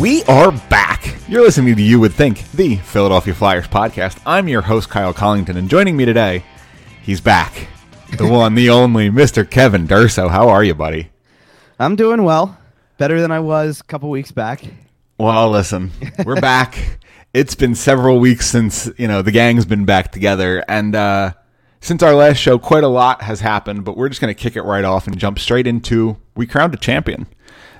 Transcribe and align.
We 0.00 0.24
are 0.24 0.52
back. 0.52 1.16
You're 1.26 1.42
listening 1.42 1.74
to 1.74 1.82
You 1.82 1.98
Would 2.00 2.12
Think, 2.12 2.50
the 2.52 2.76
Philadelphia 2.76 3.32
Flyers 3.32 3.66
podcast. 3.66 4.20
I'm 4.26 4.46
your 4.46 4.60
host, 4.60 4.90
Kyle 4.90 5.14
Collington, 5.14 5.56
and 5.56 5.70
joining 5.70 5.96
me 5.96 6.04
today, 6.04 6.44
he's 7.02 7.20
back. 7.20 7.68
The 8.18 8.26
one, 8.30 8.54
the 8.54 8.68
only, 8.68 9.10
Mr. 9.10 9.48
Kevin 9.48 9.88
Durso. 9.88 10.28
How 10.28 10.50
are 10.50 10.62
you, 10.62 10.74
buddy? 10.74 11.10
I'm 11.78 11.96
doing 11.96 12.24
well. 12.24 12.58
Better 12.98 13.22
than 13.22 13.32
I 13.32 13.40
was 13.40 13.80
a 13.80 13.84
couple 13.84 14.10
weeks 14.10 14.32
back. 14.32 14.64
Well, 15.18 15.50
listen, 15.50 15.92
we're 16.24 16.40
back. 16.40 16.98
It's 17.34 17.54
been 17.54 17.74
several 17.74 18.18
weeks 18.18 18.46
since, 18.46 18.88
you 18.96 19.06
know, 19.06 19.20
the 19.20 19.30
gang's 19.30 19.66
been 19.66 19.84
back 19.84 20.10
together. 20.10 20.64
And 20.68 20.94
uh, 20.94 21.34
since 21.80 22.02
our 22.02 22.14
last 22.14 22.38
show, 22.38 22.58
quite 22.58 22.82
a 22.82 22.88
lot 22.88 23.20
has 23.20 23.40
happened, 23.40 23.84
but 23.84 23.94
we're 23.94 24.08
just 24.08 24.22
going 24.22 24.34
to 24.34 24.40
kick 24.40 24.56
it 24.56 24.62
right 24.62 24.86
off 24.86 25.06
and 25.06 25.18
jump 25.18 25.38
straight 25.38 25.66
into 25.66 26.16
we 26.34 26.46
crowned 26.46 26.72
a 26.72 26.78
champion. 26.78 27.26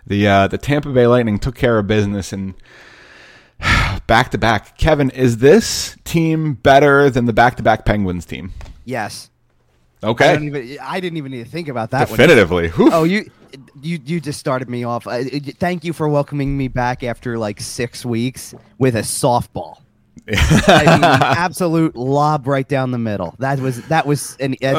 The 0.06 0.26
uh, 0.28 0.48
the 0.48 0.58
Tampa 0.58 0.90
Bay 0.90 1.06
Lightning 1.06 1.38
took 1.38 1.54
care 1.54 1.78
of 1.78 1.86
business 1.86 2.32
and 2.32 2.54
back 4.06 4.30
to 4.30 4.38
back. 4.38 4.78
Kevin, 4.78 5.10
is 5.10 5.38
this 5.38 5.96
team 6.04 6.54
better 6.54 7.10
than 7.10 7.24
the 7.24 7.32
back 7.32 7.56
to 7.56 7.62
back 7.62 7.84
Penguins 7.84 8.24
team? 8.24 8.52
Yes. 8.84 9.30
I, 10.02 10.08
Okay, 10.08 10.34
don't 10.34 10.44
even, 10.44 10.78
I 10.80 11.00
didn't 11.00 11.16
even 11.16 11.32
need 11.32 11.44
to 11.44 11.50
think 11.50 11.68
about 11.68 11.90
that 11.90 12.08
definitively. 12.08 12.70
Oh, 12.76 13.04
you, 13.04 13.30
you, 13.82 13.98
you 14.04 14.20
just 14.20 14.38
started 14.38 14.68
me 14.68 14.84
off. 14.84 15.06
Uh, 15.06 15.24
thank 15.58 15.84
you 15.84 15.92
for 15.92 16.06
welcoming 16.08 16.56
me 16.56 16.68
back 16.68 17.02
after 17.02 17.38
like 17.38 17.60
six 17.60 18.04
weeks 18.04 18.54
with 18.78 18.94
a 18.94 19.00
softball. 19.00 19.78
I 20.28 20.84
mean, 20.94 21.04
absolute 21.04 21.94
lob 21.96 22.46
right 22.46 22.68
down 22.68 22.90
the 22.90 22.98
middle. 22.98 23.34
That 23.38 23.60
was 23.60 23.86
that 23.88 24.06
was 24.06 24.36
an. 24.40 24.54
a- 24.62 24.74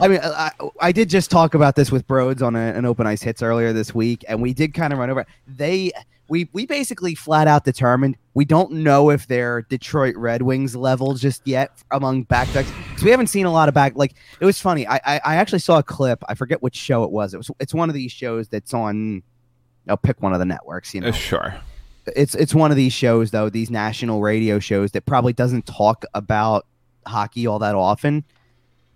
I 0.00 0.08
mean, 0.08 0.20
I, 0.22 0.50
I 0.80 0.92
did 0.92 1.08
just 1.08 1.30
talk 1.30 1.54
about 1.54 1.76
this 1.76 1.92
with 1.92 2.06
Broads 2.06 2.42
on 2.42 2.56
a, 2.56 2.58
an 2.58 2.84
open 2.84 3.06
ice 3.06 3.22
hits 3.22 3.42
earlier 3.42 3.72
this 3.72 3.94
week, 3.94 4.24
and 4.28 4.40
we 4.42 4.52
did 4.54 4.74
kind 4.74 4.92
of 4.92 4.98
run 4.98 5.10
over. 5.10 5.26
They 5.46 5.92
we 6.28 6.48
we 6.52 6.66
basically 6.66 7.14
flat 7.14 7.48
out 7.48 7.64
determined 7.64 8.16
we 8.34 8.44
don't 8.44 8.70
know 8.72 9.10
if 9.10 9.26
they're 9.26 9.62
Detroit 9.62 10.14
Red 10.16 10.42
Wings 10.42 10.76
level 10.76 11.14
just 11.14 11.46
yet 11.46 11.82
among 11.90 12.22
back 12.22 12.52
backs 12.54 12.70
because 12.88 13.02
we 13.02 13.10
haven't 13.10 13.26
seen 13.26 13.46
a 13.46 13.52
lot 13.52 13.68
of 13.68 13.74
back. 13.74 13.94
Like 13.96 14.14
it 14.40 14.44
was 14.44 14.60
funny. 14.60 14.86
I, 14.86 14.96
I 15.04 15.20
I 15.24 15.36
actually 15.36 15.58
saw 15.60 15.78
a 15.78 15.82
clip. 15.82 16.22
I 16.28 16.34
forget 16.34 16.62
which 16.62 16.76
show 16.76 17.02
it 17.04 17.10
was. 17.10 17.34
It 17.34 17.36
was 17.36 17.50
it's 17.60 17.74
one 17.74 17.88
of 17.88 17.94
these 17.94 18.12
shows 18.12 18.48
that's 18.48 18.72
on. 18.74 19.22
I'll 19.88 19.96
pick 19.96 20.20
one 20.22 20.32
of 20.32 20.38
the 20.38 20.44
networks. 20.44 20.94
You 20.94 21.00
know, 21.00 21.08
Uh, 21.08 21.12
sure. 21.12 21.54
It's 22.16 22.34
it's 22.34 22.54
one 22.54 22.70
of 22.70 22.76
these 22.76 22.92
shows 22.92 23.30
though 23.30 23.48
these 23.48 23.70
national 23.70 24.20
radio 24.20 24.58
shows 24.58 24.92
that 24.92 25.06
probably 25.06 25.32
doesn't 25.32 25.66
talk 25.66 26.04
about 26.14 26.66
hockey 27.06 27.46
all 27.46 27.58
that 27.58 27.74
often 27.74 28.24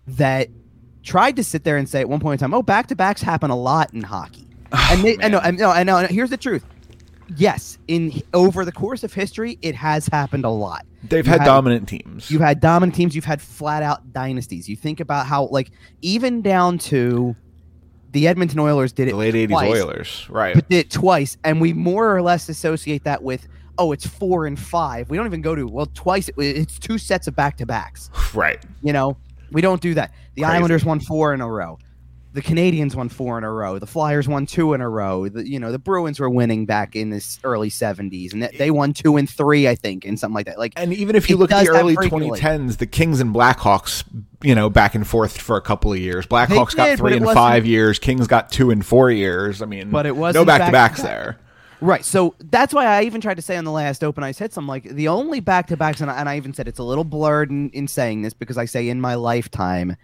that 0.07 0.49
tried 1.03 1.35
to 1.35 1.43
sit 1.43 1.63
there 1.63 1.77
and 1.77 1.87
say 1.89 2.01
at 2.01 2.09
one 2.09 2.19
point 2.19 2.39
in 2.41 2.43
time 2.45 2.53
oh 2.53 2.61
back 2.61 2.87
to 2.87 2.95
backs 2.95 3.21
happen 3.21 3.49
a 3.51 3.55
lot 3.55 3.93
in 3.93 4.01
hockey 4.01 4.47
oh, 4.71 4.89
and 4.91 5.03
they 5.03 5.17
I 5.21 5.27
know 5.29 5.39
I 5.39 5.51
know 5.51 5.69
I 5.69 5.83
know 5.83 5.97
here's 6.07 6.29
the 6.29 6.37
truth 6.37 6.65
yes 7.37 7.77
in 7.87 8.21
over 8.33 8.63
the 8.65 8.71
course 8.71 9.03
of 9.03 9.13
history 9.13 9.57
it 9.61 9.75
has 9.75 10.07
happened 10.07 10.45
a 10.45 10.49
lot 10.49 10.85
They've 11.09 11.25
had 11.25 11.41
had- 11.41 11.45
dominant 11.45 11.87
teams. 11.87 12.31
You've 12.31 12.41
had 12.41 12.59
dominant 12.59 12.95
teams. 12.95 13.15
You've 13.15 13.25
had 13.25 13.41
flat 13.41 13.83
out 13.83 14.11
dynasties. 14.11 14.67
You 14.67 14.75
think 14.75 14.99
about 14.99 15.27
how, 15.27 15.45
like, 15.45 15.69
even 16.01 16.41
down 16.41 16.77
to 16.79 17.35
the 18.15 18.29
Edmonton 18.29 18.59
Oilers 18.59 18.93
did 18.93 19.09
it 19.09 19.11
the 19.11 19.17
late 19.17 19.33
'80s 19.33 19.61
Oilers, 19.61 20.25
right? 20.29 20.55
but 20.55 20.69
did 20.69 20.85
it 20.85 20.89
twice, 20.89 21.37
and 21.43 21.59
we 21.59 21.73
more 21.73 22.15
or 22.15 22.21
less 22.21 22.47
associate 22.47 23.03
that 23.03 23.21
with, 23.21 23.45
oh, 23.77 23.91
it's 23.91 24.07
four 24.07 24.45
and 24.45 24.57
five. 24.57 25.09
We 25.09 25.17
don't 25.17 25.25
even 25.25 25.41
go 25.41 25.53
to 25.53 25.67
well, 25.67 25.89
twice. 25.93 26.29
It, 26.29 26.35
it's 26.37 26.79
two 26.79 26.97
sets 26.97 27.27
of 27.27 27.35
back 27.35 27.57
to 27.57 27.65
backs. 27.65 28.09
right. 28.33 28.63
You 28.81 28.93
know, 28.93 29.17
we 29.51 29.59
don't 29.59 29.81
do 29.81 29.93
that. 29.95 30.13
The 30.35 30.43
Crazy. 30.43 30.55
Islanders 30.55 30.85
won 30.85 31.01
four 31.01 31.33
in 31.33 31.41
a 31.41 31.47
row. 31.47 31.77
The 32.35 32.41
Canadiens 32.41 32.95
won 32.95 33.07
four 33.07 33.37
in 33.37 33.43
a 33.45 33.51
row. 33.51 33.79
The 33.79 33.87
Flyers 33.87 34.27
won 34.27 34.45
two 34.45 34.73
in 34.73 34.81
a 34.81 34.89
row. 34.89 35.29
The, 35.29 35.47
you 35.47 35.57
know, 35.57 35.71
the 35.71 35.79
Bruins 35.79 36.19
were 36.19 36.29
winning 36.29 36.65
back 36.65 36.93
in 36.95 37.09
this 37.09 37.39
early 37.45 37.69
'70s, 37.69 38.33
and 38.33 38.43
they- 38.43 38.71
won 38.71 38.91
two 38.93 39.15
and 39.15 39.29
three, 39.29 39.69
I 39.69 39.75
think, 39.75 40.03
and 40.05 40.19
something 40.19 40.35
like 40.35 40.47
that. 40.47 40.59
Like 40.59 40.73
And 40.75 40.93
even 40.93 41.15
if 41.15 41.29
you 41.29 41.37
look 41.37 41.51
at 41.51 41.63
the 41.63 41.71
early 41.71 41.95
frequently. 41.95 42.37
2010s, 42.39 42.77
the 42.77 42.85
Kings 42.87 43.21
and 43.21 43.33
Blackhawks, 43.33 44.03
you 44.43 44.53
know, 44.53 44.69
back 44.69 44.95
and 44.95 45.07
forth 45.07 45.39
for 45.39 45.55
a 45.55 45.61
couple 45.61 45.93
of 45.93 45.97
years. 45.99 46.25
Blackhawks 46.27 46.75
got 46.75 46.85
did, 46.87 46.99
but 46.99 47.07
three 47.09 47.17
and 47.17 47.25
five 47.31 47.65
years. 47.65 47.99
Kings 47.99 48.27
got 48.27 48.51
two 48.51 48.69
and 48.69 48.85
four 48.85 49.09
years. 49.09 49.61
I 49.61 49.65
mean, 49.65 49.89
But 49.89 50.05
it 50.05 50.09
no 50.13 50.19
wasn't 50.19 50.45
back 50.47 50.65
to 50.65 50.71
backs 50.73 51.01
there. 51.01 51.37
Right. 51.79 52.03
So 52.03 52.35
that's 52.39 52.73
why 52.73 52.85
I 52.85 53.03
even 53.03 53.21
tried 53.21 53.35
to 53.35 53.41
say 53.41 53.55
on 53.57 53.63
the 53.63 53.71
last 53.71 54.03
open 54.03 54.23
ice 54.25 54.39
hits, 54.39 54.57
I'm 54.57 54.67
like, 54.67 54.83
the 54.83 55.07
only 55.07 55.39
back 55.39 55.67
to 55.67 55.77
backs, 55.77 56.01
and, 56.01 56.11
I- 56.11 56.19
and 56.19 56.27
I 56.27 56.35
even 56.37 56.53
said 56.53 56.67
it's 56.67 56.79
a 56.79 56.83
little 56.83 57.03
blurred 57.05 57.49
in, 57.49 57.69
in 57.69 57.87
saying 57.87 58.23
this 58.23 58.33
because 58.33 58.57
I 58.57 58.65
say 58.65 58.89
in 58.89 58.99
my 58.99 59.15
lifetime, 59.15 59.95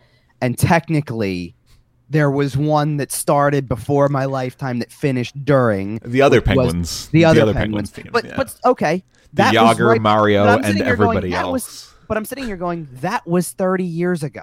and 0.41 0.57
technically, 0.57 1.55
there 2.11 2.29
was 2.29 2.57
one 2.57 2.97
that 2.97 3.09
started 3.11 3.69
before 3.69 4.09
my 4.09 4.25
lifetime 4.25 4.79
that 4.79 4.91
finished 4.91 5.43
during 5.45 5.97
The 6.05 6.21
other 6.21 6.37
which 6.41 6.47
was 6.47 6.55
Penguins, 6.57 7.07
the 7.09 7.23
other, 7.25 7.53
Penguins. 7.53 7.89
team, 7.91 8.09
but 8.11 8.25
yeah. 8.25 8.33
but 8.35 8.53
okay, 8.65 9.03
the 9.33 9.43
that 9.43 9.53
was 9.53 9.77
Jagr, 9.77 9.87
right- 9.87 10.01
Mario, 10.01 10.43
and 10.45 10.65
here 10.65 10.73
going, 10.75 10.87
everybody 10.89 11.33
else. 11.33 11.51
was- 11.53 11.93
But 12.09 12.17
I'm 12.17 12.25
sitting 12.25 12.45
here 12.45 12.57
going, 12.57 12.89
that 12.95 13.25
was 13.25 13.51
30 13.51 13.85
years 13.85 14.23
ago. 14.23 14.41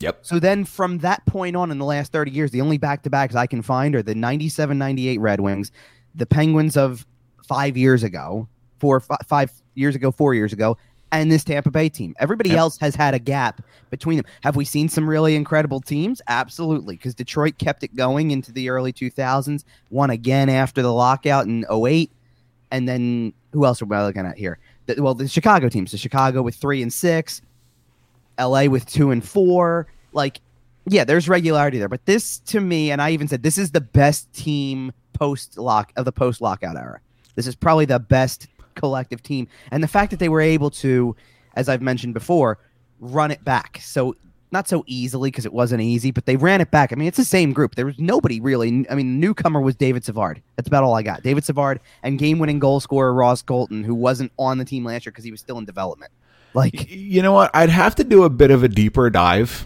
yep. 0.00 0.18
So 0.22 0.40
then 0.40 0.64
from 0.64 0.98
that 0.98 1.24
point 1.26 1.54
on 1.54 1.70
in 1.70 1.78
the 1.78 1.84
last 1.84 2.10
30 2.10 2.32
years, 2.32 2.50
the 2.50 2.60
only 2.60 2.78
back 2.78 3.02
to 3.04 3.10
backs 3.10 3.36
I 3.36 3.46
can 3.46 3.62
find 3.62 3.94
are 3.94 4.02
the 4.02 4.16
97 4.16 4.76
98 4.76 5.20
Red 5.20 5.38
Wings, 5.40 5.70
the 6.16 6.26
Penguins 6.26 6.76
of 6.76 7.06
five 7.46 7.76
years 7.76 8.02
ago, 8.02 8.48
four, 8.80 9.00
five 9.28 9.52
years 9.76 9.94
ago, 9.94 10.10
four 10.10 10.34
years 10.34 10.52
ago, 10.52 10.76
and 11.20 11.30
this 11.30 11.44
Tampa 11.44 11.70
Bay 11.70 11.88
team. 11.88 12.14
Everybody 12.18 12.50
Yep. 12.50 12.58
else 12.58 12.78
has 12.78 12.94
had 12.94 13.14
a 13.14 13.18
gap 13.18 13.62
between 13.90 14.16
them. 14.16 14.26
Have 14.42 14.56
we 14.56 14.64
seen 14.64 14.88
some 14.88 15.08
really 15.08 15.36
incredible 15.36 15.80
teams? 15.80 16.20
Absolutely, 16.28 16.96
because 16.96 17.14
Detroit 17.14 17.58
kept 17.58 17.82
it 17.82 17.94
going 17.94 18.30
into 18.30 18.52
the 18.52 18.68
early 18.68 18.92
2000s, 18.92 19.64
won 19.90 20.10
again 20.10 20.48
after 20.48 20.82
the 20.82 20.92
lockout 20.92 21.46
in 21.46 21.64
08. 21.70 22.10
And 22.70 22.88
then 22.88 23.32
who 23.52 23.64
else 23.64 23.80
are 23.80 23.84
we 23.84 23.96
looking 23.96 24.26
at 24.26 24.36
here? 24.36 24.58
The, 24.86 25.00
well, 25.00 25.14
the 25.14 25.28
Chicago 25.28 25.68
teams. 25.68 25.92
The 25.92 25.98
Chicago 25.98 26.42
with 26.42 26.56
three 26.56 26.82
and 26.82 26.92
six, 26.92 27.40
LA 28.38 28.64
with 28.64 28.86
two 28.86 29.10
and 29.12 29.26
four. 29.26 29.86
Like, 30.12 30.40
yeah, 30.86 31.04
there's 31.04 31.28
regularity 31.28 31.78
there. 31.78 31.88
But 31.88 32.04
this 32.06 32.40
to 32.40 32.60
me, 32.60 32.90
and 32.90 33.00
I 33.00 33.10
even 33.10 33.28
said 33.28 33.42
this 33.42 33.56
is 33.58 33.70
the 33.70 33.80
best 33.80 34.32
team 34.32 34.92
post 35.12 35.56
lock 35.56 35.92
of 35.96 36.04
the 36.04 36.12
post 36.12 36.40
lockout 36.40 36.76
era. 36.76 37.00
This 37.36 37.46
is 37.46 37.54
probably 37.54 37.84
the 37.84 38.00
best 38.00 38.48
collective 38.74 39.22
team. 39.22 39.48
And 39.70 39.82
the 39.82 39.88
fact 39.88 40.10
that 40.10 40.18
they 40.18 40.28
were 40.28 40.40
able 40.40 40.70
to, 40.70 41.16
as 41.54 41.68
I've 41.68 41.82
mentioned 41.82 42.14
before, 42.14 42.58
run 43.00 43.30
it 43.30 43.44
back. 43.44 43.80
So 43.82 44.16
not 44.54 44.68
so 44.68 44.84
easily 44.86 45.30
because 45.30 45.44
it 45.44 45.52
wasn't 45.52 45.82
easy, 45.82 46.12
but 46.12 46.26
they 46.26 46.36
ran 46.36 46.60
it 46.60 46.70
back. 46.70 46.92
I 46.92 46.96
mean, 46.96 47.08
it's 47.08 47.16
the 47.16 47.24
same 47.24 47.52
group. 47.52 47.74
There 47.74 47.86
was 47.86 47.98
nobody 47.98 48.40
really. 48.40 48.86
I 48.88 48.94
mean, 48.94 49.18
newcomer 49.20 49.60
was 49.60 49.74
David 49.74 50.04
Savard. 50.04 50.40
That's 50.56 50.68
about 50.68 50.84
all 50.84 50.94
I 50.94 51.02
got. 51.02 51.22
David 51.22 51.44
Savard 51.44 51.80
and 52.02 52.18
game-winning 52.18 52.60
goal 52.60 52.80
scorer 52.80 53.12
Ross 53.12 53.42
Colton, 53.42 53.82
who 53.82 53.94
wasn't 53.94 54.32
on 54.38 54.58
the 54.58 54.64
team 54.64 54.84
last 54.84 55.04
year 55.04 55.10
because 55.10 55.24
he 55.24 55.32
was 55.32 55.40
still 55.40 55.58
in 55.58 55.64
development. 55.64 56.12
Like, 56.54 56.88
You 56.88 57.20
know 57.20 57.32
what? 57.32 57.50
I'd 57.52 57.68
have 57.68 57.96
to 57.96 58.04
do 58.04 58.22
a 58.22 58.30
bit 58.30 58.52
of 58.52 58.62
a 58.62 58.68
deeper 58.68 59.10
dive, 59.10 59.64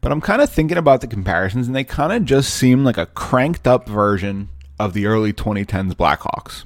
but 0.00 0.10
I'm 0.10 0.20
kind 0.20 0.42
of 0.42 0.50
thinking 0.50 0.76
about 0.76 1.00
the 1.00 1.06
comparisons, 1.06 1.68
and 1.68 1.76
they 1.76 1.84
kind 1.84 2.12
of 2.12 2.24
just 2.24 2.52
seem 2.52 2.84
like 2.84 2.98
a 2.98 3.06
cranked 3.06 3.68
up 3.68 3.88
version 3.88 4.48
of 4.78 4.92
the 4.92 5.06
early 5.06 5.32
2010s 5.32 5.92
Blackhawks. 5.94 6.64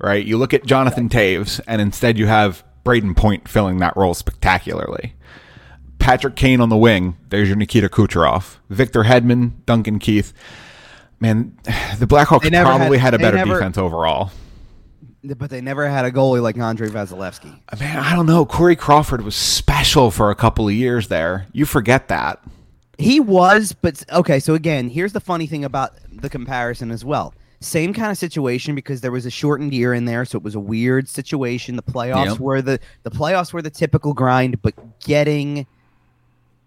Right? 0.00 0.24
You 0.24 0.38
look 0.38 0.52
at 0.54 0.64
Jonathan 0.66 1.08
Toews, 1.08 1.60
and 1.66 1.80
instead 1.80 2.18
you 2.18 2.26
have 2.26 2.64
Brayden 2.84 3.16
Point 3.16 3.48
filling 3.48 3.78
that 3.78 3.96
role 3.96 4.14
spectacularly. 4.14 5.14
Patrick 5.98 6.36
Kane 6.36 6.60
on 6.60 6.68
the 6.68 6.76
wing. 6.76 7.16
There's 7.30 7.48
your 7.48 7.56
Nikita 7.56 7.88
Kucherov. 7.88 8.56
Victor 8.68 9.04
Hedman, 9.04 9.52
Duncan 9.64 9.98
Keith. 9.98 10.32
Man, 11.20 11.56
the 11.98 12.06
Blackhawks 12.06 12.50
probably 12.62 12.98
had, 12.98 13.12
had- 13.12 13.14
a 13.14 13.18
better 13.18 13.36
never- 13.38 13.54
defense 13.54 13.78
overall. 13.78 14.30
but 15.22 15.48
they 15.48 15.62
never 15.62 15.88
had 15.88 16.04
a 16.04 16.10
goalie 16.10 16.42
like 16.42 16.58
Andre 16.58 16.88
Vasilevskiy. 16.88 17.58
Uh, 17.72 17.76
man, 17.80 17.98
I 17.98 18.14
don't 18.14 18.26
know. 18.26 18.44
Corey 18.44 18.76
Crawford 18.76 19.22
was 19.22 19.34
special 19.34 20.10
for 20.10 20.30
a 20.30 20.34
couple 20.34 20.68
of 20.68 20.74
years 20.74 21.08
there. 21.08 21.46
You 21.52 21.64
forget 21.64 22.08
that. 22.08 22.42
He 22.98 23.18
was, 23.18 23.72
but 23.72 24.04
okay. 24.12 24.38
So 24.38 24.54
again, 24.54 24.88
here's 24.90 25.12
the 25.14 25.20
funny 25.20 25.46
thing 25.46 25.64
about 25.64 25.92
the 26.12 26.28
comparison 26.28 26.90
as 26.90 27.04
well. 27.04 27.34
Same 27.64 27.94
kind 27.94 28.10
of 28.10 28.18
situation 28.18 28.74
because 28.74 29.00
there 29.00 29.10
was 29.12 29.24
a 29.26 29.30
shortened 29.30 29.72
year 29.72 29.94
in 29.94 30.04
there, 30.04 30.24
so 30.24 30.36
it 30.38 30.44
was 30.44 30.54
a 30.54 30.60
weird 30.60 31.08
situation. 31.08 31.76
The 31.76 31.82
playoffs 31.82 32.26
Yep. 32.32 32.38
were 32.40 32.62
the 32.62 32.78
the 33.04 33.10
playoffs 33.10 33.52
were 33.52 33.62
the 33.62 33.70
typical 33.70 34.12
grind, 34.12 34.60
but 34.62 34.74
getting, 35.00 35.66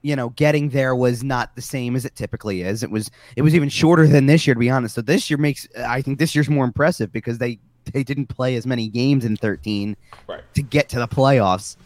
you 0.02 0.16
know, 0.16 0.30
getting 0.30 0.70
there 0.70 0.96
was 0.96 1.24
not 1.24 1.56
the 1.56 1.62
same 1.62 1.96
as 1.96 2.04
it 2.06 2.16
typically 2.16 2.62
is. 2.62 2.82
It 2.84 2.90
was 2.92 3.12
it 3.36 3.42
was 3.44 3.54
even 3.56 3.70
shorter 3.70 4.08
than 4.08 4.26
this 4.26 4.48
year, 4.48 4.54
to 4.56 4.60
be 4.60 4.70
honest. 4.70 4.96
So 4.96 5.02
this 5.02 5.30
year 5.30 5.38
makes 5.38 5.68
I 5.78 6.02
think 6.02 6.18
this 6.20 6.34
year's 6.36 6.50
more 6.50 6.66
impressive 6.66 7.12
because 7.12 7.38
they 7.38 7.60
they 7.94 8.04
didn't 8.04 8.28
play 8.28 8.56
as 8.56 8.66
many 8.68 8.88
games 8.90 9.24
in 9.24 9.38
13 9.38 9.96
Right. 10.28 10.42
to 10.56 10.62
get 10.62 10.90
to 10.90 11.00
the 11.00 11.08
playoffs. 11.08 11.78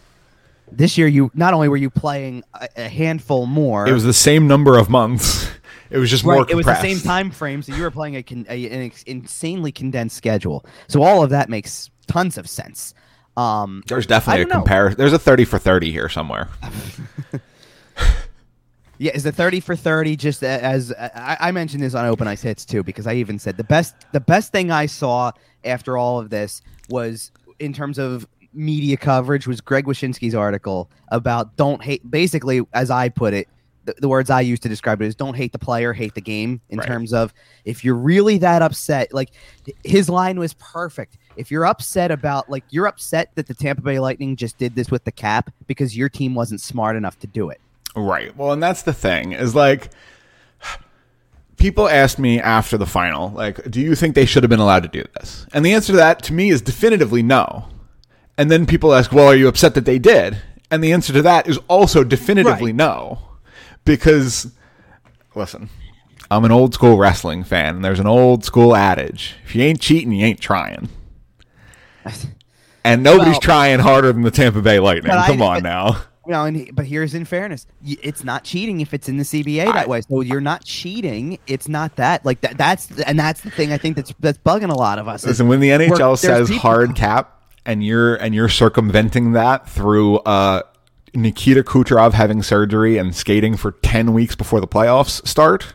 This 0.72 0.98
year, 0.98 1.08
you 1.08 1.30
not 1.34 1.54
only 1.54 1.68
were 1.68 1.75
you 1.78 1.90
playing 1.90 2.44
a, 2.54 2.68
a 2.78 2.88
handful 2.88 3.46
more, 3.46 3.88
It 3.88 3.92
was 3.92 4.06
the 4.06 4.13
same 4.13 4.48
number 4.48 4.78
of 4.78 4.90
months. 4.90 5.50
It 5.92 5.98
was 5.98 6.10
just 6.10 6.24
more 6.24 6.38
Right, 6.38 6.50
it 6.50 6.56
was 6.56 6.66
the 6.66 6.82
same 6.82 7.00
time 7.00 7.32
frame, 7.32 7.62
so 7.62 7.76
you 7.76 7.84
were 7.84 7.92
playing 7.92 8.16
a, 8.16 8.24
con- 8.24 8.46
a 8.50 8.66
an 8.68 8.82
ex- 8.84 9.04
insanely 9.04 9.72
condensed 9.72 10.16
schedule. 10.16 10.66
So 10.88 11.04
all 11.04 11.22
of 11.22 11.30
that 11.32 11.50
makes 11.50 11.90
tons 12.08 12.38
of 12.38 12.50
sense. 12.50 12.94
Um, 13.38 13.84
There's 13.88 14.08
definitely 14.08 14.44
a 14.44 14.46
don't 14.46 14.54
comparison. 14.54 14.98
There's 14.98 15.14
a 15.14 15.20
30 15.20 15.46
for 15.46 15.60
30 15.60 15.92
here 15.92 16.10
somewhere. 16.10 16.50
Yeah, 19.02 19.14
is 19.16 19.24
the 19.24 19.32
thirty 19.32 19.62
for 19.62 19.76
thirty 19.76 20.16
just 20.16 20.44
as 20.44 20.94
I, 20.94 21.36
I 21.40 21.52
mentioned 21.52 21.82
this 21.82 21.96
on 21.96 22.06
Open 22.06 22.28
Ice 22.28 22.44
Hits 22.44 22.66
too 22.66 22.84
because 22.84 23.08
I 23.08 23.16
even 23.16 23.40
said 23.40 23.58
the 23.58 23.64
best 23.64 23.96
the 24.12 24.20
best 24.20 24.52
thing 24.52 24.70
I 24.70 24.86
saw 24.86 25.32
after 25.66 25.98
all 25.98 26.20
of 26.20 26.30
this 26.30 26.62
was 26.88 27.32
in 27.58 27.74
terms 27.74 27.98
of 27.98 28.28
media 28.54 28.98
coverage 28.98 29.48
was 29.48 29.60
Greg 29.60 29.86
Wyshynski's 29.86 30.36
article 30.36 30.88
about 31.08 31.58
don't 31.58 31.82
hate 31.82 32.12
basically 32.12 32.62
as 32.74 32.92
I 32.92 33.10
put 33.10 33.34
it 33.34 33.48
the, 33.86 33.95
the 34.00 34.07
words 34.07 34.30
I 34.30 34.42
use 34.42 34.60
to 34.62 34.69
describe 34.69 35.01
it 35.01 35.06
is 35.06 35.16
don't 35.16 35.36
hate 35.36 35.51
the 35.51 35.60
player, 35.60 35.94
hate 35.94 36.13
the 36.16 36.22
game. 36.22 36.62
In 36.69 36.78
Right. 36.80 36.88
terms 36.88 37.13
of 37.13 37.33
if 37.66 37.83
you're 37.83 37.95
really 37.95 38.38
that 38.39 38.62
upset, 38.62 39.13
like 39.13 39.30
his 39.83 40.10
line 40.10 40.38
was 40.39 40.54
perfect. 40.56 41.18
If 41.36 41.50
you're 41.51 41.66
upset 41.66 42.12
about 42.12 42.50
like 42.50 42.63
you're 42.69 42.88
upset 42.88 43.31
that 43.36 43.48
the 43.48 43.54
Tampa 43.54 43.81
Bay 43.81 44.00
Lightning 44.00 44.36
just 44.36 44.57
did 44.57 44.75
this 44.75 44.92
with 44.92 45.04
the 45.06 45.12
cap 45.12 45.50
because 45.68 45.95
your 45.98 46.10
team 46.10 46.36
wasn't 46.36 46.62
smart 46.62 46.95
enough 46.95 47.18
to 47.19 47.28
do 47.28 47.50
it. 47.50 47.60
Right. 47.95 48.36
Well, 48.38 48.51
and 48.51 48.62
that's 48.62 48.83
the 48.83 48.94
thing 48.94 49.31
is 49.33 49.56
like 49.56 49.89
people 51.57 51.88
asked 51.88 52.19
me 52.19 52.39
after 52.39 52.77
the 52.77 52.86
final, 52.86 53.30
like, 53.31 53.69
do 53.69 53.80
you 53.81 53.95
think 53.95 54.16
they 54.16 54.25
should 54.25 54.44
have 54.44 54.50
been 54.50 54.60
allowed 54.60 54.84
to 54.84 54.89
do 54.89 55.04
this? 55.16 55.45
And 55.54 55.66
the 55.66 55.74
answer 55.74 55.94
to 55.94 55.98
that 55.98 56.22
to 56.24 56.34
me 56.34 56.50
is 56.50 56.62
definitively 56.62 57.22
no. 57.24 57.66
And 58.38 58.50
then 58.50 58.66
people 58.66 58.94
ask, 58.94 59.12
well, 59.12 59.27
are 59.27 59.36
you 59.36 59.48
upset 59.48 59.75
that 59.75 59.86
they 59.86 60.00
did? 60.00 60.38
And 60.72 60.84
the 60.84 60.92
answer 60.94 61.13
to 61.13 61.22
that 61.22 61.48
is 61.48 61.60
also 61.68 62.04
definitively 62.04 62.72
Right. 62.72 62.75
no. 62.75 63.19
Because 63.86 64.51
listen, 65.36 65.69
I'm 66.30 66.45
an 66.45 66.51
old 66.51 66.74
school 66.74 66.98
wrestling 66.98 67.44
fan, 67.44 67.75
and 67.78 67.86
there's 67.86 68.00
an 68.00 68.07
old 68.07 68.44
school 68.45 68.75
adage. 68.75 69.36
If 69.45 69.56
you 69.56 69.63
ain't 69.63 69.81
cheating, 69.81 70.12
you 70.12 70.25
ain't 70.25 70.39
trying. 70.42 70.89
And 72.83 73.04
nobody's 73.04 73.33
Well- 73.33 73.42
trying 73.42 73.80
harder 73.80 74.12
than 74.12 74.24
the 74.24 74.31
Tampa 74.31 74.62
Bay 74.62 74.80
Lightning. 74.80 75.10
But 75.12 75.19
I- 75.19 75.28
Come 75.28 75.42
on 75.42 75.57
but- 75.57 75.63
now. 75.63 75.98
Know, 76.28 76.45
and 76.45 76.56
he- 76.56 76.72
but 76.72 76.86
here's 76.86 77.13
in 77.13 77.25
fairness, 77.25 77.66
it's 77.83 78.24
not 78.24 78.44
cheating 78.44 78.80
if 78.80 78.94
it's 78.94 79.10
in 79.10 79.18
the 79.18 79.24
CBA 79.25 79.66
that 79.66 79.86
I- 79.86 79.89
way. 79.89 80.01
So 80.07 80.22
you're 80.22 80.39
not 80.39 80.63
cheating. 80.63 81.39
It's 81.48 81.68
not 81.68 81.95
that. 81.98 82.24
Like 82.25 82.42
that. 82.42 82.57
That's 82.57 82.89
and 83.06 83.19
that's 83.19 83.42
the 83.42 83.50
thing 83.50 83.74
I 83.74 83.77
think 83.77 83.95
that's 83.98 84.13
that's 84.19 84.38
bugging 84.38 84.69
a 84.72 84.75
lot 84.75 84.98
of 85.00 85.07
us. 85.07 85.22
is 85.24 85.27
Listen, 85.30 85.48
when 85.48 85.60
the 85.60 85.72
NHL 85.72 86.16
says 86.16 86.48
people- 86.48 86.62
hard 86.62 86.95
cap 86.95 87.38
and 87.66 87.84
you're 87.84 88.16
and 88.16 88.34
you're 88.36 88.50
circumventing 88.50 89.34
that 89.34 89.68
through 89.68 90.18
uh, 90.19 90.62
Nikita 91.13 91.63
Kucherov 91.63 92.13
having 92.13 92.42
surgery 92.42 92.98
and 92.98 93.16
skating 93.16 93.58
for 93.58 93.72
10 93.72 94.13
weeks 94.13 94.36
before 94.36 94.60
the 94.62 94.68
playoffs 94.68 95.25
start, 95.28 95.74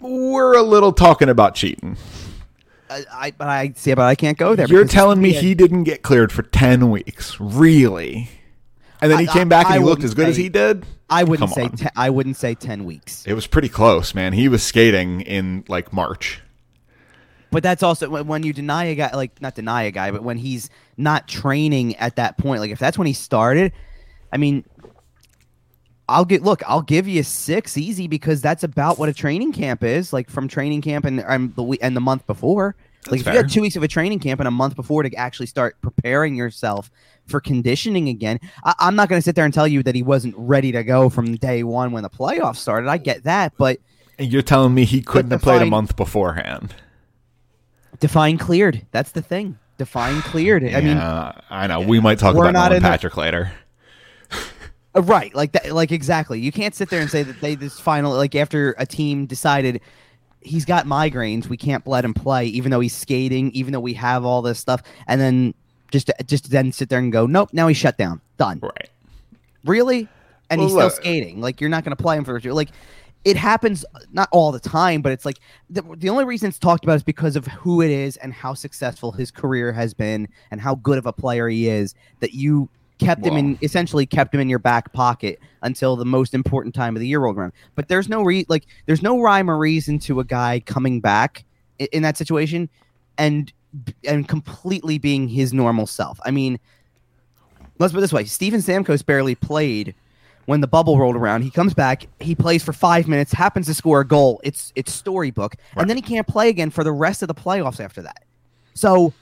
we're 0.00 0.54
a 0.54 0.62
little 0.62 0.92
talking 0.92 1.28
about 1.28 1.54
cheating. 1.54 1.96
I, 2.90 3.04
I, 3.12 3.30
but 3.32 3.48
I 3.48 3.72
see, 3.76 3.92
but 3.94 4.04
I 4.04 4.14
can't 4.14 4.38
go 4.38 4.54
there. 4.54 4.66
You're 4.66 4.86
telling 4.86 5.20
me 5.20 5.32
he 5.32 5.54
didn't 5.54 5.84
get 5.84 6.02
cleared 6.02 6.32
for 6.32 6.42
10 6.42 6.90
weeks. 6.90 7.38
Really? 7.40 8.30
And 9.00 9.10
then 9.12 9.20
he 9.20 9.28
I- 9.28 9.32
came 9.32 9.48
back 9.48 9.66
and 9.66 9.80
he 9.82 9.84
looked 9.84 10.04
as 10.04 10.14
good 10.14 10.28
as 10.28 10.36
he 10.36 10.48
did? 10.48 10.84
I 11.10 11.24
wouldn't 11.24 11.54
Come 11.54 11.70
say 11.70 11.84
te- 11.84 11.90
I 11.96 12.10
wouldn't 12.10 12.36
say 12.36 12.54
ten 12.54 12.84
weeks. 12.84 13.24
It 13.26 13.32
was 13.32 13.46
pretty 13.46 13.70
close, 13.70 14.14
man. 14.14 14.34
He 14.34 14.46
was 14.48 14.62
skating 14.62 15.22
in 15.22 15.64
like 15.66 15.90
March. 15.90 16.42
But 17.50 17.62
that's 17.62 17.82
also 17.82 18.10
when, 18.10 18.26
when 18.26 18.42
you 18.42 18.52
deny 18.52 18.84
a 18.84 18.94
guy, 18.94 19.10
like 19.14 19.40
not 19.40 19.54
deny 19.54 19.84
a 19.84 19.90
guy, 19.90 20.10
but 20.10 20.22
when 20.22 20.36
he's 20.36 20.68
not 20.98 21.26
training 21.26 21.96
at 21.96 22.16
that 22.16 22.36
point, 22.36 22.60
like 22.60 22.70
if 22.70 22.78
that's 22.78 22.98
when 22.98 23.06
he 23.06 23.14
started, 23.14 23.72
I 24.32 24.36
mean, 24.36 24.64
I'll 26.08 26.24
get 26.24 26.42
look, 26.42 26.62
I'll 26.66 26.82
give 26.82 27.06
you 27.06 27.22
six 27.22 27.76
easy 27.76 28.08
because 28.08 28.40
that's 28.40 28.62
about 28.64 28.98
what 28.98 29.08
a 29.08 29.12
training 29.12 29.52
camp 29.52 29.82
is, 29.84 30.12
like 30.12 30.30
from 30.30 30.48
training 30.48 30.80
camp 30.82 31.04
and 31.04 31.22
um, 31.26 31.52
the 31.56 31.62
we- 31.62 31.78
and 31.80 31.94
the 31.96 32.00
month 32.00 32.26
before. 32.26 32.76
like 33.10 33.20
if 33.20 33.24
fair. 33.24 33.34
you 33.34 33.38
had 33.40 33.50
two 33.50 33.60
weeks 33.60 33.76
of 33.76 33.82
a 33.82 33.88
training 33.88 34.18
camp 34.18 34.40
and 34.40 34.48
a 34.48 34.50
month 34.50 34.74
before 34.74 35.02
to 35.02 35.14
actually 35.16 35.46
start 35.46 35.76
preparing 35.82 36.34
yourself 36.34 36.90
for 37.26 37.40
conditioning 37.40 38.08
again, 38.08 38.40
I, 38.64 38.74
I'm 38.78 38.96
not 38.96 39.10
going 39.10 39.18
to 39.18 39.22
sit 39.24 39.34
there 39.34 39.44
and 39.44 39.52
tell 39.52 39.68
you 39.68 39.82
that 39.82 39.94
he 39.94 40.02
wasn't 40.02 40.34
ready 40.38 40.72
to 40.72 40.82
go 40.82 41.10
from 41.10 41.34
day 41.36 41.62
one 41.62 41.92
when 41.92 42.02
the 42.02 42.10
playoffs 42.10 42.56
started. 42.56 42.88
I 42.88 42.96
get 42.96 43.24
that, 43.24 43.52
but 43.58 43.78
And 44.18 44.32
you're 44.32 44.40
telling 44.42 44.72
me 44.72 44.86
he 44.86 45.02
couldn't 45.02 45.30
have 45.30 45.42
played 45.42 45.60
a 45.60 45.66
month 45.66 45.94
beforehand. 45.94 46.74
define 48.00 48.38
cleared. 48.38 48.86
That's 48.92 49.12
the 49.12 49.20
thing. 49.22 49.58
Define 49.76 50.22
cleared. 50.22 50.64
I 50.64 50.80
mean, 50.80 50.96
I 50.96 51.66
know. 51.66 51.80
We 51.80 52.00
might 52.00 52.18
talk 52.18 52.34
about 52.34 52.52
Nolan 52.54 52.72
in 52.76 52.82
the- 52.82 52.88
Patrick 52.88 53.16
later. 53.18 53.52
Uh, 54.98 55.02
Right, 55.02 55.34
like 55.34 55.52
that, 55.52 55.72
like 55.72 55.92
exactly. 55.92 56.40
You 56.40 56.52
can't 56.52 56.74
sit 56.74 56.90
there 56.90 57.00
and 57.00 57.10
say 57.10 57.22
that 57.22 57.40
they 57.40 57.54
this 57.54 57.78
final 57.80 58.12
like 58.14 58.34
after 58.34 58.74
a 58.78 58.84
team 58.86 59.26
decided 59.26 59.80
he's 60.40 60.64
got 60.64 60.86
migraines, 60.86 61.46
we 61.48 61.56
can't 61.56 61.86
let 61.86 62.04
him 62.04 62.14
play, 62.14 62.46
even 62.46 62.70
though 62.70 62.80
he's 62.80 62.94
skating, 62.94 63.50
even 63.52 63.72
though 63.72 63.80
we 63.80 63.94
have 63.94 64.24
all 64.24 64.42
this 64.42 64.58
stuff, 64.58 64.82
and 65.06 65.20
then 65.20 65.54
just 65.90 66.10
just 66.26 66.50
then 66.50 66.72
sit 66.72 66.88
there 66.88 66.98
and 66.98 67.12
go, 67.12 67.26
nope, 67.26 67.50
now 67.52 67.68
he's 67.68 67.76
shut 67.76 67.96
down, 67.96 68.20
done. 68.36 68.58
Right. 68.62 68.90
Really, 69.64 70.08
and 70.50 70.60
he's 70.60 70.72
Well, 70.72 70.90
still 70.90 70.96
look- 70.96 71.04
skating. 71.04 71.40
Like 71.40 71.60
you're 71.60 71.70
not 71.70 71.84
going 71.84 71.96
to 71.96 72.02
play 72.02 72.16
him 72.16 72.24
for 72.24 72.40
like. 72.40 72.70
It 73.24 73.36
happens 73.36 73.84
not 74.12 74.28
all 74.30 74.52
the 74.52 74.60
time, 74.60 75.02
but 75.02 75.10
it's 75.10 75.26
like 75.26 75.38
the, 75.68 75.82
the 75.96 76.08
only 76.08 76.24
reason 76.24 76.48
it's 76.48 76.58
talked 76.58 76.84
about 76.84 76.94
is 76.94 77.02
because 77.02 77.34
of 77.34 77.46
who 77.48 77.82
it 77.82 77.90
is 77.90 78.16
and 78.18 78.32
how 78.32 78.54
successful 78.54 79.10
his 79.10 79.32
career 79.32 79.72
has 79.72 79.92
been 79.92 80.28
and 80.52 80.60
how 80.60 80.76
good 80.76 80.98
of 80.98 81.04
a 81.04 81.12
player 81.12 81.48
he 81.48 81.68
is. 81.68 81.94
That 82.20 82.32
you 82.32 82.70
kept 82.98 83.24
him 83.24 83.36
in 83.36 83.58
essentially 83.62 84.06
kept 84.06 84.34
him 84.34 84.40
in 84.40 84.48
your 84.48 84.58
back 84.58 84.92
pocket 84.92 85.38
until 85.62 85.96
the 85.96 86.04
most 86.04 86.34
important 86.34 86.74
time 86.74 86.96
of 86.96 87.00
the 87.00 87.06
year 87.08 87.20
rolled 87.20 87.36
around. 87.36 87.52
But 87.74 87.88
there's 87.88 88.08
no 88.08 88.22
re- 88.22 88.46
like 88.48 88.66
there's 88.86 89.02
no 89.02 89.20
rhyme 89.20 89.50
or 89.50 89.56
reason 89.58 89.98
to 90.00 90.20
a 90.20 90.24
guy 90.24 90.60
coming 90.66 91.00
back 91.00 91.44
in, 91.78 91.88
in 91.92 92.02
that 92.02 92.16
situation 92.16 92.68
and 93.16 93.52
and 94.04 94.26
completely 94.28 94.98
being 94.98 95.28
his 95.28 95.52
normal 95.52 95.86
self. 95.86 96.18
I 96.24 96.30
mean, 96.30 96.58
let's 97.78 97.92
put 97.92 97.98
it 97.98 98.02
this 98.02 98.12
way: 98.12 98.24
Steven 98.24 98.60
Stamkos 98.60 99.04
barely 99.04 99.34
played 99.34 99.94
when 100.46 100.60
the 100.62 100.66
bubble 100.66 100.98
rolled 100.98 101.16
around. 101.16 101.42
He 101.42 101.50
comes 101.50 101.74
back, 101.74 102.06
he 102.20 102.34
plays 102.34 102.62
for 102.64 102.72
five 102.72 103.06
minutes, 103.06 103.32
happens 103.32 103.66
to 103.66 103.74
score 103.74 104.00
a 104.00 104.06
goal. 104.06 104.40
It's 104.42 104.72
it's 104.76 104.92
storybook, 104.92 105.54
Right. 105.76 105.82
and 105.82 105.90
then 105.90 105.96
he 105.96 106.02
can't 106.02 106.26
play 106.26 106.48
again 106.48 106.70
for 106.70 106.82
the 106.84 106.92
rest 106.92 107.22
of 107.22 107.28
the 107.28 107.34
playoffs 107.34 107.80
after 107.80 108.02
that. 108.02 108.24
So 108.74 109.12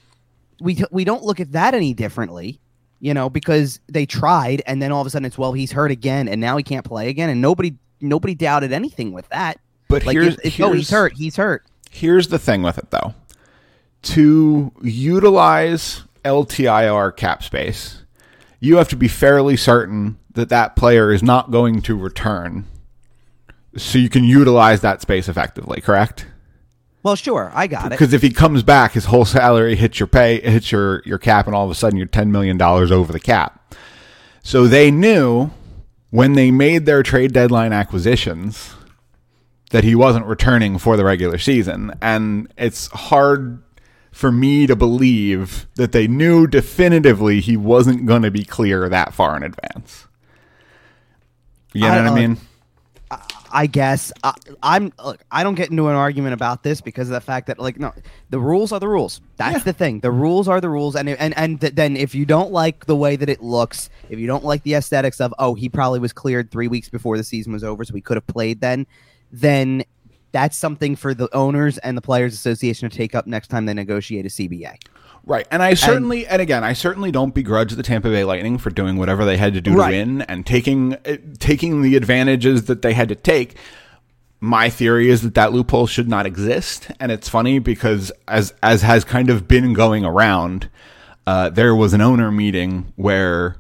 we 0.61 0.83
we 0.91 1.05
don't 1.05 1.25
look 1.25 1.41
at 1.41 1.53
that 1.53 1.75
any 1.75 1.93
differently, 1.95 2.61
you 3.01 3.15
know, 3.15 3.29
because 3.29 3.81
they 3.89 4.07
tried, 4.07 4.63
and 4.67 4.81
then 4.81 4.93
all 4.93 5.01
of 5.01 5.07
a 5.07 5.11
sudden 5.11 5.27
it's 5.27 5.39
well 5.39 5.53
he's 5.53 5.73
hurt 5.73 5.91
again, 5.91 6.29
and 6.29 6.41
now 6.41 6.57
he 6.57 6.63
can't 6.63 6.85
play 6.85 7.09
again, 7.09 7.29
and 7.29 7.41
nobody 7.41 7.75
nobody 8.01 8.35
doubted 8.35 8.73
anything 8.73 9.13
with 9.13 9.29
that. 9.29 9.59
But 9.89 10.05
Like 10.05 10.15
here's, 10.15 10.39
if, 10.39 10.59
if, 10.59 10.61
oh 10.61 10.73
he's 10.73 10.91
hurt, 10.91 11.13
he's 11.15 11.37
hurt. 11.37 11.65
Here's 11.91 12.29
the 12.29 12.39
thing 12.39 12.63
with 12.63 12.79
it, 12.79 12.91
though. 12.91 13.15
To 14.03 14.73
utilize 14.83 16.03
LTIR 16.25 17.17
cap 17.17 17.43
space, 17.43 18.03
you 18.61 18.77
have 18.77 18.89
to 18.89 18.97
be 18.97 19.09
fairly 19.09 19.57
certain 19.57 20.19
that 20.33 20.49
that 20.51 20.77
player 20.77 21.13
is 21.13 21.23
not 21.23 21.51
going 21.51 21.83
to 21.83 21.97
return 21.97 22.67
so 23.77 23.99
you 23.99 24.09
can 24.09 24.25
utilize 24.25 24.81
that 24.81 25.01
space 25.03 25.29
effectively, 25.29 25.81
correct? 25.81 26.27
Well, 27.07 27.15
sure, 27.15 27.53
I 27.55 27.69
got 27.69 27.87
it. 27.87 27.91
Because 27.91 28.13
if 28.13 28.21
he 28.21 28.31
comes 28.31 28.65
back, 28.65 28.91
his 28.91 29.05
whole 29.05 29.25
salary 29.25 29.77
hits 29.77 30.01
your 30.01 30.09
pay, 30.09 30.41
hits 30.41 30.73
your, 30.73 31.05
your 31.07 31.19
cap, 31.19 31.47
and 31.47 31.55
all 31.55 31.65
of 31.65 31.71
a 31.71 31.75
sudden 31.77 31.97
you're 31.97 32.09
$10 32.09 32.31
million 32.31 32.61
over 32.61 33.13
the 33.13 33.21
cap. 33.21 33.73
So 34.43 34.67
they 34.67 34.91
knew 34.91 35.51
when 36.11 36.33
they 36.33 36.51
made 36.51 36.85
their 36.85 37.05
trade 37.05 37.33
deadline 37.33 37.73
acquisitions 37.73 38.75
that 39.71 39.85
he 39.85 39.95
wasn't 39.95 40.27
returning 40.27 40.79
for 40.79 40.97
the 40.97 41.05
regular 41.05 41.39
season. 41.39 41.93
And 42.03 42.53
it's 42.59 42.89
hard 42.89 43.63
for 44.11 44.33
me 44.33 44.67
to 44.67 44.75
believe 44.75 45.69
that 45.77 45.93
they 45.93 46.09
knew 46.09 46.49
definitively 46.49 47.39
he 47.39 47.57
wasn't 47.57 48.07
going 48.07 48.23
to 48.23 48.33
be 48.33 48.43
clear 48.45 48.89
that 48.89 49.15
far 49.15 49.37
in 49.37 49.45
advance. 49.45 50.09
You 51.73 51.83
know 51.83 51.87
I- 51.87 52.03
what 52.03 52.13
I 52.13 52.15
mean? 52.17 52.39
I 53.53 53.67
guess 53.67 54.13
I, 54.25 54.35
I'm. 54.63 54.93
Look, 55.05 55.23
I 55.31 55.43
don't 55.43 55.55
get 55.55 55.71
into 55.71 55.89
an 55.89 55.97
argument 55.97 56.35
about 56.35 56.63
this 56.63 56.81
because 56.81 57.09
of 57.09 57.15
the 57.15 57.21
fact 57.21 57.47
that, 57.47 57.59
like, 57.59 57.79
no, 57.79 57.93
the 58.31 58.39
rules 58.39 58.73
are 58.73 58.81
the 58.81 58.89
rules. 58.89 59.21
That's 59.37 59.59
Yeah. 59.59 59.63
the 59.65 59.73
thing. 59.73 60.01
The 60.01 60.11
rules 60.11 60.49
are 60.49 60.61
the 60.61 60.69
rules, 60.69 60.97
and 60.97 61.09
and 61.09 61.37
and 61.37 61.61
th- 61.61 61.75
then 61.75 61.97
if 61.97 62.15
you 62.15 62.25
don't 62.27 62.53
like 62.53 62.87
the 62.87 62.97
way 62.97 63.17
that 63.17 63.29
it 63.29 63.43
looks, 63.43 63.89
if 64.11 64.19
you 64.19 64.27
don't 64.27 64.45
like 64.45 64.63
the 64.63 64.75
aesthetics 64.75 65.21
of, 65.21 65.33
oh, 65.39 65.55
he 65.55 65.69
probably 65.69 65.99
was 66.01 66.13
cleared 66.13 66.51
three 66.51 66.69
weeks 66.69 66.89
before 66.89 67.17
the 67.17 67.25
season 67.25 67.53
was 67.53 67.63
over, 67.65 67.85
so 67.85 67.95
he 67.95 68.01
could 68.01 68.17
have 68.17 68.27
played 68.27 68.61
then, 68.61 68.87
then 69.33 69.85
that's 70.33 70.57
something 70.57 70.97
for 70.97 71.15
the 71.15 71.35
owners 71.35 71.79
and 71.79 71.97
the 71.97 72.03
players 72.03 72.35
association 72.35 72.91
to 72.91 72.95
take 72.97 73.15
up 73.15 73.27
next 73.27 73.49
time 73.49 73.65
they 73.65 73.73
negotiate 73.75 74.27
a 74.27 74.29
CBA. 74.29 74.77
Right. 75.29 75.47
And 75.51 75.61
I 75.61 75.75
certainly, 75.75 76.25
and, 76.27 76.41
again, 76.41 76.63
I 76.63 76.73
certainly 76.73 77.11
don't 77.11 77.35
begrudge 77.35 77.73
the 77.73 77.83
Tampa 77.83 78.09
Bay 78.09 78.23
Lightning 78.23 78.59
for 78.59 78.71
doing 78.71 78.97
whatever 78.97 79.25
they 79.25 79.37
had 79.37 79.55
to 79.55 79.61
do 79.61 79.75
Right. 79.75 79.91
to 79.91 79.97
win 79.97 80.23
and 80.23 80.47
taking 80.47 80.95
uh, 80.95 81.17
taking 81.41 81.83
the 81.83 81.97
advantages 81.97 82.67
that 82.67 82.83
they 82.83 82.93
had 82.93 83.09
to 83.09 83.17
take. 83.17 83.57
My 84.39 84.71
theory 84.71 85.11
is 85.11 85.23
that 85.23 85.35
that 85.35 85.53
loophole 85.53 85.89
should 85.89 86.09
not 86.09 86.27
exist, 86.27 86.91
and 87.01 87.11
it's 87.11 87.29
funny 87.29 87.59
because 87.59 88.13
as 88.29 88.55
as 88.63 88.83
has 88.83 89.03
kind 89.05 89.29
of 89.29 89.49
been 89.49 89.73
going 89.73 90.05
around, 90.05 90.69
uh, 91.27 91.51
there 91.51 91.75
was 91.75 91.93
an 91.93 92.01
owner 92.01 92.31
meeting 92.31 92.93
where 92.95 93.57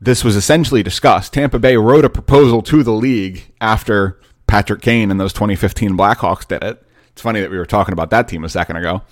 this 0.00 0.24
was 0.24 0.36
essentially 0.36 0.82
discussed. 0.82 1.34
Tampa 1.34 1.58
Bay 1.58 1.76
wrote 1.76 2.04
a 2.06 2.10
proposal 2.10 2.62
to 2.62 2.82
the 2.82 2.92
league 2.92 3.52
after 3.60 4.18
Patrick 4.46 4.80
Kane 4.80 5.10
and 5.10 5.20
those 5.20 5.32
2015 5.34 5.96
Blackhawks 5.98 6.46
did 6.48 6.62
it. 6.62 6.82
It's 7.10 7.20
funny 7.22 7.40
that 7.40 7.50
we 7.50 7.58
were 7.58 7.66
talking 7.66 7.92
about 7.92 8.10
that 8.10 8.26
team 8.28 8.44
a 8.44 8.48
second 8.48 8.76
ago. 8.76 9.02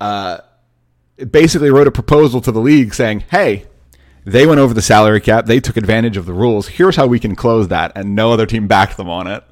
Uh, 0.00 0.38
basically 1.30 1.70
wrote 1.70 1.86
a 1.86 1.92
proposal 1.92 2.40
to 2.42 2.52
the 2.52 2.60
league 2.60 2.94
saying, 2.94 3.24
"Hey, 3.30 3.64
They 4.24 4.46
went 4.46 4.60
over 4.60 4.74
the 4.74 4.82
salary 4.82 5.22
cap. 5.22 5.46
They 5.46 5.58
took 5.58 5.78
advantage 5.78 6.18
of 6.18 6.26
the 6.26 6.34
rules. 6.34 6.68
Here's 6.68 6.96
how 6.96 7.06
we 7.06 7.18
can 7.18 7.34
close 7.34 7.68
that, 7.68 7.92
and 7.96 8.14
no 8.14 8.30
other 8.30 8.44
team 8.44 8.66
backed 8.66 8.98
them 8.98 9.08
on 9.08 9.26
it. 9.26 9.42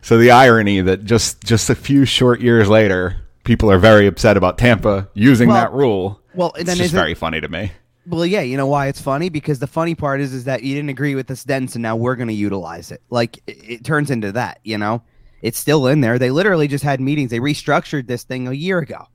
So 0.00 0.16
the 0.16 0.30
irony 0.30 0.80
that 0.80 1.04
just 1.04 1.42
just 1.44 1.68
a 1.68 1.74
few 1.74 2.06
short 2.06 2.40
years 2.40 2.68
later, 2.70 3.16
people 3.44 3.70
are 3.70 3.78
very 3.78 4.06
upset 4.06 4.38
about 4.38 4.56
Tampa 4.56 5.08
using 5.12 5.48
Well- 5.50 5.58
that 5.58 5.72
rule. 5.74 6.20
Well, 6.34 6.52
It's 6.56 6.64
then 6.64 6.76
just 6.78 6.94
very 6.94 7.14
funny 7.14 7.40
to 7.42 7.48
me. 7.48 7.72
Well, 8.06 8.24
yeah, 8.24 8.40
you 8.40 8.56
know 8.56 8.66
why 8.66 8.86
it's 8.86 9.00
funny 9.02 9.28
because 9.28 9.58
the 9.58 9.66
funny 9.66 9.94
part 9.94 10.22
is 10.22 10.32
is 10.32 10.44
that 10.44 10.62
you 10.62 10.74
didn't 10.74 10.88
agree 10.90 11.14
with 11.14 11.26
this 11.26 11.44
then, 11.44 11.68
so 11.68 11.78
now 11.78 11.94
we're 11.94 12.16
going 12.16 12.28
to 12.28 12.34
utilize 12.34 12.90
it. 12.90 13.02
Like 13.10 13.38
it, 13.46 13.58
it 13.70 13.84
turns 13.84 14.10
into 14.10 14.32
that, 14.32 14.60
you 14.64 14.78
know. 14.78 15.02
It's 15.42 15.58
still 15.58 15.86
in 15.86 16.00
there. 16.00 16.18
They 16.18 16.30
literally 16.30 16.66
just 16.68 16.82
had 16.84 17.00
meetings. 17.00 17.30
They 17.30 17.40
restructured 17.40 18.06
this 18.06 18.22
thing 18.22 18.48
a 18.48 18.52
year 18.52 18.78
ago. 18.78 19.06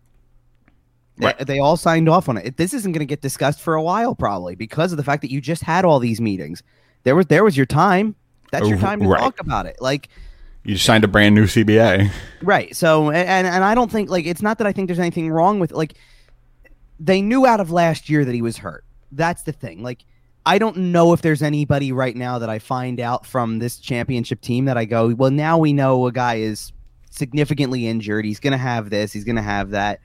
They- 1.17 1.27
Right. 1.27 1.45
They, 1.45 1.59
all 1.59 1.77
signed 1.77 2.09
off 2.09 2.27
on 2.27 2.37
it. 2.37 2.57
This 2.57 2.73
isn't 2.73 2.91
going 2.91 2.99
to 2.99 3.05
get 3.05 3.21
discussed 3.21 3.61
for 3.61 3.75
a 3.75 3.81
while, 3.83 4.15
probably 4.15 4.55
because 4.55 4.91
of 4.91 4.97
the 4.97 5.03
fact 5.03 5.21
that 5.21 5.31
you 5.31 5.41
just 5.41 5.61
had 5.63 5.85
all 5.85 5.99
these 5.99 6.19
meetings. 6.19 6.63
There 7.03 7.15
was 7.15 7.27
there 7.27 7.43
was 7.43 7.55
your 7.55 7.65
time. 7.65 8.15
That's 8.51 8.67
your 8.67 8.77
time 8.77 8.99
to 9.01 9.07
right. 9.07 9.19
talk 9.19 9.39
about 9.39 9.65
it. 9.65 9.77
Like 9.79 10.09
You 10.63 10.77
signed 10.77 11.03
a 11.03 11.07
brand 11.07 11.35
new 11.35 11.45
CBA. 11.45 12.11
Right. 12.41 12.75
So 12.75 13.11
and 13.11 13.47
and 13.47 13.63
I 13.63 13.75
don't 13.75 13.91
think 13.91 14.09
like 14.09 14.25
it's 14.25 14.41
not 14.41 14.57
that 14.57 14.67
I 14.67 14.71
think 14.71 14.87
there's 14.87 14.99
anything 14.99 15.29
wrong 15.29 15.59
with 15.59 15.71
like 15.71 15.95
they 16.99 17.21
knew 17.21 17.45
out 17.45 17.59
of 17.59 17.71
last 17.71 18.09
year 18.09 18.23
that 18.25 18.33
he 18.33 18.41
was 18.41 18.57
hurt. 18.57 18.85
That's 19.11 19.43
the 19.43 19.51
thing. 19.51 19.83
Like 19.83 20.05
I 20.45 20.57
don't 20.57 20.77
know 20.77 21.13
if 21.13 21.21
there's 21.21 21.41
anybody 21.41 21.91
right 21.91 22.15
now 22.15 22.39
that 22.39 22.49
I 22.49 22.59
find 22.59 22.99
out 22.99 23.25
from 23.25 23.59
this 23.59 23.77
championship 23.77 24.41
team 24.41 24.65
that 24.65 24.77
I 24.77 24.85
go, 24.85 25.13
well 25.13 25.31
now 25.31 25.57
we 25.57 25.73
know 25.73 26.05
a 26.07 26.11
guy 26.11 26.35
is 26.35 26.73
significantly 27.09 27.87
injured. 27.87 28.25
He's 28.25 28.39
going 28.39 28.51
to 28.51 28.57
have 28.57 28.89
this, 28.89 29.13
he's 29.13 29.23
going 29.23 29.35
to 29.35 29.41
have 29.41 29.71
that, 29.71 29.99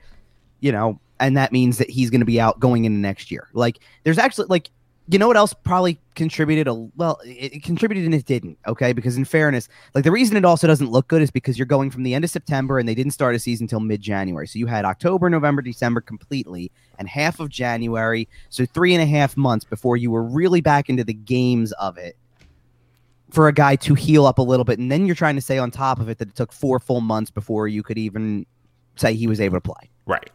you 0.59 0.71
know, 0.71 0.99
and 1.19 1.35
that 1.37 1.51
means 1.51 1.77
that 1.77 1.89
he's 1.89 2.09
going 2.09 2.21
to 2.21 2.25
be 2.25 2.39
out 2.39 2.59
going 2.59 2.85
into 2.85 2.99
next 2.99 3.31
year. 3.31 3.49
Like 3.53 3.79
there's 4.03 4.17
actually 4.17 4.47
like 4.47 4.69
you 5.11 5.17
know 5.17 5.27
what 5.27 5.37
else 5.37 5.53
probably 5.53 5.99
contributed 6.13 6.67
a 6.67 6.73
well 6.73 7.19
it, 7.25 7.55
it 7.55 7.63
contributed 7.63 8.05
and 8.05 8.13
it 8.13 8.25
didn't 8.25 8.57
okay? 8.67 8.93
Because 8.93 9.17
in 9.17 9.25
fairness 9.25 9.67
like 9.95 10.03
the 10.03 10.11
reason 10.11 10.37
it 10.37 10.45
also 10.45 10.67
doesn't 10.67 10.91
look 10.91 11.07
good 11.07 11.21
is 11.21 11.31
because 11.31 11.57
you're 11.57 11.65
going 11.65 11.89
from 11.89 12.03
the 12.03 12.13
end 12.13 12.23
of 12.23 12.29
september 12.29 12.77
and 12.77 12.87
they 12.87 12.93
didn't 12.93 13.13
start 13.13 13.33
a 13.33 13.39
season 13.39 13.63
until 13.63 13.79
mid-january. 13.79 14.47
So 14.47 14.59
you 14.59 14.67
had 14.67 14.85
october 14.85 15.29
november 15.29 15.63
december 15.63 15.99
completely 15.99 16.71
and 16.99 17.09
half 17.09 17.39
of 17.39 17.49
january. 17.49 18.29
So 18.49 18.65
three 18.65 18.93
and 18.93 19.01
a 19.01 19.07
half 19.07 19.35
months 19.35 19.65
before 19.65 19.97
you 19.97 20.11
were 20.11 20.23
really 20.23 20.61
back 20.61 20.89
into 20.89 21.03
the 21.03 21.13
games 21.13 21.71
of 21.73 21.97
it 21.97 22.15
for 23.31 23.47
a 23.47 23.53
guy 23.53 23.75
to 23.77 23.93
heal 23.93 24.25
up 24.25 24.39
a 24.39 24.41
little 24.41 24.65
bit. 24.65 24.79
And 24.79 24.91
then 24.91 25.05
you're 25.05 25.15
trying 25.15 25.35
to 25.35 25.41
say 25.41 25.57
on 25.57 25.71
top 25.71 25.99
of 25.99 26.09
it 26.09 26.17
that 26.17 26.29
it 26.29 26.35
took 26.35 26.51
four 26.51 26.79
full 26.79 27.01
months 27.01 27.31
before 27.31 27.67
you 27.67 27.83
could 27.83 27.97
even 27.97 28.45
say 28.95 29.13
he 29.13 29.27
was 29.27 29.39
able 29.39 29.57
to 29.57 29.61
play. 29.61 29.89
Right. 30.05 30.29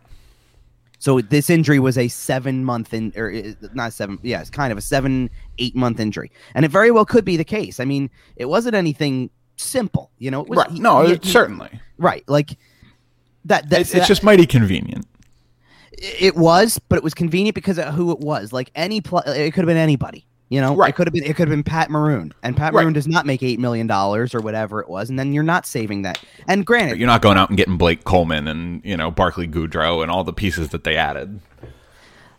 So 1.05 1.21
this 1.21 1.51
injury 1.51 1.79
was 1.79 1.99
a 1.99 2.09
seven 2.09 2.65
month 2.65 2.95
in 2.95 3.13
or 3.15 3.31
uh, 3.31 3.53
not 3.75 3.93
seven, 3.93 4.19
yeah, 4.23 4.41
it's 4.41 4.49
kind 4.49 4.73
of 4.73 4.79
a 4.79 4.81
seven, 4.81 5.29
eight 5.59 5.77
month 5.77 6.01
injury. 6.01 6.31
And 6.55 6.65
it 6.65 6.71
very 6.71 6.91
well 6.91 7.05
could 7.05 7.27
be 7.27 7.37
the 7.37 7.45
case. 7.45 7.79
I 7.79 7.85
mean, 7.85 8.09
it 8.37 8.47
wasn't 8.47 8.75
anything 8.75 9.29
simple, 9.57 10.11
you 10.19 10.31
know. 10.31 10.41
It 10.41 10.49
was, 10.49 10.57
Right. 10.57 10.71
he- 10.71 10.81
No, 10.81 11.05
he- 11.05 11.13
it- 11.13 11.23
he- 11.25 11.31
certainly. 11.31 11.69
right. 11.99 12.25
Like 12.27 12.57
that, 13.45 13.69
that 13.69 13.83
It's, 13.83 13.95
it's 13.95 14.09
just 14.09 14.23
mighty 14.23 14.47
convenient. 14.47 15.07
it 15.93 16.37
was, 16.37 16.79
but 16.89 16.97
it 16.97 17.05
was 17.05 17.13
convenient 17.13 17.55
because 17.55 17.79
of 17.79 17.93
who 17.93 18.11
it 18.11 18.21
was. 18.21 18.51
Like 18.55 18.71
any 18.75 19.03
pl- 19.03 19.19
it 19.27 19.51
could 19.53 19.61
have 19.61 19.67
been 19.67 19.77
anybody. 19.77 20.25
You 20.51 20.61
know, 20.61 20.77
Right. 20.77 20.91
it 20.91 20.93
could 20.97 21.07
have 21.07 21.15
been 21.15 21.25
it 21.25 21.35
could 21.37 21.49
have 21.49 21.57
been 21.57 21.63
Pat 21.65 21.91
Maroon, 21.91 22.33
and 22.43 22.57
Pat 22.57 22.73
Right. 22.75 22.83
Maroon 22.83 22.93
does 22.93 23.09
not 23.09 23.25
make 23.27 23.43
eight 23.43 23.59
million 23.59 23.87
dollars 23.87 24.35
or 24.35 24.41
whatever 24.41 24.81
it 24.81 24.89
was, 24.89 25.09
and 25.11 25.19
then 25.19 25.33
you're 25.33 25.43
not 25.43 25.67
saving 25.67 26.03
that. 26.03 26.19
And 26.47 26.65
granted, 26.67 26.99
You're 26.99 27.07
not 27.09 27.23
going 27.23 27.39
out 27.39 27.49
and 27.49 27.57
getting 27.57 27.77
Blake 27.79 28.05
Coleman 28.05 28.47
and 28.47 28.81
you 28.85 28.97
know 28.97 29.11
Barclay 29.11 29.47
Goodrow 29.49 30.03
and 30.03 30.11
all 30.11 30.23
the 30.23 30.33
pieces 30.35 30.69
that 30.69 30.85
they 30.85 30.97
added. 30.97 31.41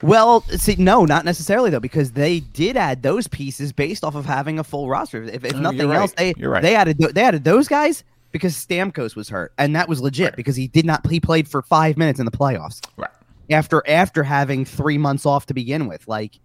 Well, 0.02 0.42
see, 0.50 0.76
no, 0.78 1.06
not 1.06 1.26
necessarily 1.26 1.70
though, 1.70 1.80
because 1.80 2.12
they 2.12 2.42
did 2.42 2.78
add 2.78 3.02
those 3.02 3.28
pieces 3.28 3.72
based 3.72 4.04
off 4.04 4.14
of 4.16 4.26
having 4.26 4.60
a 4.60 4.64
full 4.64 4.88
roster. 4.90 5.24
If, 5.24 5.44
if 5.46 5.56
Oh, 5.56 5.60
nothing 5.60 5.88
right. 5.90 5.98
else, 6.00 6.14
they 6.18 6.34
right. 6.40 6.62
they 6.62 6.76
added 6.76 6.98
they 7.00 7.24
added 7.24 7.44
those 7.44 7.68
guys 7.68 8.04
because 8.32 8.54
Stamkos 8.54 9.16
was 9.16 9.30
hurt, 9.30 9.54
and 9.58 9.76
that 9.76 9.88
was 9.90 10.02
legit 10.02 10.26
Right. 10.28 10.36
because 10.36 10.56
he 10.56 10.68
did 10.68 10.86
not 10.86 11.08
he 11.10 11.20
played 11.20 11.48
for 11.48 11.62
five 11.64 11.98
minutes 11.98 12.20
in 12.20 12.26
the 12.26 12.32
playoffs 12.32 12.82
Right. 12.98 13.10
after 13.50 13.82
after 13.88 14.24
having 14.24 14.64
three 14.66 14.98
months 14.98 15.26
off 15.26 15.46
to 15.48 15.54
begin 15.54 15.88
with. 15.88 16.08
Like 16.08 16.40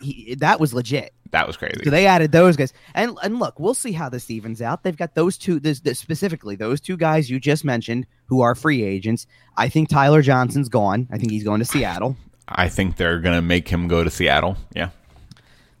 he, 0.00 0.34
that 0.36 0.60
was 0.60 0.74
legit. 0.74 1.12
That 1.30 1.46
was 1.46 1.56
crazy. 1.56 1.82
So 1.82 1.90
they 1.90 2.06
added 2.06 2.30
those 2.30 2.56
guys, 2.56 2.72
and 2.94 3.18
and 3.22 3.38
look, 3.38 3.58
we'll 3.58 3.74
see 3.74 3.92
how 3.92 4.08
this 4.08 4.30
evens 4.30 4.62
out. 4.62 4.84
They've 4.84 4.96
got 4.96 5.14
those 5.14 5.36
two, 5.36 5.58
this, 5.58 5.80
this 5.80 5.98
specifically 5.98 6.54
those 6.54 6.80
two 6.80 6.96
guys 6.96 7.28
you 7.28 7.40
just 7.40 7.64
mentioned 7.64 8.06
who 8.26 8.40
are 8.40 8.54
free 8.54 8.84
agents. 8.84 9.26
I 9.56 9.68
think 9.68 9.88
Tyler 9.88 10.22
Johnson's 10.22 10.68
gone. 10.68 11.08
I 11.10 11.18
think 11.18 11.32
he's 11.32 11.44
going 11.44 11.58
to 11.58 11.64
Seattle. 11.64 12.16
I 12.46 12.68
think 12.68 12.96
they're 12.96 13.20
gonna 13.20 13.42
make 13.42 13.68
him 13.68 13.88
go 13.88 14.04
to 14.04 14.10
Seattle. 14.10 14.56
Yeah. 14.74 14.90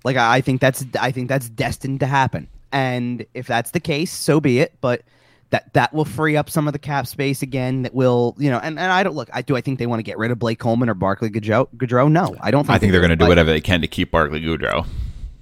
Like 0.02 0.16
I 0.16 0.36
I 0.36 0.40
think 0.40 0.60
that's 0.60 0.84
I 1.00 1.10
think 1.10 1.28
that's 1.28 1.48
destined 1.48 2.00
to 2.00 2.06
happen. 2.06 2.48
And 2.72 3.24
if 3.34 3.46
that's 3.46 3.70
the 3.70 3.80
case, 3.80 4.10
so 4.10 4.40
be 4.40 4.58
it. 4.58 4.74
But 4.80 5.02
that 5.50 5.72
that 5.74 5.92
will 5.92 6.04
free 6.04 6.36
up 6.36 6.50
some 6.50 6.66
of 6.66 6.72
the 6.72 6.78
cap 6.78 7.06
space 7.06 7.42
again. 7.42 7.82
That 7.82 7.94
will 7.94 8.34
you 8.38 8.50
know. 8.50 8.58
And, 8.58 8.78
and 8.78 8.92
I 8.92 9.02
don't 9.02 9.14
look. 9.14 9.28
I 9.32 9.42
do. 9.42 9.56
I 9.56 9.60
think 9.60 9.78
they 9.78 9.86
want 9.86 10.00
to 10.00 10.04
get 10.04 10.18
rid 10.18 10.30
of 10.30 10.38
Blake 10.38 10.58
Coleman 10.58 10.88
or 10.88 10.94
Barclay 10.94 11.28
Goodrow. 11.30 11.68
Goodrow? 11.76 12.10
No, 12.10 12.36
I 12.40 12.50
don't. 12.50 12.64
Think 12.64 12.76
I 12.76 12.78
think 12.78 12.92
they're 12.92 13.00
gonna 13.00 13.16
do 13.16 13.26
whatever 13.26 13.50
they 13.50 13.60
can 13.60 13.80
to 13.80 13.86
keep 13.88 14.10
Barclay 14.10 14.40
Goodrow. 14.40 14.86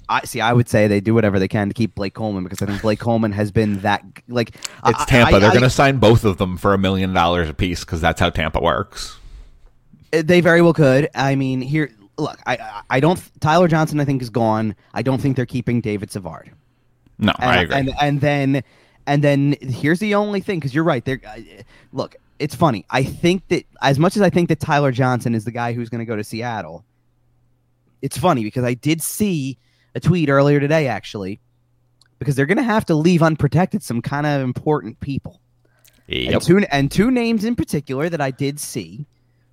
I 0.09 0.25
see. 0.25 0.41
I 0.41 0.53
would 0.53 0.69
say 0.69 0.89
they 0.89 1.01
do 1.01 1.15
whatever 1.15 1.39
they 1.39 1.49
can 1.49 1.69
to 1.69 1.75
keep 1.75 1.95
Blake 1.95 2.13
Coleman 2.15 2.45
because 2.45 2.61
I 2.61 2.67
think 2.67 2.83
Blake 2.83 2.99
Coleman 2.99 3.33
has 3.33 3.51
been 3.51 3.79
that 3.81 4.05
like. 4.29 4.55
It's 4.85 5.05
Tampa. 5.07 5.37
I- 5.37 5.39
they're 5.39 5.53
gonna 5.53 5.71
sign 5.71 5.97
both 5.97 6.25
of 6.25 6.37
them 6.37 6.57
for 6.59 6.75
a 6.75 6.79
million 6.79 7.15
dollars 7.15 7.49
a 7.49 7.55
piece 7.55 7.81
because 7.81 8.01
that's 8.01 8.21
how 8.21 8.29
Tampa 8.31 8.61
works. 8.61 9.19
Uh, 10.13 10.23
they 10.23 10.41
very 10.43 10.61
well 10.61 10.75
could. 10.75 11.09
I 11.15 11.35
mean, 11.37 11.63
here, 11.63 11.91
look. 12.19 12.39
I 12.47 12.57
I- 12.57 12.83
I 12.91 13.01
don't. 13.01 13.21
Tyler 13.41 13.69
Johnson, 13.69 14.01
I 14.01 14.05
think, 14.05 14.21
is 14.21 14.29
gone. 14.31 14.75
I 14.93 15.01
don't 15.01 15.21
think 15.21 15.37
they're 15.37 15.47
keeping 15.47 15.81
David 15.81 16.11
Savard. 16.11 16.51
No, 17.19 17.33
and, 17.39 17.51
I 17.51 17.63
agree. 17.63 17.77
And 17.77 17.93
and 18.01 18.21
then 18.21 18.63
and 19.07 19.23
then 19.23 19.57
here's 19.61 20.01
the 20.01 20.15
only 20.15 20.41
thing 20.41 20.59
because 20.59 20.75
you're 20.75 20.85
right. 20.85 21.05
There, 21.05 21.21
uh, 21.27 21.41
look, 21.93 22.17
it's 22.39 22.55
funny. 22.55 22.85
I 22.91 23.05
think 23.05 23.47
that 23.49 23.65
as 23.83 23.99
much 23.99 24.17
as 24.17 24.23
I 24.23 24.31
think 24.31 24.49
that 24.49 24.61
Tyler 24.61 24.93
Johnson 24.93 25.35
is 25.35 25.45
the 25.45 25.51
guy 25.51 25.73
who's 25.73 25.89
going 25.89 26.01
to 26.01 26.05
go 26.05 26.17
to 26.17 26.25
Seattle, 26.25 26.85
it's 28.01 28.19
funny 28.19 28.43
because 28.43 28.65
I 28.65 28.75
did 28.75 29.03
see 29.03 29.59
a 29.95 30.01
tweet 30.01 30.29
earlier 30.29 30.59
today 30.61 30.89
actually 30.89 31.41
because 32.19 32.37
they're 32.37 32.47
going 32.47 32.59
to 32.59 32.63
have 32.63 32.85
to 32.87 32.95
leave 32.95 33.23
unprotected 33.23 33.83
some 33.83 34.01
kind 34.03 34.27
of 34.27 34.43
important 34.43 34.99
people. 35.01 35.41
yep. 36.07 36.35
And 36.35 36.43
two 36.43 36.59
and 36.59 36.91
two 36.91 37.11
names 37.11 37.45
in 37.45 37.57
particular 37.57 38.09
that 38.09 38.21
I 38.21 38.31
did 38.31 38.61
see 38.61 39.07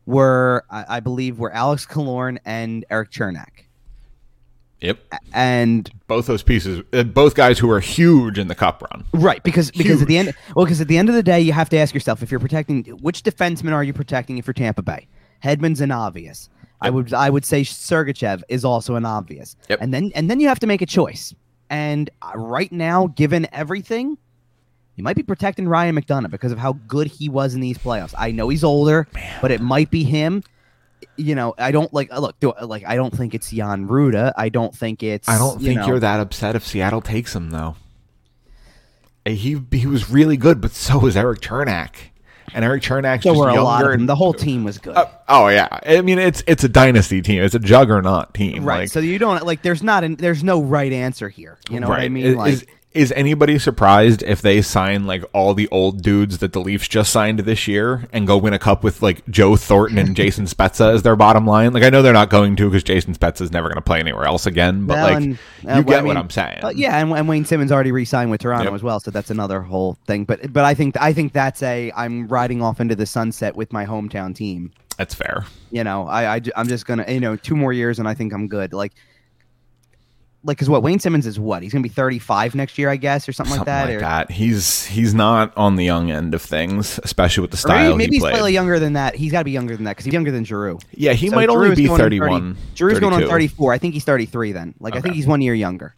were 0.06 0.64
I, 0.70 0.86
I 0.98 1.00
believe 1.00 1.40
were 1.40 1.52
Alex 1.52 1.86
Killorn 1.86 2.38
and 2.46 2.86
Erik 2.90 3.12
Cernak. 3.12 3.66
Yep. 4.82 5.00
And 5.34 5.92
Both 6.08 6.28
those 6.28 6.42
pieces, 6.42 6.84
uh, 6.94 7.04
both 7.04 7.36
guys 7.36 7.60
who 7.60 7.70
are 7.70 7.80
huge 7.80 8.40
in 8.40 8.48
the 8.48 8.56
cup 8.56 8.82
run. 8.90 9.04
Right, 9.14 9.44
because 9.44 9.72
because 9.72 10.02
at 10.02 10.08
the 10.08 10.18
end, 10.18 10.34
well, 10.56 10.66
because 10.66 10.80
at 10.80 10.88
the 10.88 10.98
end 10.98 11.10
of 11.10 11.16
the 11.16 11.24
day, 11.24 11.42
you 11.42 11.52
have 11.52 11.70
to 11.70 11.78
ask 11.78 11.94
yourself 11.94 12.24
if 12.24 12.32
you're 12.32 12.40
protecting 12.40 12.84
which 13.02 13.24
defenseman 13.24 13.74
are 13.74 13.84
you 13.84 13.94
protecting 13.94 14.38
if 14.38 14.48
you're 14.48 14.54
Tampa 14.54 14.82
Bay. 14.82 15.08
Hedman's 15.44 15.82
an 15.82 15.92
obvious. 15.92 16.50
I 16.82 16.90
would 16.90 17.14
I 17.14 17.30
would 17.30 17.44
say 17.44 17.62
Sergachev 17.62 18.42
is 18.48 18.64
also 18.64 18.96
an 18.96 19.06
obvious. 19.06 19.58
Yep. 19.70 19.80
And 19.82 19.94
then 19.94 20.12
and 20.16 20.30
then 20.30 20.40
you 20.40 20.48
have 20.48 20.60
to 20.60 20.68
make 20.68 20.82
a 20.82 20.86
choice. 20.86 21.34
And 21.70 22.10
uh, 22.22 22.32
right 22.36 22.72
now, 22.72 23.08
given 23.08 23.48
everything, 23.52 24.18
you 24.96 25.04
might 25.04 25.16
be 25.16 25.24
protecting 25.24 25.68
Ryan 25.68 25.96
McDonagh 25.96 26.32
because 26.32 26.52
of 26.52 26.58
how 26.58 26.74
good 26.88 27.08
he 27.08 27.30
was 27.30 27.54
in 27.54 27.62
these 27.62 27.78
playoffs. 27.78 28.14
I 28.18 28.32
know 28.32 28.50
he's 28.50 28.64
older, 28.64 29.08
but 29.42 29.52
it 29.52 29.62
might 29.62 29.92
be 29.92 30.04
him. 30.04 30.44
You 31.16 31.36
know, 31.36 31.54
I 31.58 31.72
don't 31.72 31.94
like 31.94 32.12
look. 32.18 32.40
Do, 32.40 32.54
like, 32.62 32.84
I 32.86 32.96
don't 32.96 33.16
think 33.16 33.34
it's 33.34 33.52
Jan 33.52 33.88
Rutta. 33.88 34.34
I 34.38 34.50
don't 34.50 34.76
think 34.76 35.04
it's. 35.04 35.28
I 35.30 35.38
don't 35.38 35.60
you 35.62 35.68
think 35.68 35.82
know- 35.82 35.88
you're 35.88 36.00
that 36.00 36.20
upset 36.20 36.56
if 36.56 36.66
Seattle 36.66 37.02
takes 37.02 37.36
him 37.36 37.52
though. 37.52 37.76
Uh, 39.26 39.32
He 39.32 39.62
he 39.72 39.86
was 39.86 40.10
really 40.10 40.38
good, 40.38 40.62
but 40.62 40.72
so 40.72 40.98
was 41.00 41.18
Erik 41.18 41.42
Cernak, 41.42 41.96
and 42.54 42.64
Erik 42.66 42.84
Cernak's 42.84 43.24
So 43.24 43.32
just 43.32 43.40
were 43.40 43.50
a 43.50 43.62
lot 43.62 43.84
of 43.84 43.92
them. 43.92 44.02
and- 44.02 44.10
The 44.10 44.16
whole 44.16 44.34
team 44.34 44.64
was 44.64 44.78
good. 44.78 44.96
Uh, 44.96 45.06
oh 45.28 45.48
yeah, 45.50 45.68
I 45.86 46.02
mean 46.02 46.20
it's 46.20 46.42
it's 46.48 46.64
a 46.64 46.70
dynasty 46.70 47.22
team. 47.22 47.44
It's 47.44 47.56
a 47.56 47.60
juggernaut 47.60 48.34
team. 48.34 48.64
Right. 48.64 48.82
Like, 48.82 48.90
so 48.90 49.00
you 49.00 49.20
don't 49.20 49.46
like. 49.46 49.62
There's 49.62 49.84
not. 49.84 50.04
An, 50.04 50.16
there's 50.16 50.44
no 50.44 50.62
right 50.62 50.92
answer 50.92 51.28
here. 51.30 51.58
You 51.70 51.80
know 51.80 51.90
what 51.90 52.00
I 52.00 52.10
mean? 52.10 52.36
Like, 52.36 52.54
is 52.54 52.66
is 52.92 53.12
anybody 53.12 53.60
surprised 53.60 54.24
if 54.24 54.42
they 54.42 54.64
sign 54.64 55.06
like 55.06 55.24
all 55.32 55.54
the 55.54 55.68
old 55.70 56.02
dudes 56.02 56.40
that 56.40 56.54
the 56.54 56.60
Leafs 56.60 56.88
just 56.88 57.12
signed 57.12 57.40
this 57.40 57.68
year 57.68 58.08
and 58.12 58.26
go 58.26 58.36
win 58.36 58.52
a 58.54 58.60
cup 58.60 58.84
with 58.84 59.04
like 59.04 59.24
Joe 59.30 59.56
Thornton 59.56 60.00
and 60.00 60.16
Jason 60.16 60.46
Spezza 60.46 60.94
as 60.94 61.04
their 61.04 61.16
bottom 61.16 61.46
line? 61.46 61.72
Like 61.72 61.84
I 61.84 61.92
know 61.92 62.02
they're 62.02 62.14
not 62.14 62.32
going 62.32 62.56
to 62.56 62.66
because 62.68 62.84
Jason 62.84 63.14
Spezza 63.14 63.42
is 63.42 63.52
never 63.52 63.68
going 63.68 63.76
to 63.76 63.84
play 63.84 64.00
anywhere 64.00 64.26
else 64.26 64.48
again. 64.48 64.88
But 64.88 64.96
well, 64.96 65.04
like 65.04 65.16
and, 65.18 65.26
you 65.28 65.70
uh, 65.70 65.82
get 65.82 65.86
well, 65.86 66.00
I 66.00 66.02
what 66.02 66.18
I'm 66.18 66.30
saying. 66.32 66.64
uh, 66.64 66.70
yeah, 66.70 66.98
and, 66.98 67.12
and 67.12 67.30
Wayne 67.30 67.46
Simmonds 67.46 67.72
already 67.72 67.92
re-signed 67.92 68.32
with 68.32 68.42
Toronto 68.42 68.66
Yep. 68.66 68.74
as 68.74 68.84
well, 68.84 69.00
so 69.00 69.12
that's 69.12 69.30
another 69.30 69.62
whole 69.62 69.98
thing. 70.08 70.26
But 70.26 70.52
but 70.52 70.66
I 70.66 70.74
think 70.74 70.98
I 71.00 71.14
think 71.14 71.34
that's 71.34 71.62
a 71.62 71.92
I'm 71.96 72.28
riding 72.28 72.64
off 72.64 72.80
into 72.80 72.96
the 72.96 73.06
sunset 73.06 73.56
with 73.56 73.72
my 73.72 73.86
hometown 73.86 74.34
team. 74.34 74.72
That's 74.98 75.14
fair. 75.14 75.46
You 75.72 75.84
know, 75.84 76.08
I, 76.08 76.38
I 76.38 76.42
am 76.56 76.68
just 76.68 76.88
gonna 76.88 77.06
you 77.08 77.20
know 77.20 77.36
two 77.36 77.56
more 77.56 77.72
years 77.72 78.00
and 78.00 78.08
I 78.08 78.16
think 78.16 78.34
I'm 78.34 78.48
good. 78.48 78.74
Like 78.74 78.94
like 80.44 80.56
because 80.58 80.70
what 80.70 80.84
Wayne 80.84 81.00
Simmonds 81.00 81.28
is 81.28 81.40
what 81.40 81.64
he's 81.64 81.74
gonna 81.74 81.84
be 81.84 81.90
35 81.90 82.56
next 82.56 82.78
year, 82.78 82.90
I 82.90 82.96
guess, 82.96 83.28
or 83.28 83.34
something, 83.34 83.56
Something 83.56 83.74
like 83.74 83.88
that. 83.88 83.88
like 83.88 83.96
or, 83.98 84.00
that. 84.00 84.32
He's 84.32 84.86
he's 84.86 85.14
not 85.14 85.52
on 85.58 85.76
the 85.76 85.84
young 85.86 86.12
end 86.12 86.34
of 86.34 86.42
things, 86.42 87.00
especially 87.04 87.42
with 87.42 87.52
the 87.52 87.58
style 87.58 87.90
maybe, 87.92 87.98
maybe 87.98 88.10
he 88.12 88.16
he's 88.16 88.24
played. 88.24 88.32
slightly 88.36 88.54
younger 88.54 88.80
than 88.80 88.94
that. 88.94 89.16
He's 89.16 89.32
got 89.32 89.40
to 89.40 89.46
be 89.46 89.52
younger 89.52 89.76
than 89.76 89.86
that 89.86 89.92
because 89.92 90.06
he's 90.06 90.14
younger 90.14 90.32
than 90.32 90.46
Giroux. 90.46 90.80
yeah, 90.94 91.14
he 91.14 91.30
So 91.30 91.36
might 91.36 91.50
Giroux 91.50 91.64
only 91.66 91.76
be 91.76 91.84
going 91.88 91.94
on 92.02 92.06
30 92.06 92.20
31. 92.20 92.58
Drew's 92.76 93.00
going 93.00 93.14
on 93.14 93.28
34. 93.30 93.74
I 93.74 93.78
think 93.78 93.94
he's 93.94 94.04
33 94.06 94.52
then. 94.54 94.74
Like 94.80 94.96
I 94.96 95.02
think 95.02 95.16
he's 95.16 95.28
one 95.28 95.42
year 95.42 95.54
younger. 95.54 95.96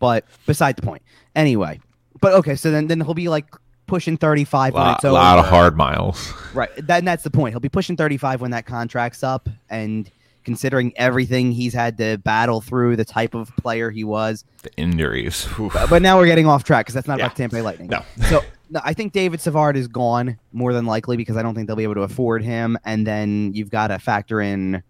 But 0.00 0.24
beside 0.46 0.76
the 0.76 0.82
point. 0.82 1.02
Anyway, 1.36 1.80
but 2.20 2.32
okay, 2.34 2.56
so 2.56 2.70
then 2.70 2.86
then 2.88 3.00
he'll 3.00 3.14
be 3.14 3.28
like 3.28 3.46
pushing 3.86 4.16
35 4.16 4.72
when 4.74 4.86
it's 4.88 5.04
over. 5.04 5.12
lot 5.12 5.38
of 5.38 5.44
hard 5.44 5.76
miles. 5.76 6.32
Right. 6.54 6.70
That, 6.86 7.04
that's 7.04 7.24
the 7.24 7.30
point. 7.30 7.52
He'll 7.52 7.60
be 7.60 7.68
pushing 7.68 7.96
35 7.96 8.40
when 8.40 8.52
that 8.52 8.64
contract's 8.64 9.22
up 9.22 9.48
and 9.68 10.10
considering 10.44 10.92
everything 10.96 11.52
he's 11.52 11.74
had 11.74 11.96
to 11.98 12.18
battle 12.18 12.60
through, 12.60 12.96
the 12.96 13.04
type 13.04 13.34
of 13.34 13.54
player 13.56 13.90
he 13.90 14.04
was. 14.04 14.44
The 14.62 14.74
injuries. 14.76 15.46
But, 15.58 15.88
but 15.90 16.02
now 16.02 16.18
we're 16.18 16.26
getting 16.26 16.46
off 16.46 16.64
track 16.64 16.86
because 16.86 16.94
that's 16.94 17.08
not 17.08 17.18
Yeah. 17.18 17.26
about 17.26 17.36
Tampa 17.36 17.56
Bay 17.56 17.62
Lightning. 17.62 17.88
No. 17.88 18.02
So 18.28 18.40
no, 18.70 18.80
I 18.84 18.94
think 18.94 19.12
David 19.12 19.40
Savard 19.40 19.76
is 19.76 19.86
gone 19.86 20.38
more 20.52 20.72
than 20.72 20.86
likely 20.86 21.16
because 21.18 21.36
I 21.36 21.42
don't 21.42 21.54
think 21.54 21.66
they'll 21.66 21.76
be 21.76 21.82
able 21.82 21.94
to 21.96 22.02
afford 22.02 22.42
him. 22.42 22.78
And 22.86 23.06
then 23.06 23.52
you've 23.52 23.68
got 23.70 23.88
to 23.88 23.98
factor 23.98 24.40
in, 24.40 24.82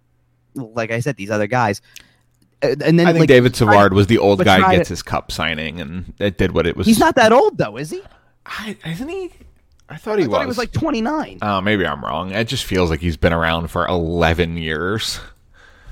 like 0.55 0.93
I 0.93 1.01
said, 1.01 1.17
these 1.17 1.31
other 1.31 1.49
guys. 1.49 1.83
Uh, 2.63 2.77
And 2.85 2.97
then 2.99 3.07
I 3.09 3.13
think 3.13 3.23
like, 3.23 3.29
David 3.29 3.57
Savard 3.57 3.93
was 3.93 4.07
the 4.07 4.19
old 4.19 4.45
guy 4.45 4.61
gets 4.77 4.89
to- 4.89 4.93
his 4.93 5.03
cup 5.03 5.33
signing, 5.33 5.81
and 5.81 6.13
it 6.21 6.39
did 6.39 6.53
what 6.53 6.65
it 6.67 6.77
was. 6.77 6.87
he's 6.87 7.01
not 7.01 7.17
that 7.17 7.33
old 7.33 7.59
though, 7.59 7.77
is 7.77 7.91
he? 7.91 8.03
I, 8.47 8.77
isn't 8.87 9.09
he? 9.09 9.31
I 9.89 9.97
thought 9.97 10.19
he 10.19 10.25
I 10.25 10.29
was. 10.29 10.35
thought 10.37 10.41
he 10.43 10.47
was 10.47 10.59
like 10.59 10.73
29. 10.73 11.39
Oh, 11.43 11.61
maybe 11.61 11.85
I'm 11.85 12.05
wrong. 12.05 12.31
It 12.31 12.47
just 12.47 12.65
feels 12.65 12.89
like 12.89 13.01
he's 13.01 13.17
been 13.17 13.33
around 13.33 13.67
for 13.69 13.85
11 13.89 14.57
years, 14.59 15.19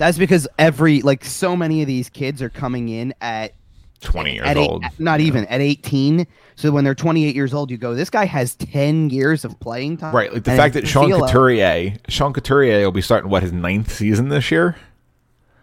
That's 0.01 0.17
because 0.17 0.49
every 0.59 1.03
like 1.03 1.27
so 1.27 1.55
many 1.55 1.83
of 1.83 1.87
these 1.87 2.09
kids 2.09 2.41
are 2.41 2.49
coming 2.49 2.89
in 2.89 3.13
at 3.21 3.53
20 4.01 4.33
years 4.33 4.47
at 4.47 4.57
eight, 4.57 4.67
old. 4.67 4.83
not 4.99 5.21
even 5.21 5.45
at 5.45 5.61
18. 5.61 6.27
So 6.57 6.73
when 6.73 6.85
they're 6.85 6.95
28 6.95 7.37
years 7.37 7.53
old, 7.53 7.71
you 7.71 7.77
go, 7.77 7.95
this 7.95 8.09
guy 8.09 8.25
has 8.25 8.55
10 8.55 9.11
years 9.11 9.45
of 9.45 9.61
playing 9.61 9.99
time. 9.99 10.15
Right, 10.17 10.33
like 10.33 10.45
the 10.45 10.53
fact 10.53 10.73
that 10.73 10.89
Sean 10.89 11.11
Couturier, 11.11 11.99
Sean 12.09 12.33
Couturier 12.33 12.83
will 12.83 12.93
be 12.93 13.03
starting 13.03 13.29
what 13.29 13.43
his 13.43 13.53
ninth 13.53 13.93
season 13.93 14.31
this 14.31 14.51
year. 14.51 14.75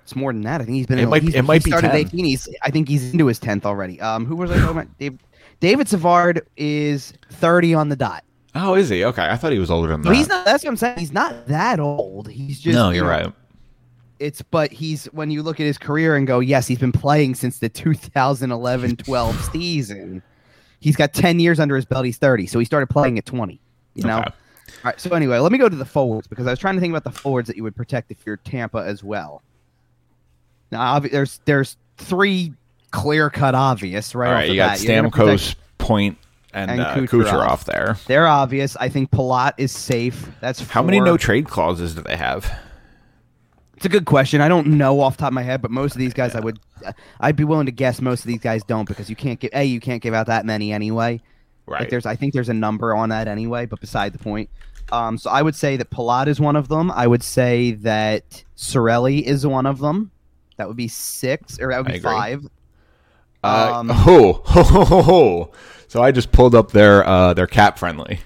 It's 0.03 0.15
more 0.15 0.31
than 0.31 0.43
that. 0.43 0.61
I 0.61 0.65
think 0.65 0.75
he's 0.75 0.85
been. 0.85 0.99
It 0.99 1.03
in, 1.05 1.09
might- 1.09 1.23
he's, 1.23 1.33
it 1.33 1.41
might 1.41 1.63
he 1.63 1.71
be 1.71 1.71
started 1.71 1.87
10. 1.87 1.95
at 1.95 2.05
18. 2.13 2.25
He's. 2.25 2.47
I 2.61 2.69
think 2.69 2.87
he's 2.87 3.11
into 3.11 3.25
his 3.25 3.39
10th 3.39 3.65
already. 3.65 3.99
Um, 3.99 4.27
who 4.27 4.35
was 4.35 4.51
I 4.51 4.59
talking 4.59 4.77
about? 4.77 4.97
David, 4.99 5.19
David 5.61 5.87
Savard 5.89 6.47
is 6.55 7.11
30 7.31 7.73
on 7.73 7.89
the 7.89 7.95
dot. 7.95 8.23
Oh, 8.53 8.75
is 8.75 8.89
he? 8.89 9.03
Okay, 9.03 9.27
I 9.27 9.35
thought 9.35 9.51
he 9.51 9.57
was 9.57 9.71
older 9.71 9.87
than 9.87 10.03
that. 10.03 10.13
he's 10.13 10.27
not. 10.27 10.45
That's 10.45 10.63
what 10.63 10.69
I'm 10.69 10.77
saying. 10.77 10.99
He's 10.99 11.11
not 11.11 11.47
that 11.47 11.79
old. 11.79 12.29
He's 12.29 12.59
just. 12.59 12.75
no, 12.75 12.91
you 12.91 12.97
you're 12.97 13.09
right. 13.09 13.33
It's 14.19 14.41
but 14.41 14.71
he's 14.71 15.05
when 15.07 15.29
you 15.31 15.43
look 15.43 15.59
at 15.59 15.65
his 15.65 15.77
career 15.77 16.15
and 16.15 16.25
go, 16.25 16.39
yes, 16.39 16.67
he's 16.67 16.79
been 16.79 16.91
playing 16.91 17.35
since 17.35 17.59
the 17.59 17.69
2011-12 17.69 19.51
season. 19.51 20.23
He's 20.79 20.95
got 20.95 21.13
10 21.13 21.39
years 21.39 21.59
under 21.59 21.75
his 21.75 21.85
belt. 21.85 22.05
He's 22.05 22.17
30, 22.17 22.47
so 22.47 22.59
he 22.59 22.65
started 22.65 22.87
playing 22.87 23.17
at 23.17 23.25
20. 23.25 23.59
You 23.95 24.03
know. 24.03 24.19
Okay. 24.19 24.29
All 24.29 24.33
right. 24.83 24.99
So 24.99 25.11
anyway, 25.11 25.39
let 25.39 25.51
me 25.51 25.57
go 25.57 25.69
to 25.69 25.75
the 25.75 25.85
forwards 25.85 26.27
because 26.27 26.45
I 26.45 26.51
was 26.51 26.59
trying 26.59 26.75
to 26.75 26.81
think 26.81 26.91
about 26.91 27.03
the 27.03 27.17
forwards 27.17 27.47
that 27.47 27.57
you 27.57 27.63
would 27.63 27.75
protect 27.75 28.11
if 28.11 28.25
you're 28.25 28.37
Tampa 28.37 28.79
as 28.79 29.03
well. 29.03 29.41
Now, 30.71 30.99
obvi- 30.99 31.11
there's 31.11 31.39
there's 31.45 31.77
three 31.97 32.53
clear 32.91 33.29
cut 33.29 33.55
obvious 33.55 34.13
right 34.13 34.27
All 34.27 34.33
off 34.33 34.39
right, 34.39 34.47
the 34.47 34.53
you 34.53 34.57
got 34.57 34.77
bat. 34.77 34.79
Stamkos, 34.79 35.55
Point, 35.77 36.17
and, 36.53 36.69
and 36.71 36.81
uh, 36.81 36.95
Kucherov. 36.95 37.25
Kucherov 37.25 37.65
there. 37.65 37.97
They're 38.07 38.27
obvious. 38.27 38.75
I 38.77 38.89
think 38.89 39.09
Palat 39.11 39.53
is 39.57 39.71
safe. 39.71 40.29
That's 40.41 40.59
How 40.69 40.83
many 40.83 40.99
no 40.99 41.17
trade 41.17 41.47
clauses 41.47 41.95
do 41.95 42.01
they 42.01 42.17
have? 42.17 42.51
It's 43.77 43.85
a 43.85 43.89
good 43.89 44.05
question. 44.05 44.41
I 44.41 44.47
don't 44.47 44.67
know 44.67 44.99
off 45.01 45.17
the 45.17 45.21
top 45.21 45.27
of 45.27 45.33
my 45.35 45.43
head, 45.43 45.61
but 45.61 45.69
most 45.69 45.93
of 45.93 45.99
these 45.99 46.13
guys, 46.13 46.33
I 46.33 46.39
would, 46.39 46.59
I'd 47.19 47.35
be 47.35 47.43
willing 47.43 47.67
to 47.67 47.71
guess 47.71 48.01
most 48.01 48.21
of 48.21 48.27
these 48.27 48.39
guys 48.39 48.63
don't 48.63 48.87
because 48.87 49.07
you 49.07 49.15
can't 49.15 49.39
get 49.39 49.53
a 49.53 49.63
you 49.63 49.79
can't 49.79 50.01
give 50.01 50.15
out 50.15 50.25
that 50.27 50.45
many 50.45 50.73
anyway. 50.73 51.21
Like 51.67 51.79
Right. 51.81 51.89
there's, 51.89 52.05
I 52.07 52.15
think 52.15 52.33
there's 52.33 52.49
a 52.49 52.53
number 52.55 52.95
on 52.95 53.09
that 53.09 53.27
anyway, 53.27 53.67
but 53.67 53.79
beside 53.79 54.13
the 54.13 54.19
point. 54.19 54.49
Um, 54.91 55.17
so 55.17 55.29
I 55.29 55.41
would 55.41 55.53
say 55.55 55.77
that 55.77 55.89
Palat 55.91 56.27
is 56.27 56.39
one 56.39 56.55
of 56.55 56.69
them. 56.69 56.89
I 56.89 57.05
would 57.07 57.21
say 57.21 57.73
that 57.73 58.43
Cirelli 58.55 59.21
is 59.21 59.45
one 59.45 59.65
of 59.65 59.79
them. 59.79 60.09
That 60.55 60.67
would 60.67 60.77
be 60.77 60.87
six, 60.87 61.59
or 61.59 61.69
that 61.69 61.77
would 61.83 61.91
be 61.91 61.99
five. 61.99 62.47
Uh, 63.43 63.73
Um, 63.75 63.89
ho, 63.89 64.33
ho, 64.45 64.63
ho, 64.63 64.85
ho, 64.85 65.01
ho. 65.03 65.51
So 65.87 66.01
I 66.01 66.11
just 66.11 66.31
pulled 66.31 66.55
up 66.55 66.71
their 66.71 67.05
uh, 67.05 67.33
their 67.35 67.47
cap 67.47 67.77
friendly. 67.77 68.21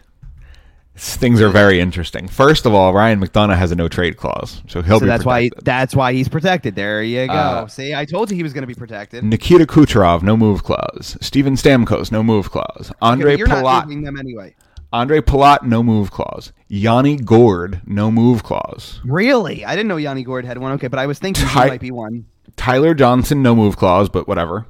Things 1.03 1.41
are 1.41 1.49
very 1.49 1.79
interesting. 1.79 2.27
First 2.27 2.67
of 2.67 2.75
all, 2.75 2.93
Ryan 2.93 3.19
McDonagh 3.19 3.57
has 3.57 3.71
a 3.71 3.75
no 3.75 3.87
trade 3.87 4.17
clause, 4.17 4.61
so 4.67 4.83
he'll 4.83 4.99
so 4.99 5.05
be 5.05 5.07
that's 5.07 5.25
why 5.25 5.49
protected. 5.49 5.65
that's 5.65 5.95
why 5.95 6.13
he's 6.13 6.29
protected. 6.29 6.75
There 6.75 7.01
you 7.01 7.25
go. 7.25 7.33
Uh, 7.33 7.67
See, 7.67 7.95
I 7.95 8.05
told 8.05 8.29
you 8.29 8.37
he 8.37 8.43
was 8.43 8.53
going 8.53 8.61
to 8.61 8.67
be 8.67 8.75
protected. 8.75 9.23
Nikita 9.23 9.65
Kucherov, 9.65 10.21
no 10.21 10.37
move 10.37 10.63
clause. 10.63 11.17
Steven 11.19 11.55
Stamkos, 11.55 12.11
no 12.11 12.21
move 12.21 12.51
clause. 12.51 12.91
Andre 13.01 13.33
Okay, 13.33 13.43
Palat, 13.45 13.87
them 14.05 14.15
anyway. 14.15 14.55
Andre 14.93 15.21
Palat, 15.21 15.63
no 15.63 15.81
move 15.81 16.11
clause. 16.11 16.53
Yanni 16.67 17.17
Gourde, 17.17 17.81
no 17.87 18.11
move 18.11 18.43
clause. 18.43 18.99
Really? 19.03 19.65
I 19.65 19.75
didn't 19.75 19.87
know 19.87 19.97
Yanni 19.97 20.23
Gourde 20.23 20.45
had 20.45 20.59
one. 20.59 20.73
Okay, 20.73 20.87
but 20.87 20.99
I 20.99 21.07
was 21.07 21.17
thinking 21.17 21.45
Ty- 21.45 21.63
he 21.63 21.69
might 21.71 21.81
be 21.81 21.89
one. 21.89 22.25
Tyler 22.57 22.93
Johnson, 22.93 23.41
no 23.41 23.55
move 23.55 23.75
clause, 23.75 24.07
but 24.07 24.27
whatever. 24.27 24.67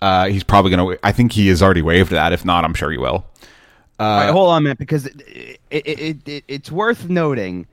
Uh, 0.00 0.26
he's 0.26 0.44
probably 0.44 0.70
gonna. 0.70 0.96
I 1.02 1.10
think 1.10 1.32
he 1.32 1.48
has 1.48 1.62
already 1.62 1.82
waived 1.82 2.10
that. 2.12 2.32
If 2.32 2.44
not, 2.44 2.64
I'm 2.64 2.74
sure 2.74 2.92
he 2.92 2.98
will. 2.98 3.24
Uh, 4.02 4.04
All 4.04 4.16
right, 4.20 4.30
hold 4.30 4.50
on 4.50 4.58
a 4.58 4.60
minute 4.62 4.78
because 4.78 5.06
it, 5.06 5.20
it, 5.20 5.60
it, 5.70 5.86
it, 6.00 6.28
it, 6.28 6.44
it's 6.48 6.72
worth 6.72 7.08
noting. 7.08 7.66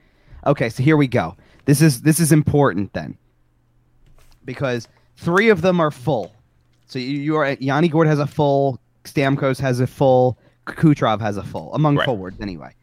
Okay, 0.45 0.69
so 0.69 0.83
here 0.83 0.95
we 0.95 1.07
go. 1.07 1.35
This 1.65 1.81
is 1.81 2.01
this 2.03 2.19
is 2.19 2.31
important 2.31 2.93
then, 2.93 3.17
because 4.45 4.87
three 5.17 5.49
of 5.49 5.61
them 5.61 5.79
are 5.79 5.91
full. 5.91 6.31
So 6.87 6.99
you, 6.99 7.17
you 7.17 7.35
are 7.35 7.51
Yanni 7.59 7.87
Gourde 7.89 8.07
has 8.07 8.19
a 8.19 8.27
full, 8.27 8.79
Stamkos 9.05 9.59
has 9.59 9.79
a 9.79 9.87
full, 9.87 10.37
Kucherov 10.65 11.19
has 11.21 11.37
a 11.37 11.43
full 11.43 11.73
among 11.73 11.97
Right. 11.97 12.05
forwards 12.05 12.39
anyway, 12.41 12.73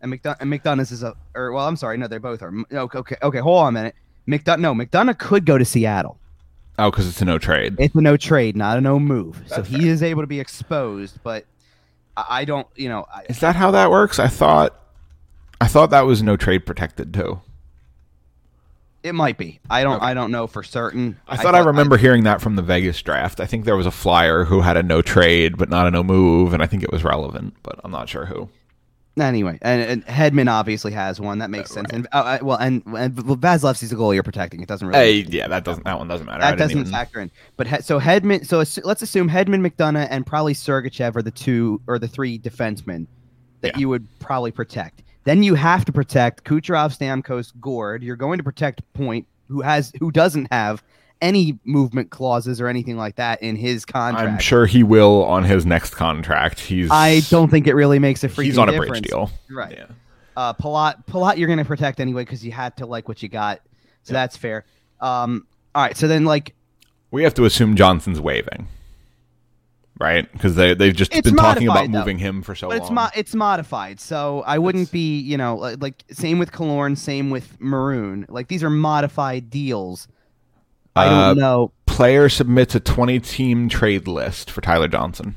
and 0.00 0.12
McDonagh 0.12 0.36
and 0.40 0.52
McDonagh 0.52 0.92
is 0.92 1.02
a 1.02 1.14
or 1.34 1.52
well 1.52 1.66
I'm 1.66 1.76
sorry 1.76 1.96
no 1.98 2.06
they 2.08 2.18
both 2.18 2.42
are 2.42 2.52
okay 2.72 2.98
okay 2.98 3.16
okay 3.22 3.38
hold 3.38 3.62
on 3.62 3.68
a 3.68 3.72
minute 3.72 3.94
McDonagh 4.28 4.60
no 4.60 4.74
McDonagh 4.74 5.18
could 5.18 5.44
go 5.44 5.58
to 5.58 5.64
Seattle. 5.64 6.18
oh, 6.78 6.90
because 6.90 7.08
it's 7.08 7.20
a 7.22 7.24
no 7.24 7.38
trade. 7.38 7.76
It's 7.78 7.94
a 7.94 8.00
no 8.00 8.16
trade, 8.16 8.56
not 8.56 8.78
a 8.78 8.80
no 8.80 8.98
move. 9.00 9.42
So 9.46 9.56
That's 9.56 9.68
he 9.68 9.80
fair. 9.82 9.88
is 9.88 10.02
able 10.02 10.22
to 10.22 10.26
be 10.26 10.40
exposed, 10.40 11.18
but 11.22 11.44
I, 12.16 12.24
I 12.28 12.44
don't 12.44 12.66
you 12.76 12.88
know 12.88 13.06
I, 13.12 13.24
Is 13.28 13.40
that 13.40 13.56
how 13.56 13.70
that 13.72 13.90
works? 13.90 14.18
I 14.18 14.28
thought. 14.28 14.78
I 15.60 15.68
thought 15.68 15.90
that 15.90 16.02
was 16.02 16.22
no 16.22 16.36
trade 16.36 16.66
protected 16.66 17.14
too. 17.14 17.40
It 19.02 19.14
might 19.14 19.38
be. 19.38 19.60
I 19.70 19.84
don't. 19.84 19.96
Okay. 19.96 20.06
I 20.06 20.14
don't 20.14 20.32
know 20.32 20.48
for 20.48 20.64
certain. 20.64 21.16
I 21.28 21.36
thought 21.36 21.54
I, 21.54 21.60
remember 21.60 21.96
hearing 21.96 22.24
that 22.24 22.40
from 22.40 22.56
the 22.56 22.62
Vegas 22.62 23.00
draft. 23.00 23.38
I 23.38 23.46
think 23.46 23.64
there 23.64 23.76
was 23.76 23.86
a 23.86 23.92
flyer 23.92 24.44
who 24.44 24.60
had 24.60 24.76
a 24.76 24.82
no 24.82 25.00
trade 25.00 25.56
but 25.56 25.68
not 25.68 25.86
a 25.86 25.92
no 25.92 26.02
move, 26.02 26.52
and 26.52 26.62
I 26.62 26.66
think 26.66 26.82
it 26.82 26.90
was 26.90 27.04
relevant, 27.04 27.54
but 27.62 27.80
I'm 27.84 27.92
not 27.92 28.08
sure 28.08 28.26
who. 28.26 28.48
Anyway, 29.18 29.58
and, 29.62 29.80
and 29.82 30.06
Hedman 30.06 30.50
obviously 30.50 30.92
has 30.92 31.18
one. 31.18 31.38
That 31.38 31.48
makes 31.48 31.70
Uh, 31.70 31.74
sense. 31.74 31.86
right. 31.90 31.96
And 31.96 32.08
uh, 32.12 32.16
uh, 32.18 32.38
well, 32.42 32.58
and, 32.58 32.82
and 32.86 33.16
well, 33.26 33.36
Vasilevskiy's 33.36 33.90
a 33.90 33.96
goal 33.96 34.12
you're 34.12 34.22
protecting. 34.22 34.60
It 34.60 34.68
doesn't 34.68 34.86
really. 34.86 35.22
Hey, 35.22 35.28
yeah, 35.30 35.48
that 35.48 35.64
doesn't. 35.64 35.84
That 35.84 35.98
one 35.98 36.06
doesn't 36.06 36.26
matter. 36.26 36.40
That 36.42 36.58
doesn't 36.58 36.78
even- 36.78 36.92
factor 36.92 37.20
in. 37.20 37.30
But 37.56 37.66
he, 37.66 37.80
so 37.80 37.98
Hedman. 37.98 38.44
So 38.46 38.58
let's 38.84 39.00
assume 39.00 39.30
Hedman, 39.30 39.66
McDonagh, 39.66 40.08
and 40.10 40.26
probably 40.26 40.52
Sergachev 40.52 41.16
are 41.16 41.22
the 41.22 41.30
two 41.30 41.80
or 41.86 41.98
the 41.98 42.08
three 42.08 42.38
defensemen 42.38 43.06
that 43.62 43.72
Yeah. 43.74 43.78
you 43.78 43.88
would 43.88 44.06
probably 44.18 44.50
protect. 44.50 45.02
Then 45.24 45.42
you 45.42 45.54
have 45.54 45.86
to 45.86 45.92
protect 45.92 46.44
Kucherov, 46.44 46.96
Stamkos, 46.96 47.52
Gourde. 47.58 48.02
You're 48.02 48.16
going 48.16 48.36
to 48.36 48.44
protect 48.44 48.82
Point, 48.92 49.26
who 49.48 49.62
has 49.62 49.92
who 49.98 50.10
doesn't 50.10 50.52
have 50.52 50.82
any 51.26 51.58
movement 51.64 52.10
clauses 52.10 52.60
or 52.60 52.68
anything 52.68 52.96
like 52.96 53.16
that 53.16 53.42
in 53.42 53.56
his 53.56 53.84
contract. 53.84 54.28
I'm 54.28 54.38
sure 54.38 54.66
he 54.66 54.82
will 54.82 55.24
on 55.24 55.44
his 55.44 55.66
next 55.66 55.94
contract. 55.94 56.60
He's. 56.60 56.90
I 56.90 57.20
don't 57.28 57.50
think 57.50 57.66
it 57.66 57.74
really 57.74 57.98
makes 57.98 58.22
a 58.24 58.28
freaking 58.28 58.44
He's 58.44 58.58
on 58.58 58.68
a 58.68 58.72
difference. 58.72 58.90
bridge 58.90 59.02
deal. 59.04 59.30
Right. 59.50 59.76
Yeah. 59.76 59.86
Uh, 60.36 60.52
Palat, 60.54 61.04
Palat, 61.06 61.36
you're 61.38 61.46
going 61.48 61.58
to 61.58 61.64
protect 61.64 61.98
anyway 62.00 62.22
because 62.22 62.44
you 62.44 62.52
had 62.52 62.76
to 62.76 62.86
like 62.86 63.08
what 63.08 63.22
you 63.22 63.28
got, 63.28 63.60
so 64.02 64.12
Yeah. 64.12 64.20
that's 64.20 64.36
fair. 64.36 64.64
Um, 65.00 65.46
all 65.74 65.82
right, 65.82 65.96
so 65.96 66.06
then 66.08 66.24
like 66.24 66.54
We 67.10 67.22
have 67.24 67.34
to 67.34 67.44
assume 67.46 67.74
Johnson's 67.76 68.20
waving, 68.20 68.68
right? 69.98 70.30
Because 70.32 70.54
they 70.56 70.74
they've 70.74 70.94
just 70.94 71.14
It's 71.14 71.26
been 71.28 71.36
talking 71.36 71.68
about 71.68 71.90
though. 71.90 71.98
moving 72.00 72.18
him 72.18 72.42
for 72.42 72.54
so 72.54 72.68
but 72.68 72.78
long. 72.78 72.82
it's 72.82 72.90
mo- 72.90 73.08
it's 73.14 73.34
modified, 73.34 73.98
so 74.00 74.42
I 74.46 74.58
wouldn't 74.58 74.82
It's- 74.82 74.92
be 74.92 75.18
you 75.20 75.36
know 75.36 75.56
like 75.80 76.04
same 76.10 76.38
with 76.38 76.52
Killorn, 76.52 76.96
same 76.98 77.30
with 77.30 77.56
Maroon. 77.60 78.26
Like 78.28 78.48
these 78.48 78.62
are 78.62 78.70
modified 78.70 79.50
deals. 79.50 80.08
I 80.96 81.06
Uh, 81.06 81.28
don't 81.28 81.38
know. 81.38 81.72
Player 81.86 82.28
submits 82.28 82.74
a 82.74 82.80
20 82.80 83.20
team 83.20 83.68
trade 83.68 84.08
list 84.08 84.50
for 84.50 84.60
Tyler 84.60 84.88
Johnson. 84.88 85.34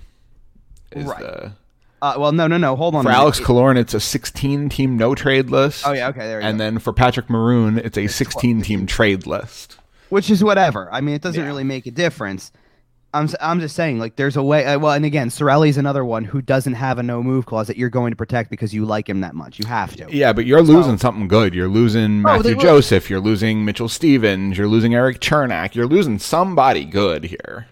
Is 0.92 1.06
Right. 1.06 1.20
the- 1.20 1.52
Uh, 2.02 2.14
well, 2.18 2.32
no, 2.32 2.48
no, 2.48 2.58
no. 2.58 2.76
Hold 2.78 2.96
on. 2.96 3.04
for. 3.04 3.10
Alex 3.12 3.42
Killorn, 3.42 3.78
it's 3.78 3.94
a 3.94 4.00
16 4.00 4.70
team 4.70 4.96
no 4.98 5.14
trade 5.16 5.50
list. 5.50 5.86
Oh 5.86 5.92
yeah, 5.92 6.08
okay, 6.10 6.20
there. 6.22 6.40
You 6.40 6.48
And 6.48 6.58
go. 6.58 6.64
then 6.64 6.80
for 6.80 6.94
Patrick 6.94 7.30
Maroon, 7.30 7.78
it's 7.78 7.98
a 7.98 8.08
16 8.08 8.62
team 8.62 8.86
trade 8.88 9.28
list. 9.28 9.78
which 10.08 10.30
is 10.32 10.44
whatever. 10.44 10.90
I 10.92 11.02
mean, 11.02 11.14
it 11.14 11.22
doesn't 11.22 11.40
Yeah. 11.40 11.46
really 11.46 11.64
make 11.64 11.86
a 11.86 11.92
difference. 11.92 12.52
I'm 13.14 13.24
s- 13.26 13.36
I'm 13.42 13.60
just 13.60 13.76
saying, 13.76 13.98
like, 13.98 14.18
there's 14.18 14.36
a 14.36 14.44
way. 14.44 14.66
Uh, 14.66 14.78
well, 14.78 14.94
and 14.94 15.04
again, 15.04 15.30
Cirelli's 15.30 15.78
another 15.78 16.06
one 16.06 16.24
who 16.26 16.42
doesn't 16.44 16.74
have 16.76 17.00
a 17.00 17.04
no 17.04 17.24
move 17.24 17.46
clause 17.48 17.66
that 17.68 17.76
you're 17.78 17.90
going 17.90 18.12
to 18.12 18.16
protect 18.16 18.52
because 18.52 18.72
you 18.74 18.86
like 18.86 19.10
him 19.10 19.22
that 19.22 19.34
much. 19.34 19.58
You 19.58 19.66
have 19.68 19.96
to. 19.96 20.06
Yeah, 20.16 20.32
but 20.32 20.46
you're 20.46 20.62
losing 20.62 20.98
something 21.00 21.28
good. 21.28 21.56
You're 21.56 21.68
losing 21.70 22.20
Oh, 22.20 22.22
Matthew 22.22 22.44
they 22.44 22.54
will. 22.54 22.62
Joseph. 22.62 23.10
You're 23.10 23.20
losing 23.20 23.66
Mitchell 23.66 23.90
Stephens. 23.90 24.58
You're 24.60 24.68
losing 24.68 24.94
Erik 24.94 25.20
Cernak. 25.22 25.74
You're 25.74 25.88
losing 25.88 26.20
somebody 26.20 26.86
good 26.86 27.24
here. 27.24 27.66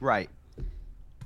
Right. 0.00 0.28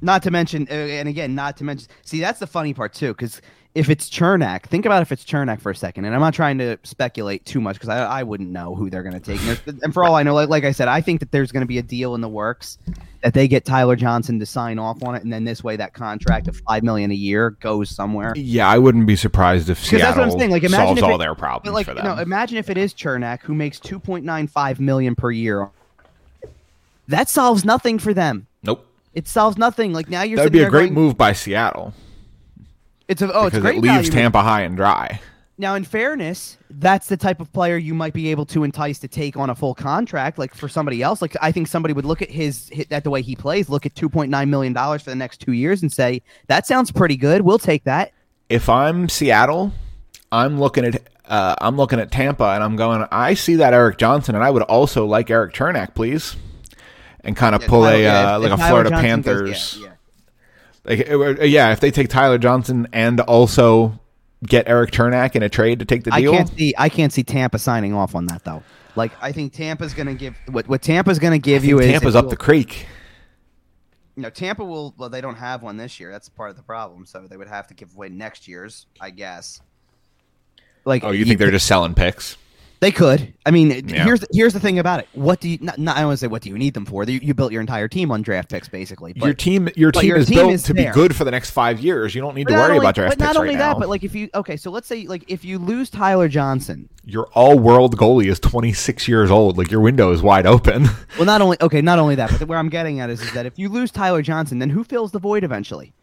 Not 0.02 0.22
to 0.24 0.30
mention, 0.30 0.68
uh, 0.70 0.74
and 0.74 1.08
again, 1.08 1.34
not 1.34 1.56
to 1.56 1.64
mention. 1.64 1.88
See, 2.02 2.20
that's 2.20 2.38
the 2.38 2.46
funny 2.46 2.74
part 2.74 2.92
too, 2.92 3.08
because 3.12 3.40
if 3.76 3.90
it's 3.90 4.08
Cernak, 4.08 4.62
think 4.62 4.86
about 4.86 5.02
if 5.02 5.12
it's 5.12 5.22
Cernak 5.24 5.60
for 5.60 5.70
a 5.70 5.76
second. 5.76 6.06
And 6.06 6.14
I'm 6.14 6.20
not 6.22 6.32
trying 6.32 6.56
to 6.58 6.78
speculate 6.82 7.44
too 7.44 7.60
much 7.60 7.74
because 7.76 7.90
I, 7.90 7.98
I 7.98 8.22
wouldn't 8.22 8.48
know 8.50 8.74
who 8.74 8.88
they're 8.88 9.02
going 9.02 9.20
to 9.20 9.20
take. 9.20 9.40
And, 9.66 9.82
and 9.82 9.92
for 9.92 10.02
all 10.02 10.14
I 10.14 10.22
know, 10.22 10.34
like, 10.34 10.48
like 10.48 10.64
I 10.64 10.72
said, 10.72 10.88
I 10.88 11.00
think 11.02 11.20
that 11.20 11.30
there's 11.30 11.52
going 11.52 11.60
to 11.60 11.66
be 11.66 11.76
a 11.78 11.82
deal 11.82 12.14
in 12.14 12.22
the 12.22 12.28
works 12.28 12.78
that 13.22 13.34
they 13.34 13.46
get 13.46 13.64
Tyler 13.66 13.94
Johnson 13.94 14.38
to 14.38 14.46
sign 14.46 14.78
off 14.78 15.02
on 15.02 15.14
it, 15.14 15.22
and 15.24 15.32
then 15.32 15.44
this 15.44 15.62
way 15.62 15.76
that 15.76 15.92
contract 15.94 16.48
of 16.48 16.56
five 16.68 16.82
million 16.82 17.10
a 17.10 17.14
year 17.14 17.50
goes 17.60 17.90
somewhere. 17.90 18.32
Yeah, 18.36 18.68
I 18.68 18.78
wouldn't 18.78 19.06
be 19.06 19.16
surprised 19.16 19.68
if 19.68 19.78
'Cause 19.78 19.90
that's 19.90 20.02
Seattle 20.02 20.24
what 20.26 20.32
I'm 20.32 20.38
saying, 20.38 20.50
like, 20.52 20.62
imagine 20.62 20.86
solves 20.86 20.98
if 20.98 21.04
all 21.04 21.18
their 21.18 21.34
problems 21.34 21.74
like, 21.74 21.86
for 21.86 21.92
you 21.92 21.96
them. 22.02 22.16
know, 22.16 22.22
imagine 22.22 22.56
if 22.58 22.70
it 22.70 22.78
is 22.78 22.94
Cernak 22.94 23.42
who 23.42 23.54
makes 23.54 23.78
2.95 23.80 24.80
million 24.80 25.14
per 25.14 25.30
year. 25.30 25.68
That 27.08 27.28
solves 27.28 27.64
nothing 27.64 27.98
for 27.98 28.14
them. 28.14 28.46
nope. 28.62 28.86
It 29.14 29.28
solves 29.28 29.56
nothing. 29.56 29.92
Like 29.92 30.08
now 30.10 30.22
you're 30.22 30.36
That 30.36 30.44
would 30.44 30.52
be 30.52 30.62
a 30.62 30.68
great 30.70 30.84
going- 30.86 30.94
move 30.94 31.16
by 31.16 31.32
Seattle 31.32 31.94
It's 33.08 33.22
a 33.22 33.32
oh, 33.32 33.46
it's 33.46 33.50
because 33.52 33.62
great 33.62 33.76
it 33.78 33.82
leaves 33.82 34.08
value. 34.08 34.10
Tampa 34.10 34.42
high 34.42 34.62
and 34.62 34.76
dry. 34.76 35.20
Now, 35.58 35.74
in 35.74 35.84
fairness, 35.84 36.58
that's 36.68 37.08
the 37.08 37.16
type 37.16 37.40
of 37.40 37.50
player 37.50 37.78
you 37.78 37.94
might 37.94 38.12
be 38.12 38.30
able 38.30 38.44
to 38.46 38.62
entice 38.62 38.98
to 38.98 39.08
take 39.08 39.38
on 39.38 39.48
a 39.48 39.54
full 39.54 39.74
contract. 39.74 40.38
Like 40.38 40.54
for 40.54 40.68
somebody 40.68 41.02
else, 41.02 41.22
like 41.22 41.34
I 41.40 41.50
think 41.50 41.68
somebody 41.68 41.94
would 41.94 42.04
look 42.04 42.20
at 42.20 42.30
his 42.30 42.68
hit 42.68 42.92
at 42.92 43.04
the 43.04 43.10
way 43.10 43.22
he 43.22 43.34
plays, 43.34 43.70
look 43.70 43.86
at 43.86 43.94
two 43.94 44.08
point 44.08 44.30
nine 44.30 44.50
million 44.50 44.72
dollars 44.72 45.02
for 45.02 45.10
the 45.10 45.16
next 45.16 45.38
two 45.38 45.52
years, 45.52 45.80
and 45.80 45.90
say 45.90 46.20
that 46.48 46.66
sounds 46.66 46.92
pretty 46.92 47.16
good. 47.16 47.42
We'll 47.42 47.58
take 47.58 47.84
that. 47.84 48.12
If 48.48 48.68
I'm 48.68 49.08
Seattle, 49.08 49.72
I'm 50.30 50.60
looking 50.60 50.84
at 50.84 51.08
uh, 51.24 51.54
I'm 51.58 51.76
looking 51.76 52.00
at 52.00 52.10
Tampa 52.10 52.44
and 52.44 52.62
I'm 52.62 52.76
going. 52.76 53.06
I 53.10 53.34
see 53.34 53.56
that 53.56 53.72
Eric 53.72 53.96
Johnson, 53.96 54.34
and 54.34 54.44
I 54.44 54.50
would 54.50 54.62
also 54.62 55.06
like 55.06 55.30
Erik 55.30 55.54
Cernak, 55.54 55.94
please, 55.94 56.36
and 57.20 57.34
kind 57.34 57.54
of 57.54 57.62
pull 57.62 57.82
Tyler- 57.82 57.96
a 57.96 58.02
yeah, 58.02 58.34
uh, 58.34 58.38
like 58.40 58.52
a 58.52 58.56
Tyler 58.56 58.68
Florida 58.68 58.90
Johnson 58.90 59.06
Panthers. 59.06 59.78
yeah, 59.80 59.86
yeah. 59.86 59.92
Like, 60.86 61.10
uh, 61.10 61.44
yeah, 61.44 61.72
if 61.72 61.80
they 61.80 61.90
take 61.90 62.08
Tyler 62.08 62.38
Johnson 62.38 62.86
and 62.92 63.20
also 63.20 63.98
get 64.44 64.68
Erik 64.68 64.90
Cernak 64.90 65.34
in 65.34 65.42
a 65.42 65.48
trade 65.48 65.78
to 65.80 65.84
take 65.84 66.04
the 66.04 66.10
deal. 66.10 66.32
I 66.32 66.36
can't 66.36 66.48
see 66.56 66.74
I 66.76 66.88
can't 66.88 67.12
see 67.12 67.22
Tampa 67.24 67.58
signing 67.58 67.94
off 67.94 68.14
on 68.14 68.26
that 68.26 68.44
though. 68.44 68.62
Like 68.94 69.12
I 69.20 69.32
think 69.32 69.52
Tampa's 69.52 69.94
going 69.94 70.06
to 70.06 70.14
give 70.14 70.36
what 70.50 70.68
what 70.68 70.82
Tampa's 70.82 71.18
going 71.18 71.32
to 71.32 71.38
give 71.38 71.64
you 71.64 71.80
is 71.80 71.86
Tampa's 71.90 72.16
up 72.16 72.30
the 72.30 72.36
creek. 72.36 72.86
You 74.14 74.22
know, 74.22 74.30
Tampa 74.30 74.64
will. 74.64 74.94
Well, 74.96 75.10
they 75.10 75.20
don't 75.20 75.34
have 75.34 75.62
one 75.62 75.76
this 75.76 76.00
year. 76.00 76.10
That's 76.10 76.28
part 76.30 76.48
of 76.48 76.56
the 76.56 76.62
problem. 76.62 77.04
So 77.04 77.26
they 77.28 77.36
would 77.36 77.48
have 77.48 77.66
to 77.68 77.74
give 77.74 77.94
away 77.94 78.08
next 78.08 78.48
year's, 78.48 78.86
I 78.98 79.10
guess. 79.10 79.60
Like, 80.86 81.04
Oh, 81.04 81.10
you 81.10 81.26
think 81.26 81.38
they're 81.38 81.50
just 81.50 81.66
selling 81.66 81.94
picks? 81.94 82.38
They 82.80 82.92
could. 82.92 83.32
I 83.46 83.50
mean, 83.50 83.70
Yeah. 83.88 84.04
here's 84.04 84.24
here's 84.32 84.52
the 84.52 84.60
thing 84.60 84.78
about 84.78 85.00
it. 85.00 85.08
What 85.14 85.40
do 85.40 85.48
you? 85.48 85.58
Not, 85.62 85.78
not, 85.78 85.96
I 85.96 86.00
don't 86.00 86.08
want 86.08 86.18
to 86.18 86.24
say 86.24 86.28
what 86.28 86.42
do 86.42 86.50
you 86.50 86.58
need 86.58 86.74
them 86.74 86.84
for. 86.84 87.04
You, 87.04 87.18
you 87.22 87.32
built 87.32 87.50
your 87.50 87.62
entire 87.62 87.88
team 87.88 88.10
on 88.10 88.20
draft 88.20 88.50
picks, 88.50 88.68
basically. 88.68 89.14
But, 89.14 89.24
your 89.24 89.34
team, 89.34 89.68
your 89.76 89.92
team 89.92 90.08
your 90.08 90.18
is 90.18 90.26
team 90.26 90.36
built 90.36 90.52
is 90.52 90.62
to 90.64 90.74
there. 90.74 90.92
be 90.92 90.94
good 90.94 91.16
for 91.16 91.24
the 91.24 91.30
next 91.30 91.50
five 91.50 91.80
years. 91.80 92.14
You 92.14 92.20
don't 92.20 92.34
need 92.34 92.44
but 92.44 92.50
to 92.50 92.56
not 92.56 92.62
worry 92.64 92.72
only, 92.76 92.84
about 92.84 92.94
draft 92.96 93.12
picks. 93.12 93.18
but 93.18 93.24
not 93.24 93.30
picks 93.30 93.38
only 93.38 93.48
right 93.54 93.58
that, 93.58 93.72
now. 93.72 93.78
but 93.78 93.88
like 93.88 94.04
if 94.04 94.14
you 94.14 94.28
okay, 94.34 94.56
so 94.58 94.70
let's 94.70 94.86
say 94.86 95.06
like 95.06 95.24
if 95.28 95.42
you 95.44 95.58
lose 95.58 95.88
Tyler 95.88 96.28
Johnson. 96.28 96.88
your 97.04 97.28
all-world 97.34 97.96
goalie 97.96 98.26
is 98.30 98.38
26 98.40 99.08
years 99.08 99.30
old. 99.30 99.56
Like 99.56 99.70
your 99.70 99.80
window 99.80 100.12
is 100.12 100.20
wide 100.22 100.46
open. 100.46 100.86
Well, 101.16 101.24
not 101.24 101.40
only 101.40 101.56
okay, 101.62 101.80
not 101.80 101.98
only 101.98 102.14
that, 102.16 102.30
but 102.38 102.46
where 102.46 102.58
I'm 102.58 102.68
getting 102.68 103.00
at 103.00 103.08
is, 103.08 103.22
is 103.22 103.32
that 103.32 103.46
if 103.46 103.58
you 103.58 103.70
lose 103.70 103.90
Tyler 103.90 104.20
Johnson, 104.20 104.58
then 104.58 104.68
who 104.68 104.84
fills 104.84 105.12
the 105.12 105.18
void 105.18 105.44
eventually? 105.44 105.94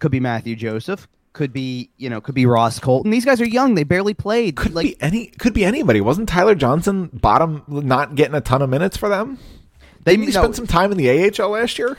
Could 0.00 0.10
be 0.10 0.18
Matthew 0.18 0.56
Joseph. 0.56 1.06
Could 1.38 1.52
be 1.52 1.88
you 1.96 2.10
know 2.10 2.20
could 2.20 2.34
be 2.34 2.46
Ross 2.46 2.80
Colton. 2.80 3.12
These 3.12 3.24
guys 3.24 3.40
are 3.40 3.46
young. 3.46 3.76
They 3.76 3.84
barely 3.84 4.12
played. 4.12 4.56
could 4.56 4.74
like 4.74 4.84
be 4.86 4.96
any. 5.00 5.26
Could 5.26 5.54
be 5.54 5.64
anybody. 5.64 6.00
Wasn't 6.00 6.28
Tyler 6.28 6.56
Johnson 6.56 7.10
bottom 7.12 7.62
not 7.68 8.16
getting 8.16 8.34
a 8.34 8.40
ton 8.40 8.60
of 8.60 8.68
minutes 8.68 8.96
for 8.96 9.08
them? 9.08 9.38
they 10.02 10.14
Didn't 10.16 10.26
he 10.30 10.32
no, 10.34 10.40
spend 10.40 10.56
some 10.56 10.66
time 10.66 10.90
in 10.90 10.98
the 10.98 11.08
AHL 11.08 11.50
last 11.50 11.78
year? 11.78 11.96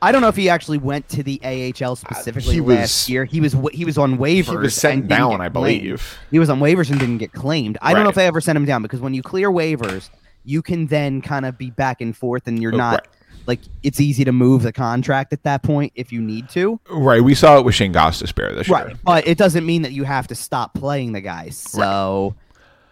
I 0.00 0.12
don't 0.12 0.20
know 0.20 0.28
if 0.28 0.36
he 0.36 0.48
actually 0.48 0.78
went 0.78 1.08
to 1.08 1.24
the 1.24 1.40
AHL 1.42 1.96
specifically 1.96 2.50
Uh, 2.50 2.52
he 2.52 2.60
was- 2.60 3.08
year. 3.08 3.24
He 3.24 3.40
was 3.40 3.56
he 3.72 3.84
was 3.84 3.98
on 3.98 4.18
waivers. 4.18 4.50
He 4.50 4.56
was 4.56 4.74
sent 4.76 5.08
down, 5.08 5.40
I 5.40 5.48
claimed. 5.48 5.52
believe. 5.54 6.18
He 6.30 6.38
was 6.38 6.48
on 6.48 6.60
waivers 6.60 6.90
and 6.92 7.00
didn't 7.00 7.18
get 7.18 7.32
claimed. 7.32 7.76
I 7.82 7.92
don't 7.92 8.04
know 8.04 8.10
if 8.10 8.14
they 8.14 8.28
ever 8.28 8.40
sent 8.40 8.54
him 8.56 8.66
down 8.66 8.82
because 8.82 9.00
when 9.00 9.14
you 9.14 9.22
clear 9.24 9.50
waivers, 9.50 10.10
you 10.44 10.62
can 10.62 10.86
then 10.86 11.22
kind 11.22 11.44
of 11.44 11.58
be 11.58 11.70
back 11.70 12.00
and 12.00 12.16
forth, 12.16 12.46
and 12.46 12.62
you're 12.62 12.72
Oh, 12.74 12.76
not 12.76 12.92
right. 12.92 13.08
Like 13.46 13.60
it's 13.82 14.00
easy 14.00 14.24
to 14.24 14.32
move 14.32 14.62
the 14.62 14.72
contract 14.72 15.32
at 15.32 15.42
that 15.42 15.62
point 15.62 15.92
if 15.94 16.12
you 16.12 16.20
need 16.20 16.48
to. 16.50 16.80
Right. 16.88 17.22
We 17.22 17.34
saw 17.34 17.58
it 17.58 17.64
with 17.64 17.74
Shane 17.74 17.92
Gostisbehere 17.92 18.54
this 18.54 18.68
year. 18.68 18.76
Right. 18.76 18.96
But 19.04 19.26
it 19.26 19.38
doesn't 19.38 19.66
mean 19.66 19.82
that 19.82 19.92
you 19.92 20.04
have 20.04 20.26
to 20.28 20.34
stop 20.34 20.74
playing 20.74 21.12
the 21.12 21.20
guy. 21.20 21.50
So, 21.50 22.34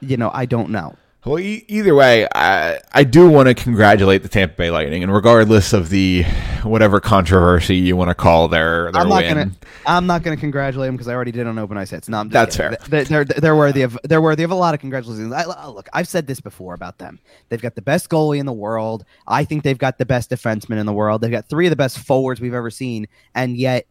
you 0.00 0.16
know, 0.16 0.30
I 0.32 0.46
don't 0.46 0.70
know. 0.70 0.96
Well, 1.24 1.38
e- 1.38 1.64
either 1.68 1.94
way, 1.94 2.26
I, 2.34 2.80
I 2.92 3.04
do 3.04 3.28
want 3.30 3.46
to 3.46 3.54
congratulate 3.54 4.24
the 4.24 4.28
Tampa 4.28 4.56
Bay 4.56 4.70
Lightning, 4.72 5.04
and 5.04 5.14
regardless 5.14 5.72
of 5.72 5.88
the 5.88 6.24
whatever 6.64 6.98
controversy 7.00 7.76
you 7.76 7.96
want 7.96 8.08
to 8.08 8.14
call 8.16 8.48
their 8.48 8.90
their 8.90 9.02
I'm 9.02 9.08
not 9.08 9.22
win, 9.22 9.34
gonna. 9.34 9.50
I'm 9.86 10.06
not 10.06 10.24
gonna 10.24 10.36
congratulate 10.36 10.88
them 10.88 10.96
because 10.96 11.06
I 11.06 11.14
already 11.14 11.30
did 11.30 11.46
on 11.46 11.58
open 11.60 11.76
ice 11.78 11.90
hits. 11.90 12.08
No, 12.08 12.18
I'm 12.18 12.28
just 12.28 12.32
That's 12.32 12.56
kidding. 12.56 12.76
fair. 12.90 13.04
They're, 13.04 13.24
they're 13.24 13.40
they're 13.40 13.56
worthy 13.56 13.82
of 13.82 13.96
they're 14.02 14.20
worthy 14.20 14.42
of 14.42 14.50
a 14.50 14.56
lot 14.56 14.74
of 14.74 14.80
congratulations. 14.80 15.32
I, 15.32 15.42
I- 15.44 15.68
look, 15.68 15.88
I've 15.92 16.08
said 16.08 16.26
this 16.26 16.40
before 16.40 16.74
about 16.74 16.98
them. 16.98 17.20
They've 17.50 17.62
got 17.62 17.76
the 17.76 17.82
best 17.82 18.08
goalie 18.08 18.40
in 18.40 18.46
the 18.46 18.52
world. 18.52 19.04
I 19.28 19.44
think 19.44 19.62
they've 19.62 19.78
got 19.78 19.98
the 19.98 20.06
best 20.06 20.28
defenseman 20.30 20.78
in 20.80 20.86
the 20.86 20.92
world. 20.92 21.20
They've 21.20 21.30
got 21.30 21.48
three 21.48 21.66
of 21.66 21.70
the 21.70 21.76
best 21.76 22.00
forwards 22.00 22.40
we've 22.40 22.52
ever 22.52 22.70
seen, 22.70 23.06
and 23.36 23.56
yet 23.56 23.86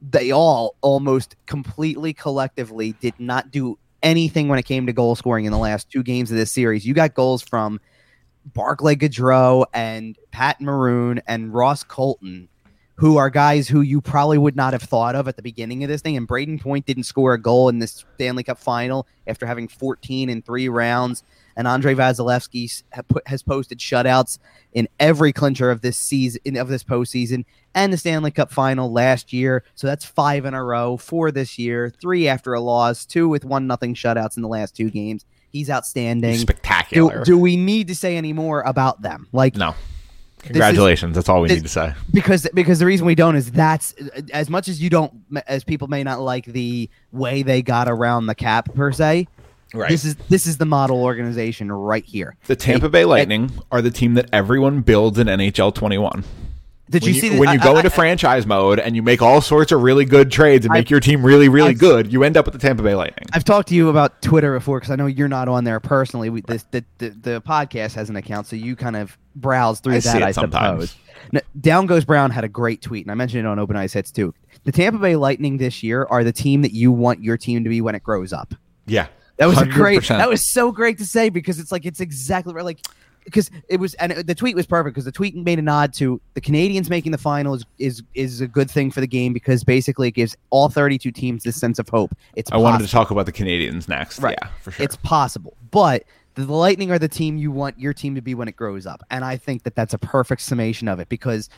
they 0.00 0.30
all 0.30 0.76
almost 0.80 1.34
completely 1.46 2.12
collectively 2.12 2.92
did 3.00 3.14
not 3.18 3.50
do 3.50 3.76
anything 4.02 4.48
when 4.48 4.58
it 4.58 4.64
came 4.64 4.86
to 4.86 4.92
goal 4.92 5.16
scoring 5.16 5.44
in 5.44 5.52
the 5.52 5.58
last 5.58 5.90
two 5.90 6.02
games 6.02 6.30
of 6.30 6.36
this 6.36 6.52
series. 6.52 6.86
You 6.86 6.94
got 6.94 7.14
goals 7.14 7.42
from 7.42 7.80
Barclay 8.46 8.96
Goodrow 8.96 9.64
and 9.74 10.16
Pat 10.30 10.60
Maroon 10.60 11.20
and 11.26 11.52
Ross 11.52 11.82
Colton, 11.82 12.48
who 12.96 13.16
are 13.16 13.30
guys 13.30 13.68
who 13.68 13.80
you 13.80 14.00
probably 14.00 14.38
would 14.38 14.56
not 14.56 14.72
have 14.72 14.82
thought 14.82 15.14
of 15.14 15.28
at 15.28 15.36
the 15.36 15.42
beginning 15.42 15.84
of 15.84 15.88
this 15.88 16.02
thing. 16.02 16.16
And 16.16 16.28
Brayden 16.28 16.60
Point 16.60 16.86
didn't 16.86 17.04
score 17.04 17.34
a 17.34 17.40
goal 17.40 17.68
in 17.68 17.78
this 17.78 18.04
Stanley 18.14 18.42
Cup 18.42 18.58
final 18.58 19.06
after 19.26 19.46
having 19.46 19.68
14 19.68 20.28
in 20.30 20.42
three 20.42 20.68
rounds. 20.68 21.22
And 21.58 21.66
Andre 21.68 21.94
Vasilevskiy 21.94 22.64
s- 22.66 22.84
ha- 22.94 23.02
put- 23.02 23.26
has 23.28 23.42
posted 23.42 23.78
shutouts 23.80 24.38
in 24.72 24.88
every 25.00 25.32
clincher 25.32 25.70
of 25.70 25.80
this 25.82 25.98
season 25.98 26.56
of 26.56 26.68
this 26.68 26.84
postseason 26.84 27.44
and 27.74 27.92
the 27.92 27.96
Stanley 27.98 28.30
Cup 28.30 28.50
final 28.52 28.90
last 28.92 29.32
year. 29.32 29.64
So 29.74 29.86
that's 29.88 30.04
five 30.04 30.44
in 30.44 30.54
a 30.54 30.62
row, 30.64 30.96
four 30.96 31.30
this 31.32 31.58
year, 31.58 31.92
three 32.00 32.28
after 32.28 32.54
a 32.54 32.60
loss, 32.60 33.04
two 33.04 33.28
with 33.28 33.44
one 33.44 33.66
nothing 33.66 33.94
shutouts 33.94 34.36
in 34.36 34.42
the 34.42 34.48
last 34.48 34.76
two 34.76 34.88
games. 34.88 35.24
He's 35.50 35.68
outstanding. 35.68 36.34
Do, 36.34 36.38
spectacular. 36.38 37.24
do 37.24 37.36
we 37.36 37.56
need 37.56 37.88
to 37.88 37.94
say 37.96 38.16
any 38.16 38.32
more 38.32 38.60
about 38.62 39.02
them? 39.02 39.26
Like 39.32 39.56
no, 39.56 39.74
congratulations. 40.40 41.14
That's 41.14 41.28
all 41.28 41.40
we 41.40 41.48
this- 41.48 41.56
need 41.56 41.62
to 41.64 41.68
say. 41.68 41.94
because 42.12 42.46
because 42.54 42.78
the 42.78 42.86
reason 42.86 43.06
we 43.06 43.14
don't 43.14 43.36
is 43.36 43.50
that's 43.50 43.94
as 44.32 44.48
much 44.48 44.68
as 44.68 44.80
you 44.80 44.90
don't 44.90 45.12
as 45.46 45.64
people 45.64 45.88
may 45.88 46.04
not 46.04 46.20
like 46.20 46.44
the 46.46 46.88
way 47.12 47.42
they 47.42 47.62
got 47.62 47.88
around 47.88 48.26
the 48.26 48.34
cap 48.34 48.72
per 48.74 48.92
se. 48.92 49.26
Right. 49.74 49.90
This 49.90 50.04
is 50.04 50.14
this 50.28 50.46
is 50.46 50.56
the 50.56 50.64
model 50.64 51.02
organization 51.04 51.70
right 51.70 52.04
here. 52.04 52.36
the 52.46 52.56
Tampa 52.56 52.88
Bay 52.88 53.04
Lightning 53.04 53.50
are 53.70 53.82
the 53.82 53.90
team 53.90 54.14
that 54.14 54.28
everyone 54.32 54.80
builds 54.80 55.18
in 55.18 55.26
NHL 55.26 55.74
21. 55.74 56.24
Did 56.90 57.02
When 57.02 57.08
you 57.10 57.14
you, 57.16 57.20
see 57.20 57.28
the- 57.28 57.38
when 57.38 57.52
you 57.52 57.58
go 57.60 57.74
I- 57.74 57.78
into 57.80 57.90
franchise 57.90 58.46
mode 58.46 58.78
and 58.80 58.96
you 58.96 59.02
make 59.02 59.20
all 59.20 59.42
sorts 59.42 59.72
of 59.72 59.82
really 59.82 60.06
good 60.06 60.32
trades 60.32 60.64
and 60.64 60.72
I- 60.72 60.78
make 60.78 60.88
your 60.88 61.00
team 61.00 61.22
really, 61.22 61.50
really 61.50 61.74
good, 61.74 62.10
you 62.10 62.24
end 62.24 62.38
up 62.38 62.46
with 62.46 62.54
the 62.54 62.58
Tampa 62.58 62.82
Bay 62.82 62.94
Lightning. 62.94 63.26
I've 63.34 63.44
talked 63.44 63.68
to 63.68 63.74
you 63.74 63.90
about 63.90 64.22
Twitter 64.22 64.54
before 64.54 64.78
because 64.80 64.90
I 64.90 64.96
know 64.96 65.04
you're 65.04 65.28
not 65.28 65.48
on 65.48 65.64
there 65.64 65.80
personally. 65.80 66.30
We, 66.30 66.40
this, 66.40 66.62
the, 66.70 66.82
the 66.96 67.10
the 67.10 67.42
podcast 67.42 67.92
has 67.92 68.08
an 68.08 68.16
account, 68.16 68.46
so 68.46 68.56
you 68.56 68.74
kind 68.74 68.96
of 68.96 69.18
browse 69.36 69.80
through 69.80 69.96
I 69.96 70.00
that. 70.00 70.22
I 70.22 70.30
sometimes. 70.32 70.90
suppose. 70.92 71.04
Now, 71.30 71.40
Down 71.60 71.84
Goes 71.84 72.06
Brown 72.06 72.30
had 72.30 72.44
a 72.44 72.48
great 72.48 72.80
tweet, 72.80 73.04
and 73.04 73.12
I 73.12 73.14
mentioned 73.16 73.40
it 73.40 73.46
on 73.46 73.58
Open 73.58 73.76
Ice 73.76 73.92
Hits 73.92 74.10
too. 74.10 74.32
The 74.64 74.72
Tampa 74.72 74.98
Bay 74.98 75.14
Lightning 75.16 75.58
this 75.58 75.82
year 75.82 76.06
are 76.08 76.24
the 76.24 76.32
team 76.32 76.62
that 76.62 76.72
you 76.72 76.90
want 76.90 77.22
your 77.22 77.36
team 77.36 77.64
to 77.64 77.68
be 77.68 77.82
when 77.82 77.96
it 77.96 78.02
grows 78.02 78.32
up. 78.32 78.54
Yeah. 78.86 79.08
That 79.38 79.46
was 79.46 79.60
a 79.60 79.66
great. 79.66 80.00
100%. 80.00 80.18
That 80.18 80.28
was 80.28 80.50
so 80.50 80.72
great 80.72 80.98
to 80.98 81.06
say 81.06 81.28
because 81.28 81.58
it's 81.58 81.72
like 81.72 81.86
it's 81.86 82.00
exactly 82.00 82.52
right. 82.52 82.64
Like 82.64 82.80
because 83.24 83.50
it 83.68 83.78
was 83.78 83.94
and 83.94 84.12
the 84.12 84.34
tweet 84.34 84.56
was 84.56 84.66
perfect 84.66 84.94
because 84.94 85.04
the 85.04 85.12
tweet 85.12 85.36
made 85.36 85.58
a 85.58 85.62
nod 85.62 85.92
to 85.94 86.20
the 86.34 86.40
Canadiens 86.40 86.88
making 86.88 87.12
the 87.12 87.18
finals 87.18 87.64
is 87.78 88.02
is 88.14 88.40
a 88.40 88.48
good 88.48 88.70
thing 88.70 88.90
for 88.90 89.00
the 89.00 89.06
game 89.06 89.32
because 89.32 89.64
basically 89.64 90.08
it 90.08 90.12
gives 90.12 90.36
all 90.50 90.68
32 90.68 91.10
teams 91.10 91.44
this 91.44 91.56
sense 91.56 91.78
of 91.78 91.88
hope. 91.88 92.14
It's 92.34 92.50
I 92.50 92.56
wanted 92.56 92.84
to 92.84 92.90
talk 92.90 93.10
about 93.10 93.26
the 93.26 93.32
Canadiens 93.32 93.88
next. 93.88 94.20
Right. 94.20 94.36
Yeah, 94.40 94.48
for 94.62 94.70
sure. 94.70 94.84
It's 94.84 94.96
possible, 94.96 95.56
but 95.70 96.04
the, 96.34 96.44
the 96.44 96.52
Lightning 96.52 96.90
are 96.90 96.98
the 96.98 97.08
team 97.08 97.36
you 97.36 97.50
want 97.50 97.78
your 97.78 97.92
team 97.92 98.14
to 98.14 98.22
be 98.22 98.34
when 98.34 98.48
it 98.48 98.56
grows 98.56 98.86
up, 98.86 99.02
and 99.10 99.24
I 99.24 99.36
think 99.36 99.62
that 99.64 99.74
that's 99.74 99.94
a 99.94 99.98
perfect 99.98 100.40
summation 100.40 100.88
of 100.88 100.98
it 100.98 101.08
because 101.08 101.48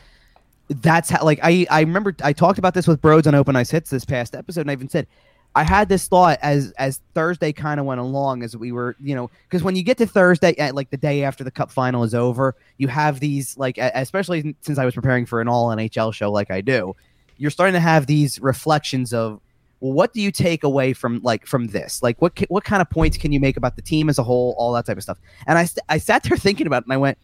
that's 0.69 1.09
how. 1.09 1.23
Like 1.23 1.39
I, 1.41 1.65
I 1.69 1.81
remember 1.81 2.15
I 2.23 2.33
talked 2.33 2.59
about 2.59 2.73
this 2.73 2.87
with 2.87 3.01
Broads 3.01 3.27
on 3.27 3.35
Open 3.35 3.55
Ice 3.55 3.71
Hits 3.71 3.89
this 3.89 4.05
past 4.05 4.35
episode, 4.35 4.61
and 4.61 4.69
I 4.69 4.73
even 4.73 4.89
said 4.89 5.07
I 5.53 5.63
had 5.63 5.89
this 5.89 6.07
thought 6.07 6.39
as 6.41 6.71
as 6.77 7.01
Thursday 7.13 7.51
kind 7.51 7.79
of 7.79 7.85
went 7.85 7.99
along 7.99 8.41
as 8.43 8.55
we 8.55 8.71
were, 8.71 8.95
you 9.01 9.13
know, 9.13 9.29
because 9.43 9.63
when 9.63 9.75
you 9.75 9.83
get 9.83 9.97
to 9.97 10.07
Thursday, 10.07 10.55
at 10.57 10.75
like 10.75 10.89
the 10.91 10.97
day 10.97 11.23
after 11.23 11.43
the 11.43 11.51
Cup 11.51 11.71
final 11.71 12.03
is 12.03 12.15
over, 12.15 12.55
you 12.77 12.87
have 12.87 13.19
these 13.19 13.57
like, 13.57 13.77
especially 13.77 14.55
since 14.61 14.77
I 14.77 14.85
was 14.85 14.93
preparing 14.93 15.25
for 15.25 15.41
an 15.41 15.49
all 15.49 15.67
NHL 15.67 16.13
show 16.13 16.31
like 16.31 16.51
I 16.51 16.61
do, 16.61 16.95
you're 17.37 17.51
starting 17.51 17.73
to 17.73 17.81
have 17.81 18.07
these 18.07 18.39
reflections 18.39 19.13
of, 19.13 19.41
well, 19.81 19.91
what 19.91 20.13
do 20.13 20.21
you 20.21 20.31
take 20.31 20.63
away 20.63 20.93
from 20.93 21.19
like 21.21 21.45
from 21.45 21.67
this? 21.67 22.01
Like, 22.01 22.21
what 22.21 22.39
what 22.47 22.63
kind 22.63 22.81
of 22.81 22.89
points 22.89 23.17
can 23.17 23.33
you 23.33 23.39
make 23.41 23.57
about 23.57 23.75
the 23.75 23.81
team 23.81 24.09
as 24.09 24.19
a 24.19 24.23
whole, 24.23 24.55
all 24.57 24.71
that 24.73 24.85
type 24.85 24.97
of 24.97 25.03
stuff? 25.03 25.17
And 25.47 25.57
I 25.57 25.67
I 25.89 25.97
sat 25.97 26.23
there 26.23 26.37
thinking 26.37 26.65
about 26.65 26.83
it, 26.83 26.85
and 26.85 26.93
I 26.93 26.97
went, 26.97 27.17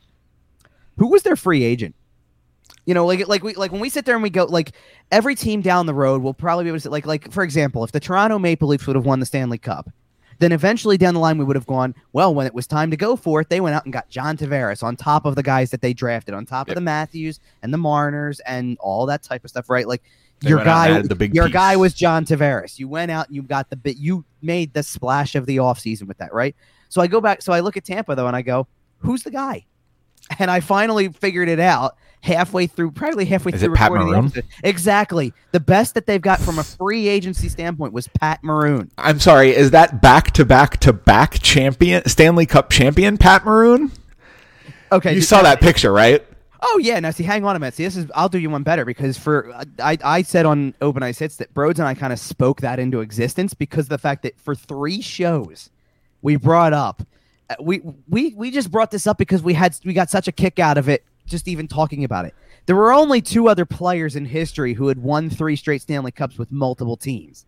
who 0.97 1.07
was 1.07 1.23
their 1.23 1.37
free 1.37 1.63
agent? 1.63 1.95
You 2.87 2.93
know, 2.95 3.05
like 3.05 3.27
like 3.27 3.43
we 3.43 3.53
like 3.53 3.71
when 3.71 3.81
we 3.81 3.89
sit 3.89 4.05
there 4.05 4.15
and 4.15 4.23
we 4.23 4.29
go 4.31 4.45
like 4.45 4.71
every 5.11 5.35
team 5.35 5.61
down 5.61 5.85
the 5.85 5.93
road 5.93 6.21
will 6.23 6.33
probably 6.33 6.63
be 6.63 6.69
able 6.69 6.77
to 6.77 6.81
say, 6.81 6.89
like 6.89 7.05
like 7.05 7.31
for 7.31 7.43
example, 7.43 7.83
if 7.83 7.91
the 7.91 7.99
Toronto 7.99 8.39
Maple 8.39 8.67
Leafs 8.69 8.87
would 8.87 8.95
have 8.95 9.05
won 9.05 9.19
the 9.19 9.25
Stanley 9.25 9.57
Cup, 9.57 9.89
then 10.39 10.51
eventually 10.53 10.97
down 10.97 11.13
the 11.13 11.19
line 11.19 11.37
we 11.37 11.43
would 11.43 11.57
have 11.57 11.67
gone, 11.67 11.93
well, 12.13 12.33
when 12.33 12.47
it 12.47 12.53
was 12.53 12.65
time 12.65 12.89
to 12.91 12.95
go 12.97 13.15
for 13.17 13.41
it, 13.41 13.49
they 13.49 13.59
went 13.59 13.75
out 13.75 13.83
and 13.83 13.91
got 13.91 14.09
John 14.09 14.37
Tavares 14.37 14.83
on 14.83 14.95
top 14.95 15.25
of 15.25 15.35
the 15.35 15.43
guys 15.43 15.69
that 15.71 15.81
they 15.81 15.93
drafted, 15.93 16.33
on 16.33 16.45
top 16.45 16.67
Yep. 16.69 16.73
of 16.73 16.75
the 16.75 16.85
Matthews 16.85 17.39
and 17.61 17.73
the 17.73 17.77
Marners 17.77 18.39
and 18.41 18.77
all 18.79 19.05
that 19.07 19.21
type 19.21 19.43
of 19.43 19.49
stuff, 19.49 19.69
right? 19.69 19.85
Like 19.85 20.01
They 20.39 20.47
your 20.49 20.59
went 20.59 20.69
out 20.69 20.89
and 20.91 21.03
guy 21.03 21.07
the 21.09 21.15
big 21.15 21.35
your 21.35 21.47
piece. 21.47 21.53
guy 21.53 21.75
was 21.75 21.93
John 21.93 22.23
Tavares. 22.23 22.79
You 22.79 22.87
went 22.87 23.11
out 23.11 23.27
and 23.27 23.35
you 23.35 23.41
got 23.41 23.69
the 23.69 23.75
bit 23.75 23.97
you 23.97 24.23
made 24.41 24.73
the 24.73 24.81
splash 24.83 25.35
of 25.35 25.45
the 25.45 25.57
offseason 25.57 26.03
with 26.07 26.19
that, 26.19 26.33
right? 26.33 26.55
So 26.87 27.01
I 27.01 27.07
go 27.07 27.19
back 27.19 27.41
so 27.41 27.51
I 27.51 27.59
look 27.59 27.75
at 27.75 27.83
Tampa 27.83 28.15
though 28.15 28.27
and 28.27 28.35
I 28.35 28.43
go, 28.43 28.65
who's 28.99 29.23
the 29.23 29.31
guy? 29.31 29.65
And 30.39 30.49
I 30.49 30.61
finally 30.61 31.09
figured 31.09 31.49
it 31.49 31.59
out 31.59 31.97
halfway 32.27 32.67
through, 32.67 32.91
probably 32.91 33.25
halfway 33.25 33.53
Is 33.53 33.61
through 33.61 33.73
it 33.73 33.77
Pat 33.77 33.91
recording 33.91 34.13
the 34.13 34.27
episode. 34.27 34.45
Exactly. 34.63 35.33
The 35.51 35.59
best 35.59 35.93
that 35.93 36.05
they've 36.05 36.21
got 36.21 36.39
from 36.39 36.59
a 36.59 36.63
free 36.63 37.07
agency 37.07 37.49
standpoint 37.49 37.93
was 37.93 38.07
Pat 38.07 38.43
Maroon. 38.43 38.91
I'm 38.97 39.19
sorry, 39.19 39.55
is 39.55 39.71
that 39.71 40.01
back 40.01 40.31
to 40.31 40.45
back 40.45 40.77
to 40.81 40.93
back 40.93 41.39
champion 41.41 42.07
Stanley 42.07 42.45
Cup 42.45 42.69
champion 42.69 43.17
Pat 43.17 43.45
Maroon? 43.45 43.91
Okay. 44.91 45.15
You 45.15 45.21
saw 45.21 45.41
that 45.41 45.61
picture, 45.61 45.91
right? 45.91 46.23
Oh 46.61 46.79
yeah. 46.81 46.99
Now 46.99 47.11
see, 47.11 47.23
hang 47.23 47.45
on 47.45 47.55
a 47.55 47.59
minute. 47.59 47.75
See, 47.75 47.83
this 47.83 47.95
is 47.95 48.11
I'll 48.15 48.29
do 48.29 48.39
you 48.39 48.49
one 48.49 48.63
better 48.63 48.83
because 48.83 49.17
for 49.17 49.53
I 49.79 49.97
I 50.03 50.21
said 50.23 50.45
on 50.45 50.73
Open 50.81 51.03
Ice 51.03 51.19
Hits 51.19 51.37
that 51.37 51.53
Broads 51.53 51.79
and 51.79 51.87
I 51.87 51.93
kind 51.93 52.11
of 52.11 52.19
spoke 52.19 52.61
that 52.61 52.79
into 52.79 53.01
existence 53.01 53.53
because 53.53 53.87
the 53.87 53.97
fact 53.97 54.23
that 54.23 54.39
for 54.39 54.55
three 54.55 55.01
shows 55.01 55.69
we 56.21 56.35
brought 56.35 56.73
up 56.73 57.03
uh, 57.49 57.55
we 57.61 57.81
we 58.09 58.33
we 58.33 58.49
just 58.49 58.71
brought 58.71 58.91
this 58.91 59.05
up 59.05 59.17
because 59.17 59.43
we 59.43 59.53
had 59.53 59.77
we 59.85 59.93
got 59.93 60.09
such 60.09 60.27
a 60.27 60.31
kick 60.31 60.57
out 60.57 60.77
of 60.77 60.89
it 60.89 61.05
just 61.27 61.47
even 61.47 61.67
talking 61.67 62.03
about 62.03 62.25
it. 62.25 62.33
There 62.65 62.75
were 62.75 62.91
only 62.91 63.21
two 63.21 63.47
other 63.47 63.65
players 63.65 64.15
in 64.15 64.25
history 64.25 64.73
who 64.73 64.87
had 64.87 64.97
won 65.01 65.29
three 65.29 65.55
straight 65.55 65.81
Stanley 65.81 66.11
Cups 66.11 66.37
with 66.37 66.51
multiple 66.51 66.97
teams. 66.97 67.45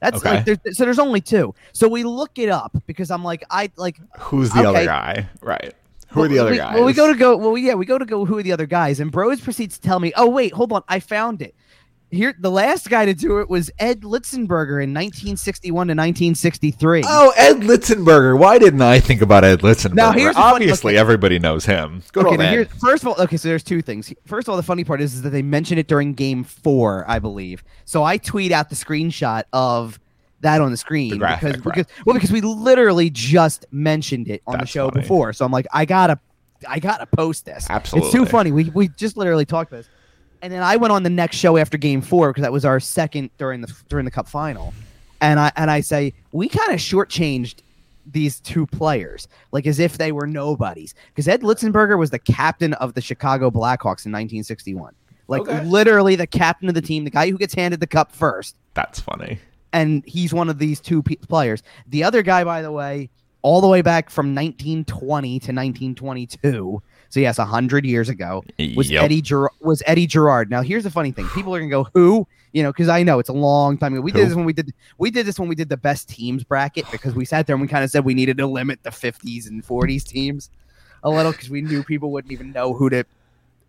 That's 0.00 0.18
Okay. 0.18 0.36
like, 0.36 0.44
there's, 0.44 0.76
so 0.76 0.84
there's 0.84 0.98
only 0.98 1.20
two. 1.20 1.54
So 1.72 1.88
we 1.88 2.02
look 2.04 2.38
it 2.38 2.48
up 2.48 2.76
because 2.86 3.10
I'm 3.10 3.22
like 3.24 3.44
I 3.50 3.70
like 3.76 3.98
Who's 4.18 4.50
the 4.50 4.68
other 4.68 4.84
guy? 4.84 5.28
Right. 5.40 5.74
Who 6.08 6.22
are 6.24 6.28
the 6.28 6.38
other 6.40 6.50
we, 6.50 6.56
guys? 6.58 6.74
Well, 6.74 6.84
we 6.84 6.92
go 6.92 7.10
to 7.10 7.18
go. 7.18 7.36
Well, 7.38 7.56
yeah, 7.56 7.72
we 7.74 7.86
go 7.86 7.96
to 7.96 8.04
go. 8.04 8.26
Who 8.26 8.36
are 8.36 8.42
the 8.42 8.52
other 8.52 8.66
guys? 8.66 9.00
And 9.00 9.10
Bros 9.10 9.40
proceeds 9.40 9.78
to 9.78 9.80
tell 9.80 9.98
me, 9.98 10.12
"Oh 10.14 10.28
wait, 10.28 10.52
hold 10.52 10.70
on, 10.72 10.82
I 10.86 11.00
found 11.00 11.40
it." 11.40 11.54
Here, 12.12 12.34
the 12.38 12.50
last 12.50 12.90
guy 12.90 13.06
to 13.06 13.14
do 13.14 13.40
it 13.40 13.48
was 13.48 13.70
Ed 13.78 14.02
Litzenberger 14.02 14.82
in 14.82 14.92
1961 14.92 15.72
to 15.72 15.92
1963. 15.92 17.04
Oh, 17.06 17.32
Ed 17.38 17.60
Litzenberger. 17.60 18.38
Why 18.38 18.58
didn't 18.58 18.82
I 18.82 19.00
think 19.00 19.22
about 19.22 19.44
Ed 19.44 19.60
Litzenberger? 19.60 19.94
Now, 19.94 20.12
here's 20.12 20.36
Obviously, 20.36 20.98
everybody 20.98 21.38
knows 21.38 21.64
him. 21.64 22.02
Good 22.12 22.26
okay, 22.26 22.50
here, 22.50 22.66
first 22.66 23.02
of 23.02 23.08
all, 23.08 23.14
okay, 23.18 23.38
so 23.38 23.48
there's 23.48 23.62
two 23.62 23.80
things. 23.80 24.12
First 24.26 24.46
of 24.46 24.50
all, 24.50 24.58
the 24.58 24.62
funny 24.62 24.84
part 24.84 25.00
is, 25.00 25.14
is 25.14 25.22
that 25.22 25.30
they 25.30 25.40
mentioned 25.40 25.80
it 25.80 25.88
during 25.88 26.12
Game 26.12 26.44
Four, 26.44 27.06
I 27.08 27.18
believe. 27.18 27.64
So 27.86 28.04
I 28.04 28.18
tweet 28.18 28.52
out 28.52 28.68
the 28.68 28.76
screenshot 28.76 29.44
of 29.54 29.98
that 30.40 30.60
on 30.60 30.70
the 30.70 30.76
screen 30.76 31.10
The 31.10 31.16
graphic, 31.16 31.54
because, 31.54 31.64
right. 31.64 31.74
because 31.76 32.04
well, 32.04 32.14
because 32.14 32.30
we 32.30 32.42
literally 32.42 33.08
just 33.08 33.64
mentioned 33.70 34.28
it 34.28 34.42
on 34.46 34.58
the 34.58 34.66
show 34.66 34.90
funny. 34.90 35.00
before. 35.00 35.32
So 35.32 35.46
I'm 35.46 35.52
like, 35.52 35.66
I 35.72 35.86
gotta, 35.86 36.20
I 36.68 36.78
gotta 36.78 37.06
post 37.06 37.46
this. 37.46 37.66
Absolutely. 37.70 38.08
It's 38.08 38.14
too 38.14 38.26
funny. 38.26 38.52
We 38.52 38.64
we 38.64 38.88
just 38.88 39.16
literally 39.16 39.46
talked 39.46 39.72
about 39.72 39.78
this, 39.78 39.88
and 40.42 40.52
then 40.52 40.62
I 40.62 40.76
went 40.76 40.92
on 40.92 41.02
the 41.04 41.10
next 41.10 41.36
show 41.36 41.56
after 41.56 41.78
Game 41.78 42.02
Four 42.02 42.30
because 42.30 42.42
that 42.42 42.52
was 42.52 42.64
our 42.64 42.80
second 42.80 43.30
during 43.38 43.60
the 43.62 43.72
during 43.88 44.04
the 44.04 44.10
Cup 44.10 44.28
final, 44.28 44.74
and 45.20 45.40
I 45.40 45.50
and 45.56 45.70
I 45.70 45.80
say 45.80 46.12
we 46.32 46.48
kind 46.48 46.72
of 46.72 46.78
shortchanged 46.78 47.56
these 48.04 48.40
two 48.40 48.66
players 48.66 49.28
like 49.52 49.64
as 49.64 49.78
if 49.78 49.96
they 49.96 50.10
were 50.10 50.26
nobodies 50.26 50.92
because 51.08 51.28
Ed 51.28 51.42
Litzenberger 51.42 51.96
was 51.96 52.10
the 52.10 52.18
captain 52.18 52.74
of 52.74 52.94
the 52.94 53.00
Chicago 53.00 53.48
Blackhawks 53.48 54.04
in 54.04 54.10
1961. 54.12 54.92
Like 55.28 55.42
Okay. 55.42 55.64
literally 55.64 56.16
the 56.16 56.26
captain 56.26 56.68
of 56.68 56.74
the 56.74 56.82
team, 56.82 57.04
the 57.04 57.10
guy 57.10 57.30
who 57.30 57.38
gets 57.38 57.54
handed 57.54 57.78
the 57.78 57.86
cup 57.86 58.10
first 58.10 58.56
That's 58.74 58.98
funny. 58.98 59.38
and 59.72 60.02
he's 60.04 60.34
one 60.34 60.50
of 60.50 60.58
these 60.58 60.80
two 60.80 61.00
pe- 61.04 61.14
players. 61.14 61.62
The 61.86 62.02
other 62.02 62.22
guy, 62.22 62.42
by 62.42 62.60
the 62.60 62.72
way, 62.72 63.08
all 63.42 63.60
the 63.60 63.68
way 63.68 63.82
back 63.82 64.10
from 64.10 64.34
1920 64.34 65.28
to 65.38 65.52
1922, 65.52 66.82
so 67.12 67.20
yes, 67.20 67.36
hundred 67.36 67.84
years 67.84 68.08
ago, 68.08 68.42
was 68.74 68.90
Yep. 68.90 69.04
Eddie 69.04 69.20
Ger- 69.20 69.50
was 69.60 69.82
Eddie 69.86 70.06
Gerard. 70.06 70.48
Now, 70.50 70.62
here's 70.62 70.82
the 70.82 70.90
funny 70.90 71.12
thing: 71.12 71.28
people 71.28 71.54
are 71.54 71.58
gonna 71.60 71.70
go, 71.70 71.86
"Who?" 71.92 72.26
You 72.52 72.62
know, 72.62 72.72
because 72.72 72.88
I 72.88 73.02
know 73.02 73.18
it's 73.18 73.28
a 73.28 73.34
long 73.34 73.76
time 73.76 73.92
ago. 73.92 74.00
We 74.00 74.12
Who? 74.12 74.18
did 74.18 74.28
this 74.30 74.34
when 74.34 74.46
we 74.46 74.54
did 74.54 74.72
we 74.96 75.10
did 75.10 75.26
this 75.26 75.38
when 75.38 75.46
we 75.46 75.54
did 75.54 75.68
the 75.68 75.76
best 75.76 76.08
teams 76.08 76.42
bracket 76.42 76.86
because 76.90 77.14
we 77.14 77.26
sat 77.26 77.46
there 77.46 77.52
and 77.54 77.60
we 77.60 77.68
kind 77.68 77.84
of 77.84 77.90
said 77.90 78.06
we 78.06 78.14
needed 78.14 78.38
to 78.38 78.46
limit 78.46 78.82
the 78.82 78.88
50s 78.88 79.46
and 79.46 79.62
40s 79.62 80.04
teams 80.04 80.48
a 81.02 81.10
little 81.10 81.32
because 81.32 81.50
we 81.50 81.60
knew 81.60 81.82
people 81.82 82.10
wouldn't 82.12 82.32
even 82.32 82.50
know 82.50 82.72
who 82.72 82.88
to 82.88 83.04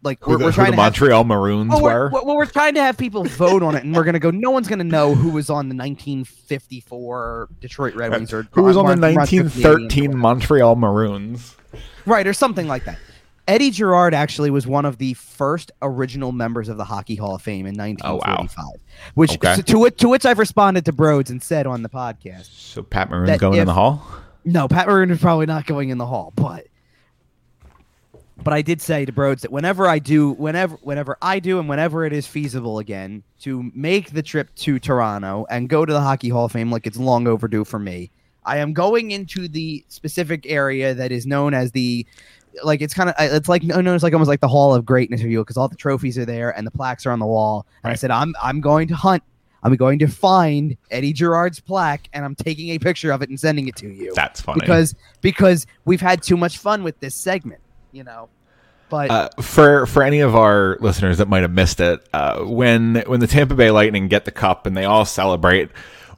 like. 0.03 0.25
We're, 0.25 0.37
the, 0.37 0.45
we're 0.45 0.51
who 0.51 0.55
trying 0.55 0.71
the 0.71 0.77
to 0.77 0.81
have 0.83 0.93
Montreal 0.93 1.23
Maroons 1.25 1.69
well, 1.69 1.81
we're, 1.83 2.09
well, 2.11 2.37
we're 2.37 2.45
trying 2.45 2.75
to 2.75 2.81
have 2.81 2.97
people 2.97 3.25
vote 3.25 3.61
on 3.61 3.75
it, 3.75 3.83
and 3.83 3.93
we're 3.93 4.05
going 4.05 4.13
to 4.13 4.19
go. 4.19 4.31
No 4.31 4.51
one's 4.51 4.69
going 4.69 4.79
to 4.79 4.85
know 4.85 5.15
who 5.15 5.31
was 5.31 5.49
on 5.49 5.67
the 5.67 5.75
1954 5.75 7.49
Detroit 7.59 7.95
Red 7.95 8.13
uh, 8.13 8.17
Wings 8.17 8.31
or 8.31 8.47
Who 8.51 8.63
was 8.63 8.77
on 8.77 8.85
the 8.85 8.95
Mar- 8.95 9.11
Mar- 9.11 9.25
1913 9.25 10.17
Montreal 10.17 10.77
Maroons? 10.77 11.57
right 12.05 12.27
or 12.27 12.33
something 12.33 12.67
like 12.67 12.85
that. 12.85 12.97
Eddie 13.47 13.71
Gerard 13.71 14.13
actually 14.13 14.49
was 14.49 14.65
one 14.65 14.85
of 14.85 14.97
the 14.99 15.13
first 15.15 15.71
original 15.81 16.31
members 16.31 16.69
of 16.69 16.77
the 16.77 16.85
Hockey 16.85 17.15
Hall 17.15 17.35
of 17.35 17.41
Fame 17.41 17.65
in 17.65 17.75
1945, 17.75 18.69
which 19.15 19.31
Oh, 19.31 19.33
Okay. 19.35 19.61
to 19.63 19.79
which 19.79 19.97
to 19.97 20.07
which 20.09 20.25
I've 20.25 20.39
responded 20.39 20.85
to 20.85 20.93
Broads 20.93 21.29
and 21.29 21.43
said 21.43 21.67
on 21.67 21.83
the 21.83 21.89
podcast. 21.89 22.49
So 22.53 22.83
Pat 22.83 23.09
Maroon 23.09 23.37
going 23.37 23.59
in 23.59 23.67
the 23.67 23.73
hall? 23.73 24.05
No, 24.45 24.67
Pat 24.67 24.87
Maroon 24.87 25.11
is 25.11 25.19
probably 25.19 25.45
not 25.45 25.65
going 25.65 25.89
in 25.89 25.97
the 25.97 26.05
hall, 26.05 26.31
but 26.35 26.67
but 28.41 28.53
I 28.53 28.61
did 28.61 28.81
say 28.81 29.05
to 29.05 29.11
Broads 29.11 29.41
that 29.43 29.51
whenever 29.51 29.87
I 29.87 29.99
do, 29.99 30.31
whenever 30.31 30.75
whenever 30.81 31.17
I 31.21 31.39
do, 31.39 31.59
and 31.59 31.67
whenever 31.67 32.05
it 32.05 32.13
is 32.13 32.25
feasible 32.25 32.79
again 32.79 33.23
to 33.41 33.71
make 33.75 34.11
the 34.11 34.23
trip 34.23 34.55
to 34.55 34.79
Toronto 34.79 35.45
and 35.49 35.67
go 35.69 35.85
to 35.85 35.91
the 35.93 36.01
Hockey 36.01 36.29
Hall 36.29 36.45
of 36.45 36.51
Fame, 36.53 36.71
like 36.71 36.87
it's 36.87 36.97
long 36.97 37.27
overdue 37.27 37.63
for 37.65 37.79
me, 37.79 38.09
I 38.45 38.57
am 38.57 38.71
going 38.73 39.11
into 39.11 39.47
the 39.49 39.83
specific 39.89 40.45
area 40.47 40.93
that 40.93 41.11
is 41.11 41.25
known 41.25 41.53
as 41.53 41.71
the 41.73 42.05
like 42.63 42.81
it's 42.81 42.93
kind 42.93 43.09
of 43.09 43.15
it's 43.19 43.49
like 43.49 43.63
known 43.63 43.87
as 43.87 44.03
like 44.03 44.13
almost 44.13 44.29
like 44.29 44.41
the 44.41 44.47
Hall 44.47 44.75
of 44.75 44.85
Greatness 44.85 45.21
you 45.21 45.39
because 45.41 45.57
all 45.57 45.67
the 45.67 45.75
trophies 45.75 46.17
are 46.17 46.25
there 46.25 46.55
and 46.55 46.67
the 46.67 46.71
plaques 46.71 47.05
are 47.05 47.11
on 47.11 47.19
the 47.19 47.25
wall. 47.25 47.65
And 47.83 47.91
I 47.91 47.95
said 47.95 48.11
I'm 48.11 48.33
I'm 48.41 48.61
going 48.61 48.87
to 48.89 48.95
hunt. 48.95 49.23
I'm 49.63 49.75
going 49.75 49.99
to 49.99 50.07
find 50.07 50.75
Eddie 50.91 51.13
Gerard's 51.13 51.61
plaque 51.61 52.09
and 52.11 52.25
I'm 52.25 52.35
taking 52.35 52.69
a 52.71 52.79
picture 52.79 53.11
of 53.11 53.21
it 53.21 53.29
and 53.29 53.39
sending 53.39 53.69
it 53.69 53.77
to 53.77 53.87
you 53.87 54.13
That's 54.13 54.41
funny. 54.41 54.59
because 54.59 54.93
because 55.21 55.65
we've 55.85 56.01
had 56.01 56.21
too 56.21 56.35
much 56.35 56.57
fun 56.57 56.83
with 56.83 56.99
this 56.99 57.15
segment, 57.15 57.61
you 57.91 58.03
know. 58.03 58.27
But 58.89 59.09
Uh, 59.09 59.29
for 59.41 59.85
for 59.85 60.03
any 60.03 60.19
of 60.19 60.35
our 60.35 60.77
listeners 60.81 61.17
that 61.17 61.27
might 61.27 61.41
have 61.41 61.51
missed 61.51 61.79
it, 61.79 62.05
uh, 62.13 62.39
when 62.41 63.03
when 63.07 63.21
the 63.21 63.27
Tampa 63.27 63.55
Bay 63.55 63.71
Lightning 63.71 64.07
get 64.07 64.25
the 64.25 64.31
cup 64.31 64.67
and 64.67 64.75
they 64.77 64.85
all 64.85 65.05
celebrate, 65.05 65.71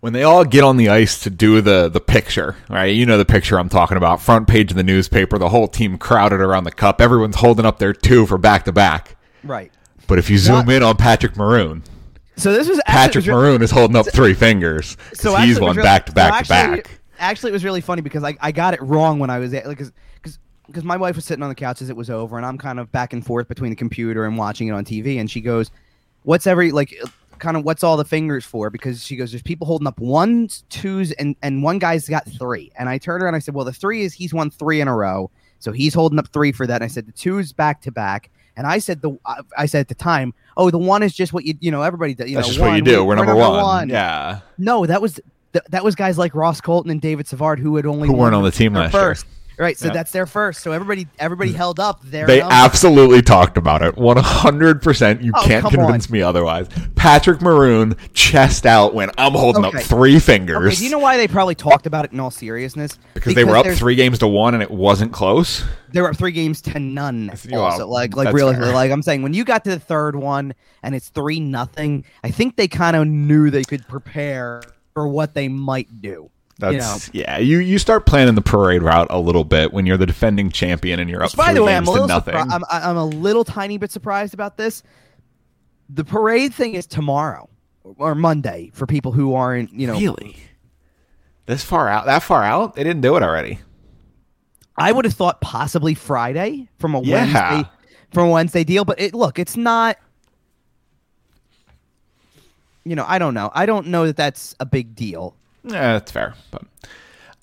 when 0.05 0.13
they 0.13 0.21
all 0.21 0.45
get 0.45 0.63
on 0.63 0.77
the 0.77 0.87
ice 0.87 1.19
to 1.23 1.31
do 1.31 1.61
the 1.61 1.89
the 1.89 1.99
picture, 1.99 2.55
right? 2.69 2.93
You 2.93 3.07
know 3.07 3.17
the 3.17 3.25
picture 3.25 3.57
I'm 3.57 3.69
talking 3.69 3.97
about. 3.97 4.21
Front 4.21 4.47
page 4.47 4.69
of 4.69 4.77
the 4.77 4.83
newspaper, 4.83 5.39
the 5.39 5.49
whole 5.49 5.67
team 5.67 5.97
crowded 5.97 6.41
around 6.41 6.65
the 6.65 6.71
cup. 6.71 7.01
Everyone's 7.01 7.37
holding 7.37 7.65
up 7.65 7.79
their 7.79 7.91
two 7.91 8.27
for 8.27 8.37
back 8.37 8.65
to 8.65 8.71
back. 8.71 9.15
right. 9.43 9.71
But 10.05 10.19
if 10.19 10.29
you 10.29 10.37
zoom 10.37 10.67
Not- 10.67 10.69
in 10.75 10.83
on 10.83 10.97
Patrick 10.97 11.35
Maroon, 11.35 11.81
So 12.35 12.53
this 12.53 12.69
was 12.69 12.79
Patrick 12.85 13.25
Maroon 13.25 13.63
is 13.63 13.71
holding 13.71 13.95
up 13.97 14.05
three 14.07 14.35
fingers. 14.35 14.95
So 15.13 15.35
he's 15.35 15.39
actually 15.39 15.45
it 15.45 15.49
was 15.49 15.59
one 15.59 15.75
really- 15.77 15.85
back 15.87 16.05
to 16.05 16.11
so 16.11 16.15
back 16.15 16.43
to 16.43 16.49
back. 16.49 16.99
Actually, 17.17 17.49
it 17.49 17.53
was 17.53 17.63
really 17.65 17.81
funny 17.81 18.03
because 18.03 18.23
I, 18.23 18.37
I 18.39 18.51
got 18.51 18.75
it 18.75 18.83
wrong 18.83 19.17
when 19.17 19.31
I 19.31 19.39
was 19.39 19.55
at 19.55 19.65
like 19.65 19.79
because 19.79 19.91
because 20.67 20.83
my 20.83 20.97
wife 20.97 21.15
was 21.15 21.25
sitting 21.25 21.41
on 21.41 21.49
the 21.49 21.55
couch 21.55 21.81
as 21.81 21.89
it 21.89 21.95
was 21.95 22.11
over, 22.11 22.37
and 22.37 22.45
I'm 22.45 22.59
kind 22.59 22.79
of 22.79 22.91
back 22.91 23.11
and 23.11 23.25
forth 23.25 23.47
between 23.47 23.71
the 23.71 23.75
computer 23.75 24.25
and 24.25 24.37
watching 24.37 24.67
it 24.67 24.71
on 24.73 24.85
TV, 24.85 25.19
and 25.19 25.31
she 25.31 25.41
goes, 25.41 25.71
"What's 26.21 26.45
every 26.45 26.71
like?" 26.71 26.93
Kind 27.39 27.57
of 27.57 27.63
what's 27.63 27.83
all 27.83 27.97
the 27.97 28.05
fingers 28.05 28.45
for? 28.45 28.69
Because 28.69 29.03
she 29.03 29.15
goes, 29.15 29.31
there's 29.31 29.41
people 29.43 29.67
holding 29.67 29.87
up 29.87 29.99
ones, 29.99 30.63
twos, 30.69 31.11
and 31.13 31.35
and 31.41 31.61
one 31.63 31.79
guy's 31.79 32.07
got 32.09 32.25
three. 32.39 32.71
And 32.77 32.87
I 32.89 32.97
turned 32.97 33.21
around, 33.23 33.29
and 33.33 33.35
I 33.35 33.39
said, 33.39 33.53
well, 33.55 33.65
the 33.65 33.73
three 33.73 34.03
is 34.03 34.13
he's 34.13 34.33
won 34.33 34.49
three 34.49 34.81
in 34.81 34.87
a 34.87 34.95
row, 34.95 35.29
so 35.59 35.71
he's 35.71 35.93
holding 35.93 36.19
up 36.19 36.27
three 36.29 36.51
for 36.51 36.65
that. 36.67 36.75
And 36.75 36.83
I 36.83 36.87
said 36.87 37.05
the 37.07 37.11
two's 37.11 37.51
back 37.53 37.81
to 37.81 37.91
back, 37.91 38.29
and 38.57 38.65
I 38.65 38.79
said 38.79 39.01
the 39.01 39.17
I- 39.57 39.65
said 39.65 39.81
at 39.81 39.87
the 39.89 39.95
time, 39.95 40.33
oh, 40.57 40.69
the 40.71 40.77
one 40.77 41.03
is 41.03 41.13
just 41.13 41.33
what 41.33 41.45
you 41.45 41.55
you 41.59 41.71
know 41.71 41.81
everybody 41.81 42.13
does. 42.13 42.29
You 42.29 42.35
That's 42.37 42.47
know, 42.47 42.53
just 42.53 42.61
what 42.61 42.75
you 42.75 42.81
do. 42.81 43.01
we- 43.03 43.09
We're, 43.09 43.15
number, 43.15 43.35
one. 43.35 43.89
Yeah. 43.89 44.39
no, 44.57 44.85
that 44.85 45.01
was 45.01 45.19
th- 45.53 45.65
that 45.69 45.83
was 45.83 45.95
guys 45.95 46.17
like 46.17 46.33
Ross 46.35 46.61
Colton 46.61 46.91
and 46.91 47.01
David 47.01 47.27
Savard 47.27 47.59
who 47.59 47.75
had 47.75 47.85
only 47.85 48.07
Who 48.07 48.13
weren't 48.13 48.35
on 48.35 48.43
the 48.43 48.51
team 48.51 48.73
last 48.73 48.93
year. 48.93 49.15
Right, 49.57 49.77
so 49.77 49.87
Yeah. 49.87 49.93
that's 49.93 50.11
their 50.11 50.25
first. 50.25 50.61
So 50.61 50.71
everybody, 50.71 51.07
everybody 51.19 51.51
mm. 51.51 51.55
held 51.55 51.79
up 51.79 52.01
their. 52.03 52.27
They 52.27 52.41
absolutely 52.41 53.21
talked 53.21 53.57
about 53.57 53.81
it. 53.81 53.95
100%. 53.95 55.21
You 55.23 55.31
Oh, 55.35 55.43
can't 55.43 55.65
convince 55.65 56.09
me 56.09 56.21
otherwise. 56.21 56.67
Patrick 56.95 57.41
Maroon, 57.41 57.95
chest 58.13 58.65
out, 58.65 58.93
when 58.93 59.11
I'm 59.17 59.33
holding 59.33 59.65
Okay. 59.65 59.77
up 59.79 59.83
three 59.83 60.19
fingers. 60.19 60.67
Okay, 60.73 60.75
do 60.75 60.83
you 60.85 60.91
know 60.91 60.99
why 60.99 61.17
they 61.17 61.27
probably 61.27 61.55
talked 61.55 61.85
about 61.85 62.05
it 62.05 62.11
in 62.11 62.19
all 62.19 62.31
seriousness? 62.31 62.97
because 63.13 63.33
they 63.33 63.43
were 63.43 63.57
up 63.57 63.65
three 63.67 63.95
games 63.95 64.19
to 64.19 64.27
one 64.27 64.53
and 64.53 64.61
it 64.61 64.71
wasn't 64.71 65.11
close. 65.11 65.63
They 65.91 66.01
were 66.01 66.09
up 66.09 66.17
three 66.17 66.31
games 66.31 66.61
to 66.63 66.79
none. 66.79 67.31
Also, 67.53 67.87
like, 67.87 68.15
like 68.15 68.33
really, 68.33 68.55
fair. 68.55 68.73
like 68.73 68.91
I'm 68.91 69.01
saying, 69.01 69.21
when 69.21 69.33
you 69.33 69.45
got 69.45 69.63
to 69.63 69.69
the 69.69 69.79
third 69.79 70.15
one 70.15 70.53
and 70.83 70.93
it's 70.93 71.09
three 71.09 71.39
nothing, 71.39 72.03
I 72.23 72.31
think 72.31 72.55
they 72.57 72.67
kind 72.67 72.95
of 72.95 73.07
knew 73.07 73.49
they 73.49 73.63
could 73.63 73.87
prepare 73.87 74.61
for 74.93 75.07
what 75.07 75.33
they 75.33 75.47
might 75.47 76.01
do. 76.01 76.29
That's 76.57 77.09
you 77.13 77.21
know. 77.21 77.25
yeah. 77.27 77.37
You 77.37 77.57
you 77.59 77.77
start 77.77 78.05
planning 78.05 78.35
the 78.35 78.41
parade 78.41 78.81
route 78.81 79.07
a 79.09 79.19
little 79.19 79.43
bit 79.43 79.73
when 79.73 79.85
you're 79.85 79.97
the 79.97 80.05
defending 80.05 80.49
champion 80.51 80.99
and 80.99 81.09
you're 81.09 81.21
up 81.23 81.35
By 81.35 81.47
three 81.47 81.55
the 81.55 81.63
way, 81.63 81.75
I'm 81.75 81.85
a 81.87 81.91
little 81.91 82.07
to 82.07 82.13
nothing. 82.13 82.33
surprised. 82.39 82.63
I'm, 82.71 82.89
I'm 82.89 82.97
a 82.97 83.05
little 83.05 83.43
tiny 83.43 83.77
bit 83.77 83.91
surprised 83.91 84.33
about 84.33 84.55
this. 84.57 84.81
The 85.89 86.05
parade 86.05 86.53
thing 86.53 86.73
is 86.75 86.85
tomorrow 86.87 87.49
or 87.97 88.15
Monday 88.15 88.71
for 88.73 88.85
people 88.87 89.11
who 89.11 89.35
aren't, 89.35 89.73
you 89.73 89.85
know. 89.85 89.93
really? 89.99 90.37
This 91.45 91.63
far 91.63 91.87
out? 91.89 92.05
That 92.05 92.23
far 92.23 92.43
out? 92.43 92.75
They 92.75 92.83
didn't 92.83 93.01
do 93.01 93.15
it 93.17 93.21
already. 93.23 93.59
I 94.77 94.91
would 94.91 95.05
have 95.05 95.13
thought 95.13 95.41
possibly 95.41 95.93
Friday 95.93 96.69
from 96.79 96.95
a 96.95 97.01
Yeah. 97.01 97.15
Wednesday 97.53 97.69
from 98.11 98.27
a 98.29 98.31
Wednesday 98.31 98.63
deal, 98.63 98.85
but 98.85 98.99
it 98.99 99.13
look, 99.13 99.37
it's 99.39 99.57
not. 99.57 99.97
You 102.83 102.95
know, 102.95 103.05
I 103.07 103.19
don't 103.19 103.33
know. 103.33 103.51
I 103.53 103.65
don't 103.65 103.87
know 103.87 104.05
that 104.05 104.15
that's 104.15 104.55
a 104.59 104.65
big 104.65 104.95
deal. 104.95 105.35
Yeah, 105.65 105.93
that's 105.93 106.11
fair. 106.11 106.35
But 106.51 106.63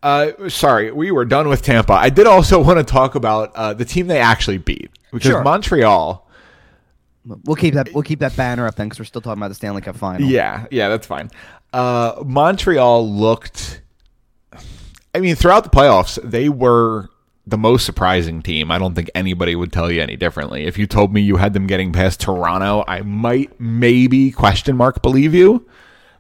uh, 0.03 0.49
sorry, 0.49 0.91
we 0.93 1.11
were 1.11 1.25
done 1.25 1.49
with 1.49 1.63
Tampa. 1.63 1.93
I 1.93 2.09
did 2.11 2.27
also 2.27 2.63
want 2.65 2.79
to 2.79 2.85
talk 2.85 3.15
about 3.15 3.55
uh, 3.55 3.75
the 3.75 3.85
team 3.85 4.07
they 4.07 4.21
actually 4.21 4.59
beat 4.59 4.91
because 5.13 5.31
Sure. 5.31 5.43
Montreal. 5.43 6.29
We'll 7.45 7.57
keep 7.57 7.75
that. 7.75 7.93
We'll 7.95 8.03
keep 8.03 8.19
that 8.19 8.37
banner 8.37 8.67
up 8.67 8.75
then, 8.75 8.87
because 8.89 8.99
we're 8.99 9.05
still 9.05 9.21
talking 9.21 9.41
about 9.41 9.49
the 9.49 9.55
Stanley 9.55 9.81
Cup 9.81 9.97
final. 9.97 10.27
Yeah, 10.27 10.67
yeah, 10.73 10.89
that's 10.89 11.07
fine. 11.07 11.31
Uh, 11.73 12.21
Montreal 12.27 13.09
looked. 13.09 13.81
I 15.15 15.21
mean, 15.21 15.37
throughout 15.37 15.63
the 15.63 15.71
playoffs, 15.71 16.19
they 16.29 16.49
were 16.49 17.11
the 17.47 17.59
most 17.59 17.85
surprising 17.87 18.43
team. 18.43 18.71
I 18.73 18.79
don't 18.79 18.95
think 18.95 19.09
anybody 19.15 19.55
would 19.55 19.73
tell 19.73 19.91
you 19.91 20.01
any 20.01 20.17
differently. 20.17 20.65
If 20.65 20.79
you 20.79 20.87
told 20.89 21.13
me 21.13 21.21
you 21.21 21.37
had 21.37 21.53
them 21.55 21.67
getting 21.69 21.93
past 21.93 22.21
Toronto, 22.21 22.83
I 22.89 23.03
might 23.03 23.59
maybe 23.61 24.31
question 24.33 24.77
mark 24.77 25.01
believe 25.03 25.33
you, 25.35 25.65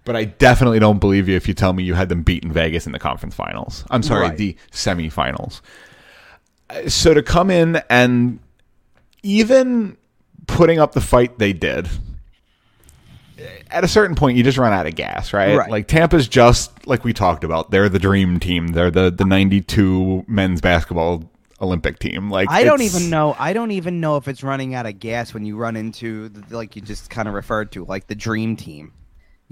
but 0.04 0.16
I 0.16 0.24
definitely 0.24 0.78
don't 0.78 0.98
believe 0.98 1.28
you 1.28 1.36
if 1.36 1.46
you 1.48 1.54
tell 1.54 1.72
me 1.72 1.82
you 1.84 1.94
had 1.94 2.08
them 2.08 2.22
beat 2.22 2.44
in 2.44 2.52
Vegas 2.52 2.86
in 2.86 2.92
the 2.92 2.98
conference 2.98 3.34
finals. 3.34 3.84
I'm 3.90 4.02
sorry, 4.02 4.28
Right. 4.28 4.36
the 4.36 4.56
semifinals. 4.72 5.60
Uh, 6.70 6.88
So 6.88 7.14
to 7.14 7.22
come 7.22 7.50
in 7.50 7.80
and 7.88 8.38
even 9.22 9.96
putting 10.46 10.78
up 10.80 10.92
the 10.92 11.00
fight 11.00 11.38
they 11.38 11.52
did, 11.52 11.88
at 13.70 13.82
a 13.84 13.88
certain 13.88 14.14
point 14.14 14.36
you 14.36 14.42
just 14.44 14.58
run 14.58 14.72
out 14.72 14.86
of 14.86 14.94
gas, 14.94 15.32
right? 15.32 15.56
Right. 15.56 15.70
Like 15.70 15.88
Tampa's 15.88 16.28
just 16.28 16.86
like 16.86 17.04
we 17.04 17.12
talked 17.12 17.44
about. 17.44 17.70
They're 17.70 17.88
the 17.88 17.98
dream 17.98 18.38
team. 18.38 18.68
They're 18.68 18.90
the 18.90 19.10
the 19.10 19.24
92 19.24 20.24
men's 20.28 20.60
basketball 20.60 21.24
Olympic 21.60 21.98
team. 21.98 22.30
Like 22.30 22.50
I 22.50 22.64
don't 22.64 22.82
even 22.82 23.08
know. 23.10 23.34
I 23.38 23.52
don't 23.52 23.70
even 23.70 24.00
know 24.00 24.16
if 24.16 24.28
it's 24.28 24.42
running 24.42 24.74
out 24.74 24.86
of 24.86 24.98
gas 25.00 25.32
when 25.34 25.44
you 25.44 25.56
run 25.56 25.76
into 25.76 26.28
the, 26.28 26.56
like 26.56 26.76
you 26.76 26.82
just 26.82 27.08
kind 27.10 27.26
of 27.28 27.34
referred 27.34 27.72
to, 27.72 27.84
like 27.84 28.06
the 28.08 28.14
dream 28.14 28.56
team. 28.56 28.92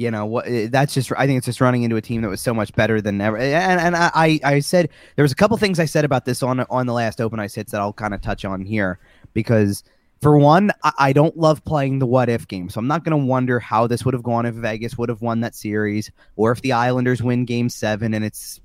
You 0.01 0.11
know 0.11 0.25
what? 0.25 0.47
eh, 0.49 0.69
That's 0.71 0.95
just. 0.95 1.13
I 1.19 1.27
think 1.27 1.37
it's 1.37 1.45
just 1.45 1.61
running 1.61 1.83
into 1.83 1.97
a 1.97 2.01
team 2.01 2.23
that 2.23 2.29
was 2.31 2.41
so 2.41 2.55
much 2.55 2.75
better 2.75 3.03
than 3.03 3.21
ever. 3.21 3.37
And 3.37 3.79
and 3.79 3.95
I 3.95 4.11
I 4.15 4.41
I 4.43 4.61
said 4.61 4.89
there 5.17 5.23
was 5.23 5.31
a 5.31 5.35
couple 5.35 5.55
things 5.59 5.79
I 5.79 5.85
said 5.85 6.07
about 6.07 6.25
this 6.25 6.43
on 6.43 6.61
on 6.71 6.87
the 6.87 6.95
last 6.95 7.21
Open 7.21 7.39
Ice 7.39 7.55
hits 7.55 7.73
that 7.73 7.83
I'll 7.83 7.93
kind 7.93 8.15
of 8.15 8.23
touch 8.23 8.47
on 8.47 8.63
here 8.63 8.99
because 9.35 9.85
for 10.23 10.39
one, 10.39 10.71
I, 10.85 10.93
I 10.99 11.13
don't 11.13 11.37
love 11.37 11.63
playing 11.67 11.99
the 11.99 12.07
what 12.07 12.31
if 12.31 12.49
game, 12.49 12.71
so 12.71 12.79
I'm 12.79 12.87
not 12.87 13.05
going 13.05 13.19
to 13.21 13.27
wonder 13.27 13.61
how 13.61 13.87
this 13.87 14.03
would 14.07 14.15
have 14.15 14.23
gone 14.23 14.47
if 14.47 14.55
Vegas 14.55 14.97
would 14.97 15.11
have 15.11 15.21
won 15.21 15.41
that 15.41 15.55
series, 15.55 16.11
or 16.37 16.51
if 16.51 16.63
the 16.63 16.73
Islanders 16.73 17.23
win 17.23 17.45
Game 17.45 17.69
Seven 17.69 18.15
and 18.15 18.25
it's 18.25 18.59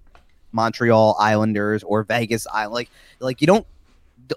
Montreal 0.53 1.17
Islanders 1.19 1.83
or 1.83 2.03
Vegas 2.03 2.47
Island. 2.47 2.73
Like 2.75 2.89
like 3.19 3.41
you 3.41 3.47
don't 3.47 3.67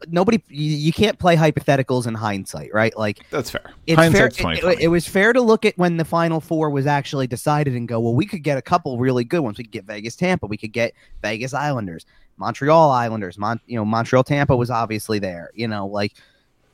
nobody 0.08 0.42
you, 0.48 0.70
you 0.76 0.92
can't 0.92 1.18
play 1.18 1.36
hypotheticals 1.36 2.06
in 2.06 2.14
hindsight, 2.14 2.72
right? 2.74 2.96
Like 2.96 3.20
That's 3.30 3.50
fair. 3.50 3.62
it's 3.86 3.96
fair. 3.96 4.10
Hindsight's 4.28 4.40
It, 4.40 4.64
it- 4.64 4.80
it 4.80 4.88
was 4.88 5.06
fair 5.08 5.32
to 5.32 5.40
look 5.40 5.64
at 5.64 5.76
when 5.78 5.96
the 5.96 6.04
final 6.04 6.40
four 6.40 6.70
was 6.70 6.86
actually 6.86 7.26
decided 7.26 7.74
and 7.74 7.86
go, 7.88 7.98
well, 8.00 8.14
we 8.14 8.26
could 8.26 8.42
get 8.42 8.58
a 8.58 8.62
couple 8.62 8.98
really 8.98 9.24
good 9.24 9.40
ones. 9.40 9.58
We 9.58 9.64
could 9.64 9.72
get 9.72 9.84
Vegas 9.84 10.16
Tampa. 10.16 10.46
We 10.46 10.56
could 10.56 10.72
get 10.72 10.92
Vegas 11.22 11.54
Islanders, 11.54 12.06
Montreal 12.36 12.90
Islanders. 12.90 13.38
Mon- 13.38 13.60
you 13.66 13.76
know, 13.76 13.84
Montreal 13.84 14.24
Tampa 14.24 14.56
was 14.56 14.70
obviously 14.70 15.18
there. 15.18 15.50
You 15.54 15.68
know, 15.68 15.86
like 15.86 16.14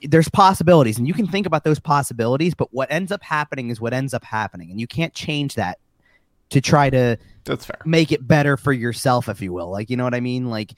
there's 0.02 0.28
possibilities, 0.28 0.98
and 0.98 1.06
you 1.08 1.14
can 1.14 1.26
think 1.26 1.46
about 1.46 1.64
those 1.64 1.78
possibilities. 1.78 2.54
But 2.54 2.68
what 2.72 2.90
ends 2.90 3.10
up 3.12 3.22
happening 3.22 3.70
is 3.70 3.80
what 3.80 3.94
ends 3.94 4.12
up 4.12 4.24
happening, 4.24 4.70
and 4.70 4.78
you 4.80 4.86
can't 4.86 5.14
change 5.14 5.54
that 5.54 5.78
to 6.50 6.60
try 6.60 6.90
to 6.90 7.16
That's 7.44 7.64
fair. 7.64 7.80
make 7.86 8.12
it 8.12 8.26
better 8.28 8.56
for 8.58 8.72
yourself, 8.72 9.28
if 9.30 9.40
you 9.40 9.52
will. 9.52 9.70
Like, 9.70 9.88
you 9.88 9.96
know 9.96 10.04
what 10.04 10.14
I 10.14 10.20
mean? 10.20 10.50
Like, 10.50 10.74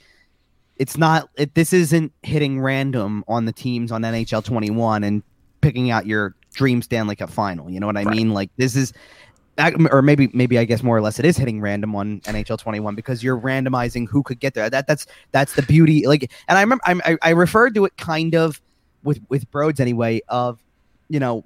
it's 0.79 0.97
not. 0.97 1.29
It, 1.37 1.55
this 1.55 1.73
isn't 1.73 2.13
hitting 2.23 2.61
random 2.61 3.25
on 3.29 3.45
the 3.45 3.53
teams 3.53 3.91
on 3.93 4.03
NHL 4.03 4.45
21 4.45 5.05
and 5.05 5.23
picking 5.61 5.91
out 5.91 6.07
your 6.07 6.35
dream 6.55 6.83
Stanley 6.83 7.17
Cup 7.17 7.31
final. 7.31 7.71
You 7.71 7.81
know 7.81 7.87
what 7.87 7.97
I 7.97 8.05
Right. 8.05 8.17
mean? 8.17 8.33
Like, 8.35 8.51
this 8.57 8.77
is. 8.77 8.93
Or 9.91 10.03
maybe, 10.03 10.29
maybe 10.35 10.59
I 10.59 10.67
guess 10.67 10.83
more 10.83 10.95
or 10.95 11.01
less, 11.01 11.19
it 11.19 11.25
is 11.25 11.39
hitting 11.39 11.63
random 11.63 11.97
on 11.97 12.21
NHL 12.21 12.59
21 12.59 12.95
because 12.95 13.25
you're 13.25 13.41
randomizing 13.41 14.07
who 14.07 14.23
could 14.23 14.39
get 14.39 14.53
there. 14.53 14.69
That 14.69 14.87
that's 14.87 15.07
that's 15.33 15.55
the 15.55 15.63
beauty. 15.63 16.07
Like, 16.07 16.31
and 16.47 16.59
I 16.59 16.61
remember 16.61 16.83
I, 16.85 17.01
I, 17.07 17.17
I 17.23 17.31
referred 17.31 17.75
to 17.77 17.87
it 17.87 17.97
kind 17.97 18.35
of 18.35 18.61
with 19.03 19.19
with 19.31 19.51
Broads 19.51 19.81
anyway. 19.81 20.21
Of 20.29 20.63
you 21.09 21.19
know, 21.19 21.43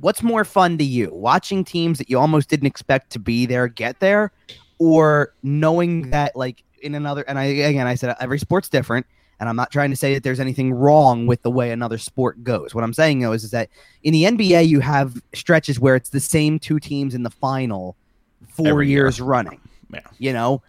what's 0.00 0.20
more 0.20 0.44
fun 0.44 0.78
to 0.78 0.84
you 0.84 1.10
watching 1.12 1.62
teams 1.62 1.98
that 1.98 2.10
you 2.10 2.18
almost 2.18 2.48
didn't 2.48 2.66
expect 2.66 3.10
to 3.10 3.20
be 3.20 3.46
there 3.46 3.68
get 3.68 4.00
there 4.00 4.32
or 4.80 5.32
knowing 5.44 6.10
that 6.10 6.34
like 6.34 6.63
in 6.84 6.94
another 6.94 7.22
and 7.22 7.38
i 7.38 7.44
again 7.44 7.86
i 7.86 7.94
said 7.94 8.10
uh, 8.10 8.14
every 8.20 8.38
sport's 8.38 8.68
different 8.68 9.06
and 9.40 9.48
i'm 9.48 9.56
not 9.56 9.70
trying 9.72 9.90
to 9.90 9.96
say 9.96 10.14
that 10.14 10.22
there's 10.22 10.38
anything 10.40 10.72
wrong 10.72 11.26
with 11.26 11.42
the 11.42 11.50
way 11.50 11.70
another 11.70 11.98
sport 11.98 12.42
goes 12.44 12.74
what 12.74 12.84
i'm 12.84 12.92
saying 12.92 13.18
though 13.20 13.32
is, 13.32 13.42
is 13.44 13.50
that 13.50 13.68
in 14.02 14.12
the 14.12 14.24
nba 14.24 14.66
you 14.68 14.80
have 14.80 15.20
stretches 15.34 15.80
where 15.80 15.96
it's 15.96 16.10
the 16.10 16.20
same 16.20 16.58
two 16.58 16.78
teams 16.78 17.14
in 17.14 17.22
the 17.22 17.30
final 17.30 17.96
four 18.48 18.68
Every 18.68 18.88
year. 18.88 19.04
years 19.04 19.20
running 19.20 19.60
Yeah. 19.92 20.00
you 20.18 20.32
know 20.32 20.62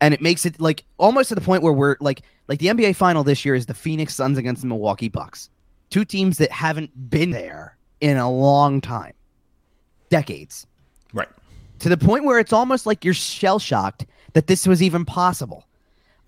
and 0.00 0.14
it 0.14 0.20
makes 0.22 0.46
it 0.46 0.60
like 0.60 0.84
almost 0.98 1.28
to 1.28 1.34
the 1.34 1.40
point 1.40 1.62
where 1.62 1.72
we're 1.72 1.96
like 2.00 2.22
like 2.48 2.58
the 2.60 2.66
nba 2.68 2.94
final 2.96 3.24
this 3.24 3.44
year 3.44 3.54
is 3.54 3.66
the 3.66 3.74
phoenix 3.74 4.14
suns 4.14 4.38
against 4.38 4.62
the 4.62 4.68
milwaukee 4.68 5.08
bucks 5.08 5.50
two 5.90 6.04
teams 6.04 6.38
that 6.38 6.50
haven't 6.50 7.10
been 7.10 7.30
there 7.30 7.76
in 8.00 8.16
a 8.16 8.30
long 8.30 8.80
time 8.80 9.12
decades 10.08 10.66
Right. 11.12 11.28
to 11.80 11.88
the 11.88 11.96
point 11.96 12.24
where 12.24 12.38
it's 12.38 12.52
almost 12.52 12.86
like 12.86 13.04
you're 13.04 13.12
shell 13.14 13.58
shocked 13.58 14.06
that 14.34 14.46
this 14.46 14.66
was 14.66 14.82
even 14.82 15.04
possible. 15.04 15.64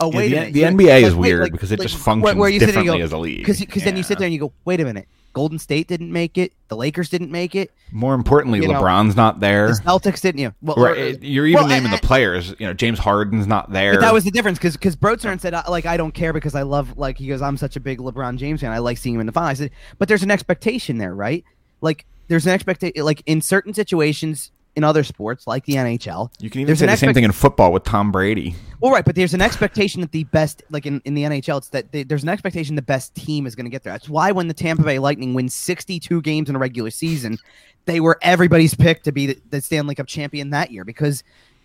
Oh 0.00 0.10
Yeah, 0.10 0.16
wait 0.18 0.28
the, 0.28 0.36
a 0.36 0.40
minute, 0.40 0.52
the 0.54 0.62
NBA 0.62 1.02
is 1.02 1.02
like, 1.14 1.20
wait, 1.22 1.28
weird 1.28 1.42
like- 1.44 1.52
because 1.52 1.72
it 1.72 1.78
like, 1.78 1.88
just 1.88 2.02
functions 2.02 2.36
where 2.36 2.48
you 2.48 2.58
sit 2.58 2.66
there 2.66 2.78
and 2.78 2.84
differently 2.84 2.98
you 2.98 3.04
as 3.04 3.12
a 3.12 3.18
league. 3.18 3.38
because 3.38 3.60
because 3.60 3.84
then 3.84 3.96
you 3.96 4.02
sit 4.02 4.18
there 4.18 4.26
and 4.26 4.34
you 4.34 4.40
go, 4.40 4.52
wait 4.64 4.80
a 4.80 4.84
minute, 4.84 5.06
Golden 5.32 5.58
State 5.58 5.86
didn't 5.86 6.12
make 6.12 6.36
it, 6.36 6.52
the 6.68 6.76
Lakers 6.76 7.08
didn't 7.08 7.30
make 7.30 7.54
it, 7.54 7.70
More 7.92 8.14
importantly, 8.14 8.60
you 8.60 8.66
know, 8.68 8.80
LeBron's 8.82 9.14
not 9.14 9.38
there. 9.38 9.68
the 9.68 9.74
Celtics 9.74 10.20
didn't. 10.20 10.40
You 10.40 10.48
know, 10.48 10.54
well, 10.62 10.76
Right, 10.76 10.96
or- 10.98 11.00
eh, 11.00 11.14
You're 11.20 11.46
even 11.46 11.60
well, 11.60 11.68
naming 11.68 11.92
I- 11.92 11.96
the 11.96 12.06
players. 12.06 12.50
You 12.58 12.66
know, 12.66 12.72
James 12.74 12.98
Harden's 12.98 13.46
not 13.46 13.70
there. 13.72 14.00
That 14.00 14.12
was 14.12 14.24
the 14.24 14.32
difference 14.32 14.58
because 14.58 14.76
because 14.76 14.96
Broadstern 14.96 15.38
said 15.38 15.54
I- 15.54 15.68
like 15.68 15.86
I 15.86 15.96
don't 15.96 16.12
care 16.12 16.32
because 16.32 16.56
I 16.56 16.62
love 16.62 16.98
like 16.98 17.16
he 17.18 17.28
goes 17.28 17.40
I'm 17.40 17.56
such 17.56 17.76
a 17.76 17.80
big 17.80 17.98
LeBron 18.00 18.36
James 18.36 18.60
fan 18.62 18.72
I 18.72 18.78
like 18.78 18.98
seeing 18.98 19.14
him 19.14 19.20
in 19.20 19.26
the 19.26 19.32
final. 19.32 19.48
I 19.48 19.54
said 19.54 19.70
but 19.98 20.08
there's 20.08 20.24
an 20.24 20.30
expectation 20.32 20.98
there 20.98 21.14
right 21.14 21.44
like 21.80 22.04
there's 22.26 22.46
an 22.46 22.52
expectation 22.52 23.04
like 23.04 23.22
in 23.26 23.40
certain 23.40 23.74
situations 23.74 24.50
in 24.76 24.84
other 24.84 25.04
sports 25.04 25.46
like 25.46 25.64
the 25.66 25.74
NHL 25.74 26.30
you 26.40 26.50
can 26.50 26.60
even 26.60 26.66
there's 26.66 26.80
say 26.80 26.86
the 26.86 26.96
same 26.96 27.14
thing 27.14 27.24
in 27.24 27.32
football 27.32 27.72
with 27.72 27.84
Tom 27.84 28.10
Brady. 28.10 28.54
well 28.80 28.92
right 28.92 29.04
but 29.04 29.14
there's 29.14 29.34
an 29.34 29.40
expectation 29.40 30.00
that 30.00 30.12
the 30.12 30.24
best 30.24 30.62
like 30.70 30.86
in, 30.86 31.00
in 31.04 31.14
the 31.14 31.22
NHL 31.22 31.58
it's 31.58 31.68
that 31.68 31.92
they, 31.92 32.02
there's 32.02 32.22
an 32.22 32.28
expectation 32.28 32.74
the 32.74 32.82
best 32.82 33.14
team 33.14 33.46
is 33.46 33.54
going 33.54 33.66
to 33.66 33.70
get 33.70 33.82
there. 33.82 33.92
That's 33.92 34.08
why 34.08 34.32
when 34.32 34.48
the 34.48 34.54
Tampa 34.54 34.82
Bay 34.82 34.98
Lightning 34.98 35.34
win 35.34 35.48
62 35.48 36.22
games 36.22 36.48
in 36.48 36.56
a 36.56 36.58
regular 36.58 36.90
season 36.90 37.38
they 37.84 38.00
were 38.00 38.18
everybody's 38.22 38.74
pick 38.74 39.02
to 39.02 39.12
be 39.12 39.26
the, 39.26 39.38
the 39.50 39.60
Stanley 39.60 39.94
Cup 39.94 40.06
champion 40.06 40.50
that 40.50 40.70
year 40.70 40.84
because 40.84 41.22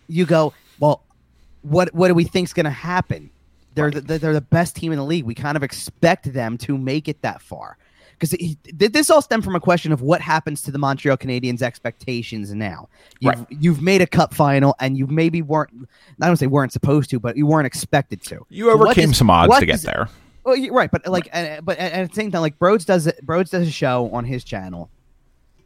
you 0.08 0.26
go 0.26 0.52
well 0.78 1.02
what 1.62 1.92
what 1.94 2.08
do 2.08 2.14
we 2.14 2.24
think's 2.24 2.52
going 2.52 2.64
to 2.64 2.70
happen? 2.70 3.30
They're 3.74 3.90
the, 3.90 4.18
they're 4.18 4.32
the 4.32 4.40
best 4.40 4.76
team 4.76 4.92
in 4.92 4.98
the 4.98 5.04
league. 5.04 5.24
We 5.24 5.34
kind 5.34 5.56
of 5.56 5.62
expect 5.62 6.32
them 6.32 6.58
to 6.58 6.76
make 6.76 7.08
it 7.08 7.22
that 7.22 7.40
far. 7.40 7.76
Because 8.20 8.36
this 8.74 9.08
all 9.08 9.22
stemmed 9.22 9.44
from 9.44 9.54
a 9.56 9.60
question 9.60 9.92
of 9.92 10.02
what 10.02 10.20
happens 10.20 10.60
to 10.62 10.70
the 10.70 10.76
Montreal 10.78 11.16
Canadiens' 11.16 11.62
expectations 11.62 12.52
now. 12.52 12.88
You've, 13.20 13.34
Right. 13.34 13.46
you've 13.48 13.80
made 13.80 14.02
a 14.02 14.06
cup 14.06 14.34
final, 14.34 14.76
and 14.78 14.98
you 14.98 15.06
maybe 15.06 15.40
weren't, 15.40 15.70
I 16.20 16.26
don't 16.26 16.36
say 16.36 16.46
weren't 16.46 16.72
supposed 16.72 17.08
to, 17.10 17.18
but 17.18 17.38
you 17.38 17.46
weren't 17.46 17.66
expected 17.66 18.22
to. 18.24 18.44
You 18.50 18.70
overcame 18.70 19.14
some 19.14 19.30
odds 19.30 19.58
to 19.58 19.64
get 19.64 19.72
does- 19.72 19.82
there. 19.84 20.08
Well, 20.44 20.56
right, 20.70 20.90
but 20.90 21.06
like, 21.06 21.28
and, 21.32 21.64
but 21.64 21.78
at, 21.78 21.92
at 21.92 22.08
the 22.10 22.14
same 22.14 22.30
time, 22.30 22.40
like 22.42 22.58
Broads 22.58 22.84
does 22.84 23.06
it. 23.06 23.24
Broads 23.24 23.50
does 23.50 23.66
a 23.68 23.70
show 23.70 24.10
on 24.12 24.24
his 24.24 24.42
channel 24.44 24.90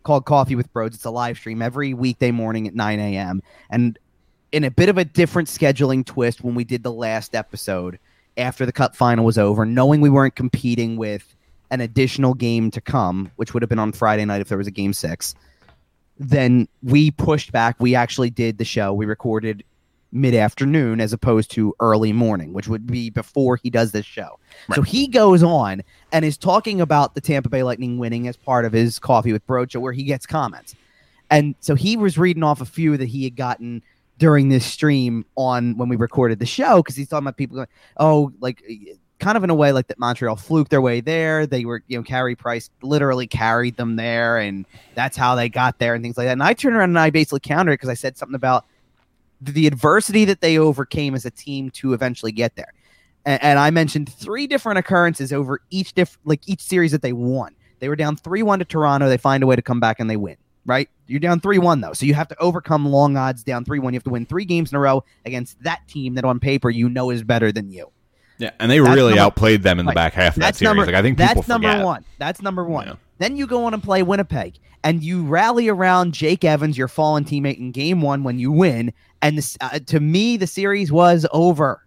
called 0.03 0.25
Coffee 0.25 0.55
with 0.57 0.73
Broads. 0.73 0.97
It's 0.97 1.05
a 1.05 1.11
live 1.11 1.37
stream 1.38 1.62
every 1.62 1.95
weekday 1.95 2.31
morning 2.33 2.67
at 2.69 2.75
9 2.75 2.99
a.m. 3.01 3.40
And 3.71 3.99
in 4.53 4.64
a 4.64 4.71
bit 4.71 4.88
of 4.88 4.99
a 4.99 5.05
different 5.05 5.49
scheduling 5.49 6.05
twist, 6.05 6.43
when 6.45 6.55
we 6.55 6.64
did 6.64 6.83
the 6.83 6.93
last 6.93 7.35
episode, 7.35 7.99
after 8.37 8.66
the 8.66 8.72
cup 8.72 8.95
final 8.97 9.24
was 9.24 9.39
over, 9.39 9.64
knowing 9.64 10.01
we 10.01 10.11
weren't 10.11 10.35
competing 10.35 10.97
with 10.97 11.34
an 11.71 11.81
additional 11.81 12.35
game 12.35 12.71
to 12.71 12.81
come, 12.81 13.31
which 13.37 13.55
would 13.55 13.62
have 13.62 13.69
been 13.69 13.79
on 13.79 13.93
Friday 13.93 14.25
night 14.25 14.41
if 14.41 14.49
there 14.49 14.59
was 14.59 14.67
a 14.67 14.73
game 14.73 14.93
six, 14.93 15.35
then 16.19 16.69
we 16.83 17.11
pushed 17.11 17.53
back. 17.53 17.77
We 17.81 17.95
actually 17.95 18.31
did 18.31 18.59
the 18.59 18.65
show. 18.65 18.93
We 18.93 19.07
recorded 19.07 19.65
mid 20.12 20.35
afternoon 20.35 21.01
as 21.01 21.12
opposed 21.12 21.51
to 21.51 21.75
early 21.81 22.12
morning, 22.12 22.53
which 22.53 22.69
would 22.69 22.87
be 22.87 23.11
before 23.11 23.57
he 23.57 23.69
does 23.69 23.91
this 23.91 24.07
show. 24.07 24.39
So 24.75 24.83
he 24.83 25.09
goes 25.09 25.43
on 25.43 25.83
and 26.12 26.25
is 26.25 26.39
talking 26.39 26.81
about 26.81 27.15
the 27.15 27.21
Tampa 27.21 27.49
Bay 27.49 27.65
Lightning 27.65 27.99
winning 27.99 28.29
as 28.29 28.37
part 28.37 28.65
of 28.65 28.73
his 28.73 28.99
coffee 29.01 29.33
with 29.33 29.45
Broads, 29.47 29.77
where 29.77 29.93
he 29.93 30.05
gets 30.05 30.25
comments. 30.25 30.77
And 31.31 31.57
so 31.59 31.75
he 31.75 31.97
was 31.97 32.17
reading 32.17 32.45
off 32.45 32.61
a 32.61 32.65
few 32.65 32.97
that 32.97 33.09
he 33.09 33.25
had 33.25 33.35
gotten 33.35 33.83
during 34.19 34.49
this 34.49 34.65
stream 34.65 35.27
on 35.37 35.77
when 35.77 35.89
we 35.89 35.97
recorded 35.97 36.39
the 36.39 36.47
show 36.47 36.77
because 36.77 36.95
he's 36.95 37.09
talking 37.09 37.25
about 37.25 37.37
people 37.37 37.57
going, 37.57 37.69
oh, 37.97 38.33
like 38.39 38.62
kind 39.25 39.39
of 39.39 39.43
in 39.43 39.49
a 39.49 39.55
way 39.55 39.72
like 39.72 39.87
that 39.87 39.99
Montreal 39.99 40.37
fluked 40.37 40.70
their 40.70 40.83
way 40.83 41.01
there. 41.01 41.47
They 41.47 41.64
were, 41.64 41.83
you 41.89 41.97
know, 41.97 42.03
Carey 42.03 42.37
Price 42.37 42.68
literally 42.83 43.27
carried 43.27 43.75
them 43.79 43.97
there, 43.97 44.37
and 44.37 44.66
that's 44.95 45.16
how 45.16 45.35
they 45.35 45.49
got 45.49 45.79
there 45.79 45.95
and 45.95 46.05
things 46.05 46.18
like 46.18 46.27
that. 46.27 46.33
And 46.33 46.43
I 46.43 46.53
turned 46.53 46.77
around 46.77 46.91
and 46.91 46.99
I 46.99 47.09
basically 47.09 47.41
countered 47.41 47.72
because 47.72 47.89
I 47.89 47.95
said 47.95 48.18
something 48.18 48.35
about 48.35 48.66
the 49.41 49.66
adversity 49.66 50.27
that 50.27 50.43
they 50.43 50.59
overcame 50.59 51.14
as 51.14 51.25
a 51.25 51.31
team 51.31 51.70
to 51.70 51.95
eventually 51.95 52.33
get 52.33 52.55
there. 52.57 52.75
And, 53.25 53.43
and 53.43 53.59
I 53.59 53.70
mentioned 53.70 54.12
three 54.12 54.47
different 54.47 54.79
occurrences 54.79 55.33
over 55.33 55.62
each 55.70 55.95
diff 55.95 56.18
like 56.27 56.47
each 56.47 56.61
series 56.61 56.93
that 56.93 57.01
they 57.01 57.14
won. 57.14 57.55
They 57.79 57.89
were 57.89 57.97
down 57.97 58.16
three 58.16 58.43
one 58.43 58.59
to 58.59 58.66
Toronto. 58.66 59.09
They 59.09 59.16
find 59.16 59.43
a 59.43 59.47
way 59.47 59.57
to 59.57 59.62
come 59.62 59.81
back 59.81 60.01
and 60.01 60.11
they 60.11 60.18
win. 60.18 60.37
Right? 60.66 60.91
You're 61.07 61.20
down 61.20 61.41
three 61.41 61.59
one 61.59 61.81
though, 61.81 61.95
so 61.95 62.05
you 62.05 62.12
have 62.12 62.29
to 62.29 62.39
overcome 62.41 62.85
long 62.87 63.16
odds 63.16 63.43
down 63.43 63.64
three 63.64 63.79
one. 63.79 63.95
You 63.95 63.97
have 63.97 64.05
to 64.05 64.11
win 64.11 64.27
three 64.27 64.45
games 64.45 64.70
in 64.70 64.77
a 64.77 64.81
row 64.81 65.03
against 65.25 65.62
that 65.62 65.81
team 65.89 66.14
that 66.14 66.27
on 66.27 66.41
paper 66.41 66.68
you 66.68 66.91
know 66.91 67.09
is 67.09 67.22
better 67.22 67.51
than 67.51 67.70
you. 67.70 67.91
Yeah, 68.39 68.51
and 68.59 68.70
they 68.70 68.78
That's 68.80 68.95
really 68.95 69.11
number- 69.12 69.22
outplayed 69.22 69.62
them 69.62 69.78
in 69.78 69.87
the 69.87 69.93
back 69.93 70.12
half 70.14 70.37
of 70.37 70.41
that 70.41 70.47
That's 70.47 70.59
series. 70.59 70.70
number. 70.76 70.87
like 70.87 70.95
I 70.95 71.03
think 71.03 71.18
that's 71.18 71.47
number 71.49 71.68
forget. 71.70 71.85
one. 71.85 72.05
That's 72.18 72.43
number 72.43 72.64
one. 72.64 72.87
Yeah. 72.89 72.95
Then 73.18 73.37
you 73.37 73.47
go 73.47 73.64
on 73.64 73.74
and 73.74 73.82
play 73.82 74.03
Winnipeg, 74.03 74.55
and 74.82 75.03
you 75.03 75.24
rally 75.24 75.68
around 75.68 76.14
Jake 76.14 76.45
Evans, 76.45 76.76
your 76.76 76.89
fallen 76.89 77.24
teammate, 77.24 77.59
in 77.59 77.70
Game 77.70 78.01
One 78.03 78.24
when 78.24 78.39
you 78.41 78.51
win. 78.51 78.93
And 79.22 79.39
this, 79.39 79.57
uh, 79.61 79.78
to 79.87 80.01
me, 80.01 80.37
the 80.37 80.47
series 80.49 80.91
was 80.91 81.24
over, 81.32 81.80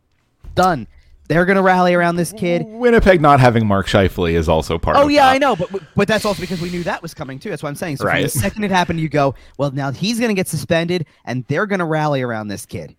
done. 0.56 0.88
They're 1.28 1.44
gonna 1.44 1.62
rally 1.62 1.94
around 1.94 2.16
this 2.16 2.32
kid. 2.32 2.64
Winnipeg 2.66 3.20
not 3.20 3.42
having 3.42 3.68
Mark 3.68 3.88
Scheifele 3.88 4.32
is 4.32 4.48
also 4.48 4.78
part 4.78 4.96
of 4.96 5.04
Oh 5.04 5.08
yeah, 5.10 5.26
that. 5.26 5.34
I 5.34 5.38
know, 5.38 5.58
but 5.58 5.70
but 5.94 6.08
that's 6.08 6.24
also 6.24 6.40
because 6.40 6.62
we 6.62 6.70
knew 6.70 6.84
that 6.84 7.02
was 7.02 7.14
coming 7.14 7.38
too. 7.38 7.50
That's 7.50 7.62
what 7.62 7.68
I'm 7.68 7.76
saying. 7.76 7.98
So 7.98 8.06
from 8.10 8.22
the 8.22 8.30
second 8.30 8.64
it 8.64 8.72
happened, 8.72 9.02
you 9.02 9.10
go, 9.10 9.36
well, 9.58 9.70
now 9.72 9.92
he's 9.92 10.22
gonna 10.22 10.34
get 10.34 10.48
suspended, 10.48 11.06
and 11.26 11.44
they're 11.50 11.66
gonna 11.66 11.86
rally 11.86 12.22
around 12.22 12.48
this 12.48 12.66
kid. 12.66 12.96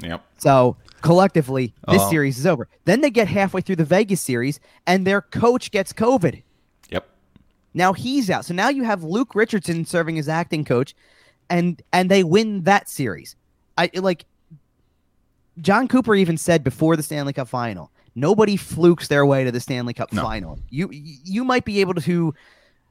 Yep. 0.00 0.24
So 0.38 0.76
collectively, 1.00 1.74
this 1.88 2.02
Oh. 2.02 2.10
series 2.10 2.38
is 2.38 2.46
over. 2.46 2.68
Then 2.84 3.00
they 3.00 3.10
get 3.10 3.28
halfway 3.28 3.60
through 3.60 3.76
the 3.76 3.84
Vegas 3.84 4.20
series, 4.20 4.60
and 4.86 5.06
their 5.06 5.20
coach 5.22 5.70
gets 5.70 5.92
COVID. 5.92 6.42
Yep. 6.90 7.08
Now 7.74 7.92
he's 7.92 8.30
out. 8.30 8.44
So 8.44 8.54
now 8.54 8.68
you 8.68 8.84
have 8.84 9.02
Luke 9.04 9.34
Richardson 9.34 9.84
serving 9.84 10.18
as 10.18 10.28
acting 10.28 10.64
coach, 10.64 10.94
and 11.50 11.80
and 11.92 12.10
they 12.10 12.24
win 12.24 12.62
that 12.64 12.88
series. 12.88 13.36
I 13.76 13.90
like. 13.94 14.24
Jon 15.60 15.88
Cooper 15.88 16.14
even 16.14 16.36
said 16.36 16.62
before 16.62 16.94
the 16.96 17.02
Stanley 17.02 17.32
Cup 17.32 17.48
final, 17.48 17.90
nobody 18.14 18.56
flukes 18.56 19.08
their 19.08 19.26
way 19.26 19.42
to 19.44 19.50
the 19.50 19.60
Stanley 19.60 19.92
Cup 19.92 20.12
No. 20.12 20.22
final. 20.22 20.58
You 20.70 20.88
you 20.92 21.44
might 21.44 21.64
be 21.64 21.80
able 21.80 21.94
to. 21.94 22.34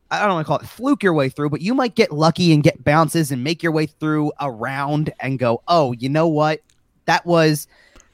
I 0.10 0.20
don't 0.26 0.36
want 0.36 0.46
to 0.46 0.48
call 0.48 0.60
it 0.60 0.66
fluke 0.68 1.04
your 1.04 1.14
way 1.14 1.28
through, 1.30 1.50
but 1.50 1.62
you 1.62 1.74
might 1.74 1.96
get 1.96 2.12
lucky 2.14 2.54
and 2.54 2.64
get 2.64 2.82
bounces 2.84 3.30
and 3.32 3.44
make 3.44 3.62
your 3.62 3.74
way 3.74 3.86
through 3.88 4.32
a 4.40 4.50
round 4.50 5.14
and 5.20 5.38
go, 5.38 5.62
oh, 5.68 5.92
you 5.94 6.08
know 6.08 6.28
what? 6.30 6.62
That 7.06 7.26
was 7.26 7.68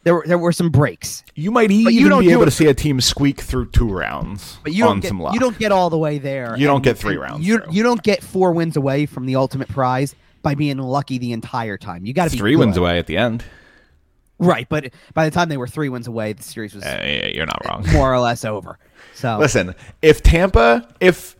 there. 0.03 0.15
Were, 0.15 0.23
there 0.25 0.37
were 0.37 0.51
some 0.51 0.69
breaks, 0.69 1.23
You 1.35 1.51
might 1.51 1.69
you 1.71 1.89
even 1.89 2.09
don't 2.09 2.21
be 2.25 2.31
able 2.31 2.43
it- 2.43 2.45
to 2.45 2.51
see 2.51 2.67
a 2.67 2.73
team 2.73 2.99
squeak 3.01 3.41
through 3.41 3.67
two 3.71 3.89
rounds 3.91 4.59
but 4.63 4.73
you 4.73 4.83
on 4.83 4.89
don't 4.91 4.99
get 5.01 5.07
some 5.09 5.19
luck. 5.21 5.33
you 5.33 5.39
don't 5.39 5.57
get 5.57 5.71
all 5.71 5.89
the 5.89 5.97
way 5.97 6.17
there. 6.17 6.55
You 6.57 6.67
don't 6.67 6.83
get 6.83 6.97
three 6.97 7.17
rounds 7.17 7.45
You 7.47 7.59
through. 7.59 7.73
you 7.73 7.83
don't 7.83 8.01
get 8.03 8.23
four 8.23 8.51
wins 8.51 8.75
away 8.77 9.05
from 9.05 9.25
the 9.25 9.35
ultimate 9.35 9.67
prize 9.69 10.15
by 10.41 10.55
being 10.55 10.77
lucky 10.77 11.17
the 11.17 11.31
entire 11.31 11.77
time. 11.77 12.05
You 12.05 12.13
got 12.13 12.25
to 12.25 12.31
be 12.31 12.37
three 12.37 12.55
wins 12.55 12.75
away 12.77 12.99
at 12.99 13.07
the 13.07 13.15
end. 13.17 13.43
right? 14.39 14.67
But 14.67 14.93
by 15.13 15.25
the 15.25 15.31
time 15.31 15.49
they 15.49 15.57
were 15.57 15.67
three 15.67 15.89
wins 15.89 16.07
away, 16.07 16.33
the 16.33 16.43
series 16.43 16.73
was 16.73 16.83
Uh, 16.83 16.99
yeah, 17.01 17.27
you're 17.27 17.45
not 17.45 17.61
wrong. 17.65 17.85
more 17.93 18.13
or 18.13 18.19
less 18.19 18.43
over. 18.43 18.77
So 19.15 19.37
Listen, 19.39 19.75
if 20.01 20.21
Tampa, 20.23 20.87
if 20.99 21.35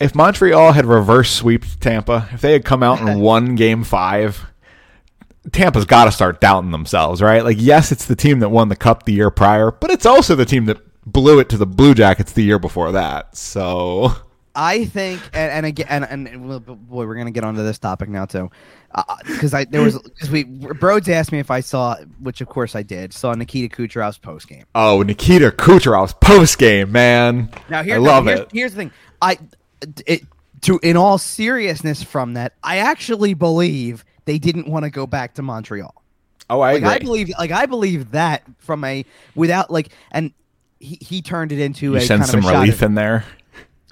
if 0.00 0.14
Montreal 0.14 0.72
had 0.72 0.86
reverse 0.86 1.30
sweeped 1.30 1.80
Tampa, 1.80 2.28
if 2.32 2.40
they 2.40 2.52
had 2.52 2.64
come 2.64 2.82
out 2.82 3.00
and 3.00 3.20
won 3.28 3.54
Game 3.54 3.82
Five, 3.84 4.44
Tampa's 5.52 5.84
got 5.84 6.06
to 6.06 6.12
start 6.12 6.40
doubting 6.40 6.70
themselves, 6.70 7.20
right? 7.20 7.44
Like, 7.44 7.58
yes, 7.60 7.92
it's 7.92 8.06
the 8.06 8.16
team 8.16 8.40
that 8.40 8.48
won 8.48 8.68
the 8.68 8.76
cup 8.76 9.04
the 9.04 9.12
year 9.12 9.30
prior, 9.30 9.70
but 9.70 9.90
it's 9.90 10.06
also 10.06 10.34
the 10.34 10.46
team 10.46 10.64
that 10.66 10.78
blew 11.04 11.38
it 11.38 11.48
to 11.50 11.58
the 11.58 11.66
Blue 11.66 11.94
Jackets 11.94 12.32
the 12.32 12.42
year 12.42 12.58
before 12.58 12.92
that. 12.92 13.36
So, 13.36 14.12
I 14.54 14.86
think, 14.86 15.20
and, 15.32 15.52
and 15.52 15.66
again, 15.66 16.04
and, 16.04 16.26
and, 16.26 16.48
well, 16.48 16.60
boy, 16.60 17.06
we're 17.06 17.16
gonna 17.16 17.30
get 17.30 17.44
onto 17.44 17.62
this 17.62 17.78
topic 17.78 18.08
now 18.08 18.24
too, 18.24 18.50
uh, 18.94 19.02
uh, 19.06 19.16
because 19.26 19.52
I 19.52 19.64
there 19.64 19.82
was 19.82 19.98
because 19.98 20.30
we 20.30 20.44
Broads 20.44 21.08
asked 21.08 21.32
me 21.32 21.40
if 21.40 21.50
I 21.50 21.60
saw, 21.60 21.96
which 22.20 22.40
of 22.40 22.48
course 22.48 22.74
I 22.74 22.82
did, 22.82 23.12
saw 23.12 23.34
Nikita 23.34 23.74
Kucherov's 23.74 24.18
post 24.18 24.48
game. 24.48 24.64
oh, 24.74 25.02
Nikita 25.02 25.50
Kucherov's 25.50 26.14
post 26.14 26.58
game, 26.58 26.92
man, 26.92 27.50
Now 27.68 27.82
here, 27.82 27.96
I 27.96 27.98
love 27.98 28.26
here's, 28.26 28.40
it. 28.40 28.48
Here's 28.52 28.70
the 28.72 28.76
thing, 28.78 28.92
I 29.20 29.38
it 30.06 30.22
to 30.62 30.78
in 30.82 30.96
all 30.96 31.18
seriousness 31.18 32.02
from 32.02 32.34
that, 32.34 32.54
I 32.62 32.78
actually 32.78 33.34
believe 33.34 34.04
they 34.24 34.38
didn't 34.38 34.68
want 34.68 34.84
to 34.84 34.90
go 34.90 35.06
back 35.06 35.34
to 35.34 35.42
Montreal. 35.42 35.94
Oh, 36.50 36.60
I 36.60 36.72
Like 36.74 36.82
agree. 36.82 36.90
I 36.90 36.98
believe, 36.98 37.28
like 37.38 37.50
I 37.50 37.66
believe 37.66 38.10
that 38.12 38.42
from 38.58 38.84
a 38.84 39.04
without 39.34 39.70
like, 39.70 39.90
and 40.12 40.32
he, 40.78 40.98
he 41.00 41.22
turned 41.22 41.52
it 41.52 41.58
into 41.58 41.86
you 41.92 41.96
a 41.96 42.00
send 42.00 42.20
kind 42.22 42.30
some 42.30 42.38
of 42.40 42.44
shot 42.44 42.60
relief 42.60 42.82
in 42.82 42.94
there. 42.94 43.24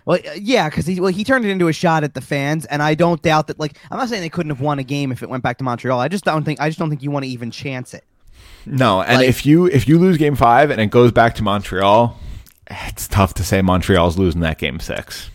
Well, 0.05 0.19
uh, 0.27 0.33
yeah, 0.39 0.69
because 0.69 0.85
he 0.87 1.01
well 1.01 1.13
he 1.13 1.25
turned 1.25 1.45
it 1.45 1.51
into 1.51 1.69
a 1.69 1.73
shot 1.73 2.05
at 2.05 2.13
the 2.15 2.21
fans, 2.21 2.67
and 2.67 2.83
I 2.83 2.95
don't 2.95 3.23
doubt 3.23 3.47
that. 3.47 3.59
Like, 3.61 3.79
I'm 3.91 3.99
not 3.99 4.09
saying 4.09 4.21
they 4.23 4.29
couldn't 4.29 4.51
have 4.51 4.61
won 4.61 4.79
a 4.79 4.83
game 4.83 5.13
if 5.13 5.23
it 5.23 5.29
went 5.31 5.43
back 5.43 5.59
to 5.59 5.65
Montreal. 5.65 5.99
I 6.01 6.09
just 6.09 6.25
don't 6.25 6.45
think 6.45 6.61
I 6.61 6.69
just 6.69 6.79
don't 6.79 6.91
think 6.91 7.03
you 7.03 7.11
want 7.11 7.25
to 7.25 7.31
even 7.31 7.51
chance 7.51 7.95
it. 7.95 8.05
No, 8.67 9.01
and 9.03 9.19
Like- 9.19 9.29
if 9.29 9.47
you 9.47 9.67
if 9.67 9.89
you 9.89 9.99
lose 9.99 10.19
Game 10.19 10.35
Five 10.37 10.71
and 10.71 10.81
it 10.81 10.89
goes 10.91 11.13
back 11.13 11.35
to 11.37 11.43
Montreal, 11.43 12.19
it's 12.69 13.09
tough 13.09 13.33
to 13.35 13.45
say 13.45 13.63
Montreal's 13.63 14.19
losing 14.19 14.41
that 14.43 14.59
Game 14.59 14.81
Six. 14.81 15.31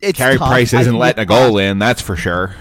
It's 0.00 0.18
Carey 0.18 0.38
tough. 0.38 0.48
Price 0.48 0.72
isn't 0.72 0.92
think 0.92 1.00
letting 1.00 1.22
a 1.22 1.26
goal 1.26 1.58
in, 1.58 1.78
that's 1.78 2.00
for 2.00 2.16
sure. 2.16 2.54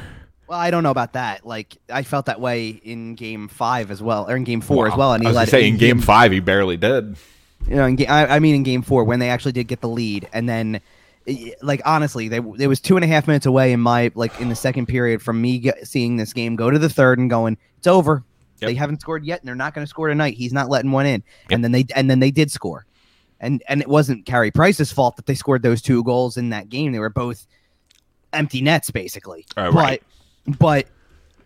Well, 0.47 0.57
I 0.59 0.71
don't 0.71 0.83
know 0.83 0.91
about 0.91 1.13
that. 1.13 1.45
Like, 1.45 1.75
I 1.89 2.03
felt 2.03 2.27
that 2.27 2.39
way 2.39 2.69
in 2.69 3.15
Game 3.15 3.47
Five 3.49 3.91
as 3.91 4.01
well, 4.01 4.29
or 4.29 4.35
in 4.35 4.43
Game 4.45 4.61
Four 4.61 4.87
as 4.87 4.95
well. 4.95 5.13
And 5.13 5.23
he 5.23 5.27
I 5.27 5.31
was 5.31 5.35
let 5.35 5.49
say 5.49 5.67
in 5.67 5.77
Game 5.77 5.99
Five 5.99 6.31
he 6.31 6.39
barely 6.39 6.77
did. 6.77 7.17
you 7.67 7.75
know, 7.75 7.85
in 7.85 7.99
I, 8.07 8.35
I 8.35 8.39
mean, 8.39 8.55
in 8.55 8.63
Game 8.63 8.81
Four 8.81 9.03
when 9.03 9.19
they 9.19 9.29
actually 9.29 9.51
did 9.51 9.67
get 9.67 9.81
the 9.81 9.89
lead, 9.89 10.29
and 10.31 10.47
then, 10.47 10.79
like 11.61 11.81
honestly, 11.85 12.29
they 12.29 12.37
it 12.37 12.67
was 12.67 12.79
two 12.79 12.95
and 12.95 13.03
a 13.03 13.07
half 13.07 13.27
minutes 13.27 13.45
away 13.45 13.73
in 13.73 13.81
my 13.81 14.09
like 14.15 14.39
in 14.39 14.47
the 14.47 14.55
second 14.55 14.85
period 14.85 15.21
from 15.21 15.41
me 15.41 15.59
get, 15.59 15.85
seeing 15.85 16.15
this 16.15 16.31
game 16.31 16.55
go 16.55 16.71
to 16.71 16.79
the 16.79 16.89
third 16.89 17.19
and 17.19 17.29
going, 17.29 17.57
it's 17.77 17.87
over. 17.87 18.23
Yep. 18.59 18.69
They 18.69 18.73
haven't 18.75 19.01
scored 19.01 19.25
yet, 19.25 19.41
and 19.41 19.47
they're 19.47 19.53
not 19.55 19.73
going 19.75 19.85
to 19.85 19.89
score 19.89 20.07
tonight. 20.07 20.33
He's 20.35 20.53
not 20.53 20.69
letting 20.69 20.91
one 20.91 21.05
in, 21.05 21.21
Yep. 21.49 21.51
and 21.51 21.63
then 21.63 21.71
they 21.73 21.85
and 21.93 22.09
then 22.09 22.19
they 22.21 22.31
did 22.31 22.51
score, 22.51 22.85
and 23.41 23.61
and 23.67 23.81
it 23.81 23.87
wasn't 23.89 24.25
Carey 24.25 24.49
Price's 24.49 24.93
fault 24.93 25.17
that 25.17 25.25
they 25.25 25.35
scored 25.35 25.61
those 25.61 25.81
two 25.81 26.03
goals 26.05 26.37
in 26.37 26.49
that 26.51 26.69
game. 26.69 26.93
They 26.93 26.99
were 26.99 27.09
both 27.09 27.45
empty 28.33 28.61
nets 28.61 28.91
basically, 28.91 29.45
but 29.55 29.73
right. 29.73 30.01
but 30.01 30.07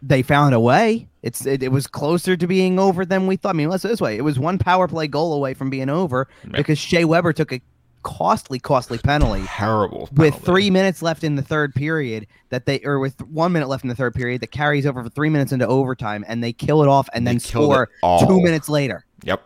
they 0.02 0.22
found 0.22 0.54
a 0.56 0.60
way. 0.60 1.08
It's 1.22 1.46
it, 1.46 1.62
it 1.62 1.72
was 1.72 1.86
closer 1.88 2.36
to 2.36 2.48
being 2.48 2.80
over 2.80 3.06
than 3.06 3.28
we 3.28 3.36
thought. 3.36 3.50
I 3.50 3.54
mean, 3.54 3.70
let's 3.70 3.84
this 3.84 4.02
way. 4.02 4.18
It 4.18 4.22
was 4.24 4.40
one 4.40 4.58
power 4.58 4.88
play 4.88 5.08
goal 5.08 5.34
away 5.34 5.54
from 5.54 5.70
being 5.70 5.90
over 5.90 6.28
Yeah. 6.44 6.52
because 6.58 6.80
Shea 6.80 7.06
Weber 7.06 7.34
took 7.34 7.52
a 7.54 7.62
costly, 8.04 8.58
costly 8.58 8.98
penalty 8.98 9.44
Terrible. 9.46 10.10
with 10.14 10.34
three 10.44 10.72
minutes 10.72 11.04
left 11.04 11.24
in 11.24 11.36
the 11.36 11.44
third 11.44 11.76
period 11.76 12.26
that 12.50 12.66
they 12.66 12.80
or 12.84 12.98
with 12.98 13.22
one 13.28 13.52
minute 13.52 13.70
left 13.70 13.84
in 13.84 13.90
the 13.90 13.96
third 13.96 14.16
period 14.16 14.42
that 14.42 14.48
carries 14.48 14.88
over 14.88 15.04
for 15.04 15.10
three 15.10 15.30
minutes 15.30 15.52
into 15.52 15.68
overtime 15.68 16.26
and 16.28 16.44
they 16.44 16.52
kill 16.52 16.82
it 16.82 16.88
off 16.88 17.08
and 17.14 17.28
They 17.28 17.34
then 17.34 17.40
score 17.40 17.90
two 18.28 18.42
minutes 18.42 18.68
later. 18.70 19.06
Yep. 19.24 19.44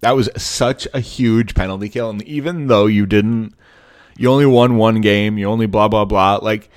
That 0.00 0.16
was 0.16 0.28
such 0.36 0.88
a 0.92 0.98
huge 0.98 1.54
penalty 1.54 1.88
kill. 1.88 2.10
And 2.10 2.20
even 2.24 2.66
though 2.66 2.86
you 2.86 3.06
didn't, 3.06 3.54
you 4.18 4.28
only 4.28 4.46
won 4.46 4.76
one 4.76 5.00
game, 5.00 5.38
you 5.38 5.46
only 5.46 5.66
blah, 5.66 5.86
blah, 5.86 6.04
blah, 6.04 6.40
like, 6.42 6.68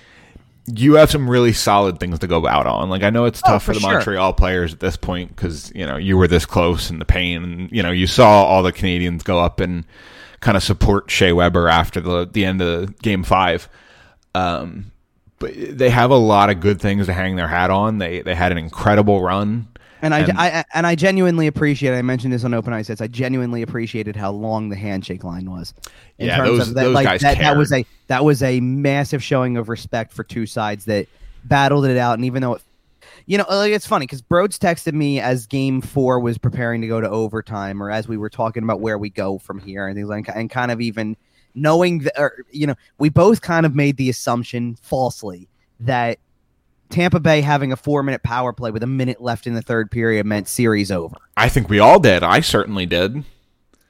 you 0.74 0.95
have 0.95 1.09
some 1.09 1.30
really 1.30 1.53
solid 1.53 1.99
things 1.99 2.20
to 2.20 2.28
go 2.28 2.45
out 2.45 2.68
on. 2.68 2.89
Like, 2.89 3.03
I 3.03 3.09
know 3.09 3.26
it's 3.26 3.41
Oh, 3.45 3.51
tough 3.51 3.63
for 3.63 3.74
for 3.74 3.80
the 3.80 3.80
sure. 3.82 3.93
Montreal 3.93 4.34
players 4.34 4.74
at 4.74 4.80
this 4.80 4.97
point 4.97 5.36
because, 5.36 5.72
you 5.74 5.86
know, 5.86 5.95
you 5.97 6.18
were 6.18 6.28
this 6.28 6.45
close 6.45 6.89
and 6.89 6.99
the 6.99 7.05
pain. 7.05 7.43
And, 7.43 7.72
you 7.72 7.82
know, 7.82 7.91
you 7.91 8.05
saw 8.07 8.43
all 8.43 8.63
the 8.63 8.74
Canadiens 8.74 9.24
go 9.24 9.39
up 9.39 9.59
and 9.61 9.86
kind 10.41 10.57
of 10.57 10.63
support 10.63 11.09
Shea 11.09 11.32
Weber 11.32 11.70
after 11.70 12.01
the, 12.01 12.26
the 12.32 12.43
end 12.45 12.61
of 12.61 12.99
game 13.01 13.24
five. 13.24 13.70
Um, 14.36 14.91
but 15.39 15.53
they 15.55 15.89
have 15.89 16.11
a 16.11 16.18
lot 16.18 16.49
of 16.49 16.59
good 16.59 16.82
things 16.82 17.05
to 17.05 17.13
hang 17.13 17.36
their 17.38 17.47
hat 17.47 17.70
on. 17.70 17.97
They, 17.99 18.22
they 18.22 18.36
had 18.36 18.51
an 18.51 18.57
incredible 18.57 19.22
run. 19.22 19.68
And 20.01 20.13
I, 20.13 20.19
And- 20.19 20.37
I 20.37 20.65
and 20.73 20.85
I 20.87 20.95
genuinely 20.95 21.47
appreciate. 21.47 21.97
I 21.97 22.01
mentioned 22.01 22.31
this 22.33 22.43
on 22.43 22.53
Open 22.53 22.71
Ice. 22.73 22.87
Sets. 22.87 23.01
I 23.01 23.07
genuinely 23.07 23.61
appreciated 23.61 24.15
how 24.15 24.31
long 24.31 24.69
the 24.69 24.75
handshake 24.75 25.23
line 25.23 25.49
was. 25.49 25.73
In 26.19 26.27
Yeah, 26.27 26.37
terms 26.37 26.49
those- 26.59 26.67
of 26.69 26.73
that, 26.75 26.83
those 26.83 26.95
like, 26.95 27.05
guys 27.05 27.21
that, 27.21 27.37
that 27.39 27.57
was 27.57 27.71
a 27.73 27.85
that 28.07 28.23
was 28.23 28.43
a 28.43 28.59
massive 28.59 29.23
showing 29.23 29.57
of 29.57 29.69
respect 29.69 30.13
for 30.13 30.23
two 30.23 30.45
sides 30.45 30.85
that 30.85 31.07
battled 31.45 31.85
it 31.85 31.97
out. 31.97 32.13
And 32.15 32.25
even 32.25 32.41
though 32.41 32.55
it, 32.55 32.61
You 33.25 33.37
know, 33.37 33.45
like, 33.49 33.71
it's 33.73 33.87
funny 33.87 34.05
because 34.05 34.21
Broads 34.21 34.57
texted 34.59 34.93
me 34.93 35.19
as 35.19 35.47
Game 35.47 35.81
Four 35.81 36.19
was 36.19 36.37
preparing 36.37 36.81
to 36.81 36.87
go 36.87 37.01
to 37.01 37.09
overtime, 37.09 37.81
or 37.81 37.89
as 37.91 38.07
we 38.07 38.17
were 38.17 38.29
talking 38.29 38.63
about 38.63 38.79
where 38.79 38.97
we 38.97 39.09
go 39.09 39.37
from 39.37 39.59
here 39.59 39.87
and 39.87 39.95
things 39.97 40.07
like, 40.07 40.29
and 40.33 40.49
kind 40.49 40.71
of 40.71 40.79
even 40.79 41.17
knowing 41.55 41.99
that, 41.99 42.13
or 42.17 42.45
you 42.51 42.67
know, 42.67 42.75
we 42.99 43.09
both 43.09 43.41
kind 43.41 43.65
of 43.65 43.73
made 43.75 43.97
the 43.97 44.09
assumption 44.09 44.77
falsely 44.81 45.47
that 45.79 46.19
Tampa 46.89 47.19
Bay 47.19 47.41
having 47.41 47.71
a 47.71 47.75
four-minute 47.75 48.23
power 48.23 48.53
play 48.53 48.71
with 48.71 48.83
a 48.83 48.88
minute 48.88 49.21
left 49.21 49.47
in 49.47 49.53
the 49.53 49.61
third 49.61 49.91
period 49.91 50.25
meant 50.25 50.47
series 50.47 50.91
over. 50.91 51.15
I 51.35 51.49
think 51.49 51.69
we 51.69 51.79
all 51.79 51.99
did. 51.99 52.23
I 52.23 52.39
certainly 52.39 52.85
did. 52.85 53.23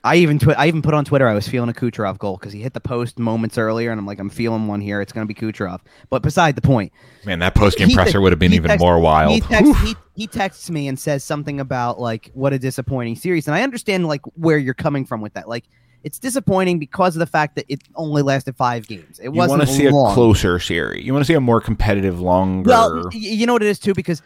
I 0.04 0.16
even 0.18 0.40
twi- 0.40 0.54
I 0.54 0.68
even 0.68 0.82
put 0.82 0.94
on 0.94 1.04
Twitter 1.04 1.28
I 1.28 1.34
was 1.34 1.48
feeling 1.50 1.70
a 1.70 1.74
Kucherov 1.74 2.18
goal 2.18 2.38
because 2.38 2.54
he 2.54 2.62
hit 2.62 2.74
the 2.74 2.80
post 2.80 3.20
moments 3.20 3.58
earlier, 3.58 3.92
and 3.92 4.00
I'm 4.00 4.06
like 4.06 4.20
I'm 4.20 4.30
feeling 4.30 4.68
one 4.68 4.80
here. 4.80 5.02
It's 5.02 5.12
going 5.12 5.28
to 5.28 5.34
be 5.34 5.38
Kucherov. 5.38 5.82
But 6.10 6.22
beside 6.22 6.56
the 6.56 6.62
point, 6.62 6.94
Man, 7.26 7.40
that 7.40 7.56
post 7.56 7.78
game 7.78 7.90
presser 7.90 8.22
would 8.22 8.32
have 8.32 8.40
been 8.40 8.54
even 8.54 8.70
text- 8.70 8.82
more 8.82 9.00
wild. 9.00 9.34
He, 9.34 9.42
texts, 9.42 9.64
Whew. 9.66 9.74
he, 9.88 9.96
he 10.16 10.28
texts 10.28 10.70
me 10.70 10.88
and 10.88 10.98
says 10.98 11.26
something 11.26 11.60
about 11.60 12.00
like 12.00 12.32
what 12.34 12.54
a 12.54 12.60
disappointing 12.60 13.18
series, 13.18 13.48
and 13.48 13.56
I 13.56 13.64
understand 13.64 14.08
like 14.08 14.22
where 14.36 14.58
you're 14.58 14.74
coming 14.76 15.04
from 15.04 15.20
with 15.20 15.34
that. 15.34 15.50
Like 15.50 15.66
it's 16.04 16.20
disappointing 16.20 16.80
because 16.80 17.16
of 17.16 17.20
the 17.20 17.26
fact 17.26 17.56
that 17.56 17.66
it 17.68 17.82
only 17.96 18.22
lasted 18.22 18.56
five 18.56 18.88
games. 18.88 19.20
It 19.20 19.26
you 19.26 19.32
wasn't 19.32 19.56
You 19.56 19.58
want 19.60 19.70
to 19.70 19.76
see 19.76 19.90
long. 19.90 20.12
a 20.12 20.14
closer 20.14 20.60
series. 20.60 21.06
You 21.06 21.14
want 21.14 21.24
to 21.26 21.28
see 21.28 21.34
a 21.34 21.42
more 21.42 21.60
competitive, 21.60 22.20
longer. 22.22 22.70
Well, 22.70 23.10
you 23.12 23.46
know 23.46 23.54
what 23.54 23.64
it 23.64 23.68
is 23.70 23.80
too, 23.80 23.94
because 23.94 24.22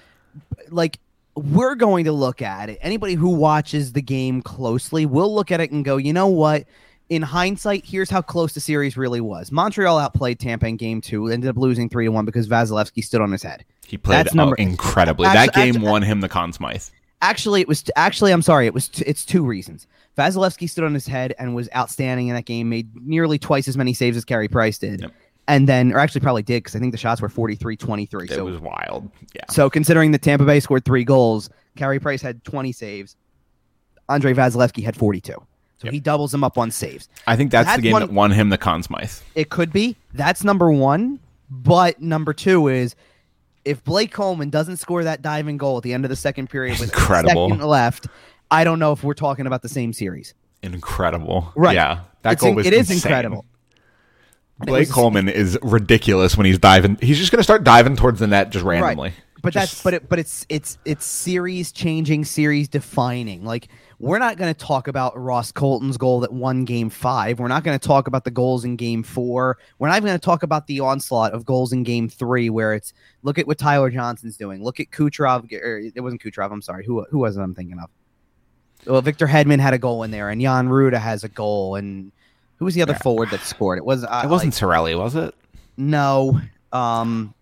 like 0.70 1.00
we're 1.36 1.76
going 1.76 2.06
to 2.06 2.12
look 2.12 2.42
at 2.42 2.70
it. 2.70 2.78
Anybody 2.82 3.16
who 3.16 3.30
watches 3.30 3.94
the 3.94 4.02
game 4.02 4.42
closely 4.42 5.06
will 5.06 5.34
look 5.34 5.50
at 5.52 5.62
it 5.62 5.72
and 5.72 5.84
go, 5.86 5.98
you 5.98 6.14
know 6.14 6.28
what? 6.28 6.66
In 7.10 7.22
hindsight, 7.22 7.84
here's 7.86 8.10
how 8.10 8.22
close 8.22 8.54
the 8.54 8.60
series 8.62 8.96
really 8.96 9.20
was. 9.20 9.52
Montreal 9.52 9.98
outplayed 9.98 10.40
Tampa 10.40 10.68
in 10.68 10.78
game 10.78 11.02
two, 11.02 11.28
ended 11.28 11.50
up 11.50 11.58
losing 11.58 11.90
three 11.90 12.06
to 12.06 12.12
one 12.12 12.24
because 12.26 12.48
Vasilevskiy 12.48 13.04
stood 13.04 13.20
on 13.22 13.32
his 13.32 13.44
head. 13.44 13.66
he 13.86 13.98
played 13.98 14.20
that's 14.26 14.34
number- 14.36 14.56
uh, 14.60 14.64
incredibly. 14.64 15.26
Actu- 15.28 15.38
that 15.40 15.54
game 15.54 15.76
actu- 15.76 15.86
won 15.88 16.02
him 16.04 16.22
the 16.22 16.30
Conn 16.30 16.54
Smythe. 16.54 16.84
Actually, 17.22 17.60
it 17.62 17.68
was 17.68 17.84
actually 17.96 18.32
I'm 18.32 18.42
sorry, 18.42 18.66
it 18.66 18.74
was 18.74 18.88
t- 18.88 19.04
it's 19.06 19.26
two 19.26 19.44
reasons. 19.46 19.88
Vasilevskiy 20.22 20.70
stood 20.70 20.84
on 20.84 20.94
his 20.94 21.08
head 21.08 21.34
and 21.40 21.56
was 21.56 21.70
outstanding 21.76 22.28
in 22.28 22.36
that 22.36 22.46
game, 22.46 22.70
made 22.70 22.90
nearly 23.06 23.40
twice 23.40 23.68
as 23.68 23.78
many 23.78 23.94
saves 23.94 24.16
as 24.18 24.26
Carey 24.26 24.48
Price 24.48 24.78
did. 24.78 25.02
Yep. 25.02 25.12
And 25.48 25.68
then, 25.68 25.92
or 25.92 26.00
actually 26.00 26.22
probably 26.22 26.44
did 26.44 26.64
because 26.64 26.76
I 26.76 26.80
think 26.80 26.92
the 26.92 26.98
shots 26.98 27.22
were 27.22 27.28
43 27.30 27.76
23. 27.76 28.26
It 28.26 28.30
So 28.32 28.46
was 28.46 28.60
wild. 28.60 29.10
Yeah. 29.34 29.42
So 29.50 29.70
considering 29.70 30.12
that 30.12 30.22
Tampa 30.22 30.46
Bay 30.46 30.60
scored 30.60 30.86
three 30.86 31.04
goals, 31.04 31.50
Carey 31.76 32.00
Price 32.00 32.22
had 32.22 32.44
20 32.44 32.72
saves. 32.72 33.16
Andre 34.10 34.34
Vasilevskiy 34.34 34.84
had 34.84 34.96
42. 34.96 35.32
So 35.34 35.42
Yep. 35.86 35.94
he 35.94 36.00
doubles 36.00 36.34
him 36.34 36.44
up 36.44 36.58
on 36.58 36.70
saves. 36.70 37.10
I 37.26 37.36
think 37.36 37.50
that's 37.52 37.66
That's 37.66 37.78
the 37.78 37.82
game 37.82 37.94
one- 37.94 38.02
that 38.02 38.12
won 38.12 38.32
him 38.32 38.50
the 38.50 38.58
Conn 38.58 38.84
Smythe. 38.84 39.12
It 39.36 39.50
could 39.50 39.74
be. 39.74 39.96
That's 40.14 40.44
number 40.44 40.72
one. 40.72 41.20
But 41.50 42.00
number 42.02 42.34
two 42.34 42.68
is 42.68 42.96
if 43.66 43.84
Blake 43.84 44.12
Coleman 44.12 44.50
doesn't 44.52 44.78
score 44.78 45.04
that 45.04 45.22
diving 45.22 45.58
goal 45.58 45.78
at 45.78 45.84
the 45.84 45.94
end 45.94 46.06
of 46.06 46.10
the 46.10 46.16
second 46.16 46.50
period 46.50 46.80
with 46.80 46.90
Incredible. 46.94 47.50
second 47.50 47.66
left, 47.68 48.08
I 48.52 48.64
don't 48.64 48.78
know 48.80 48.92
if 48.92 49.04
we're 49.04 49.14
talking 49.14 49.48
about 49.48 49.62
the 49.62 49.70
same 49.70 49.94
series. 49.94 50.34
Incredible. 50.62 51.52
Right. 51.56 51.74
Yeah. 51.76 52.02
That 52.24 52.34
It's 52.34 52.42
goal 52.42 52.52
in- 52.52 52.56
was 52.58 52.68
it 52.68 52.74
is 52.74 52.92
insane. 52.92 52.98
incredible. 53.12 53.46
Blake 54.60 54.82
was- 54.82 54.92
Coleman 54.92 55.28
is 55.30 55.58
ridiculous 55.64 56.38
when 56.38 56.46
he's 56.46 56.60
diving. 56.60 56.98
He's 57.02 57.18
just 57.18 57.32
going 57.32 57.40
to 57.40 57.44
start 57.44 57.64
diving 57.64 57.96
towards 57.96 58.20
the 58.20 58.28
net 58.28 58.52
just 58.52 58.64
randomly. 58.64 59.14
But 59.44 59.54
Just- 59.54 59.72
that's 59.72 59.84
but 59.84 59.94
it 59.96 60.08
but 60.08 60.20
it's 60.20 60.46
it's 60.50 60.78
it's 60.86 61.04
series 61.04 61.72
changing, 61.72 62.26
series 62.26 62.68
defining. 62.68 63.44
Like 63.44 63.70
we're 63.98 64.20
not 64.20 64.38
going 64.38 64.54
to 64.54 64.60
talk 64.60 64.88
about 64.88 65.20
Ross 65.20 65.52
Colton's 65.52 65.98
goal 65.98 66.20
that 66.20 66.32
won 66.32 66.64
Game 66.64 66.92
Five. 66.92 67.40
We're 67.40 67.48
not 67.48 67.64
going 67.64 67.78
to 67.80 67.88
talk 67.88 68.06
about 68.08 68.24
the 68.24 68.30
goals 68.30 68.66
in 68.66 68.76
Game 68.76 69.02
Four. 69.02 69.58
We're 69.80 69.88
not 69.88 69.96
even 69.98 70.06
going 70.10 70.20
to 70.20 70.24
talk 70.24 70.44
about 70.44 70.68
the 70.68 70.82
onslaught 70.82 71.32
of 71.34 71.44
goals 71.44 71.74
in 71.74 71.82
Game 71.82 72.08
Three, 72.08 72.52
where 72.52 72.76
it's 72.76 72.94
look 73.24 73.40
at 73.40 73.48
what 73.48 73.58
Tyler 73.58 73.90
Johnson's 73.90 74.38
doing. 74.38 74.64
Look 74.64 74.80
at 74.80 74.92
Kucherov. 74.92 75.52
Or 75.54 75.80
it 75.80 76.00
wasn't 76.02 76.22
Kucherov. 76.22 76.52
I'm 76.52 76.62
sorry. 76.62 76.86
Who 76.86 77.04
who 77.10 77.18
was 77.18 77.36
it? 77.36 77.42
I'm 77.42 77.56
thinking 77.56 77.80
of. 77.80 77.90
Well, 78.86 79.02
Victor 79.02 79.28
Hedman 79.28 79.60
had 79.60 79.74
a 79.74 79.78
goal 79.78 80.04
in 80.04 80.12
there, 80.12 80.30
and 80.30 80.42
Jan 80.42 80.68
Rutta 80.68 81.00
has 81.00 81.24
a 81.24 81.30
goal, 81.30 81.76
and 81.76 82.12
who 82.58 82.66
was 82.66 82.74
the 82.76 82.82
other 82.82 82.94
Yeah. 82.94 83.00
forward 83.00 83.30
that 83.32 83.42
scored? 83.42 83.78
It 83.78 83.86
was 83.86 84.04
uh, 84.04 84.22
it 84.24 84.28
wasn't 84.30 84.54
Cirelli, 84.54 84.98
was 84.98 85.16
it? 85.16 85.34
no. 85.78 86.40
Um, 86.74 87.34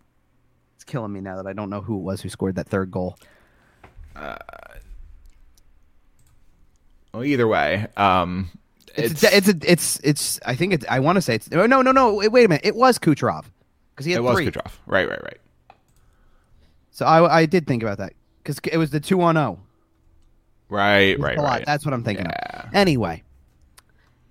it's 0.75 0.83
killing 0.83 1.13
me 1.13 1.21
now 1.21 1.35
that 1.37 1.45
I 1.47 1.53
don't 1.53 1.69
know 1.69 1.81
who 1.81 1.97
it 1.97 2.01
was 2.01 2.19
who 2.21 2.29
scored 2.29 2.55
that 2.55 2.67
third 2.67 2.89
goal. 2.91 3.15
Uh, 4.15 4.37
Well, 7.13 7.23
either 7.23 7.47
way, 7.47 7.87
um, 7.97 8.49
It's 8.95 9.23
it's 9.23 9.47
it's, 9.47 9.65
it's, 9.65 9.99
it's 10.03 10.39
I 10.45 10.55
think 10.55 10.73
it's 10.73 10.85
I 10.89 10.99
want 10.99 11.15
to 11.17 11.21
say 11.21 11.35
it's 11.35 11.49
no 11.51 11.65
no 11.67 11.81
no 11.81 11.91
no 11.91 12.15
wait, 12.15 12.29
wait 12.31 12.45
a 12.45 12.47
minute 12.49 12.65
it 12.65 12.75
was 12.75 12.97
Kucherov 12.99 13.45
because 13.93 14.05
he 14.05 14.11
had 14.13 14.19
it 14.19 14.21
was 14.23 14.35
three. 14.35 14.47
Kucherov. 14.47 14.71
Right, 14.87 15.07
right, 15.07 15.23
right. 15.23 15.37
So 16.91 17.05
I 17.05 17.39
I 17.41 17.45
did 17.45 17.65
think 17.67 17.81
about 17.83 17.97
that 17.99 18.13
because 18.43 18.59
it 18.71 18.77
was 18.77 18.89
the 18.91 18.99
two 18.99 19.21
on 19.21 19.35
zero. 19.35 19.59
Right, 20.69 21.19
right, 21.19 21.37
right. 21.37 21.65
That's 21.65 21.83
what 21.85 21.93
I'm 21.93 22.03
thinking 22.03 22.25
Yeah. 22.25 22.63
of. 22.67 22.73
Anyway, 22.75 23.23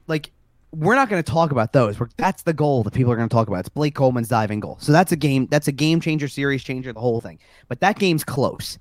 like 0.06 0.30
we're 0.72 0.94
not 0.94 1.08
going 1.08 1.22
to 1.22 1.30
talk 1.32 1.50
about 1.50 1.72
those. 1.72 1.98
We're, 1.98 2.08
that's 2.18 2.42
the 2.42 2.52
goal 2.52 2.82
that 2.82 2.92
people 2.92 3.10
are 3.12 3.16
going 3.16 3.28
to 3.28 3.32
talk 3.34 3.48
about. 3.48 3.60
It's 3.60 3.68
Blake 3.70 3.94
Coleman's 3.94 4.28
diving 4.28 4.60
goal. 4.60 4.76
So 4.80 4.92
that's 4.92 5.12
a 5.12 5.16
game. 5.16 5.46
That's 5.50 5.66
a 5.66 5.72
game 5.72 6.00
changer, 6.00 6.28
series 6.28 6.62
changer, 6.62 6.92
the 6.92 7.00
whole 7.00 7.20
thing. 7.20 7.38
But 7.68 7.80
that 7.80 7.98
game's 7.98 8.22
close. 8.22 8.78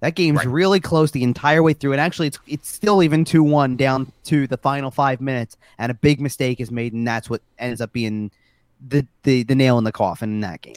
That 0.00 0.14
game's 0.14 0.38
Right. 0.38 0.46
really 0.46 0.78
close 0.78 1.10
the 1.10 1.22
entire 1.24 1.62
way 1.62 1.72
through. 1.72 1.92
And 1.92 2.00
actually, 2.00 2.28
it's 2.28 2.38
it's 2.46 2.68
still 2.68 3.02
even 3.02 3.24
two 3.24 3.42
one 3.42 3.76
down 3.76 4.12
to 4.24 4.46
the 4.46 4.56
final 4.56 4.90
five 4.90 5.20
minutes, 5.20 5.56
and 5.78 5.90
a 5.90 5.94
big 5.94 6.20
mistake 6.20 6.60
is 6.60 6.70
made, 6.70 6.92
and 6.92 7.06
that's 7.08 7.28
what 7.28 7.42
ends 7.58 7.80
up 7.80 7.92
being 7.92 8.30
the 8.86 9.04
the, 9.24 9.42
the 9.42 9.54
nail 9.54 9.78
in 9.78 9.84
the 9.84 9.92
coffin 9.92 10.30
in 10.30 10.40
that 10.42 10.62
game. 10.62 10.76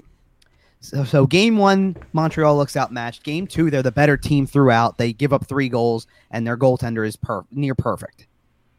So, 0.82 1.04
so 1.04 1.28
game 1.28 1.58
one, 1.58 1.98
Montreal 2.14 2.56
looks 2.56 2.78
outmatched. 2.78 3.24
Game 3.24 3.48
two, 3.48 3.70
they're 3.70 3.84
the 3.84 3.92
better 3.92 4.16
team 4.16 4.48
throughout. 4.48 4.98
They 4.98 5.12
give 5.12 5.34
up 5.34 5.48
three 5.48 5.68
goals, 5.68 6.08
and 6.32 6.48
their 6.48 6.58
goaltender 6.58 7.06
is 7.06 7.16
per- 7.16 7.46
near 7.52 7.76
perfect. 7.76 8.28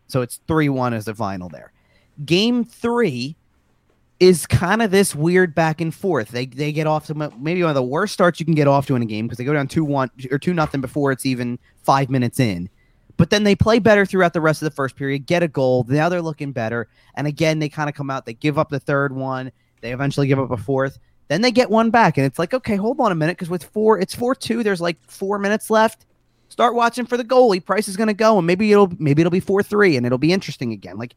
So 0.08 0.22
it's 0.22 0.40
three 0.48 0.68
one 0.68 0.94
as 0.94 1.04
the 1.04 1.14
final 1.14 1.48
there. 1.48 1.72
Game 2.24 2.64
three 2.64 3.36
is 4.18 4.46
kind 4.46 4.82
of 4.82 4.90
this 4.90 5.14
weird 5.14 5.54
back 5.54 5.80
and 5.80 5.94
forth. 5.94 6.28
They 6.28 6.46
they 6.46 6.72
get 6.72 6.86
off 6.86 7.06
to 7.06 7.14
maybe 7.14 7.62
one 7.62 7.70
of 7.70 7.74
the 7.74 7.82
worst 7.82 8.12
starts 8.12 8.40
you 8.40 8.46
can 8.46 8.54
get 8.54 8.68
off 8.68 8.86
to 8.86 8.96
in 8.96 9.02
a 9.02 9.06
game 9.06 9.26
because 9.26 9.38
they 9.38 9.44
go 9.44 9.54
down 9.54 9.68
two 9.68 9.84
one 9.84 10.10
or 10.30 10.38
two 10.38 10.52
nothing 10.54 10.80
before 10.80 11.12
it's 11.12 11.24
even 11.26 11.58
five 11.82 12.10
minutes 12.10 12.40
in. 12.40 12.68
But 13.16 13.30
then 13.30 13.44
they 13.44 13.54
play 13.54 13.78
better 13.78 14.06
throughout 14.06 14.32
the 14.32 14.40
rest 14.40 14.62
of 14.62 14.66
the 14.66 14.74
first 14.74 14.96
period, 14.96 15.26
get 15.26 15.42
a 15.42 15.48
goal. 15.48 15.84
Now 15.88 16.08
they're 16.08 16.22
looking 16.22 16.52
better. 16.52 16.88
And 17.14 17.26
again, 17.26 17.58
they 17.58 17.68
kind 17.68 17.88
of 17.88 17.94
come 17.94 18.10
out, 18.10 18.24
they 18.24 18.34
give 18.34 18.58
up 18.58 18.70
the 18.70 18.80
third 18.80 19.14
one. 19.14 19.52
They 19.82 19.92
eventually 19.92 20.26
give 20.26 20.38
up 20.38 20.50
a 20.50 20.56
fourth. 20.56 20.98
Then 21.30 21.42
they 21.42 21.52
get 21.52 21.70
one 21.70 21.90
back. 21.90 22.18
And 22.18 22.26
it's 22.26 22.40
like, 22.40 22.52
okay, 22.52 22.74
hold 22.74 22.98
on 22.98 23.12
a 23.12 23.14
minute. 23.14 23.36
Because 23.36 23.48
with 23.48 23.62
four, 23.62 24.00
it's 24.00 24.16
4 24.16 24.34
2. 24.34 24.64
There's 24.64 24.80
like 24.80 24.98
four 25.06 25.38
minutes 25.38 25.70
left. 25.70 26.04
Start 26.48 26.74
watching 26.74 27.06
for 27.06 27.16
the 27.16 27.24
goalie. 27.24 27.64
Price 27.64 27.86
is 27.86 27.96
going 27.96 28.08
to 28.08 28.14
go. 28.14 28.36
And 28.38 28.46
maybe 28.48 28.72
it'll 28.72 28.92
maybe 28.98 29.22
it'll 29.22 29.30
be 29.30 29.38
4 29.38 29.62
3 29.62 29.96
and 29.96 30.04
it'll 30.04 30.18
be 30.18 30.32
interesting 30.32 30.72
again. 30.72 30.98
Like 30.98 31.14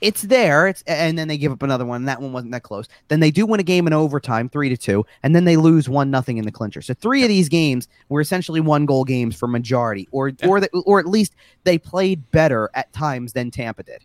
it's 0.00 0.22
there. 0.22 0.66
It's 0.66 0.82
and 0.88 1.16
then 1.16 1.28
they 1.28 1.38
give 1.38 1.52
up 1.52 1.62
another 1.62 1.86
one. 1.86 2.00
And 2.02 2.08
that 2.08 2.20
one 2.20 2.32
wasn't 2.32 2.50
that 2.50 2.64
close. 2.64 2.88
Then 3.06 3.20
they 3.20 3.30
do 3.30 3.46
win 3.46 3.60
a 3.60 3.62
game 3.62 3.86
in 3.86 3.92
overtime, 3.92 4.48
three 4.48 4.68
to 4.68 4.76
two, 4.76 5.06
and 5.22 5.32
then 5.32 5.44
they 5.44 5.56
lose 5.56 5.88
one 5.88 6.10
nothing 6.10 6.38
in 6.38 6.44
the 6.44 6.50
clincher. 6.50 6.82
So 6.82 6.92
three 6.94 7.22
of 7.22 7.28
these 7.28 7.48
games 7.48 7.86
were 8.08 8.20
essentially 8.20 8.58
one 8.60 8.84
goal 8.84 9.04
games 9.04 9.36
for 9.36 9.46
majority, 9.46 10.08
or 10.10 10.32
or 10.42 10.58
the, 10.58 10.68
or 10.84 10.98
at 10.98 11.06
least 11.06 11.36
they 11.62 11.78
played 11.78 12.28
better 12.32 12.68
at 12.74 12.92
times 12.92 13.32
than 13.32 13.52
Tampa 13.52 13.84
did. 13.84 14.02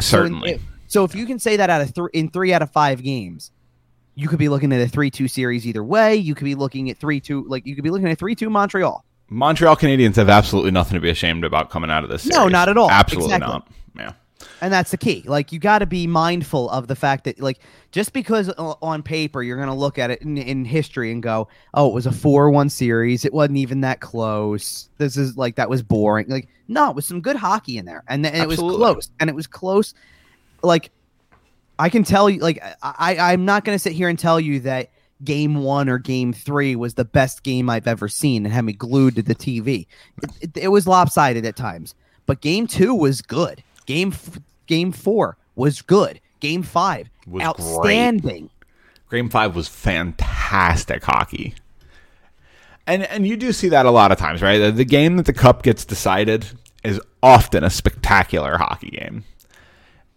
So 0.00 0.18
in- 0.18 0.26
Certainly. 0.26 0.60
So 0.86 1.02
if 1.02 1.16
you 1.16 1.26
can 1.26 1.40
say 1.40 1.56
that 1.56 1.70
out 1.70 1.80
of 1.80 1.92
three 1.92 2.10
in 2.12 2.30
three 2.30 2.52
out 2.52 2.62
of 2.62 2.70
five 2.70 3.02
games, 3.02 3.50
you 4.16 4.26
could 4.28 4.38
be 4.38 4.48
looking 4.48 4.72
at 4.72 4.80
a 4.80 4.88
three-two 4.88 5.28
series 5.28 5.66
either 5.66 5.84
way. 5.84 6.16
You 6.16 6.34
could 6.34 6.46
be 6.46 6.56
looking 6.56 6.90
at 6.90 6.98
three-two, 6.98 7.44
like 7.46 7.64
you 7.66 7.74
could 7.76 7.84
be 7.84 7.90
looking 7.90 8.08
at 8.08 8.18
three-two 8.18 8.50
Montreal. 8.50 9.04
Montreal 9.28 9.76
Canadiens 9.76 10.16
have 10.16 10.28
absolutely 10.28 10.70
nothing 10.70 10.94
to 10.94 11.00
be 11.00 11.10
ashamed 11.10 11.44
about 11.44 11.70
coming 11.70 11.90
out 11.90 12.02
of 12.02 12.10
this. 12.10 12.26
No, 12.26 12.48
not 12.48 12.68
at 12.68 12.76
all. 12.76 12.90
Absolutely 12.90 13.34
Exactly. 13.34 13.52
not. 13.52 13.68
Yeah. 13.96 14.12
And 14.60 14.72
that's 14.72 14.90
the 14.90 14.96
key. 14.96 15.22
Like 15.26 15.52
you 15.52 15.58
got 15.58 15.80
to 15.80 15.86
be 15.86 16.06
mindful 16.06 16.70
of 16.70 16.86
the 16.86 16.96
fact 16.96 17.24
that 17.24 17.40
like 17.40 17.58
just 17.92 18.12
because 18.12 18.48
uh, 18.48 18.74
on 18.80 19.02
paper 19.02 19.42
you're 19.42 19.56
going 19.56 19.68
to 19.68 19.74
look 19.74 19.98
at 19.98 20.10
it 20.10 20.22
in, 20.22 20.38
in 20.38 20.64
history 20.64 21.12
and 21.12 21.22
go, 21.22 21.48
"Oh, 21.74 21.88
it 21.90 21.94
was 21.94 22.06
a 22.06 22.10
4-1 22.10 22.70
series. 22.70 23.24
It 23.24 23.34
wasn't 23.34 23.58
even 23.58 23.80
that 23.82 24.00
close. 24.00 24.88
This 24.98 25.16
is 25.16 25.36
like 25.36 25.56
that 25.56 25.68
was 25.68 25.82
boring." 25.82 26.26
Like 26.28 26.48
no, 26.68 26.90
it 26.90 26.96
was 26.96 27.06
some 27.06 27.20
good 27.20 27.36
hockey 27.36 27.78
in 27.78 27.84
there. 27.84 28.02
And, 28.08 28.24
and 28.24 28.36
it 28.36 28.48
was 28.48 28.58
close. 28.58 29.10
And 29.20 29.28
it 29.28 29.36
was 29.36 29.46
close 29.46 29.94
like 30.62 30.90
I 31.78 31.88
can 31.88 32.04
tell 32.04 32.28
you 32.30 32.40
like 32.40 32.62
I 32.82 33.16
I'm 33.18 33.44
not 33.44 33.64
going 33.64 33.74
to 33.74 33.82
sit 33.82 33.92
here 33.92 34.08
and 34.08 34.18
tell 34.18 34.40
you 34.40 34.60
that 34.60 34.90
game 35.24 35.56
1 35.56 35.88
or 35.88 35.98
game 35.98 36.32
3 36.32 36.76
was 36.76 36.94
the 36.94 37.04
best 37.04 37.42
game 37.42 37.70
I've 37.70 37.86
ever 37.86 38.08
seen 38.08 38.44
and 38.44 38.52
had 38.52 38.64
me 38.64 38.72
glued 38.72 39.16
to 39.16 39.22
the 39.22 39.34
TV. 39.34 39.86
It, 40.22 40.30
it, 40.40 40.56
it 40.64 40.68
was 40.68 40.86
lopsided 40.86 41.44
at 41.46 41.56
times. 41.56 41.94
But 42.26 42.40
game 42.40 42.66
2 42.66 42.94
was 42.94 43.22
good. 43.22 43.62
Game 43.86 44.12
f- 44.12 44.38
game 44.66 44.92
4 44.92 45.36
was 45.54 45.80
good. 45.80 46.20
Game 46.40 46.62
5 46.62 47.08
Was 47.28 47.42
outstanding. 47.42 48.50
Game 49.10 49.30
five 49.30 49.54
was 49.54 49.68
fantastic 49.68 51.04
hockey. 51.04 51.54
And 52.88 53.04
and 53.04 53.26
you 53.26 53.36
do 53.36 53.52
see 53.52 53.68
that 53.68 53.86
a 53.86 53.90
lot 53.90 54.12
of 54.12 54.18
times, 54.18 54.42
right? 54.42 54.58
The, 54.58 54.72
the 54.72 54.84
game 54.84 55.16
that 55.16 55.26
the 55.26 55.32
cup 55.32 55.62
gets 55.62 55.84
decided 55.84 56.46
is 56.84 57.00
often 57.22 57.64
a 57.64 57.70
spectacular 57.70 58.58
hockey 58.58 58.90
game. 58.90 59.24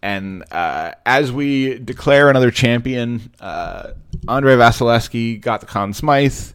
And 0.01 0.43
uh, 0.51 0.93
as 1.05 1.31
we 1.31 1.77
declare 1.79 2.29
another 2.29 2.51
champion, 2.51 3.31
uh, 3.39 3.91
Andre 4.27 4.55
Vasilevskiy 4.55 5.41
got 5.41 5.59
the 5.61 5.65
Conn 5.67 5.93
Smythe. 5.93 6.53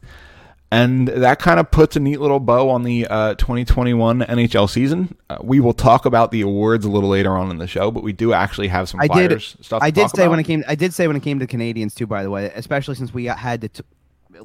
And 0.70 1.06
that 1.06 1.38
kind 1.38 1.60
of 1.60 1.70
puts 1.70 1.94
a 1.94 2.00
neat 2.00 2.18
little 2.20 2.40
bow 2.40 2.68
on 2.70 2.82
the 2.82 3.06
uh, 3.06 3.34
2021 3.34 4.20
NHL 4.22 4.68
season. 4.68 5.14
Uh, 5.30 5.36
we 5.40 5.60
will 5.60 5.74
talk 5.74 6.04
about 6.04 6.32
the 6.32 6.40
awards 6.40 6.84
a 6.84 6.88
little 6.90 7.10
later 7.10 7.36
on 7.36 7.50
in 7.50 7.58
the 7.58 7.68
show, 7.68 7.92
but 7.92 8.02
we 8.02 8.12
do 8.12 8.32
actually 8.32 8.66
have 8.68 8.88
some 8.88 8.98
I 9.00 9.06
did- 9.06 9.40
stuff. 9.40 9.80
To 9.80 9.84
I 9.86 9.90
did 9.90 10.10
say 10.10 10.22
about. 10.22 10.30
when 10.32 10.40
it 10.40 10.44
came. 10.44 10.64
I 10.66 10.74
did 10.74 10.92
say 10.92 11.06
when 11.06 11.14
it 11.14 11.22
came 11.22 11.38
to 11.38 11.46
Canadiens 11.46 11.94
too. 11.94 12.08
By 12.08 12.24
the 12.24 12.30
way, 12.30 12.50
especially 12.56 12.96
since 12.96 13.14
we 13.14 13.26
had 13.26 13.60
to, 13.60 13.68
t- 13.68 13.82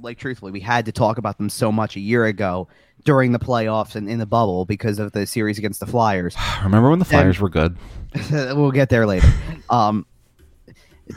like, 0.02 0.20
truthfully, 0.20 0.52
we 0.52 0.60
had 0.60 0.86
to 0.86 0.92
talk 0.92 1.18
about 1.18 1.38
them 1.40 1.50
so 1.50 1.72
much 1.72 1.96
a 1.96 2.00
year 2.00 2.26
ago 2.26 2.68
during 3.06 3.32
the 3.32 3.40
playoffs 3.40 3.96
and 3.96 4.10
in 4.10 4.20
the 4.20 4.26
bubble 4.26 4.66
because 4.66 5.00
of 5.00 5.12
the 5.14 5.26
series 5.26 5.58
against 5.58 5.80
the 5.80 5.86
Flyers. 5.88 6.36
Remember 6.64 6.90
when 6.90 7.00
the 7.00 7.04
And- 7.06 7.10
Flyers 7.12 7.40
were 7.40 7.50
good? 7.50 7.78
we'll 8.32 8.72
get 8.72 8.90
there 8.90 9.06
later. 9.06 9.28
Um, 9.70 10.08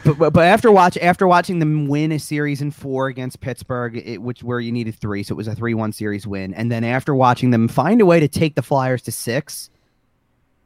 but, 0.05 0.19
but 0.19 0.33
but 0.35 0.45
after 0.47 0.71
watch 0.71 0.97
after 0.99 1.27
watching 1.27 1.59
them 1.59 1.87
win 1.87 2.13
a 2.13 2.19
series 2.19 2.61
in 2.61 2.71
four 2.71 3.09
against 3.09 3.41
Pittsburgh, 3.41 3.97
it, 3.97 4.21
which 4.21 4.43
where 4.43 4.61
you 4.61 4.73
needed 4.73 4.95
three, 4.97 5.23
so 5.23 5.33
it 5.33 5.37
was 5.37 5.49
a 5.49 5.55
three-one 5.55 5.93
series 5.93 6.27
win, 6.27 6.53
and 6.55 6.71
then 6.71 6.85
after 6.85 7.15
watching 7.15 7.51
them 7.51 7.67
find 7.69 8.01
a 8.03 8.07
way 8.07 8.21
to 8.21 8.29
take 8.29 8.55
the 8.55 8.63
Flyers 8.63 9.01
to 9.03 9.13
six, 9.13 9.71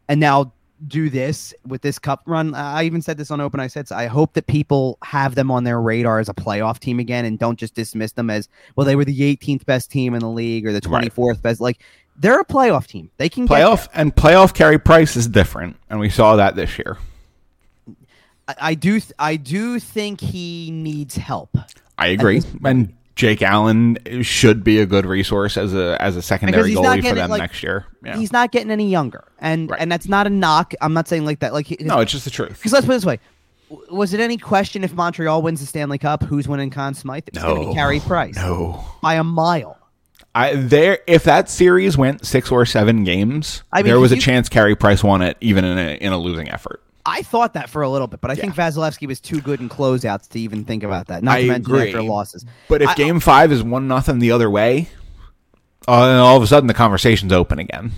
and 0.08 0.18
now 0.20 0.52
do 0.87 1.09
this 1.09 1.55
with 1.66 1.83
this 1.83 1.99
cup 1.99 2.22
run. 2.27 2.55
I 2.55 2.85
even 2.85 3.01
said 3.03 3.16
this 3.16 3.31
on 3.31 3.41
Open. 3.41 3.61
I 3.61 3.66
said 3.66 3.91
I 3.93 4.07
hope 4.07 4.35
that 4.35 4.47
people 4.47 4.99
have 5.03 5.35
them 5.35 5.51
on 5.51 5.64
their 5.64 5.81
radar 5.81 6.18
as 6.18 6.29
a 6.29 6.35
playoff 6.35 6.79
team 6.79 6.99
again, 7.01 7.24
and 7.24 7.39
don't 7.39 7.59
just 7.59 7.74
dismiss 7.74 8.12
them 8.12 8.31
as 8.31 8.49
well. 8.74 8.85
They 8.87 8.97
were 8.97 9.05
the 9.05 9.37
18th 9.37 9.64
best 9.64 9.91
team 9.91 10.14
in 10.14 10.20
the 10.20 10.29
league 10.29 10.66
or 10.66 10.72
the 10.72 10.87
Right. 10.89 11.11
24th 11.12 11.41
best. 11.43 11.61
Like 11.61 11.79
they're 12.16 12.41
a 12.41 12.45
playoff 12.45 12.87
team. 12.87 13.11
They 13.16 13.29
can 13.29 13.49
Playoff 13.49 13.89
and 13.95 14.14
playoff 14.14 14.55
Carey 14.55 14.79
Price 14.79 15.16
is 15.16 15.27
different, 15.27 15.77
and 15.89 15.99
we 16.01 16.11
saw 16.11 16.37
that 16.37 16.57
this 16.57 16.79
year. 16.79 16.99
I, 18.49 18.55
I 18.61 18.74
do 18.74 19.01
th- 19.01 19.12
I 19.18 19.37
do 19.37 19.79
think 19.79 20.20
he 20.20 20.70
needs 20.70 21.16
help 21.16 21.57
I 21.99 22.09
agree, 22.09 22.43
and 22.64 22.93
Jake 23.16 23.42
Allen 23.42 23.96
should 24.22 24.62
be 24.62 24.78
a 24.78 24.86
good 24.86 25.06
resource 25.06 25.56
as 25.56 25.74
a 25.74 25.96
as 26.00 26.16
a 26.16 26.22
secondary 26.22 26.72
goalie 26.74 26.96
for 26.96 27.02
getting, 27.02 27.14
them 27.16 27.30
like, 27.30 27.40
next 27.40 27.62
year. 27.62 27.86
Yeah. 28.04 28.16
he's 28.16 28.30
not 28.32 28.52
getting 28.52 28.70
any 28.70 28.88
younger 28.88 29.24
and 29.40 29.70
Right. 29.70 29.80
and 29.80 29.90
that's 29.90 30.06
not 30.06 30.26
a 30.26 30.30
knock 30.30 30.74
i'm 30.80 30.92
not 30.92 31.08
saying 31.08 31.24
like 31.24 31.40
that 31.40 31.52
like 31.52 31.80
No, 31.80 31.98
it's 32.00 32.12
just 32.12 32.24
the 32.24 32.30
truth. 32.30 32.50
Because 32.58 32.72
let's 32.72 32.86
put 32.86 32.92
it 32.92 32.96
this 32.96 33.06
way 33.06 33.18
was 33.90 34.14
it 34.14 34.20
any 34.20 34.36
question 34.36 34.84
if 34.84 34.92
montreal 34.94 35.42
wins 35.42 35.58
the 35.60 35.66
stanley 35.66 35.98
cup 35.98 36.22
who's 36.22 36.46
winning 36.46 36.70
Conn 36.70 36.94
Smythe? 36.94 37.24
It's 37.26 37.38
going 37.42 37.62
to 37.62 37.68
be 37.70 37.74
Carey 37.74 37.98
Price 37.98 38.36
No, 38.36 38.84
by 39.02 39.14
a 39.14 39.24
mile. 39.24 39.76
I 40.34 40.54
there 40.54 40.98
if 41.06 41.24
that 41.24 41.48
series 41.48 41.96
went 41.96 42.24
six 42.26 42.52
or 42.52 42.64
seven 42.66 43.02
games, 43.02 43.62
I 43.72 43.78
mean, 43.78 43.86
there 43.86 43.98
was 43.98 44.12
a 44.12 44.16
you- 44.16 44.20
chance 44.20 44.48
Carey 44.50 44.76
Price 44.76 45.02
won 45.02 45.22
it, 45.22 45.36
even 45.40 45.64
in 45.64 45.78
a 45.78 45.94
in 45.94 46.12
a 46.12 46.18
losing 46.18 46.48
effort. 46.50 46.82
I 47.07 47.22
thought 47.22 47.54
that 47.54 47.70
for 47.70 47.82
a 47.82 47.88
little 47.88 48.09
bit, 48.09 48.20
but 48.20 48.30
I 48.30 48.34
think 48.34 48.54
Vasilevskiy 48.54 49.07
was 49.07 49.20
too 49.20 49.40
good 49.40 49.61
in 49.61 49.68
closeouts 49.68 50.28
to 50.30 50.40
even 50.40 50.64
think 50.64 50.82
about 50.82 51.07
that. 51.07 51.22
Not 51.22 51.36
I 51.36 51.42
to 51.42 51.46
mention 51.48 51.72
agree. 51.72 51.88
after 51.88 52.02
losses. 52.02 52.44
But 52.68 52.82
if 52.82 52.88
I- 52.88 52.94
Game 52.94 53.20
Five 53.20 53.52
is 53.52 53.62
one 53.62 53.86
nothing 53.86 54.18
the 54.18 54.32
other 54.32 54.50
way, 54.50 54.88
uh, 55.86 55.92
all 55.92 56.36
of 56.36 56.42
a 56.42 56.46
sudden 56.46 56.66
the 56.66 56.74
conversation's 56.74 57.32
open 57.32 57.59
again. 57.61 57.92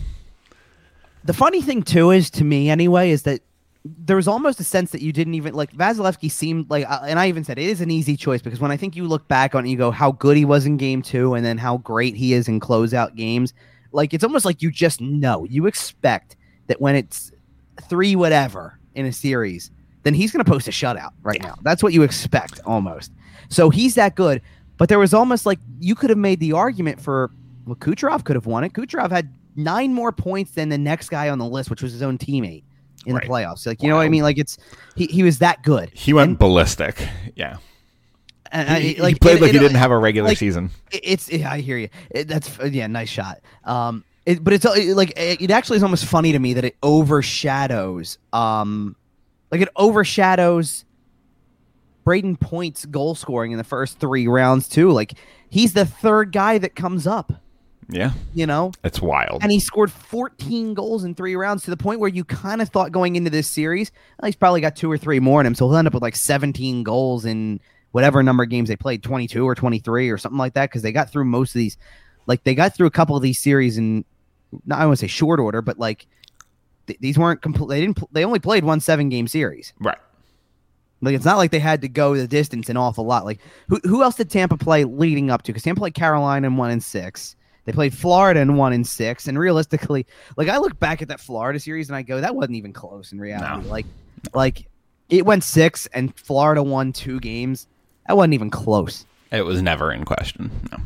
The 1.25 1.33
funny 1.33 1.63
thing 1.63 1.83
too 1.83 2.11
is 2.11 2.31
to 2.33 2.45
me 2.45 2.69
anyway 2.71 3.11
is 3.11 3.23
that 3.23 3.41
there 3.85 4.17
was 4.17 4.29
almost 4.29 4.61
a 4.61 4.65
sense 4.65 4.91
that 4.91 5.01
you 5.01 5.13
didn't 5.13 5.35
even 5.35 5.55
like 5.55 5.73
Vasilevskiy 5.73 6.31
seemed 6.31 6.69
like, 6.69 6.89
uh, 6.89 7.01
and 7.05 7.19
I 7.19 7.29
even 7.29 7.45
said 7.45 7.59
it 7.59 7.65
is 7.69 7.81
an 7.81 7.91
easy 7.91 8.17
choice 8.17 8.43
because 8.43 8.61
when 8.61 8.71
I 8.71 8.77
think 8.77 8.97
you 8.97 9.07
look 9.07 9.27
back 9.29 9.55
on 9.55 9.65
it, 9.65 9.71
you 9.71 9.77
go 9.77 9.91
how 9.91 10.13
good 10.13 10.37
he 10.37 10.45
was 10.45 10.67
in 10.67 10.77
game 10.77 11.01
two, 11.01 11.35
and 11.35 11.45
then 11.45 11.57
how 11.57 11.79
great 11.79 12.15
he 12.15 12.35
is 12.35 12.49
in 12.49 12.61
closeout 12.61 13.15
games. 13.17 13.55
Like 13.93 14.13
it's 14.13 14.25
almost 14.25 14.45
like 14.45 14.61
you 14.61 14.71
just 14.71 15.01
know, 15.01 15.47
you 15.49 15.67
expect 15.67 16.37
that 16.67 16.81
when 16.81 16.95
it's 16.95 17.33
three 17.89 18.15
whatever 18.17 18.79
in 18.99 19.07
a 19.07 19.13
series, 19.13 19.71
then 20.03 20.13
he's 20.15 20.31
going 20.33 20.45
to 20.45 20.51
post 20.51 20.69
a 20.69 20.71
shutout 20.71 21.11
right 21.23 21.43
now. 21.43 21.55
That's 21.63 21.83
what 21.83 21.93
you 21.93 22.03
expect 22.03 22.61
almost. 22.67 23.13
So 23.49 23.71
he's 23.71 23.95
that 23.95 24.15
good, 24.15 24.43
but 24.77 24.89
there 24.89 24.99
was 24.99 25.15
almost 25.15 25.47
like 25.47 25.59
you 25.81 25.95
could 25.95 26.11
have 26.11 26.19
made 26.19 26.41
the 26.41 26.53
argument 26.53 27.01
for 27.01 27.31
well, 27.65 27.77
Kucherov 27.77 28.25
could 28.25 28.37
have 28.37 28.47
won 28.47 28.65
it. 28.65 28.73
Kucherov 28.73 29.11
had 29.11 29.33
nine 29.57 29.93
more 29.95 30.13
points 30.13 30.53
than 30.53 30.69
the 30.69 30.79
next 30.79 31.09
guy 31.09 31.29
on 31.29 31.39
the 31.39 31.45
list, 31.47 31.71
which 31.71 31.83
was 31.83 31.93
his 31.93 32.03
own 32.03 32.17
teammate 32.19 32.63
in 33.07 33.15
Right. 33.15 33.23
the 33.25 33.29
playoffs. 33.29 33.67
Like 33.67 33.83
you 33.83 33.89
know 33.89 33.97
what 33.97 34.03
I 34.03 34.09
mean? 34.09 34.23
Like 34.23 34.39
it's 34.39 34.59
he, 34.97 35.07
he 35.07 35.23
was 35.23 35.39
that 35.39 35.63
good. 35.63 35.91
He 35.95 36.13
went 36.13 36.31
And- 36.31 36.39
ballistic. 36.39 37.07
Yeah, 37.37 37.59
And, 38.51 38.69
I- 38.69 38.81
he, 38.81 38.95
he 38.95 39.15
played 39.15 39.37
it- 39.37 39.43
like 39.43 39.53
he 39.53 39.59
didn't 39.59 39.77
have 39.77 39.91
a 39.91 39.99
regular 39.99 40.29
like- 40.29 40.39
season. 40.39 40.71
it's 40.91 41.31
yeah, 41.31 41.53
I 41.53 41.61
hear 41.61 41.79
you. 41.79 41.89
It, 42.11 42.29
that's 42.29 42.51
yeah, 42.71 42.87
nice 42.87 43.09
shot. 43.09 43.41
Um, 43.65 44.05
it, 44.29 44.45
but 44.45 44.53
it's 44.53 44.65
it, 44.65 44.95
like 44.97 45.11
it, 45.17 45.41
it 45.43 45.51
actually 45.51 45.77
is 45.79 45.83
almost 45.83 46.05
funny 46.05 46.33
to 46.33 46.39
me 46.39 46.53
that 46.55 46.65
it 46.65 46.77
overshadows 46.83 48.19
um, 48.33 48.95
like 49.51 49.61
it 49.61 49.69
overshadows 49.77 50.85
Brayden 52.07 52.39
Point's 52.41 52.85
goal 52.87 53.15
scoring 53.15 53.53
in 53.53 53.59
the 53.59 53.65
first 53.65 53.99
three 53.99 54.29
rounds 54.29 54.69
too. 54.69 54.91
Like 54.91 55.15
he's 55.51 55.73
the 55.73 55.85
third 55.87 56.33
guy 56.33 56.59
that 56.59 56.75
comes 56.75 57.07
up. 57.07 57.33
Yeah, 57.91 58.13
You 58.35 58.45
know, 58.47 58.73
it's 58.85 59.01
wild. 59.01 59.43
and 59.43 59.51
he 59.51 59.59
scored 59.59 59.91
14 59.91 60.75
goals 60.75 61.05
in 61.05 61.15
three 61.15 61.35
rounds 61.37 61.63
to 61.63 61.71
the 61.71 61.77
point 61.79 62.01
where 62.01 62.11
you 62.11 62.23
kind 62.23 62.61
of 62.61 62.69
thought 62.69 62.93
going 62.93 63.17
into 63.17 63.31
this 63.31 63.49
series, 63.49 63.91
"Oh, 64.23 64.27
he's 64.27 64.37
probably 64.37 64.61
got 64.61 64.77
two 64.77 64.93
or 64.93 64.99
three 64.99 65.21
more 65.21 65.41
in 65.41 65.47
him, 65.47 65.55
so 65.55 65.67
he'll 65.67 65.79
end 65.79 65.89
up 65.89 65.95
with 65.95 66.03
like 66.03 66.15
17 66.17 66.83
goals 66.83 67.25
in 67.25 67.61
whatever 67.93 68.23
number 68.23 68.43
of 68.43 68.51
games 68.51 68.69
they 68.69 68.77
played, 68.77 69.03
22 69.03 69.43
or 69.43 69.55
23 69.55 70.11
or 70.11 70.19
something 70.19 70.37
like 70.37 70.53
that, 70.53 70.69
because 70.69 70.83
they 70.83 70.93
got 70.93 71.11
through 71.11 71.25
most 71.25 71.55
of 71.55 71.61
these. 71.61 71.79
Like 72.27 72.45
they 72.45 72.55
got 72.55 72.75
through 72.77 72.89
a 72.89 72.91
couple 72.91 73.17
of 73.17 73.23
these 73.23 73.39
series 73.41 73.79
in, 73.79 74.05
not 74.67 74.81
I 74.81 74.87
want 74.87 74.99
to 74.99 75.01
say 75.01 75.07
short 75.09 75.41
order, 75.41 75.61
but 75.63 75.79
like 75.79 76.07
th- 76.87 76.99
these 77.01 77.19
weren't 77.19 77.43
complete. 77.43 77.69
They 77.69 77.81
didn't. 77.81 77.97
pl- 77.97 78.09
They 78.13 78.25
only 78.25 78.39
played 78.39 78.65
one 78.65 78.81
seven 78.81 79.09
game 79.09 79.29
series. 79.29 79.73
right. 79.81 79.99
Like 81.01 81.15
it's 81.15 81.25
not 81.25 81.37
like 81.37 81.53
they 81.53 81.61
had 81.61 81.81
to 81.83 81.89
go 81.89 82.17
the 82.17 82.27
distance 82.27 82.69
an 82.69 82.77
awful 82.77 83.05
lot. 83.07 83.25
Like 83.25 83.39
who 83.69 83.79
who 83.85 84.03
else 84.03 84.17
did 84.17 84.31
Tampa 84.31 84.57
play 84.57 84.83
leading 84.85 85.31
up 85.31 85.43
to? 85.43 85.53
Because 85.53 85.63
Tampa 85.63 85.81
played 85.81 85.95
Carolina 85.95 86.49
in 86.49 86.57
one 86.57 86.71
and 86.71 86.83
six. 86.83 87.37
They 87.67 87.73
played 87.73 87.95
Florida 87.95 88.41
in 88.41 88.57
one 88.57 88.73
and 88.73 88.85
six. 88.87 89.29
And 89.29 89.39
realistically, 89.39 90.07
like 90.37 90.49
I 90.49 90.57
look 90.59 90.79
back 90.81 91.01
at 91.03 91.09
that 91.09 91.21
Florida 91.21 91.61
series 91.61 91.89
and 91.89 91.95
I 91.97 92.03
go, 92.03 92.21
that 92.21 92.35
wasn't 92.35 92.57
even 92.57 92.73
close 92.73 93.13
in 93.13 93.21
reality. 93.21 93.63
No. 93.65 93.71
Like 93.71 93.87
like 94.35 94.67
it 95.09 95.25
went 95.25 95.45
six 95.45 95.87
and 95.93 96.17
Florida 96.19 96.63
won 96.65 96.93
two 96.93 97.21
games. 97.21 97.69
That 98.09 98.17
wasn't 98.17 98.35
even 98.35 98.51
close. 98.51 99.07
It 99.31 99.43
was 99.43 99.63
never 99.63 99.93
in 99.93 100.05
question. 100.05 100.51
No. 100.73 100.79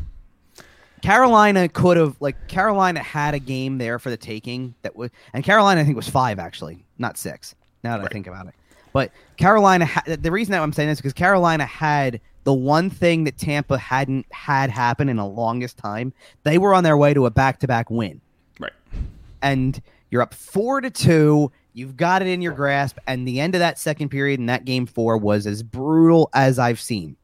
Carolina 1.03 1.67
could 1.67 1.97
have 1.97 2.15
like 2.21 2.47
Carolina 2.47 3.01
had 3.01 3.33
a 3.33 3.39
game 3.39 3.77
there 3.77 3.99
for 3.99 4.09
the 4.09 4.15
taking 4.15 4.73
that 4.83 4.95
was 4.95 5.11
and 5.33 5.43
Carolina 5.43 5.81
I 5.81 5.83
think 5.83 5.97
was 5.97 6.07
five 6.07 6.39
actually, 6.39 6.85
not 6.97 7.17
six. 7.17 7.55
Now 7.83 7.97
that 7.97 8.05
I 8.05 8.07
think 8.07 8.25
about 8.25 8.47
it, 8.47 8.53
but 8.93 9.11
Carolina 9.35 9.85
ha- 9.85 10.03
the 10.07 10.31
reason 10.31 10.53
that 10.53 10.61
I'm 10.61 10.71
saying 10.71 10.87
this 10.87 10.99
is 10.99 11.01
because 11.01 11.11
Carolina 11.13 11.65
had 11.65 12.21
the 12.45 12.53
one 12.53 12.89
thing 12.89 13.25
that 13.25 13.37
Tampa 13.37 13.77
hadn't 13.77 14.25
had 14.31 14.69
happen 14.69 15.09
in 15.09 15.17
the 15.17 15.25
longest 15.25 15.77
time. 15.77 16.13
They 16.43 16.57
were 16.57 16.73
on 16.73 16.85
their 16.85 16.95
way 16.97 17.13
to 17.13 17.25
a 17.25 17.29
back 17.29 17.59
to 17.59 17.67
back 17.67 17.89
win, 17.89 18.21
Right. 18.59 18.71
and 19.41 19.81
you're 20.09 20.21
up 20.21 20.33
four 20.33 20.79
to 20.79 20.89
two. 20.89 21.51
You've 21.73 21.97
got 21.97 22.21
it 22.21 22.29
in 22.29 22.41
your 22.41 22.53
grasp, 22.53 22.97
and 23.07 23.27
the 23.27 23.41
end 23.41 23.55
of 23.55 23.59
that 23.59 23.77
second 23.77 24.07
period 24.07 24.39
in 24.39 24.45
that 24.45 24.63
game 24.63 24.85
four 24.85 25.17
was 25.17 25.45
as 25.47 25.63
brutal 25.63 26.29
as 26.33 26.59
I've 26.59 26.79
seen. 26.79 27.17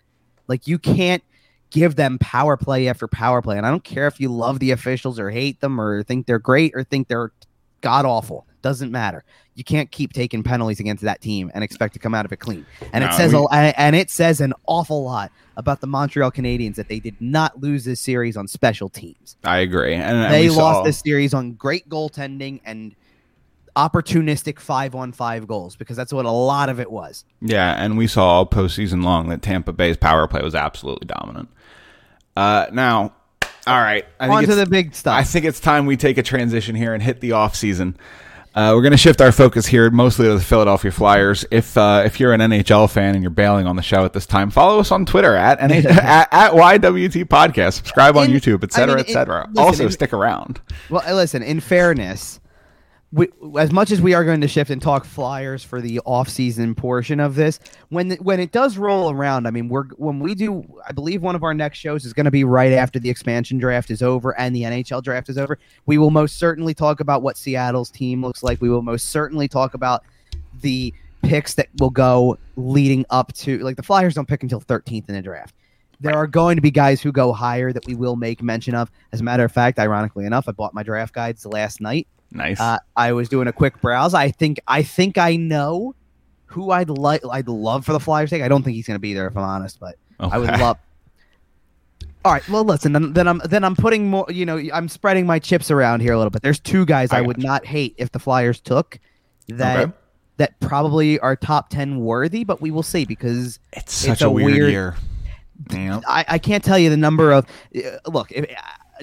Like 0.49 0.67
you 0.67 0.77
can't 0.79 1.23
give 1.71 1.95
them 1.95 2.17
power 2.19 2.57
play 2.57 2.87
after 2.87 3.07
power 3.07 3.41
play. 3.41 3.57
And 3.57 3.65
I 3.65 3.69
don't 3.69 3.83
care 3.83 4.07
if 4.07 4.19
you 4.19 4.29
love 4.29 4.59
the 4.59 4.71
officials 4.71 5.19
or 5.19 5.29
hate 5.29 5.59
them 5.61 5.79
or 5.79 6.03
think 6.03 6.25
they're 6.25 6.39
great 6.39 6.73
or 6.75 6.83
think 6.83 7.07
they're 7.07 7.31
god 7.81 8.05
awful. 8.05 8.45
Doesn't 8.61 8.91
matter. 8.91 9.23
You 9.55 9.63
can't 9.63 9.89
keep 9.91 10.11
taking 10.13 10.43
penalties 10.43 10.79
against 10.79 11.03
that 11.03 11.21
team 11.21 11.49
and 11.53 11.63
expect 11.63 11.93
to 11.93 11.99
come 11.99 12.13
out 12.15 12.25
of 12.25 12.31
it 12.31 12.37
clean. 12.37 12.65
And 12.93 13.03
No, 13.03 13.09
it 13.09 13.13
says 13.13 13.33
we- 13.33 13.45
a, 13.51 13.79
and 13.79 13.95
it 13.95 14.09
says 14.09 14.41
an 14.41 14.53
awful 14.67 15.03
lot 15.03 15.31
about 15.57 15.79
the 15.81 15.87
Montreal 15.87 16.31
Canadiens 16.31 16.75
that 16.75 16.87
they 16.89 16.99
did 16.99 17.15
not 17.21 17.59
lose 17.61 17.85
this 17.85 17.99
series 18.01 18.35
on 18.35 18.47
special 18.47 18.89
teams. 18.89 19.37
I 19.43 19.59
agree. 19.59 19.93
And, 19.95 20.33
they 20.33 20.49
we 20.49 20.55
lost 20.55 20.77
saw- 20.79 20.83
this 20.83 20.99
series 20.99 21.33
on 21.33 21.53
great 21.53 21.87
goaltending 21.89 22.61
and 22.65 22.95
opportunistic 23.75 24.59
five 24.59 24.95
on 24.95 25.11
five 25.11 25.47
goals 25.47 25.75
because 25.75 25.95
that's 25.95 26.11
what 26.11 26.25
a 26.25 26.31
lot 26.31 26.69
of 26.69 26.79
it 26.79 26.91
was. 26.91 27.23
Yeah, 27.41 27.81
and 27.81 27.97
we 27.97 28.07
saw 28.07 28.27
all 28.27 28.45
postseason 28.45 29.03
long 29.03 29.29
that 29.29 29.41
Tampa 29.41 29.71
Bay's 29.73 29.97
power 29.97 30.27
play 30.27 30.41
was 30.41 30.55
absolutely 30.55 31.07
dominant. 31.07 31.49
Uh, 32.39 32.67
now, 32.71 33.13
all 33.67 33.81
right. 33.81 34.05
I 34.19 34.29
On 34.29 34.43
to 34.45 34.55
the 34.55 34.65
big 34.65 34.95
stuff. 34.95 35.13
I 35.13 35.23
think 35.23 35.45
it's 35.45 35.59
time 35.59 35.85
we 35.85 35.97
take 35.97 36.17
a 36.17 36.23
transition 36.23 36.73
here 36.75 36.93
and 36.93 37.03
hit 37.03 37.19
the 37.19 37.33
off 37.33 37.55
season. 37.55 37.97
Uh, 38.55 38.71
we're 38.73 38.81
going 38.81 38.91
to 38.91 38.97
shift 38.97 39.21
our 39.21 39.31
focus 39.31 39.67
here 39.67 39.91
mostly 39.91 40.25
to 40.25 40.33
the 40.33 40.39
Philadelphia 40.41 40.91
Flyers. 40.91 41.45
If 41.51 41.77
uh, 41.77 42.03
if 42.05 42.19
you're 42.19 42.33
an 42.33 42.39
NHL 42.41 42.89
fan 42.89 43.13
and 43.13 43.23
you're 43.23 43.29
bailing 43.29 43.67
on 43.67 43.75
the 43.75 43.81
show 43.83 44.05
at 44.05 44.13
this 44.13 44.25
time, 44.25 44.49
follow 44.49 44.79
us 44.79 44.91
on 44.91 45.05
Twitter 45.05 45.35
at 45.35 45.59
NH- 45.59 45.85
at, 45.85 46.29
at 46.31 46.51
YWT 46.53 47.25
Podcast. 47.25 47.73
Subscribe 47.73 48.17
on 48.17 48.25
In- 48.31 48.31
YouTube, 48.31 48.63
I 48.63 48.65
etc., 48.65 48.87
mean, 48.87 48.95
in- 48.95 49.05
etc. 49.05 49.47
listen, 49.49 49.63
Also, 49.63 49.85
in- 49.85 49.91
stick 49.91 50.13
around. 50.13 50.61
Well, 50.89 51.03
listen, 51.15 51.43
in 51.43 51.59
fairness, 51.59 52.39
we, 53.11 53.27
as 53.57 53.71
much 53.71 53.89
as 53.89 54.01
we 54.01 54.13
are 54.13 54.23
going 54.23 54.41
to 54.41 54.47
shift 54.47 54.69
and 54.69 54.81
talk 54.81 55.03
Flyers 55.03 55.63
for 55.63 55.81
the 55.81 55.99
off-season 56.01 56.75
portion 56.75 57.19
of 57.19 57.33
this, 57.33 57.59
when 57.89 58.11
when 58.17 58.39
it 58.39 58.51
does 58.51 58.77
roll 58.77 59.09
around, 59.09 59.47
I 59.47 59.51
mean, 59.51 59.67
we're 59.67 59.85
when 59.97 60.19
we 60.19 60.35
do, 60.35 60.63
I 60.87 60.91
believe 60.91 61.23
one 61.23 61.35
of 61.35 61.43
our 61.43 61.55
next 61.55 61.79
shows 61.79 62.05
is 62.05 62.13
going 62.13 62.25
to 62.25 62.31
be 62.31 62.43
right 62.43 62.71
after 62.71 62.99
the 62.99 63.09
expansion 63.09 63.57
draft 63.57 63.89
is 63.89 64.03
over 64.03 64.37
and 64.39 64.55
the 64.55 64.61
NHL 64.61 65.01
draft 65.01 65.29
is 65.29 65.39
over. 65.39 65.57
We 65.87 65.97
will 65.97 66.11
most 66.11 66.37
certainly 66.37 66.75
talk 66.75 66.99
about 66.99 67.23
what 67.23 67.35
Seattle's 67.35 67.89
team 67.89 68.21
looks 68.21 68.43
like. 68.43 68.61
We 68.61 68.69
will 68.69 68.83
most 68.83 69.07
certainly 69.07 69.47
talk 69.47 69.73
about 69.73 70.03
the 70.61 70.93
picks 71.23 71.55
that 71.55 71.67
will 71.79 71.89
go 71.89 72.37
leading 72.57 73.05
up 73.09 73.33
to 73.33 73.57
like 73.59 73.75
the 73.75 73.83
Flyers 73.83 74.13
don't 74.13 74.27
pick 74.27 74.43
until 74.43 74.61
13th 74.61 75.09
in 75.09 75.15
the 75.15 75.21
draft. 75.21 75.55
There 75.99 76.15
are 76.15 76.27
going 76.27 76.57
to 76.57 76.61
be 76.61 76.71
guys 76.71 77.01
who 77.01 77.11
go 77.11 77.33
higher 77.33 77.73
that 77.73 77.85
we 77.87 77.95
will 77.95 78.15
make 78.15 78.43
mention 78.43 78.75
of. 78.75 78.91
As 79.11 79.19
a 79.19 79.23
matter 79.23 79.43
of 79.43 79.51
fact, 79.51 79.79
ironically 79.79 80.25
enough, 80.25 80.47
I 80.47 80.51
bought 80.51 80.73
my 80.73 80.83
draft 80.83 81.13
guides 81.13 81.45
last 81.45 81.81
night. 81.81 82.07
Nice. 82.31 82.59
Uh, 82.59 82.77
I 82.95 83.13
was 83.13 83.27
doing 83.29 83.47
a 83.47 83.53
quick 83.53 83.81
browse. 83.81 84.13
I 84.13 84.29
think 84.31 84.59
I 84.67 84.83
think 84.83 85.17
I 85.17 85.35
know 85.35 85.95
who 86.45 86.71
I'd 86.71 86.89
like. 86.89 87.21
I'd 87.29 87.47
love 87.47 87.85
for 87.85 87.93
the 87.93 87.99
Flyers 87.99 88.29
take. 88.29 88.41
I 88.43 88.47
don't 88.47 88.63
think 88.63 88.75
he's 88.75 88.85
going 88.87 88.95
to 88.95 89.01
be 89.01 89.13
there 89.13 89.27
if 89.27 89.35
I'm 89.37 89.43
honest, 89.43 89.79
but 89.79 89.95
I 90.19 90.37
would 90.37 90.49
love. 90.49 90.77
All 92.25 92.33
right. 92.33 92.47
Well, 92.49 92.63
listen. 92.65 92.91
Then, 92.93 93.13
then 93.13 93.27
I'm 93.27 93.41
then 93.45 93.63
I'm 93.63 93.75
putting 93.75 94.09
more. 94.09 94.25
You 94.29 94.45
know, 94.45 94.57
I'm 94.73 94.89
spreading 94.89 95.25
my 95.25 95.39
chips 95.39 95.71
around 95.71 96.01
here 96.01 96.13
a 96.13 96.17
little 96.17 96.31
bit. 96.31 96.41
There's 96.41 96.59
two 96.59 96.85
guys 96.85 97.11
I, 97.11 97.19
I 97.19 97.21
would 97.21 97.37
gotcha. 97.37 97.47
not 97.47 97.65
hate 97.65 97.95
if 97.97 98.11
the 98.11 98.19
Flyers 98.19 98.59
took 98.59 98.99
that 99.47 99.79
Okay. 99.79 99.93
that 100.37 100.59
probably 100.59 101.17
are 101.19 101.35
top 101.35 101.69
ten 101.69 101.99
worthy, 102.01 102.43
but 102.43 102.61
we 102.61 102.71
will 102.71 102.83
see 102.83 103.05
because 103.05 103.59
It's 103.73 103.93
such 103.93 104.11
it's 104.13 104.21
a, 104.21 104.27
a 104.27 104.31
weird, 104.31 104.51
weird- 104.53 104.71
year. 104.71 104.95
Yeah. 105.71 105.99
I, 106.07 106.23
I 106.27 106.37
can't 106.39 106.63
tell 106.63 106.79
you 106.79 106.89
the 106.89 106.95
number 106.97 107.31
of 107.33 107.45
uh, 107.75 107.79
look 108.09 108.31
if, 108.31 108.45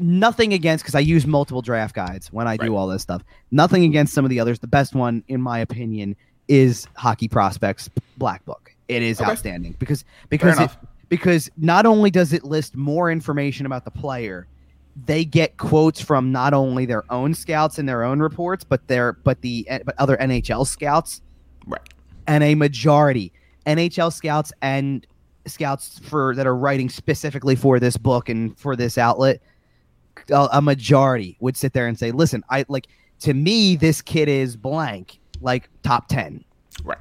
nothing 0.01 0.53
against 0.53 0.85
because 0.85 0.95
i 0.95 1.01
use 1.01 1.27
multiple 1.27 1.63
draft 1.63 1.95
guides 1.95 2.33
when 2.33 2.47
i 2.47 2.57
do 2.57 2.77
all 2.77 2.87
this 2.87 3.03
stuff. 3.03 3.23
Nothing 3.51 3.85
against 3.85 4.13
some 4.15 4.25
of 4.25 4.31
the 4.31 4.41
others. 4.41 4.59
The 4.59 4.67
best 4.67 4.95
one 4.95 5.23
in 5.29 5.41
my 5.41 5.59
opinion 5.59 6.17
is 6.49 6.87
hockey 6.97 7.29
prospects 7.29 7.89
black 8.19 8.45
book. 8.45 8.73
It 8.89 9.03
is 9.03 9.21
Okay. 9.21 9.31
outstanding 9.31 9.75
because 9.79 10.05
because 10.29 10.59
it, 10.61 10.71
because 11.09 11.51
not 11.57 11.87
only 11.87 12.11
does 12.11 12.33
it 12.33 12.45
list 12.45 12.77
more 12.77 13.11
information 13.11 13.67
about 13.67 13.85
the 13.85 13.91
player 13.91 14.47
they 15.05 15.25
get 15.27 15.59
quotes 15.59 16.01
from 16.01 16.33
not 16.33 16.55
only 16.55 16.87
their 16.87 17.05
own 17.13 17.35
scouts 17.35 17.79
and 17.79 17.89
their 17.89 18.03
own 18.03 18.19
reports 18.21 18.65
but 18.65 18.87
their 18.89 19.13
but 19.13 19.41
the 19.43 19.67
eh, 19.69 19.81
but 19.85 19.95
other 19.99 20.17
nhl 20.17 20.67
scouts. 20.67 21.21
Right. 21.67 21.83
and 22.27 22.43
a 22.45 22.55
majority 22.55 23.33
NHL 23.67 24.13
scouts 24.13 24.53
and 24.63 25.05
scouts 25.47 25.99
for 25.99 26.35
that 26.37 26.47
are 26.47 26.57
writing 26.57 26.89
specifically 26.89 27.57
for 27.57 27.79
this 27.81 27.97
book 27.97 28.29
and 28.29 28.57
for 28.59 28.77
this 28.77 28.97
outlet 28.99 29.41
a, 30.31 30.49
a 30.55 30.63
majority 30.63 31.37
would 31.41 31.57
sit 31.57 31.73
there 31.73 31.87
and 31.87 31.99
say 31.99 32.11
listen 32.13 32.45
i 32.51 32.65
like 32.69 32.87
to 33.21 33.33
me 33.35 33.77
this 33.77 34.03
kid 34.03 34.29
is 34.29 34.57
blank 34.57 35.19
like 35.41 35.69
top 35.83 36.09
10 36.09 36.45
Right. 36.85 36.99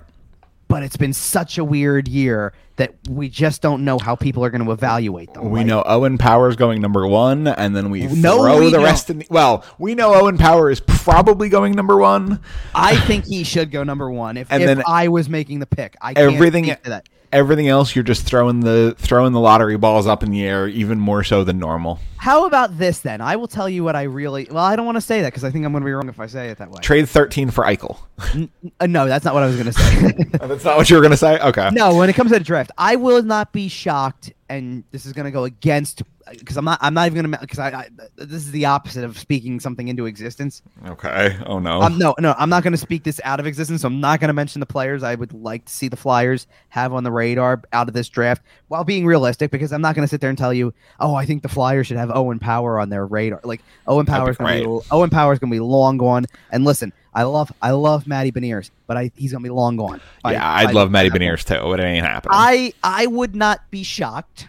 but 0.67 0.83
it's 0.83 0.97
been 0.97 1.13
such 1.13 1.57
a 1.57 1.63
weird 1.63 2.07
year 2.07 2.53
that 2.77 2.93
we 3.09 3.29
just 3.29 3.61
don't 3.61 3.85
know 3.85 3.97
how 3.97 4.15
people 4.15 4.43
are 4.43 4.49
going 4.49 4.65
to 4.65 4.71
evaluate 4.71 5.33
them 5.33 5.49
We 5.49 5.59
Like, 5.61 5.67
know 5.67 5.83
Owen 5.85 6.17
Power 6.17 6.49
is 6.49 6.57
going 6.57 6.81
number 6.81 7.07
one, 7.07 7.47
and 7.47 7.73
then 7.73 7.89
we 7.89 8.05
No, 8.07 8.39
throw 8.39 8.59
we 8.59 8.65
the 8.65 8.71
don't. 8.71 8.83
rest 8.83 9.09
in 9.09 9.19
the. 9.19 9.27
Well, 9.29 9.63
we 9.79 9.95
know 9.95 10.13
Owen 10.13 10.37
Power 10.37 10.69
is 10.69 10.81
probably 10.81 11.47
going 11.47 11.71
number 11.73 11.95
one. 11.95 12.41
i 12.73 12.97
think 12.97 13.25
he 13.27 13.45
should 13.45 13.71
go 13.71 13.83
number 13.83 14.11
one 14.11 14.35
if, 14.35 14.51
And 14.51 14.61
if 14.61 14.67
then 14.67 14.83
i 14.85 15.07
was 15.07 15.29
making 15.29 15.59
the 15.59 15.65
pick 15.65 15.95
i 16.01 16.13
can't 16.13 16.33
everything- 16.33 16.75
that 16.83 17.07
Everything 17.31 17.67
else, 17.67 17.95
you're 17.95 18.03
just 18.03 18.25
throwing 18.25 18.61
the 18.61 18.95
throwing 18.97 19.33
the 19.33 19.39
lottery 19.39 19.77
balls 19.77 20.07
up 20.07 20.23
in 20.23 20.31
the 20.31 20.43
air, 20.45 20.67
even 20.67 20.99
more 20.99 21.23
so 21.23 21.43
than 21.43 21.57
normal. 21.59 21.99
how 22.17 22.47
about 22.47 22.77
this 22.79 22.99
then 23.01 23.21
i 23.21 23.35
will 23.35 23.47
tell 23.47 23.69
you 23.69 23.83
what 23.83 23.95
i 23.95 24.01
really 24.03 24.47
well 24.49 24.63
i 24.63 24.75
don't 24.75 24.85
want 24.85 24.95
to 24.95 25.01
say 25.01 25.21
that 25.21 25.27
because 25.27 25.43
i 25.43 25.51
think 25.51 25.63
i'm 25.63 25.71
going 25.71 25.83
to 25.83 25.85
be 25.85 25.91
wrong 25.91 26.09
if 26.09 26.19
i 26.19 26.25
say 26.25 26.49
it 26.49 26.57
that 26.57 26.71
way 26.71 26.79
Trade 26.81 27.07
13 27.07 27.51
for 27.51 27.63
Eichel. 27.65 27.99
N- 28.33 28.49
no, 28.91 29.05
that's 29.07 29.23
not 29.23 29.33
what 29.35 29.43
I 29.43 29.47
was 29.47 29.55
going 29.55 29.67
to 29.67 29.73
say. 29.73 30.11
That's 30.47 30.63
not 30.63 30.77
what 30.77 30.89
you 30.89 30.95
were 30.95 31.01
gonna 31.03 31.17
say. 31.17 31.37
Okay. 31.39 31.69
no, 31.71 31.95
when 31.95 32.09
it 32.09 32.13
comes 32.13 32.31
to 32.31 32.39
the 32.39 32.43
draft, 32.43 32.71
I 32.77 32.95
will 32.95 33.21
not 33.21 33.51
be 33.53 33.67
shocked, 33.67 34.31
and 34.49 34.83
this 34.91 35.05
is 35.05 35.13
going 35.13 35.25
to 35.25 35.31
go 35.31 35.43
against 35.43 36.01
because 36.29 36.57
I'm 36.57 36.65
not. 36.65 36.79
I'm 36.81 36.93
not 36.93 37.07
even 37.07 37.21
going 37.21 37.31
to 37.31 37.39
because 37.39 37.59
I, 37.59 37.69
I. 37.69 37.87
This 38.15 38.43
is 38.43 38.51
the 38.51 38.65
opposite 38.65 39.03
of 39.03 39.17
speaking 39.17 39.59
something 39.59 39.87
into 39.87 40.05
existence. 40.05 40.61
Okay. 40.87 41.37
Oh 41.45 41.59
no. 41.59 41.81
Um, 41.81 41.97
no, 41.97 42.15
no, 42.19 42.33
I'm 42.37 42.49
not 42.49 42.63
going 42.63 42.73
to 42.73 42.77
speak 42.77 43.03
this 43.03 43.21
out 43.23 43.39
of 43.39 43.47
existence. 43.47 43.81
So 43.81 43.87
I'm 43.87 43.99
not 43.99 44.19
going 44.19 44.29
to 44.29 44.33
mention 44.33 44.59
the 44.59 44.65
players 44.65 45.03
I 45.03 45.15
would 45.15 45.33
like 45.33 45.65
to 45.65 45.73
see 45.73 45.87
the 45.87 45.97
Flyers 45.97 46.47
have 46.69 46.93
on 46.93 47.03
the 47.03 47.11
radar 47.11 47.61
out 47.73 47.87
of 47.87 47.93
this 47.93 48.09
draft, 48.09 48.41
while 48.67 48.83
being 48.83 49.05
realistic, 49.05 49.51
because 49.51 49.71
I'm 49.71 49.81
not 49.81 49.95
going 49.95 50.05
to 50.05 50.09
sit 50.09 50.21
there 50.21 50.29
and 50.29 50.37
tell 50.37 50.53
you, 50.53 50.73
oh, 50.99 51.15
I 51.15 51.25
think 51.25 51.43
the 51.43 51.49
Flyers 51.49 51.87
should 51.87 51.97
have 51.97 52.11
Owen 52.13 52.39
Power 52.39 52.79
on 52.79 52.89
their 52.89 53.05
radar. 53.05 53.39
Like 53.43 53.61
Owen 53.87 54.05
Power's 54.05 54.37
going 54.37 54.63
to 54.63 54.81
be 54.81 54.87
Owen 54.91 55.09
Power's 55.09 55.39
to 55.39 55.47
be 55.47 55.59
long 55.59 55.97
gone. 55.97 56.25
And 56.51 56.63
listen, 56.65 56.91
I 57.13 57.23
love 57.23 57.51
I 57.61 57.71
love 57.71 58.07
Matty 58.07 58.31
Beniers, 58.31 58.71
but 58.87 58.97
I, 58.97 59.11
he's 59.15 59.31
going 59.31 59.43
to 59.43 59.47
be 59.49 59.53
long 59.53 59.77
gone. 59.77 60.01
by- 60.23 60.33
yeah, 60.33 60.53
I'd 60.55 60.73
love 60.73 60.91
Matty 60.91 61.07
example. 61.07 61.27
Beniers 61.27 61.45
too, 61.45 61.69
but 61.69 61.79
it 61.79 61.83
ain't 61.83 62.05
happening. 62.05 62.31
I 62.33 62.73
I 62.83 63.07
would 63.07 63.35
not 63.35 63.69
be 63.71 63.83
shocked 63.83 64.47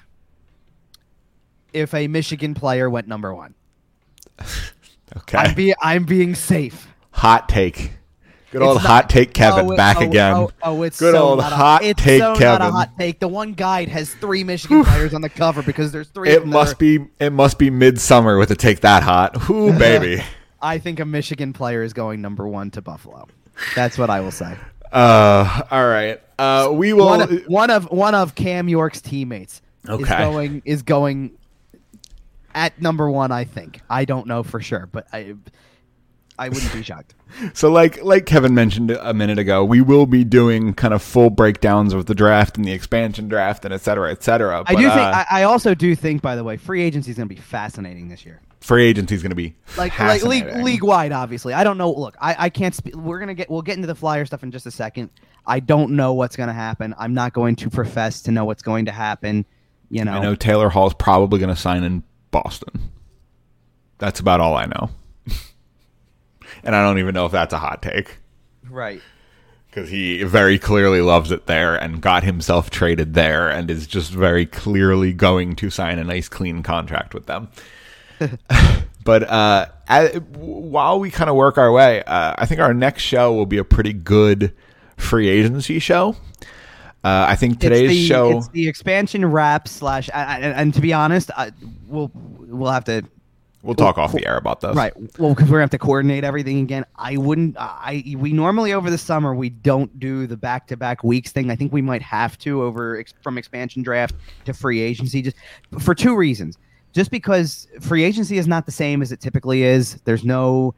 if 1.76 1.94
a 1.94 2.08
Michigan 2.08 2.54
player 2.54 2.88
went 2.90 3.06
number 3.08 3.34
one. 3.34 3.54
okay. 5.16 5.38
I'm 5.38 5.54
be 5.54 5.74
I'm 5.80 6.04
being 6.04 6.34
safe. 6.34 6.88
hot 7.10 7.48
take. 7.48 7.92
Good 8.52 8.62
It's 8.62 8.68
old 8.68 8.76
not- 8.76 8.86
hot 8.86 9.10
take 9.10 9.34
Kevin 9.34 9.66
Oh, 9.66 9.72
it- 9.72 9.76
back 9.76 9.96
oh, 10.00 10.04
again. 10.04 10.34
Oh, 10.36 10.50
oh, 10.62 10.82
it's 10.82 10.98
Good 11.00 11.14
so 11.14 11.28
old 11.30 11.38
not 11.40 11.52
a- 11.52 11.56
hot 11.56 11.82
it's 11.84 12.02
take 12.02 12.20
so 12.20 12.34
Not 12.34 12.60
a 12.60 12.70
hot 12.70 12.90
take. 12.98 13.18
The 13.18 13.28
one 13.28 13.52
guide 13.54 13.88
has 13.88 14.14
three 14.14 14.44
Michigan 14.44 14.84
players 14.84 15.14
on 15.14 15.20
the 15.20 15.28
cover 15.28 15.62
because 15.62 15.90
there's 15.92 16.08
three. 16.08 16.28
of 16.30 16.34
It 16.36 16.40
them 16.40 16.50
must 16.50 16.74
are- 16.74 16.76
be 16.76 16.98
it 17.18 17.30
must 17.30 17.58
be 17.58 17.70
midsummer 17.70 18.38
with 18.38 18.50
a 18.50 18.56
take 18.56 18.80
that 18.80 19.02
hot. 19.02 19.50
Ooh, 19.50 19.72
baby. 19.78 20.22
I 20.62 20.78
think 20.78 21.00
a 21.00 21.04
Michigan 21.04 21.52
player 21.52 21.82
is 21.82 21.92
going 21.92 22.20
number 22.22 22.46
one 22.48 22.70
to 22.72 22.82
Buffalo. 22.82 23.26
That's 23.74 23.98
what 23.98 24.10
I 24.10 24.20
will 24.20 24.30
say. 24.30 24.56
Uh, 24.92 25.62
all 25.70 25.86
right. 25.88 26.20
Uh, 26.38 26.70
we 26.72 26.92
will. 26.92 27.06
One 27.06 27.20
of, 27.22 27.42
one 27.46 27.70
of 27.70 27.90
one 27.90 28.14
of 28.14 28.34
Cam 28.34 28.68
York's 28.68 29.00
teammates 29.00 29.60
is 29.88 30.08
going 30.08 30.62
is 30.64 30.82
going 30.82 31.32
at 32.56 32.80
number 32.82 33.08
one. 33.08 33.30
I 33.30 33.44
think. 33.44 33.80
I 33.88 34.04
don't 34.04 34.26
know 34.26 34.42
for 34.42 34.60
sure, 34.60 34.88
but 34.90 35.06
I 35.12 35.34
I 36.38 36.48
wouldn't 36.48 36.72
be 36.72 36.82
shocked. 36.82 37.14
So, 37.54 37.70
like 37.72 38.02
like 38.04 38.24
Kevin 38.24 38.54
mentioned 38.54 38.92
a 38.92 39.12
minute 39.12 39.38
ago, 39.38 39.64
we 39.64 39.80
will 39.80 40.06
be 40.06 40.22
doing 40.22 40.74
kind 40.74 40.94
of 40.94 41.02
full 41.02 41.28
breakdowns 41.28 41.92
of 41.92 42.06
the 42.06 42.14
draft 42.14 42.56
and 42.56 42.64
the 42.64 42.70
expansion 42.72 43.28
draft 43.28 43.64
and 43.64 43.74
et 43.74 43.80
cetera, 43.80 44.12
et 44.12 44.22
cetera. 44.22 44.62
I 44.64 44.74
do 44.76 44.82
think. 44.82 44.92
uh, 44.92 45.24
I, 45.28 45.40
I 45.40 45.42
also 45.42 45.74
do 45.74 45.96
think, 45.96 46.22
by 46.22 46.36
the 46.36 46.44
way, 46.44 46.56
free 46.56 46.82
agency 46.82 47.10
is 47.10 47.16
going 47.16 47.28
to 47.28 47.34
be 47.34 47.40
fascinating 47.40 48.08
this 48.08 48.24
year. 48.24 48.40
free 48.60 48.84
agency 48.86 49.16
is 49.16 49.22
going 49.22 49.30
to 49.32 49.36
be 49.36 49.56
Like, 49.76 49.98
like 49.98 50.22
league 50.22 50.46
league 50.58 50.84
wide, 50.84 51.10
obviously. 51.10 51.52
I 51.52 51.64
don't 51.64 51.78
know. 51.78 51.90
Look, 51.90 52.16
I, 52.20 52.36
I 52.38 52.48
can't. 52.48 52.74
Spe- 52.76 52.94
we're 52.94 53.18
gonna 53.18 53.34
get. 53.34 53.50
We'll 53.50 53.62
get 53.62 53.74
into 53.74 53.88
the 53.88 53.96
flyer 53.96 54.24
stuff 54.24 54.44
in 54.44 54.52
just 54.52 54.66
a 54.66 54.70
second. 54.70 55.10
I 55.44 55.58
don't 55.58 55.96
know 55.96 56.14
what's 56.14 56.36
going 56.36 56.48
to 56.48 56.54
happen. 56.54 56.94
I'm 56.96 57.12
not 57.12 57.32
going 57.32 57.56
to 57.56 57.70
profess 57.70 58.22
to 58.22 58.30
know 58.30 58.44
what's 58.44 58.62
going 58.62 58.84
to 58.84 58.92
happen. 58.92 59.46
You 59.90 60.04
know. 60.04 60.12
I 60.12 60.20
know 60.22 60.36
Taylor 60.36 60.68
Hall 60.68 60.86
is 60.86 60.94
probably 60.94 61.40
going 61.40 61.54
to 61.54 61.60
sign 61.60 61.82
in 61.82 62.04
Boston. 62.30 62.90
That's 63.98 64.20
about 64.20 64.40
all 64.40 64.56
I 64.56 64.66
know. 64.66 64.90
and 66.64 66.74
I 66.76 66.82
don't 66.82 66.98
even 66.98 67.14
know 67.14 67.26
if 67.26 67.32
that's 67.32 67.52
a 67.54 67.58
hot 67.58 67.82
take 67.82 68.18
Right. 68.68 69.00
because 69.70 69.88
he 69.90 70.22
very 70.22 70.58
clearly 70.58 71.00
loves 71.00 71.30
it 71.30 71.46
there 71.46 71.76
and 71.76 72.00
got 72.00 72.24
himself 72.24 72.70
traded 72.70 73.14
there 73.14 73.48
and 73.48 73.70
is 73.70 73.86
just 73.86 74.10
very 74.12 74.44
clearly 74.46 75.12
going 75.12 75.56
to 75.56 75.70
sign 75.70 75.98
a 75.98 76.04
nice 76.04 76.28
clean 76.28 76.62
contract 76.62 77.14
with 77.14 77.26
them. 77.26 77.48
but 79.04 79.22
uh, 79.24 79.66
a- 79.88 80.18
while 80.20 80.98
we 81.00 81.10
kind 81.10 81.30
of 81.30 81.36
work 81.36 81.58
our 81.58 81.70
way, 81.72 82.02
uh, 82.04 82.34
I 82.38 82.46
think 82.46 82.60
our 82.60 82.74
next 82.74 83.02
show 83.02 83.32
will 83.32 83.46
be 83.46 83.58
a 83.58 83.64
pretty 83.64 83.92
good 83.92 84.52
free 84.96 85.28
agency 85.28 85.78
show. 85.78 86.16
Uh, 87.06 87.26
I 87.28 87.36
think 87.36 87.60
today's 87.60 87.90
the, 87.90 88.06
show. 88.06 88.36
It's 88.36 88.48
the 88.48 88.66
expansion 88.66 89.24
wrap 89.24 89.68
slash. 89.68 90.10
I, 90.12 90.22
I, 90.22 90.38
and 90.38 90.74
to 90.74 90.80
be 90.80 90.92
honest, 90.92 91.30
I, 91.36 91.52
we'll 91.86 92.10
we'll 92.14 92.72
have 92.72 92.84
to 92.86 93.04
We'll 93.62 93.74
talk 93.74 93.98
off 93.98 94.12
the 94.12 94.24
air 94.26 94.36
about 94.36 94.60
this. 94.60 94.76
Right. 94.76 94.92
Well, 95.18 95.34
because 95.34 95.50
we're 95.50 95.56
gonna 95.56 95.62
have 95.62 95.70
to 95.70 95.78
coordinate 95.78 96.22
everything 96.22 96.60
again. 96.60 96.84
I 96.94 97.16
wouldn't. 97.16 97.56
I 97.58 98.14
we 98.16 98.32
normally 98.32 98.72
over 98.72 98.90
the 98.90 98.98
summer 98.98 99.34
we 99.34 99.50
don't 99.50 99.98
do 99.98 100.26
the 100.26 100.36
back 100.36 100.68
to 100.68 100.76
back 100.76 101.02
weeks 101.02 101.32
thing. 101.32 101.50
I 101.50 101.56
think 101.56 101.72
we 101.72 101.82
might 101.82 102.02
have 102.02 102.38
to 102.38 102.62
over 102.62 102.98
ex- 102.98 103.14
from 103.22 103.38
expansion 103.38 103.82
draft 103.82 104.14
to 104.44 104.52
free 104.52 104.80
agency 104.80 105.22
just 105.22 105.36
for 105.80 105.94
two 105.94 106.16
reasons. 106.16 106.58
Just 106.92 107.10
because 107.10 107.66
free 107.80 108.04
agency 108.04 108.38
is 108.38 108.46
not 108.46 108.66
the 108.66 108.72
same 108.72 109.02
as 109.02 109.10
it 109.10 109.20
typically 109.20 109.64
is. 109.64 110.00
There's 110.04 110.24
no. 110.24 110.74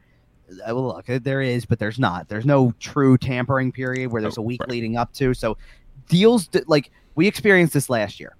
uh, 0.51 0.75
Well, 0.75 0.87
look, 0.87 1.05
there 1.05 1.41
is, 1.41 1.65
but 1.65 1.77
there's 1.77 1.99
not. 1.99 2.27
There's 2.27 2.45
no 2.45 2.73
true 2.79 3.17
tampering 3.19 3.71
period 3.71 4.11
where 4.11 4.21
there's 4.21 4.37
a 4.37 4.41
week 4.41 4.61
right. 4.61 4.69
leading 4.69 4.97
up 4.97 5.13
to. 5.13 5.35
So 5.35 5.57
deals 6.07 6.47
d- 6.47 6.61
like 6.67 6.91
we 7.15 7.27
experienced 7.27 7.73
this 7.73 7.89
last 7.89 8.19
year 8.19 8.35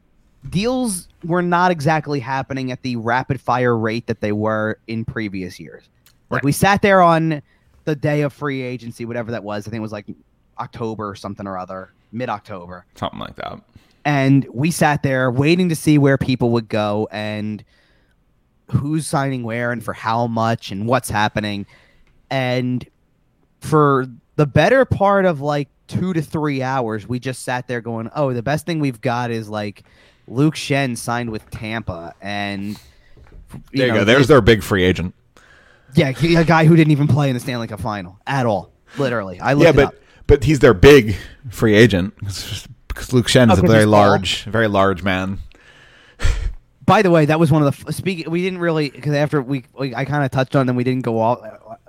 deals 0.49 1.07
were 1.23 1.41
not 1.41 1.71
exactly 1.71 2.19
happening 2.19 2.71
at 2.71 2.81
the 2.81 2.95
rapid 2.95 3.41
fire 3.41 3.77
rate 3.77 4.07
that 4.07 4.21
they 4.21 4.31
were 4.31 4.79
in 4.87 5.03
previous 5.03 5.59
years. 5.59 5.89
Like 6.29 6.43
we 6.43 6.51
sat 6.51 6.81
there 6.81 7.01
on 7.01 7.41
the 7.85 7.95
day 7.95 8.21
of 8.21 8.31
free 8.31 8.61
agency, 8.61 9.05
whatever 9.05 9.31
that 9.31 9.43
was. 9.43 9.67
I 9.67 9.71
think 9.71 9.79
it 9.79 9.81
was 9.81 9.91
like 9.91 10.05
October 10.59 11.09
or 11.09 11.15
something 11.15 11.47
or 11.47 11.57
other, 11.57 11.91
mid 12.11 12.29
October. 12.29 12.85
Something 12.95 13.19
like 13.19 13.35
that. 13.35 13.61
And 14.05 14.47
we 14.53 14.71
sat 14.71 15.03
there 15.03 15.29
waiting 15.29 15.69
to 15.69 15.75
see 15.75 15.97
where 15.97 16.17
people 16.17 16.51
would 16.51 16.69
go 16.69 17.07
and 17.11 17.63
who's 18.71 19.07
signing 19.07 19.43
where 19.43 19.71
and 19.71 19.83
for 19.83 19.93
how 19.93 20.27
much 20.27 20.71
and 20.71 20.87
what's 20.87 21.09
happening. 21.09 21.65
And 22.29 22.87
for 23.59 24.05
the 24.35 24.45
better 24.45 24.85
part 24.85 25.25
of 25.25 25.41
like 25.41 25.67
two 25.89 26.13
to 26.13 26.21
three 26.21 26.61
hours, 26.61 27.05
we 27.07 27.19
just 27.19 27.43
sat 27.43 27.67
there 27.67 27.81
going, 27.81 28.09
oh, 28.15 28.31
the 28.33 28.41
best 28.43 28.65
thing 28.65 28.79
we've 28.79 29.01
got 29.01 29.31
is 29.31 29.49
like 29.49 29.83
Luke 30.27 30.55
Schenn 30.55 30.97
signed 30.97 31.29
with 31.31 31.49
Tampa. 31.51 32.13
And 32.21 32.75
There 33.73 33.87
you 33.87 33.87
know, 33.87 33.99
go. 33.99 34.03
There's 34.05 34.27
their 34.27 34.39
big 34.41 34.63
free 34.63 34.83
agent. 34.83 35.13
yeah, 35.95 36.11
he- 36.11 36.35
a 36.35 36.43
guy 36.45 36.65
who 36.65 36.75
didn't 36.75 36.91
even 36.91 37.07
play 37.07 37.29
in 37.29 37.33
the 37.33 37.39
Stanley 37.39 37.67
Cup 37.67 37.81
final 37.81 38.17
at 38.27 38.45
all. 38.45 38.71
Literally. 38.97 39.39
I 39.41 39.53
looked 39.53 39.63
Yeah, 39.75 39.83
it 39.83 39.85
but 39.87 40.01
but 40.27 40.43
he's 40.43 40.59
their 40.59 40.73
big 40.75 41.15
free 41.49 41.73
agent 41.75 42.13
because 42.19 43.11
Luke 43.11 43.27
Schenn 43.27 43.49
Oh, 43.49 43.53
is 43.53 43.59
a 43.59 43.61
'cause 43.63 43.71
very 43.71 43.85
large, 43.85 44.43
very 44.45 44.67
large 44.67 45.01
man. 45.03 45.39
by 46.85 47.01
the 47.01 47.11
way, 47.11 47.25
that 47.25 47.39
was 47.39 47.51
one 47.51 47.63
of 47.63 47.83
the 47.85 47.93
speaking. 47.93 48.29
We 48.31 48.41
didn't 48.43 48.59
really 48.59 48.89
because 48.89 49.13
after 49.13 49.41
we, 49.41 49.63
we 49.77 49.93
I 49.95 50.05
kind 50.05 50.23
of 50.23 50.31
touched 50.31 50.55
on, 50.55 50.65
them. 50.67 50.75
we 50.75 50.83
didn't 50.83 51.03
go 51.03 51.19
off 51.19 51.39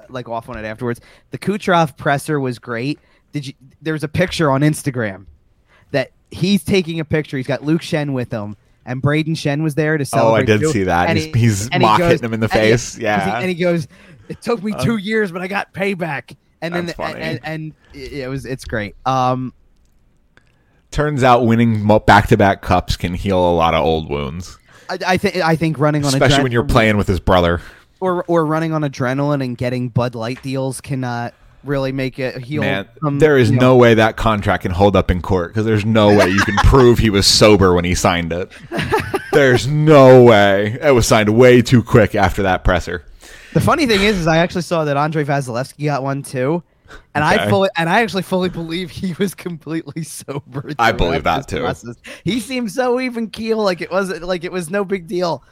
like 0.08 0.28
off 0.28 0.48
on 0.48 0.58
it 0.58 0.64
afterwards. 0.64 1.00
The 1.30 1.38
Kucherov 1.38 1.96
presser 1.96 2.38
was 2.40 2.58
great. 2.58 2.98
Did 3.32 3.46
you? 3.46 3.54
There 3.82 3.92
was 3.92 4.04
a 4.04 4.08
picture 4.08 4.50
on 4.50 4.60
Instagram 4.62 5.26
that 5.92 6.10
he's 6.30 6.64
taking 6.64 7.00
a 7.00 7.04
picture. 7.04 7.36
He's 7.36 7.46
got 7.46 7.62
Luke 7.64 7.82
Schenn 7.82 8.12
with 8.12 8.32
him, 8.32 8.56
and 8.84 9.02
Brayden 9.02 9.30
Schenn 9.36 9.62
was 9.62 9.74
there 9.74 9.96
to 9.98 10.04
celebrate. 10.04 10.40
Oh. 10.40 10.42
I 10.42 10.44
did 10.58 10.60
too. 10.60 10.70
see 10.72 10.82
that. 10.84 11.08
And 11.08 11.18
He's, 11.18 11.26
he- 11.34 11.40
he's 11.40 11.68
and 11.70 11.82
he 11.82 11.98
goes- 11.98 12.20
him 12.20 12.32
in 12.34 12.40
the 12.40 12.48
and 12.52 12.52
he- 12.62 12.70
face. 12.70 12.98
yeah. 12.98 13.38
and 13.38 13.48
he 13.48 13.54
goes, 13.54 13.86
"It 14.28 14.40
took 14.42 14.62
me 14.62 14.72
Uh, 14.72 14.82
two 14.82 14.96
years, 14.96 15.30
but 15.32 15.42
I 15.42 15.46
got 15.46 15.72
payback." 15.72 16.36
And 16.62 16.74
then 16.74 16.88
funny. 16.88 17.20
and, 17.20 17.40
and 17.42 17.72
it 17.94 18.28
was 18.28 18.44
it's 18.44 18.64
great. 18.66 18.94
Um, 19.06 19.54
Turns 20.90 21.22
out 21.22 21.46
winning 21.46 21.86
back 22.04 22.26
to 22.28 22.36
back 22.36 22.62
cups 22.62 22.96
can 22.96 23.14
heal 23.14 23.38
a 23.38 23.54
lot 23.54 23.74
of 23.74 23.84
old 23.84 24.10
wounds, 24.10 24.58
I, 24.88 24.98
I 25.06 25.16
think 25.18 25.36
I 25.36 25.54
think 25.54 25.78
running 25.78 26.04
on 26.04 26.08
especially 26.12 26.42
when 26.42 26.50
you're 26.50 26.64
playing 26.64 26.96
with 26.96 27.06
his 27.06 27.20
brother. 27.20 27.60
or 28.00 28.24
or 28.26 28.44
running 28.44 28.72
on 28.72 28.82
adrenaline 28.82 29.42
and 29.44 29.56
getting 29.56 29.88
Bud 29.88 30.16
Light 30.16 30.42
deals 30.42 30.80
cannot 30.80 31.32
really 31.64 31.92
make 31.92 32.18
it 32.18 32.42
heal. 32.42 32.62
Man, 32.62 32.88
from, 33.00 33.18
there 33.18 33.36
is 33.36 33.50
know- 33.50 33.60
no 33.60 33.76
way 33.76 33.94
that 33.94 34.16
contract 34.16 34.62
can 34.62 34.72
hold 34.72 34.96
up 34.96 35.10
in 35.10 35.20
court 35.22 35.50
because 35.50 35.64
there's 35.64 35.84
no 35.84 36.16
way 36.16 36.28
you 36.28 36.40
can 36.42 36.56
prove 36.58 36.98
he 36.98 37.10
was 37.10 37.26
sober 37.26 37.74
when 37.74 37.84
he 37.84 37.94
signed 37.94 38.32
it. 38.32 38.50
There's 39.32 39.68
no 39.68 40.24
way. 40.24 40.76
It 40.82 40.90
was 40.92 41.06
signed 41.06 41.28
way 41.28 41.62
too 41.62 41.84
quick 41.84 42.16
after 42.16 42.42
that 42.42 42.64
presser. 42.64 43.04
The 43.52 43.60
funny 43.60 43.86
thing 43.86 44.00
is, 44.00 44.18
is 44.18 44.26
I 44.26 44.38
actually 44.38 44.62
saw 44.62 44.84
that 44.84 44.96
Andre 44.96 45.24
Vasilevskiy 45.24 45.84
got 45.84 46.02
one 46.02 46.24
too, 46.24 46.64
and 47.14 47.22
I 47.22 47.48
fully 47.48 47.68
and 47.76 47.88
I 47.88 48.02
actually 48.02 48.22
fully 48.22 48.48
believe 48.48 48.90
he 48.90 49.14
was 49.18 49.34
completely 49.34 50.02
sober. 50.04 50.72
I 50.78 50.90
believe 50.92 51.24
that, 51.24 51.46
too. 51.46 51.60
process. 51.60 51.96
He 52.24 52.40
seemed 52.40 52.72
so 52.72 53.00
even 53.00 53.30
keel, 53.30 53.58
like 53.62 53.80
it 53.80 53.90
wasn't 53.90 54.22
like 54.24 54.42
it 54.42 54.50
was 54.50 54.68
no 54.70 54.84
big 54.84 55.06
deal. 55.06 55.44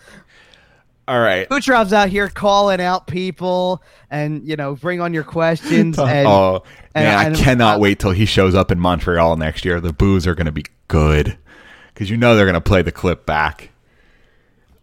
All 1.08 1.18
right. 1.18 1.48
Kucherov's 1.48 1.94
out 1.94 2.10
here 2.10 2.28
calling 2.28 2.82
out 2.82 3.06
people, 3.06 3.82
and 4.10 4.46
you 4.46 4.56
know, 4.56 4.74
bring 4.74 5.00
on 5.00 5.14
your 5.14 5.24
questions. 5.24 5.98
And 6.08 6.28
oh 6.28 6.62
and- 6.94 7.04
man, 7.04 7.34
I 7.34 7.36
cannot 7.36 7.76
uh, 7.76 7.80
wait 7.80 7.98
till 7.98 8.10
he 8.10 8.26
shows 8.26 8.54
up 8.54 8.70
in 8.70 8.78
Montreal 8.78 9.36
next 9.36 9.64
year. 9.64 9.80
The 9.80 9.94
boos 9.94 10.26
are 10.26 10.34
going 10.34 10.46
to 10.46 10.52
be 10.52 10.66
good 10.86 11.38
because 11.94 12.10
you 12.10 12.18
know 12.18 12.36
they're 12.36 12.44
going 12.44 12.52
to 12.54 12.60
play 12.60 12.82
the 12.82 12.92
clip 12.92 13.24
back. 13.24 13.70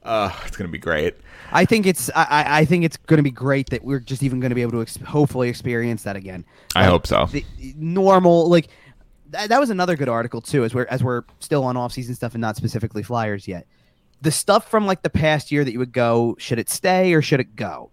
Uh, 0.02 0.32
it's 0.48 0.58
going 0.58 0.68
to 0.68 0.72
be 0.72 0.80
great. 0.80 1.16
I 1.52 1.66
think 1.66 1.86
it's 1.86 2.10
I, 2.16 2.62
I- 2.62 2.66
think 2.66 2.86
it's 2.86 2.98
going 2.98 3.18
to 3.18 3.24
be 3.24 3.30
great 3.32 3.70
that 3.70 3.84
we're 3.84 4.00
just 4.00 4.24
even 4.24 4.40
going 4.40 4.50
to 4.50 4.56
be 4.56 4.64
able 4.64 4.72
to 4.74 4.82
ex- 4.82 4.98
hopefully 4.98 5.48
experience 5.48 6.02
that 6.04 6.16
again. 6.16 6.44
I 6.76 6.86
hope 6.86 7.06
so. 7.06 7.28
The 7.28 7.46
normal 7.78 8.50
like 8.50 8.70
that, 9.30 9.50
that 9.50 9.60
was 9.60 9.70
another 9.70 9.96
good 9.96 10.10
article 10.10 10.42
too. 10.42 10.64
As 10.64 10.74
we're 10.74 10.88
as 10.90 11.04
we're 11.04 11.22
still 11.40 11.64
on 11.64 11.78
off 11.78 11.92
season 11.92 12.16
stuff 12.16 12.34
and 12.34 12.42
not 12.42 12.56
specifically 12.56 13.04
Flyers 13.04 13.48
yet. 13.48 13.68
The 14.26 14.32
stuff 14.32 14.70
from 14.70 14.88
like 14.88 15.04
the 15.04 15.10
past 15.10 15.52
year 15.52 15.64
that 15.64 15.72
you 15.72 15.78
would 15.80 15.94
go, 15.94 16.36
should 16.40 16.58
it 16.58 16.68
stay 16.70 17.14
or 17.14 17.22
should 17.22 17.40
it 17.40 17.56
go? 17.56 17.92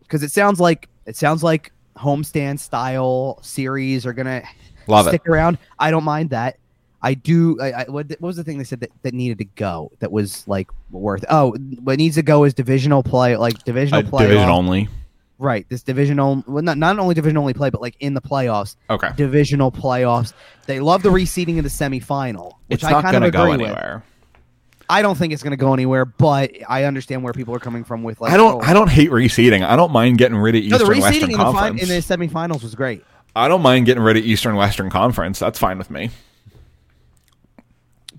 Because 0.00 0.22
it 0.22 0.30
sounds 0.30 0.58
like 0.58 0.88
it 1.06 1.16
sounds 1.16 1.42
like 1.42 1.70
homestand 1.96 2.58
style 2.58 3.38
series 3.42 4.06
are 4.06 4.12
gonna 4.14 4.42
Love 4.86 5.06
it. 5.06 5.10
stick 5.10 5.28
around. 5.28 5.58
I 5.78 5.90
don't 5.90 6.04
mind 6.04 6.30
that. 6.30 6.56
I 7.02 7.12
do. 7.12 7.60
I, 7.60 7.72
I, 7.72 7.84
what, 7.90 8.08
what 8.08 8.22
was 8.22 8.36
the 8.36 8.44
thing 8.44 8.56
they 8.56 8.64
said 8.64 8.80
that, 8.80 8.90
that 9.02 9.12
needed 9.12 9.36
to 9.38 9.44
go 9.44 9.92
that 9.98 10.10
was 10.10 10.48
like 10.48 10.70
worth? 10.90 11.22
Oh, 11.28 11.52
what 11.82 11.98
needs 11.98 12.14
to 12.16 12.22
go 12.22 12.44
is 12.44 12.54
divisional 12.54 13.02
play, 13.02 13.36
like 13.36 13.62
divisional 13.64 14.00
uh, 14.00 14.06
A 14.06 14.10
play. 14.10 14.22
division 14.26 14.48
only. 14.48 14.88
Right, 15.38 15.66
this 15.68 15.82
division 15.82 16.18
only. 16.20 16.44
Well, 16.46 16.62
not 16.62 16.78
not 16.78 16.98
only 16.98 17.14
division 17.14 17.36
only 17.36 17.52
play, 17.52 17.68
but 17.68 17.82
like 17.82 17.96
in 18.00 18.14
the 18.14 18.22
playoffs, 18.22 18.76
Okay. 18.88 19.10
divisional 19.16 19.70
playoffs. 19.70 20.32
They 20.66 20.80
love 20.80 21.02
the 21.02 21.10
reseeding 21.10 21.58
of 21.58 21.64
the 21.64 21.70
semifinal, 21.70 22.52
which 22.68 22.82
It's 22.82 22.84
I 22.84 23.02
kind 23.02 23.16
of 23.16 23.22
agree 23.24 23.30
go 23.30 23.50
with. 23.50 23.60
anywhere. 23.60 24.02
I 24.88 25.02
don't 25.02 25.16
think 25.16 25.32
it's 25.32 25.42
going 25.42 25.52
to 25.52 25.56
go 25.56 25.72
anywhere, 25.72 26.04
but 26.04 26.52
I 26.68 26.84
understand 26.84 27.22
where 27.22 27.32
people 27.32 27.54
are 27.54 27.58
coming 27.60 27.84
from 27.84 28.02
with 28.02 28.20
like. 28.20 28.32
I 28.32 28.36
don't. 28.36 28.56
oh, 28.56 28.60
I 28.66 28.72
don't 28.72 28.90
hate 28.90 29.10
reseeding. 29.10 29.64
I 29.64 29.76
don't 29.76 29.92
mind 29.92 30.18
getting 30.18 30.36
rid 30.36 30.54
of 30.56 30.62
no, 30.64 30.76
Eastern 30.76 30.88
the 30.88 30.94
reseeding 30.94 31.00
Western 31.02 31.22
in 31.22 31.30
the, 31.30 31.36
fin- 31.36 31.52
Conference. 31.54 31.82
in 31.82 31.88
the 31.88 31.94
semifinals 32.28 32.62
was 32.62 32.74
great. 32.74 33.04
I 33.36 33.48
don't 33.48 33.62
mind 33.62 33.86
getting 33.86 34.02
rid 34.02 34.16
of 34.16 34.24
Eastern 34.24 34.56
Western 34.56 34.90
Conference. 34.90 35.38
That's 35.38 35.58
fine 35.58 35.78
with 35.78 35.90
me. 35.90 36.10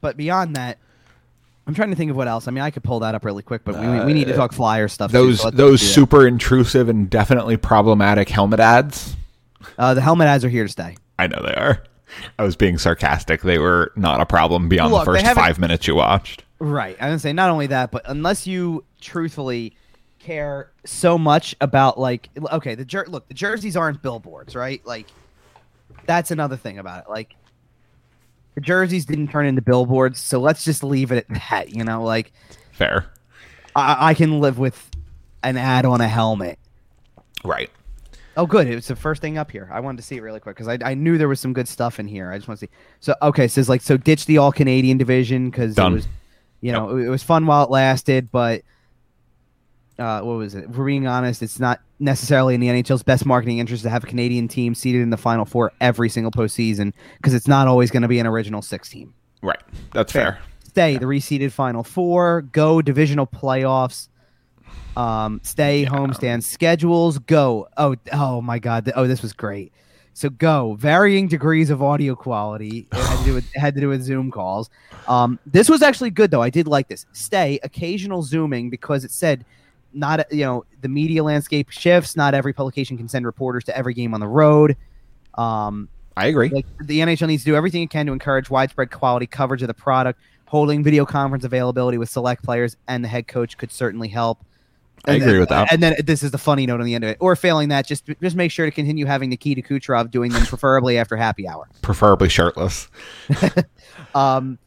But 0.02 0.18
beyond 0.18 0.56
that, 0.56 0.78
I'm 1.68 1.74
trying 1.74 1.90
to 1.90 1.96
think 1.96 2.12
of 2.12 2.18
what 2.18 2.28
else. 2.28 2.48
I 2.48 2.52
mean, 2.52 2.64
I 2.64 2.70
could 2.70 2.84
pull 2.84 3.00
that 3.00 3.16
up 3.16 3.26
really 3.26 3.42
quick, 3.44 3.64
but 3.64 3.80
we, 3.80 4.06
we 4.06 4.14
need 4.14 4.28
to 4.28 4.34
Uh, 4.34 4.38
talk 4.38 4.54
flyer 4.54 4.88
stuff. 4.88 5.12
too, 5.12 5.18
Those 5.18 5.42
so 5.42 5.50
those 5.52 5.82
super 5.82 6.28
intrusive 6.28 6.90
and 6.90 7.10
definitely 7.10 7.58
problematic 7.58 8.30
helmet 8.30 8.60
ads. 8.60 9.16
Uh, 9.78 9.94
the 9.94 10.02
helmet 10.02 10.28
ads 10.28 10.46
are 10.46 10.50
here 10.50 10.64
to 10.64 10.70
stay. 10.70 10.96
I 11.18 11.28
know 11.28 11.42
they 11.42 11.56
are. 11.56 11.82
I 12.38 12.44
was 12.44 12.56
being 12.56 12.78
sarcastic. 12.78 13.42
They 13.42 13.58
were 13.58 13.92
not 13.96 14.22
a 14.22 14.26
problem 14.26 14.70
beyond 14.70 14.92
Look, 14.94 15.06
the 15.06 15.14
first 15.14 15.26
five 15.34 15.58
minutes 15.60 15.88
you 15.88 15.96
watched. 15.96 16.44
Right. 16.66 16.98
I 17.00 17.06
was 17.06 17.12
gonna 17.12 17.20
say 17.20 17.34
not 17.34 17.52
only 17.52 17.68
that, 17.68 17.92
but 17.92 18.02
unless 18.06 18.48
you 18.48 18.84
truthfully 19.00 19.78
care 20.18 20.72
so 20.84 21.16
much 21.16 21.56
about 21.62 22.00
like 22.00 22.30
okay, 22.54 22.74
the 22.74 22.84
jer- 22.84 23.06
look, 23.08 23.28
the 23.28 23.36
jerseys 23.36 23.78
aren't 23.78 24.02
billboards, 24.02 24.56
right? 24.56 24.84
Like 24.84 25.06
that's 26.08 26.32
another 26.32 26.58
thing 26.58 26.80
about 26.80 27.04
it. 27.04 27.10
Like 27.10 27.36
the 28.56 28.62
jerseys 28.62 29.06
didn't 29.06 29.28
turn 29.28 29.46
into 29.46 29.62
billboards, 29.62 30.20
so 30.20 30.40
let's 30.40 30.66
just 30.66 30.84
leave 30.84 31.12
it 31.12 31.28
at 31.30 31.50
that. 31.50 31.70
You 31.70 31.84
know, 31.84 32.04
like 32.04 32.34
Fair. 32.72 33.06
I, 33.76 34.10
I 34.10 34.14
can 34.16 34.40
live 34.40 34.58
with 34.58 34.90
an 35.44 35.58
ad 35.58 35.86
on 35.86 36.02
a 36.02 36.08
helmet. 36.08 36.58
Right. 37.44 37.70
Oh, 38.38 38.48
good. 38.48 38.68
It 38.68 38.74
was 38.74 38.88
the 38.88 38.96
first 38.96 39.22
thing 39.22 39.38
up 39.38 39.52
here. 39.52 39.70
I 39.72 39.82
wanted 39.82 39.98
to 39.98 40.04
see 40.04 40.18
it 40.18 40.22
really 40.22 40.40
quick 40.40 40.56
because 40.56 40.68
I, 40.68 40.80
I 40.84 40.96
knew 40.96 41.20
there 41.20 41.30
was 41.30 41.40
some 41.40 41.54
good 41.54 41.68
stuff 41.68 42.00
in 42.00 42.08
here. 42.08 42.32
I 42.32 42.38
just 42.38 42.48
want 42.48 42.60
to 42.60 42.66
see. 42.66 42.72
So, 43.02 43.14
okay, 43.22 43.48
so 43.48 43.62
it's 43.62 43.70
like, 43.70 43.82
so 43.82 43.98
ditch 43.98 44.26
the 44.26 44.40
all 44.40 44.52
Canadian 44.52 44.98
division 44.98 45.52
because 45.52 45.78
it 45.78 45.94
was, 45.94 46.08
you 46.66 46.72
know, 46.72 46.98
it 46.98 47.10
was 47.10 47.22
fun 47.22 47.46
while 47.46 47.64
it 47.64 47.70
lasted, 47.70 48.32
but 48.32 48.64
uh, 50.00 50.22
what 50.22 50.38
was 50.38 50.56
it? 50.56 50.64
If 50.64 50.76
we're 50.76 50.88
being 50.88 51.06
honest, 51.06 51.44
it's 51.44 51.60
not 51.60 51.80
necessarily 52.00 52.56
in 52.56 52.60
the 52.60 52.70
NHL's 52.70 53.04
best 53.04 53.24
marketing 53.24 53.60
interest 53.60 53.84
to 53.84 53.90
have 53.92 54.04
a 54.04 54.08
Canadian 54.08 54.48
team 54.48 54.74
seated 54.74 55.04
in 55.04 55.12
the 55.12 55.18
Final 55.18 55.46
Four 55.46 55.74
every 55.80 56.10
single 56.10 56.32
postseason 56.32 56.92
because 57.18 57.36
it's 57.36 57.48
not 57.48 57.68
always 57.68 57.92
going 57.92 58.02
to 58.02 58.08
be 58.08 58.18
an 58.18 58.26
original 58.26 58.64
six 58.64 58.90
team. 58.90 59.14
Right. 59.44 59.62
That's 59.94 60.12
fair. 60.12 60.40
Stay 60.64 60.98
the 60.98 61.06
reseeded 61.06 61.52
Final 61.52 61.84
Four. 61.84 62.42
Go 62.42 62.82
divisional 62.82 63.28
playoffs. 63.28 64.10
Um, 64.98 65.42
stay 65.44 65.86
homestand 65.86 66.42
schedules. 66.42 67.20
Go. 67.20 67.68
Oh, 67.78 67.96
oh 68.12 68.42
my 68.42 68.58
God. 68.58 68.92
Oh, 68.96 69.06
this 69.06 69.22
was 69.22 69.34
great. 69.34 69.72
So 70.16 70.30
go. 70.30 70.78
Varying 70.80 71.28
degrees 71.28 71.70
of 71.70 71.84
audio 71.84 72.16
quality. 72.16 72.88
It 72.90 72.98
had 72.98 73.20
to 73.20 73.26
do 73.26 73.34
with, 73.34 73.54
had 73.54 73.76
to 73.76 73.82
do 73.82 73.90
with 73.90 74.02
Zoom 74.02 74.32
calls. 74.32 74.70
Um, 75.10 75.38
this 75.46 75.70
was 75.70 75.82
actually 75.82 76.10
good 76.10 76.32
though. 76.32 76.42
I 76.42 76.50
did 76.50 76.68
like 76.68 76.88
this. 76.88 77.06
Stay 77.12 77.60
occasional 77.64 78.24
zooming 78.24 78.70
because 78.70 79.04
it 79.04 79.12
said 79.12 79.46
not 79.94 80.26
you 80.32 80.44
know 80.44 80.66
the 80.82 80.88
media 80.88 81.22
landscape 81.22 81.70
shifts. 81.70 82.16
Not 82.16 82.34
every 82.34 82.54
publication 82.54 82.98
can 82.98 83.10
send 83.10 83.26
reporters 83.26 83.66
to 83.66 83.78
every 83.78 83.94
game 83.94 84.14
on 84.14 84.22
the 84.22 84.28
road. 84.28 84.78
Um, 85.36 85.90
I 86.16 86.28
agree. 86.28 86.48
like 86.50 86.66
the 86.82 87.02
NHL 87.02 87.28
needs 87.28 87.44
to 87.44 87.52
do 87.52 87.58
everything 87.58 87.84
it 87.84 87.90
can 87.90 88.06
to 88.06 88.14
encourage 88.14 88.50
widespread 88.50 88.92
quality 88.92 89.28
coverage 89.28 89.62
of 89.64 89.68
the 89.68 89.74
product. 89.74 90.20
Holding 90.46 90.82
video 90.82 91.06
conference 91.06 91.44
availability 91.44 91.98
with 91.98 92.10
select 92.10 92.42
players 92.42 92.78
and 92.88 93.04
the 93.04 93.10
head 93.10 93.28
coach 93.28 93.58
could 93.58 93.72
certainly 93.72 94.08
help. 94.08 94.46
I 95.08 95.14
And 95.14 95.22
agree 95.24 95.40
with 95.40 95.50
that. 95.50 95.72
And 95.72 95.84
then 95.84 95.96
this 96.04 96.24
is 96.24 96.32
the 96.32 96.38
funny 96.38 96.66
note 96.66 96.80
on 96.80 96.86
the 96.86 96.96
end 96.96 97.04
of 97.04 97.10
it. 97.12 97.18
Or 97.20 97.36
failing 97.36 97.70
that, 97.70 97.86
just 97.86 98.06
just 98.22 98.36
make 98.36 98.50
sure 98.52 98.66
to 98.66 98.72
continue 98.72 99.06
having 99.06 99.30
Nikita 99.30 99.62
Kucherov 99.62 100.10
doing 100.10 100.32
them, 100.32 100.46
preferably 100.46 100.98
after 100.98 101.16
happy 101.16 101.48
hour. 101.48 101.68
Preferably 101.82 102.30
shirtless. 102.30 102.88
Um, 104.14 104.60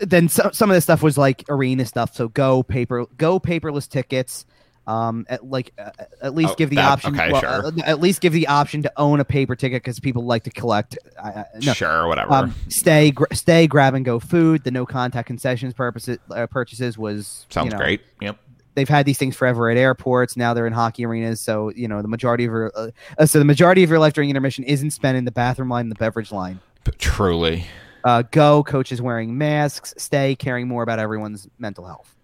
then 0.00 0.28
so, 0.28 0.50
some 0.52 0.70
of 0.70 0.74
this 0.74 0.84
stuff 0.84 1.02
was 1.02 1.18
like 1.18 1.44
arena 1.48 1.84
stuff. 1.84 2.14
So 2.14 2.28
go 2.28 2.62
paper, 2.62 3.06
go 3.18 3.38
paperless 3.40 3.88
tickets. 3.88 4.46
Um, 4.86 5.24
at 5.28 5.44
like 5.46 5.72
uh, 5.78 5.90
at 6.22 6.34
least 6.34 6.52
Oh, 6.52 6.54
give 6.56 6.70
the 6.70 6.76
that- 6.76 6.90
option. 6.92 7.14
okay, 7.14 7.30
well, 7.30 7.40
sure. 7.42 7.66
uh, 7.66 7.70
at 7.84 8.00
least 8.00 8.20
give 8.22 8.32
the 8.32 8.48
option 8.48 8.82
to 8.82 8.92
own 8.96 9.20
a 9.20 9.24
paper 9.24 9.54
ticket 9.54 9.82
because 9.82 10.00
people 10.00 10.24
like 10.24 10.44
to 10.44 10.50
collect. 10.50 10.98
I, 11.22 11.28
I, 11.28 11.44
no, 11.62 11.74
Sure, 11.74 12.08
whatever. 12.08 12.32
um, 12.32 12.54
stay, 12.68 13.10
gr- 13.12 13.26
stay, 13.32 13.66
grab 13.68 13.94
and 13.94 14.04
go 14.04 14.18
food. 14.18 14.64
The 14.64 14.70
no 14.72 14.86
contact 14.86 15.26
concessions 15.28 15.74
purposes 15.74 16.18
uh, 16.30 16.46
purchases 16.48 16.96
was 16.98 17.46
Sounds 17.50 17.66
you 17.66 17.70
know, 17.72 17.76
great. 17.76 18.00
Yep. 18.20 18.38
They've 18.74 18.88
had 18.88 19.04
these 19.06 19.18
things 19.18 19.36
forever 19.36 19.68
at 19.70 19.76
airports. 19.76 20.36
Now 20.36 20.54
they're 20.54 20.66
in 20.66 20.72
hockey 20.72 21.04
arenas. 21.04 21.40
So 21.40 21.70
you 21.70 21.88
know 21.88 22.02
the 22.02 22.08
majority 22.08 22.44
of 22.44 22.50
your 22.52 22.72
uh, 22.74 22.90
uh, 23.18 23.26
so 23.26 23.38
the 23.38 23.44
majority 23.44 23.82
of 23.82 23.90
your 23.90 23.98
life 23.98 24.12
during 24.12 24.30
intermission 24.30 24.64
isn't 24.64 24.90
spent 24.92 25.16
in 25.16 25.24
the 25.24 25.32
bathroom 25.32 25.68
line 25.68 25.82
and 25.82 25.90
the 25.90 25.96
beverage 25.96 26.32
line. 26.32 26.60
But 26.84 26.98
truly. 26.98 27.66
Uh, 28.02 28.22
go, 28.30 28.62
coaches 28.64 29.02
wearing 29.02 29.36
masks. 29.36 29.92
Stay, 29.98 30.34
caring 30.34 30.66
more 30.66 30.82
about 30.82 30.98
everyone's 30.98 31.48
mental 31.58 31.84
health. 31.84 32.14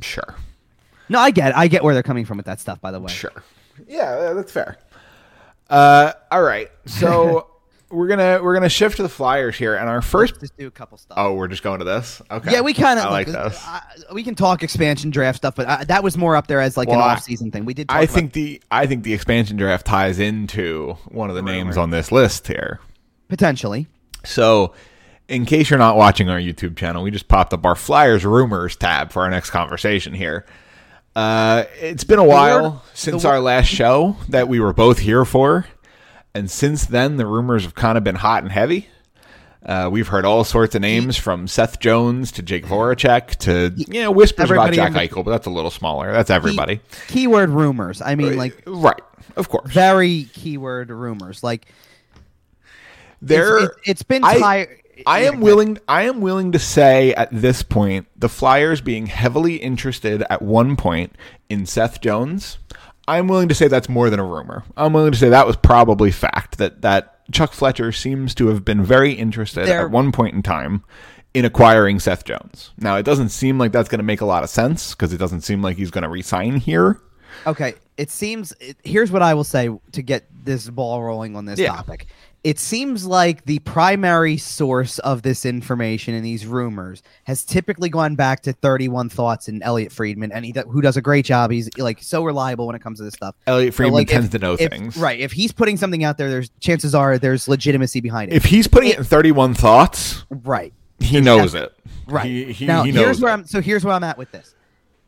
Sure. 0.00 0.36
No, 1.08 1.18
I 1.18 1.30
get, 1.30 1.56
I 1.56 1.66
get 1.66 1.82
where 1.82 1.92
they're 1.92 2.02
coming 2.04 2.24
from 2.24 2.36
with 2.36 2.46
that 2.46 2.60
stuff. 2.60 2.80
By 2.80 2.90
the 2.92 3.00
way, 3.00 3.12
Sure. 3.12 3.42
Yeah, 3.88 4.32
that's 4.32 4.52
fair. 4.52 4.78
Uh, 5.68 6.12
all 6.30 6.42
right. 6.42 6.70
So 6.86 7.48
we're 7.94 8.08
gonna 8.08 8.40
we're 8.42 8.54
gonna 8.54 8.68
shift 8.68 8.96
to 8.96 9.02
the 9.02 9.08
Flyers 9.08 9.56
here, 9.56 9.74
and 9.76 9.88
our 9.88 10.02
first. 10.02 10.40
just 10.40 10.56
do 10.58 10.66
a 10.66 10.70
couple 10.70 10.98
stuff. 10.98 11.16
Oh, 11.18 11.34
we're 11.34 11.48
just 11.48 11.62
going 11.62 11.78
to 11.78 11.84
this. 11.84 12.20
Okay. 12.30 12.52
Yeah, 12.52 12.60
we 12.60 12.74
kind 12.74 12.98
of 12.98 13.10
like 13.10 13.26
this. 13.26 13.64
we 14.12 14.22
can 14.22 14.34
talk 14.34 14.62
expansion 14.62 15.10
draft 15.10 15.36
stuff, 15.38 15.54
but 15.54 15.66
uh, 15.66 15.84
that 15.84 16.02
was 16.02 16.16
more 16.18 16.36
up 16.36 16.46
there 16.46 16.60
as 16.60 16.76
like 16.76 16.88
Well, 16.88 16.98
an 17.00 17.08
I- 17.08 17.12
off-season 17.12 17.50
thing. 17.50 17.64
We 17.64 17.74
did. 17.74 17.88
Talk 17.88 17.96
I 17.98 18.02
about- 18.02 18.14
think 18.14 18.32
the 18.32 18.62
I 18.70 18.86
think 18.86 19.04
the 19.04 19.14
expansion 19.14 19.56
draft 19.56 19.86
ties 19.86 20.18
into 20.18 20.96
one 21.08 21.30
of 21.30 21.36
the 21.36 21.42
Right, 21.42 21.52
names 21.52 21.76
on 21.76 21.90
this 21.90 22.10
list 22.12 22.46
here. 22.48 22.80
potentially. 23.28 23.86
So 24.24 24.74
in 25.28 25.46
case 25.46 25.70
you're 25.70 25.78
not 25.78 25.96
watching 25.96 26.28
our 26.28 26.38
YouTube 26.38 26.76
channel, 26.76 27.02
we 27.02 27.10
just 27.10 27.28
popped 27.28 27.52
up 27.54 27.64
our 27.64 27.74
Flyers 27.74 28.24
rumors 28.24 28.76
tab 28.76 29.12
for 29.12 29.22
our 29.22 29.30
next 29.30 29.50
conversation 29.50 30.12
here. 30.14 30.44
Uh, 31.16 31.64
it's 31.80 32.04
been 32.04 32.18
a 32.18 32.24
while 32.24 32.62
word- 32.72 32.80
since 32.92 33.22
the 33.22 33.28
wor- 33.28 33.36
our 33.36 33.40
last 33.40 33.66
show 33.68 34.16
that 34.28 34.48
we 34.48 34.58
were 34.58 34.72
both 34.72 34.98
here 34.98 35.24
for, 35.24 35.64
and 36.34 36.50
since 36.50 36.86
then 36.86 37.16
the 37.16 37.26
rumors 37.26 37.62
have 37.64 37.74
kind 37.74 37.96
of 37.98 38.04
been 38.04 38.16
hot 38.16 38.42
and 38.42 38.52
heavy. 38.52 38.88
Uh, 39.64 39.88
we've 39.90 40.08
heard 40.08 40.26
all 40.26 40.44
sorts 40.44 40.74
of 40.74 40.82
names 40.82 41.16
from 41.16 41.48
Seth 41.48 41.80
Jones 41.80 42.32
to 42.32 42.42
Jake 42.42 42.66
Voracek 42.66 43.36
to 43.36 43.72
you 43.90 44.02
know 44.02 44.10
whispers 44.10 44.50
about 44.50 44.72
Jack 44.74 44.92
the- 44.92 44.98
Eichel, 44.98 45.24
but 45.24 45.30
that's 45.30 45.46
a 45.46 45.50
little 45.50 45.70
smaller. 45.70 46.12
That's 46.12 46.28
everybody, 46.30 46.80
Keyword 47.08 47.48
rumors. 47.48 48.02
I 48.02 48.14
mean, 48.14 48.36
like 48.36 48.62
right? 48.66 49.00
Of 49.36 49.48
course, 49.48 49.72
very 49.72 50.24
keyword 50.34 50.90
rumors. 50.90 51.42
Like 51.42 51.66
there. 53.22 53.56
it's, 53.58 53.64
it, 53.64 53.80
it's 53.90 54.02
been 54.02 54.24
I- 54.24 54.38
tired. 54.38 54.80
I 55.06 55.22
am 55.24 55.40
willing. 55.40 55.78
I 55.88 56.02
am 56.04 56.20
willing 56.20 56.52
to 56.52 56.58
say 56.60 57.14
at 57.14 57.28
this 57.32 57.64
point, 57.64 58.06
the 58.16 58.28
Flyers 58.28 58.80
being 58.80 59.06
heavily 59.06 59.56
interested 59.56 60.22
at 60.30 60.40
one 60.40 60.76
point 60.76 61.16
in 61.48 61.66
Seth 61.66 62.00
Jones. 62.00 62.58
I'm 63.06 63.28
willing 63.28 63.48
to 63.48 63.54
say 63.54 63.68
that's 63.68 63.88
more 63.88 64.10
than 64.10 64.20
a 64.20 64.24
rumor. 64.24 64.64
I'm 64.76 64.92
willing 64.92 65.12
to 65.12 65.18
say 65.18 65.28
that 65.28 65.46
was 65.46 65.56
probably 65.56 66.10
fact. 66.10 66.58
That 66.58 66.82
that 66.82 67.30
Chuck 67.32 67.52
Fletcher 67.52 67.92
seems 67.92 68.34
to 68.36 68.48
have 68.48 68.64
been 68.64 68.82
very 68.82 69.12
interested 69.12 69.68
at 69.68 69.90
one 69.90 70.12
point 70.12 70.34
in 70.34 70.42
time 70.42 70.84
in 71.34 71.44
acquiring 71.44 71.98
Seth 72.00 72.24
Jones. 72.24 72.72
Now 72.78 72.96
it 72.96 73.02
doesn't 73.02 73.30
seem 73.30 73.58
like 73.58 73.72
that's 73.72 73.88
going 73.88 73.98
to 73.98 74.04
make 74.04 74.20
a 74.20 74.26
lot 74.26 74.42
of 74.44 74.50
sense 74.50 74.94
because 74.94 75.12
it 75.12 75.18
doesn't 75.18 75.42
seem 75.42 75.62
like 75.62 75.76
he's 75.76 75.90
going 75.90 76.02
to 76.02 76.08
resign 76.08 76.56
here. 76.56 77.00
Okay, 77.46 77.74
it 77.96 78.10
seems. 78.10 78.52
It, 78.60 78.76
here's 78.84 79.10
what 79.10 79.22
I 79.22 79.34
will 79.34 79.44
say 79.44 79.68
to 79.92 80.02
get 80.02 80.24
this 80.44 80.68
ball 80.70 81.02
rolling 81.02 81.36
on 81.36 81.44
this 81.44 81.58
Yeah. 81.58 81.74
topic. 81.74 82.06
It 82.44 82.58
seems 82.58 83.06
like 83.06 83.46
the 83.46 83.58
primary 83.60 84.36
source 84.36 84.98
of 84.98 85.22
this 85.22 85.46
information 85.46 86.12
and 86.12 86.22
these 86.22 86.44
rumors 86.44 87.02
has 87.24 87.42
typically 87.42 87.88
gone 87.88 88.16
back 88.16 88.42
to 88.42 88.52
31 88.52 89.08
Thoughts 89.08 89.48
and 89.48 89.62
Elliotte 89.62 89.90
Friedman, 89.90 90.30
and 90.30 90.44
he 90.44 90.54
who 90.68 90.82
does 90.82 90.98
a 90.98 91.00
great 91.00 91.24
job. 91.24 91.50
He's 91.50 91.70
like 91.78 92.02
so 92.02 92.22
reliable 92.22 92.66
when 92.66 92.76
it 92.76 92.82
comes 92.82 92.98
to 92.98 93.04
this 93.04 93.14
stuff. 93.14 93.34
Elliotte 93.46 93.72
So, 93.72 93.76
Friedman 93.78 93.94
like, 93.94 94.08
tends 94.08 94.26
if- 94.26 94.32
to 94.32 94.38
know 94.38 94.52
if- 94.58 94.70
things, 94.70 94.96
right? 94.98 95.18
If 95.18 95.32
he's 95.32 95.52
putting 95.52 95.78
something 95.78 96.04
out 96.04 96.18
there, 96.18 96.28
there's 96.28 96.50
chances 96.60 96.94
are 96.94 97.16
there's 97.16 97.48
legitimacy 97.48 98.00
behind 98.02 98.30
it. 98.30 98.36
If 98.36 98.44
he's 98.44 98.68
putting 98.68 98.90
it 98.90 98.98
in 98.98 99.04
31 99.04 99.54
thoughts, 99.54 100.26
right. 100.28 100.74
he 100.98 101.22
knows 101.22 101.54
it. 101.54 101.74
Right. 102.06 102.26
He, 102.26 102.52
he, 102.52 102.66
now 102.66 102.82
he 102.82 102.92
here's 102.92 103.22
where 103.22 103.30
it. 103.30 103.34
I'm 103.34 103.46
so 103.46 103.62
here's 103.62 103.86
where 103.86 103.94
I'm 103.94 104.04
at 104.04 104.18
with 104.18 104.30
this. 104.32 104.54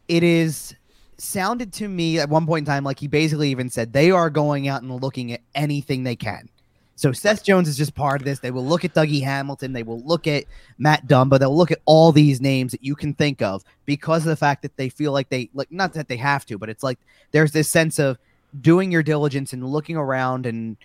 It 0.08 0.22
is 0.22 0.74
sounded 1.18 1.74
to 1.74 1.86
me 1.88 2.18
at 2.18 2.30
one 2.30 2.46
point 2.46 2.66
in 2.66 2.72
time 2.72 2.82
like 2.84 2.98
he 2.98 3.08
basically 3.08 3.50
even 3.50 3.68
said 3.68 3.92
they 3.92 4.10
are 4.10 4.30
going 4.30 4.68
out 4.68 4.80
and 4.82 5.02
looking 5.02 5.32
at 5.32 5.42
anything 5.54 6.02
they 6.02 6.16
can. 6.16 6.48
So 6.96 7.12
Seth 7.12 7.44
Jones 7.44 7.68
is 7.68 7.76
just 7.76 7.94
part 7.94 8.22
of 8.22 8.24
this. 8.24 8.38
They 8.38 8.50
will 8.50 8.64
look 8.64 8.84
at 8.84 8.94
Dougie 8.94 9.22
Hamilton. 9.22 9.74
They 9.74 9.82
will 9.82 10.00
look 10.00 10.26
at 10.26 10.44
Matt 10.78 11.06
Dumba. 11.06 11.38
They'll 11.38 11.56
look 11.56 11.70
at 11.70 11.80
all 11.84 12.10
these 12.10 12.40
names 12.40 12.72
that 12.72 12.82
you 12.82 12.96
can 12.96 13.12
think 13.12 13.42
of 13.42 13.62
because 13.84 14.22
of 14.22 14.30
the 14.30 14.36
fact 14.36 14.62
that 14.62 14.76
they 14.78 14.88
feel 14.88 15.12
like 15.12 15.28
they 15.28 15.50
like 15.52 15.70
not 15.70 15.92
that 15.92 16.08
they 16.08 16.16
have 16.16 16.46
to, 16.46 16.56
but 16.56 16.70
it's 16.70 16.82
like 16.82 16.98
there's 17.32 17.52
this 17.52 17.68
sense 17.68 17.98
of 17.98 18.18
doing 18.62 18.90
your 18.90 19.02
diligence 19.02 19.52
and 19.52 19.66
looking 19.66 19.96
around 19.96 20.46
and 20.46 20.78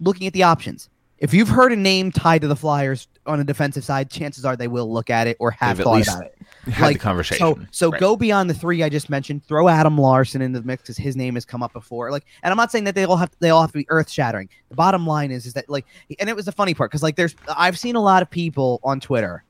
looking 0.00 0.26
at 0.26 0.32
the 0.32 0.42
options. 0.42 0.90
If 1.18 1.32
you've 1.32 1.48
heard 1.48 1.72
a 1.72 1.76
name 1.76 2.10
tied 2.10 2.42
to 2.42 2.48
the 2.48 2.56
Flyers 2.56 3.06
on 3.24 3.38
a 3.38 3.44
defensive 3.44 3.84
side, 3.84 4.10
chances 4.10 4.44
are 4.44 4.56
they 4.56 4.68
will 4.68 4.92
look 4.92 5.10
at 5.10 5.28
it 5.28 5.36
or 5.38 5.52
have 5.52 5.76
They've 5.76 5.84
thought 5.84 5.96
least 5.96 6.10
about 6.10 6.24
it. 6.24 6.38
Had 6.66 6.82
like, 6.82 6.96
the 6.96 7.00
conversation. 7.00 7.46
So, 7.46 7.66
so 7.70 7.90
Right. 7.90 8.00
go 8.00 8.16
beyond 8.16 8.48
the 8.48 8.54
three 8.54 8.82
I 8.82 8.88
just 8.88 9.10
mentioned. 9.10 9.44
Throw 9.46 9.68
Adam 9.68 9.98
Larsson 9.98 10.42
in 10.42 10.52
the 10.52 10.62
mix 10.62 10.82
because 10.82 10.96
his 10.96 11.16
name 11.16 11.34
has 11.34 11.44
come 11.44 11.62
up 11.62 11.72
before. 11.72 12.10
Like, 12.10 12.24
and 12.42 12.50
I'm 12.50 12.56
not 12.56 12.70
saying 12.72 12.84
that 12.84 12.94
they 12.94 13.04
all 13.04 13.16
have 13.16 13.30
they 13.40 13.50
all 13.50 13.60
have 13.60 13.72
to 13.72 13.78
be 13.78 13.86
earth 13.90 14.10
shattering. 14.10 14.48
The 14.68 14.74
bottom 14.74 15.06
line 15.06 15.30
is 15.30 15.46
is 15.46 15.54
that 15.54 15.68
like, 15.68 15.86
and 16.18 16.28
it 16.28 16.36
was 16.36 16.46
the 16.46 16.52
funny 16.52 16.74
part 16.74 16.90
because 16.90 17.02
like 17.02 17.16
there's 17.16 17.34
I've 17.56 17.78
seen 17.78 17.96
a 17.96 18.02
lot 18.02 18.22
of 18.22 18.30
people 18.30 18.80
on 18.82 19.00
Twitter 19.00 19.44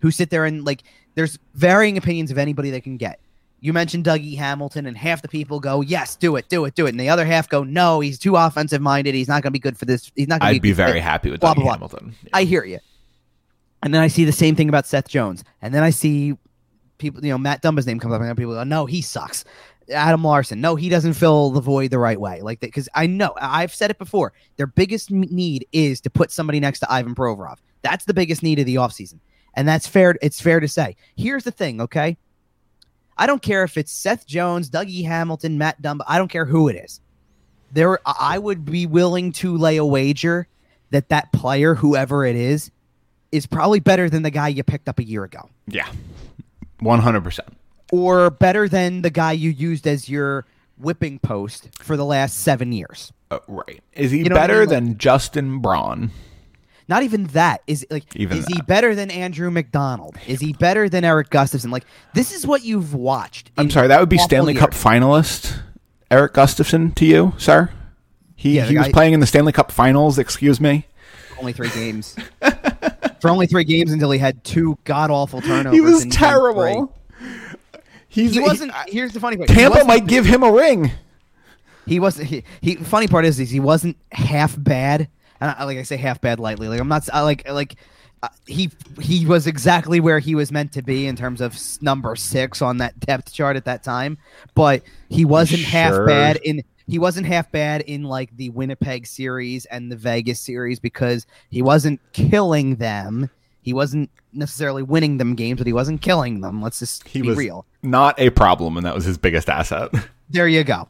who 0.00 0.10
sit 0.10 0.30
there 0.30 0.44
and 0.44 0.64
like 0.64 0.82
there's 1.14 1.38
varying 1.54 1.96
opinions 1.96 2.30
of 2.30 2.38
anybody 2.38 2.70
they 2.70 2.80
can 2.80 2.96
get. 2.96 3.20
You 3.60 3.72
mentioned 3.72 4.04
Dougie 4.04 4.36
Hamilton, 4.36 4.86
and 4.86 4.96
half 4.96 5.20
the 5.20 5.26
people 5.26 5.58
go, 5.58 5.80
"Yes, 5.80 6.14
do 6.14 6.36
it, 6.36 6.48
do 6.48 6.64
it, 6.64 6.76
do 6.76 6.86
it," 6.86 6.90
and 6.90 7.00
the 7.00 7.08
other 7.08 7.24
half 7.24 7.48
go, 7.48 7.64
"No, 7.64 7.98
he's 7.98 8.16
too 8.16 8.36
offensive 8.36 8.80
minded. 8.80 9.16
He's 9.16 9.26
not 9.26 9.42
going 9.42 9.50
to 9.50 9.50
be 9.50 9.58
good 9.58 9.76
for 9.76 9.84
this. 9.84 10.12
He's 10.14 10.28
not 10.28 10.40
going 10.40 10.52
to 10.52 10.56
I'd 10.56 10.62
be 10.62 10.68
good 10.68 10.76
very 10.76 11.00
happy 11.00 11.28
with 11.28 11.40
blah, 11.40 11.54
Dougie 11.54 11.64
blah, 11.64 11.64
blah. 11.64 11.72
Hamilton. 11.72 12.14
I 12.32 12.44
hear 12.44 12.64
you. 12.64 12.78
And 13.82 13.92
then 13.92 14.00
I 14.00 14.08
see 14.08 14.24
the 14.24 14.32
same 14.32 14.54
thing 14.54 14.68
about 14.68 14.86
Seth 14.86 15.08
Jones. 15.08 15.42
And 15.62 15.74
then 15.74 15.82
I 15.82 15.90
see 15.90 16.36
people, 16.98 17.24
you 17.24 17.30
know, 17.30 17.38
Matt 17.38 17.62
Dumba's 17.62 17.86
name 17.86 17.98
comes 17.98 18.14
up, 18.14 18.20
and 18.20 18.36
people 18.36 18.54
go, 18.54 18.64
no, 18.64 18.86
he 18.86 19.02
sucks. 19.02 19.44
Adam 19.90 20.22
Larsson, 20.22 20.60
no, 20.60 20.76
he 20.76 20.88
doesn't 20.88 21.14
fill 21.14 21.50
the 21.50 21.60
void 21.60 21.90
the 21.90 21.98
right 21.98 22.20
way. 22.20 22.42
Like 22.42 22.60
that, 22.60 22.66
because 22.66 22.88
I 22.94 23.06
know 23.06 23.34
I've 23.40 23.74
said 23.74 23.90
it 23.90 23.98
before. 23.98 24.32
Their 24.56 24.66
biggest 24.66 25.10
need 25.10 25.66
is 25.72 26.00
to 26.02 26.10
put 26.10 26.30
somebody 26.30 26.60
next 26.60 26.80
to 26.80 26.92
Ivan 26.92 27.14
Provorov. 27.14 27.56
That's 27.82 28.04
the 28.04 28.14
biggest 28.14 28.42
need 28.42 28.58
of 28.58 28.66
the 28.66 28.74
offseason. 28.74 29.20
And 29.54 29.66
that's 29.66 29.86
fair. 29.86 30.16
It's 30.20 30.40
fair 30.40 30.60
to 30.60 30.68
say. 30.68 30.96
Here's 31.16 31.44
the 31.44 31.50
thing, 31.50 31.80
okay? 31.80 32.18
I 33.16 33.26
don't 33.26 33.42
care 33.42 33.64
if 33.64 33.76
it's 33.76 33.90
Seth 33.90 34.26
Jones, 34.26 34.70
Dougie 34.70 35.04
Hamilton, 35.04 35.58
Matt 35.58 35.80
Dumba. 35.82 36.02
I 36.06 36.18
don't 36.18 36.28
care 36.28 36.44
who 36.44 36.68
it 36.68 36.76
is. 36.76 37.00
There, 37.72 37.98
I 38.06 38.14
I 38.34 38.38
would 38.38 38.64
be 38.64 38.86
willing 38.86 39.32
to 39.32 39.56
lay 39.56 39.76
a 39.76 39.84
wager 39.84 40.48
that 40.90 41.08
that 41.08 41.32
player, 41.32 41.74
whoever 41.74 42.24
it 42.24 42.36
is, 42.36 42.70
is 43.32 43.46
probably 43.46 43.80
better 43.80 44.08
than 44.08 44.22
the 44.22 44.30
guy 44.30 44.48
you 44.48 44.62
picked 44.62 44.88
up 44.88 44.98
a 44.98 45.04
year 45.04 45.24
ago, 45.24 45.50
Yeah, 45.66 45.88
one 46.80 47.00
hundred 47.00 47.22
percent. 47.24 47.48
or 47.92 48.30
better 48.30 48.68
than 48.68 49.02
the 49.02 49.10
guy 49.10 49.32
you 49.32 49.50
used 49.50 49.86
as 49.86 50.08
your 50.08 50.44
whipping 50.78 51.18
post 51.18 51.68
for 51.80 51.96
the 51.96 52.04
last 52.04 52.38
seven 52.40 52.72
years. 52.72 53.12
Uh, 53.30 53.38
Right? 53.48 53.82
Is 53.94 54.10
he 54.10 54.18
You 54.18 54.24
know 54.24 54.34
what 54.36 54.42
I 54.42 54.46
better 54.46 54.60
mean? 54.60 54.68
Like- 54.68 54.76
than 54.84 54.98
Justin 54.98 55.58
Braun? 55.60 56.10
Not 56.90 57.02
even 57.02 57.24
that 57.28 57.60
is 57.66 57.84
like. 57.90 58.16
Even 58.16 58.38
is 58.38 58.46
he 58.46 58.62
better 58.62 58.94
than 58.94 59.10
Andrew 59.10 59.50
McDonald? 59.50 60.16
Is 60.26 60.40
he 60.40 60.54
better 60.54 60.88
than 60.88 61.04
Erik 61.04 61.28
Gustafsson? 61.28 61.70
Like 61.70 61.84
this 62.14 62.32
is 62.32 62.46
what 62.46 62.64
you've 62.64 62.94
watched. 62.94 63.50
I'm 63.58 63.68
sorry, 63.68 63.88
that 63.88 64.00
would 64.00 64.08
be 64.08 64.16
Stanley 64.16 64.54
years. 64.54 64.60
Cup 64.60 64.70
finalist 64.70 65.60
Erik 66.10 66.32
Gustafsson 66.32 66.94
to 66.94 67.04
you, 67.04 67.34
sir. 67.36 67.68
He 68.36 68.56
Yeah, 68.56 68.64
he 68.64 68.78
was 68.78 68.88
playing 68.88 69.12
in 69.12 69.20
the 69.20 69.26
Stanley 69.26 69.52
Cup 69.52 69.70
Finals. 69.70 70.18
Excuse 70.18 70.60
me. 70.62 70.86
Only 71.38 71.52
three 71.52 71.68
games. 71.70 72.16
for 73.20 73.30
only 73.30 73.46
three 73.46 73.64
games 73.64 73.92
until 73.92 74.10
he 74.10 74.18
had 74.18 74.42
two 74.44 74.78
god 74.84 75.10
awful 75.10 75.40
turnovers. 75.42 75.72
He 75.72 75.80
was 75.80 76.02
in 76.02 76.08
game 76.08 76.18
three. 76.18 76.26
terrible. 76.28 76.94
He's, 78.08 78.34
He 78.34 78.40
wasn't. 78.40 78.72
he- 78.86 78.92
here's 78.92 79.12
the 79.12 79.20
funny 79.20 79.36
part. 79.36 79.48
Tampa 79.48 79.84
might 79.84 80.06
give 80.06 80.24
him 80.24 80.42
a 80.42 80.50
ring. 80.50 80.90
He 81.86 82.00
wasn't. 82.00 82.28
He, 82.28 82.44
he. 82.60 82.76
Funny 82.76 83.06
part 83.06 83.24
is, 83.24 83.38
is 83.40 83.50
he 83.50 83.60
wasn't 83.60 83.96
half 84.12 84.54
bad. 84.62 85.08
And 85.40 85.54
I, 85.58 85.64
like 85.64 85.78
I 85.78 85.82
say, 85.82 85.96
half 85.96 86.20
bad 86.20 86.40
lightly. 86.40 86.68
Like 86.68 86.80
I'm 86.80 86.88
not. 86.88 87.08
I 87.12 87.22
like 87.22 87.48
like. 87.48 87.76
Uh, 88.20 88.28
he 88.46 88.68
he 89.00 89.24
was 89.26 89.46
exactly 89.46 90.00
where 90.00 90.18
he 90.18 90.34
was 90.34 90.50
meant 90.50 90.72
to 90.72 90.82
be 90.82 91.06
in 91.06 91.14
terms 91.14 91.40
of 91.40 91.56
number 91.80 92.16
six 92.16 92.60
on 92.60 92.78
that 92.78 92.98
depth 92.98 93.32
chart 93.32 93.56
at 93.56 93.64
that 93.66 93.84
time, 93.84 94.18
but 94.56 94.82
he 95.08 95.24
wasn't 95.24 95.62
half 95.62 95.94
bad 96.04 96.36
in 96.42 96.62
he 96.88 96.98
wasn't 96.98 97.26
half 97.26 97.50
bad 97.52 97.82
in 97.82 98.02
like 98.04 98.36
the 98.36 98.48
Winnipeg 98.50 99.06
series 99.06 99.66
and 99.66 99.92
the 99.92 99.96
Vegas 99.96 100.40
series 100.40 100.80
because 100.80 101.26
he 101.50 101.62
wasn't 101.62 102.00
killing 102.12 102.76
them. 102.76 103.30
He 103.62 103.72
wasn't 103.74 104.10
necessarily 104.32 104.82
winning 104.82 105.18
them 105.18 105.34
games, 105.34 105.58
but 105.58 105.66
he 105.66 105.72
wasn't 105.72 106.00
killing 106.00 106.40
them. 106.40 106.62
Let's 106.62 106.78
just 106.78 107.06
He 107.06 107.20
be 107.22 107.28
was 107.28 107.36
real. 107.38 107.66
not 107.82 108.18
a 108.18 108.30
problem, 108.30 108.76
and 108.76 108.86
that 108.86 108.94
was 108.94 109.04
his 109.04 109.18
biggest 109.18 109.48
asset. 109.48 109.90
There 110.30 110.46
you 110.46 110.62
go. 110.62 110.86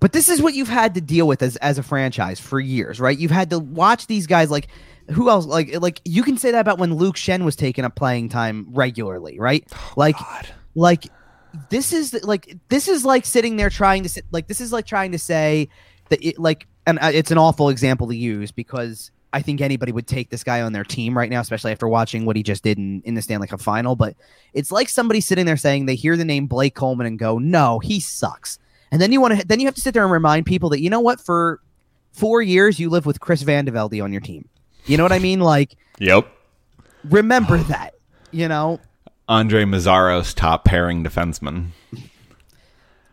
But 0.00 0.12
this 0.12 0.28
is 0.28 0.42
what 0.42 0.54
you've 0.54 0.68
had 0.68 0.94
to 0.96 1.00
deal 1.00 1.28
with 1.28 1.42
as 1.42 1.54
as 1.56 1.78
a 1.78 1.82
franchise 1.84 2.40
for 2.40 2.58
years, 2.58 2.98
right? 2.98 3.16
You've 3.16 3.30
had 3.30 3.50
to 3.50 3.60
watch 3.60 4.08
these 4.08 4.26
guys 4.26 4.50
like 4.50 4.66
who 5.12 5.30
else 5.30 5.46
like 5.46 5.80
like 5.80 6.00
you 6.04 6.24
can 6.24 6.36
say 6.36 6.50
that 6.50 6.60
about 6.60 6.78
when 6.78 6.94
Luke 6.94 7.14
Schenn 7.14 7.44
was 7.44 7.54
taking 7.54 7.84
up 7.84 7.94
playing 7.94 8.30
time 8.30 8.66
regularly, 8.72 9.38
right? 9.38 9.64
Oh, 9.72 9.92
like 9.96 10.18
God. 10.18 10.48
like 10.74 11.04
this 11.70 11.92
is 11.92 12.12
like 12.24 12.56
this 12.68 12.88
is 12.88 13.04
like 13.04 13.24
sitting 13.24 13.56
there 13.56 13.70
trying 13.70 14.02
to 14.02 14.08
sit 14.08 14.24
like 14.30 14.46
this 14.48 14.60
is 14.60 14.72
like 14.72 14.86
trying 14.86 15.12
to 15.12 15.18
say 15.18 15.68
that 16.08 16.24
it 16.24 16.38
like 16.38 16.66
and 16.86 16.98
uh, 17.00 17.10
it's 17.12 17.30
an 17.30 17.38
awful 17.38 17.68
example 17.68 18.08
to 18.08 18.16
use 18.16 18.50
because 18.52 19.10
I 19.32 19.42
think 19.42 19.60
anybody 19.60 19.90
would 19.90 20.06
take 20.06 20.30
this 20.30 20.44
guy 20.44 20.62
on 20.62 20.72
their 20.72 20.84
team 20.84 21.18
right 21.18 21.28
now, 21.28 21.40
especially 21.40 21.72
after 21.72 21.88
watching 21.88 22.24
what 22.24 22.36
he 22.36 22.44
just 22.44 22.62
did 22.62 22.78
in, 22.78 23.02
in 23.04 23.14
the 23.14 23.22
Stanley 23.22 23.48
Cup 23.48 23.60
final. 23.60 23.96
But 23.96 24.14
it's 24.52 24.70
like 24.70 24.88
somebody 24.88 25.20
sitting 25.20 25.44
there 25.44 25.56
saying 25.56 25.86
they 25.86 25.96
hear 25.96 26.16
the 26.16 26.24
name 26.24 26.46
Blake 26.46 26.76
Coleman 26.76 27.06
and 27.06 27.18
go, 27.18 27.38
"No, 27.38 27.80
he 27.80 27.98
sucks." 27.98 28.58
And 28.92 29.02
then 29.02 29.10
you 29.10 29.20
want 29.20 29.40
to 29.40 29.46
then 29.46 29.58
you 29.58 29.66
have 29.66 29.74
to 29.74 29.80
sit 29.80 29.92
there 29.92 30.04
and 30.04 30.12
remind 30.12 30.46
people 30.46 30.70
that 30.70 30.80
you 30.80 30.88
know 30.88 31.00
what 31.00 31.20
for 31.20 31.60
four 32.12 32.42
years 32.42 32.78
you 32.78 32.90
live 32.90 33.06
with 33.06 33.18
Chris 33.18 33.42
VandeVelde 33.42 34.02
on 34.02 34.12
your 34.12 34.20
team. 34.20 34.48
You 34.86 34.96
know 34.96 35.02
what 35.02 35.12
I 35.12 35.18
mean? 35.18 35.40
Like 35.40 35.76
Yep. 35.98 36.28
remember 37.04 37.58
that. 37.58 37.94
You 38.30 38.48
know, 38.48 38.80
Andrej 39.28 39.64
Meszaros 39.66 40.34
top 40.34 40.64
pairing 40.64 41.02
defenseman. 41.04 41.68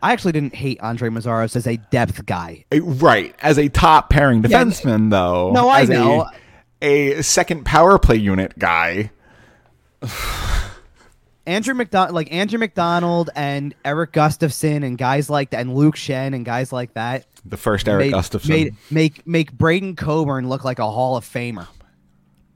I 0.02 0.12
actually 0.12 0.32
didn't 0.32 0.54
hate 0.54 0.80
Andrej 0.80 1.16
Meszaros 1.16 1.54
as 1.56 1.66
a 1.66 1.76
depth 1.76 2.26
guy. 2.26 2.64
Right. 2.72 3.34
As 3.40 3.58
a 3.58 3.68
top 3.68 4.10
pairing 4.10 4.42
Yeah, 4.44 4.64
defenseman, 4.64 5.10
though. 5.10 5.52
no, 5.52 5.68
I 5.68 5.82
as 5.82 5.88
a- 5.90 5.92
know. 5.94 6.26
A, 6.84 7.22
second 7.22 7.64
power 7.64 7.96
play 7.98 8.16
unit 8.16 8.58
guy. 8.58 9.12
Andrew 11.46 11.74
McDonald, 11.74 12.14
like 12.14 12.32
Andrew 12.32 12.58
McDonald 12.58 13.30
and 13.34 13.74
Erik 13.84 14.12
Gustafsson 14.12 14.84
and 14.84 14.96
guys 14.96 15.28
like 15.28 15.50
that, 15.50 15.60
and 15.60 15.74
Luke 15.74 15.96
Schenn 15.96 16.34
and 16.34 16.44
guys 16.44 16.72
like 16.72 16.94
that, 16.94 17.26
The 17.44 17.56
first 17.56 17.88
Eric 17.88 18.06
made, 18.06 18.12
Gustafson. 18.12 18.50
made 18.50 18.74
make 18.90 19.26
make 19.26 19.52
Braydon 19.52 19.96
Coburn 19.96 20.48
look 20.48 20.64
like 20.64 20.78
a 20.78 20.88
Hall 20.88 21.16
of 21.16 21.24
Famer. 21.24 21.66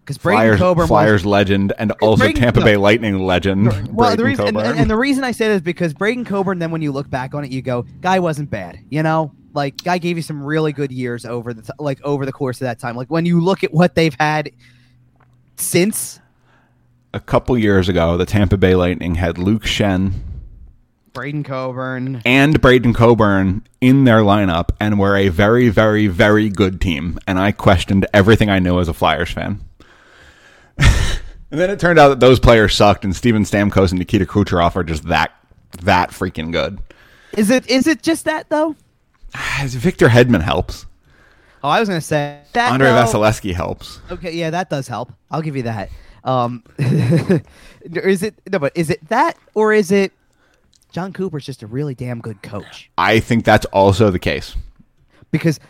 Because 0.07 0.19
Braden 0.19 0.39
Flyers, 0.39 0.61
Coburn 0.61 0.89
was 0.89 1.27
legend 1.27 1.73
and 1.79 1.91
also 2.01 2.23
Braden- 2.23 2.41
Tampa. 2.41 2.61
Bay 2.61 2.77
Lightning 2.77 3.19
legend. 3.19 3.93
Well, 3.93 4.15
the 4.15 4.23
reason, 4.23 4.47
and, 4.47 4.57
and, 4.57 4.79
and 4.79 4.89
the 4.91 4.97
reason 4.97 5.25
I 5.25 5.33
say 5.33 5.49
that 5.49 5.55
is 5.55 5.63
because 5.63 5.95
Braydon 5.95 6.25
Coburn. 6.25 6.61
Then 6.61 6.71
when 6.71 6.81
you 6.81 6.93
look 6.93 7.11
back 7.11 7.35
on 7.35 7.45
it, 7.45 7.51
you 7.51 7.61
go, 7.61 7.85
"Guy 8.03 8.21
wasn't 8.21 8.49
bad." 8.49 8.79
You 8.89 9.03
know, 9.03 9.33
like 9.53 9.83
guy 9.83 9.99
gave 9.99 10.17
you 10.17 10.23
some 10.23 10.45
really 10.45 10.73
good 10.73 10.93
years 10.93 11.27
over 11.27 11.53
the 11.53 11.63
t- 11.63 11.73
like 11.81 12.01
over 12.05 12.25
the 12.25 12.31
course 12.31 12.61
of 12.61 12.67
that 12.67 12.79
time. 12.79 12.95
Like 12.95 13.09
when 13.09 13.27
you 13.27 13.41
look 13.41 13.65
at 13.65 13.75
what 13.75 13.97
they've 13.97 14.15
had 14.21 14.53
since 15.57 16.21
a 17.13 17.19
couple 17.19 17.59
years 17.59 17.89
ago, 17.89 18.17
the 18.17 18.27
Tampa 18.27 18.57
Bay 18.57 18.77
Lightning 18.77 19.17
had 19.17 19.39
Luke 19.39 19.65
Schenn 19.65 20.13
Braydon 21.13 21.43
Coburn. 21.43 22.23
and 22.25 22.61
Braydon 22.61 22.93
Coburn 22.93 23.67
in 23.81 24.05
their 24.05 24.21
lineup 24.21 24.69
and 24.79 24.99
were 25.01 25.17
a 25.17 25.31
very, 25.31 25.71
very, 25.71 26.07
very 26.07 26.51
good 26.51 26.79
team. 26.81 27.19
And 27.27 27.39
I 27.39 27.53
questioned 27.53 28.07
everything 28.13 28.51
I 28.51 28.59
knew 28.59 28.79
as 28.79 28.89
a 28.89 28.95
Flyers 28.95 29.31
fan. 29.33 29.66
and 31.51 31.61
then 31.61 31.71
it 31.71 31.79
turned 31.81 31.99
out 31.99 32.09
that 32.09 32.21
those 32.21 32.39
players 32.41 32.75
sucked, 32.75 33.05
and 33.05 33.15
Steven 33.15 33.43
Stamkos 33.43 33.91
and 33.91 33.99
Nikita 33.99 34.27
Kucherov 34.27 34.77
are 34.77 34.85
just 34.85 35.05
that 35.05 35.33
that 35.83 36.11
freaking 36.11 36.53
good. 36.53 36.79
Is 37.37 37.51
it 37.51 37.69
is 37.69 37.87
it 37.87 38.03
just 38.03 38.25
that 38.25 38.49
though? 38.49 38.75
Victor 39.65 40.09
Hedman 40.09 40.43
helps. 40.43 40.87
Oh, 41.65 41.69
I 41.69 41.81
was 41.81 41.89
gonna 41.89 42.01
say 42.01 42.41
that. 42.53 42.73
Andre 42.73 42.89
though- 42.89 43.05
Vasilevskiy 43.05 43.55
helps. 43.55 44.01
Okay, 44.11 44.33
yeah, 44.33 44.51
that 44.51 44.71
does 44.71 44.89
help. 44.89 45.13
I'll 45.31 45.43
give 45.43 45.57
you 45.57 45.65
that. 45.65 45.91
Um, 46.25 46.65
is 46.79 48.23
it 48.23 48.35
no? 48.51 48.59
But 48.59 48.73
is 48.77 48.91
it 48.91 49.07
that 49.09 49.37
or 49.55 49.73
is 49.73 49.91
it 49.93 50.13
Jon 50.93 51.13
Cooper's 51.13 51.45
just 51.47 51.63
a 51.63 51.67
really 51.67 51.95
damn 51.95 52.21
good 52.21 52.43
coach? 52.43 52.91
I 52.99 53.21
think 53.21 53.45
that's 53.45 53.67
also 53.67 54.11
the 54.11 54.19
case. 54.19 54.57
because 55.31 55.61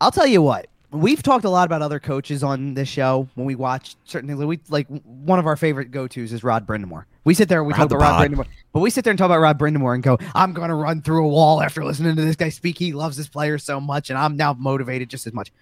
I'll 0.00 0.10
tell 0.12 0.26
you 0.26 0.42
what 0.42 0.66
we've 0.94 1.22
talked 1.22 1.44
a 1.44 1.50
lot 1.50 1.66
about 1.66 1.82
other 1.82 1.98
coaches 1.98 2.42
on 2.42 2.74
this 2.74 2.88
show 2.88 3.28
when 3.34 3.46
we 3.46 3.54
watch 3.54 3.96
certain 4.04 4.28
things. 4.28 4.42
We 4.44 4.60
like 4.68 4.86
one 5.02 5.38
of 5.38 5.46
our 5.46 5.56
favorite 5.56 5.90
go 5.90 6.06
tos 6.06 6.32
is 6.32 6.44
Rod 6.44 6.66
Brind'Amour. 6.66 7.04
We 7.24 7.34
sit 7.34 7.48
there 7.48 7.60
and 7.60 7.66
we 7.66 7.72
Rod 7.72 7.90
talk 7.90 7.98
about 7.98 8.20
Rod. 8.20 8.30
Brind'Amour, 8.30 8.46
but 8.72 8.80
we 8.80 8.90
sit 8.90 9.04
there 9.04 9.10
and 9.10 9.18
talk 9.18 9.26
about 9.26 9.40
Rod 9.40 9.58
Brind'Amour 9.58 9.94
and 9.94 10.02
go, 10.02 10.18
"I'm 10.34 10.52
going 10.52 10.68
to 10.68 10.74
run 10.74 11.02
through 11.02 11.24
a 11.24 11.28
wall 11.28 11.60
after 11.62 11.84
listening 11.84 12.16
to 12.16 12.22
this 12.22 12.36
guy 12.36 12.48
speak. 12.48 12.78
He 12.78 12.92
loves 12.92 13.16
this 13.16 13.28
player 13.28 13.58
so 13.58 13.80
much, 13.80 14.10
and 14.10 14.18
I'm 14.18 14.36
now 14.36 14.52
motivated 14.54 15.10
just 15.10 15.26
as 15.26 15.32
much." 15.32 15.52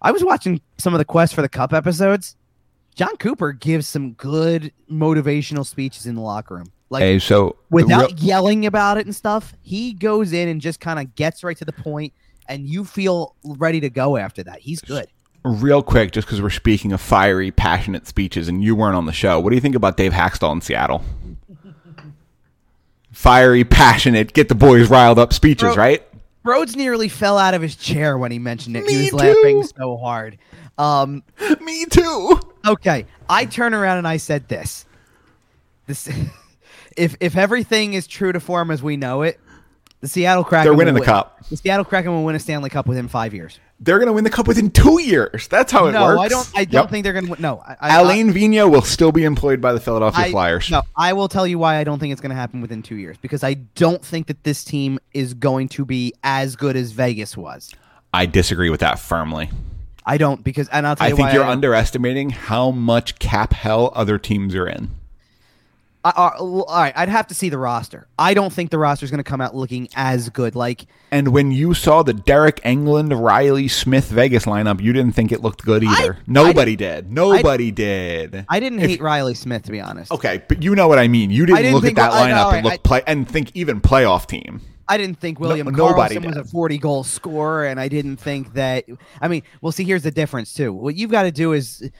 I 0.00 0.12
was 0.12 0.22
watching 0.22 0.60
some 0.78 0.94
of 0.94 0.98
the 0.98 1.04
Quest 1.04 1.34
for 1.34 1.42
the 1.42 1.48
Cup 1.48 1.72
episodes. 1.72 2.36
Jon 2.94 3.16
Cooper 3.16 3.52
gives 3.52 3.86
some 3.88 4.12
good 4.12 4.72
motivational 4.90 5.66
speeches 5.66 6.06
in 6.06 6.14
the 6.14 6.20
locker 6.20 6.56
room. 6.56 6.66
Like 6.90 7.02
Hey, 7.02 7.18
so 7.18 7.56
without 7.70 8.10
real- 8.12 8.18
yelling 8.18 8.66
about 8.66 8.96
it 8.98 9.06
and 9.06 9.14
stuff. 9.14 9.54
He 9.62 9.92
goes 9.92 10.32
in 10.32 10.48
and 10.48 10.60
just 10.60 10.80
kind 10.80 10.98
of 10.98 11.14
gets 11.14 11.44
right 11.44 11.56
to 11.58 11.64
the 11.64 11.72
point, 11.72 12.12
and 12.48 12.66
you 12.66 12.84
feel 12.84 13.34
ready 13.44 13.80
to 13.80 13.90
go 13.90 14.16
after 14.16 14.42
that. 14.44 14.60
He's 14.60 14.80
good. 14.80 15.06
real 15.44 15.82
quick, 15.82 16.12
just 16.12 16.26
because 16.26 16.42
we're 16.42 16.50
speaking 16.50 16.92
of 16.92 17.00
fiery, 17.00 17.50
passionate 17.50 18.06
speeches, 18.06 18.48
and 18.48 18.62
you 18.64 18.74
weren't 18.74 18.96
on 18.96 19.06
the 19.06 19.12
show, 19.12 19.38
what 19.40 19.50
do 19.50 19.54
you 19.56 19.60
think 19.62 19.74
about 19.76 19.96
Dave 19.96 20.12
Hakstol 20.12 20.52
in 20.52 20.60
Seattle? 20.60 21.02
fiery, 23.12 23.64
passionate, 23.64 24.32
get 24.32 24.48
the 24.48 24.54
boys 24.54 24.90
riled 24.90 25.18
up 25.18 25.32
speeches, 25.32 25.74
Bro- 25.74 25.84
right? 25.84 26.02
Rhodes 26.44 26.76
nearly 26.76 27.08
fell 27.08 27.36
out 27.36 27.54
of 27.54 27.60
his 27.62 27.76
chair 27.76 28.16
when 28.16 28.30
he 28.32 28.38
mentioned 28.38 28.76
it. 28.76 28.84
Me 28.84 28.92
he 28.94 28.98
was 29.02 29.10
too. 29.10 29.16
laughing 29.16 29.62
so 29.64 29.96
hard. 29.96 30.38
Um, 30.78 31.22
Me 31.60 31.84
too. 31.86 32.40
okay, 32.66 33.06
I 33.28 33.44
turn 33.44 33.74
around 33.74 33.98
and 33.98 34.08
I 34.08 34.16
said 34.16 34.48
this. 34.48 34.86
This, 35.86 36.08
if 36.96 37.16
if 37.20 37.36
everything 37.36 37.94
is 37.94 38.06
true 38.06 38.32
to 38.32 38.40
form 38.40 38.70
as 38.70 38.82
we 38.82 38.96
know 38.96 39.22
it, 39.22 39.40
the 40.00 40.08
Seattle 40.08 40.44
Kraken 40.44 40.64
They're 40.64 40.74
winning 40.74 40.94
will 40.94 41.00
the 41.00 41.10
win- 41.10 41.14
cup. 41.14 41.48
The 41.48 41.56
Seattle 41.56 41.84
Kraken 41.84 42.12
will 42.12 42.24
win 42.24 42.34
a 42.36 42.38
Stanley 42.38 42.70
Cup 42.70 42.86
within 42.86 43.08
five 43.08 43.34
years. 43.34 43.58
They're 43.80 43.98
going 43.98 44.08
to 44.08 44.12
win 44.12 44.24
the 44.24 44.30
cup 44.30 44.48
within 44.48 44.70
two 44.72 45.00
years. 45.00 45.46
That's 45.46 45.70
how 45.70 45.86
it 45.86 45.92
no, 45.92 46.04
works. 46.04 46.20
I 46.20 46.28
don't. 46.28 46.50
I 46.56 46.64
don't 46.64 46.82
Yep. 46.84 46.90
think 46.90 47.04
they're 47.04 47.12
going 47.12 47.26
to 47.26 47.30
win. 47.30 47.40
No, 47.40 47.62
I, 47.64 47.76
I, 47.80 48.00
Alain 48.00 48.32
Vigneault 48.32 48.70
will 48.72 48.82
still 48.82 49.12
be 49.12 49.24
employed 49.24 49.60
by 49.60 49.72
the 49.72 49.78
Philadelphia 49.78 50.24
I- 50.26 50.30
Flyers. 50.32 50.68
No, 50.70 50.82
I 50.96 51.12
will 51.12 51.28
tell 51.28 51.46
you 51.46 51.58
why 51.60 51.76
I 51.76 51.84
don't 51.84 51.98
think 52.00 52.10
it's 52.12 52.20
going 52.20 52.30
to 52.30 52.36
happen 52.36 52.60
within 52.60 52.82
two 52.82 52.96
years 52.96 53.16
because 53.18 53.44
I 53.44 53.54
don't 53.54 54.04
think 54.04 54.26
that 54.26 54.42
this 54.42 54.64
team 54.64 54.98
is 55.14 55.32
going 55.34 55.68
to 55.70 55.84
be 55.84 56.12
as 56.24 56.56
good 56.56 56.74
as 56.76 56.90
Vegas 56.90 57.36
was. 57.36 57.72
I 58.12 58.26
disagree 58.26 58.68
with 58.70 58.80
that 58.80 58.98
firmly. 58.98 59.50
I 60.04 60.16
don't 60.18 60.42
because, 60.42 60.68
and 60.70 60.86
I'll 60.86 60.96
tell 60.96 61.06
you 61.08 61.14
I 61.14 61.16
think 61.16 61.32
you're 61.32 61.44
I, 61.44 61.50
underestimating 61.52 62.30
how 62.30 62.70
much 62.72 63.18
cap 63.20 63.52
hell 63.52 63.92
other 63.94 64.18
teams 64.18 64.54
are 64.56 64.66
in. 64.66 64.90
I- 66.16 66.22
I- 66.28 66.36
all 66.38 66.64
right, 66.68 66.92
I'd 66.96 67.08
have 67.08 67.26
to 67.28 67.34
see 67.34 67.48
the 67.48 67.58
roster. 67.58 68.06
I 68.18 68.34
don't 68.34 68.52
think 68.52 68.70
the 68.70 68.78
roster 68.78 69.04
is 69.04 69.10
going 69.10 69.18
to 69.18 69.24
come 69.28 69.40
out 69.40 69.54
looking 69.54 69.88
as 69.94 70.28
good. 70.30 70.54
Like 70.54 70.86
And 71.10 71.28
when 71.28 71.50
you 71.50 71.74
saw 71.74 72.02
the 72.02 72.12
Deryk 72.14 72.60
Engelland, 72.62 73.18
Reilly 73.20 73.68
Smith 73.68 74.08
Vegas 74.10 74.44
lineup, 74.44 74.80
you 74.80 74.92
didn't 74.92 75.12
think 75.14 75.32
it 75.32 75.40
looked 75.42 75.64
good 75.64 75.84
either. 75.84 76.18
Nobody 76.26 76.76
did. 76.76 77.10
Nobody 77.12 77.70
did. 77.70 78.44
I 78.48 78.60
didn't 78.60 78.80
If- 78.80 78.90
hate 78.90 79.00
Reilly 79.02 79.34
Smith 79.34 79.62
to 79.64 79.72
be 79.72 79.80
honest. 79.80 80.10
Okay, 80.12 80.42
but 80.48 80.62
you 80.62 80.74
know 80.74 80.88
what 80.88 80.98
I 80.98 81.08
mean. 81.08 81.30
You 81.30 81.46
didn't, 81.46 81.62
didn't 81.62 81.74
look 81.74 81.84
at 81.84 81.94
that 81.96 82.12
I- 82.12 82.30
lineup 82.30 82.52
and 82.54 82.64
look 82.64 82.82
play 82.82 83.02
and 83.06 83.28
think 83.28 83.50
even 83.54 83.80
playoff 83.80 84.26
team. 84.26 84.60
I 84.90 84.96
didn't 84.96 85.20
think 85.20 85.38
William 85.38 85.66
nobody 85.70 86.16
Karlsson 86.16 86.24
was 86.24 86.36
a 86.38 86.44
40 86.44 86.78
goal 86.78 87.04
scorer, 87.04 87.66
and 87.66 87.78
I 87.78 87.88
didn't 87.88 88.16
think 88.16 88.54
that. 88.54 88.86
I 89.20 89.28
mean, 89.28 89.42
well, 89.60 89.70
see, 89.70 89.84
here's 89.84 90.02
the 90.02 90.10
difference 90.10 90.54
too. 90.54 90.72
What 90.72 90.94
you've 90.94 91.10
got 91.10 91.24
to 91.24 91.30
do 91.30 91.52
is 91.52 91.90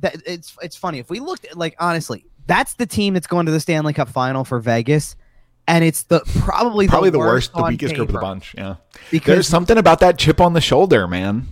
that 0.00 0.16
it's 0.26 0.56
it's 0.62 0.76
funny 0.76 0.98
if 0.98 1.08
we 1.10 1.20
looked 1.20 1.44
at 1.44 1.56
like 1.56 1.76
honestly, 1.78 2.24
that's 2.50 2.74
the 2.74 2.86
team 2.86 3.14
that's 3.14 3.28
going 3.28 3.46
to 3.46 3.52
the 3.52 3.60
Stanley 3.60 3.92
Cup 3.92 4.08
final 4.08 4.44
for 4.44 4.58
Vegas, 4.58 5.14
and 5.68 5.84
it's 5.84 6.02
the 6.02 6.18
probably 6.40 6.88
Probably 6.88 7.10
the 7.10 7.18
the 7.18 7.18
worst, 7.20 7.54
the 7.54 7.62
weakest 7.62 7.94
group 7.94 8.08
of 8.08 8.14
the 8.14 8.20
bunch. 8.20 8.56
Yeah, 8.58 8.76
because 9.12 9.26
there's 9.34 9.46
something 9.48 9.78
about 9.78 10.00
that 10.00 10.18
chip 10.18 10.40
on 10.40 10.52
the 10.52 10.60
shoulder, 10.60 11.06
man. 11.06 11.46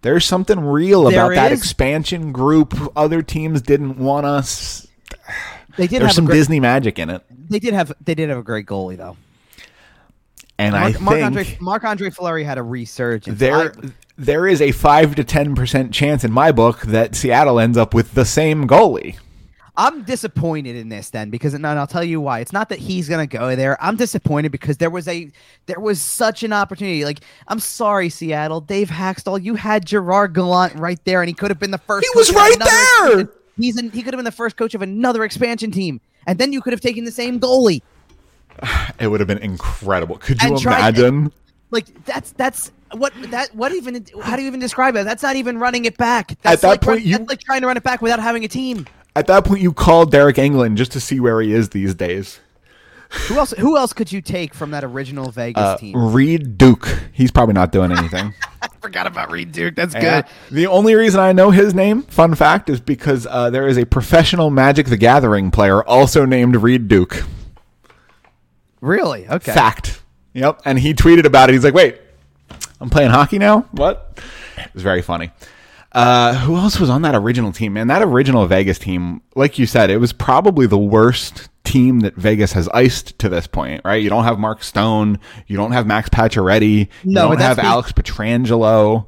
There's 0.00 0.24
something 0.24 0.58
real 0.60 1.08
about 1.08 1.34
that 1.34 1.52
is. 1.52 1.58
expansion 1.60 2.32
group. 2.32 2.74
Other 2.96 3.20
teams 3.20 3.60
didn't 3.60 3.98
want 3.98 4.24
us. 4.24 4.88
they 5.76 5.86
did 5.86 6.00
There's 6.00 6.08
have 6.08 6.12
some 6.14 6.24
great, 6.24 6.36
Disney 6.36 6.58
magic 6.58 6.98
in 6.98 7.10
it, 7.10 7.22
they 7.50 7.58
did 7.58 7.74
have 7.74 7.92
they 8.00 8.14
did 8.14 8.30
have 8.30 8.38
a 8.38 8.42
great 8.42 8.64
goalie 8.64 8.96
though. 8.96 9.18
and 10.58 10.74
I 10.74 10.92
think 10.92 11.02
Marc 11.04 11.22
Andre 11.22 11.58
Marc 11.60 11.84
Andre 11.84 12.08
Fleury 12.10 12.44
had 12.44 12.56
a 12.56 12.62
resurgence. 12.62 13.38
there 13.38 13.74
I- 13.76 13.90
there 14.16 14.46
is 14.46 14.62
a 14.62 14.72
five 14.72 15.14
to 15.16 15.24
ten 15.24 15.54
percent 15.54 15.92
chance 15.92 16.24
in 16.24 16.32
my 16.32 16.50
book 16.50 16.80
that 16.82 17.14
Seattle 17.14 17.60
ends 17.60 17.76
up 17.76 17.92
with 17.92 18.14
the 18.14 18.24
same 18.24 18.66
goalie. 18.66 19.16
I'm 19.76 20.02
disappointed 20.02 20.76
in 20.76 20.88
this 20.88 21.10
then 21.10 21.30
because 21.30 21.54
and 21.54 21.66
I'll 21.66 21.86
tell 21.86 22.04
you 22.04 22.20
why. 22.20 22.40
It's 22.40 22.52
not 22.52 22.68
that 22.70 22.78
he's 22.78 23.08
gonna 23.08 23.26
go 23.26 23.54
there. 23.56 23.76
I'm 23.82 23.96
disappointed 23.96 24.52
because 24.52 24.76
there 24.78 24.90
was 24.90 25.06
a 25.08 25.30
there 25.66 25.80
was 25.80 26.00
such 26.00 26.42
an 26.42 26.52
opportunity. 26.52 27.04
Like 27.04 27.20
I'm 27.48 27.60
sorry, 27.60 28.08
Seattle, 28.08 28.60
Dave 28.60 28.88
Hakstol, 28.88 29.42
you 29.42 29.54
had 29.54 29.86
Gerard 29.86 30.34
Gallant 30.34 30.74
right 30.76 30.98
there, 31.04 31.22
and 31.22 31.28
he 31.28 31.34
could 31.34 31.50
have 31.50 31.58
been 31.60 31.70
the 31.70 31.78
first. 31.78 32.06
He 32.12 32.18
was 32.18 32.32
right 32.34 32.58
there! 32.58 33.04
expansion- 33.20 33.28
He's 33.56 33.78
in, 33.78 33.90
he 33.90 34.02
could 34.02 34.14
have 34.14 34.18
been 34.18 34.24
the 34.24 34.32
first 34.32 34.56
coach 34.56 34.74
of 34.74 34.80
another 34.80 35.22
expansion 35.22 35.70
team, 35.70 36.00
and 36.26 36.38
then 36.38 36.50
you 36.52 36.62
could 36.62 36.72
have 36.72 36.80
taken 36.80 37.04
the 37.04 37.12
same 37.12 37.38
goalie. 37.38 37.82
It 38.98 39.06
would 39.08 39.20
have 39.20 39.26
been 39.28 39.38
incredible. 39.38 40.18
Could 40.18 40.42
you 40.42 40.48
And 40.50 40.58
try- 40.60 40.78
imagine? 40.78 41.32
Like 41.70 42.04
that's 42.04 42.32
that's 42.32 42.72
what 42.92 43.12
that 43.30 43.54
what 43.54 43.72
even 43.72 44.04
how 44.22 44.34
do 44.36 44.42
you 44.42 44.48
even 44.48 44.58
describe 44.60 44.96
it? 44.96 45.04
That's 45.04 45.22
not 45.22 45.36
even 45.36 45.58
running 45.58 45.84
it 45.84 45.96
back. 45.96 46.36
That's 46.42 46.62
that 46.62 46.68
like 46.68 46.80
point, 46.80 46.98
run- 46.98 47.06
you- 47.06 47.18
that's 47.18 47.28
like 47.30 47.40
trying 47.40 47.60
to 47.60 47.66
run 47.68 47.76
it 47.76 47.82
back 47.84 48.02
without 48.02 48.18
having 48.20 48.44
a 48.44 48.48
team. 48.48 48.86
At 49.20 49.26
that 49.26 49.44
point, 49.44 49.60
you 49.60 49.74
call 49.74 50.06
Deryk 50.06 50.36
Engelland 50.36 50.76
just 50.76 50.92
to 50.92 51.00
see 51.00 51.20
where 51.20 51.42
he 51.42 51.52
is 51.52 51.68
these 51.68 51.94
days. 51.94 52.40
Who 53.28 53.36
else? 53.36 53.52
Who 53.58 53.76
else 53.76 53.92
could 53.92 54.10
you 54.10 54.22
take 54.22 54.54
from 54.54 54.70
that 54.70 54.82
original 54.82 55.30
Vegas 55.30 55.62
Uh, 55.62 55.76
team? 55.76 55.94
Reid 56.14 56.56
Duke. 56.56 56.88
He's 57.12 57.30
probably 57.30 57.52
not 57.52 57.70
doing 57.70 57.92
anything. 57.92 58.32
I 58.62 58.68
forgot 58.80 59.06
about 59.06 59.30
Reid 59.30 59.52
Duke. 59.52 59.74
That's 59.74 59.92
good. 59.94 60.24
The 60.50 60.68
only 60.68 60.94
reason 60.94 61.20
I 61.20 61.32
know 61.32 61.50
his 61.50 61.74
name, 61.74 62.00
fun 62.04 62.34
fact, 62.34 62.70
is 62.70 62.80
because 62.80 63.26
uh, 63.26 63.50
there 63.50 63.68
is 63.68 63.76
a 63.76 63.84
professional 63.84 64.48
Magic 64.48 64.86
the 64.86 64.96
Gathering 64.96 65.50
player 65.50 65.84
also 65.84 66.24
named 66.24 66.56
Reid 66.56 66.88
Duke. 66.88 67.24
Really? 68.80 69.28
Okay. 69.28 69.52
Fact. 69.52 70.00
Yep. 70.32 70.62
And 70.64 70.78
he 70.78 70.94
tweeted 70.94 71.26
about 71.26 71.50
it. 71.50 71.52
He's 71.52 71.64
like, 71.64 71.74
wait, 71.74 72.00
I'm 72.80 72.88
playing 72.88 73.10
hockey 73.10 73.38
now? 73.38 73.66
What? 73.72 74.18
It 74.56 74.72
was 74.72 74.82
very 74.82 75.02
funny. 75.02 75.30
Uh, 75.92 76.34
who 76.34 76.56
else 76.56 76.78
was 76.78 76.88
on 76.88 77.02
that 77.02 77.14
original 77.14 77.52
team? 77.52 77.72
Man, 77.72 77.88
that 77.88 78.02
original 78.02 78.46
Vegas 78.46 78.78
team, 78.78 79.22
like 79.34 79.58
you 79.58 79.66
said, 79.66 79.90
it 79.90 79.96
was 79.98 80.12
probably 80.12 80.66
the 80.66 80.78
worst 80.78 81.48
team 81.64 82.00
that 82.00 82.14
Vegas 82.14 82.52
has 82.52 82.68
iced 82.68 83.18
to 83.18 83.28
this 83.28 83.46
point, 83.46 83.82
right? 83.84 84.02
You 84.02 84.08
don't 84.08 84.24
have 84.24 84.38
Mark 84.38 84.62
Stone. 84.62 85.18
You 85.48 85.56
don't 85.56 85.72
have 85.72 85.86
Max 85.86 86.08
Pacioretty. 86.08 86.78
You 86.78 86.88
No, 87.04 87.28
don't 87.28 87.40
have 87.40 87.58
Alex 87.58 87.92
Pietrangelo. 87.92 89.06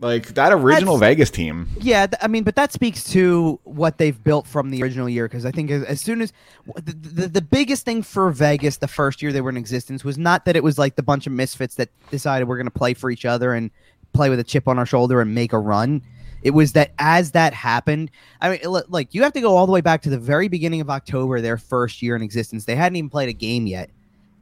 Like 0.00 0.34
that 0.34 0.52
original 0.52 0.96
That's- 0.98 1.12
Vegas 1.12 1.30
team. 1.30 1.68
Yeah, 1.80 2.06
th- 2.06 2.18
I 2.20 2.26
mean, 2.26 2.42
but 2.42 2.56
that 2.56 2.72
speaks 2.72 3.04
to 3.12 3.60
what 3.62 3.98
they've 3.98 4.20
built 4.24 4.48
from 4.48 4.70
the 4.70 4.82
original 4.82 5.08
year. 5.08 5.28
Because 5.28 5.46
I 5.46 5.52
think 5.52 5.70
as, 5.70 5.84
as 5.84 6.00
soon 6.00 6.20
as 6.22 6.32
the, 6.74 6.92
the 6.92 7.28
the 7.28 7.40
biggest 7.40 7.84
thing 7.84 8.02
for 8.02 8.28
Vegas 8.30 8.78
the 8.78 8.88
first 8.88 9.22
year 9.22 9.30
they 9.30 9.40
were 9.40 9.50
in 9.50 9.56
existence 9.56 10.02
was 10.02 10.18
not 10.18 10.44
that 10.46 10.56
it 10.56 10.64
was 10.64 10.76
like 10.76 10.96
the 10.96 11.04
bunch 11.04 11.28
of 11.28 11.32
misfits 11.32 11.76
that 11.76 11.88
decided 12.10 12.48
we're 12.48 12.56
going 12.56 12.66
to 12.66 12.72
play 12.72 12.94
for 12.94 13.12
each 13.12 13.24
other 13.24 13.54
and 13.54 13.70
play 14.12 14.30
with 14.30 14.38
a 14.38 14.44
chip 14.44 14.68
on 14.68 14.78
our 14.78 14.86
shoulder 14.86 15.20
and 15.20 15.34
make 15.34 15.52
a 15.52 15.58
run. 15.58 16.02
It 16.42 16.50
was 16.50 16.72
that 16.72 16.92
as 16.98 17.30
that 17.32 17.54
happened, 17.54 18.10
I 18.40 18.50
mean, 18.50 18.60
li- 18.64 18.82
like 18.88 19.14
you 19.14 19.22
have 19.22 19.32
to 19.34 19.40
go 19.40 19.56
all 19.56 19.66
the 19.66 19.72
way 19.72 19.80
back 19.80 20.02
to 20.02 20.10
the 20.10 20.18
very 20.18 20.48
beginning 20.48 20.80
of 20.80 20.90
October, 20.90 21.40
their 21.40 21.56
first 21.56 22.02
year 22.02 22.16
in 22.16 22.22
existence. 22.22 22.64
They 22.64 22.74
hadn't 22.74 22.96
even 22.96 23.10
played 23.10 23.28
a 23.28 23.32
game 23.32 23.66
yet, 23.66 23.90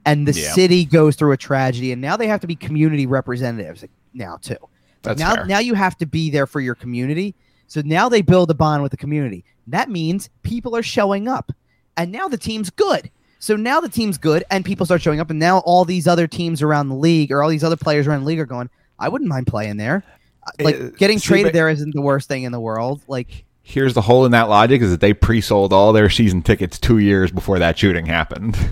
and 0.06 0.26
the 0.26 0.32
Yeah. 0.32 0.52
city 0.52 0.84
goes 0.86 1.14
through 1.16 1.32
a 1.32 1.36
tragedy, 1.36 1.92
and 1.92 2.00
now 2.00 2.16
they 2.16 2.26
have 2.26 2.40
to 2.40 2.46
be 2.46 2.56
community 2.56 3.06
representatives 3.06 3.84
now 4.14 4.38
too. 4.40 4.56
That's 5.02 5.20
now, 5.20 5.34
fair. 5.34 5.44
now 5.46 5.58
you 5.58 5.74
have 5.74 5.96
to 5.98 6.06
be 6.06 6.30
there 6.30 6.46
for 6.46 6.60
your 6.60 6.74
community. 6.74 7.34
So 7.66 7.82
now 7.84 8.08
they 8.08 8.22
build 8.22 8.50
a 8.50 8.54
bond 8.54 8.82
with 8.82 8.90
the 8.90 8.96
community. 8.96 9.44
That 9.66 9.88
means 9.90 10.28
people 10.42 10.74
are 10.76 10.82
showing 10.82 11.28
up. 11.28 11.52
And 11.96 12.10
now 12.10 12.28
the 12.28 12.36
team's 12.38 12.70
good. 12.70 13.10
So 13.38 13.56
now 13.56 13.80
the 13.80 13.88
team's 13.88 14.18
good 14.18 14.42
and 14.50 14.64
people 14.64 14.84
start 14.84 15.00
showing 15.00 15.20
up 15.20 15.30
and 15.30 15.38
now 15.38 15.58
all 15.60 15.84
these 15.84 16.06
other 16.06 16.26
teams 16.26 16.60
around 16.62 16.88
the 16.88 16.94
league 16.94 17.30
or 17.30 17.42
all 17.42 17.48
these 17.48 17.64
other 17.64 17.76
players 17.76 18.06
around 18.06 18.20
the 18.20 18.26
league 18.26 18.40
are 18.40 18.44
going, 18.46 18.68
I 19.00 19.08
wouldn't 19.08 19.28
mind 19.28 19.46
playing 19.46 19.76
there. 19.78 20.04
Uh, 20.46 20.50
Like 20.64 20.80
Uh, 20.80 20.88
getting 20.98 21.18
see, 21.18 21.26
traded 21.28 21.46
but- 21.46 21.52
there 21.54 21.68
isn't 21.68 21.94
the 21.94 22.00
worst 22.02 22.28
thing 22.28 22.44
in 22.44 22.52
the 22.52 22.60
world. 22.60 23.02
Like 23.08 23.44
Here's 23.62 23.94
the 23.94 24.00
hole 24.02 24.24
in 24.26 24.32
that 24.32 24.48
logic: 24.48 24.82
is 24.82 24.90
that 24.90 25.00
they 25.00 25.12
pre-sold 25.12 25.72
all 25.72 25.92
their 25.92 26.10
season 26.10 26.42
tickets 26.42 26.78
two 26.78 26.98
years 26.98 27.30
before 27.30 27.58
that 27.60 27.78
shooting 27.78 28.06
happened. 28.06 28.56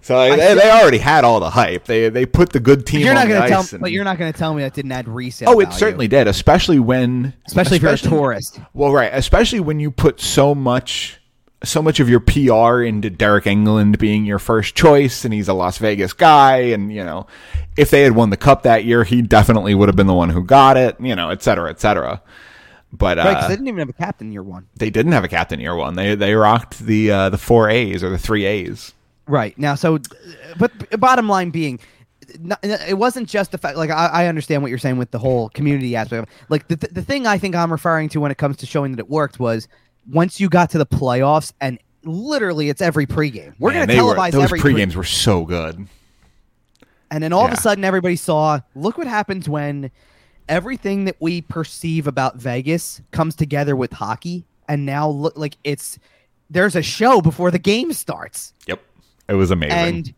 So 0.00 0.36
they, 0.36 0.54
they 0.54 0.70
already 0.70 0.96
had 0.98 1.24
all 1.24 1.38
the 1.38 1.50
hype. 1.50 1.84
They 1.84 2.08
they 2.08 2.24
put 2.24 2.50
the 2.50 2.60
good 2.60 2.86
team 2.86 3.00
you're 3.00 3.10
on 3.10 3.16
not 3.16 3.28
going 3.28 3.42
to 3.42 3.48
tell 3.48 3.60
and- 3.72 3.80
but 3.80 3.92
you're 3.92 4.04
not 4.04 4.16
going 4.16 4.32
to 4.32 4.38
tell 4.38 4.54
me 4.54 4.62
that 4.62 4.72
didn't 4.72 4.92
add 4.92 5.06
resale. 5.06 5.50
oh, 5.50 5.60
it 5.60 5.64
value. 5.64 5.78
certainly 5.78 6.08
did, 6.08 6.26
especially 6.28 6.78
when 6.78 7.34
especially 7.46 7.76
if 7.76 7.82
you're 7.82 7.92
a 7.92 7.98
tourist. 7.98 8.58
Well, 8.72 8.90
right, 8.92 9.10
especially 9.12 9.60
when 9.60 9.80
you 9.80 9.90
put 9.90 10.18
so 10.18 10.54
much 10.54 11.17
so 11.64 11.82
much 11.82 11.98
of 11.98 12.08
your 12.08 12.20
PR 12.20 12.82
into 12.82 13.10
Deryk 13.10 13.44
Engelland 13.44 13.98
being 13.98 14.24
your 14.24 14.38
first 14.38 14.74
choice 14.74 15.24
and 15.24 15.34
he's 15.34 15.48
a 15.48 15.54
Las 15.54 15.78
Vegas 15.78 16.12
guy 16.12 16.58
and 16.58 16.92
you 16.92 17.04
know, 17.04 17.26
if 17.76 17.90
they 17.90 18.02
had 18.02 18.14
won 18.14 18.30
the 18.30 18.36
cup 18.36 18.62
that 18.62 18.84
year, 18.84 19.04
he 19.04 19.22
definitely 19.22 19.74
would 19.74 19.88
have 19.88 19.96
been 19.96 20.06
the 20.06 20.14
one 20.14 20.30
who 20.30 20.44
got 20.44 20.76
it, 20.76 20.96
you 21.00 21.16
know, 21.16 21.30
et 21.30 21.42
cetera, 21.42 21.70
et 21.70 21.80
cetera. 21.80 22.22
But 22.92 23.18
uh, 23.18 23.48
they 23.48 23.48
didn't 23.48 23.68
even 23.68 23.80
have 23.80 23.88
a 23.88 23.92
captain 23.92 24.32
year 24.32 24.42
one. 24.42 24.66
they 24.76 24.88
didn't 24.90 25.12
have 25.12 25.24
a 25.24 25.28
captain 25.28 25.60
year 25.60 25.74
one. 25.74 25.94
They 25.94 26.14
they 26.14 26.34
rocked 26.34 26.78
the 26.78 27.10
uh, 27.10 27.28
the 27.28 27.38
four 27.38 27.68
A's 27.68 28.02
or 28.02 28.08
the 28.08 28.18
three 28.18 28.46
A's. 28.46 28.94
Right 29.26 29.56
now, 29.58 29.74
so 29.74 29.98
but 30.58 30.98
bottom 30.98 31.28
line 31.28 31.50
being, 31.50 31.80
it 32.62 32.96
wasn't 32.96 33.28
just 33.28 33.52
the 33.52 33.58
fact. 33.58 33.76
Like 33.76 33.90
I, 33.90 34.06
I 34.06 34.26
understand 34.26 34.62
what 34.62 34.70
you're 34.70 34.78
saying 34.78 34.96
with 34.96 35.10
the 35.10 35.18
whole 35.18 35.50
community 35.50 35.96
aspect. 35.96 36.22
of. 36.22 36.34
Like 36.48 36.68
the 36.68 36.76
the 36.76 37.02
thing 37.02 37.26
I 37.26 37.36
think 37.36 37.54
I'm 37.54 37.70
referring 37.70 38.08
to 38.10 38.20
when 38.20 38.30
it 38.30 38.38
comes 38.38 38.56
to 38.58 38.66
showing 38.66 38.92
that 38.92 39.00
it 39.00 39.10
worked 39.10 39.38
was 39.38 39.68
once 40.10 40.40
you 40.40 40.48
got 40.48 40.70
to 40.70 40.78
the 40.78 40.86
playoffs 40.86 41.52
and 41.60 41.78
literally 42.04 42.68
it's 42.68 42.80
every 42.80 43.06
pregame. 43.06 43.54
We're 43.58 43.72
Man, 43.72 43.86
to 43.88 43.94
they 43.94 44.00
were- 44.00 44.14
televise 44.14 44.32
those 44.32 44.44
every 44.44 44.60
pre- 44.60 44.74
pregames 44.74 44.94
were 44.94 45.04
so 45.04 45.44
good. 45.44 45.86
and 47.10 47.22
then 47.22 47.32
all 47.32 47.44
of 47.46 47.52
a 47.52 47.56
sudden 47.56 47.84
everybody 47.84 48.16
saw. 48.16 48.60
Look 48.74 48.98
what 48.98 49.06
happens 49.06 49.48
when 49.48 49.90
everything 50.48 51.04
that 51.04 51.16
we 51.20 51.42
perceive 51.42 52.06
about 52.06 52.36
Vegas 52.36 53.00
comes 53.10 53.34
together 53.34 53.76
with 53.76 53.92
hockey, 53.92 54.44
and 54.68 54.86
now 54.86 55.08
look 55.08 55.36
like 55.36 55.56
it's 55.64 55.98
there's 56.50 56.76
a 56.76 56.82
show 56.82 57.20
before 57.20 57.50
the 57.50 57.58
game 57.58 57.92
starts. 57.92 58.54
Yep, 58.66 58.80
it 59.28 59.34
was 59.34 59.50
amazing. 59.50 59.78
and 59.78 60.14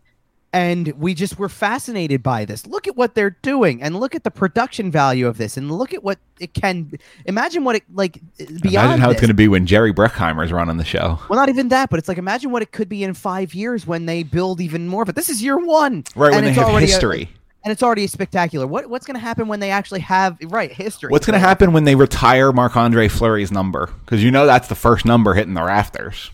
and 0.53 0.89
we 0.99 1.15
just 1.15 1.39
were 1.39 1.49
fascinated 1.49 2.23
by 2.23 2.45
this 2.45 2.67
look 2.67 2.89
at 2.89 2.97
what 2.97 3.15
they're 3.15 3.37
doing 3.43 3.81
and 3.83 3.99
look 4.01 4.15
at 4.15 4.25
the 4.25 4.31
production 4.31 4.91
value 4.91 5.27
of 5.29 5.39
this 5.39 5.57
and 5.57 5.71
look 5.71 5.95
at 5.95 6.03
what 6.03 6.19
it 6.41 6.53
can 6.55 6.91
imagine 7.25 7.63
what 7.65 7.77
it 7.77 7.85
like 7.95 8.21
beyond 8.39 8.65
Imagine 8.65 9.01
how 9.01 9.11
it's 9.11 9.21
going 9.21 9.29
to 9.29 9.35
be 9.35 9.47
when 9.49 9.67
Jerry 9.67 9.93
Bruckheimer's 9.93 10.53
running 10.53 10.77
the 10.77 10.85
show. 10.85 11.19
well 11.29 11.39
not 11.39 11.49
even 11.49 11.69
that 11.69 11.89
but 11.91 11.99
it's 11.99 12.09
like 12.09 12.19
imagine 12.19 12.51
what 12.51 12.63
it 12.63 12.73
could 12.73 12.89
be 12.89 13.05
in 13.05 13.15
five 13.15 13.55
years 13.55 13.87
when 13.87 14.07
they 14.07 14.23
build 14.25 14.61
even 14.61 14.89
more 14.89 15.05
But 15.05 15.15
this 15.15 15.29
is 15.29 15.43
year 15.43 15.57
one 15.59 16.05
Right 16.17 16.31
when 16.31 16.39
and 16.39 16.47
they 16.47 16.51
it's 16.51 16.59
have 16.59 16.69
already 16.69 16.87
a- 16.87 16.89
history. 16.89 17.31
and 17.63 17.71
it's 17.71 17.83
already 17.83 18.07
spectacular 18.09 18.67
what 18.67 18.91
what's 18.91 19.07
going 19.07 19.15
to 19.15 19.21
happen 19.21 19.47
when 19.47 19.61
they 19.61 19.71
actually 19.71 20.01
have 20.01 20.37
right 20.47 20.73
history 20.73 21.11
What's 21.11 21.27
going 21.27 21.35
to 21.41 21.47
happen 21.47 21.73
when 21.73 21.85
they 21.85 21.95
retire 21.95 22.51
Marc 22.53 22.77
Andre 22.77 23.07
Fleury's 23.07 23.53
number? 23.53 23.87
Because 24.05 24.25
you 24.25 24.31
know 24.33 24.47
that's 24.47 24.67
the 24.69 24.75
first 24.75 25.05
number 25.05 25.35
hitting 25.35 25.55
the 25.55 25.63
rafters. 25.63 26.31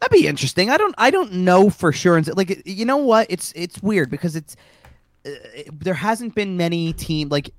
That'd 0.00 0.12
be 0.18 0.26
interesting. 0.26 0.70
I 0.70 0.76
don't. 0.78 0.94
I 0.98 1.10
don't 1.10 1.32
know 1.32 1.68
for 1.70 1.92
sure. 1.92 2.16
And 2.16 2.26
like, 2.36 2.62
you 2.66 2.84
know 2.86 2.96
what? 2.98 3.26
It's 3.28 3.52
it's 3.54 3.82
weird 3.82 4.10
because 4.10 4.34
it's 4.34 4.56
uh, 5.26 5.30
there 5.72 5.94
hasn't 5.94 6.34
been 6.34 6.56
many 6.56 6.92
team 6.94 7.28
like 7.28 7.50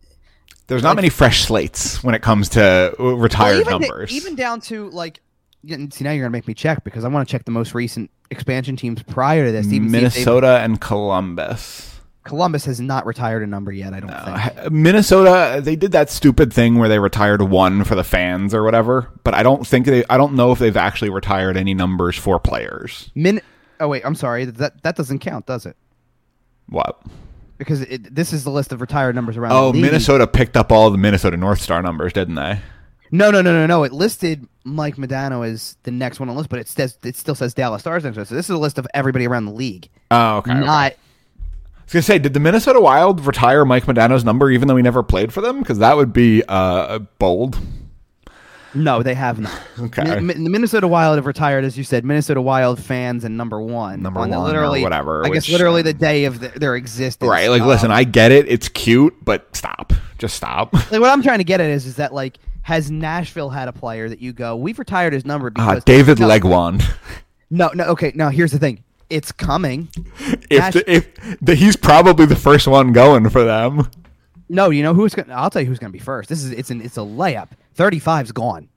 There's 0.68 0.82
not 0.82 0.90
Like- 0.90 0.96
many 0.98 1.10
fresh 1.10 1.44
slates 1.44 2.04
when 2.04 2.16
it 2.16 2.22
comes 2.24 2.50
to 2.50 2.96
uh, 3.00 3.04
retired 3.16 3.66
well, 3.66 3.76
even, 3.76 3.82
numbers. 3.88 4.12
even 4.12 4.36
down 4.36 4.60
to 4.62 4.90
like. 4.90 5.22
See 5.64 6.04
now 6.04 6.10
you're 6.10 6.24
gonna 6.24 6.32
make 6.32 6.48
me 6.48 6.56
check 6.56 6.84
because 6.84 7.04
I 7.06 7.08
want 7.10 7.28
to 7.28 7.32
check 7.32 7.46
the 7.46 7.52
most 7.52 7.76
recent 7.76 8.10
expansion 8.32 8.76
teams 8.76 9.04
prior 9.04 9.46
to 9.46 9.52
this. 9.52 9.68
even 9.68 9.90
see 9.92 9.98
if 9.98 10.14
they've- 10.14 10.26
Minnesota 10.26 10.60
and 10.64 10.82
Columbus. 10.82 12.01
Columbus 12.24 12.66
has 12.66 12.80
not 12.80 13.06
retired 13.06 13.42
a 13.42 13.48
number 13.48 13.72
yet. 13.72 13.94
I 13.94 14.00
don't 14.00 14.10
think. 14.10 14.58
Uh, 14.66 14.70
Minnesota, 14.70 15.60
they 15.62 15.76
did 15.76 15.92
that 15.94 16.10
stupid 16.10 16.54
thing 16.54 16.78
where 16.78 16.88
they 16.88 17.00
retired 17.00 17.42
one 17.42 17.84
for 17.84 17.96
the 17.96 18.04
fans 18.04 18.54
or 18.54 18.64
whatever. 18.64 19.12
But 19.24 19.34
I 19.34 19.42
don't 19.42 19.66
think 19.66 19.88
they. 19.88 20.06
I 20.10 20.18
don't 20.18 20.34
know 20.34 20.52
if 20.52 20.60
they've 20.60 20.78
actually 20.78 21.10
retired 21.10 21.58
any 21.58 21.74
numbers 21.74 22.16
for 22.18 22.40
players. 22.40 23.10
Min. 23.16 23.42
Oh 23.80 23.88
wait, 23.88 24.06
I'm 24.06 24.16
sorry. 24.16 24.46
That 24.46 24.84
that 24.84 24.96
doesn't 24.96 25.20
count, 25.20 25.48
does 25.48 25.66
it? 25.66 25.76
What? 26.68 27.02
Because 27.58 27.82
it, 27.82 28.14
this 28.14 28.34
is 28.34 28.44
the 28.44 28.52
list 28.52 28.72
of 28.72 28.82
retired 28.82 29.16
numbers 29.16 29.38
around. 29.38 29.52
Oh. 29.54 29.74
Minnesota 29.74 30.28
picked 30.28 30.56
up 30.56 30.72
all 30.72 30.90
the 30.90 30.98
Minnesota 30.98 31.38
North 31.38 31.62
Star 31.62 31.82
numbers, 31.82 32.14
didn't 32.14 32.36
they? 32.36 32.60
No, 33.12 33.30
no, 33.30 33.42
no, 33.42 33.52
no, 33.52 33.66
no. 33.66 33.84
It 33.84 33.92
listed 33.92 34.48
Mike 34.64 34.96
Modano 34.96 35.48
as 35.48 35.76
the 35.84 35.92
next 35.92 36.20
one 36.20 36.30
on 36.30 36.36
the 36.36 36.40
list, 36.40 36.50
but 36.50 36.60
it 36.60 36.68
says 36.68 36.98
it 37.04 37.16
still 37.18 37.36
says 37.36 37.54
Dallas 37.54 37.82
Stars 37.82 38.04
next 38.04 38.16
to 38.16 38.22
it. 38.22 38.28
So 38.28 38.36
this 38.36 38.46
is 38.46 38.52
a 38.52 38.58
list 38.58 38.78
of 38.78 38.88
everybody 38.94 39.28
around 39.28 39.46
the 39.46 39.52
league. 39.52 39.90
Oh, 40.12 40.38
okay. 40.38 40.52
okay. 40.52 40.60
Not 40.62 40.70
I 40.70 40.96
was 41.98 42.06
gonna 42.08 42.16
say, 42.16 42.20
did 42.20 42.34
the 42.34 42.40
Minnesota 42.40 42.80
Wild 42.80 43.26
retire 43.26 43.66
Mike 43.66 43.86
Modano's 43.86 44.24
number 44.24 44.50
even 44.50 44.68
though 44.68 44.76
he 44.78 44.84
never 44.84 45.04
played 45.04 45.34
for 45.34 45.42
them? 45.42 45.60
Because 45.60 45.80
that 45.80 45.98
would 45.98 46.14
be 46.14 46.44
uh, 46.48 47.00
bold. 47.20 47.60
no, 48.74 49.04
they 49.04 49.14
have 49.14 49.40
not. 49.40 49.62
Okay. 49.80 50.04
The 50.04 50.22
Minnesota 50.22 50.88
Wild 50.88 51.18
have 51.18 51.26
retired, 51.26 51.66
as 51.66 51.78
you 51.78 51.84
said, 51.84 52.06
Minnesota 52.06 52.42
Wild 52.42 52.82
fans 52.82 53.24
and 53.26 53.36
number 53.36 53.62
one. 53.62 54.02
Number 54.02 54.22
on 54.22 54.30
the 54.30 54.38
one 54.38 54.48
literally, 54.48 54.82
whatever, 54.84 55.26
I 55.26 55.30
guess 55.30 55.50
literally 55.50 55.82
the 55.82 55.94
day 55.94 56.26
of 56.26 56.40
the, 56.40 56.48
their 56.50 56.76
existence. 56.76 57.28
Right. 57.30 57.50
Like, 57.50 57.62
Um, 57.62 57.68
listen, 57.68 57.92
I 57.92 58.06
get 58.06 58.32
it. 58.32 58.48
It's 58.48 58.70
cute, 58.70 59.14
but 59.24 59.54
stop. 59.56 59.92
Just 60.18 60.36
stop. 60.36 60.74
like, 60.92 60.92
what 61.02 61.10
I'm 61.10 61.22
trying 61.22 61.40
to 61.40 61.44
get 61.44 61.60
at 61.60 61.70
is, 61.70 61.86
is 61.86 61.98
that 61.98 62.14
like, 62.14 62.38
has 62.62 62.90
Nashville 62.92 63.50
had 63.50 63.68
a 63.68 63.74
player 63.74 64.08
that 64.08 64.22
you 64.22 64.34
go, 64.34 64.56
we've 64.56 64.80
retired 64.80 65.14
his 65.14 65.26
number 65.26 65.52
Uh, 65.56 65.80
David 65.84 66.20
Legwand. 66.20 66.84
No, 67.50 67.70
no, 67.74 67.84
okay. 67.86 68.14
Now 68.16 68.30
here's 68.30 68.52
the 68.54 68.60
thing. 68.60 68.82
It's 69.12 69.32
coming. 69.32 69.90
if 70.50 70.60
Nash- 70.60 70.74
the, 70.74 70.92
if 70.92 71.40
the, 71.42 71.56
he's 71.56 71.76
probably 71.76 72.26
the 72.26 72.36
first 72.36 72.68
one 72.68 72.94
going 72.94 73.30
for 73.30 73.44
them. 73.44 73.90
No, 74.50 74.70
you 74.70 74.84
know 74.84 74.94
who's 74.94 75.14
going? 75.16 75.28
to 75.28 75.34
I'll 75.34 75.50
tell 75.50 75.62
you 75.62 75.68
who's 75.68 75.80
going 75.80 75.92
to 75.92 75.98
be 75.98 76.04
first. 76.04 76.30
This 76.30 76.44
is 76.44 76.52
it's 76.52 76.72
an 76.72 76.82
it's 76.82 76.98
a 76.98 77.02
layup. 77.02 77.50
35's 77.78 78.32
gone. 78.32 78.70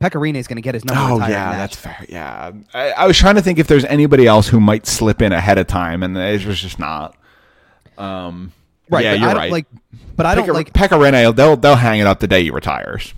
Pekka 0.00 0.20
Rinne 0.20 0.36
is 0.36 0.46
going 0.46 0.56
to 0.56 0.62
get 0.62 0.74
his 0.74 0.84
number. 0.84 1.24
Oh 1.24 1.28
yeah, 1.28 1.52
that's 1.52 1.76
fair. 1.76 2.04
Yeah, 2.08 2.52
I, 2.74 2.90
I 2.90 3.06
was 3.06 3.16
trying 3.16 3.36
to 3.36 3.42
think 3.42 3.58
if 3.58 3.66
there's 3.66 3.84
anybody 3.86 4.26
else 4.26 4.48
who 4.48 4.60
might 4.60 4.86
slip 4.86 5.22
in 5.22 5.32
ahead 5.32 5.56
of 5.56 5.66
time, 5.66 6.02
and 6.02 6.16
it 6.16 6.44
was 6.44 6.60
just 6.60 6.78
not. 6.78 7.16
Um, 7.96 8.52
right. 8.90 9.04
Yeah, 9.04 9.12
but 9.12 9.20
you're 9.20 9.34
right. 9.34 9.52
Like, 9.52 9.66
but 10.16 10.26
I 10.26 10.34
don't 10.34 10.48
like. 10.52 10.72
Pekka 10.74 10.98
Rinne. 10.98 11.34
They'll 11.34 11.56
they'll 11.56 11.76
hang 11.76 12.00
it 12.00 12.06
up 12.06 12.20
the 12.20 12.26
day 12.26 12.42
he 12.42 12.50
retires. 12.50 13.14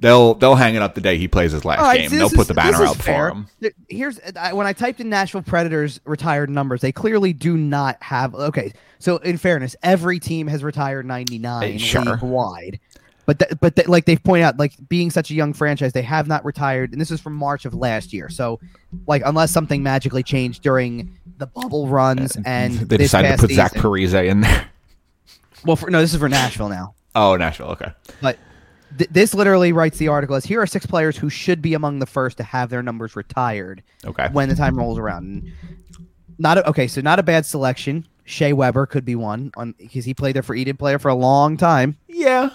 They'll 0.00 0.34
they'll 0.34 0.56
hang 0.56 0.74
it 0.74 0.82
up 0.82 0.94
the 0.94 1.00
day 1.00 1.16
he 1.18 1.28
plays 1.28 1.52
his 1.52 1.64
last 1.64 1.80
right, 1.80 2.00
game. 2.00 2.10
so 2.10 2.16
they'll 2.16 2.28
this 2.28 2.36
put 2.36 2.48
the 2.48 2.54
banner 2.54 2.82
is 2.82 2.90
out 2.90 2.96
fair. 2.96 3.30
for 3.30 3.36
him. 3.36 3.74
Here's 3.88 4.18
I, 4.36 4.52
when 4.52 4.66
I 4.66 4.72
typed 4.72 5.00
in 5.00 5.08
Nashville 5.08 5.42
Predators 5.42 6.00
retired 6.04 6.50
numbers, 6.50 6.80
they 6.80 6.90
clearly 6.92 7.32
do 7.32 7.56
not 7.56 8.02
have. 8.02 8.34
Okay, 8.34 8.72
so 8.98 9.18
in 9.18 9.38
fairness, 9.38 9.76
every 9.82 10.18
team 10.18 10.48
has 10.48 10.64
retired 10.64 11.06
99 11.06 11.74
Uh, 11.76 11.78
sure. 11.78 12.02
league 12.02 12.22
wide. 12.22 12.80
But 13.26 13.38
th- 13.38 13.52
but 13.60 13.76
th- 13.76 13.88
like 13.88 14.04
they've 14.04 14.22
pointed 14.22 14.44
out, 14.44 14.58
like 14.58 14.72
being 14.88 15.10
such 15.10 15.30
a 15.30 15.34
young 15.34 15.54
franchise, 15.54 15.92
they 15.94 16.02
have 16.02 16.26
not 16.26 16.44
retired, 16.44 16.92
and 16.92 17.00
this 17.00 17.10
is 17.10 17.20
from 17.20 17.34
March 17.34 17.64
of 17.64 17.72
last 17.72 18.12
year. 18.12 18.28
So, 18.28 18.60
like 19.06 19.22
unless 19.24 19.50
something 19.52 19.82
magically 19.82 20.22
changed 20.22 20.62
during 20.62 21.16
the 21.38 21.46
bubble 21.46 21.88
runs 21.88 22.36
and 22.44 22.74
They 22.88 22.96
decided 22.98 23.36
to 23.36 23.38
put 23.38 23.50
Zach 23.52 23.72
Parise 23.74 24.28
in 24.28 24.40
there. 24.42 24.66
Well, 25.64 25.76
for, 25.76 25.88
no, 25.88 26.00
this 26.00 26.12
is 26.12 26.18
for 26.20 26.28
Nashville 26.28 26.68
now. 26.68 26.94
Oh, 27.14 27.36
Nashville. 27.36 27.68
Okay. 27.68 27.90
But 28.20 28.38
th- 28.98 29.10
this 29.10 29.34
literally 29.34 29.72
writes 29.72 29.98
the 29.98 30.08
article 30.08 30.36
as 30.36 30.44
here 30.44 30.60
are 30.60 30.66
six 30.66 30.86
players 30.86 31.16
who 31.16 31.28
should 31.30 31.60
be 31.62 31.74
among 31.74 31.98
the 31.98 32.06
first 32.06 32.36
to 32.38 32.42
have 32.42 32.70
their 32.70 32.82
numbers 32.82 33.16
retired 33.16 33.82
Okay. 34.04 34.28
when 34.32 34.48
the 34.48 34.54
time 34.54 34.76
rolls 34.76 34.98
around. 34.98 35.24
And 35.26 35.52
not 36.38 36.58
a, 36.58 36.68
okay, 36.68 36.86
so 36.88 37.00
not 37.00 37.18
a 37.18 37.22
bad 37.22 37.46
selection. 37.46 38.06
Shea 38.24 38.52
Weber 38.54 38.86
could 38.86 39.04
be 39.04 39.14
one 39.14 39.52
on 39.56 39.74
because 39.78 40.04
he 40.06 40.14
played 40.14 40.34
there 40.34 40.42
for 40.42 40.54
he 40.54 40.76
player 40.76 40.98
for 40.98 41.08
a 41.10 41.14
long 41.14 41.56
time. 41.56 41.96
Yeah. 42.08 42.50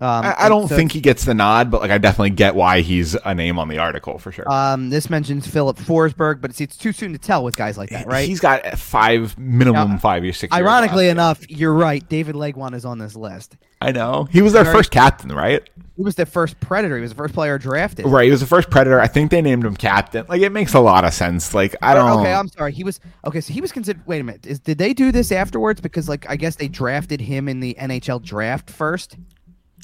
Um, 0.00 0.24
I, 0.26 0.34
I 0.44 0.48
don't 0.48 0.68
so- 0.68 0.76
think 0.76 0.92
he 0.92 1.00
gets 1.00 1.24
the 1.24 1.34
nod, 1.34 1.70
but 1.70 1.80
like 1.80 1.90
I 1.90 1.98
definitely 1.98 2.30
get 2.30 2.54
why 2.54 2.82
he's 2.82 3.14
a 3.14 3.34
name 3.34 3.58
on 3.58 3.68
the 3.68 3.78
article 3.78 4.18
for 4.18 4.30
sure. 4.30 4.50
Um, 4.50 4.90
this 4.90 5.10
mentions 5.10 5.46
Filip 5.46 5.76
Forsberg, 5.76 6.40
but 6.40 6.50
it's, 6.50 6.60
it's 6.60 6.76
too 6.76 6.92
soon 6.92 7.12
to 7.12 7.18
tell 7.18 7.42
with 7.42 7.56
guys 7.56 7.76
like 7.76 7.90
that, 7.90 8.06
right? 8.06 8.28
He's 8.28 8.38
got 8.40 8.78
five 8.78 9.36
minimum 9.38 9.90
Now, 9.92 9.98
five 9.98 10.22
years, 10.22 10.36
six. 10.38 10.54
years 10.54 10.62
Ironically 10.64 11.06
left. 11.06 11.42
enough, 11.42 11.50
you're 11.50 11.74
right. 11.74 12.08
David 12.08 12.36
Legwand 12.36 12.74
is 12.74 12.84
on 12.84 12.98
this 12.98 13.16
list. 13.16 13.56
I 13.80 13.92
know 13.92 14.28
he 14.30 14.42
was 14.42 14.52
their 14.52 14.64
first 14.64 14.90
captain, 14.90 15.30
right? 15.32 15.68
He 15.96 16.02
was 16.02 16.14
the 16.14 16.26
first 16.26 16.60
Predator. 16.60 16.96
He 16.96 17.02
was 17.02 17.10
the 17.10 17.16
first 17.16 17.34
player 17.34 17.58
drafted. 17.58 18.06
Right. 18.06 18.26
He 18.26 18.30
was 18.30 18.40
the 18.40 18.46
first 18.46 18.70
predator. 18.70 19.00
I 19.00 19.08
think 19.08 19.32
they 19.32 19.42
named 19.42 19.64
him 19.64 19.76
captain. 19.76 20.26
Like 20.28 20.42
it 20.42 20.50
makes 20.50 20.74
a 20.74 20.80
lot 20.80 21.04
of 21.04 21.12
sense. 21.12 21.54
Like 21.54 21.74
I 21.82 21.94
don't. 21.94 22.20
Okay, 22.20 22.32
I'm 22.32 22.46
sorry. 22.48 22.72
He 22.72 22.84
was 22.84 23.00
okay. 23.24 23.40
So 23.40 23.52
he 23.52 23.60
was 23.60 23.72
considered. 23.72 24.06
Wait 24.06 24.20
a 24.20 24.24
minute. 24.24 24.46
Is, 24.46 24.60
did 24.60 24.78
they 24.78 24.94
do 24.94 25.10
this 25.10 25.32
afterwards? 25.32 25.80
Because 25.80 26.08
like 26.08 26.28
I 26.30 26.36
guess 26.36 26.54
they 26.54 26.68
drafted 26.68 27.20
him 27.20 27.48
in 27.48 27.58
the 27.58 27.76
NHL 27.80 28.22
draft 28.22 28.70
first. 28.70 29.16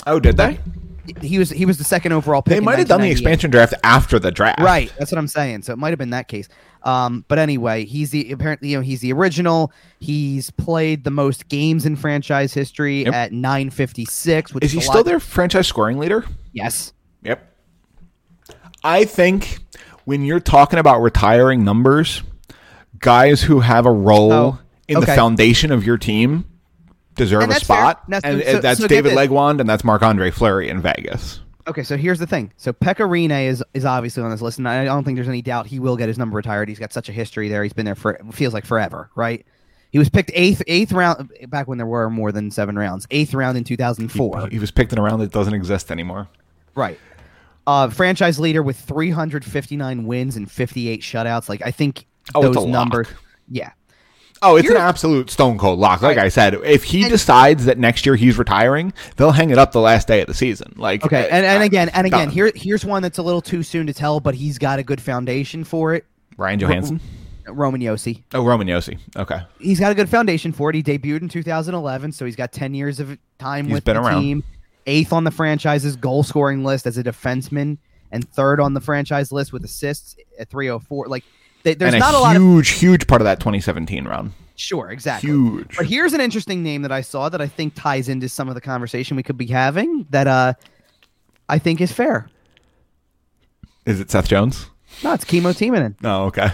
Oh, 0.07 0.19
did 0.21 0.37
they? 0.37 0.59
He 1.21 1.39
was 1.39 1.51
he 1.51 1.67
was 1.67 1.77
the 1.77 1.85
second 1.85 2.13
overall 2.13 2.41
pick. 2.41 2.55
They 2.55 2.61
might 2.61 2.79
have 2.79 2.89
done 2.89 3.03
the 3.03 3.11
expansion 3.11 3.51
draft 3.51 3.75
after 3.85 4.19
the 4.19 4.31
draft. 4.31 4.61
Right, 4.61 4.91
that's 4.99 5.13
what 5.13 5.19
I'm 5.19 5.29
saying. 5.29 5.63
So 5.63 5.73
it 5.75 5.77
might 5.77 5.91
have 5.91 5.99
been 5.99 6.11
that 6.11 6.29
case. 6.29 6.49
Um, 6.83 7.25
but 7.29 7.39
anyway, 7.39 7.85
he's 7.85 8.11
the 8.11 8.33
apparently 8.33 8.71
you 8.71 8.79
know 8.79 8.83
he's 8.83 9.01
the 9.01 9.13
original. 9.13 9.71
He's 10.01 10.51
played 10.51 11.05
the 11.05 11.11
most 11.11 11.49
games 11.49 11.85
in 11.85 11.97
franchise 11.97 12.55
history 12.55 13.05
Yep. 13.05 13.13
at 13.15 13.33
956. 13.33 14.55
Which 14.55 14.65
Is 14.65 14.71
is 14.71 14.75
he 14.75 14.81
still 14.81 14.95
lot- 14.97 15.05
their 15.05 15.21
franchise 15.21 15.67
scoring 15.67 15.99
leader? 15.99 16.25
Yes. 16.53 16.95
Yep. 17.23 17.51
I 18.83 19.05
think 19.05 19.59
when 20.05 20.25
you're 20.25 20.41
talking 20.41 20.79
about 20.79 21.01
retiring 21.01 21.65
numbers, 21.65 22.23
guys 22.99 23.43
who 23.43 23.61
have 23.61 23.87
a 23.87 23.93
role 23.93 24.33
Oh, 24.33 24.59
in 24.89 25.01
the 25.01 25.07
foundation 25.07 25.71
of 25.73 25.85
your 25.85 25.97
team 25.99 26.45
deserve 27.15 27.43
And 27.45 27.53
a 27.53 27.55
spot. 27.57 28.03
That's- 28.09 28.33
and 28.33 28.43
so- 28.43 28.59
uh, 28.59 28.61
that's 28.61 28.81
so 28.81 28.87
David. 28.89 29.13
Legwand 29.13 29.61
and 29.61 29.69
that's 29.69 29.85
Marc 29.85 30.03
Andre 30.03 30.31
Fleury 30.31 30.69
in 30.69 30.81
Vegas. 30.81 31.41
Okay, 31.67 31.83
so 31.83 31.97
here's 31.97 32.19
the 32.19 32.27
thing. 32.27 32.53
So 32.59 32.73
Pekka 32.75 33.09
Rinne 33.09 33.47
is 33.49 33.65
is 33.73 33.85
obviously 33.87 34.23
on 34.23 34.31
this 34.31 34.43
list, 34.43 34.59
and 34.59 34.69
I 34.69 34.85
don't 34.85 35.03
think 35.05 35.17
there's 35.17 35.29
any 35.29 35.41
doubt 35.41 35.67
he 35.67 35.79
will 35.81 35.97
get 35.97 36.09
his 36.09 36.19
number 36.19 36.37
retired. 36.37 36.69
He's 36.69 36.79
got 36.79 36.93
such 36.93 37.09
a 37.09 37.13
history 37.13 37.49
there. 37.49 37.63
He's 37.63 37.73
been 37.73 37.87
there 37.87 37.95
for 37.95 38.19
feels 38.33 38.53
like 38.53 38.67
forever, 38.67 39.09
right? 39.15 39.47
He 39.91 39.99
was 39.99 40.11
picked 40.11 40.31
eighth 40.35 40.61
eighth 40.67 40.93
round 40.93 41.31
back 41.49 41.67
when 41.67 41.79
there 41.79 41.87
were 41.87 42.11
more 42.11 42.33
than 42.33 42.51
seven 42.51 42.77
rounds. 42.77 43.07
Eighth 43.11 43.33
round 43.33 43.57
in 43.57 43.65
2004. 43.65 44.49
He 44.51 44.59
was 44.59 44.71
picked 44.71 44.93
in 44.93 44.99
a 44.99 45.03
round 45.03 45.23
that 45.23 45.31
doesn't 45.33 45.55
exist 45.55 45.91
anymore. 45.91 46.29
Right. 46.75 46.99
Uh, 47.67 47.89
franchise 47.89 48.39
leader 48.39 48.63
with 48.63 48.77
359 48.79 50.05
wins 50.05 50.37
and 50.37 50.51
58 50.51 51.01
shutouts. 51.01 51.49
Like 51.49 51.63
I 51.65 51.71
think 51.71 52.07
Oh, 52.35 52.43
those 52.43 52.63
a 52.63 52.69
numbers. 52.69 53.07
lock. 53.09 53.17
Yeah. 53.49 53.71
Oh, 54.45 54.57
it's 54.57 54.69
an 54.71 54.77
absolute 54.77 55.31
stone 55.31 55.59
cold 55.59 55.79
lock. 55.79 56.03
Like 56.03 56.17
Right. 56.19 56.27
I 56.27 56.29
said, 56.29 56.55
if 56.65 56.85
he 56.85 57.03
And- 57.03 57.11
decides 57.11 57.65
that 57.65 57.79
next 57.79 58.05
year 58.07 58.15
he's 58.17 58.37
retiring, 58.39 58.93
they'll 59.17 59.33
hang 59.33 59.51
it 59.51 59.59
up 59.59 59.73
the 59.73 59.81
last 59.81 60.07
day 60.07 60.21
of 60.21 60.27
the 60.29 60.35
season. 60.35 60.75
Like 60.77 61.05
Okay. 61.05 61.23
uh, 61.25 61.35
And, 61.35 61.47
and 61.47 61.63
again, 61.63 61.89
and 61.89 62.07
again, 62.07 62.27
done. 62.27 62.31
here 62.31 62.53
here's 62.55 62.85
one 62.85 63.03
that's 63.03 63.19
a 63.19 63.23
little 63.23 63.41
too 63.43 63.63
soon 63.63 63.87
to 63.87 63.95
tell, 63.95 64.21
but 64.21 64.35
he's 64.35 64.59
got 64.59 64.79
a 64.79 64.83
good 64.83 65.01
foundation 65.01 65.65
for 65.65 65.95
it. 65.95 66.05
Ryan 66.37 66.61
Johansen. 66.61 67.01
Roman 67.47 67.81
Josi. 67.83 68.23
Oh, 68.33 68.43
Roman 68.45 68.67
Josi. 68.67 68.99
Okay. 69.17 69.41
He's 69.61 69.79
got 69.79 69.93
a 69.93 69.95
good 69.95 70.09
foundation 70.09 70.53
for 70.53 70.71
it. 70.71 70.77
He 70.77 70.83
debuted 70.83 71.21
in 71.23 71.29
2011, 71.29 72.13
so 72.13 72.25
he's 72.25 72.37
got 72.37 72.53
10 72.53 72.73
years 72.75 73.01
of 73.01 73.19
time 73.39 73.67
He's 73.67 73.75
with 73.75 73.85
been 73.85 73.97
the 73.97 74.03
around. 74.03 74.23
team. 74.23 74.45
Eighth 74.87 75.13
on 75.13 75.25
the 75.25 75.31
franchise's 75.31 75.97
goal 75.97 76.23
scoring 76.23 76.65
list 76.65 76.87
as 76.87 76.97
a 76.99 77.03
defenseman, 77.05 77.77
and 78.11 78.27
third 78.31 78.61
on 78.61 78.73
the 78.75 78.81
franchise 78.81 79.31
list 79.33 79.53
with 79.53 79.63
assists 79.65 80.17
at 80.39 80.49
304. 80.51 81.07
Like, 81.09 81.25
th- 81.65 81.79
there's 81.79 81.95
and 81.95 82.01
not 82.01 82.15
a 82.15 82.19
a 82.19 82.21
lot 82.21 82.37
of 82.37 82.43
huge, 82.43 82.69
huge 82.71 83.07
part 83.07 83.21
of 83.21 83.25
that 83.25 83.41
2017 83.41 84.05
round. 84.07 84.33
sure, 84.57 84.91
exactly. 84.91 85.31
Huge. 85.31 85.77
But 85.77 85.87
here's 85.87 86.13
an 86.13 86.21
interesting 86.21 86.63
name 86.63 86.83
that 86.83 86.93
I 86.93 87.01
saw 87.01 87.29
that 87.29 87.41
I 87.41 87.49
think 87.49 87.75
ties 87.75 88.09
into 88.09 88.29
some 88.29 88.49
of 88.49 88.55
the 88.55 88.61
conversation 88.61 89.17
we 89.17 89.23
could 89.23 89.37
be 89.37 89.47
having 89.47 90.07
that 90.11 90.27
uh 90.27 90.55
I 91.49 91.59
think 91.59 91.81
is 91.81 91.93
fair. 91.93 92.29
Is 93.87 94.01
it 94.01 94.11
Seth 94.11 94.29
Jones? 94.29 94.67
No, 95.03 95.13
it's 95.13 95.25
Kimmo 95.25 95.51
Timonen. 95.51 95.97
Oh, 96.05 96.25
okay. 96.27 96.51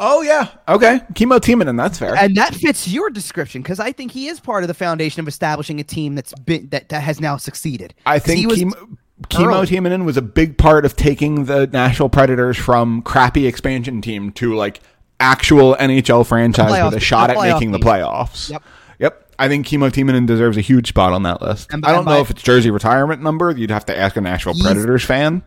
Oh 0.00 0.22
yeah. 0.22 0.48
Okay. 0.66 1.00
Kimmo 1.14 1.38
Timonen, 1.38 1.76
that's 1.76 1.98
fair. 1.98 2.16
And 2.16 2.36
that 2.36 2.54
fits 2.54 2.88
your 2.88 3.10
description 3.10 3.62
because 3.62 3.78
I 3.78 3.92
think 3.92 4.10
he 4.10 4.26
is 4.26 4.40
part 4.40 4.64
of 4.64 4.68
the 4.68 4.74
foundation 4.74 5.20
of 5.20 5.28
establishing 5.28 5.78
a 5.78 5.84
team 5.84 6.14
that's 6.16 6.32
been 6.40 6.68
that, 6.70 6.88
that 6.88 7.02
has 7.02 7.20
now 7.20 7.36
succeeded. 7.36 7.94
I 8.06 8.18
think 8.18 8.40
he 8.40 8.46
was 8.46 8.58
Kimmo, 8.58 8.98
Kimmo 9.28 9.54
early. 9.58 9.66
Timonen 9.66 10.04
was 10.04 10.16
a 10.16 10.22
big 10.22 10.56
part 10.58 10.84
of 10.84 10.96
taking 10.96 11.44
the 11.46 11.66
Nashville 11.66 12.08
Predators 12.08 12.56
from 12.56 13.02
crappy 13.02 13.46
expansion 13.46 14.00
team 14.00 14.30
to 14.32 14.54
like 14.54 14.80
actual 15.20 15.74
NHL 15.76 16.26
franchise 16.26 16.84
with 16.84 16.94
a 16.94 17.00
shot 17.00 17.30
at 17.30 17.36
making 17.38 17.72
the 17.72 17.78
playoffs. 17.78 18.50
Yep. 18.50 18.62
Yep. 18.98 19.30
I 19.38 19.48
think 19.48 19.66
Kimmo 19.66 19.88
Timonen 19.88 20.26
deserves 20.26 20.56
a 20.56 20.60
huge 20.60 20.88
spot 20.88 21.12
on 21.12 21.22
that 21.24 21.40
list. 21.42 21.72
And- 21.72 21.84
I 21.84 21.92
don't 21.92 22.04
know 22.04 22.20
if 22.20 22.30
it's 22.30 22.42
jersey 22.42 22.70
retirement 22.70 23.22
number. 23.22 23.50
You'd 23.50 23.70
have 23.70 23.86
to 23.86 23.96
ask 23.98 24.16
a 24.16 24.20
Nashville 24.20 24.54
Predators 24.60 25.04
fan. 25.04 25.42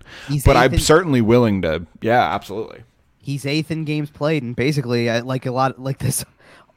But 0.45 0.57
I'm 0.57 0.73
in- 0.73 0.79
certainly 0.79 1.21
willing 1.21 1.61
to. 1.61 1.85
Yeah, 2.01 2.21
absolutely. 2.33 2.83
he's 3.21 3.45
eighth 3.45 3.71
in 3.71 3.83
games 3.83 4.09
played, 4.09 4.41
and 4.43 4.55
basically, 4.55 5.09
uh, 5.09 5.23
like 5.23 5.45
a 5.45 5.51
lot, 5.51 5.79
like 5.81 5.97
this 5.99 6.23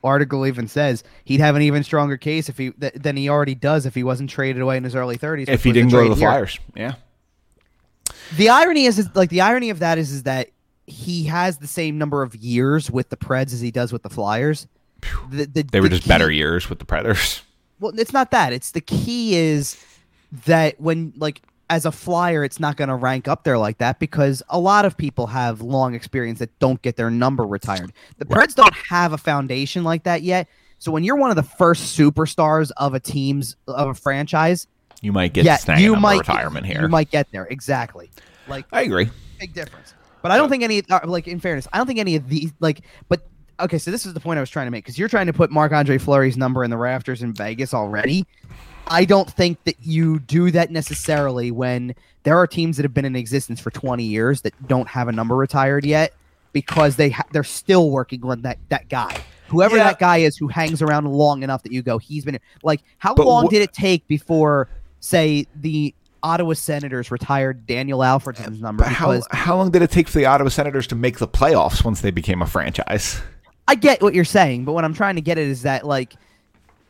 article 0.03 0.47
even 0.47 0.69
says, 0.69 1.05
he'd 1.25 1.41
have 1.41 1.57
an 1.57 1.63
even 1.63 1.83
stronger 1.83 2.17
case 2.17 2.49
if 2.49 2.59
he 2.59 2.71
th- 2.73 2.95
than 2.95 3.17
he 3.17 3.29
already 3.29 3.55
does 3.55 3.87
if 3.87 3.95
he 3.95 4.03
wasn't 4.03 4.31
traded 4.31 4.63
away 4.63 4.77
in 4.77 4.85
his 4.85 4.95
early 4.95 5.17
thirties. 5.17 5.49
If 5.49 5.65
he 5.65 5.73
didn't 5.73 5.91
go 5.91 6.03
to 6.03 6.09
the 6.09 6.17
Flyers, 6.17 6.59
yeah. 6.75 6.95
The 8.37 8.49
irony 8.49 8.85
is, 8.85 8.99
is 8.99 9.09
like 9.15 9.31
the 9.31 9.41
irony 9.41 9.71
of 9.71 9.81
that 9.81 9.99
is, 9.99 10.13
is 10.13 10.23
that 10.23 10.51
he 10.87 11.25
has 11.25 11.59
the 11.59 11.67
same 11.67 11.99
number 11.99 12.23
of 12.23 12.35
years 12.35 12.91
with 12.91 13.09
the 13.09 13.17
Preds 13.17 13.53
as 13.53 13.61
he 13.61 13.71
does 13.71 13.93
with 13.93 14.03
the 14.03 14.11
Flyers. 14.11 14.67
The, 15.31 15.47
the, 15.47 15.63
They 15.63 15.81
were 15.81 15.89
the 15.89 15.97
just 15.97 16.09
better 16.09 16.31
years 16.31 16.69
with 16.69 16.79
the 16.79 16.85
Predators. 16.85 17.43
Well, 17.81 17.99
it's 17.99 18.13
not 18.13 18.31
that. 18.33 18.53
It's 18.53 18.73
the 18.73 18.81
key 18.81 19.37
is 19.37 19.83
that 20.47 20.81
when 20.81 21.13
like 21.17 21.43
as 21.71 21.87
a 21.87 21.93
flyer, 21.93 22.43
it's 22.45 22.59
not 22.59 22.77
going 22.77 22.89
to 22.89 22.97
rank 22.97 23.29
up 23.29 23.45
there 23.45 23.57
like 23.57 23.79
that 23.79 24.01
because 24.01 24.43
a 24.49 24.59
lot 24.59 24.85
of 24.85 24.97
people 24.97 25.29
have 25.29 25.63
long 25.63 25.95
experience 25.95 26.41
that 26.41 26.59
don't 26.59 26.83
get 26.83 26.97
their 26.97 27.11
number 27.11 27.47
retired. 27.47 27.93
The 28.19 28.25
Preds 28.27 28.57
don't 28.57 28.75
have 28.75 29.13
a 29.13 29.19
foundation 29.19 29.85
like 29.85 30.03
that 30.03 30.23
yet. 30.23 30.49
So 30.81 30.91
when 30.91 31.05
you're 31.05 31.17
one 31.17 31.31
of 31.31 31.37
the 31.37 31.45
first 31.45 31.97
superstars 31.97 32.73
of 32.77 32.93
a 32.93 33.01
team's 33.01 33.57
of 33.69 33.89
a 33.89 33.95
franchise, 33.95 34.67
You 35.01 35.13
might 35.13 35.33
get 35.33 35.45
yeah, 35.45 35.79
you 35.79 35.95
might 35.95 36.19
retirement 36.19 36.67
here. 36.67 36.83
You 36.83 36.89
might 36.89 37.11
get 37.11 37.31
there 37.31 37.45
exactly. 37.47 38.11
Like 38.49 38.67
I 38.73 38.83
agree. 38.83 39.09
big 39.39 39.55
difference. 39.55 39.95
But 40.23 40.33
I 40.33 40.37
don't 40.37 40.51
think 40.51 40.65
any 40.65 40.83
uh, 40.91 41.07
like 41.07 41.29
in 41.29 41.39
fairness, 41.39 41.69
I 41.73 41.79
don't 41.79 41.87
think 41.87 42.01
any 42.01 42.17
of 42.17 42.29
these 42.29 42.53
like 42.59 42.81
but 43.09 43.29
okay, 43.61 43.79
so 43.79 43.91
this 43.93 44.07
is 44.07 44.15
the 44.15 44.21
point 44.21 44.39
I 44.39 44.41
was 44.41 44.51
trying 44.51 44.67
to 44.67 44.71
make 44.71 44.85
because 44.85 44.99
you're 44.99 45.09
trying 45.09 45.27
to 45.27 45.33
put 45.33 45.51
Marc 45.51 45.71
Andre 45.73 45.99
Fleury's 45.99 46.37
number 46.37 46.65
in 46.65 46.71
the 46.71 46.77
rafters 46.77 47.23
in 47.23 47.33
Vegas 47.33 47.73
already. 47.73 48.27
I 48.91 49.05
don't 49.05 49.31
think 49.31 49.63
that 49.65 49.77
you 49.81 50.19
do 50.19 50.51
that 50.51 50.71
necessarily 50.71 51.51
when 51.51 51.95
there 52.25 52.37
are 52.37 52.47
teams 52.47 52.77
that 52.77 52.83
have 52.83 52.93
been 52.93 53.05
in 53.05 53.15
existence 53.17 53.61
for 53.61 53.71
20 53.71 54.03
years 54.05 54.41
that 54.43 54.53
don't 54.69 54.89
have 54.89 55.09
a 55.09 55.13
number 55.13 55.37
retired 55.37 55.85
yet 55.85 56.13
because 56.53 56.97
they 56.97 57.11
ha- 57.11 57.25
they're 57.33 57.45
still 57.45 57.91
working 57.91 58.25
on 58.25 58.43
that 58.43 58.59
that 58.69 58.89
guy. 58.89 59.17
Whoever 59.49 59.77
Yeah. 59.77 59.85
that 59.85 59.99
guy 60.01 60.19
is 60.19 60.37
who 60.37 60.49
hangs 60.49 60.83
around 60.83 61.07
long 61.07 61.43
enough 61.43 61.63
that 61.63 61.73
you 61.73 61.83
go, 61.83 61.99
he's 61.99 62.25
been 62.25 62.39
like 62.65 62.83
how 62.99 63.15
But 63.15 63.27
long 63.27 63.47
wh- 63.47 63.51
did 63.51 63.63
it 63.63 63.73
take 63.73 64.07
before 64.09 64.69
say 64.99 65.47
the 65.55 65.95
Ottawa 66.23 66.53
Senators 66.55 67.11
retired 67.11 67.67
Daniel 67.67 68.01
Alfredsson's 68.01 68.61
uh, 68.61 68.67
number 68.67 68.83
But 68.85 68.93
how 68.93 69.21
how 69.31 69.57
long 69.57 69.71
did 69.71 69.83
it 69.83 69.91
take 69.91 70.09
for 70.09 70.19
the 70.19 70.27
Ottawa 70.27 70.51
Senators 70.51 70.87
to 70.89 70.95
make 70.97 71.19
the 71.19 71.29
playoffs 71.29 71.85
once 71.85 72.01
they 72.01 72.11
became 72.11 72.43
a 72.43 72.47
franchise? 72.47 73.21
I 73.69 73.77
get 73.77 74.03
what 74.03 74.15
you're 74.15 74.25
saying, 74.25 74.65
but 74.65 74.73
what 74.73 74.85
I'm 74.85 74.95
trying 74.95 75.15
to 75.15 75.21
get 75.21 75.39
at 75.39 75.45
is 75.45 75.63
that 75.63 75.87
like 75.87 76.15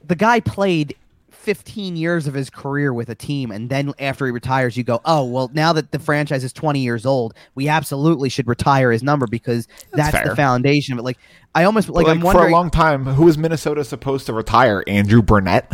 the 0.06 0.16
guy 0.16 0.40
played 0.40 0.96
15 1.40 1.96
years 1.96 2.26
of 2.26 2.34
his 2.34 2.50
career 2.50 2.92
with 2.92 3.08
a 3.08 3.14
team, 3.14 3.50
and 3.50 3.70
then 3.70 3.92
after 3.98 4.26
he 4.26 4.32
retires, 4.32 4.76
you 4.76 4.84
go, 4.84 5.00
oh 5.04 5.24
well, 5.24 5.50
now 5.54 5.72
that 5.72 5.90
the 5.90 5.98
franchise 5.98 6.44
is 6.44 6.52
20 6.52 6.80
years 6.80 7.06
old, 7.06 7.34
we 7.54 7.68
absolutely 7.68 8.28
should 8.28 8.46
retire 8.46 8.92
his 8.92 9.02
number 9.02 9.26
because 9.26 9.66
that's, 9.92 10.12
That's 10.12 10.28
the 10.28 10.36
foundation. 10.36 10.96
But 10.96 11.04
like, 11.04 11.18
I 11.54 11.64
almost 11.64 11.88
like, 11.88 12.06
Like, 12.06 12.16
I'm 12.16 12.22
wondering 12.22 12.44
for 12.44 12.48
a 12.48 12.52
long 12.52 12.70
time, 12.70 13.04
who 13.04 13.24
was 13.24 13.38
Minnesota 13.38 13.84
supposed 13.84 14.26
to 14.26 14.34
retire? 14.34 14.84
Andrew 14.86 15.22
Brunette. 15.22 15.72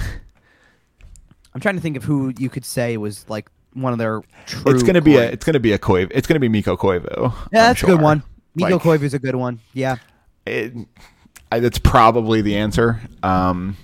I'm 1.52 1.60
trying 1.60 1.74
to 1.76 1.80
think 1.80 1.96
of 1.96 2.04
who 2.04 2.32
you 2.38 2.48
could 2.48 2.64
say 2.64 2.96
was 2.96 3.28
like 3.28 3.50
one 3.72 3.92
of 3.92 3.98
their 3.98 4.22
true. 4.46 4.72
it's 4.72 4.82
gonna 4.82 5.00
be 5.00 5.16
a 5.16 5.24
it's 5.30 5.44
gonna 5.44 5.58
be 5.60 5.72
a 5.72 5.78
Koivu. 5.78 6.12
It's 6.14 6.26
gonna 6.26 6.40
be 6.40 6.48
Mikko 6.48 6.76
Koivu. 6.76 7.06
yeah, 7.06 7.24
I'm 7.24 7.50
that's 7.50 7.82
a 7.82 7.86
good 7.86 8.00
one. 8.00 8.22
Mikko 8.54 8.74
Like, 8.74 8.82
Koivu 8.82 9.02
is 9.02 9.14
a 9.14 9.18
good 9.18 9.34
one. 9.34 9.60
Yeah. 9.72 9.96
it, 10.46 10.72
that's 11.50 11.78
probably 11.78 12.40
the 12.42 12.56
answer. 12.56 13.00
Um, 13.22 13.76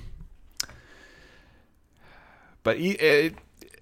but 2.63 2.77
it, 2.79 3.35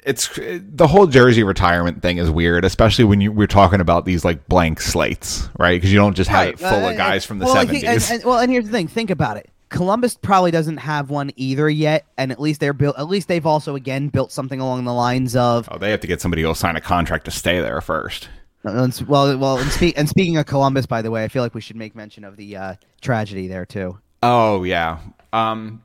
it's 0.04 0.36
it, 0.38 0.76
the 0.76 0.86
whole 0.86 1.06
jersey 1.06 1.42
retirement 1.42 2.02
thing 2.02 2.18
is 2.18 2.30
weird, 2.30 2.64
especially 2.64 3.04
when 3.04 3.20
you 3.20 3.30
we're 3.32 3.46
talking 3.46 3.80
about 3.80 4.04
these 4.04 4.24
like 4.24 4.46
blank 4.48 4.80
slates, 4.80 5.48
right? 5.58 5.76
Because 5.76 5.92
you 5.92 5.98
don't 5.98 6.14
just 6.14 6.30
have 6.30 6.48
it 6.48 6.58
full 6.58 6.68
Uh, 6.86 6.90
of 6.90 6.96
guys 6.96 7.24
from 7.24 7.38
the 7.38 7.44
well, 7.46 7.56
I 7.56 7.66
think- 7.66 7.80
seventies. 7.82 8.10
and- 8.10 8.20
and- 8.20 8.28
well, 8.28 8.38
and 8.38 8.50
here's 8.50 8.64
the 8.66 8.72
thing: 8.72 8.88
think 8.88 9.10
about 9.10 9.36
it. 9.36 9.50
Columbus 9.68 10.16
probably 10.16 10.50
doesn't 10.50 10.78
have 10.78 11.10
one 11.10 11.30
either 11.36 11.70
yet, 11.70 12.04
and 12.18 12.32
at 12.32 12.40
least 12.40 12.58
they're 12.60 12.72
built. 12.72 12.98
At 12.98 13.08
least 13.08 13.28
they've 13.28 13.46
also 13.46 13.76
again 13.76 14.08
built 14.08 14.32
something 14.32 14.58
along 14.58 14.84
the 14.84 14.92
lines 14.94 15.36
of. 15.36 15.68
oh, 15.70 15.78
they 15.78 15.90
have 15.92 16.00
to 16.00 16.08
get 16.08 16.20
somebody 16.20 16.42
who'll 16.42 16.54
sign 16.56 16.74
a 16.76 16.80
contract 16.80 17.26
to 17.26 17.30
stay 17.30 17.60
there 17.60 17.80
first. 17.80 18.28
and 18.64 18.92
Well, 19.06 19.38
well, 19.38 19.58
and, 19.58 19.70
spe- 19.70 19.96
and 19.96 20.08
speaking 20.08 20.36
of 20.38 20.46
Columbus, 20.46 20.86
by 20.86 21.02
the 21.02 21.10
way, 21.10 21.22
I 21.24 21.28
feel 21.28 21.42
like 21.42 21.54
we 21.54 21.60
should 21.60 21.76
make 21.76 21.94
mention 21.94 22.24
of 22.24 22.36
the 22.36 22.56
uh, 22.56 22.74
tragedy 23.00 23.46
there 23.46 23.64
too. 23.64 23.98
Oh 24.24 24.64
yeah, 24.64 24.98
um, 25.32 25.82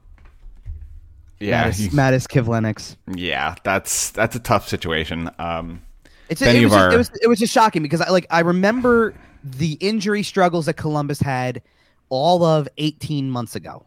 yeah, 1.39 1.69
Matiss, 1.69 1.89
Matiss 1.93 2.27
Kivlenieks. 2.27 2.95
yeah. 3.15 3.55
That's 3.63 4.11
that's 4.11 4.35
a 4.35 4.39
tough 4.39 4.67
situation. 4.67 5.29
Um, 5.39 5.81
It's 6.29 6.41
Any 6.41 6.63
it, 6.63 6.65
was 6.65 6.73
just, 6.73 6.93
it 6.93 6.97
was 6.97 7.11
it 7.23 7.27
was 7.27 7.39
just 7.39 7.53
shocking 7.53 7.81
because 7.83 8.01
I 8.01 8.09
like 8.09 8.25
I 8.29 8.39
remember 8.41 9.13
the 9.43 9.73
injury 9.73 10.23
struggles 10.23 10.65
that 10.65 10.73
Columbus 10.73 11.19
had 11.19 11.61
all 12.09 12.43
of 12.43 12.67
18 12.77 13.29
months 13.29 13.55
ago, 13.55 13.85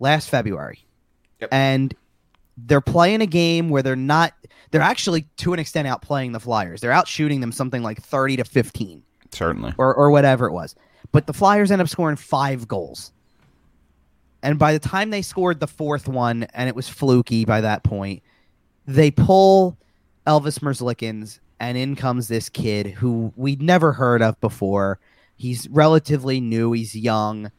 last 0.00 0.28
February, 0.30 0.84
Yep. 1.40 1.48
and 1.52 1.94
they're 2.56 2.80
playing 2.80 3.20
a 3.20 3.26
game 3.26 3.68
where 3.68 3.82
they're 3.82 3.96
not 3.96 4.32
they're 4.70 4.80
actually 4.82 5.22
to 5.38 5.52
an 5.52 5.58
extent 5.58 5.88
outplaying 5.88 6.32
the 6.32 6.40
Flyers. 6.40 6.80
They're 6.80 6.92
out 6.92 7.08
shooting 7.08 7.40
them 7.40 7.50
something 7.52 7.82
like 7.82 8.00
30 8.02 8.36
to 8.38 8.44
15 8.44 9.02
certainly. 9.32 9.74
or 9.78 9.94
or 9.94 10.10
whatever 10.10 10.46
it 10.46 10.52
was. 10.52 10.74
But 11.12 11.26
the 11.26 11.32
Flyers 11.32 11.70
end 11.70 11.80
up 11.82 11.88
scoring 11.88 12.16
five 12.16 12.66
goals. 12.68 13.12
And 14.44 14.58
by 14.58 14.74
the 14.74 14.78
time 14.78 15.10
they 15.10 15.22
scored 15.22 15.58
the 15.58 15.66
fourth 15.66 16.06
one, 16.06 16.44
and 16.54 16.68
it 16.68 16.76
was 16.76 16.88
fluky 16.88 17.44
by 17.44 17.62
that 17.62 17.82
point, 17.82 18.22
they 18.86 19.10
pull 19.10 19.76
Elvis 20.26 20.60
Merzlikins, 20.60 21.40
and 21.58 21.78
in 21.78 21.96
comes 21.96 22.28
this 22.28 22.48
kid 22.50 22.86
who 22.88 23.32
we'd 23.36 23.62
never 23.62 23.92
heard 23.92 24.20
of 24.20 24.38
before. 24.40 25.00
He's 25.36 25.68
relatively 25.70 26.40
new. 26.40 26.72
He's 26.72 26.94
young, 26.94 27.50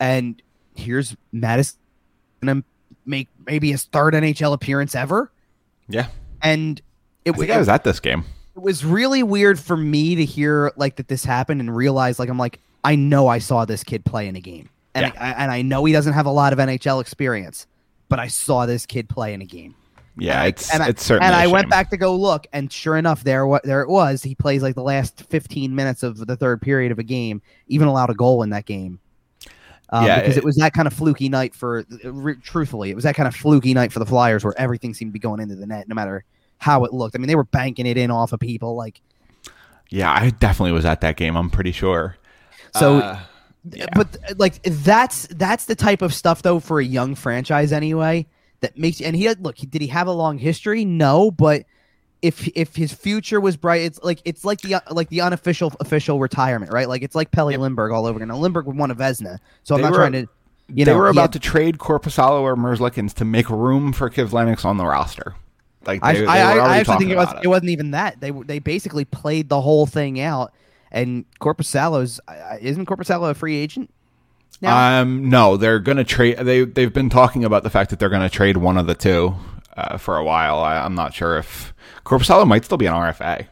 and 0.00 0.42
here's 0.74 1.16
Madison 1.30 1.78
gonna 2.42 2.64
make 3.06 3.28
maybe 3.46 3.70
his 3.70 3.84
third 3.84 4.14
NHL 4.14 4.52
appearance 4.52 4.94
ever. 4.94 5.30
Yeah, 5.88 6.08
and 6.42 6.80
it, 7.24 7.34
I 7.34 7.38
think 7.38 7.50
I 7.50 7.58
was 7.58 7.68
at 7.68 7.84
this 7.84 8.00
game. 8.00 8.24
It 8.56 8.62
was 8.62 8.84
really 8.84 9.22
weird 9.22 9.58
for 9.58 9.76
me 9.76 10.16
to 10.16 10.24
hear 10.24 10.72
like 10.76 10.96
that 10.96 11.08
this 11.08 11.24
happened 11.24 11.60
and 11.60 11.74
realize 11.74 12.18
like 12.18 12.28
I'm 12.28 12.38
like 12.38 12.60
I 12.84 12.96
know 12.96 13.28
I 13.28 13.38
saw 13.38 13.64
this 13.64 13.84
kid 13.84 14.04
play 14.04 14.28
in 14.28 14.36
a 14.36 14.40
game, 14.40 14.68
and 14.94 15.06
Yeah. 15.14 15.22
I, 15.22 15.30
and 15.42 15.50
I 15.50 15.62
know 15.62 15.84
he 15.84 15.92
doesn't 15.92 16.12
have 16.12 16.26
a 16.26 16.30
lot 16.30 16.52
of 16.52 16.58
NHL 16.58 17.00
experience, 17.00 17.66
but 18.08 18.18
I 18.18 18.28
saw 18.28 18.66
this 18.66 18.86
kid 18.86 19.08
play 19.08 19.34
in 19.34 19.40
a 19.42 19.46
game. 19.46 19.74
Yeah, 20.18 20.32
And 20.34 20.40
I- 20.42 20.46
it's 20.48 20.74
and 20.74 20.82
I, 20.82 20.88
it's 20.88 21.02
certainly. 21.02 21.26
and 21.26 21.34
I 21.34 21.46
went 21.46 21.70
back 21.70 21.88
to 21.90 21.96
go 21.96 22.14
look, 22.14 22.46
and 22.52 22.70
sure 22.70 22.98
enough, 22.98 23.24
there 23.24 23.46
what 23.46 23.62
there 23.64 23.80
it 23.80 23.88
was. 23.88 24.22
He 24.22 24.34
plays 24.34 24.62
like 24.62 24.74
the 24.74 24.82
last 24.82 25.22
15 25.30 25.74
minutes 25.74 26.02
of 26.02 26.18
the 26.26 26.36
third 26.36 26.60
period 26.60 26.92
of 26.92 26.98
a 26.98 27.02
game, 27.02 27.40
even 27.68 27.88
allowed 27.88 28.10
a 28.10 28.14
goal 28.14 28.42
in 28.42 28.50
that 28.50 28.66
game. 28.66 29.00
Um, 29.88 30.04
Yeah, 30.06 30.20
because 30.20 30.36
it- 30.36 30.40
it, 30.40 30.44
was 30.44 30.56
that 30.56 30.72
kind 30.74 30.86
of 30.86 30.92
fluky 30.92 31.28
night 31.30 31.54
for. 31.54 31.84
r- 32.04 32.34
Truthfully, 32.42 32.90
it 32.90 32.94
was 32.94 33.04
that 33.04 33.14
kind 33.14 33.26
of 33.26 33.34
fluky 33.34 33.72
night 33.74 33.90
for 33.92 33.98
the 34.00 34.06
Flyers, 34.06 34.44
where 34.44 34.54
everything 34.58 34.92
seemed 34.94 35.10
to 35.10 35.12
be 35.12 35.18
going 35.18 35.40
into 35.40 35.54
the 35.54 35.66
net, 35.66 35.88
no 35.88 35.94
matter 35.94 36.24
how 36.58 36.84
it 36.84 36.92
looked. 36.92 37.14
I 37.16 37.18
mean, 37.18 37.28
they 37.28 37.34
were 37.34 37.44
banking 37.44 37.86
it 37.86 37.96
in 37.96 38.10
off 38.10 38.32
of 38.34 38.40
people, 38.40 38.76
like 38.76 39.00
Yeah, 39.90 40.10
I 40.12 40.30
definitely 40.30 40.72
was 40.72 40.84
at 40.84 41.00
that 41.02 41.16
game. 41.16 41.36
I'm 41.36 41.48
pretty 41.50 41.72
sure. 41.72 42.16
so. 42.74 42.98
Uh, 42.98 43.18
yeah. 43.70 43.86
But 43.94 44.16
like 44.38 44.62
that's 44.62 45.26
that's 45.28 45.66
the 45.66 45.74
type 45.74 46.02
of 46.02 46.12
stuff 46.14 46.42
though 46.42 46.60
for 46.60 46.80
a 46.80 46.84
young 46.84 47.14
franchise 47.14 47.72
anyway 47.72 48.26
that 48.60 48.76
makes 48.76 49.00
and 49.00 49.14
he 49.14 49.28
look 49.34 49.56
did 49.56 49.80
he 49.80 49.88
have 49.88 50.06
a 50.08 50.12
long 50.12 50.38
history? 50.38 50.84
No 50.84 51.30
but 51.30 51.64
if 52.22 52.48
if 52.56 52.74
his 52.76 52.92
future 52.92 53.40
was 53.40 53.56
bright 53.56 53.82
it's 53.82 54.00
like 54.02 54.20
it's 54.24 54.44
like 54.44 54.60
the 54.60 54.82
like 54.90 55.08
the 55.10 55.20
unofficial 55.20 55.72
official 55.80 56.18
retirement 56.18 56.72
right? 56.72 56.88
Like 56.88 57.02
it's 57.02 57.14
like 57.14 57.30
Pelle 57.30 57.46
Lindbergh 57.48 57.92
all 57.92 58.06
over 58.06 58.16
again. 58.18 58.28
Now 58.28 58.36
Lindbergh 58.36 58.66
won 58.66 58.90
a 58.90 58.94
Vezina 58.94 59.38
so 59.62 59.74
I'm 59.74 59.80
They 59.80 59.84
not 59.84 59.92
were- 59.92 59.98
trying 59.98 60.12
to 60.12 60.28
you 60.68 60.84
they 60.84 60.94
were 60.94 61.08
about 61.08 61.22
had- 61.22 61.32
to 61.34 61.38
trade 61.38 61.78
Korpisalo 61.78 62.40
or 62.40 62.56
Merzlikins 62.56 63.12
to 63.14 63.24
make 63.24 63.50
room 63.50 63.92
for 63.92 64.08
Kivlenieks 64.08 64.64
on 64.64 64.76
the 64.78 64.86
roster. 64.86 65.34
Like 65.84 66.00
I, 66.02 66.12
they, 66.14 66.20
they 66.20 66.26
I, 66.26 66.38
I, 66.38 66.54
were 66.54 66.60
I 66.60 66.64
already 66.64 66.80
actually 66.80 66.96
think 66.98 67.10
it 67.10 67.16
was 67.16 67.30
about 67.30 67.44
it 67.44 67.48
wasn't 67.48 67.70
even 67.70 67.90
that. 67.90 68.20
They 68.20 68.30
they 68.30 68.58
basically 68.60 69.04
played 69.04 69.48
the 69.48 69.60
whole 69.60 69.86
thing 69.86 70.20
out 70.20 70.52
and 70.92 71.24
Korpisalo's 71.40 72.20
uh, 72.28 72.56
isn't 72.60 72.86
Korpisalo 72.86 73.30
a 73.30 73.34
free 73.34 73.56
agent 73.56 73.90
now? 74.60 75.00
Um, 75.02 75.28
no, 75.28 75.56
they're 75.56 75.80
gonna 75.80 76.04
trade. 76.04 76.38
They 76.38 76.64
they've 76.64 76.92
been 76.92 77.10
talking 77.10 77.44
about 77.44 77.64
the 77.64 77.70
fact 77.70 77.90
that 77.90 77.98
they're 77.98 78.08
gonna 78.10 78.28
trade 78.30 78.58
one 78.58 78.78
of 78.78 78.86
the 78.86 78.94
two 78.94 79.34
uh, 79.76 79.96
for 79.98 80.16
a 80.16 80.22
while. 80.24 80.60
I, 80.60 80.76
I'm 80.78 80.94
not 80.94 81.12
sure 81.14 81.36
if 81.38 81.74
Korpisalo 82.04 82.46
might 82.46 82.64
still 82.64 82.78
be 82.78 82.86
an 82.86 82.92
RFA. 82.94 83.46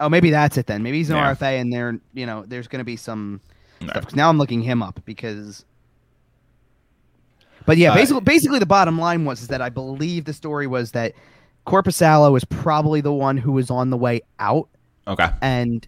Oh, 0.00 0.08
maybe 0.08 0.30
that's 0.30 0.56
it 0.58 0.66
then. 0.66 0.82
Maybe 0.82 0.98
he's 0.98 1.10
an 1.10 1.16
Yeah. 1.16 1.34
RFA, 1.34 1.60
and 1.60 1.72
there, 1.72 1.98
you 2.14 2.26
know, 2.26 2.44
there's 2.46 2.66
going 2.68 2.80
to 2.80 2.84
be 2.84 2.96
some. 2.96 3.40
No. 3.80 3.92
Now 4.14 4.28
I'm 4.28 4.38
looking 4.38 4.60
him 4.60 4.82
up 4.82 5.00
because. 5.04 5.64
But 7.66 7.78
yeah, 7.78 7.92
Uh, 7.92 7.94
basically, 7.94 8.20
basically 8.22 8.58
the 8.58 8.66
bottom 8.66 8.98
line 8.98 9.24
was 9.24 9.42
is 9.42 9.48
that 9.48 9.62
I 9.62 9.70
believe 9.70 10.24
the 10.26 10.32
story 10.34 10.66
was 10.66 10.90
that 10.92 11.14
Korpisalo 11.66 12.30
was 12.32 12.44
probably 12.44 13.00
the 13.00 13.12
one 13.12 13.36
who 13.38 13.52
was 13.52 13.70
on 13.70 13.90
the 13.90 13.96
way 13.96 14.20
out, 14.38 14.68
Okay, 15.06 15.28
and 15.40 15.86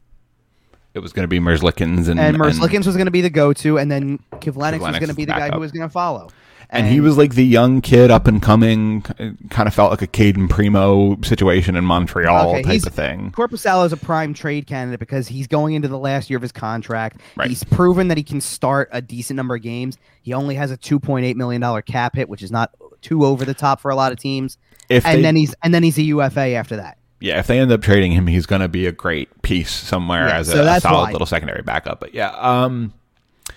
it 0.96 1.00
was 1.02 1.12
gonna 1.12 1.28
be 1.28 1.38
Merzlikins 1.38 2.08
and 2.08 2.18
and 2.18 2.36
Merzlikins 2.36 2.86
was 2.86 2.96
going 2.96 3.04
to 3.06 3.10
be 3.12 3.20
the 3.20 3.30
go-to, 3.30 3.78
and 3.78 3.90
then 3.90 4.18
Kivlenieks 4.36 4.80
was 4.80 4.98
going 4.98 5.08
to 5.08 5.14
be 5.14 5.24
the 5.26 5.32
guy 5.32 5.38
backup. 5.40 5.54
who 5.54 5.60
was 5.60 5.70
going 5.72 5.86
to 5.86 5.92
follow. 5.92 6.30
and 6.70 6.86
he 6.86 6.98
was 7.00 7.16
like 7.16 7.34
the 7.34 7.44
young 7.44 7.80
kid 7.80 8.10
up 8.10 8.26
and 8.26 8.42
coming. 8.42 9.02
Kind 9.50 9.68
of 9.68 9.74
felt 9.74 9.90
like 9.90 10.02
a 10.02 10.06
Cayden 10.08 10.48
Primeau 10.48 11.16
situation 11.22 11.76
in 11.76 11.84
Montreal 11.84 12.50
Okay, 12.50 12.62
type 12.62 12.82
of 12.86 12.94
thing. 12.94 13.30
Korpisalo 13.30 13.84
is 13.86 13.92
a 13.92 13.96
prime 13.96 14.34
trade 14.34 14.66
candidate 14.66 14.98
because 14.98 15.28
he's 15.28 15.46
going 15.46 15.74
into 15.74 15.86
the 15.86 15.98
last 15.98 16.28
year 16.30 16.38
of 16.38 16.42
his 16.42 16.50
contract. 16.52 17.20
Right. 17.36 17.48
He's 17.48 17.62
proven 17.62 18.08
that 18.08 18.16
he 18.16 18.24
can 18.24 18.40
start 18.40 18.88
a 18.90 19.00
decent 19.02 19.36
number 19.36 19.54
of 19.54 19.62
games. 19.62 19.96
He 20.22 20.32
only 20.32 20.54
has 20.56 20.70
a 20.70 20.76
two 20.76 20.98
point 20.98 21.24
eight 21.26 21.36
million 21.36 21.60
dollar 21.60 21.82
cap 21.82 22.16
hit, 22.16 22.28
which 22.28 22.42
is 22.42 22.50
not 22.50 22.72
too 23.02 23.24
over 23.24 23.44
the 23.44 23.54
top 23.54 23.80
for 23.80 23.90
a 23.90 23.94
lot 23.96 24.10
of 24.12 24.18
teams. 24.18 24.58
If 24.88 25.04
And 25.06 25.18
they, 25.18 25.22
then 25.22 25.36
he's 25.36 25.54
and 25.62 25.72
then 25.74 25.82
he's 25.82 25.98
a 25.98 26.02
UFA 26.02 26.54
after 26.54 26.76
that. 26.76 26.96
Yeah, 27.20 27.38
if 27.38 27.46
they 27.46 27.58
end 27.58 27.72
up 27.72 27.82
trading 27.82 28.12
him, 28.12 28.26
he's 28.26 28.46
gonna 28.46 28.68
be 28.68 28.86
a 28.86 28.92
great 28.92 29.42
piece 29.42 29.70
somewhere 29.70 30.28
Yeah, 30.28 30.38
as 30.38 30.50
so 30.50 30.62
a, 30.62 30.76
a 30.76 30.80
solid 30.80 31.04
why. 31.06 31.12
little 31.12 31.26
secondary 31.26 31.62
backup. 31.62 32.00
But 32.00 32.14
yeah, 32.14 32.30
um, 32.30 32.92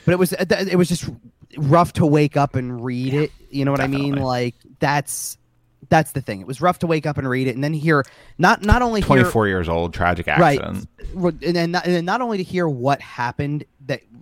But 0.05 0.13
it 0.13 0.19
was 0.19 0.33
it 0.33 0.75
was 0.77 0.87
just 0.89 1.09
rough 1.57 1.93
to 1.93 2.05
wake 2.05 2.37
up 2.37 2.55
and 2.55 2.83
read 2.83 3.13
it. 3.13 3.31
You 3.49 3.65
know 3.65 3.71
what 3.71 3.81
I 3.81 3.87
mean? 3.87 4.15
Like 4.15 4.55
that's 4.79 5.37
that's 5.89 6.11
the 6.11 6.21
thing. 6.21 6.39
It 6.41 6.47
was 6.47 6.61
rough 6.61 6.79
to 6.79 6.87
wake 6.87 7.05
up 7.05 7.17
and 7.17 7.27
read 7.27 7.47
it, 7.47 7.55
and 7.55 7.63
then 7.63 7.73
hear 7.73 8.05
not 8.37 8.63
not 8.63 8.81
only 8.81 9.01
24 9.01 9.47
years 9.47 9.67
old, 9.67 9.93
tragic 9.93 10.27
right, 10.27 10.59
accident. 10.61 10.87
and 11.43 11.55
then 11.55 11.71
not, 11.71 11.85
and 11.85 11.95
then 11.95 12.05
not 12.05 12.21
only 12.21 12.37
to 12.37 12.43
hear 12.43 12.67
what 12.67 13.01
happened 13.01 13.63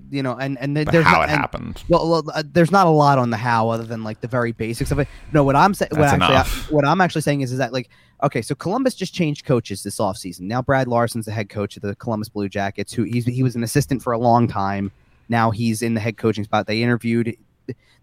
you 0.10 0.24
know, 0.24 0.36
and 0.38 0.58
and 0.60 0.74
But 0.76 0.92
there's 0.92 1.06
how 1.06 1.20
not- 1.20 1.30
it 1.30 1.32
and- 1.32 1.40
happened. 1.42 1.84
Well, 1.90 2.10
well 2.10 2.24
uh, 2.34 2.44
there's 2.46 2.72
not 2.72 2.88
a 2.88 2.92
lot 2.92 3.18
on 3.20 3.30
the 3.30 3.38
how 3.38 3.70
other 3.70 3.84
than 3.84 4.04
like 4.04 4.22
the 4.22 4.28
very 4.28 4.52
basics 4.52 4.92
of 4.92 5.00
it. 5.00 5.08
No, 5.34 5.44
what 5.44 5.56
I'm 5.56 5.74
saying, 5.74 5.92
what 5.94 6.02
actually, 6.02 6.76
what 6.76 6.86
I'm 6.86 7.02
actually 7.02 7.22
saying 7.22 7.42
is, 7.42 7.52
is 7.52 7.58
that 7.58 7.74
like, 7.74 7.90
okay, 8.24 8.42
so 8.42 8.56
Columbus 8.56 8.96
just 8.96 9.14
changed 9.14 9.46
coaches 9.46 9.84
this 9.84 9.98
offseason. 10.00 10.42
Now 10.42 10.62
Brad 10.62 10.88
Larsen's 10.88 11.26
the 11.26 11.32
head 11.32 11.50
coach 11.50 11.76
of 11.76 11.82
the 11.84 11.96
Columbus 11.96 12.30
Blue 12.30 12.50
Jackets. 12.50 12.94
Who 12.94 13.04
he's 13.04 13.26
he 13.26 13.44
was 13.44 13.56
an 13.56 13.64
assistant 13.64 14.02
for 14.02 14.14
a 14.14 14.18
long 14.20 14.48
time. 14.48 14.92
Now 15.30 15.52
he's 15.52 15.82
in 15.82 15.94
the 15.94 16.00
head 16.00 16.18
coaching 16.18 16.44
spot. 16.46 16.68
They 16.68 16.82
interviewed, 16.82 17.36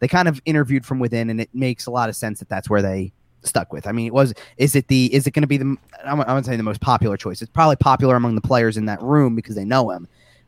they 0.01 0.09
kind 0.09 0.29
of 0.29 0.43
interviewed 0.45 0.85
from 0.85 0.99
within, 0.99 1.31
and 1.31 1.41
it 1.41 1.49
makes 1.55 1.87
a 1.87 1.91
lot 1.91 2.09
of 2.11 2.17
sense 2.17 2.39
that 2.41 2.49
that's 2.51 2.69
where 2.69 2.83
they 2.83 3.13
stuck 3.45 3.73
with. 3.73 3.87
I 3.87 3.93
mean, 3.93 4.07
it 4.07 4.13
was 4.15 4.35
is 4.59 4.75
it 4.77 4.89
the 4.89 5.13
is 5.15 5.27
it 5.27 5.31
going 5.31 5.43
to 5.43 5.47
be 5.47 5.57
the 5.57 5.77
I'm, 6.05 6.21
I'm 6.21 6.27
going 6.27 6.43
to 6.43 6.51
say 6.51 6.57
the 6.57 6.63
most 6.63 6.81
popular 6.81 7.17
choice. 7.17 7.41
It's 7.41 7.51
probably 7.51 7.77
popular 7.77 8.17
among 8.17 8.35
the 8.35 8.41
players 8.43 8.77
in 8.77 8.85
that 8.87 9.01
room 9.03 9.35
because 9.35 9.55
they 9.55 9.65
know 9.65 9.91
him. 9.91 10.07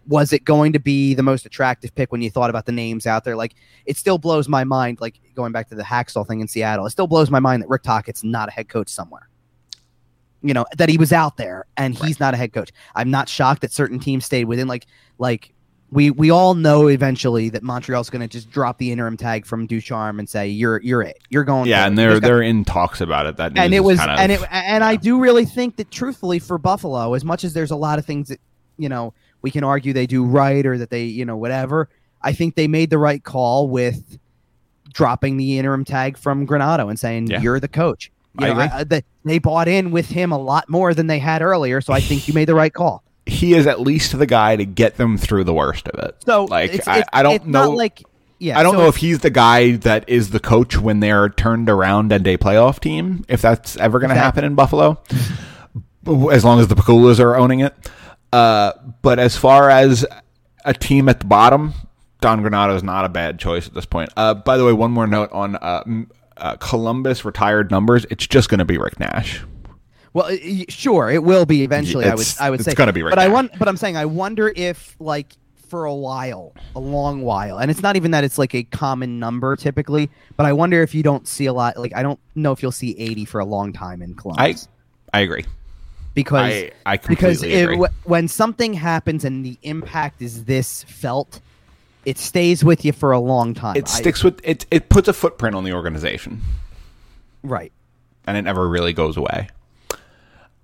Was 0.08 0.32
it 0.32 0.44
going 0.44 0.72
to 0.72 0.78
be 0.78 1.14
the 1.14 1.22
most 1.22 1.46
attractive 1.46 1.94
pick 1.94 2.12
when 2.12 2.22
you 2.22 2.30
thought 2.30 2.50
about 2.50 2.66
the 2.66 2.72
names 2.72 3.06
out 3.06 3.24
there? 3.24 3.36
Like, 3.36 3.54
it 3.86 3.96
still 3.96 4.18
blows 4.18 4.48
my 4.48 4.64
mind. 4.64 5.00
Like 5.00 5.20
going 5.34 5.52
back 5.52 5.68
to 5.70 5.74
the 5.74 5.82
Hacksaw 5.82 6.26
thing 6.26 6.40
in 6.40 6.48
Seattle, 6.48 6.86
it 6.86 6.90
still 6.90 7.06
blows 7.06 7.30
my 7.30 7.40
mind 7.40 7.62
that 7.62 7.68
Rick 7.68 7.82
Tocchet's 7.82 8.22
not 8.24 8.48
a 8.48 8.52
head 8.52 8.68
coach 8.68 8.88
somewhere. 8.88 9.28
You 10.42 10.54
know 10.54 10.64
that 10.76 10.88
he 10.88 10.96
was 10.96 11.12
out 11.12 11.38
there 11.38 11.64
and 11.76 11.94
he's 11.94 12.20
not 12.20 12.34
a 12.34 12.36
head 12.36 12.52
coach. 12.52 12.70
I'm 12.94 13.10
not 13.10 13.28
shocked 13.28 13.62
that 13.62 13.72
certain 13.72 13.98
teams 13.98 14.24
stayed 14.24 14.44
within. 14.44 14.68
Like, 14.68 14.86
like 15.18 15.52
we 15.90 16.10
we 16.10 16.30
all 16.30 16.54
know 16.54 16.88
eventually 16.88 17.48
that 17.50 17.62
Montreal's 17.62 18.10
going 18.10 18.20
to 18.20 18.28
just 18.28 18.50
drop 18.50 18.78
the 18.78 18.92
interim 18.92 19.16
tag 19.16 19.46
from 19.46 19.66
Ducharme 19.66 20.18
and 20.18 20.28
say 20.28 20.48
you're 20.48 20.80
you're 20.82 21.02
it. 21.02 21.18
You're 21.30 21.44
going. 21.44 21.68
Yeah, 21.68 21.86
and 21.86 21.96
they're 21.96 22.10
There's 22.10 22.20
they're 22.20 22.42
in 22.42 22.64
talks 22.64 23.00
about 23.00 23.26
it. 23.26 23.36
That 23.36 23.56
and 23.56 23.72
it 23.74 23.80
was 23.80 23.98
kind 23.98 24.10
of, 24.10 24.18
and 24.18 24.32
it 24.32 24.40
and 24.50 24.84
I 24.84 24.96
do 24.96 25.18
really 25.18 25.44
think 25.44 25.76
that 25.76 25.90
truthfully 25.90 26.38
for 26.38 26.58
Buffalo, 26.58 27.14
as 27.14 27.24
much 27.24 27.44
as 27.44 27.52
there's 27.52 27.70
a 27.70 27.76
lot 27.76 27.98
of 27.98 28.04
things 28.04 28.28
that 28.28 28.40
you 28.78 28.88
know 28.88 29.14
we 29.46 29.52
can 29.52 29.62
argue 29.62 29.92
they 29.92 30.06
do 30.08 30.24
right 30.24 30.66
or 30.66 30.76
that 30.78 30.90
they 30.90 31.04
you 31.04 31.24
know 31.24 31.36
whatever, 31.36 31.88
I 32.20 32.32
think 32.32 32.56
they 32.56 32.66
made 32.66 32.90
the 32.90 32.98
right 32.98 33.22
call 33.22 33.68
with 33.68 34.18
dropping 34.92 35.36
the 35.36 35.56
interim 35.60 35.84
tag 35.84 36.18
from 36.18 36.48
Granato 36.48 36.88
and 36.90 36.98
saying 36.98 37.28
Yeah. 37.28 37.40
you're 37.40 37.60
the 37.60 37.68
coach. 37.68 38.10
You 38.40 38.46
I 38.48 38.52
know, 38.52 38.60
agree. 38.74 38.84
they, 38.88 39.02
they 39.24 39.38
bought 39.38 39.68
in 39.68 39.92
with 39.92 40.08
him 40.08 40.32
a 40.32 40.38
lot 40.38 40.68
more 40.68 40.94
than 40.94 41.06
they 41.06 41.20
had 41.20 41.40
earlier, 41.42 41.80
so 41.80 41.92
I 41.92 42.00
think 42.00 42.26
you 42.26 42.34
made 42.34 42.48
the 42.48 42.54
right 42.56 42.74
call. 42.74 43.04
he 43.24 43.54
is 43.54 43.68
at 43.68 43.80
least 43.80 44.18
the 44.18 44.26
guy 44.26 44.56
to 44.56 44.64
get 44.64 44.96
them 44.96 45.16
through 45.16 45.44
the 45.44 45.54
worst 45.54 45.86
of 45.88 46.00
it. 46.00 46.16
So 46.26 46.44
like 46.46 46.74
it's, 46.74 46.88
I, 46.88 46.96
it's- 46.98 47.08
I 47.12 47.22
don't 47.22 47.34
it's 47.36 47.44
know. 47.46 47.70
like 47.70 48.02
yeah, 48.38 48.58
I 48.58 48.62
don't 48.64 48.74
so 48.74 48.80
know 48.80 48.88
if 48.88 48.96
he's 48.96 49.20
the 49.20 49.30
guy 49.30 49.76
that 49.76 50.08
is 50.08 50.30
the 50.30 50.40
coach 50.40 50.76
when 50.76 51.00
they're 51.00 51.28
turned 51.30 51.70
around 51.70 52.12
and 52.12 52.26
a 52.26 52.36
playoff 52.36 52.80
team. 52.80 53.24
If 53.28 53.40
that's 53.40 53.76
ever 53.78 53.98
going 54.00 54.10
to 54.10 54.14
That- 54.14 54.20
happen 54.24 54.44
in 54.44 54.54
Buffalo, 54.56 55.00
as 56.30 56.44
long 56.44 56.60
as 56.60 56.68
the 56.68 56.74
Pegulas 56.76 57.18
are 57.20 57.36
owning 57.36 57.60
it. 57.60 57.74
Uh, 58.36 58.72
but 59.00 59.18
as 59.18 59.34
far 59.36 59.70
as 59.70 60.04
a 60.66 60.74
team 60.74 61.08
at 61.08 61.20
the 61.20 61.26
bottom, 61.26 61.72
Don 62.20 62.42
Granato 62.42 62.76
is 62.76 62.82
not 62.82 63.04
a 63.06 63.08
bad 63.08 63.38
choice 63.38 63.66
at 63.66 63.72
this 63.72 63.86
point. 63.86 64.10
Uh, 64.16 64.34
by 64.34 64.58
the 64.58 64.64
way, 64.64 64.74
one 64.74 64.90
more 64.90 65.06
note 65.06 65.32
on 65.32 65.56
uh, 65.56 65.82
uh, 66.36 66.56
Columbus 66.56 67.24
retired 67.24 67.70
numbers. 67.70 68.04
It's 68.10 68.26
just 68.26 68.50
going 68.50 68.58
to 68.58 68.66
be 68.66 68.76
Rick 68.76 69.00
Nash. 69.00 69.42
Well, 70.12 70.36
sure, 70.68 71.10
it 71.10 71.22
will 71.22 71.46
be 71.46 71.62
eventually. 71.62 72.04
I 72.04 72.10
would, 72.10 72.20
It's- 72.20 72.40
I 72.40 72.50
would 72.50 72.60
it's 72.60 72.68
say, 72.68 72.74
gonna 72.74 72.92
be 72.92 73.02
Rick. 73.02 73.12
But 73.12 73.18
I 73.18 73.28
want, 73.28 73.58
but 73.58 73.68
I'm 73.68 73.76
saying, 73.76 73.96
I 73.96 74.04
wonder 74.06 74.52
if, 74.54 74.96
like, 74.98 75.32
for 75.68 75.84
a 75.84 75.94
while, 75.94 76.54
a 76.74 76.80
long 76.80 77.22
while, 77.22 77.58
and 77.58 77.70
it's 77.70 77.82
not 77.82 77.96
even 77.96 78.10
that 78.12 78.22
it's 78.24 78.38
like 78.38 78.54
a 78.54 78.62
common 78.64 79.18
number 79.18 79.56
typically, 79.56 80.10
but 80.36 80.46
I 80.46 80.52
wonder 80.52 80.82
if 80.82 80.94
you 80.94 81.02
don't 81.02 81.26
see 81.26 81.46
a 81.46 81.52
lot. 81.52 81.76
Like, 81.76 81.94
I 81.94 82.02
don't 82.02 82.20
know 82.34 82.52
if 82.52 82.62
you'll 82.62 82.72
see 82.72 82.94
80 82.98 83.24
for 83.24 83.40
a 83.40 83.44
long 83.44 83.72
time 83.72 84.00
in 84.02 84.12
I 84.12 84.20
Columbus 84.20 84.68
I 85.12 85.20
agree. 85.20 85.44
Because 86.16 86.52
I 86.52 86.72
I 86.84 86.96
because 86.96 87.40
completely 87.42 87.84
it, 87.84 87.90
when 88.02 88.26
something 88.26 88.74
happens 88.74 89.24
and 89.24 89.44
the 89.44 89.56
impact 89.62 90.20
is 90.20 90.44
this 90.46 90.82
felt, 90.84 91.40
it 92.04 92.18
stays 92.18 92.64
with 92.64 92.84
you 92.84 92.92
for 92.92 93.12
a 93.12 93.20
long 93.20 93.54
time. 93.54 93.76
it 93.76 93.84
I- 93.86 93.90
sticks 93.90 94.24
with 94.24 94.40
it. 94.42 94.66
It 94.72 94.88
puts 94.88 95.06
a 95.06 95.12
footprint 95.12 95.54
on 95.54 95.62
the 95.62 95.72
organization. 95.72 96.42
right. 97.44 97.70
and 98.26 98.36
it 98.36 98.42
never 98.42 98.68
really 98.68 98.92
goes 98.92 99.16
away. 99.16 99.48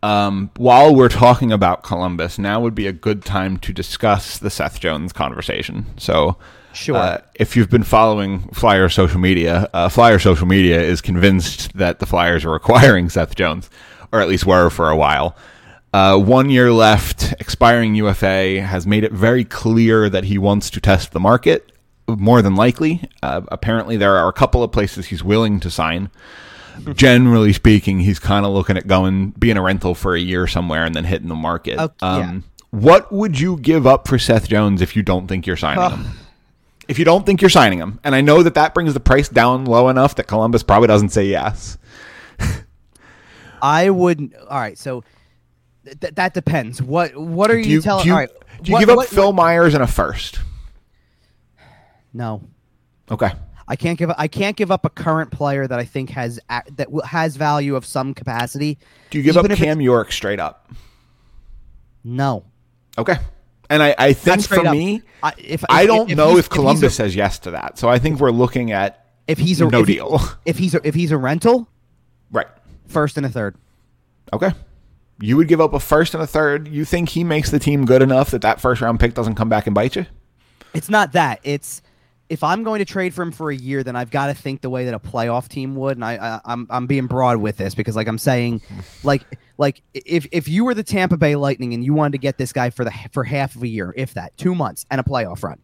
Um, 0.02 0.50
while 0.56 0.92
we're 0.92 1.08
talking 1.08 1.52
about 1.52 1.84
Columbus, 1.84 2.36
now 2.36 2.60
would 2.60 2.74
be 2.74 2.88
a 2.88 2.92
good 2.92 3.24
time 3.24 3.56
to 3.58 3.72
discuss 3.72 4.36
the 4.38 4.50
Seth 4.50 4.80
Jones 4.80 5.12
conversation. 5.12 5.86
So, 5.96 6.36
Sure. 6.74 6.96
Uh, 6.96 7.18
if 7.34 7.54
you've 7.54 7.68
been 7.68 7.82
following 7.82 8.48
Flyer 8.54 8.88
social 8.88 9.20
media, 9.20 9.68
uh, 9.74 9.90
Flyer 9.90 10.18
social 10.18 10.46
media 10.46 10.80
is 10.80 11.02
convinced 11.02 11.76
that 11.76 11.98
the 11.98 12.06
Flyers 12.06 12.46
are 12.46 12.54
acquiring 12.54 13.08
Seth 13.16 13.34
Jones, 13.36 13.68
or 14.12 14.20
at 14.20 14.28
least 14.28 14.46
were 14.46 14.70
for 14.70 14.90
a 14.90 14.96
while. 14.96 15.36
Uh, 15.92 16.18
one 16.18 16.48
year 16.48 16.72
left, 16.72 17.32
expiring 17.40 17.94
UFA 17.94 18.60
has 18.62 18.86
made 18.86 19.04
it 19.04 19.12
very 19.12 19.44
clear 19.44 20.08
that 20.08 20.24
he 20.24 20.38
wants 20.38 20.70
to 20.70 20.80
test 20.80 21.12
the 21.12 21.20
market. 21.20 21.70
More 22.08 22.42
than 22.42 22.54
likely, 22.56 23.02
uh, 23.22 23.42
apparently 23.48 23.96
there 23.96 24.16
are 24.16 24.28
a 24.28 24.32
couple 24.32 24.62
of 24.62 24.72
places 24.72 25.06
he's 25.06 25.22
willing 25.22 25.60
to 25.60 25.70
sign. 25.70 26.10
Generally 26.94 27.52
speaking, 27.52 28.00
he's 28.00 28.18
kind 28.18 28.46
of 28.46 28.52
looking 28.52 28.76
at 28.76 28.86
going 28.86 29.30
being 29.38 29.56
a 29.56 29.62
rental 29.62 29.94
for 29.94 30.14
a 30.14 30.20
year 30.20 30.46
somewhere 30.46 30.84
and 30.84 30.94
then 30.94 31.04
hitting 31.04 31.28
the 31.28 31.34
market. 31.34 31.78
Okay, 31.78 31.94
yeah. 32.02 32.30
um, 32.30 32.44
What 32.70 33.12
would 33.12 33.38
you 33.38 33.58
give 33.58 33.86
up 33.86 34.08
for 34.08 34.18
Seth 34.18 34.48
Jones 34.48 34.80
if 34.80 34.96
you 34.96 35.02
don't 35.02 35.26
think 35.28 35.46
you're 35.46 35.56
signing 35.56 35.90
him? 35.90 36.12
If 36.88 36.98
you 36.98 37.04
don't 37.04 37.24
think 37.24 37.40
you're 37.40 37.50
signing 37.50 37.78
him, 37.78 38.00
and 38.02 38.14
I 38.14 38.22
know 38.22 38.42
that 38.42 38.54
that 38.54 38.74
brings 38.74 38.94
the 38.94 39.00
price 39.00 39.28
down 39.28 39.66
low 39.66 39.88
enough 39.88 40.16
that 40.16 40.26
Columbus 40.26 40.62
probably 40.62 40.88
doesn't 40.88 41.10
say 41.10 41.26
yes. 41.26 41.78
I 43.62 43.88
wouldn't. 43.90 44.34
All 44.36 44.58
right, 44.60 44.76
so 44.76 45.04
th- 45.86 46.14
that 46.16 46.34
depends. 46.34 46.82
What 46.82 47.16
What 47.16 47.50
are 47.50 47.54
Do 47.62 47.68
you, 47.68 47.76
you, 47.76 47.80
telling? 47.80 48.02
do 48.02 48.08
you, 48.08 48.14
all 48.14 48.20
right, 48.20 48.30
do 48.62 48.70
you 48.70 48.72
what- 48.74 48.80
give 48.80 48.88
up 48.90 48.96
what- 48.96 49.08
Phil 49.08 49.32
Myers 49.32 49.72
and 49.74 49.82
a 49.82 49.86
first? 49.86 50.40
No, 52.12 52.42
Okay. 53.10 53.30
I 53.68 53.76
can't 53.76 53.96
give. 53.98 54.10
I 54.18 54.26
can't 54.28 54.56
give 54.56 54.70
up 54.70 54.84
a 54.84 54.90
current 54.90 55.30
player 55.30 55.66
that 55.66 55.78
I 55.78 55.84
think 55.84 56.10
has 56.10 56.38
that 56.50 56.88
has 57.06 57.36
value 57.36 57.74
of 57.76 57.86
some 57.86 58.12
capacity. 58.12 58.76
Do 59.10 59.18
you 59.18 59.24
give 59.24 59.36
up 59.36 59.48
if 59.48 59.56
Cam 59.56 59.80
York 59.80 60.12
straight 60.12 60.40
up? 60.40 60.70
No, 62.04 62.44
Okay. 62.98 63.14
And 63.70 63.82
I, 63.82 63.94
I 63.96 64.12
think 64.12 64.46
for 64.46 64.66
up. 64.66 64.72
me, 64.74 65.00
I, 65.22 65.32
if 65.38 65.64
I 65.70 65.86
don't 65.86 66.10
know 66.10 66.30
he's- 66.30 66.40
if 66.40 66.50
Columbus 66.50 66.82
he's 66.82 66.94
says 66.94 67.16
yes 67.16 67.38
to 67.40 67.52
that. 67.52 67.78
So 67.78 67.88
I 67.88 67.98
think 67.98 68.20
we're 68.20 68.30
looking 68.32 68.72
at 68.72 69.06
if 69.26 69.38
he's 69.38 69.62
a 69.62 69.66
no 69.68 69.80
if 69.80 69.86
he- 69.88 69.94
deal. 69.94 70.20
if 70.44 70.58
he's 70.58 70.74
a, 70.74 70.86
if 70.86 70.94
he's 70.94 71.10
a 71.12 71.16
rental, 71.16 71.68
right. 72.30 72.48
First 72.92 73.16
and 73.16 73.26
a 73.26 73.28
third. 73.28 73.56
Okay. 74.32 74.52
You 75.20 75.36
would 75.36 75.48
give 75.48 75.60
up 75.60 75.72
a 75.72 75.80
first 75.80 76.14
and 76.14 76.22
a 76.22 76.26
third. 76.26 76.68
You 76.68 76.84
think 76.84 77.10
he 77.10 77.22
makes 77.24 77.50
the 77.50 77.58
team 77.58 77.84
good 77.84 78.02
enough 78.02 78.30
that 78.30 78.42
that 78.42 78.60
first 78.60 78.80
round 78.80 78.98
pick 79.00 79.14
doesn't 79.14 79.34
come 79.34 79.48
back 79.48 79.66
and 79.66 79.74
bite 79.74 79.96
you? 79.96 80.06
It's 80.74 80.88
not 80.88 81.12
that. 81.12 81.40
It's 81.42 81.82
if 82.28 82.42
I'm 82.42 82.62
going 82.62 82.78
to 82.78 82.84
trade 82.86 83.12
for 83.12 83.22
him 83.22 83.30
for 83.30 83.50
a 83.50 83.54
year, 83.54 83.82
then 83.84 83.94
I've 83.94 84.10
got 84.10 84.28
to 84.28 84.34
think 84.34 84.62
the 84.62 84.70
way 84.70 84.86
that 84.86 84.94
a 84.94 84.98
playoff 84.98 85.48
team 85.48 85.76
would. 85.76 85.96
And 85.98 86.04
I, 86.04 86.14
I 86.16 86.40
I'm 86.44 86.66
I'm 86.70 86.86
being 86.86 87.06
broad 87.06 87.36
with 87.38 87.56
this 87.58 87.74
because 87.74 87.94
like 87.94 88.08
I'm 88.08 88.18
saying, 88.18 88.62
like 89.04 89.22
like 89.58 89.82
if 89.92 90.26
if 90.32 90.48
you 90.48 90.64
were 90.64 90.74
the 90.74 90.82
Tampa 90.82 91.16
Bay 91.16 91.36
Lightning 91.36 91.74
and 91.74 91.84
you 91.84 91.92
wanted 91.94 92.12
to 92.12 92.18
get 92.18 92.38
this 92.38 92.52
guy 92.52 92.70
for 92.70 92.84
the 92.84 92.92
for 93.12 93.22
half 93.22 93.54
of 93.54 93.62
a 93.62 93.68
year, 93.68 93.92
if 93.96 94.14
that, 94.14 94.36
two 94.38 94.54
months 94.54 94.86
and 94.90 95.00
a 95.00 95.04
playoff 95.04 95.42
run, 95.42 95.58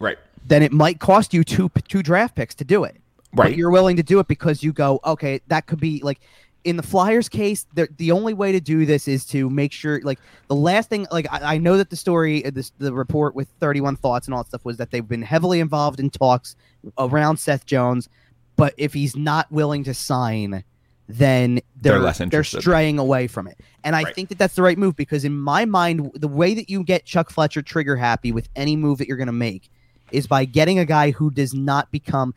Right. 0.00 0.18
then 0.44 0.62
it 0.62 0.72
might 0.72 0.98
cost 0.98 1.32
you 1.32 1.44
two 1.44 1.70
two 1.86 2.02
draft 2.02 2.34
picks 2.34 2.54
to 2.56 2.64
do 2.64 2.84
it. 2.84 2.96
But 3.32 3.44
Right. 3.44 3.56
you're 3.56 3.70
willing 3.70 3.96
to 3.96 4.02
do 4.02 4.18
it 4.18 4.26
because 4.26 4.62
you 4.62 4.72
go, 4.72 5.00
okay, 5.04 5.40
that 5.48 5.66
could 5.66 5.78
be 5.80 6.00
like 6.02 6.18
in 6.64 6.76
the 6.76 6.82
Flyers 6.82 7.28
case, 7.28 7.66
the 7.74 7.88
the 7.96 8.12
only 8.12 8.34
way 8.34 8.52
to 8.52 8.60
do 8.60 8.84
this 8.84 9.08
is 9.08 9.24
to 9.26 9.48
make 9.48 9.72
sure 9.72 10.00
like 10.02 10.18
the 10.48 10.54
last 10.56 10.88
thing 10.90 11.06
like 11.10 11.26
I, 11.32 11.54
I 11.54 11.58
know 11.58 11.76
that 11.76 11.90
the 11.90 11.96
story 11.96 12.44
uh, 12.44 12.50
this 12.50 12.72
the 12.78 12.92
report 12.92 13.34
with 13.34 13.48
31 13.60 13.96
thoughts 13.96 14.26
and 14.26 14.34
all 14.34 14.42
that 14.42 14.48
stuff 14.48 14.64
was 14.64 14.76
that 14.78 14.90
they've 14.90 15.06
been 15.06 15.22
heavily 15.22 15.60
involved 15.60 16.00
in 16.00 16.10
talks 16.10 16.56
around 16.98 17.38
Seth 17.38 17.64
Jones, 17.64 18.08
but 18.56 18.74
if 18.76 18.92
he's 18.92 19.16
not 19.16 19.50
willing 19.50 19.84
to 19.84 19.94
sign 19.94 20.64
then 21.10 21.54
They're 21.80 21.94
they're 21.94 22.00
less 22.00 22.18
they're 22.18 22.44
straying 22.44 22.98
away 22.98 23.28
from 23.28 23.46
it. 23.46 23.58
And 23.82 23.96
I 23.96 24.02
Right. 24.02 24.14
think 24.14 24.28
that 24.28 24.36
that's 24.36 24.54
the 24.54 24.62
right 24.62 24.76
move 24.76 24.94
because 24.94 25.24
in 25.24 25.34
my 25.38 25.64
mind 25.64 26.10
the 26.14 26.28
way 26.28 26.52
that 26.52 26.68
you 26.68 26.84
get 26.84 27.06
Chuck 27.06 27.30
Fletcher 27.30 27.62
trigger 27.62 27.96
happy 27.96 28.30
with 28.30 28.48
any 28.54 28.76
move 28.76 28.98
that 28.98 29.08
you're 29.08 29.16
going 29.16 29.26
to 29.26 29.32
make 29.32 29.70
is 30.12 30.26
by 30.26 30.44
getting 30.44 30.78
a 30.78 30.84
guy 30.84 31.12
who 31.12 31.30
does 31.30 31.54
not 31.54 31.90
become 31.90 32.34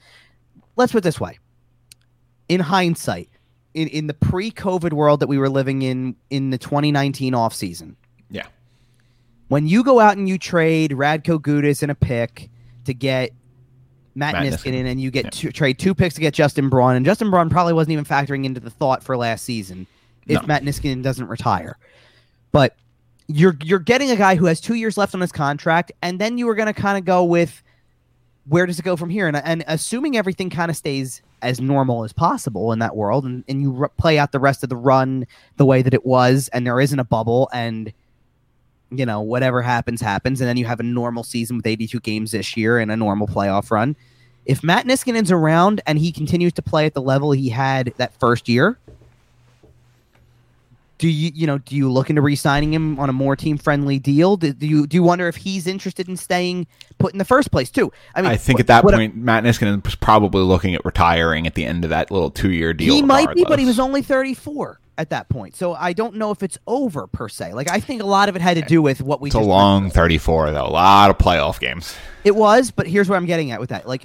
let's 0.77 0.93
put 0.93 0.99
it 0.99 1.03
this 1.03 1.19
way 1.19 1.37
in 2.47 2.61
hindsight 2.61 3.27
in, 3.73 3.87
in 3.87 4.07
the 4.07 4.13
pre-covid 4.13 4.93
world 4.93 5.19
that 5.21 5.27
we 5.27 5.37
were 5.37 5.49
living 5.49 5.81
in 5.81 6.15
in 6.29 6.49
the 6.49 6.57
2019 6.57 7.33
offseason 7.33 7.95
Yeah. 8.29 8.47
when 9.47 9.67
you 9.67 9.83
go 9.83 9.99
out 9.99 10.17
and 10.17 10.27
you 10.27 10.37
trade 10.37 10.91
Radko 10.91 11.39
Gudas 11.39 11.81
and 11.81 11.91
a 11.91 11.95
pick 11.95 12.49
to 12.85 12.93
get 12.93 13.31
Matt, 14.13 14.33
Matt 14.33 14.43
Niskanen, 14.45 14.73
Niskanen. 14.83 14.85
and 14.91 15.01
you 15.01 15.09
get 15.11 15.25
Yeah. 15.25 15.29
two, 15.31 15.51
trade 15.51 15.79
two 15.79 15.93
picks 15.95 16.15
to 16.15 16.21
get 16.21 16.33
Justin 16.33 16.67
Braun, 16.69 16.95
and 16.95 17.05
Justin 17.05 17.29
Braun 17.31 17.49
probably 17.49 17.73
wasn't 17.73 17.93
even 17.93 18.05
factoring 18.05 18.43
into 18.45 18.59
the 18.59 18.69
thought 18.69 19.03
for 19.03 19.15
last 19.15 19.45
season 19.45 19.87
if 20.27 20.41
No. 20.41 20.47
Matt 20.47 20.63
Niskanen 20.63 21.01
doesn't 21.01 21.27
retire. 21.27 21.77
But 22.51 22.75
you're 23.27 23.55
you're 23.63 23.79
getting 23.79 24.11
a 24.11 24.17
guy 24.17 24.35
who 24.35 24.47
has 24.47 24.59
two 24.59 24.73
years 24.73 24.97
left 24.97 25.15
on 25.15 25.21
his 25.21 25.31
contract, 25.31 25.93
and 26.01 26.19
then 26.19 26.37
you 26.37 26.45
were 26.45 26.55
going 26.55 26.67
to 26.67 26.73
kind 26.73 26.97
of 26.97 27.05
go 27.05 27.23
with 27.23 27.63
where 28.45 28.65
does 28.65 28.79
it 28.79 28.81
go 28.83 28.97
from 28.97 29.09
here? 29.09 29.27
And, 29.27 29.37
and 29.37 29.63
assuming 29.67 30.17
everything 30.17 30.49
kind 30.49 30.69
of 30.69 30.75
stays 30.75 31.21
as 31.41 31.59
normal 31.59 32.03
as 32.03 32.13
possible 32.13 32.71
in 32.71 32.79
that 32.79 32.95
world, 32.95 33.25
and, 33.25 33.43
and 33.47 33.61
you 33.61 33.71
re- 33.71 33.89
play 33.97 34.17
out 34.17 34.31
the 34.31 34.39
rest 34.39 34.63
of 34.63 34.69
the 34.69 34.75
run 34.75 35.25
the 35.57 35.65
way 35.65 35.81
that 35.81 35.93
it 35.93 36.05
was, 36.05 36.49
and 36.53 36.65
there 36.65 36.79
isn't 36.79 36.99
a 36.99 37.03
bubble, 37.03 37.49
and 37.53 37.93
you 38.89 39.05
know 39.05 39.21
whatever 39.21 39.61
happens 39.61 40.01
happens, 40.01 40.41
and 40.41 40.47
then 40.47 40.57
you 40.57 40.65
have 40.65 40.79
a 40.79 40.83
normal 40.83 41.23
season 41.23 41.57
with 41.57 41.67
82 41.67 41.99
games 42.01 42.31
this 42.31 42.55
year 42.57 42.79
and 42.79 42.91
a 42.91 42.97
normal 42.97 43.27
playoff 43.27 43.71
run. 43.71 43.95
If 44.45 44.63
Matt 44.63 44.85
Niskanen's 44.85 45.31
around 45.31 45.81
and 45.85 45.99
he 45.99 46.11
continues 46.11 46.53
to 46.53 46.61
play 46.61 46.85
at 46.85 46.93
the 46.93 47.01
level 47.01 47.31
he 47.31 47.49
had 47.49 47.93
that 47.97 48.19
first 48.19 48.49
year, 48.49 48.79
do 51.01 51.09
you 51.09 51.31
you 51.33 51.47
know 51.47 51.57
do 51.57 51.75
you 51.75 51.91
look 51.91 52.11
into 52.11 52.21
re-signing 52.21 52.71
him 52.71 52.99
on 52.99 53.09
a 53.09 53.13
more 53.13 53.35
team 53.35 53.57
friendly 53.57 53.97
deal? 53.97 54.37
Do, 54.37 54.53
do 54.53 54.67
you 54.67 54.85
do 54.85 54.95
you 54.95 55.01
wonder 55.03 55.27
if 55.27 55.35
he's 55.35 55.65
interested 55.65 56.07
in 56.07 56.15
staying 56.15 56.67
put 56.99 57.11
in 57.11 57.17
the 57.17 57.25
first 57.25 57.51
place 57.51 57.71
too? 57.71 57.91
I 58.13 58.21
mean, 58.21 58.29
I 58.31 58.37
think 58.37 58.59
at 58.59 58.67
that 58.67 58.83
what- 58.83 58.93
point, 58.93 59.17
Matt 59.17 59.43
Niskanen 59.43 59.83
was 59.83 59.95
probably 59.95 60.43
looking 60.43 60.75
at 60.75 60.85
retiring 60.85 61.47
at 61.47 61.55
the 61.55 61.65
end 61.65 61.83
of 61.83 61.89
that 61.89 62.11
little 62.11 62.29
two 62.29 62.51
year 62.51 62.71
deal. 62.71 62.93
he 62.93 63.01
might 63.01 63.33
be, 63.33 63.43
but 63.43 63.57
he 63.57 63.65
was 63.65 63.79
only 63.79 64.03
34 64.03 64.79
at 64.99 65.09
that 65.09 65.27
point. 65.27 65.55
So 65.55 65.73
I 65.73 65.93
don't 65.93 66.17
know 66.17 66.29
if 66.29 66.43
it's 66.43 66.59
over 66.67 67.07
per 67.07 67.27
se. 67.27 67.55
Like 67.55 67.71
I 67.71 67.79
think 67.79 68.03
a 68.03 68.05
lot 68.05 68.29
of 68.29 68.35
it 68.35 68.43
had 68.43 68.57
to 68.57 68.61
do 68.61 68.83
with 68.83 69.01
what 69.01 69.21
we 69.21 69.29
It's 69.29 69.35
a 69.35 69.39
long 69.39 69.89
34, 69.89 70.51
though. 70.51 70.67
A 70.67 70.69
lot 70.69 71.09
of 71.09 71.17
playoff 71.17 71.59
games. 71.59 71.95
It 72.23 72.35
was, 72.35 72.69
but 72.69 72.85
here's 72.85 73.09
where 73.09 73.17
I'm 73.17 73.25
getting 73.25 73.49
at 73.51 73.59
with 73.59 73.69
that. 73.69 73.87
Like, 73.87 74.03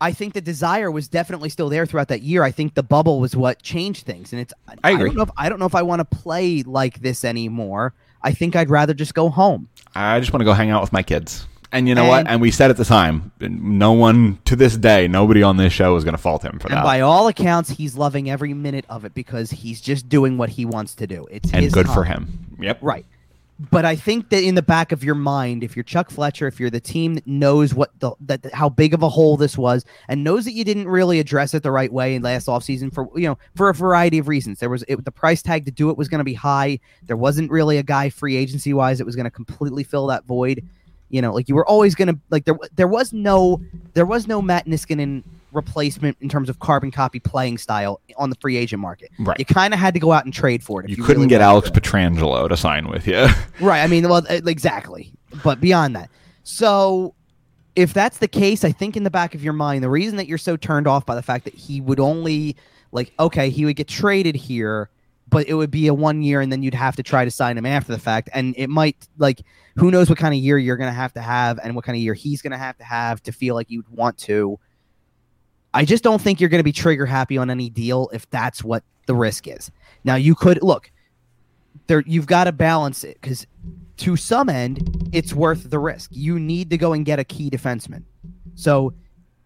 I 0.00 0.12
think 0.12 0.34
the 0.34 0.40
desire 0.40 0.90
was 0.90 1.08
definitely 1.08 1.48
still 1.48 1.68
there 1.68 1.86
throughout 1.86 2.08
that 2.08 2.22
year. 2.22 2.42
I 2.42 2.50
think 2.50 2.74
the 2.74 2.82
bubble 2.82 3.18
was 3.20 3.34
what 3.34 3.62
changed 3.62 4.04
things, 4.06 4.32
and 4.32 4.40
it's. 4.40 4.52
I 4.84 4.90
agree. 4.92 5.08
don't 5.08 5.16
know 5.16 5.22
if, 5.22 5.30
I 5.36 5.48
don't 5.48 5.58
know 5.58 5.66
if 5.66 5.74
I 5.74 5.82
want 5.82 6.00
to 6.00 6.04
play 6.16 6.62
like 6.62 7.00
this 7.00 7.24
anymore. 7.24 7.94
I 8.22 8.32
think 8.32 8.56
I'd 8.56 8.70
rather 8.70 8.92
just 8.94 9.14
go 9.14 9.28
home. 9.30 9.68
I 9.94 10.20
just 10.20 10.32
want 10.32 10.40
to 10.40 10.44
go 10.44 10.52
hang 10.52 10.70
out 10.70 10.82
with 10.82 10.92
my 10.92 11.02
kids. 11.02 11.46
And 11.72 11.88
you 11.88 11.94
know 11.94 12.06
what? 12.06 12.20
And- 12.20 12.28
And 12.28 12.40
we 12.40 12.50
said 12.50 12.70
at 12.70 12.76
the 12.76 12.84
time, 12.84 13.32
no 13.40 13.92
one 13.92 14.38
to 14.44 14.56
this 14.56 14.76
day, 14.76 15.08
nobody 15.08 15.42
on 15.42 15.56
this 15.56 15.72
show 15.72 15.96
is 15.96 16.04
going 16.04 16.14
to 16.14 16.22
fault 16.22 16.42
him 16.42 16.58
for 16.58 16.68
And 16.68 16.76
that. 16.78 16.84
by 16.84 17.00
all 17.00 17.26
accounts, 17.28 17.70
he's 17.70 17.96
loving 17.96 18.30
every 18.30 18.54
minute 18.54 18.84
of 18.88 19.04
it 19.04 19.14
because 19.14 19.50
he's 19.50 19.80
just 19.80 20.08
doing 20.08 20.38
what 20.38 20.48
he 20.50 20.64
wants 20.64 20.94
to 20.96 21.06
do. 21.06 21.26
It's 21.30 21.52
and 21.52 21.70
good 21.72 21.88
for 21.88 22.04
him. 22.04 22.56
Yep. 22.60 22.78
Right. 22.82 23.04
But 23.58 23.86
I 23.86 23.96
think 23.96 24.28
that 24.30 24.42
in 24.42 24.54
the 24.54 24.62
back 24.62 24.92
of 24.92 25.02
your 25.02 25.14
mind, 25.14 25.64
if 25.64 25.76
you're 25.76 25.82
Chuck 25.82 26.10
Fletcher, 26.10 26.46
if 26.46 26.60
you're 26.60 26.68
the 26.68 26.78
team 26.78 27.14
that 27.14 27.26
knows 27.26 27.72
what 27.72 27.90
the 28.00 28.12
that 28.20 28.52
how 28.52 28.68
big 28.68 28.92
of 28.92 29.02
a 29.02 29.08
hole 29.08 29.38
this 29.38 29.56
was, 29.56 29.84
and 30.08 30.22
knows 30.22 30.44
that 30.44 30.52
you 30.52 30.62
didn't 30.62 30.88
really 30.88 31.20
address 31.20 31.54
it 31.54 31.62
the 31.62 31.70
right 31.70 31.90
way 31.90 32.14
in 32.14 32.22
last 32.22 32.48
offseason 32.48 32.92
for 32.92 33.08
you 33.14 33.26
know 33.26 33.38
for 33.54 33.70
a 33.70 33.74
variety 33.74 34.18
of 34.18 34.28
reasons. 34.28 34.58
There 34.58 34.68
was 34.68 34.84
it, 34.88 35.02
the 35.02 35.10
price 35.12 35.40
tag 35.40 35.64
to 35.64 35.70
do 35.70 35.88
it 35.88 35.96
was 35.96 36.08
going 36.08 36.18
to 36.18 36.24
be 36.24 36.34
high. 36.34 36.80
There 37.04 37.16
wasn't 37.16 37.50
really 37.50 37.78
a 37.78 37.82
guy 37.82 38.10
free 38.10 38.36
agency 38.36 38.74
wise 38.74 38.98
that 38.98 39.06
was 39.06 39.16
going 39.16 39.24
to 39.24 39.30
completely 39.30 39.84
fill 39.84 40.06
that 40.08 40.26
void. 40.26 40.62
You 41.08 41.22
know, 41.22 41.32
like 41.32 41.48
you 41.48 41.54
were 41.54 41.66
always 41.66 41.94
going 41.94 42.08
to 42.08 42.18
like 42.30 42.44
there 42.44 42.58
there 42.74 42.88
was 42.88 43.12
no 43.12 43.60
there 43.94 44.06
was 44.06 44.26
no 44.26 44.42
Matt 44.42 44.66
Niskanen 44.66 45.22
replacement 45.52 46.16
in 46.20 46.28
terms 46.28 46.48
of 46.48 46.58
carbon 46.58 46.90
copy 46.90 47.18
playing 47.18 47.58
style 47.58 48.00
on 48.16 48.30
the 48.30 48.36
free 48.36 48.56
agent 48.56 48.80
market. 48.80 49.10
Right. 49.18 49.38
You 49.38 49.44
kind 49.44 49.72
of 49.72 49.80
had 49.80 49.94
to 49.94 50.00
go 50.00 50.12
out 50.12 50.24
and 50.24 50.32
trade 50.32 50.62
for 50.62 50.80
it. 50.82 50.90
if 50.90 50.98
You, 50.98 51.02
couldn't 51.02 51.22
really 51.22 51.28
get 51.28 51.40
Alex 51.40 51.70
to. 51.70 51.80
Pietrangelo 51.80 52.48
to 52.48 52.56
sign 52.56 52.88
with 52.88 53.06
you. 53.06 53.26
Right. 53.60 53.80
I 53.82 53.86
mean, 53.86 54.06
well, 54.08 54.22
exactly. 54.28 55.12
But 55.42 55.60
beyond 55.60 55.96
that, 55.96 56.10
so 56.44 57.14
if 57.74 57.94
that's 57.94 58.18
the 58.18 58.28
case, 58.28 58.64
I 58.64 58.72
think 58.72 58.96
in 58.96 59.02
the 59.02 59.10
back 59.10 59.34
of 59.34 59.42
your 59.42 59.54
mind, 59.54 59.82
the 59.82 59.88
reason 59.88 60.16
that 60.16 60.26
you're 60.26 60.36
so 60.36 60.56
turned 60.56 60.86
off 60.86 61.06
by 61.06 61.14
the 61.14 61.22
fact 61.22 61.44
that 61.44 61.54
he 61.54 61.80
would 61.80 61.98
only 61.98 62.54
like, 62.92 63.12
okay, 63.18 63.48
he 63.48 63.64
would 63.64 63.76
get 63.76 63.88
traded 63.88 64.34
here, 64.34 64.90
but 65.28 65.46
it 65.48 65.54
would 65.54 65.70
be 65.70 65.86
a 65.86 65.94
one 65.94 66.22
year, 66.22 66.40
and 66.40 66.52
then 66.52 66.62
you'd 66.62 66.74
have 66.74 66.96
to 66.96 67.02
try 67.02 67.24
to 67.24 67.30
sign 67.30 67.58
him 67.58 67.66
after 67.66 67.92
the 67.92 67.98
fact, 67.98 68.28
and 68.32 68.54
it 68.56 68.68
might 68.68 69.08
like, 69.18 69.42
who 69.76 69.90
knows 69.90 70.08
what 70.08 70.18
kind 70.18 70.34
of 70.34 70.40
year 70.40 70.58
you're 70.58 70.76
gonna 70.76 70.92
have 70.92 71.12
to 71.14 71.20
have, 71.20 71.58
and 71.62 71.74
what 71.74 71.84
kind 71.84 71.96
of 71.96 72.02
year 72.02 72.14
he's 72.14 72.42
gonna 72.42 72.58
have 72.58 72.76
to 72.78 72.84
have 72.84 73.22
to 73.24 73.32
feel 73.32 73.54
like 73.54 73.70
you'd 73.70 73.88
want 73.88 74.16
to. 74.18 74.58
I 75.74 75.84
just 75.84 76.02
don't 76.02 76.22
think 76.22 76.40
you're 76.40 76.48
going 76.48 76.60
to 76.60 76.64
be 76.64 76.72
trigger 76.72 77.04
happy 77.04 77.36
on 77.36 77.50
any 77.50 77.68
deal 77.68 78.08
if 78.10 78.28
that's 78.30 78.64
what 78.64 78.82
the 79.04 79.14
risk 79.14 79.46
is. 79.46 79.70
Now 80.04 80.14
you 80.14 80.34
could 80.34 80.62
look 80.62 80.90
there 81.86 82.02
you've 82.06 82.26
got 82.26 82.44
to 82.44 82.52
balance 82.52 83.04
it 83.04 83.18
because 83.20 83.46
to 83.98 84.16
some 84.16 84.48
end 84.48 85.10
it's 85.12 85.32
worth 85.34 85.68
the 85.68 85.78
risk. 85.78 86.10
You 86.12 86.38
need 86.38 86.70
to 86.70 86.78
go 86.78 86.92
and 86.92 87.04
get 87.04 87.18
a 87.18 87.24
key 87.24 87.50
defenseman. 87.50 88.04
So 88.54 88.94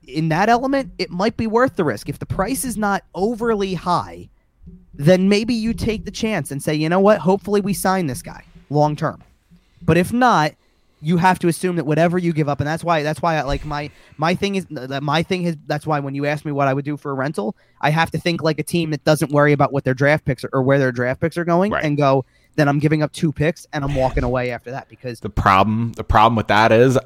in 0.06 0.28
that 0.28 0.48
element, 0.48 0.92
it 0.98 1.10
might 1.10 1.36
be 1.36 1.46
worth 1.46 1.76
the 1.76 1.84
risk. 1.84 2.08
If 2.08 2.18
the 2.18 2.26
price 2.26 2.64
is 2.64 2.76
not 2.76 3.04
overly 3.14 3.74
high, 3.74 4.28
then 4.94 5.28
maybe 5.28 5.54
you 5.54 5.72
take 5.74 6.04
the 6.04 6.10
chance 6.10 6.50
and 6.50 6.62
say, 6.62 6.74
you 6.74 6.88
know 6.88 7.00
what, 7.00 7.18
hopefully 7.18 7.60
we 7.60 7.72
sign 7.74 8.06
this 8.06 8.22
guy 8.22 8.44
long 8.70 8.96
term. 8.96 9.22
But 9.82 9.96
if 9.96 10.12
not, 10.12 10.52
you 11.02 11.16
have 11.16 11.38
to 11.38 11.48
assume 11.48 11.76
that 11.76 11.86
whatever 11.86 12.18
you 12.18 12.32
give 12.34 12.48
up, 12.48 12.60
and 12.60 12.66
that's 12.66 12.84
why 12.84 13.02
that's 13.02 13.22
why 13.22 13.36
I, 13.36 13.42
like 13.42 13.64
my 13.64 13.90
my 14.18 14.34
thing 14.34 14.56
is 14.56 14.66
that 14.70 15.02
my 15.02 15.22
thing 15.22 15.44
is 15.44 15.56
that's 15.66 15.86
why 15.86 15.98
when 15.98 16.14
you 16.14 16.26
ask 16.26 16.44
me 16.44 16.52
what 16.52 16.68
I 16.68 16.74
would 16.74 16.84
do 16.84 16.98
for 16.98 17.10
a 17.10 17.14
rental, 17.14 17.56
I 17.80 17.88
have 17.88 18.10
to 18.10 18.18
think 18.18 18.42
like 18.42 18.58
a 18.58 18.62
team 18.62 18.90
that 18.90 19.02
doesn't 19.04 19.32
worry 19.32 19.52
about 19.54 19.72
what 19.72 19.84
their 19.84 19.94
draft 19.94 20.26
picks 20.26 20.44
are, 20.44 20.50
or 20.52 20.62
where 20.62 20.78
their 20.78 20.92
draft 20.92 21.20
picks 21.20 21.38
are 21.38 21.44
going, 21.44 21.72
Right. 21.72 21.84
and 21.84 21.96
go. 21.96 22.26
Then 22.56 22.68
I'm 22.68 22.80
giving 22.80 23.02
up 23.02 23.12
two 23.12 23.32
picks 23.32 23.66
and 23.72 23.82
I'm 23.84 23.94
walking 23.94 24.24
away 24.24 24.50
after 24.50 24.72
that 24.72 24.88
because 24.90 25.20
The 25.20 25.30
problem 25.30 25.92
the 25.92 26.04
problem 26.04 26.36
with 26.36 26.48
that 26.48 26.70
is 26.72 26.98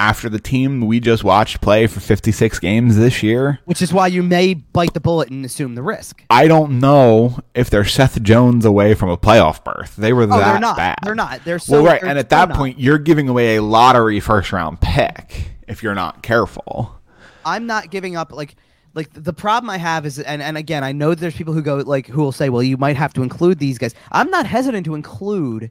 after 0.00 0.28
the 0.30 0.40
team 0.40 0.80
we 0.80 0.98
just 0.98 1.22
watched 1.22 1.60
play 1.60 1.86
for 1.86 2.00
56 2.00 2.58
games 2.58 2.96
this 2.96 3.22
year, 3.22 3.60
which 3.66 3.82
is 3.82 3.92
why 3.92 4.06
you 4.06 4.22
may 4.22 4.54
bite 4.54 4.94
the 4.94 5.00
bullet 5.00 5.28
and 5.28 5.44
assume 5.44 5.74
the 5.74 5.82
risk. 5.82 6.24
I 6.30 6.48
don't 6.48 6.80
know 6.80 7.38
if 7.54 7.68
they're 7.70 7.84
Seth 7.84 8.20
Jones 8.22 8.64
away 8.64 8.94
from 8.94 9.10
a 9.10 9.18
playoff 9.18 9.62
berth. 9.62 9.94
They 9.96 10.12
were 10.14 10.22
Oh, 10.22 10.26
that 10.28 10.52
they're 10.52 10.60
not. 10.60 10.76
bad. 10.76 10.98
They're 11.04 11.14
not. 11.14 11.44
They're 11.44 11.58
so 11.58 11.74
well, 11.82 11.92
right, 11.92 12.02
and 12.02 12.18
at 12.18 12.30
that 12.30 12.48
not. 12.48 12.56
point, 12.58 12.80
you're 12.80 12.98
giving 12.98 13.28
away 13.28 13.56
a 13.56 13.62
lottery 13.62 14.20
first 14.20 14.52
round 14.52 14.80
pick 14.80 15.52
if 15.68 15.82
you're 15.82 15.94
not 15.94 16.22
careful. 16.22 16.98
I'm 17.44 17.66
not 17.66 17.90
giving 17.90 18.16
up 18.16 18.32
like 18.32 18.56
like 18.94 19.10
the 19.12 19.32
problem 19.34 19.68
I 19.70 19.76
have 19.76 20.06
is 20.06 20.18
and, 20.18 20.42
and 20.42 20.56
again 20.56 20.82
I 20.82 20.92
know 20.92 21.14
there's 21.14 21.36
people 21.36 21.54
who 21.54 21.62
go 21.62 21.76
like 21.76 22.06
who 22.06 22.22
will 22.22 22.32
say 22.32 22.48
well 22.48 22.62
you 22.62 22.76
might 22.76 22.96
have 22.96 23.12
to 23.14 23.22
include 23.22 23.58
these 23.58 23.76
guys. 23.78 23.94
I'm 24.10 24.30
not 24.30 24.46
hesitant 24.46 24.84
to 24.86 24.94
include 24.94 25.70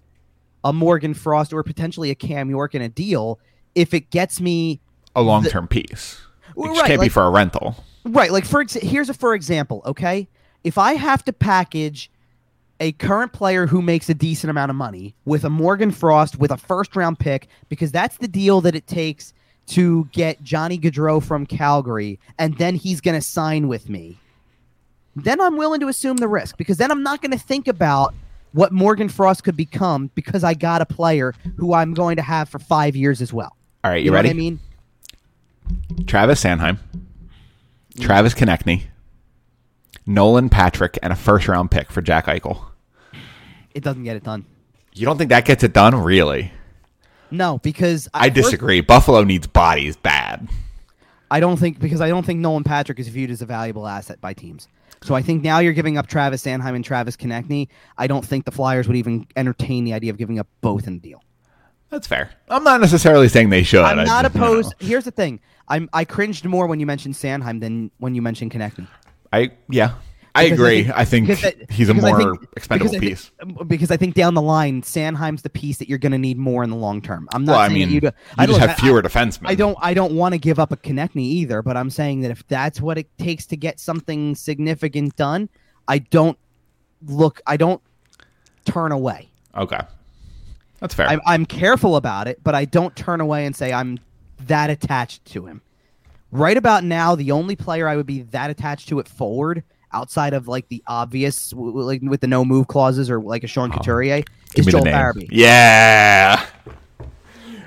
a 0.63 0.71
Morgan 0.71 1.13
Frost 1.13 1.51
or 1.51 1.63
potentially 1.63 2.11
a 2.11 2.15
Cam 2.15 2.49
York 2.49 2.75
in 2.75 2.81
a 2.81 2.89
deal 2.89 3.39
if 3.75 3.93
it 3.93 4.09
gets 4.09 4.39
me 4.41 4.79
A 5.15 5.21
long 5.21 5.43
term 5.43 5.67
piece. 5.67 6.21
Well, 6.55 6.69
just 6.71 6.81
right, 6.81 6.87
can't 6.87 7.01
be 7.01 7.09
for 7.09 7.23
a 7.23 7.29
rental. 7.29 7.75
right 8.05 8.31
like 8.31 8.45
for 8.45 8.61
ex- 8.61 8.73
here's 8.73 9.09
a 9.09 9.13
for 9.13 9.33
example 9.33 9.81
okay 9.85 10.27
if 10.63 10.77
I 10.77 10.93
have 10.93 11.23
to 11.25 11.33
package 11.33 12.11
a 12.81 12.91
current 12.93 13.33
player 13.33 13.67
who 13.67 13.81
makes 13.81 14.09
a 14.09 14.13
decent 14.13 14.49
amount 14.49 14.69
of 14.69 14.75
money 14.75 15.13
with 15.25 15.43
a 15.43 15.49
Morgan 15.49 15.91
Frost 15.91 16.37
with 16.37 16.51
a 16.51 16.57
first 16.57 16.95
round 16.95 17.19
pick 17.19 17.47
because 17.69 17.91
that's 17.91 18.17
the 18.17 18.27
deal 18.27 18.61
that 18.61 18.75
it 18.75 18.87
takes 18.87 19.33
to 19.67 20.05
get 20.11 20.41
Johnny 20.43 20.77
Gaudreau 20.79 21.21
from 21.21 21.45
Calgary 21.45 22.19
and 22.37 22.57
then 22.57 22.75
he's 22.75 23.01
going 23.01 23.15
to 23.15 23.21
sign 23.21 23.67
with 23.67 23.89
me. 23.89 24.17
Then 25.15 25.39
I'm 25.41 25.57
willing 25.57 25.79
to 25.81 25.87
assume 25.87 26.17
the 26.17 26.27
risk 26.27 26.57
because 26.57 26.77
then 26.77 26.91
I'm 26.91 27.03
not 27.03 27.21
going 27.21 27.31
to 27.31 27.37
think 27.39 27.67
about 27.67 28.13
what 28.53 28.71
Morgan 28.71 29.09
Frost 29.09 29.43
could 29.43 29.57
become 29.57 30.09
because 30.15 30.43
I 30.43 30.53
got 30.53 30.81
a 30.81 30.85
player 30.85 31.33
who 31.57 31.73
I'm 31.73 31.93
going 31.93 32.15
to 32.15 32.21
have 32.21 32.49
for 32.49 32.59
5 32.59 32.95
years 32.95 33.21
as 33.21 33.31
well. 33.33 33.55
All 33.83 33.91
right, 33.91 33.97
you, 33.97 34.05
You, 34.05 34.11
know 34.11 34.15
ready? 34.15 34.29
what 34.29 34.33
I 34.33 34.37
mean? 34.37 34.59
Travis 36.07 36.43
Sanheim, 36.43 36.79
Travis 37.99 38.33
Konecny, 38.33 38.83
Nolan 40.05 40.49
Patrick, 40.49 40.97
and 41.03 41.13
a 41.13 41.15
first 41.15 41.47
round 41.47 41.71
pick 41.71 41.91
for 41.91 42.01
Jack 42.01 42.25
Eichel. 42.25 42.61
It 43.73 43.83
doesn't 43.83 44.03
get 44.03 44.15
it 44.15 44.23
done. 44.23 44.45
You 44.93 45.05
don't 45.05 45.17
think 45.17 45.29
that 45.29 45.45
gets 45.45 45.63
it 45.63 45.73
done? 45.73 45.95
Really? 45.95 46.51
No, 47.31 47.59
because 47.59 48.09
I 48.13 48.29
first- 48.29 48.35
disagree. 48.35 48.81
Buffalo 48.81 49.23
needs 49.23 49.47
bodies 49.47 49.95
bad. 49.95 50.49
I 51.31 51.39
don't 51.39 51.57
think 51.57 51.79
because 51.79 52.01
I 52.01 52.09
don't 52.09 52.25
think 52.25 52.39
Nolan 52.39 52.63
Patrick 52.63 52.97
is 52.99 53.07
viewed 53.07 53.29
as 53.29 53.41
a 53.43 53.45
valuable 53.45 53.85
asset 53.87 54.19
by 54.19 54.33
teams. 54.33 54.67
So 55.03 55.13
I 55.13 55.21
think 55.21 55.43
now 55.43 55.59
you're 55.59 55.73
giving 55.73 55.95
up 55.97 56.07
Travis 56.07 56.43
Sanheim 56.43 56.75
and 56.75 56.83
Travis 56.83 57.15
Konecny. 57.15 57.67
I 57.97 58.07
don't 58.07 58.25
think 58.25 58.45
the 58.45 58.51
Flyers 58.51 58.87
would 58.87 58.97
even 58.97 59.27
entertain 59.35 59.85
the 59.85 59.93
idea 59.93 60.11
of 60.11 60.17
giving 60.17 60.39
up 60.39 60.47
both 60.61 60.87
in 60.87 60.95
the 60.95 60.99
deal. 60.99 61.21
That's 61.89 62.07
fair. 62.07 62.29
I'm 62.49 62.63
not 62.63 62.81
necessarily 62.81 63.27
saying 63.29 63.49
they 63.49 63.63
should. 63.63 63.81
I'm 63.81 63.99
I 63.99 64.03
not 64.03 64.23
just- 64.23 64.35
you 64.35 64.41
know. 64.41 64.47
opposed. 64.47 64.73
Here's 64.79 65.05
the 65.05 65.11
thing: 65.11 65.39
I'm 65.67 65.89
I 65.93 66.05
cringed 66.05 66.45
more 66.45 66.67
when 66.67 66.79
you 66.79 66.85
mentioned 66.85 67.15
Sanheim 67.15 67.59
than 67.61 67.91
when 67.97 68.13
you 68.15 68.21
mentioned 68.21 68.51
Konecny. 68.51 68.87
I 69.33 69.51
yeah. 69.69 69.93
I 70.35 70.43
Because 70.45 70.59
agree. 70.59 70.91
I 70.93 71.05
think, 71.05 71.25
because 71.27 71.41
that- 71.41 71.71
he's 71.71 71.89
a 71.89 71.93
more 71.95 72.15
think- 72.15 72.37
expendable 72.55 72.91
because 72.91 72.95
I 72.95 72.99
think- 72.99 73.57
piece. 73.57 73.65
because 73.67 73.91
I 73.91 73.97
think 73.97 74.13
down 74.13 74.35
the 74.35 74.43
line, 74.43 74.83
Sanheim's 74.83 75.41
the 75.41 75.49
piece 75.49 75.77
that 75.79 75.89
you're 75.89 75.97
going 75.97 76.11
to 76.11 76.19
need 76.19 76.37
more 76.37 76.63
in 76.63 76.69
the 76.69 76.75
long 76.75 77.01
term. 77.01 77.27
I'm 77.33 77.43
not 77.45 77.53
Well, 77.53 77.59
I 77.61 77.67
saying 77.67 77.79
mean, 77.79 77.87
that 77.87 77.93
you, 77.93 77.95
you, 77.95 78.01
do- 78.01 78.07
just 78.11 78.37
I 78.37 78.45
look, 78.45 78.59
have 78.61 78.69
I- 78.69 78.73
fewer 78.75 78.99
I, 78.99 79.01
defensemen. 79.01 79.47
I 79.49 79.55
don't. 79.55 79.77
I 79.81 79.95
don't 79.95 80.13
want 80.13 80.33
to 80.33 80.37
give 80.37 80.59
up 80.59 80.71
a 80.71 80.77
Konecny 80.77 81.23
either, 81.23 81.63
but 81.63 81.75
I'm 81.75 81.89
saying 81.89 82.21
that 82.21 82.29
if 82.31 82.47
that's 82.47 82.79
what 82.79 82.99
it 82.99 83.09
takes 83.17 83.47
to 83.47 83.57
get 83.57 83.79
something 83.79 84.35
significant 84.35 85.15
done, 85.15 85.49
I 85.87 85.97
don't 85.97 86.37
look. 87.07 87.41
I 87.47 87.57
don't 87.57 87.81
turn 88.65 88.91
away. 88.91 89.29
Okay, 89.57 89.79
that's 90.79 90.93
fair. 90.93 91.07
I'm, 91.07 91.21
I'm 91.25 91.45
careful 91.45 91.95
about 91.95 92.27
it, 92.27 92.39
but 92.43 92.55
I 92.55 92.65
don't 92.65 92.95
turn 92.95 93.21
away 93.21 93.45
and 93.45 93.55
say 93.55 93.71
I'm 93.73 93.99
that 94.47 94.69
attached 94.69 95.25
to 95.33 95.45
him. 95.45 95.61
Right 96.31 96.57
about 96.57 96.83
now, 96.83 97.15
the 97.15 97.31
only 97.31 97.55
player 97.55 97.87
I 97.87 97.95
would 97.95 98.05
be 98.05 98.21
that 98.23 98.49
attached 98.49 98.87
to 98.89 98.99
it 98.99 99.07
forward, 99.07 99.63
outside 99.91 100.33
of 100.33 100.47
like 100.47 100.67
the 100.69 100.83
obvious, 100.87 101.51
like 101.53 102.01
with 102.03 102.21
the 102.21 102.27
no 102.27 102.45
move 102.45 102.67
clauses 102.67 103.09
or 103.09 103.19
like 103.19 103.43
a 103.43 103.47
Sean 103.47 103.71
oh. 103.73 103.77
Couturier, 103.77 104.23
Give 104.53 104.67
is 104.67 104.71
Joel. 104.71 104.83
Farabee. 104.85 105.27
Yeah, 105.31 106.45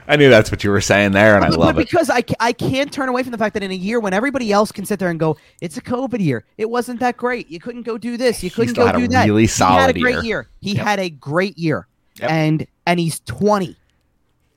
I 0.08 0.16
knew 0.16 0.30
that's 0.30 0.50
what 0.50 0.62
you 0.64 0.70
were 0.70 0.80
saying 0.80 1.12
there, 1.12 1.36
and 1.36 1.44
I 1.44 1.50
But- 1.50 1.58
love 1.58 1.74
but 1.76 1.82
it. 1.82 1.90
because 1.90 2.10
I, 2.10 2.22
I 2.40 2.52
can't 2.52 2.92
turn 2.92 3.08
away 3.08 3.22
from 3.22 3.32
the 3.32 3.38
fact 3.38 3.54
that 3.54 3.62
in 3.62 3.70
a 3.70 3.74
year 3.74 3.98
when 4.00 4.12
everybody 4.12 4.52
else 4.52 4.70
can 4.72 4.84
sit 4.84 4.98
there 4.98 5.10
and 5.10 5.18
go, 5.18 5.36
it's 5.60 5.76
a 5.76 5.80
COVID 5.82 6.20
year, 6.20 6.44
it 6.58 6.68
wasn't 6.70 7.00
that 7.00 7.16
great. 7.16 7.48
You 7.50 7.60
couldn't 7.60 7.82
go 7.82 7.98
do 7.98 8.16
this. 8.16 8.42
You 8.42 8.50
couldn't 8.50 8.74
go 8.74 8.90
do 8.92 9.08
that. 9.08 9.26
really 9.26 9.46
he 9.46 9.62
had 9.64 9.90
a 9.90 10.00
great 10.00 10.14
year. 10.16 10.22
year. 10.24 10.48
He 10.60 10.74
Yep. 10.76 10.86
had 10.86 11.00
a 11.00 11.10
great 11.10 11.58
year, 11.58 11.86
Yep. 12.20 12.30
and 12.30 12.66
and 12.86 12.98
he's 13.00 13.20
twenty 13.20 13.76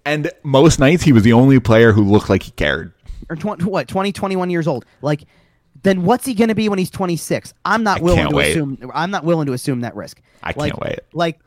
And 0.06 0.32
most 0.44 0.80
nights 0.80 1.04
he 1.04 1.14
was 1.14 1.24
the 1.24 1.34
only 1.34 1.60
player 1.60 1.92
who 1.92 2.04
looked 2.04 2.30
like 2.30 2.44
he 2.44 2.52
cared. 2.52 2.94
or 3.30 3.36
20, 3.36 3.64
what 3.66 3.88
20, 3.88 4.12
21 4.12 4.50
years 4.50 4.68
old. 4.68 4.86
Like, 5.02 5.26
then 5.84 6.04
what's 6.04 6.26
he 6.26 6.34
going 6.34 6.48
to 6.48 6.56
be 6.56 6.70
when 6.70 6.80
he's 6.80 6.90
twenty 6.90 7.16
six? 7.16 7.54
I'm 7.64 7.84
not 7.84 8.00
I 8.00 8.04
willing 8.04 8.30
to 8.30 8.36
wait. 8.36 8.52
assume. 8.52 8.92
I'm 8.94 9.12
not 9.12 9.24
willing 9.24 9.46
to 9.48 9.54
assume 9.54 9.82
that 9.82 9.96
risk. 9.96 10.22
I 10.44 10.54
like, 10.56 10.72
can't 10.74 10.80
wait. 10.80 11.00
Like, 11.14 11.40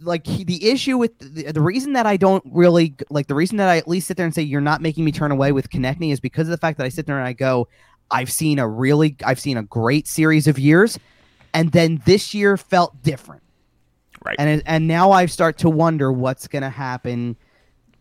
like 0.00 0.26
he, 0.26 0.44
the 0.44 0.70
issue 0.70 0.96
with 0.96 1.16
the, 1.18 1.52
the 1.52 1.60
reason 1.60 1.92
that 1.92 2.06
I 2.06 2.16
don't 2.16 2.42
really 2.46 2.94
like 3.10 3.26
the 3.26 3.34
reason 3.34 3.58
that 3.58 3.68
I 3.68 3.76
at 3.76 3.86
least 3.86 4.08
sit 4.08 4.16
there 4.16 4.26
and 4.26 4.34
say 4.34 4.42
you're 4.42 4.60
not 4.60 4.80
making 4.80 5.04
me 5.04 5.12
turn 5.12 5.30
away 5.30 5.52
with 5.52 5.70
Konecny 5.70 6.10
is 6.12 6.18
because 6.20 6.48
of 6.48 6.52
the 6.52 6.56
fact 6.56 6.78
that 6.78 6.84
I 6.84 6.88
sit 6.88 7.06
there 7.06 7.18
and 7.18 7.26
I 7.28 7.34
go, 7.34 7.68
I've 8.10 8.32
seen 8.32 8.58
a 8.58 8.66
really, 8.66 9.14
I've 9.24 9.38
seen 9.38 9.56
a 9.58 9.62
great 9.62 10.08
series 10.08 10.46
of 10.48 10.58
years, 10.58 10.98
and 11.52 11.70
then 11.70 12.00
this 12.06 12.32
year 12.34 12.56
felt 12.56 13.00
different, 13.02 13.42
Right. 14.24 14.36
and 14.38 14.62
and 14.66 14.88
now 14.88 15.12
I 15.12 15.26
start 15.26 15.58
to 15.58 15.70
wonder 15.70 16.12
what's 16.12 16.48
going 16.48 16.62
to 16.62 16.70
happen. 16.70 17.36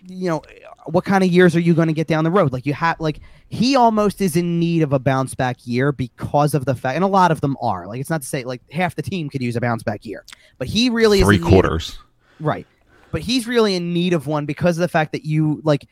You 0.08 0.30
know, 0.30 0.42
what 0.86 1.04
kind 1.04 1.24
of 1.24 1.30
years 1.30 1.56
are 1.56 1.60
you 1.60 1.74
going 1.74 1.88
to 1.90 1.94
get 1.94 2.08
down 2.08 2.24
the 2.24 2.32
road? 2.32 2.54
Like 2.54 2.66
you 2.66 2.74
have, 2.74 3.00
like 3.00 3.20
he 3.50 3.76
almost 3.76 4.22
is 4.22 4.36
in 4.36 4.60
need 4.60 4.82
of 4.82 4.94
a 4.94 5.00
bounce 5.00 5.36
back 5.36 5.58
year 5.66 5.92
because 5.92 6.54
of 6.54 6.66
the 6.66 6.76
fact, 6.76 6.96
and 6.96 7.04
a 7.04 7.08
lot 7.08 7.32
of 7.32 7.42
them 7.42 7.58
are. 7.62 7.88
Like 7.88 8.00
it's 8.00 8.10
not 8.10 8.22
to 8.22 8.28
say 8.28 8.44
like 8.44 8.62
half 8.72 8.96
the 8.96 9.02
team 9.02 9.30
could 9.30 9.42
use 9.42 9.56
a 9.56 9.62
bounce 9.62 9.84
back 9.84 10.06
year, 10.06 10.26
but 10.58 10.68
he 10.68 10.90
really 10.90 11.22
Three 11.22 11.38
is 11.38 11.44
quarters. 11.44 11.98
right? 12.40 12.66
But 13.12 13.22
he's 13.22 13.48
really 13.48 13.76
in 13.76 13.94
need 13.94 14.14
of 14.14 14.28
one 14.28 14.46
because 14.46 14.78
of 14.78 14.82
the 14.82 14.88
fact 14.88 15.12
that 15.12 15.26
you 15.26 15.62
like. 15.64 15.88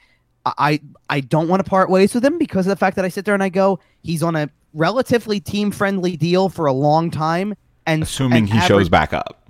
I 0.46 0.80
I 1.10 1.22
don't 1.22 1.48
want 1.48 1.64
to 1.66 1.68
part 1.68 1.90
ways 1.90 2.14
with 2.14 2.24
him 2.24 2.38
because 2.38 2.68
of 2.68 2.70
the 2.70 2.76
fact 2.76 2.96
that 2.98 3.04
I 3.04 3.10
sit 3.10 3.26
there 3.26 3.34
and 3.34 3.42
I 3.42 3.50
go, 3.50 3.80
he's 4.04 4.22
on 4.22 4.36
a 4.36 4.48
relatively 4.76 5.40
team 5.40 5.72
friendly 5.72 6.16
deal 6.16 6.50
for 6.50 6.68
a 6.68 6.72
long 6.72 7.10
time, 7.10 7.56
and 7.88 8.04
Assuming 8.04 8.38
and 8.38 8.50
he 8.50 8.60
shows 8.62 8.88
back 8.88 9.12
up. 9.12 9.50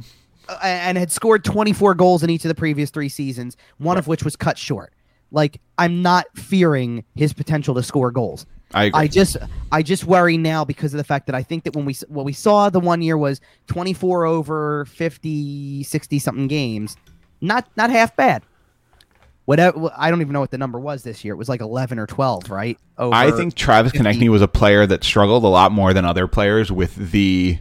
And 0.62 0.98
had 0.98 1.12
scored 1.12 1.44
24 1.44 1.96
goals 1.96 2.24
in 2.24 2.30
each 2.30 2.46
of 2.46 2.50
the 2.50 2.56
previous 2.56 2.90
three 2.90 3.10
seasons, 3.10 3.58
one 3.78 3.98
of 3.98 4.08
which 4.08 4.24
was 4.24 4.36
cut 4.36 4.58
short. 4.58 4.94
Like 5.32 5.60
I'm 5.78 6.02
not 6.02 6.26
fearing 6.36 7.04
his 7.16 7.34
potential 7.34 7.76
to 7.76 7.84
score 7.84 8.12
goals. 8.12 8.46
I 8.74 8.86
agree. 8.86 9.02
I 9.02 9.08
just 9.08 9.38
I 9.72 9.84
just 9.84 10.06
worry 10.06 10.38
now 10.38 10.66
because 10.66 10.94
of 10.94 10.98
the 10.98 11.04
fact 11.04 11.28
that 11.28 11.36
I 11.36 11.44
think 11.44 11.64
that 11.64 11.76
when 11.76 11.86
we 11.86 11.96
what 12.08 12.26
we 12.26 12.34
saw 12.34 12.70
the 12.70 12.80
one 12.80 13.02
year 13.02 13.18
was 13.18 13.42
24 13.68 14.26
over 14.26 14.86
50 14.86 15.84
60 15.84 16.20
something 16.20 16.48
games. 16.48 16.98
Not 17.42 17.68
not 17.78 17.90
half 17.90 18.16
bad. 18.16 18.44
Whatever 19.46 19.92
I 19.96 20.10
don't 20.10 20.22
even 20.22 20.34
know 20.34 20.40
what 20.40 20.52
the 20.52 20.58
number 20.58 20.80
was 20.80 21.04
this 21.04 21.24
year. 21.24 21.34
It 21.34 21.38
was 21.38 21.50
like 21.50 21.62
11 21.62 22.00
or 22.00 22.08
12, 22.08 22.50
right? 22.50 22.78
Over, 22.98 23.16
I 23.16 23.32
think 23.32 23.56
Travis 23.56 23.92
50. 23.92 24.08
Konecny 24.08 24.30
was 24.30 24.42
a 24.42 24.48
player 24.48 24.86
that 24.88 25.04
struggled 25.04 25.44
a 25.44 25.48
lot 25.48 25.72
more 25.72 25.94
than 25.94 26.06
other 26.06 26.28
players 26.28 26.72
with 26.72 27.12
the 27.12 27.60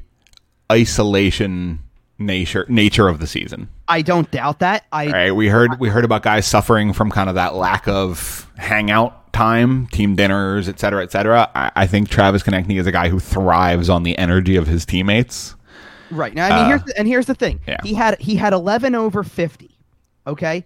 isolation 0.73 1.81
nature 2.19 2.65
nature 2.69 3.09
of 3.09 3.19
the 3.19 3.27
season. 3.27 3.69
I 3.89 4.03
don't 4.03 4.31
doubt 4.31 4.61
that. 4.61 4.85
I 4.93 5.07
All 5.07 5.13
right, 5.13 5.31
we 5.33 5.49
heard 5.49 5.79
we 5.81 5.89
heard 5.89 6.05
about 6.05 6.23
guys 6.23 6.47
suffering 6.47 6.93
from 6.93 7.11
kind 7.11 7.29
of 7.29 7.35
that 7.35 7.55
lack 7.55 7.87
of 7.89 8.51
hangout 8.57 9.33
time, 9.33 9.87
team 9.89 10.15
dinners, 10.15 10.69
et 10.69 10.79
cetera, 10.79 11.03
et 11.03 11.11
cetera. 11.11 11.51
I, 11.55 11.73
I 11.75 11.87
think 11.87 12.09
Travis 12.09 12.43
Konecny 12.43 12.79
is 12.79 12.87
a 12.87 12.93
guy 12.93 13.09
who 13.09 13.19
thrives 13.19 13.89
on 13.91 14.05
the 14.05 14.17
energy 14.17 14.55
of 14.57 14.67
his 14.69 14.87
teammates. 14.87 15.57
Right 16.11 16.35
now, 16.35 16.47
I 16.47 16.51
mean, 16.51 16.59
Uh, 16.59 16.69
here's 16.69 16.83
the, 16.85 16.99
and 16.99 17.09
here's 17.09 17.27
the 17.27 17.35
thing. 17.35 17.61
yeah. 17.67 17.79
He 17.83 17.95
had 17.95 18.21
he 18.21 18.37
had 18.37 18.53
11 18.53 18.95
over 18.95 19.25
50. 19.25 19.71
Okay, 20.27 20.65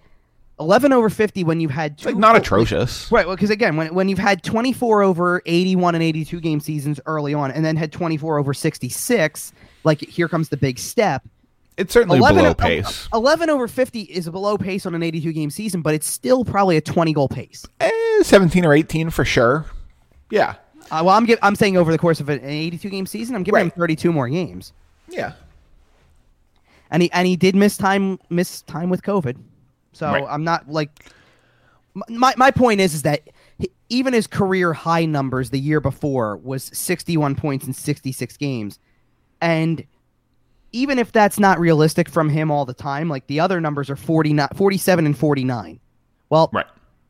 11 0.61 0.93
over 0.93 1.09
50 1.09 1.45
when 1.45 1.61
you've 1.61 1.71
had 1.71 1.97
two 1.99 2.09
like 2.11 2.17
not 2.17 2.37
atrocious. 2.37 3.11
Right, 3.11 3.27
well, 3.27 3.35
because 3.37 3.51
again, 3.51 3.77
when 3.77 3.95
when 3.95 4.09
you've 4.11 4.19
had 4.19 4.43
24 4.43 5.03
over 5.03 5.43
81 5.47 5.95
and 5.95 6.05
82 6.05 6.41
game 6.41 6.61
seasons 6.61 7.01
early 7.07 7.33
on, 7.35 7.51
and 7.51 7.65
then 7.65 7.77
had 7.77 7.91
24 7.91 8.39
over 8.39 8.53
66, 8.53 9.53
like 9.85 10.01
here 10.01 10.29
comes 10.29 10.51
the 10.51 10.57
big 10.59 10.79
step. 10.79 11.27
It's 11.79 11.93
certainly 11.93 12.19
11 12.19 12.43
below 12.43 12.55
pace. 12.55 13.09
11 13.15 13.49
over 13.49 13.69
50 13.69 14.01
is 14.03 14.27
a 14.27 14.33
below 14.33 14.59
pace 14.59 14.85
on 14.85 14.95
an 14.95 15.03
82 15.03 15.33
game 15.33 15.49
season, 15.49 15.81
but 15.81 15.95
it's 15.95 16.09
still 16.09 16.45
probably 16.45 16.77
a 16.77 16.81
20 16.81 17.13
goal 17.13 17.29
pace. 17.29 17.65
Eh, 17.81 17.91
17 18.23 18.65
or 18.67 18.75
18 18.75 19.11
for 19.11 19.25
sure. 19.25 19.65
Yeah. 20.31 20.57
Uh, 20.91 21.03
well, 21.05 21.11
I'm 21.11 21.27
gi- 21.27 21.37
I'm 21.41 21.55
saying 21.55 21.77
over 21.77 21.93
the 21.93 21.99
course 21.99 22.19
of 22.21 22.29
an 22.29 22.41
82 22.45 22.91
game 22.91 23.07
season, 23.07 23.35
I'm 23.37 23.43
giving 23.45 23.61
him 23.63 23.71
32 23.71 24.13
more 24.13 24.29
games, 24.29 24.73
Yeah. 25.09 25.33
and 26.91 27.03
he 27.03 27.13
and 27.13 27.27
he 27.27 27.37
did 27.37 27.55
miss 27.55 27.77
time 27.77 28.19
miss 28.31 28.63
time 28.63 28.89
with 28.91 29.03
COVID. 29.03 29.37
So 29.93 30.07
Right. 30.11 30.25
I'm 30.29 30.45
not 30.45 30.69
like 30.71 30.91
my 32.09 32.35
my 32.37 32.51
point 32.51 32.81
is 32.81 32.95
is 32.95 33.03
that 33.03 33.23
he- 33.59 33.71
even 33.89 34.13
his 34.15 34.27
career 34.27 34.73
high 34.73 35.05
numbers 35.05 35.51
the 35.51 35.59
year 35.61 35.81
before 35.81 36.37
was 36.39 36.71
61 36.73 37.35
points 37.35 37.67
in 37.67 37.73
66 37.73 38.37
games, 38.37 38.79
and 39.41 39.85
even 40.79 40.99
if 40.99 41.11
that's 41.13 41.39
not 41.39 41.59
realistic 41.59 42.09
from 42.09 42.29
him 42.29 42.51
all 42.51 42.65
the 42.65 42.75
time, 42.75 43.09
like 43.09 43.27
the 43.27 43.41
other 43.41 43.61
numbers 43.61 43.91
are 43.91 43.97
49, 43.97 44.49
47 44.55 45.07
and 45.07 45.17
49. 45.19 45.81
Well, 46.31 46.51
Right. 46.53 46.67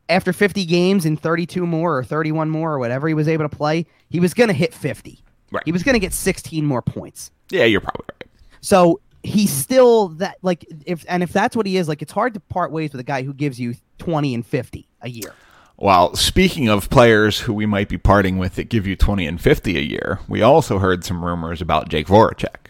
after 0.09 0.33
50 0.33 0.65
games 0.65 1.05
and 1.05 1.19
32 1.19 1.65
more 1.67 1.97
or 1.99 2.03
31 2.03 2.49
more 2.49 2.73
or 2.73 2.79
whatever 2.79 3.07
he 3.07 3.13
was 3.13 3.27
able 3.27 3.47
to 3.47 3.55
play, 3.55 3.85
he 4.09 4.19
was 4.19 4.33
going 4.33 4.47
to 4.47 4.53
hit 4.53 4.73
50. 4.73 5.23
Right. 5.51 5.63
He 5.65 5.71
was 5.71 5.83
going 5.83 5.93
to 5.93 5.99
get 5.99 6.13
16 6.13 6.65
more 6.65 6.81
points. 6.81 7.31
Yeah, 7.49 7.65
you're 7.65 7.81
probably 7.81 8.05
right. 8.19 8.29
So 8.61 8.99
he's 9.23 9.51
still 9.51 10.09
that 10.09 10.37
like 10.41 10.65
if 10.85 11.03
and 11.09 11.21
if 11.23 11.31
that's 11.33 11.55
what 11.55 11.65
he 11.65 11.77
is, 11.77 11.87
like 11.87 12.01
it's 12.01 12.11
hard 12.11 12.33
to 12.35 12.39
part 12.39 12.71
ways 12.71 12.91
with 12.91 13.01
a 13.01 13.03
guy 13.03 13.23
who 13.23 13.33
gives 13.33 13.59
you 13.59 13.75
20 13.97 14.33
and 14.33 14.45
50 14.45 14.87
a 15.01 15.09
year. 15.09 15.33
Well, 15.77 16.15
speaking 16.15 16.67
of 16.67 16.89
players 16.89 17.39
who 17.41 17.53
we 17.53 17.65
might 17.65 17.87
be 17.89 17.97
parting 17.97 18.37
with 18.37 18.55
that 18.55 18.65
give 18.65 18.85
you 18.85 18.95
20 18.97 19.25
and 19.25 19.39
50 19.39 19.77
a 19.77 19.81
year, 19.81 20.19
we 20.27 20.41
also 20.41 20.77
heard 20.79 21.03
some 21.05 21.23
rumors 21.23 21.61
about 21.61 21.87
Jake 21.89 22.07
Voracek. 22.07 22.68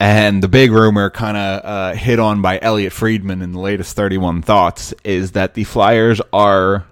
And 0.00 0.42
the 0.42 0.48
big 0.48 0.70
rumor, 0.70 1.10
kind 1.10 1.36
of 1.36 1.64
uh, 1.64 1.94
hit 1.94 2.20
on 2.20 2.40
by 2.40 2.60
Elliotte 2.62 2.92
Friedman 2.92 3.42
in 3.42 3.52
the 3.52 3.58
latest 3.58 3.96
31 3.96 4.42
Thoughts, 4.42 4.94
is 5.02 5.32
that 5.32 5.54
the 5.54 5.64
Flyers 5.64 6.20
are. 6.32 6.86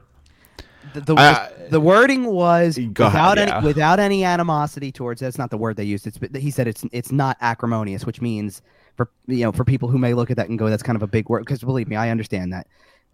The, 0.93 1.01
the, 1.01 1.15
Uh, 1.15 1.49
the 1.71 1.81
wording 1.81 2.27
was 2.27 2.77
without 2.79 3.39
ahead, 3.39 3.49
yeah. 3.49 3.59
any 3.59 3.67
without 3.67 4.01
any 4.01 4.25
animosity 4.25 4.93
towards 4.93 5.21
that's 5.21 5.39
not 5.39 5.51
the 5.51 5.59
word 5.59 5.77
they 5.77 5.85
used. 5.85 6.07
It's 6.07 6.19
he 6.37 6.51
said 6.51 6.69
it's 6.69 6.85
it's 6.93 7.13
not 7.13 7.37
acrimonious, 7.41 8.05
which 8.07 8.21
means 8.21 8.63
for 8.97 9.11
you 9.27 9.45
know 9.45 9.53
for 9.53 9.65
people 9.65 9.89
who 9.89 9.99
may 9.99 10.15
look 10.15 10.31
at 10.31 10.37
that 10.37 10.49
and 10.49 10.59
go 10.59 10.69
that's 10.69 10.83
kind 10.83 10.97
of 10.97 11.03
a 11.03 11.07
big 11.07 11.29
word 11.29 11.41
because 11.41 11.61
believe 11.61 11.89
me, 11.89 11.97
I 11.97 12.11
understand 12.11 12.53
that. 12.53 12.67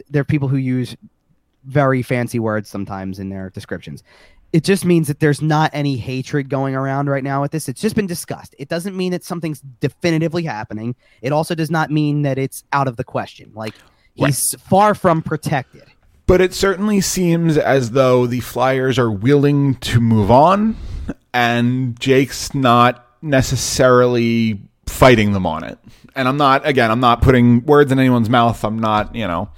There 0.09 0.21
are 0.21 0.25
people 0.25 0.49
who 0.49 0.57
use 0.57 0.97
very 1.65 2.03
fancy 2.03 2.39
words 2.39 2.69
sometimes 2.69 3.19
in 3.19 3.29
their 3.29 3.51
descriptions. 3.51 4.03
It 4.53 4.65
just 4.65 4.85
means 4.85 5.09
that 5.09 5.19
there's 5.19 5.41
not 5.41 5.71
any 5.73 5.97
hatred 5.97 6.51
going 6.51 6.75
around 6.75 7.09
right 7.09 7.25
now 7.25 7.41
with 7.41 7.53
this. 7.53 7.69
It's 7.69 7.81
just 7.81 7.97
been 7.97 8.07
discussed. 8.07 8.55
It 8.59 8.69
doesn't 8.69 8.95
mean 8.95 9.13
that 9.13 9.25
something's 9.25 9.61
definitively 9.61 10.43
happening. 10.43 10.95
It 11.23 11.33
also 11.33 11.55
does 11.55 11.71
not 11.71 11.91
mean 11.91 12.23
that 12.23 12.37
it's 12.37 12.63
out 12.73 12.87
of 12.87 12.97
the 12.97 13.05
question. 13.05 13.53
Like 13.55 13.75
he's 14.15 14.55
far 14.57 14.95
from 14.95 15.23
protected. 15.23 15.85
But 16.27 16.41
it 16.41 16.53
certainly 16.55 17.01
seems 17.01 17.57
as 17.57 17.93
though 17.93 18.27
the 18.27 18.41
Flyers 18.41 18.99
are 18.99 19.11
willing 19.11 19.75
to 19.77 20.01
move 20.01 20.31
on, 20.31 20.77
and 21.33 21.99
Jake's 21.99 22.55
not 22.55 23.07
necessarily 23.23 24.61
fighting 24.87 25.33
them 25.33 25.47
on 25.47 25.65
it. 25.65 25.79
And 26.15 26.29
I'm 26.29 26.37
not, 26.37 26.67
again, 26.67 26.91
I'm 26.91 27.01
not 27.01 27.23
putting 27.23 27.65
words 27.65 27.91
in 27.91 27.99
anyone's 27.99 28.29
mouth. 28.29 28.63
I'm 28.65 28.79
not, 28.79 29.15
you 29.15 29.27
know, 29.27 29.51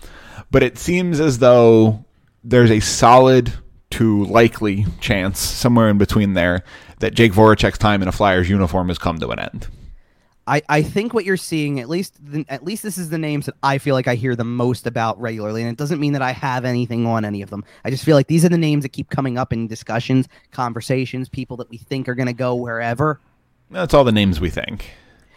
but 0.50 0.62
it 0.62 0.78
seems 0.78 1.20
as 1.20 1.38
though 1.38 2.04
there's 2.44 2.70
a 2.70 2.80
solid 2.80 3.52
to 3.94 4.24
likely 4.24 4.86
chance 5.00 5.38
somewhere 5.38 5.88
in 5.88 5.98
between 5.98 6.34
there 6.34 6.64
that 6.98 7.14
Jake 7.14 7.32
Voracek's 7.32 7.78
time 7.78 8.02
in 8.02 8.08
a 8.08 8.12
Flyers 8.12 8.50
uniform 8.50 8.88
has 8.88 8.98
come 8.98 9.18
to 9.18 9.28
an 9.30 9.38
end. 9.38 9.68
I, 10.46 10.62
I 10.68 10.82
think 10.82 11.14
what 11.14 11.24
you're 11.24 11.36
seeing, 11.36 11.80
at 11.80 11.88
least 11.88 12.14
the, 12.20 12.44
at 12.48 12.64
least 12.64 12.82
this 12.82 12.98
is 12.98 13.08
the 13.08 13.18
names 13.18 13.46
that 13.46 13.54
I 13.62 13.78
feel 13.78 13.94
like 13.94 14.08
I 14.08 14.16
hear 14.16 14.36
the 14.36 14.44
most 14.44 14.86
about 14.86 15.18
regularly, 15.20 15.62
and 15.62 15.70
it 15.70 15.78
doesn't 15.78 16.00
mean 16.00 16.12
that 16.12 16.22
I 16.22 16.32
have 16.32 16.64
anything 16.64 17.06
on 17.06 17.24
any 17.24 17.40
of 17.40 17.50
them. 17.50 17.64
I 17.84 17.90
just 17.90 18.04
feel 18.04 18.16
like 18.16 18.26
these 18.26 18.44
are 18.44 18.48
the 18.48 18.58
names 18.58 18.82
that 18.82 18.90
keep 18.90 19.10
coming 19.10 19.38
up 19.38 19.52
in 19.52 19.68
discussions, 19.68 20.28
conversations, 20.50 21.28
people 21.28 21.56
that 21.58 21.70
we 21.70 21.78
think 21.78 22.08
are 22.08 22.14
going 22.14 22.26
to 22.26 22.34
go 22.34 22.56
wherever. 22.56 23.20
That's 23.70 23.94
all 23.94 24.04
the 24.04 24.12
names 24.12 24.40
we 24.40 24.50
think. 24.50 24.90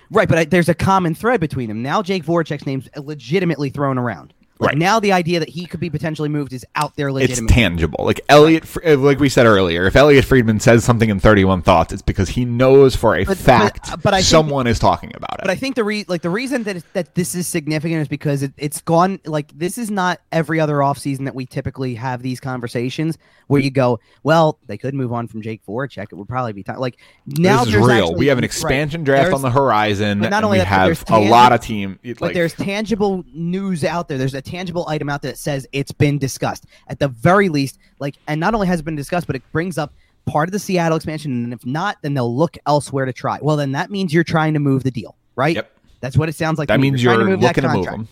Right, 0.10 0.28
but 0.28 0.38
I, 0.38 0.46
there's 0.46 0.70
a 0.70 0.76
common 0.76 1.16
thread 1.16 1.40
between 1.40 1.70
them. 1.70 1.84
Now 1.84 2.02
Jake 2.02 2.26
Voracek's 2.26 2.66
name's 2.66 2.90
legitimately 2.98 3.70
thrown 3.70 3.98
around. 3.98 4.34
Like 4.60 4.70
Right. 4.70 4.78
now 4.78 5.00
the 5.00 5.12
idea 5.12 5.40
that 5.40 5.50
he 5.50 5.66
could 5.66 5.80
be 5.80 5.90
potentially 5.90 6.30
moved 6.30 6.52
is 6.52 6.66
out 6.76 6.96
there 6.96 7.10
It's 7.10 7.40
tangible. 7.48 8.04
Like 8.06 8.22
Elliotte, 8.28 8.66
Fr- 8.66 8.80
uh, 8.86 8.98
like 8.98 9.20
we 9.20 9.30
said 9.30 9.46
earlier, 9.46 9.86
if 9.86 9.96
Elliotte 9.96 10.26
Friedman 10.26 10.60
says 10.60 10.84
something 10.84 11.10
in 11.10 11.20
31 11.20 11.62
Thoughts, 11.62 11.94
it's 11.94 12.02
because 12.02 12.30
he 12.30 12.44
knows 12.44 12.96
for 12.96 13.16
a 13.16 13.20
But- 13.24 13.28
but- 13.30 13.38
fact 13.38 13.92
uh, 13.94 13.98
but 13.98 14.14
I 14.14 14.18
think- 14.18 14.28
someone 14.28 14.66
is 14.68 14.80
talking 14.80 15.12
about 15.16 15.34
it. 15.36 15.42
But 15.42 15.52
I 15.52 15.56
think 15.56 15.76
the 15.76 15.84
re- 15.84 16.06
like 16.08 16.22
the 16.24 16.30
reason 16.30 16.64
that 16.64 16.84
that 16.94 17.14
this 17.16 17.36
is 17.36 17.46
significant 17.48 18.02
is 18.02 18.08
because 18.08 18.42
it, 18.44 18.54
it's 18.58 18.82
gone 18.82 19.20
like 19.26 19.52
this 19.58 19.78
is 19.78 19.92
not 19.92 20.20
every 20.32 20.60
other 20.60 20.78
offseason 20.78 21.26
that 21.26 21.36
we 21.36 21.46
typically 21.46 21.96
have 21.96 22.22
these 22.22 22.40
conversations 22.40 23.18
where 23.48 23.62
you 23.62 23.72
go, 23.72 24.00
well, 24.24 24.60
they 24.68 24.78
could 24.78 24.94
move 24.94 25.14
on 25.14 25.28
from 25.28 25.42
Jake 25.42 25.62
Voracek. 25.66 26.08
It 26.12 26.16
would 26.16 26.28
probably 26.28 26.52
be 26.54 26.64
time. 26.64 26.80
Like 26.80 26.98
now 27.26 27.64
this 27.64 27.70
is 27.70 27.76
real. 27.76 27.92
actually- 27.92 28.16
we 28.16 28.28
have 28.28 28.38
an 28.38 28.42
right, 28.42 28.46
expansion 28.46 29.04
draft 29.04 29.32
on 29.34 29.42
the 29.42 29.52
horizon, 29.52 30.20
but 30.20 30.30
not 30.30 30.44
only 30.44 30.56
we 30.56 30.60
that, 30.60 30.68
have 30.68 31.04
a 31.10 31.20
lot 31.20 31.54
of 31.54 31.62
team. 31.62 32.00
it- 32.04 32.20
But 32.20 32.34
there's 32.34 32.54
tangible 32.54 33.24
news 33.34 33.84
out 33.84 34.08
there. 34.08 34.18
There's 34.18 34.34
a 34.34 34.42
tangible 34.48 34.88
item 34.88 35.10
out 35.10 35.22
there 35.22 35.32
that 35.32 35.38
says 35.38 35.68
it's 35.72 35.92
been 35.92 36.18
discussed. 36.18 36.66
At 36.88 37.00
the 37.00 37.08
very 37.10 37.50
least, 37.50 37.78
like, 38.00 38.16
and 38.28 38.40
not 38.40 38.54
only 38.54 38.68
has 38.68 38.80
it 38.80 38.84
been 38.84 38.96
discussed, 38.96 39.28
but 39.28 39.36
it 39.36 39.44
brings 39.52 39.78
up 39.78 39.94
part 40.26 40.48
of 40.48 40.54
the 40.54 40.60
Seattle 40.60 40.96
expansion. 40.96 41.44
And 41.44 41.54
if 41.54 41.66
not, 41.66 41.98
then 42.02 42.14
they'll 42.14 42.36
look 42.36 42.58
elsewhere 42.66 43.06
to 43.06 43.14
try. 43.14 43.40
Well, 43.42 43.58
then 43.58 43.72
that 43.74 43.92
means 43.92 44.14
you're 44.14 44.24
trying 44.24 44.54
to 44.54 44.60
move 44.60 44.84
the 44.84 44.92
deal, 44.92 45.16
right? 45.36 45.56
Yep. 45.56 45.72
That's 46.00 46.18
what 46.18 46.30
it 46.30 46.36
sounds 46.36 46.58
like. 46.60 46.68
that 46.70 46.80
me. 46.80 46.90
means 46.92 47.02
trying 47.04 47.20
you're 47.20 47.28
to 47.30 47.38
looking 47.38 47.64
to 47.64 47.70
move 47.74 47.86
them. 47.86 48.08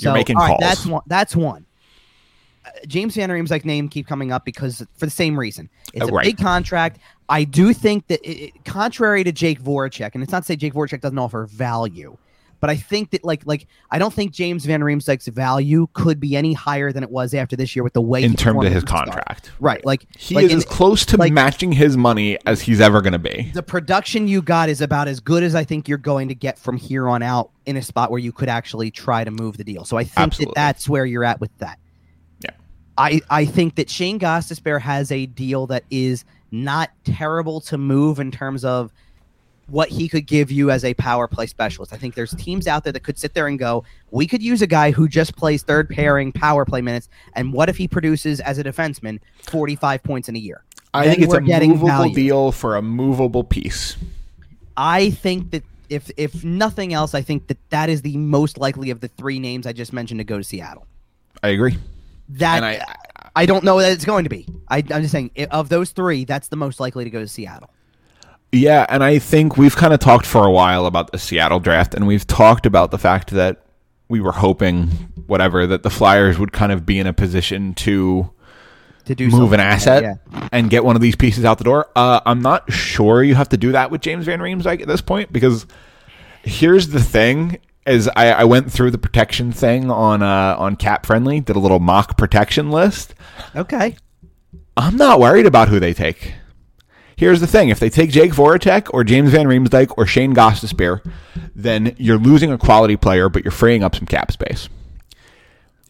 You're 0.00 0.10
So, 0.10 0.14
making 0.14 0.36
right, 0.36 0.48
calls. 0.48 0.60
that's 0.60 0.84
one. 0.86 1.02
That's 1.06 1.34
one. 1.34 1.64
Uh, 2.64 2.70
James 2.86 3.14
Van 3.14 3.30
Riemsdyk 3.30 3.64
name 3.64 3.88
keep 3.88 4.06
coming 4.06 4.32
up 4.32 4.44
because 4.44 4.84
for 4.96 5.06
the 5.06 5.10
same 5.10 5.38
reason. 5.38 5.70
It's 5.94 6.04
Oh, 6.04 6.08
a 6.08 6.12
right. 6.12 6.24
big 6.24 6.36
contract. 6.36 6.98
I 7.28 7.44
do 7.44 7.72
think 7.72 8.06
that, 8.08 8.20
it, 8.28 8.48
it- 8.56 8.64
contrary 8.64 9.24
to 9.24 9.32
Jake 9.32 9.62
Voracek, 9.62 10.10
and 10.14 10.22
it's 10.22 10.32
not 10.32 10.40
to 10.40 10.46
say 10.46 10.56
Jake 10.56 10.74
Voracek 10.74 11.00
doesn't 11.00 11.18
offer 11.18 11.46
value, 11.46 12.16
but 12.60 12.70
I 12.70 12.76
think 12.76 13.10
that 13.10 13.24
like 13.24 13.42
like 13.46 13.66
I 13.90 13.98
don't 13.98 14.12
think 14.14 14.32
James 14.32 14.64
Van 14.64 14.80
Riemsdyk's 14.80 15.28
value 15.28 15.88
could 15.92 16.18
be 16.20 16.36
any 16.36 16.52
higher 16.52 16.92
than 16.92 17.02
it 17.02 17.10
was 17.10 17.34
after 17.34 17.56
this 17.56 17.76
year 17.76 17.82
with 17.82 17.92
the 17.92 18.00
way 18.00 18.22
in 18.22 18.34
terms 18.34 18.64
of 18.64 18.72
his 18.72 18.82
at 18.82 18.88
start. 18.88 19.06
contract. 19.06 19.50
Right, 19.60 19.84
like 19.84 20.06
He 20.18 20.34
like 20.34 20.44
is 20.46 20.52
in- 20.52 20.58
as 20.58 20.64
close 20.64 21.04
to 21.06 21.16
like- 21.16 21.32
matching 21.32 21.72
his 21.72 21.96
money 21.96 22.38
as 22.46 22.60
he's 22.62 22.80
ever 22.80 23.00
going 23.02 23.12
to 23.12 23.18
be. 23.18 23.50
the 23.54 23.62
production 23.62 24.28
you 24.28 24.42
got 24.42 24.68
is 24.68 24.80
about 24.80 25.08
as 25.08 25.20
good 25.20 25.42
as 25.42 25.54
I 25.54 25.64
think 25.64 25.88
you're 25.88 25.98
going 25.98 26.28
to 26.28 26.34
get 26.34 26.58
from 26.58 26.76
here 26.76 27.08
on 27.08 27.22
out 27.22 27.50
in 27.66 27.76
a 27.76 27.82
spot 27.82 28.10
where 28.10 28.20
you 28.20 28.32
could 28.32 28.48
actually 28.48 28.90
try 28.90 29.24
to 29.24 29.30
move 29.30 29.56
the 29.56 29.64
deal. 29.64 29.84
So 29.84 29.96
I 29.96 30.04
think 30.04 30.18
Absolutely. 30.18 30.52
that 30.56 30.60
that's 30.68 30.88
where 30.88 31.04
you're 31.06 31.24
at 31.24 31.40
with 31.40 31.56
that. 31.58 31.78
Yeah. 32.40 32.50
I, 32.96 33.20
I 33.28 33.44
think 33.44 33.74
that 33.76 33.90
Shane 33.90 34.18
Gostisbehere 34.18 34.80
has 34.80 35.10
a 35.12 35.26
deal 35.26 35.66
that 35.68 35.84
is 35.90 36.24
not 36.52 36.90
terrible 37.04 37.60
to 37.60 37.76
move 37.76 38.20
in 38.20 38.30
terms 38.30 38.64
of 38.64 38.92
what 39.68 39.88
he 39.88 40.08
could 40.08 40.26
give 40.26 40.50
you 40.50 40.70
as 40.70 40.84
a 40.84 40.94
power 40.94 41.26
play 41.26 41.46
specialist. 41.46 41.92
I 41.92 41.96
think 41.96 42.14
there's 42.14 42.34
teams 42.34 42.66
out 42.66 42.84
there 42.84 42.92
that 42.92 43.02
could 43.02 43.18
sit 43.18 43.34
there 43.34 43.48
and 43.48 43.58
go, 43.58 43.84
we 44.10 44.26
could 44.26 44.42
use 44.42 44.62
a 44.62 44.66
guy 44.66 44.92
who 44.92 45.08
just 45.08 45.36
plays 45.36 45.62
third 45.62 45.88
pairing 45.90 46.32
power 46.32 46.64
play 46.64 46.80
minutes, 46.80 47.08
and 47.34 47.52
what 47.52 47.68
if 47.68 47.76
he 47.76 47.88
produces 47.88 48.40
as 48.40 48.58
a 48.58 48.64
defenseman 48.64 49.18
45 49.42 50.02
points 50.02 50.28
in 50.28 50.36
a 50.36 50.38
year? 50.38 50.62
I 50.94 51.04
Then 51.04 51.16
think 51.16 51.24
it's 51.24 51.34
a 51.34 51.40
getting 51.40 51.70
movable 51.70 51.88
value. 51.88 52.14
deal 52.14 52.52
for 52.52 52.76
a 52.76 52.82
movable 52.82 53.44
piece. 53.44 53.96
I 54.76 55.10
think 55.10 55.50
that 55.50 55.64
if 55.88 56.10
if 56.16 56.44
nothing 56.44 56.92
else, 56.92 57.14
I 57.14 57.22
think 57.22 57.48
that 57.48 57.58
that 57.70 57.90
is 57.90 58.02
the 58.02 58.16
most 58.16 58.58
likely 58.58 58.90
of 58.90 59.00
the 59.00 59.08
three 59.08 59.38
names 59.38 59.66
I 59.66 59.72
just 59.72 59.92
mentioned 59.92 60.20
to 60.20 60.24
go 60.24 60.38
to 60.38 60.44
Seattle. 60.44 60.86
I 61.42 61.48
agree. 61.48 61.78
That 62.30 62.56
And 62.56 62.64
I, 62.64 62.84
I, 63.36 63.46
don't 63.46 63.62
know 63.62 63.78
that 63.78 63.92
it's 63.92 64.04
going 64.04 64.24
to 64.24 64.30
be. 64.30 64.48
I, 64.68 64.78
I'm 64.78 65.02
just 65.02 65.12
saying 65.12 65.30
of 65.50 65.68
those 65.68 65.90
three, 65.90 66.24
that's 66.24 66.48
the 66.48 66.56
most 66.56 66.80
likely 66.80 67.04
to 67.04 67.10
go 67.10 67.20
to 67.20 67.28
Seattle. 67.28 67.70
Yeah, 68.52 68.86
and 68.88 69.02
I 69.04 69.18
think 69.18 69.56
we've 69.56 69.76
kind 69.76 69.92
of 69.92 70.00
talked 70.00 70.24
for 70.26 70.46
a 70.46 70.50
while 70.50 70.86
about 70.86 71.12
the 71.12 71.18
Seattle 71.18 71.60
draft, 71.60 71.94
and 71.94 72.06
we've 72.06 72.26
talked 72.26 72.64
about 72.64 72.90
the 72.90 72.98
fact 72.98 73.30
that 73.30 73.64
we 74.08 74.20
were 74.20 74.32
hoping, 74.32 74.86
whatever, 75.26 75.66
that 75.66 75.82
the 75.82 75.90
Flyers 75.90 76.38
would 76.38 76.52
kind 76.52 76.72
of 76.72 76.86
be 76.86 76.98
in 76.98 77.06
a 77.06 77.12
position 77.12 77.74
to 77.74 78.30
To 79.06 79.14
do 79.14 79.28
move 79.28 79.52
an 79.52 79.58
like 79.58 79.66
asset 79.66 80.02
that, 80.02 80.20
yeah. 80.32 80.48
and 80.52 80.70
get 80.70 80.84
one 80.84 80.96
of 80.96 81.02
these 81.02 81.16
pieces 81.16 81.44
out 81.44 81.58
the 81.58 81.64
door. 81.64 81.88
Uh, 81.96 82.20
I'm 82.24 82.40
not 82.40 82.72
sure 82.72 83.22
you 83.22 83.34
have 83.34 83.48
to 83.50 83.56
do 83.56 83.72
that 83.72 83.90
with 83.90 84.00
James 84.00 84.24
Van 84.26 84.38
Riemsdyk 84.38 84.80
at 84.80 84.88
this 84.88 85.00
point 85.00 85.32
because 85.32 85.66
here's 86.44 86.88
the 86.88 87.02
thing: 87.02 87.58
is 87.84 88.08
I, 88.16 88.30
I 88.32 88.44
went 88.44 88.70
through 88.72 88.92
the 88.92 88.98
protection 88.98 89.50
thing 89.52 89.90
on 89.90 90.22
uh, 90.22 90.54
on 90.56 90.76
Cap 90.76 91.04
Friendly, 91.04 91.40
did 91.40 91.56
a 91.56 91.60
little 91.60 91.80
mock 91.80 92.16
protection 92.16 92.70
list. 92.70 93.14
Okay. 93.54 93.96
I'm 94.76 94.96
not 94.96 95.20
worried 95.20 95.46
about 95.46 95.68
who 95.68 95.80
they 95.80 95.94
take. 95.94 96.34
Here's 97.16 97.40
the 97.40 97.46
thing: 97.46 97.70
if 97.70 97.80
they 97.80 97.88
take 97.90 98.10
Jake 98.10 98.32
Voracek 98.32 98.88
or 98.92 99.02
James 99.04 99.30
Van 99.30 99.46
Riemsdyk 99.46 99.94
or 99.96 100.06
Shane 100.06 100.34
Gostisbehere, 100.34 101.00
then 101.54 101.94
you're 101.98 102.18
losing 102.18 102.52
a 102.52 102.58
quality 102.58 102.96
player, 102.96 103.28
but 103.28 103.42
you're 103.44 103.52
freeing 103.52 103.82
up 103.82 103.94
some 103.94 104.06
cap 104.06 104.30
space. 104.32 104.68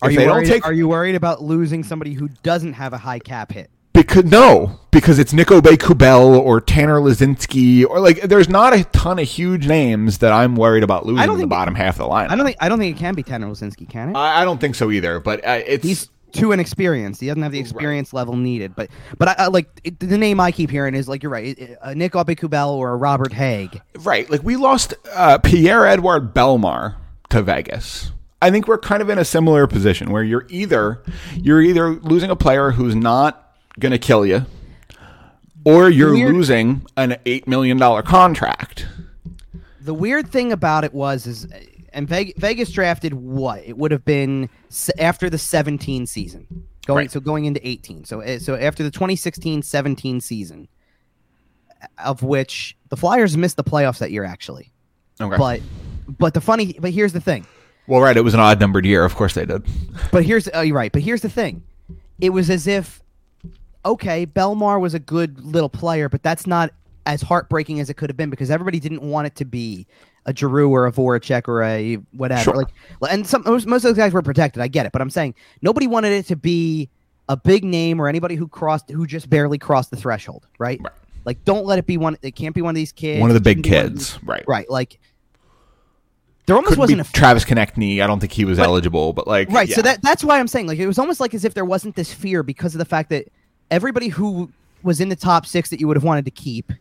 Are 0.02 0.10
If 0.10 0.18
you 0.20 0.26
worried, 0.26 0.46
take- 0.46 0.64
Are 0.66 0.72
you 0.72 0.88
worried 0.88 1.14
about 1.14 1.42
losing 1.42 1.82
somebody 1.82 2.12
who 2.12 2.28
doesn't 2.42 2.74
have 2.74 2.92
a 2.92 2.98
high 2.98 3.18
cap 3.18 3.50
hit? 3.52 3.70
Because 3.92 4.24
no, 4.26 4.78
because 4.90 5.18
it's 5.18 5.32
Nic 5.32 5.48
Aube-Kubel 5.48 6.36
or 6.38 6.60
Tanner 6.60 7.00
Laczynski 7.00 7.86
or 7.86 7.98
like 7.98 8.20
there's 8.20 8.48
not 8.48 8.74
a 8.74 8.84
ton 8.84 9.18
of 9.18 9.26
huge 9.26 9.66
names 9.66 10.18
that 10.18 10.32
I'm 10.32 10.54
worried 10.54 10.82
about 10.84 11.06
losing 11.06 11.24
don't 11.24 11.30
in 11.30 11.36
the 11.36 11.42
think- 11.44 11.50
bottom 11.50 11.74
half 11.74 11.94
of 11.94 11.98
the 12.00 12.06
line. 12.06 12.28
I 12.28 12.36
don't 12.36 12.44
think 12.44 12.58
I 12.60 12.68
don't 12.68 12.78
think 12.78 12.94
it 12.94 13.00
can 13.00 13.14
be 13.14 13.22
Tanner 13.22 13.46
Laczynski, 13.46 13.88
can 13.88 14.10
it? 14.10 14.16
I, 14.16 14.42
I 14.42 14.44
don't 14.44 14.60
think 14.60 14.74
so 14.74 14.90
either. 14.90 15.18
But 15.18 15.42
uh, 15.46 15.60
it's 15.66 15.82
He's 15.82 16.10
too 16.36 16.52
inexperienced. 16.52 17.20
He 17.20 17.26
doesn't 17.26 17.42
have 17.42 17.52
the 17.52 17.58
experience 17.58 18.12
level 18.12 18.36
needed. 18.36 18.74
But 18.76 18.90
but 19.18 19.28
I, 19.28 19.34
I 19.38 19.46
like 19.48 19.68
it, 19.84 19.98
the 20.00 20.18
name 20.18 20.38
I 20.40 20.52
keep 20.52 20.70
hearing 20.70 20.94
is 20.94 21.08
like 21.08 21.22
you're 21.22 21.32
right, 21.32 21.58
it- 21.58 21.78
a 21.82 21.94
Nick 21.94 22.12
Kubel 22.12 22.70
or 22.70 22.90
a 22.92 22.96
Robert 22.96 23.32
Hagg. 23.32 23.80
right. 24.00 24.28
Like 24.30 24.42
we 24.42 24.56
lost 24.56 24.94
uh, 25.12 25.38
Pierre-Edouard 25.38 26.34
Bellemare 26.34 26.96
to 27.30 27.42
Vegas. 27.42 28.12
I 28.42 28.50
think 28.50 28.68
we're 28.68 28.78
kind 28.78 29.00
of 29.02 29.08
in 29.08 29.18
a 29.18 29.24
similar 29.24 29.66
position 29.66 30.10
where 30.10 30.22
you're 30.22 30.46
either 30.50 31.02
you're 31.34 31.62
either 31.62 31.90
losing 31.90 32.30
a 32.30 32.36
player 32.36 32.70
who's 32.70 32.94
not 32.94 33.56
going 33.80 33.92
to 33.92 33.98
kill 33.98 34.24
you, 34.26 34.44
or 35.64 35.88
you're 35.90 36.12
Weird- 36.12 36.34
losing 36.34 36.86
an 36.96 37.16
eight 37.26 37.48
million 37.48 37.78
dollar 37.78 38.02
contract. 38.02 38.86
The 39.80 39.94
weird 39.94 40.28
thing 40.30 40.52
about 40.52 40.84
it 40.84 40.92
was 40.92 41.26
is, 41.26 41.46
and 41.96 42.06
Vegas, 42.06 42.70
drafted 42.70 43.14
what? 43.14 43.64
It 43.64 43.78
would 43.78 43.90
have 43.90 44.04
been 44.04 44.50
after 44.98 45.30
the 45.30 45.38
17 45.38 46.06
season, 46.06 46.46
going 46.86 46.96
Right. 47.04 47.10
so 47.10 47.20
going 47.20 47.46
into 47.46 47.66
18. 47.66 48.04
So 48.04 48.20
uh, 48.20 48.38
so 48.38 48.54
after 48.54 48.82
the 48.82 48.90
2016-17 48.90 50.22
season, 50.22 50.68
of 52.04 52.22
which 52.22 52.76
the 52.90 52.96
Flyers 52.96 53.36
missed 53.36 53.56
the 53.56 53.64
playoffs 53.64 53.98
that 53.98 54.10
year 54.10 54.24
actually. 54.24 54.72
Okay. 55.20 55.38
But 55.38 55.60
but 56.06 56.34
the 56.34 56.40
funny 56.42 56.76
but 56.78 56.90
here's 56.90 57.14
the 57.14 57.20
thing. 57.20 57.46
well, 57.86 58.00
right, 58.02 58.16
it 58.16 58.20
was 58.22 58.34
an 58.34 58.40
odd 58.40 58.60
numbered 58.60 58.84
year. 58.84 59.02
Of 59.04 59.14
course 59.14 59.34
they 59.34 59.46
did. 59.46 59.66
But 60.12 60.24
here's 60.24 60.48
oh, 60.52 60.60
you're 60.60 60.76
right. 60.76 60.92
But 60.92 61.00
here's 61.02 61.22
the 61.22 61.30
thing. 61.30 61.62
It 62.20 62.30
was 62.30 62.50
as 62.50 62.66
if 62.66 63.02
okay, 63.86 64.26
Bellemare 64.26 64.80
was 64.80 64.92
a 64.92 64.98
good 64.98 65.42
little 65.42 65.70
player, 65.70 66.10
but 66.10 66.22
that's 66.22 66.46
not 66.46 66.72
as 67.06 67.22
heartbreaking 67.22 67.80
as 67.80 67.88
it 67.88 67.94
could 67.94 68.10
have 68.10 68.16
been 68.18 68.30
because 68.30 68.50
everybody 68.50 68.80
didn't 68.80 69.00
want 69.00 69.26
it 69.28 69.36
to 69.36 69.44
be 69.46 69.86
a 70.26 70.36
Giroux 70.36 70.68
or 70.70 70.86
a 70.86 70.92
Voracek 70.92 71.48
or 71.48 71.62
a 71.62 71.94
whatever. 72.12 72.42
Sure. 72.42 72.54
Like, 73.00 73.12
and 73.12 73.26
some 73.26 73.42
most, 73.46 73.66
most 73.66 73.84
of 73.84 73.90
those 73.90 73.96
guys 73.96 74.12
were 74.12 74.22
protected. 74.22 74.62
I 74.62 74.68
get 74.68 74.84
it, 74.84 74.92
but 74.92 75.00
I'm 75.00 75.08
saying 75.10 75.34
nobody 75.62 75.86
wanted 75.86 76.12
it 76.12 76.26
to 76.26 76.36
be 76.36 76.90
a 77.28 77.36
big 77.36 77.64
name 77.64 78.00
or 78.00 78.08
anybody 78.08 78.34
who 78.34 78.46
crossed 78.46 78.90
who 78.90 79.06
just 79.06 79.30
barely 79.30 79.58
crossed 79.58 79.90
the 79.90 79.96
threshold, 79.96 80.46
right? 80.58 80.80
Right. 80.82 80.92
Like, 81.24 81.44
don't 81.44 81.64
let 81.66 81.78
it 81.78 81.86
be 81.86 81.96
one. 81.96 82.16
It 82.22 82.36
can't 82.36 82.54
be 82.54 82.62
one 82.62 82.70
of 82.70 82.76
these 82.76 82.92
kids. 82.92 83.20
One 83.20 83.30
of 83.30 83.34
the 83.34 83.40
big 83.40 83.58
shouldn't 83.58 83.64
be 83.64 83.76
one 83.76 83.86
of 83.86 83.92
kids, 83.94 84.12
these- 84.14 84.24
right? 84.24 84.44
right? 84.46 84.70
Like, 84.70 84.98
there 86.46 86.54
almost 86.54 86.70
Couldn't 86.76 86.80
wasn't 86.98 87.08
a 87.08 87.12
Travis 87.12 87.44
Konecny. 87.44 88.00
I 88.00 88.06
don't 88.06 88.20
think 88.20 88.32
he 88.32 88.44
was 88.44 88.58
But- 88.58 88.66
eligible, 88.66 89.12
but 89.12 89.26
like 89.26 89.50
right 89.50 89.68
so 89.68 89.82
that 89.82 90.00
that's 90.02 90.22
why 90.22 90.38
i'm 90.38 90.46
saying 90.46 90.66
like 90.68 90.78
it 90.78 90.86
was 90.86 90.98
almost 90.98 91.18
like 91.18 91.34
as 91.34 91.44
if 91.44 91.54
there 91.54 91.64
wasn't 91.64 91.96
this 91.96 92.12
fear 92.14 92.44
because 92.44 92.74
of 92.74 92.78
the 92.78 92.84
fact 92.84 93.10
that 93.10 93.26
everybody 93.70 94.06
who 94.08 94.50
was 94.84 95.00
in 95.00 95.08
the 95.08 95.16
top 95.16 95.44
six 95.46 95.70
that 95.70 95.80
you 95.80 95.88
would 95.88 95.96
have 95.96 96.04
wanted 96.04 96.24
to 96.24 96.30
keep 96.30 96.72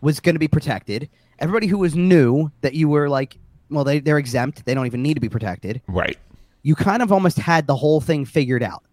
was 0.00 0.20
going 0.20 0.34
to 0.36 0.38
be 0.38 0.46
protected 0.46 1.08
everybody 1.40 1.66
who 1.66 1.78
was 1.78 1.94
new 1.96 2.50
that 2.60 2.74
you 2.74 2.88
were 2.88 3.08
like 3.08 3.36
well 3.70 3.84
they, 3.84 4.00
they're 4.00 4.18
exempt. 4.18 4.64
They 4.64 4.74
don't 4.74 4.86
even 4.86 5.02
need 5.02 5.14
to 5.14 5.20
be 5.20 5.28
protected. 5.28 5.80
Right. 5.86 6.18
you 6.62 6.74
kind 6.74 7.02
of 7.02 7.12
almost 7.12 7.38
had 7.38 7.66
the 7.66 7.76
whole 7.76 8.00
thing 8.00 8.24
figured 8.24 8.62
out. 8.62 8.84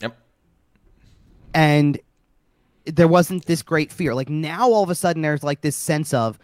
Yep. 0.00 0.16
and 1.54 2.00
there 2.84 3.06
wasn't 3.08 3.46
this 3.46 3.62
great 3.62 3.92
fear. 3.92 4.14
Like 4.14 4.28
now 4.28 4.70
all 4.70 4.82
of 4.82 4.90
a 4.90 4.94
sudden 4.94 5.22
there's 5.22 5.44
like 5.44 5.60
this 5.60 5.76
sense 5.76 6.12
of 6.12 6.38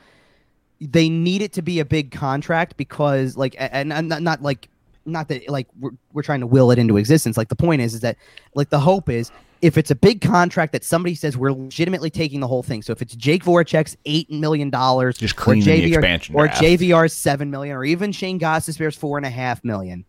they 0.81 1.09
need 1.09 1.43
it 1.43 1.53
to 1.55 1.63
be 1.63 1.81
a 1.81 1.85
big 1.85 2.13
contract 2.13 2.77
because 2.77 3.37
like 3.37 3.57
and, 3.59 3.93
and 3.93 4.09
not, 4.09 4.23
not 4.23 4.43
like 4.43 4.69
not 5.05 5.29
that 5.29 5.49
like 5.49 5.67
we're, 5.81 5.91
we're 6.13 6.23
trying 6.23 6.41
to 6.41 6.47
will 6.47 6.71
it 6.71 6.79
into 6.79 6.97
existence. 6.97 7.37
Like 7.37 7.49
the 7.49 7.57
point 7.57 7.83
is 7.83 7.95
is 7.95 8.01
that 8.01 8.17
like 8.55 8.71
the 8.71 8.79
hope 8.79 9.09
is 9.09 9.33
if 9.63 9.77
it's 9.77 9.91
a 9.91 9.95
big 9.95 10.21
contract 10.21 10.73
that 10.73 10.85
somebody 10.85 11.15
says 11.15 11.37
we're 11.37 11.53
legitimately 11.53 12.11
taking 12.11 12.41
the 12.41 12.47
whole 12.47 12.63
thing 12.63 12.81
so 12.83 12.93
if 12.93 13.03
it's 13.03 13.15
jake 13.17 13.43
voracek's 13.45 13.97
eight 14.05 14.31
million 14.31 14.71
dollars 14.71 15.17
Just 15.19 15.35
or 15.39 15.43
cleaning 15.43 15.65
the 15.65 15.91
JVR 15.91 15.95
expansion 15.97 16.35
or 16.35 16.47
draft. 16.47 16.63
jvr's 16.63 17.13
seven 17.13 17.51
million 17.51 17.77
or 17.77 17.85
even 17.85 18.13
shane 18.13 18.39
Gostisbehere's 18.39 18.97
four 18.97 19.17
and 19.17 19.27
a 19.27 19.31
half 19.31 19.63
million 19.65 20.05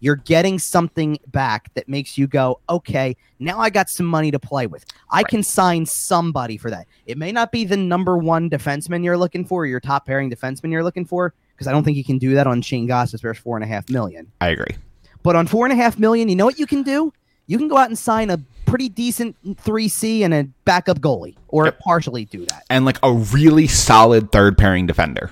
you're 0.00 0.16
getting 0.16 0.58
something 0.58 1.16
back 1.28 1.72
that 1.74 1.88
makes 1.88 2.18
you 2.18 2.26
go, 2.26 2.58
okay, 2.68 3.16
now 3.38 3.60
I 3.60 3.70
got 3.70 3.88
some 3.88 4.04
money 4.04 4.32
to 4.32 4.38
play 4.40 4.66
with. 4.66 4.84
I 5.12 5.18
Right. 5.18 5.28
can 5.28 5.44
sign 5.44 5.86
somebody 5.86 6.56
for 6.56 6.70
that. 6.72 6.88
It 7.06 7.16
may 7.16 7.30
not 7.30 7.52
be 7.52 7.64
the 7.64 7.76
number 7.76 8.18
one 8.18 8.50
defenseman 8.50 9.04
you're 9.04 9.16
looking 9.16 9.44
for, 9.44 9.62
or 9.62 9.66
your 9.66 9.78
top 9.78 10.04
pairing 10.04 10.28
defenseman 10.28 10.72
you're 10.72 10.82
looking 10.82 11.04
for, 11.04 11.32
because 11.54 11.68
I 11.68 11.70
don't 11.70 11.84
think 11.84 11.96
you 11.96 12.02
can 12.02 12.18
do 12.18 12.34
that 12.34 12.48
on 12.48 12.62
Shane 12.62 12.88
Gostisbehere's 12.88 13.38
four 13.38 13.56
and 13.56 13.62
a 13.62 13.68
half 13.68 13.88
million. 13.90 14.26
I 14.40 14.48
agree. 14.48 14.74
But 15.22 15.36
on 15.36 15.46
four 15.46 15.66
and 15.66 15.72
a 15.72 15.76
half 15.76 15.96
million, 16.00 16.28
you 16.28 16.34
know 16.34 16.46
what 16.46 16.58
you 16.58 16.66
can 16.66 16.82
do? 16.82 17.12
You 17.46 17.56
can 17.56 17.68
go 17.68 17.76
out 17.76 17.88
and 17.88 17.96
sign 17.96 18.28
a 18.30 18.38
pretty 18.72 18.88
decent 18.88 19.36
three 19.58 19.86
C 19.86 20.24
and 20.24 20.32
a 20.32 20.44
backup 20.64 21.00
goalie, 21.00 21.36
or 21.48 21.66
Yep. 21.66 21.78
partially 21.80 22.24
do 22.24 22.46
that. 22.46 22.64
And 22.70 22.86
like 22.86 22.98
a 23.02 23.12
really 23.12 23.66
solid 23.66 24.32
third 24.32 24.56
pairing 24.56 24.86
defender. 24.86 25.30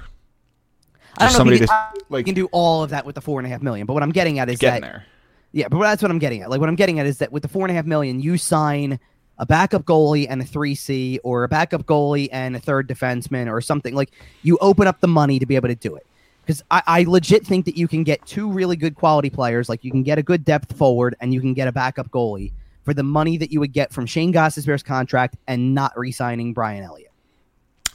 I 1.17 1.25
don't 1.25 1.29
Just 1.33 1.45
know 1.45 1.51
if 1.53 1.61
you 1.61 1.67
can, 1.67 1.75
I- 1.75 1.91
like- 2.11 2.27
can 2.27 2.35
do 2.35 2.49
all 2.53 2.83
of 2.83 2.91
that 2.91 3.07
with 3.07 3.15
the 3.15 3.23
four 3.23 3.41
and 3.41 3.47
a 3.47 3.51
half 3.51 3.63
million. 3.63 3.87
But 3.87 3.95
what 3.95 4.03
I'm 4.03 4.13
getting 4.13 4.39
at 4.39 4.51
is 4.51 4.59
Getting 4.59 4.83
that 4.83 4.87
there. 4.87 5.05
Yeah, 5.53 5.69
but 5.69 5.81
that's 5.81 6.03
what 6.03 6.11
I'm 6.11 6.19
getting 6.19 6.43
at. 6.43 6.51
Like 6.51 6.61
what 6.61 6.69
I'm 6.69 6.77
getting 6.77 7.01
at 7.01 7.07
is 7.07 7.19
that 7.19 7.33
with 7.33 7.43
the 7.43 7.49
four 7.49 7.65
and 7.65 7.71
a 7.71 7.75
half 7.75 7.87
million, 7.87 8.21
you 8.21 8.37
sign 8.37 9.01
a 9.39 9.47
backup 9.47 9.85
goalie 9.85 10.27
and 10.29 10.43
a 10.43 10.45
three 10.45 10.75
C, 10.75 11.19
or 11.25 11.45
a 11.45 11.49
backup 11.49 11.85
goalie 11.87 12.29
and 12.31 12.55
a 12.55 12.61
third 12.61 12.87
defenseman, 12.89 13.51
or 13.51 13.63
something. 13.63 13.95
Like 13.95 14.11
you 14.43 14.59
open 14.61 14.87
up 14.87 15.01
the 15.01 15.09
money 15.09 15.39
to 15.39 15.47
be 15.47 15.57
able 15.57 15.69
to 15.69 15.75
do 15.75 15.97
it. 15.97 16.07
Because 16.43 16.63
I, 16.71 16.83
I 16.87 17.03
legit 17.05 17.47
think 17.47 17.65
that 17.65 17.77
you 17.77 17.89
can 17.89 18.03
get 18.05 18.25
two 18.27 18.51
really 18.51 18.77
good 18.77 18.95
quality 18.97 19.31
players. 19.31 19.69
Like 19.69 19.83
you 19.83 19.91
can 19.91 20.03
get 20.03 20.19
a 20.19 20.23
good 20.23 20.45
depth 20.45 20.77
forward, 20.77 21.17
and 21.21 21.33
you 21.33 21.41
can 21.41 21.55
get 21.55 21.69
a 21.69 21.73
backup 21.73 22.11
goalie 22.11 22.53
for 22.91 22.95
the 22.95 23.03
money 23.05 23.37
that 23.37 23.53
you 23.53 23.61
would 23.61 23.73
get 23.73 23.93
from 23.93 24.05
Shane 24.05 24.33
Gostisbehere's 24.33 24.83
contract 24.83 25.37
and 25.47 25.77
not 25.77 25.97
re-signing 25.97 26.53
Brian 26.53 26.83
Elliott. 26.83 27.13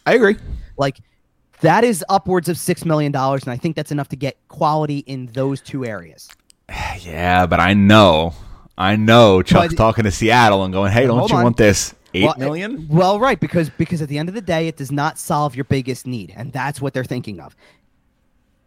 I 0.06 0.14
agree. 0.14 0.38
Like 0.78 1.00
that 1.60 1.84
is 1.84 2.02
upwards 2.08 2.48
of 2.48 2.58
six 2.58 2.86
million 2.86 3.12
dollars, 3.12 3.44
and 3.44 3.52
I 3.52 3.58
think 3.58 3.76
that's 3.76 3.92
enough 3.92 4.08
to 4.10 4.16
get 4.16 4.38
quality 4.48 5.00
in 5.00 5.26
those 5.34 5.60
two 5.60 5.86
areas. 5.86 6.30
Yeah, 7.02 7.46
but 7.46 7.60
I 7.60 7.74
know, 7.74 8.34
I 8.78 8.96
know 8.96 9.42
Chuck's 9.42 9.74
But- 9.74 9.78
talking 9.78 10.06
to 10.06 10.12
Seattle 10.12 10.64
and 10.64 10.74
going, 10.74 10.92
"Hey, 10.94 11.06
don't 11.06 11.30
you 11.30 11.36
on. 11.36 11.44
want 11.44 11.58
this 11.58 11.94
eight 12.14 12.24
Well, 12.24 12.36
million? 12.38 12.88
Well, 12.90 13.20
right, 13.20 13.40
because 13.40 13.70
because 13.70 14.02
at 14.02 14.08
the 14.10 14.18
end 14.18 14.30
of 14.30 14.34
the 14.36 14.42
day, 14.42 14.68
it 14.70 14.78
does 14.78 14.92
not 14.94 15.20
solve 15.20 15.56
your 15.58 15.66
biggest 15.66 16.08
need, 16.08 16.34
and 16.38 16.54
that's 16.54 16.80
what 16.82 16.94
they're 16.94 17.04
thinking 17.04 17.42
of. 17.42 17.54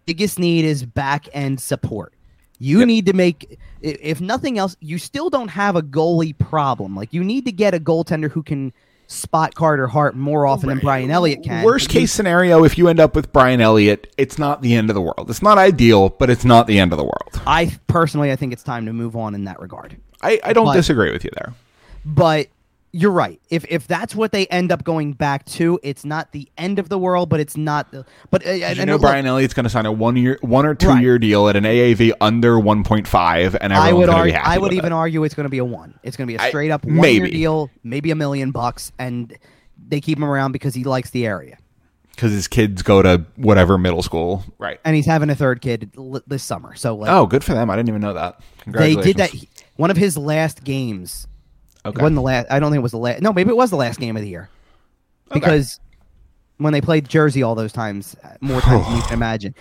Biggest 0.05 0.39
need 0.39 0.65
is 0.67 0.85
back 0.85 1.27
end 1.33 1.59
support. 1.59 2.13
You 2.59 2.81
Yep. 2.81 2.87
need 2.87 3.07
to 3.07 3.13
make, 3.15 3.47
i- 3.51 3.57
if 3.83 4.21
nothing 4.21 4.59
else, 4.59 4.77
you 4.81 4.99
still 4.99 5.31
don't 5.31 5.49
have 5.49 5.77
a 5.77 5.83
goalie 5.83 6.37
problem. 6.37 6.95
Like 6.97 7.13
you 7.13 7.23
need 7.25 7.45
to 7.47 7.53
get 7.53 7.75
a 7.75 7.81
goaltender 7.81 8.31
who 8.31 8.43
can 8.43 8.73
spot 9.07 9.55
Carter 9.55 9.87
Hart 9.87 10.15
more 10.17 10.47
often 10.47 10.69
than 10.69 10.81
Brian 10.81 11.11
Elliott 11.11 11.43
can. 11.43 11.65
Worst 11.65 11.89
case 11.89 12.13
scenario, 12.13 12.65
if 12.65 12.77
you 12.77 12.89
end 12.89 13.01
up 13.01 13.15
with 13.17 13.33
Brian 13.33 13.61
Elliott, 13.61 14.13
it's 14.19 14.39
not 14.39 14.61
the 14.61 14.75
end 14.75 14.91
of 14.91 14.95
the 14.95 15.01
world. 15.01 15.31
It's 15.31 15.41
not 15.43 15.57
ideal, 15.57 16.11
but 16.11 16.29
it's 16.29 16.45
not 16.45 16.67
the 16.67 16.79
end 16.79 16.93
of 16.93 16.99
the 16.99 17.05
world. 17.05 17.41
I 17.47 17.75
personally, 17.87 18.31
I 18.33 18.37
think 18.37 18.53
it's 18.53 18.63
time 18.63 18.85
to 18.87 18.93
move 18.93 19.17
on 19.17 19.35
in 19.35 19.45
that 19.45 19.61
regard. 19.61 19.97
I, 20.21 20.39
I 20.45 20.53
don't 20.53 20.67
But- 20.67 20.75
disagree 20.75 21.11
with 21.11 21.25
you 21.25 21.31
there. 21.35 21.55
But 22.05 22.49
you're 22.93 23.11
right. 23.13 23.41
If 23.51 23.65
if 23.71 23.87
that's 23.87 24.15
what 24.15 24.33
they 24.33 24.47
end 24.47 24.73
up 24.73 24.83
going 24.85 25.13
back 25.13 25.45
to, 25.47 25.79
it's 25.83 26.05
not 26.05 26.33
the 26.33 26.49
end 26.57 26.79
of 26.79 26.89
the 26.89 26.99
world, 26.99 27.29
but 27.29 27.39
it's 27.41 27.57
not 27.57 27.91
the. 27.93 28.05
But 28.31 28.47
uh, 28.47 28.51
you 28.51 28.85
know 28.87 28.93
look, 28.95 29.03
Brian 29.03 29.27
Elliott's 29.27 29.53
going 29.55 29.65
to 29.65 29.71
sign 29.71 29.85
a 29.87 29.93
one 29.93 30.17
year, 30.17 30.39
one 30.41 30.65
or 30.65 30.75
two 30.75 30.89
Right. 30.89 31.03
year 31.03 31.19
deal 31.19 31.49
at 31.49 31.57
an 31.57 31.65
AAV 31.65 32.13
under 32.21 32.59
one 32.59 32.85
point 32.85 33.07
five, 33.07 33.57
and 33.61 33.73
I 33.75 33.93
would 33.93 34.09
argue. 34.09 34.33
happy. 34.33 34.47
I 34.49 34.59
would 34.59 34.73
even 34.73 34.93
it. 34.93 34.97
argue 34.97 35.23
it's 35.25 35.35
going 35.35 35.45
to 35.45 35.51
be 35.51 35.59
a 35.59 35.65
one. 35.65 35.99
It's 36.03 36.17
going 36.17 36.27
to 36.27 36.33
be 36.33 36.43
a 36.43 36.49
straight 36.49 36.71
up 36.71 36.85
one 36.85 36.97
year 37.13 37.27
deal, 37.29 37.71
maybe 37.85 38.11
a 38.11 38.15
million 38.17 38.51
bucks, 38.53 38.91
and 38.99 39.37
they 39.87 40.01
keep 40.01 40.19
him 40.19 40.25
around 40.25 40.53
because 40.53 40.75
he 40.75 40.85
likes 40.85 41.11
the 41.11 41.27
area, 41.27 41.59
because 42.11 42.33
his 42.33 42.49
kids 42.49 42.83
go 42.83 43.03
to 43.03 43.25
whatever 43.37 43.77
middle 43.79 44.03
school, 44.03 44.45
right? 44.59 44.81
and 44.85 44.97
he's 44.97 45.07
having 45.07 45.29
a 45.31 45.35
third 45.35 45.61
kid 45.61 45.91
l- 45.97 46.23
this 46.27 46.43
summer. 46.43 46.75
So 46.75 46.97
like, 46.97 47.11
Oh, 47.11 47.27
good 47.27 47.45
for 47.45 47.53
them. 47.55 47.69
I 47.71 47.77
didn't 47.77 47.89
even 47.91 48.01
know 48.01 48.15
that. 48.15 48.41
they 48.67 48.97
did 48.97 49.19
that. 49.19 49.31
One 49.77 49.91
of 49.91 49.97
his 49.97 50.17
last 50.19 50.65
games. 50.65 51.27
It 51.85 51.89
Okay. 51.89 52.03
wasn't 52.03 52.17
the 52.17 52.23
last. 52.23 52.47
I 52.51 52.59
don't 52.61 52.71
think 52.71 52.81
it 52.81 52.83
was 52.83 52.93
the 52.93 52.99
last. 52.99 53.23
No, 53.23 53.33
maybe 53.33 53.51
it 53.51 53.57
was 53.57 53.71
the 53.71 53.77
last 53.77 54.01
game 54.01 54.17
of 54.17 54.23
the 54.23 54.29
year 54.29 54.49
Okay. 55.31 55.41
because 55.41 55.81
when 56.59 56.73
they 56.73 56.81
played 56.81 57.09
Jersey 57.09 57.43
all 57.43 57.55
those 57.55 57.73
times, 57.73 58.17
more 58.41 58.61
times 58.61 58.85
than 58.87 58.97
you 58.97 59.03
can 59.03 59.13
imagine. 59.15 59.55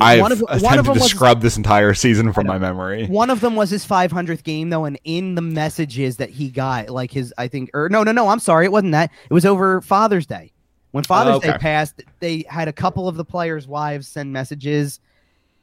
I've 0.00 0.20
one 0.20 0.32
of, 0.32 0.40
one 0.40 0.50
of 0.50 0.62
attempted 0.62 0.76
them 0.86 0.94
to 0.94 1.00
was 1.00 1.10
scrub 1.10 1.40
this 1.40 1.56
entire 1.56 1.94
season 1.94 2.32
from 2.32 2.48
my 2.48 2.58
memory. 2.58 3.06
One 3.06 3.30
of 3.30 3.40
them 3.40 3.54
was 3.54 3.70
his 3.70 3.86
500th 3.86 4.42
game, 4.42 4.70
though, 4.70 4.84
and 4.84 4.98
in 5.04 5.36
the 5.36 5.42
messages 5.42 6.16
that 6.16 6.30
he 6.30 6.50
got, 6.50 6.90
like 6.90 7.12
his, 7.12 7.32
I 7.38 7.46
think, 7.46 7.70
or 7.74 7.88
no, 7.88 8.02
no, 8.02 8.10
no, 8.10 8.28
I'm 8.28 8.40
sorry, 8.40 8.64
it 8.64 8.72
wasn't 8.72 8.92
that. 8.92 9.10
It 9.30 9.34
was 9.34 9.44
over 9.44 9.80
Father's 9.80 10.26
Day. 10.26 10.52
When 10.90 11.04
Father's 11.04 11.36
oh, 11.36 11.40
Day 11.40 11.50
okay. 11.50 11.58
passed, 11.58 12.02
they 12.20 12.44
had 12.48 12.66
a 12.66 12.72
couple 12.72 13.08
of 13.08 13.16
the 13.16 13.24
players' 13.24 13.68
wives 13.68 14.08
send 14.08 14.32
messages, 14.32 15.00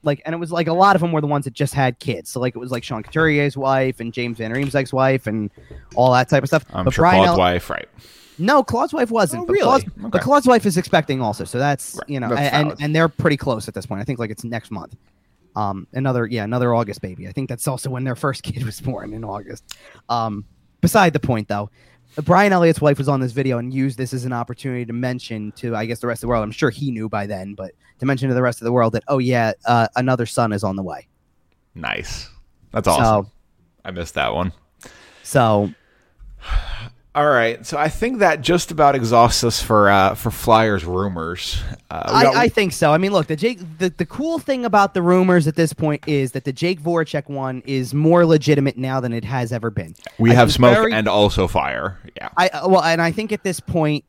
like, 0.03 0.21
and 0.25 0.33
it 0.33 0.37
was 0.37 0.51
like 0.51 0.67
a 0.67 0.73
lot 0.73 0.95
of 0.95 1.01
them 1.01 1.11
were 1.11 1.21
the 1.21 1.27
ones 1.27 1.45
that 1.45 1.53
just 1.53 1.73
had 1.73 1.99
kids. 1.99 2.29
So, 2.31 2.39
like, 2.39 2.55
it 2.55 2.59
was 2.59 2.71
like 2.71 2.83
Sean 2.83 3.03
Couturier's 3.03 3.55
wife 3.55 3.99
and 3.99 4.13
James 4.13 4.37
Van 4.37 4.51
Riemsdyk's 4.51 4.93
wife 4.93 5.27
and 5.27 5.49
all 5.95 6.11
that 6.13 6.29
type 6.29 6.43
of 6.43 6.49
stuff. 6.49 6.65
I'm 6.73 6.85
but 6.85 6.93
sure 6.93 7.03
Brian 7.03 7.23
Claude's 7.23 7.37
wife, 7.37 7.69
right? 7.69 7.87
no, 8.37 8.63
Claude's 8.63 8.93
wife 8.93 9.11
wasn't. 9.11 9.43
Oh, 9.43 9.45
but 9.45 9.53
really? 9.53 9.63
Claude's, 9.63 9.83
Okay. 9.85 10.09
But 10.09 10.21
Claude's 10.21 10.47
wife 10.47 10.65
is 10.65 10.77
expecting 10.77 11.21
also, 11.21 11.43
so 11.43 11.59
that's 11.59 11.95
Right. 11.95 12.09
you 12.09 12.19
know, 12.19 12.29
That's 12.29 12.53
and 12.53 12.73
and 12.79 12.95
they're 12.95 13.09
pretty 13.09 13.37
close 13.37 13.67
at 13.67 13.73
this 13.73 13.85
point. 13.85 14.01
I 14.01 14.03
think 14.03 14.19
like 14.19 14.31
it's 14.31 14.43
next 14.43 14.71
month. 14.71 14.95
Um, 15.55 15.85
another 15.93 16.25
yeah, 16.25 16.43
another 16.43 16.73
August 16.73 17.01
baby. 17.01 17.27
I 17.27 17.31
think 17.33 17.49
that's 17.49 17.67
also 17.67 17.89
when 17.89 18.03
their 18.03 18.15
first 18.15 18.43
kid 18.43 18.63
was 18.63 18.81
born 18.81 19.13
in 19.13 19.23
August. 19.23 19.77
Um, 20.09 20.45
beside 20.79 21.13
the 21.13 21.19
point 21.19 21.47
though, 21.47 21.69
Brian 22.23 22.51
Elliott's 22.53 22.81
wife 22.81 22.97
was 22.97 23.07
on 23.09 23.19
this 23.19 23.31
video 23.31 23.57
and 23.57 23.73
used 23.73 23.97
this 23.97 24.13
as 24.13 24.25
an 24.25 24.33
opportunity 24.33 24.85
to 24.85 24.93
mention 24.93 25.51
to 25.57 25.75
I 25.75 25.85
guess 25.85 25.99
the 25.99 26.07
rest 26.07 26.19
of 26.19 26.21
the 26.21 26.27
world. 26.29 26.43
I'm 26.43 26.51
sure 26.51 26.69
he 26.69 26.89
knew 26.89 27.09
by 27.09 27.27
then, 27.27 27.53
but 27.53 27.71
to 28.01 28.05
mention 28.05 28.27
to 28.27 28.35
the 28.35 28.41
rest 28.41 28.59
of 28.61 28.65
the 28.65 28.71
world 28.73 28.93
that 28.93 29.03
oh 29.07 29.19
yeah, 29.19 29.53
uh, 29.65 29.87
another 29.95 30.25
son 30.25 30.51
is 30.51 30.63
on 30.63 30.75
the 30.75 30.83
way. 30.83 31.07
Nice. 31.73 32.29
That's 32.71 32.87
awesome. 32.87 33.25
So 33.27 33.31
I 33.85 33.91
missed 33.91 34.15
that 34.15 34.33
one. 34.33 34.51
so 35.23 35.71
All 37.13 37.27
right, 37.27 37.65
so 37.65 37.77
I 37.77 37.89
think 37.89 38.19
that 38.19 38.39
just 38.39 38.71
about 38.71 38.95
exhausts 38.95 39.43
us 39.43 39.61
for 39.61 39.89
uh, 39.89 40.15
for 40.15 40.31
Flyers 40.31 40.85
rumors. 40.85 41.61
Uh, 41.89 42.03
we 42.15 42.23
got- 42.23 42.35
I, 42.35 42.43
I 42.43 42.49
think 42.49 42.71
so. 42.71 42.93
I 42.93 42.97
mean, 42.97 43.11
look, 43.11 43.27
the 43.27 43.35
Jake. 43.35 43.59
The, 43.79 43.89
the 43.89 44.05
cool 44.05 44.39
thing 44.39 44.63
about 44.63 44.93
the 44.93 45.01
rumors 45.01 45.45
at 45.45 45.55
this 45.57 45.73
point 45.73 46.03
is 46.07 46.31
that 46.31 46.45
the 46.45 46.53
Jake 46.53 46.81
Voracek 46.81 47.29
one 47.29 47.61
is 47.65 47.93
more 47.93 48.25
legitimate 48.25 48.77
now 48.77 49.01
than 49.01 49.11
it 49.11 49.25
has 49.25 49.51
ever 49.51 49.69
been. 49.69 49.93
we 50.19 50.31
I 50.31 50.35
have 50.35 50.51
smoke 50.53 50.73
very- 50.73 50.93
and 50.93 51.07
also 51.09 51.47
fire. 51.49 51.99
Yeah, 52.15 52.29
I 52.37 52.47
uh, 52.47 52.69
well, 52.69 52.81
and 52.81 53.01
I 53.01 53.11
think 53.11 53.31
at 53.33 53.43
this 53.43 53.59
point, 53.59 54.05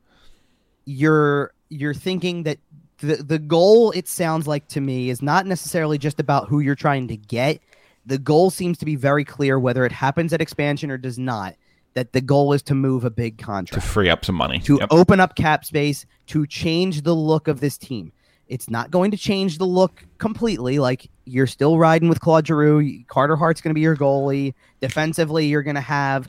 you're 0.85 1.53
you're 1.71 1.95
thinking 1.95 2.45
that 2.45 2.59
the 3.03 3.17
the 3.17 3.39
goal. 3.39 3.91
It 3.93 4.09
sounds 4.09 4.47
like 4.47 4.67
to 4.69 4.81
me 4.81 5.11
is 5.11 5.21
not 5.21 5.47
necessarily 5.47 5.99
just 5.99 6.19
about 6.19 6.49
who 6.49 6.61
you're 6.61 6.75
trying 6.75 7.09
to 7.09 7.17
get. 7.17 7.61
The 8.07 8.19
goal 8.19 8.51
seems 8.51 8.79
to 8.79 8.85
be 8.85 8.97
very 8.97 9.25
clear, 9.25 9.59
whether 9.59 9.85
it 9.85 9.93
happens 9.93 10.33
at 10.33 10.41
expansion 10.41 10.91
or 10.91 10.97
does 10.99 11.19
not. 11.19 11.55
That 11.95 12.13
the 12.15 12.23
goal 12.23 12.55
is 12.55 12.63
to 12.65 12.75
move 12.75 13.05
a 13.05 13.11
big 13.11 13.37
contract 13.37 13.85
to 13.85 13.87
free 13.87 14.09
up 14.09 14.25
some 14.25 14.35
money. 14.35 14.61
to 14.61 14.79
Yep. 14.81 14.89
open 14.91 15.21
up 15.21 15.37
cap 15.37 15.63
space, 15.67 16.07
to 16.29 16.47
change 16.47 17.03
the 17.03 17.15
look 17.15 17.49
of 17.49 17.61
this 17.61 17.77
team. 17.77 18.13
It's 18.49 18.71
not 18.71 18.91
going 18.91 19.11
to 19.11 19.17
change 19.19 19.59
the 19.59 19.67
look 19.67 20.05
completely. 20.19 20.79
Like 20.79 21.11
you're 21.27 21.47
still 21.47 21.79
riding 21.79 22.09
with 22.09 22.21
Claude 22.21 22.47
Giroux. 22.47 23.05
Carter 23.09 23.37
Hart's 23.37 23.61
going 23.61 23.71
to 23.71 23.75
be 23.75 23.83
your 23.83 23.97
goalie. 23.97 24.55
Defensively, 24.81 25.47
you're 25.47 25.63
going 25.63 25.75
to 25.75 25.81
have 25.83 26.29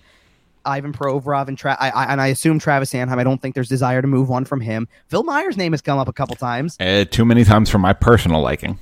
Ivan 0.65 0.93
Provorov 0.93 1.47
and 1.47 1.57
Tra- 1.57 1.77
I, 1.79 1.89
I, 1.89 2.05
and 2.11 2.21
I 2.21 2.27
assume 2.27 2.59
Travis 2.59 2.91
Sanheim. 2.91 3.17
I 3.17 3.23
don't 3.23 3.41
think 3.41 3.55
there's 3.55 3.69
desire 3.69 4.01
to 4.01 4.07
move 4.07 4.31
on 4.31 4.45
from 4.45 4.61
him. 4.61 4.87
Phil 5.07 5.23
Myers' 5.23 5.57
name 5.57 5.73
has 5.73 5.81
come 5.81 5.99
up 5.99 6.07
a 6.07 6.13
couple 6.13 6.35
times. 6.35 6.77
Uh, 6.79 7.05
too 7.05 7.25
many 7.25 7.43
times 7.43 7.69
for 7.69 7.77
my 7.79 7.93
personal 7.93 8.41
liking. 8.41 8.79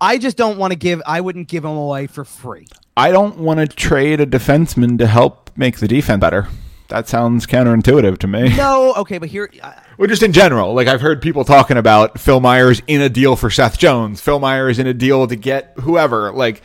I 0.00 0.18
just 0.18 0.36
don't 0.36 0.58
want 0.58 0.72
to 0.72 0.78
give. 0.78 1.02
I 1.06 1.20
wouldn't 1.20 1.48
give 1.48 1.64
him 1.64 1.72
away 1.76 2.06
for 2.06 2.24
free. 2.24 2.66
I 2.96 3.10
don't 3.10 3.38
want 3.38 3.60
to 3.60 3.66
trade 3.66 4.20
a 4.20 4.26
defenseman 4.26 4.98
to 4.98 5.06
help 5.06 5.50
make 5.56 5.78
the 5.78 5.88
defense 5.88 6.20
better. 6.20 6.48
That 6.88 7.06
sounds 7.06 7.46
counterintuitive 7.46 8.16
to 8.18 8.26
me. 8.26 8.56
No, 8.56 8.94
okay, 8.94 9.18
but 9.18 9.28
here, 9.28 9.50
uh, 9.62 9.72
Well, 9.98 10.08
just 10.08 10.22
in 10.22 10.32
general, 10.32 10.72
like 10.72 10.88
I've 10.88 11.02
heard 11.02 11.20
people 11.20 11.44
talking 11.44 11.76
about 11.76 12.18
Phil 12.18 12.40
Myers 12.40 12.80
in 12.86 13.02
a 13.02 13.10
deal 13.10 13.36
for 13.36 13.50
Seth 13.50 13.78
Jones, 13.78 14.22
Phil 14.22 14.38
Myers 14.38 14.78
in 14.78 14.86
a 14.86 14.94
deal 14.94 15.26
to 15.26 15.36
get 15.36 15.74
whoever. 15.80 16.32
Like, 16.32 16.62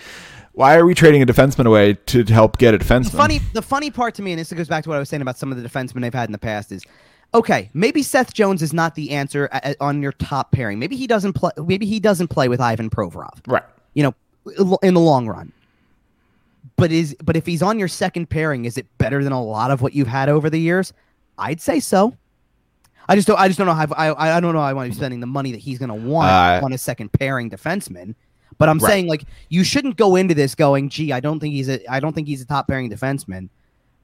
why 0.53 0.75
are 0.75 0.85
we 0.85 0.93
trading 0.93 1.21
a 1.21 1.25
defenseman 1.25 1.65
away 1.65 1.93
to 2.07 2.23
help 2.25 2.57
get 2.57 2.73
a 2.73 2.77
defenseman? 2.79 3.11
funny. 3.17 3.39
The 3.53 3.61
funny 3.61 3.91
part 3.91 4.15
to 4.15 4.21
me, 4.21 4.31
and 4.31 4.39
this 4.39 4.51
goes 4.53 4.67
back 4.67 4.83
to 4.83 4.89
what 4.89 4.95
I 4.95 4.99
was 4.99 5.09
saying 5.09 5.21
about 5.21 5.37
some 5.37 5.51
of 5.51 5.61
the 5.61 5.67
defensemen 5.67 6.01
they've 6.01 6.13
had 6.13 6.27
in 6.29 6.31
the 6.31 6.37
past, 6.37 6.71
is 6.71 6.83
okay. 7.33 7.69
Maybe 7.73 8.03
Seth 8.03 8.33
Jones 8.33 8.61
is 8.61 8.71
not 8.73 8.95
the 8.95 9.11
answer 9.11 9.49
a- 9.51 9.71
a- 9.71 9.75
on 9.83 10.01
your 10.01 10.11
top 10.13 10.51
pairing. 10.51 10.79
Maybe 10.79 10.95
he 10.95 11.07
doesn't 11.07 11.33
play. 11.33 11.51
Maybe 11.57 11.85
he 11.85 11.99
doesn't 11.99 12.27
play 12.29 12.47
with 12.49 12.61
Ivan 12.61 12.89
Provorov. 12.89 13.39
right? 13.47 13.63
you 13.95 14.01
know, 14.03 14.15
in 14.81 14.93
the 14.95 14.99
long 14.99 15.27
run. 15.27 15.51
But 16.77 16.91
is 16.91 17.15
but 17.23 17.35
if 17.37 17.45
he's 17.45 17.61
on 17.61 17.77
your 17.77 17.87
second 17.87 18.29
pairing, 18.29 18.65
is 18.65 18.77
it 18.77 18.87
better 18.97 19.23
than 19.23 19.33
a 19.33 19.43
lot 19.43 19.69
of 19.71 19.81
what 19.81 19.93
you've 19.93 20.07
had 20.07 20.29
over 20.29 20.49
the 20.49 20.57
years? 20.59 20.93
I'd 21.37 21.61
say 21.61 21.79
so. 21.79 22.15
I 23.07 23.15
just 23.15 23.27
don't. 23.27 23.39
I 23.39 23.47
just 23.47 23.57
don't 23.57 23.67
know 23.67 23.73
how. 23.73 23.85
I 23.95 24.37
I 24.37 24.39
don't 24.39 24.53
know. 24.53 24.59
how 24.61 24.65
I 24.67 24.73
want 24.73 24.87
to 24.87 24.91
be 24.91 24.95
spending 24.95 25.19
the 25.19 25.27
money 25.27 25.51
that 25.51 25.59
he's 25.59 25.77
going 25.77 25.89
to 25.89 25.95
want 26.09 26.29
Uh, 26.31 26.61
on 26.63 26.73
a 26.73 26.77
second 26.77 27.11
pairing 27.11 27.49
defenseman. 27.49 28.15
But 28.63 28.69
I'm 28.69 28.77
Right. 28.79 28.89
saying 28.91 29.07
like 29.07 29.25
you 29.49 29.65
shouldn't 29.65 29.97
go 29.97 30.15
into 30.15 30.33
this 30.33 30.55
going, 30.55 30.87
gee, 30.87 31.11
I 31.11 31.19
don't 31.19 31.41
think 31.41 31.53
he's 31.53 31.67
a. 31.67 31.85
I 31.91 31.99
don't 31.99 32.13
think 32.13 32.29
he's 32.29 32.41
a 32.41 32.45
top 32.45 32.65
pairing 32.69 32.89
defenseman, 32.89 33.49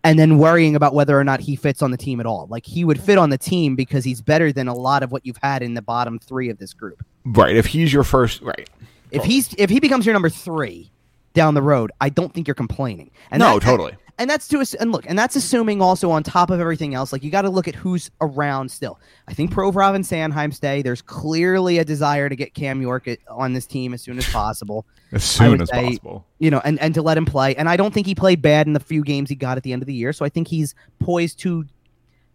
and 0.03 0.19
then 0.19 0.37
worrying 0.37 0.75
about 0.75 0.93
whether 0.93 1.17
or 1.17 1.23
not 1.23 1.39
he 1.39 1.55
fits 1.55 1.81
on 1.81 1.91
the 1.91 1.97
team 1.97 2.19
at 2.19 2.25
all. 2.25 2.45
Like 2.49 2.65
he 2.65 2.83
would 2.83 2.99
fit 3.01 3.17
on 3.17 3.29
the 3.29 3.37
team 3.37 3.77
because 3.77 4.03
he's 4.03 4.21
better 4.21 4.51
than 4.51 4.67
a 4.67 4.73
lot 4.75 5.01
of 5.01 5.13
what 5.13 5.25
you've 5.25 5.39
had 5.41 5.63
in 5.63 5.75
the 5.75 5.81
bottom 5.81 6.19
three 6.19 6.49
of 6.49 6.57
this 6.57 6.73
group. 6.73 7.05
Right. 7.23 7.55
If 7.55 7.67
he's 7.67 7.93
your 7.93 8.03
first, 8.03 8.41
right? 8.41 8.69
If 9.11 9.23
he's 9.23 9.53
if 9.57 9.69
he 9.69 9.79
becomes 9.79 10.05
your 10.05 10.11
number 10.13 10.29
three 10.29 10.91
down 11.33 11.53
the 11.53 11.61
road, 11.61 11.91
I 12.01 12.09
don't 12.09 12.33
think 12.33 12.45
you're 12.47 12.55
complaining. 12.55 13.11
And 13.31 13.39
No, 13.39 13.53
that- 13.53 13.61
totally. 13.65 13.93
And 14.19 14.29
that's 14.29 14.47
to 14.49 14.63
and 14.79 14.91
look, 14.91 15.05
and 15.07 15.17
that's 15.17 15.35
assuming 15.37 15.81
also 15.81 16.11
on 16.11 16.23
top 16.23 16.51
of 16.51 16.59
everything 16.59 16.93
else, 16.93 17.13
like 17.13 17.23
you 17.23 17.31
got 17.31 17.43
to 17.43 17.49
look 17.49 17.67
at 17.69 17.73
who's 17.73 18.11
around 18.19 18.69
still. 18.69 18.99
I 19.29 19.33
think 19.33 19.51
Provorov 19.51 19.95
and 19.95 20.03
Sanheim 20.03 20.53
stay. 20.53 20.81
There's 20.81 21.01
clearly 21.01 21.79
a 21.79 21.85
desire 21.85 22.27
to 22.27 22.35
get 22.35 22.53
Cam 22.53 22.81
York 22.81 23.07
at- 23.07 23.19
on 23.29 23.53
this 23.53 23.65
team 23.65 23.93
as 23.93 24.01
soon 24.01 24.17
as 24.17 24.29
possible. 24.29 24.85
As 25.11 25.23
soon 25.23 25.59
as 25.59 25.69
say- 25.69 25.85
possible. 25.85 26.25
You 26.37 26.51
know, 26.51 26.61
and 26.63 26.79
and 26.79 26.93
to 26.93 27.01
let 27.01 27.17
him 27.17 27.25
play. 27.25 27.55
And 27.55 27.67
I 27.67 27.77
don't 27.77 27.91
think 27.93 28.05
he 28.05 28.13
played 28.13 28.43
bad 28.43 28.67
in 28.67 28.73
the 28.73 28.79
few 28.79 29.03
games 29.03 29.29
he 29.29 29.35
got 29.35 29.57
at 29.57 29.63
the 29.63 29.73
end 29.73 29.81
of 29.81 29.87
the 29.87 29.93
year. 29.93 30.13
So 30.13 30.23
I 30.23 30.29
think 30.29 30.47
he's 30.49 30.75
poised 30.99 31.39
to 31.39 31.65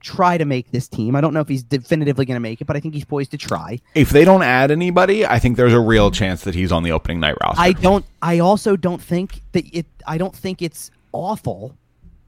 try 0.01 0.37
to 0.37 0.45
make 0.45 0.71
this 0.71 0.89
team. 0.89 1.15
I 1.17 1.21
don't 1.21 1.33
know 1.35 1.41
if 1.41 1.49
he's 1.49 1.63
definitively 1.63 2.25
going 2.27 2.37
to 2.37 2.41
make 2.41 2.61
it, 2.61 2.67
but 2.67 2.77
I 2.77 2.81
think 2.81 2.95
he's 2.95 3.05
poised 3.05 3.31
to 3.31 3.39
try. 3.39 3.81
If 3.95 4.11
they 4.11 4.25
don't 4.25 4.43
add 4.43 4.71
anybody, 4.71 5.25
I 5.25 5.39
think 5.39 5.57
there's 5.57 5.73
a 5.73 5.81
real 5.81 6.11
chance 6.11 6.43
that 6.45 6.55
he's 6.55 6.73
on 6.73 6.83
the 6.83 6.93
opening 6.93 7.21
night 7.21 7.37
roster. 7.43 7.61
I 7.63 7.73
don't. 7.73 8.05
I 8.23 8.39
also 8.41 8.75
don't 8.77 9.01
think 9.03 9.41
that 9.53 9.65
it. 9.75 9.87
I 10.07 10.19
don't 10.19 10.35
think 10.35 10.61
it's 10.63 10.91
awful 11.15 11.75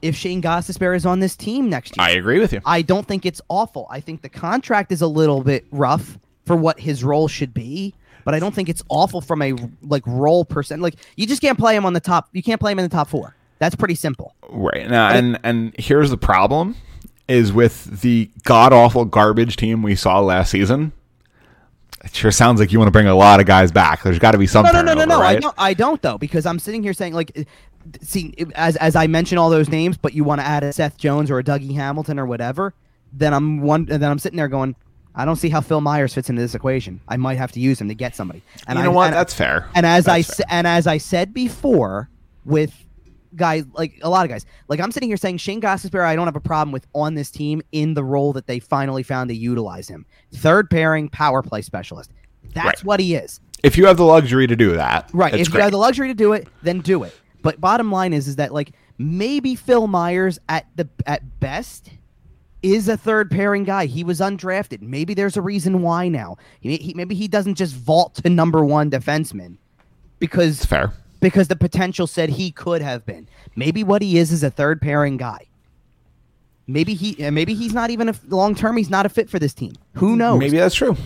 if 0.00 0.16
Shane 0.16 0.40
Gostisbehere 0.40 0.96
is 0.96 1.04
on 1.04 1.20
this 1.20 1.36
team 1.36 1.68
next 1.68 1.96
year. 1.96 2.06
I 2.06 2.10
agree 2.10 2.38
with 2.38 2.52
you. 2.52 2.60
I 2.64 2.82
don't 2.82 3.06
think 3.06 3.26
it's 3.26 3.42
awful. 3.48 3.86
I 3.90 4.00
think 4.00 4.22
the 4.22 4.28
contract 4.28 4.92
is 4.92 5.02
a 5.02 5.06
little 5.06 5.42
bit 5.42 5.66
rough 5.70 6.18
for 6.44 6.56
what 6.56 6.78
his 6.80 7.02
role 7.02 7.28
should 7.28 7.52
be, 7.52 7.92
but 8.24 8.34
I 8.34 8.38
don't 8.38 8.54
think 8.54 8.68
it's 8.68 8.82
awful 8.88 9.20
from 9.20 9.42
a 9.42 9.54
like 9.82 10.02
role 10.06 10.44
percent. 10.44 10.80
Like 10.80 10.94
you 11.16 11.26
just 11.26 11.40
can't 11.42 11.58
play 11.58 11.76
him 11.76 11.84
on 11.84 11.92
the 11.92 12.00
top. 12.00 12.28
You 12.32 12.42
can't 12.42 12.60
play 12.60 12.72
him 12.72 12.78
in 12.78 12.84
the 12.84 12.94
top 12.94 13.08
four. 13.08 13.34
That's 13.58 13.74
pretty 13.74 13.94
simple. 13.94 14.34
Right 14.48 14.88
now, 14.88 15.08
and 15.10 15.38
and 15.42 15.74
here's 15.78 16.10
the 16.10 16.18
problem: 16.18 16.76
is 17.28 17.52
with 17.52 18.00
the 18.02 18.30
god 18.44 18.72
awful 18.72 19.04
garbage 19.04 19.56
team 19.56 19.82
we 19.82 19.96
saw 19.96 20.20
last 20.20 20.50
season. 20.50 20.92
It 22.04 22.14
sure 22.14 22.30
sounds 22.30 22.60
like 22.60 22.70
you 22.72 22.78
want 22.78 22.88
to 22.88 22.92
bring 22.92 23.08
a 23.08 23.14
lot 23.16 23.40
of 23.40 23.46
guys 23.46 23.72
back. 23.72 24.02
There's 24.04 24.20
got 24.20 24.32
to 24.32 24.38
be 24.38 24.46
some. 24.46 24.64
No, 24.64 24.70
no, 24.70 24.82
no, 24.82 24.94
no, 24.94 25.04
no. 25.04 25.20
I 25.20 25.36
don't. 25.36 25.54
I 25.58 25.74
don't 25.74 26.00
though 26.02 26.18
because 26.18 26.46
I'm 26.46 26.60
sitting 26.60 26.82
here 26.82 26.92
saying 26.92 27.14
like, 27.14 27.48
see, 28.02 28.34
as 28.54 28.76
as 28.76 28.96
I 28.96 29.06
mention 29.06 29.38
all 29.38 29.50
those 29.50 29.68
names, 29.68 29.96
but 29.96 30.14
you 30.14 30.24
want 30.24 30.40
to 30.40 30.46
add 30.46 30.62
a 30.64 30.72
Seth 30.72 30.96
Jones 30.96 31.30
or 31.30 31.38
a 31.38 31.44
Dougie 31.44 31.74
Hamilton 31.74 32.18
or 32.18 32.26
whatever, 32.26 32.74
then 33.12 33.32
I'm 33.34 33.60
one. 33.60 33.84
Then 33.86 34.02
I'm 34.04 34.18
sitting 34.18 34.36
there 34.36 34.48
going, 34.48 34.74
I 35.14 35.24
don't 35.24 35.36
see 35.36 35.48
how 35.48 35.60
Phil 35.60 35.80
Myers 35.80 36.12
fits 36.14 36.28
into 36.30 36.42
this 36.42 36.54
equation. 36.54 37.00
I 37.08 37.16
might 37.16 37.38
have 37.38 37.52
to 37.52 37.60
use 37.60 37.80
him 37.80 37.88
to 37.88 37.94
get 37.94 38.14
somebody. 38.16 38.42
And 38.66 38.76
you 38.78 38.82
I, 38.82 38.86
know 38.86 38.92
what? 38.92 39.06
And, 39.08 39.14
That's 39.14 39.34
fair. 39.34 39.68
and 39.74 39.86
as 39.86 40.06
I 40.08 40.18
That's 40.22 40.36
sa- 40.36 40.44
and 40.50 40.66
as 40.66 40.86
I 40.86 40.98
said 40.98 41.32
before, 41.34 42.08
with 42.44 42.72
guys 43.34 43.64
like 43.74 43.98
a 44.02 44.08
lot 44.08 44.24
of 44.24 44.30
guys, 44.30 44.46
like 44.68 44.80
I'm 44.80 44.90
sitting 44.92 45.08
here 45.08 45.16
saying 45.16 45.38
Shane 45.38 45.60
Gostisbehere, 45.60 46.04
I 46.04 46.16
don't 46.16 46.26
have 46.26 46.36
a 46.36 46.40
problem 46.40 46.72
with 46.72 46.86
on 46.94 47.14
this 47.14 47.30
team 47.30 47.62
in 47.72 47.94
the 47.94 48.04
role 48.04 48.32
that 48.34 48.46
they 48.46 48.58
finally 48.58 49.02
found 49.02 49.28
to 49.28 49.36
utilize 49.36 49.88
him. 49.88 50.06
Third 50.34 50.70
pairing 50.70 51.08
power 51.08 51.42
play 51.42 51.62
specialist. 51.62 52.10
That's 52.54 52.80
Right. 52.80 52.84
what 52.84 53.00
he 53.00 53.14
is. 53.14 53.40
if 53.62 53.76
you 53.76 53.86
have 53.86 53.96
the 53.96 54.04
luxury 54.04 54.46
to 54.46 54.54
do 54.54 54.74
that, 54.76 55.10
Right. 55.12 55.34
if 55.34 55.50
great. 55.50 55.58
you 55.58 55.62
have 55.62 55.70
the 55.72 55.78
luxury 55.78 56.08
to 56.08 56.14
do 56.14 56.34
it, 56.34 56.46
then 56.62 56.80
do 56.80 57.02
it. 57.04 57.18
But 57.46 57.60
bottom 57.60 57.92
line 57.92 58.12
is, 58.12 58.26
is 58.26 58.36
that 58.36 58.52
like 58.52 58.72
maybe 58.98 59.54
Phil 59.54 59.86
Myers 59.86 60.40
at 60.48 60.66
the 60.74 60.88
at 61.06 61.38
best 61.38 61.90
is 62.60 62.88
a 62.88 62.96
third 62.96 63.30
pairing 63.30 63.62
guy. 63.62 63.86
He 63.86 64.02
was 64.02 64.18
undrafted. 64.18 64.82
Maybe 64.82 65.14
there's 65.14 65.36
a 65.36 65.40
reason 65.40 65.80
why 65.80 66.08
now. 66.08 66.38
He, 66.58 66.76
he, 66.78 66.94
maybe 66.94 67.14
he 67.14 67.28
doesn't 67.28 67.54
just 67.54 67.76
vault 67.76 68.16
to 68.16 68.28
number 68.28 68.64
one 68.64 68.90
defenseman 68.90 69.58
because 70.18 70.56
it's 70.56 70.66
fair. 70.66 70.92
because 71.20 71.46
the 71.46 71.54
potential 71.54 72.08
said 72.08 72.30
he 72.30 72.50
could 72.50 72.82
have 72.82 73.06
been. 73.06 73.28
Maybe 73.54 73.84
what 73.84 74.02
he 74.02 74.18
is 74.18 74.32
is 74.32 74.42
a 74.42 74.50
third 74.50 74.82
pairing 74.82 75.16
guy. 75.16 75.46
Maybe 76.66 76.94
he 76.94 77.30
maybe 77.30 77.54
he's 77.54 77.72
not 77.72 77.90
even 77.90 78.08
a 78.08 78.14
long 78.26 78.56
term. 78.56 78.76
He's 78.76 78.90
not 78.90 79.06
a 79.06 79.08
fit 79.08 79.30
for 79.30 79.38
this 79.38 79.54
team. 79.54 79.74
Who 79.94 80.16
knows? 80.16 80.40
Maybe 80.40 80.56
that's 80.58 80.74
true. 80.74 80.96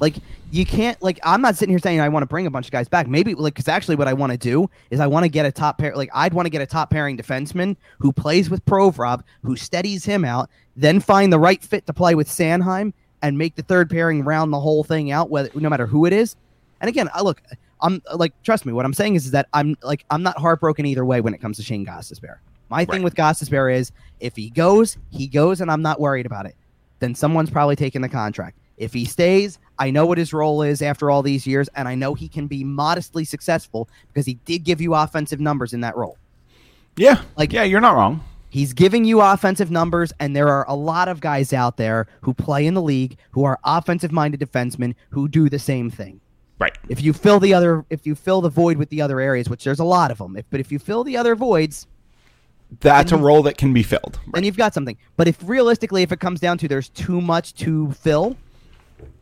Like 0.00 0.16
you 0.50 0.64
can't 0.64 1.00
like 1.02 1.18
I'm 1.22 1.40
not 1.40 1.56
sitting 1.56 1.72
here 1.72 1.78
saying 1.78 2.00
I 2.00 2.08
want 2.08 2.22
to 2.22 2.26
bring 2.26 2.46
a 2.46 2.50
bunch 2.50 2.66
of 2.66 2.72
guys 2.72 2.88
back. 2.88 3.06
Maybe 3.08 3.34
like 3.34 3.54
because 3.54 3.68
actually 3.68 3.96
what 3.96 4.08
I 4.08 4.12
want 4.12 4.32
to 4.32 4.38
do 4.38 4.68
is 4.90 5.00
I 5.00 5.06
want 5.06 5.24
to 5.24 5.28
get 5.28 5.46
a 5.46 5.52
top 5.52 5.78
pair. 5.78 5.94
Like 5.96 6.10
I'd 6.14 6.34
want 6.34 6.46
to 6.46 6.50
get 6.50 6.62
a 6.62 6.66
top 6.66 6.90
pairing 6.90 7.16
defenseman 7.16 7.76
who 7.98 8.12
plays 8.12 8.50
with 8.50 8.64
Provorov, 8.64 9.22
who 9.42 9.56
steadies 9.56 10.04
him 10.04 10.24
out, 10.24 10.50
then 10.76 11.00
find 11.00 11.32
the 11.32 11.38
right 11.38 11.62
fit 11.62 11.86
to 11.86 11.92
play 11.92 12.14
with 12.14 12.28
Sanheim 12.28 12.92
and 13.22 13.38
make 13.38 13.56
the 13.56 13.62
third 13.62 13.88
pairing 13.88 14.22
round 14.22 14.52
the 14.52 14.60
whole 14.60 14.84
thing 14.84 15.10
out, 15.10 15.30
whether 15.30 15.48
no 15.54 15.68
matter 15.70 15.86
who 15.86 16.04
it 16.06 16.12
is. 16.12 16.36
And 16.80 16.88
again, 16.88 17.08
I 17.14 17.22
look, 17.22 17.40
I'm 17.80 18.02
like 18.14 18.40
trust 18.42 18.66
me. 18.66 18.72
What 18.72 18.84
I'm 18.84 18.94
saying 18.94 19.14
is, 19.14 19.26
is 19.26 19.30
that 19.30 19.48
I'm 19.52 19.76
like 19.82 20.04
I'm 20.10 20.22
not 20.22 20.38
heartbroken 20.38 20.86
either 20.86 21.04
way 21.04 21.20
when 21.20 21.34
it 21.34 21.40
comes 21.40 21.56
to 21.56 21.62
Shane 21.62 21.86
Gostisbehere. 21.86 22.38
My 22.68 22.84
thing 22.84 22.96
Right. 22.96 23.04
with 23.04 23.14
Gostisbehere 23.14 23.74
is 23.74 23.92
if 24.20 24.36
he 24.36 24.50
goes, 24.50 24.96
he 25.10 25.26
goes, 25.26 25.60
and 25.60 25.70
I'm 25.70 25.82
not 25.82 26.00
worried 26.00 26.26
about 26.26 26.46
it. 26.46 26.56
Then 26.98 27.14
someone's 27.14 27.50
probably 27.50 27.76
taking 27.76 28.00
the 28.02 28.08
contract. 28.08 28.58
If 28.76 28.92
he 28.92 29.04
stays, 29.04 29.58
I 29.78 29.90
know 29.90 30.06
what 30.06 30.18
his 30.18 30.32
role 30.32 30.62
is 30.62 30.82
after 30.82 31.10
all 31.10 31.22
these 31.22 31.46
years, 31.46 31.68
and 31.74 31.88
I 31.88 31.94
know 31.94 32.14
he 32.14 32.28
can 32.28 32.46
be 32.46 32.62
modestly 32.64 33.24
successful 33.24 33.88
because 34.08 34.26
he 34.26 34.34
did 34.44 34.64
give 34.64 34.80
you 34.80 34.94
offensive 34.94 35.40
numbers 35.40 35.72
in 35.72 35.80
that 35.80 35.96
role. 35.96 36.16
Yeah. 36.96 37.22
Like- 37.36 37.52
yeah, 37.52 37.64
you're 37.64 37.80
not 37.80 37.94
wrong. 37.96 38.22
He's 38.50 38.72
giving 38.72 39.04
you 39.04 39.20
offensive 39.20 39.72
numbers, 39.72 40.12
and 40.20 40.36
there 40.36 40.48
are 40.48 40.64
a 40.68 40.76
lot 40.76 41.08
of 41.08 41.20
guys 41.20 41.52
out 41.52 41.76
there 41.76 42.06
who 42.20 42.32
play 42.32 42.66
in 42.66 42.74
the 42.74 42.82
league 42.82 43.16
who 43.32 43.42
are 43.42 43.58
offensive 43.64 44.12
minded 44.12 44.38
defensemen 44.38 44.94
who 45.10 45.26
do 45.26 45.48
the 45.48 45.58
same 45.58 45.90
thing. 45.90 46.20
Right. 46.60 46.78
If 46.88 47.02
you 47.02 47.12
fill 47.12 47.40
the 47.40 47.52
other, 47.52 47.84
if 47.90 48.06
you 48.06 48.14
fill 48.14 48.40
the 48.42 48.48
void 48.48 48.76
with 48.76 48.90
the 48.90 49.02
other 49.02 49.18
areas, 49.18 49.48
which 49.48 49.64
there's 49.64 49.80
a 49.80 49.84
lot 49.84 50.12
of 50.12 50.18
them, 50.18 50.36
if, 50.36 50.44
but 50.50 50.60
if 50.60 50.70
you 50.70 50.78
fill 50.78 51.02
the 51.02 51.16
other 51.16 51.34
voids, 51.34 51.88
That's 52.78 53.10
a 53.10 53.16
role 53.16 53.42
that 53.42 53.58
can 53.58 53.72
be 53.72 53.82
filled. 53.82 54.20
and 54.34 54.46
you've 54.46 54.56
got 54.56 54.72
something. 54.72 54.96
But 55.16 55.26
if 55.26 55.36
realistically, 55.42 56.04
if 56.04 56.12
it 56.12 56.20
comes 56.20 56.38
down 56.38 56.58
to 56.58 56.68
there's 56.68 56.90
too 56.90 57.20
much 57.20 57.54
to 57.56 57.90
fill, 57.90 58.36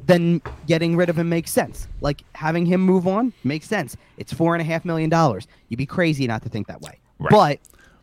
then 0.05 0.43
getting 0.67 0.97
rid 0.97 1.09
of 1.09 1.19
him 1.19 1.29
makes 1.29 1.51
sense. 1.51 1.89
Like 2.01 2.23
having 2.35 2.67
him 2.67 2.81
move 2.81 3.07
on 3.07 3.33
makes 3.45 3.67
sense. 3.67 3.97
It's 4.17 4.33
four 4.33 4.55
and 4.55 4.61
a 4.61 4.65
half 4.65 4.85
million 4.85 5.09
dollars. 5.11 5.47
You'd 5.69 5.77
be 5.77 5.87
crazy 5.87 6.27
not 6.27 6.43
to 6.43 6.49
think 6.49 6.67
that 6.67 6.81
way. 6.81 6.99
Right. 7.19 7.31
But 7.31 7.59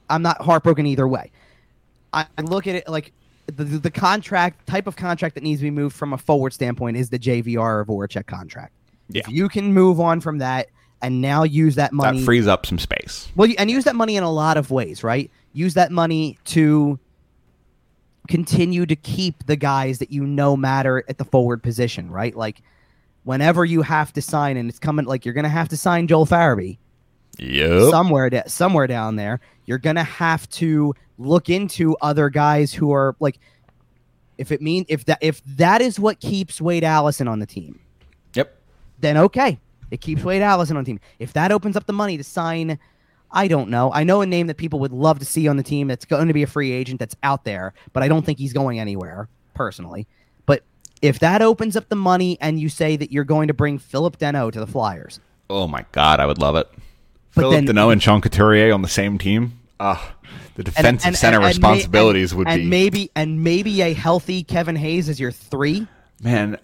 I'm 0.10 0.22
not 0.22 0.42
heartbroken 0.42 0.86
either 0.86 1.08
way. 1.08 1.32
I 2.14 2.26
I 2.38 2.42
look 2.42 2.68
at 2.68 2.76
it 2.76 2.88
like 2.88 3.12
the, 3.48 3.64
the 3.64 3.78
the 3.80 3.92
contract 3.92 4.66
type 4.68 4.88
of 4.88 4.96
contract 4.96 5.36
that 5.36 5.44
needs 5.44 5.60
to 5.60 5.66
be 5.66 5.72
moved 5.72 5.96
from 5.96 6.14
a 6.14 6.18
forward 6.18 6.54
standpoint 6.54 6.98
is 6.98 7.10
the 7.10 7.20
JVR 7.20 7.58
or 7.58 7.86
Voracek 7.86 8.26
contract. 8.28 8.74
Yeah. 9.10 9.22
If 9.26 9.30
you 9.30 9.50
can 9.50 9.74
move 9.74 10.00
on 10.00 10.22
from 10.22 10.38
that 10.38 10.70
and 11.02 11.22
now 11.22 11.44
use 11.44 11.76
that 11.76 11.94
money 11.94 12.20
That 12.20 12.26
frees 12.26 12.46
up 12.48 12.66
some 12.66 12.78
space. 12.80 13.30
well, 13.36 13.50
and 13.58 13.72
use 13.72 13.86
that 13.86 13.96
money 13.96 14.18
in 14.18 14.24
a 14.24 14.32
lot 14.32 14.58
of 14.58 14.70
ways, 14.70 15.04
right? 15.04 15.32
Use 15.54 15.74
that 15.76 15.92
money 15.92 16.38
to 16.46 17.00
continue 18.30 18.86
to 18.86 18.96
keep 18.96 19.46
the 19.48 19.58
guys 19.58 20.00
that 20.00 20.12
you 20.12 20.26
know 20.26 20.56
matter 20.56 21.04
at 21.10 21.18
the 21.18 21.26
forward 21.26 21.62
position, 21.62 22.10
right? 22.10 22.34
Like 22.36 22.62
whenever 23.24 23.66
you 23.66 23.82
have 23.82 24.14
to 24.14 24.22
sign, 24.22 24.56
and 24.56 24.70
it's 24.70 24.80
coming, 24.80 25.04
like 25.06 25.26
you're 25.26 25.34
gonna 25.34 25.50
have 25.50 25.68
to 25.70 25.78
sign 25.78 26.08
Joel 26.08 26.26
Farabee 26.26 26.78
Yep. 27.38 27.90
somewhere, 27.92 28.30
da- 28.30 28.48
somewhere 28.48 28.88
down 28.88 29.18
there. 29.18 29.42
You're 29.66 29.78
gonna 29.80 30.04
have 30.06 30.48
to 30.52 30.94
look 31.18 31.50
into 31.50 31.98
other 32.02 32.30
guys 32.30 32.74
who 32.74 32.92
are 32.94 33.16
like, 33.20 33.40
if 34.38 34.52
it 34.54 34.62
mean 34.62 34.86
if 34.88 35.04
that 35.06 35.18
if 35.22 35.42
that 35.58 35.82
is 35.82 36.00
what 36.00 36.22
keeps 36.22 36.62
Wade 36.62 36.86
Allison 36.86 37.28
on 37.28 37.40
the 37.40 37.46
team, 37.46 37.80
Yep. 38.36 38.56
then 39.02 39.18
okay. 39.18 39.60
It 39.92 40.02
keeps 40.02 40.24
Wade 40.24 40.44
Allison 40.44 40.78
on 40.78 40.84
the 40.84 40.92
team. 40.92 41.00
If 41.18 41.34
that 41.34 41.52
opens 41.52 41.76
up 41.76 41.88
the 41.88 41.94
money 41.94 42.16
to 42.16 42.24
sign, 42.24 42.78
I 43.32 43.48
don't 43.48 43.70
know. 43.70 43.92
I 43.94 44.04
know 44.04 44.22
a 44.22 44.26
name 44.26 44.48
that 44.48 44.58
people 44.58 44.80
would 44.80 44.92
love 44.92 45.20
to 45.20 45.26
see 45.26 45.48
on 45.48 45.58
the 45.58 45.64
team 45.64 45.88
that's 45.88 46.06
going 46.06 46.28
to 46.28 46.34
be 46.34 46.44
a 46.44 46.48
free 46.48 46.72
agent 46.72 47.00
that's 47.00 47.16
out 47.24 47.44
there, 47.46 47.74
but 47.94 48.02
I 48.04 48.08
don't 48.08 48.26
think 48.26 48.40
he's 48.40 48.54
going 48.54 48.80
anywhere 48.80 49.30
personally. 49.54 50.08
But 50.46 50.64
if 51.02 51.20
that 51.20 51.42
opens 51.42 51.76
up 51.76 51.90
the 51.90 51.96
money 51.96 52.38
and 52.42 52.60
you 52.60 52.70
say 52.70 52.96
that 52.98 53.12
you're 53.12 53.24
going 53.24 53.48
to 53.50 53.54
bring 53.54 53.78
Phillip 53.78 54.18
Danault 54.18 54.54
to 54.54 54.60
the 54.60 54.68
Flyers, 54.68 55.20
Oh 55.52 55.68
my 55.68 55.84
god, 55.92 56.20
I 56.20 56.26
would 56.28 56.38
love 56.38 56.56
it. 56.56 56.68
But 57.36 57.42
Phillip 57.42 57.66
then- 57.66 57.76
Danault 57.76 57.92
and 57.94 58.02
Sean 58.04 58.22
Couturier 58.22 58.74
on 58.74 58.82
the 58.84 58.88
same 58.88 59.18
team. 59.18 59.54
Ah, 59.80 60.14
the 60.56 60.64
defensive 60.64 61.08
and- 61.08 61.16
center 61.18 61.38
and- 61.38 61.46
and 61.46 61.56
responsibilities 61.56 62.32
and- 62.32 62.38
would 62.40 62.48
and 62.48 62.62
be 62.64 62.68
maybe 62.68 63.12
and 63.16 63.44
maybe 63.44 63.82
a 63.82 63.94
healthy 63.94 64.44
Kevin 64.44 64.76
Hayes 64.76 65.08
as 65.10 65.20
your 65.20 65.32
three. 65.32 65.88
man. 66.22 66.58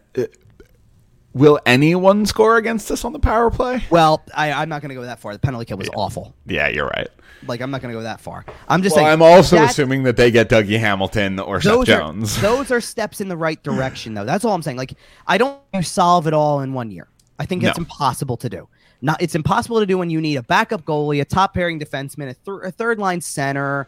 Will 1.35 1.59
anyone 1.67 2.25
score 2.25 2.57
against 2.57 2.89
us 2.89 3.05
on 3.05 3.13
the 3.13 3.19
power 3.19 3.51
play? 3.51 3.83
Well, 3.91 4.23
I, 4.33 4.51
I'm 4.51 4.69
not 4.69 4.81
going 4.81 4.89
to 4.89 4.95
go 4.95 5.03
that 5.03 5.19
far. 5.19 5.33
The 5.33 5.39
penalty 5.39 5.65
kill 5.65 5.77
was 5.77 5.89
awful. 5.95 6.33
Yeah, 6.47 6.67
you're 6.69 6.87
right. 6.87 7.07
Like 7.47 7.61
I'm 7.61 7.69
not 7.69 7.81
going 7.81 7.93
to 7.93 7.99
go 7.99 8.03
that 8.03 8.19
far. 8.21 8.43
I'm 8.67 8.81
just 8.81 8.95
Well, 8.95 9.05
saying. 9.05 9.13
I'm 9.13 9.21
also 9.21 9.57
that- 9.57 9.69
assuming 9.69 10.01
that 10.03 10.17
they 10.17 10.31
get 10.31 10.49
Dougie 10.49 10.79
Hamilton 10.79 11.37
or 11.39 11.61
Seth 11.61 11.71
those 11.71 11.85
Jones. 11.87 12.37
Are, 12.39 12.41
those 12.41 12.71
are 12.71 12.81
steps 12.81 13.21
in 13.21 13.27
the 13.27 13.37
right 13.37 13.61
direction, 13.61 14.15
though. 14.15 14.25
That's 14.25 14.43
all 14.43 14.55
I'm 14.55 14.63
saying. 14.63 14.77
Like, 14.77 14.95
I 15.27 15.37
don't 15.37 15.59
think 15.71 15.83
you 15.83 15.87
solve 15.87 16.25
it 16.25 16.33
all 16.33 16.61
in 16.61 16.73
one 16.73 16.89
year. 16.89 17.07
I 17.37 17.45
think 17.45 17.61
that's 17.61 17.77
No. 17.77 17.83
impossible 17.83 18.37
to 18.37 18.49
do. 18.49 18.67
Not, 19.01 19.21
it's 19.21 19.35
impossible 19.35 19.79
to 19.81 19.85
do 19.85 19.97
when 19.97 20.09
you 20.09 20.21
need 20.21 20.37
a 20.37 20.41
backup 20.43 20.85
goalie, 20.85 21.21
a 21.21 21.25
top 21.25 21.53
pairing 21.53 21.79
defenseman, 21.79 22.29
a, 22.29 22.33
th- 22.33 22.59
a 22.63 22.71
third 22.71 22.97
line 22.97 23.19
center. 23.21 23.87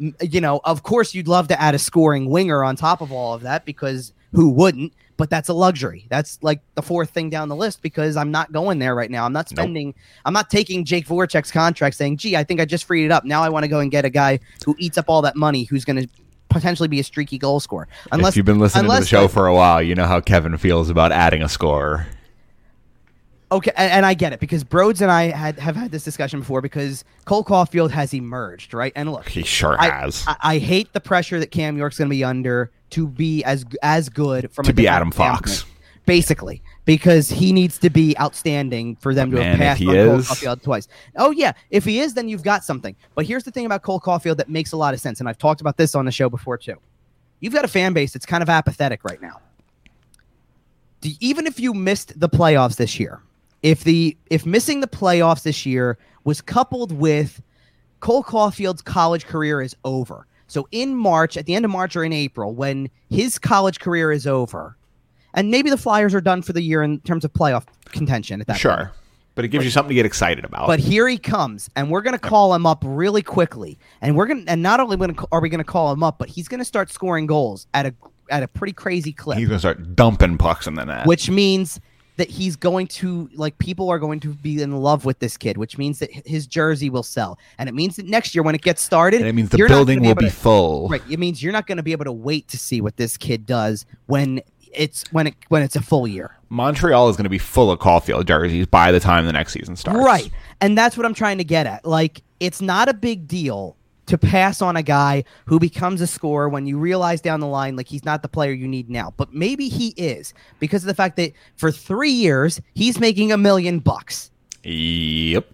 M- 0.00 0.16
You 0.22 0.40
know, 0.40 0.60
of 0.64 0.82
course, 0.82 1.14
you'd 1.14 1.28
love 1.28 1.46
to 1.48 1.60
add 1.60 1.74
a 1.74 1.78
scoring 1.78 2.28
winger 2.30 2.64
on 2.64 2.74
top 2.74 3.02
of 3.02 3.12
all 3.12 3.34
of 3.34 3.42
that 3.42 3.64
because 3.66 4.12
who 4.32 4.48
wouldn't? 4.48 4.92
But 5.18 5.30
that's 5.30 5.48
a 5.48 5.54
luxury. 5.54 6.06
That's 6.10 6.38
like 6.42 6.60
the 6.74 6.82
fourth 6.82 7.10
thing 7.10 7.30
down 7.30 7.48
the 7.48 7.56
list 7.56 7.80
because 7.80 8.16
I'm 8.18 8.30
not 8.30 8.52
going 8.52 8.78
there 8.78 8.94
right 8.94 9.10
now. 9.10 9.24
I'm 9.24 9.32
not 9.32 9.50
Nope. 9.50 9.58
spending. 9.60 9.94
I'm 10.26 10.34
not 10.34 10.50
taking 10.50 10.84
Jake 10.84 11.06
Voracek's 11.06 11.50
contract, 11.50 11.96
saying, 11.96 12.18
"Gee, 12.18 12.36
I 12.36 12.44
think 12.44 12.60
I 12.60 12.66
just 12.66 12.84
freed 12.84 13.06
it 13.06 13.10
up. 13.10 13.24
Now 13.24 13.42
I 13.42 13.48
want 13.48 13.64
to 13.64 13.68
go 13.68 13.80
and 13.80 13.90
get 13.90 14.04
a 14.04 14.10
guy 14.10 14.40
who 14.66 14.74
eats 14.78 14.98
up 14.98 15.06
all 15.08 15.22
that 15.22 15.34
money, 15.36 15.64
who's 15.64 15.84
going 15.86 16.02
to 16.02 16.08
potentially 16.50 16.88
be 16.88 17.00
a 17.00 17.04
streaky 17.04 17.38
goal 17.38 17.60
scorer." 17.60 17.88
Unless 18.12 18.32
if 18.32 18.36
you've 18.36 18.46
been 18.46 18.58
listening 18.58 18.90
to 18.90 19.00
the 19.00 19.06
show 19.06 19.26
for 19.26 19.46
a 19.46 19.54
while, 19.54 19.80
you 19.82 19.94
know 19.94 20.06
how 20.06 20.20
Kevin 20.20 20.56
feels 20.58 20.90
about 20.90 21.12
adding 21.12 21.42
a 21.42 21.48
scorer. 21.48 22.06
Okay, 23.52 23.70
and, 23.76 23.92
and 23.92 24.06
I 24.06 24.14
get 24.14 24.32
it 24.32 24.40
because 24.40 24.64
Broads 24.64 25.00
and 25.00 25.10
I 25.10 25.28
had 25.28 25.58
have 25.60 25.76
had 25.76 25.92
this 25.92 26.02
discussion 26.02 26.40
before 26.40 26.60
because 26.60 27.04
Cole 27.26 27.44
Caufield 27.44 27.92
has 27.92 28.12
emerged, 28.12 28.74
right? 28.74 28.92
And 28.96 29.12
look, 29.12 29.28
He 29.28 29.44
sure 29.44 29.80
I, 29.80 29.88
has. 30.00 30.24
I, 30.26 30.36
I 30.42 30.58
hate 30.58 30.92
the 30.92 31.00
pressure 31.00 31.38
that 31.38 31.52
Cam 31.52 31.76
York's 31.76 31.96
going 31.96 32.08
to 32.08 32.14
be 32.14 32.24
under 32.24 32.70
to 32.90 33.06
be 33.08 33.42
as 33.44 33.64
as 33.82 34.08
good 34.08 34.50
from 34.52 34.64
to 34.64 34.72
be 34.72 34.86
Adam 34.88 35.10
Fox. 35.10 35.64
basically, 36.06 36.62
because 36.84 37.28
he 37.28 37.52
needs 37.52 37.78
to 37.78 37.90
be 37.90 38.16
outstanding 38.18 38.96
for 38.96 39.14
them 39.14 39.30
to 39.30 39.38
Man, 39.38 39.58
have 39.58 39.78
passed 39.78 39.82
on 39.82 39.94
Cole 39.94 40.18
Caufield 40.18 40.62
twice. 40.62 40.88
Oh 41.16 41.30
yeah, 41.30 41.52
if 41.70 41.84
he 41.84 42.00
is, 42.00 42.14
then 42.14 42.28
you've 42.28 42.42
got 42.42 42.64
something. 42.64 42.94
But 43.14 43.26
here's 43.26 43.44
the 43.44 43.50
thing 43.50 43.66
about 43.66 43.82
Cole 43.82 44.00
Caufield 44.00 44.36
that 44.38 44.48
makes 44.48 44.72
a 44.72 44.76
lot 44.76 44.94
of 44.94 45.00
sense, 45.00 45.20
and 45.20 45.28
I've 45.28 45.38
talked 45.38 45.60
about 45.60 45.76
this 45.76 45.94
on 45.94 46.04
the 46.04 46.12
show 46.12 46.28
before 46.28 46.58
too. 46.58 46.76
You've 47.40 47.52
got 47.52 47.64
a 47.64 47.68
fan 47.68 47.92
base 47.92 48.12
that's 48.12 48.26
kind 48.26 48.42
of 48.42 48.48
apathetic 48.48 49.04
right 49.04 49.20
now. 49.20 49.40
Do, 51.00 51.10
even 51.20 51.46
if 51.46 51.60
you 51.60 51.74
missed 51.74 52.18
the 52.18 52.28
playoffs 52.28 52.76
this 52.76 52.98
year, 52.98 53.20
if 53.62 53.84
the 53.84 54.16
if 54.30 54.46
missing 54.46 54.80
the 54.80 54.86
playoffs 54.86 55.42
this 55.42 55.66
year 55.66 55.98
was 56.24 56.40
coupled 56.40 56.92
with 56.92 57.42
Cole 58.00 58.22
Caufield's 58.22 58.82
college 58.82 59.26
career 59.26 59.60
is 59.60 59.74
over. 59.84 60.26
So 60.46 60.68
in 60.70 60.94
March, 60.94 61.36
at 61.36 61.46
the 61.46 61.54
end 61.54 61.64
of 61.64 61.70
March 61.70 61.96
or 61.96 62.04
in 62.04 62.12
April, 62.12 62.54
when 62.54 62.88
his 63.10 63.38
college 63.38 63.80
career 63.80 64.12
is 64.12 64.26
over, 64.26 64.76
and 65.34 65.50
maybe 65.50 65.70
the 65.70 65.76
Flyers 65.78 66.14
are 66.14 66.20
done 66.20 66.42
for 66.42 66.52
the 66.52 66.62
year 66.62 66.82
in 66.82 67.00
terms 67.00 67.24
of 67.24 67.32
playoff 67.32 67.64
contention 67.86 68.40
at 68.40 68.46
that 68.46 68.54
point. 68.54 68.60
Sure. 68.60 68.92
But 69.34 69.44
it 69.44 69.48
gives 69.48 69.66
you 69.66 69.70
something 69.70 69.90
to 69.90 69.94
get 69.94 70.06
excited 70.06 70.46
about. 70.46 70.66
But 70.66 70.80
here 70.80 71.06
he 71.06 71.18
comes, 71.18 71.68
and 71.76 71.90
we're 71.90 72.00
gonna 72.00 72.18
call 72.18 72.54
him 72.54 72.64
up 72.64 72.82
really 72.86 73.22
quickly, 73.22 73.78
and 74.00 74.16
we're 74.16 74.26
gonna, 74.26 74.44
and 74.46 74.62
not 74.62 74.80
only 74.80 74.96
are 75.30 75.40
we 75.42 75.48
gonna 75.50 75.62
call 75.64 75.92
him 75.92 76.02
up, 76.02 76.18
but 76.18 76.28
he's 76.30 76.48
gonna 76.48 76.64
start 76.64 76.90
scoring 76.90 77.26
goals 77.26 77.66
at 77.74 77.84
a 77.84 77.94
at 78.30 78.42
a 78.42 78.48
pretty 78.48 78.72
crazy 78.72 79.12
clip, 79.12 79.38
He's 79.38 79.48
going 79.48 79.56
to 79.56 79.60
start 79.60 79.94
dumping 79.94 80.36
pucks 80.36 80.66
in 80.66 80.74
the 80.74 80.84
net. 80.84 81.06
which 81.06 81.30
means 81.30 81.80
that 82.16 82.30
he's 82.30 82.56
going 82.56 82.86
to 82.86 83.28
like 83.34 83.58
people 83.58 83.90
are 83.90 83.98
going 83.98 84.20
to 84.20 84.34
be 84.34 84.62
in 84.62 84.76
love 84.76 85.04
with 85.04 85.18
this 85.18 85.36
kid, 85.36 85.56
which 85.56 85.78
means 85.78 85.98
that 85.98 86.10
his 86.26 86.46
jersey 86.46 86.90
will 86.90 87.02
sell, 87.02 87.38
and 87.58 87.68
it 87.68 87.74
means 87.74 87.96
that 87.96 88.06
next 88.06 88.34
year 88.34 88.42
when 88.42 88.54
it 88.54 88.62
gets 88.62 88.82
started, 88.82 89.20
and 89.20 89.28
it 89.28 89.34
means 89.34 89.50
the 89.50 89.58
building 89.58 89.98
gonna 89.98 90.08
will 90.08 90.14
be 90.14 90.26
to- 90.26 90.30
full. 90.32 90.88
Right. 90.88 91.02
It 91.10 91.18
means 91.18 91.42
you're 91.42 91.52
not 91.52 91.66
going 91.66 91.76
to 91.76 91.82
be 91.82 91.92
able 91.92 92.04
to 92.06 92.12
wait 92.12 92.48
to 92.48 92.58
see 92.58 92.80
what 92.80 92.96
this 92.96 93.16
kid 93.16 93.46
does 93.46 93.86
when 94.06 94.40
it's 94.72 95.04
when 95.12 95.26
it 95.28 95.34
when 95.48 95.62
it's 95.62 95.76
a 95.76 95.82
full 95.82 96.06
year. 96.06 96.36
Montreal 96.48 97.08
is 97.08 97.16
going 97.16 97.24
to 97.24 97.30
be 97.30 97.38
full 97.38 97.70
of 97.70 97.78
Caufield 97.80 98.26
jerseys 98.26 98.66
by 98.66 98.92
the 98.92 99.00
time 99.00 99.26
the 99.26 99.32
next 99.32 99.52
season 99.52 99.74
starts. 99.76 99.98
Right. 99.98 100.30
And 100.60 100.78
that's 100.78 100.96
what 100.96 101.04
I'm 101.04 101.14
trying 101.14 101.38
to 101.38 101.44
get 101.44 101.66
at. 101.66 101.84
Like 101.84 102.22
it's 102.40 102.60
not 102.60 102.88
a 102.88 102.94
big 102.94 103.26
deal 103.26 103.75
to 104.06 104.16
pass 104.16 104.62
on 104.62 104.76
a 104.76 104.82
guy 104.82 105.24
who 105.44 105.58
becomes 105.58 106.00
a 106.00 106.06
scorer 106.06 106.48
when 106.48 106.66
you 106.66 106.78
realize 106.78 107.20
down 107.20 107.40
the 107.40 107.46
line 107.46 107.76
like 107.76 107.88
he's 107.88 108.04
not 108.04 108.22
the 108.22 108.28
player 108.28 108.52
you 108.52 108.68
need 108.68 108.88
now. 108.88 109.12
But 109.16 109.34
maybe 109.34 109.68
he 109.68 109.88
is 109.96 110.32
because 110.60 110.82
of 110.82 110.86
the 110.86 110.94
fact 110.94 111.16
that 111.16 111.32
for 111.56 111.70
3 111.70 112.10
years 112.10 112.60
he's 112.74 112.98
making 113.00 113.32
a 113.32 113.36
million 113.36 113.80
bucks. 113.80 114.30
Yep. 114.62 115.52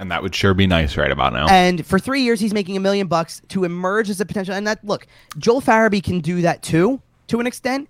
And 0.00 0.12
that 0.12 0.22
would 0.22 0.34
sure 0.34 0.54
be 0.54 0.66
nice 0.66 0.96
right 0.96 1.10
about 1.10 1.32
now. 1.32 1.48
And 1.48 1.84
for 1.84 1.98
three 1.98 2.22
years, 2.22 2.38
he's 2.38 2.54
making 2.54 2.76
a 2.76 2.80
million 2.80 3.08
bucks 3.08 3.42
to 3.48 3.64
emerge 3.64 4.08
as 4.10 4.20
a 4.20 4.26
potential. 4.26 4.54
And 4.54 4.64
that 4.64 4.78
look, 4.84 5.08
Joel 5.38 5.60
Farabee 5.60 6.02
can 6.02 6.20
do 6.20 6.40
that 6.42 6.62
too, 6.62 7.02
to 7.26 7.40
an 7.40 7.48
extent, 7.48 7.88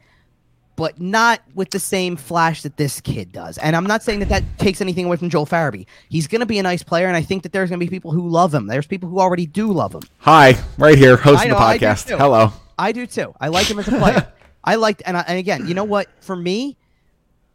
but 0.79 1.01
not 1.01 1.41
with 1.57 1.71
the 1.71 1.79
same 1.81 2.15
flash 2.15 2.63
that 2.63 2.77
this 2.77 3.01
kid 3.01 3.33
does. 3.33 3.59
And 3.59 3.75
I'm 3.75 3.85
not 3.85 4.01
saying 4.01 4.21
that 4.21 4.29
that 4.29 4.45
takes 4.59 4.81
anything 4.81 5.07
away 5.07 5.17
from 5.17 5.29
Joel 5.29 5.45
Farabee. 5.45 5.87
He's 6.09 6.29
going 6.29 6.39
to 6.39 6.47
be 6.47 6.61
a 6.61 6.63
nice 6.63 6.85
player, 6.85 7.09
and 7.09 7.17
I 7.17 7.21
think 7.21 7.43
that 7.43 7.51
there's 7.51 7.69
going 7.69 7.81
to 7.81 7.85
be 7.85 7.91
people 7.91 8.13
who 8.13 8.29
love 8.29 8.55
him. 8.55 8.69
There's 8.69 8.87
people 8.87 9.09
who 9.09 9.19
already 9.19 9.45
do 9.45 9.73
love 9.73 9.93
him. 9.93 10.03
Hi, 10.19 10.55
right 10.79 10.97
here, 10.97 11.17
hosting 11.17 11.51
know, 11.51 11.57
the 11.57 11.61
podcast. 11.61 12.07
too. 12.07 12.17
Hello. 12.17 12.53
I 12.79 12.93
do 12.93 13.09
too. 13.09 13.35
I 13.41 13.49
like 13.49 13.69
him 13.69 13.81
as 13.81 13.89
a 13.89 13.91
player. 13.91 14.33
I 14.65 14.77
liked, 14.77 15.03
and, 15.05 15.17
I, 15.17 15.25
and 15.27 15.37
again, 15.37 15.67
you 15.67 15.75
know 15.75 15.83
what? 15.83 16.07
For 16.21 16.37
me, 16.37 16.77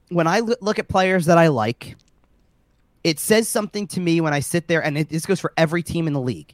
when 0.09 0.27
I 0.27 0.41
look 0.41 0.77
at 0.77 0.89
players 0.89 1.27
that 1.27 1.37
I 1.37 1.47
like, 1.47 1.95
it 3.05 3.21
says 3.21 3.47
something 3.47 3.87
to 3.87 4.01
me 4.01 4.19
when 4.19 4.33
I 4.33 4.41
sit 4.41 4.67
there, 4.67 4.83
and 4.83 4.97
it, 4.97 5.07
this 5.07 5.25
goes 5.25 5.39
for 5.39 5.53
every 5.55 5.81
team 5.81 6.07
in 6.07 6.13
the 6.13 6.21
league. 6.21 6.53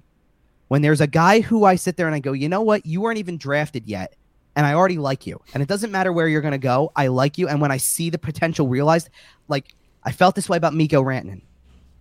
When 0.68 0.84
there's 0.84 1.02
a 1.02 1.08
guy 1.08 1.42
who 1.42 1.66
I 1.66 1.78
sit 1.78 1.98
there 1.98 2.06
and 2.06 2.16
I 2.16 2.20
go, 2.20 2.34
you 2.34 2.48
know 2.48 2.62
what? 2.62 2.86
You 2.86 3.02
weren't 3.02 3.18
even 3.18 3.40
drafted 3.40 3.88
yet, 3.88 4.14
and 4.60 4.66
I 4.66 4.74
already 4.74 4.98
like 4.98 5.26
you. 5.26 5.40
And 5.54 5.64
it 5.64 5.70
doesn't 5.70 5.90
matter 5.90 6.12
where 6.12 6.28
you're 6.28 6.42
going 6.42 6.52
to 6.52 6.58
go. 6.58 6.92
I 6.94 7.08
like 7.08 7.38
you. 7.38 7.48
And 7.48 7.62
when 7.62 7.72
I 7.72 7.78
see 7.78 8.10
the 8.10 8.18
potential 8.18 8.68
realized, 8.68 9.10
like 9.48 9.74
I 10.04 10.12
felt 10.12 10.36
this 10.36 10.50
way 10.50 10.58
about 10.58 10.74
Mikko 10.74 11.02
Rantanen. 11.02 11.44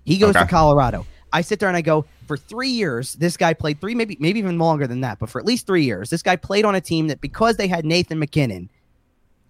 He 0.05 0.19
goes 0.19 0.35
Okay. 0.35 0.41
to 0.45 0.51
Colorado. 0.51 1.07
I 1.33 1.43
sit 1.43 1.61
there 1.61 1.69
and 1.69 1.77
I 1.77 1.83
go, 1.83 2.05
for 2.27 2.37
three 2.37 2.71
years, 2.71 3.13
this 3.13 3.37
guy 3.37 3.55
played 3.55 3.81
three, 3.81 3.95
maybe 3.95 4.17
maybe 4.19 4.41
even 4.41 4.59
longer 4.59 4.89
than 4.89 5.03
that, 5.03 5.21
but 5.21 5.29
for 5.31 5.39
at 5.39 5.47
least 5.47 5.69
three 5.69 5.85
years, 5.85 6.11
this 6.11 6.21
guy 6.21 6.35
played 6.35 6.65
on 6.65 6.75
a 6.75 6.81
team 6.81 7.07
that 7.07 7.21
because 7.21 7.59
they 7.59 7.69
had 7.69 7.85
Nathan 7.85 8.19
MacKinnon, 8.19 8.69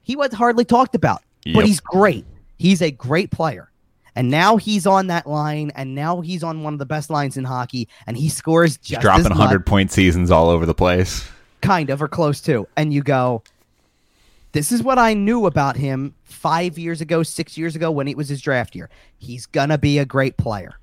he 0.02 0.14
was 0.14 0.34
hardly 0.34 0.66
talked 0.66 0.94
about. 0.94 1.22
Yep. 1.46 1.54
But 1.54 1.64
he's 1.64 1.80
great. 1.80 2.26
He's 2.58 2.82
a 2.82 2.90
great 2.90 3.30
player. 3.30 3.70
And 4.14 4.30
now 4.30 4.58
he's 4.58 4.86
on 4.86 5.06
that 5.06 5.26
line, 5.26 5.72
and 5.76 5.94
now 5.94 6.20
he's 6.20 6.42
on 6.42 6.62
one 6.62 6.74
of 6.74 6.78
the 6.78 6.84
best 6.86 7.08
lines 7.08 7.38
in 7.38 7.44
hockey, 7.44 7.88
and 8.06 8.18
he 8.18 8.28
scores 8.28 8.78
He's 8.82 8.98
dropping 8.98 9.24
100 9.30 9.64
point 9.64 9.90
seasons 9.92 10.30
all 10.30 10.50
over 10.50 10.66
the 10.66 10.74
place. 10.74 11.26
Kind 11.60 11.90
of 11.90 12.00
or 12.02 12.08
close 12.08 12.40
to. 12.42 12.66
And 12.76 12.92
you 12.92 13.02
go, 13.02 13.42
this 14.52 14.72
is 14.72 14.82
what 14.82 14.98
I 14.98 15.14
knew 15.14 15.46
about 15.46 15.76
him 15.76 16.14
five 16.24 16.78
years 16.78 17.00
ago, 17.00 17.22
six 17.22 17.58
years 17.58 17.76
ago 17.76 17.90
when 17.90 18.08
it 18.08 18.16
was 18.16 18.28
his 18.28 18.40
draft 18.40 18.74
year. 18.74 18.88
He's 19.18 19.46
gonna 19.46 19.78
be 19.78 19.98
a 19.98 20.04
great 20.04 20.36
player. 20.36 20.74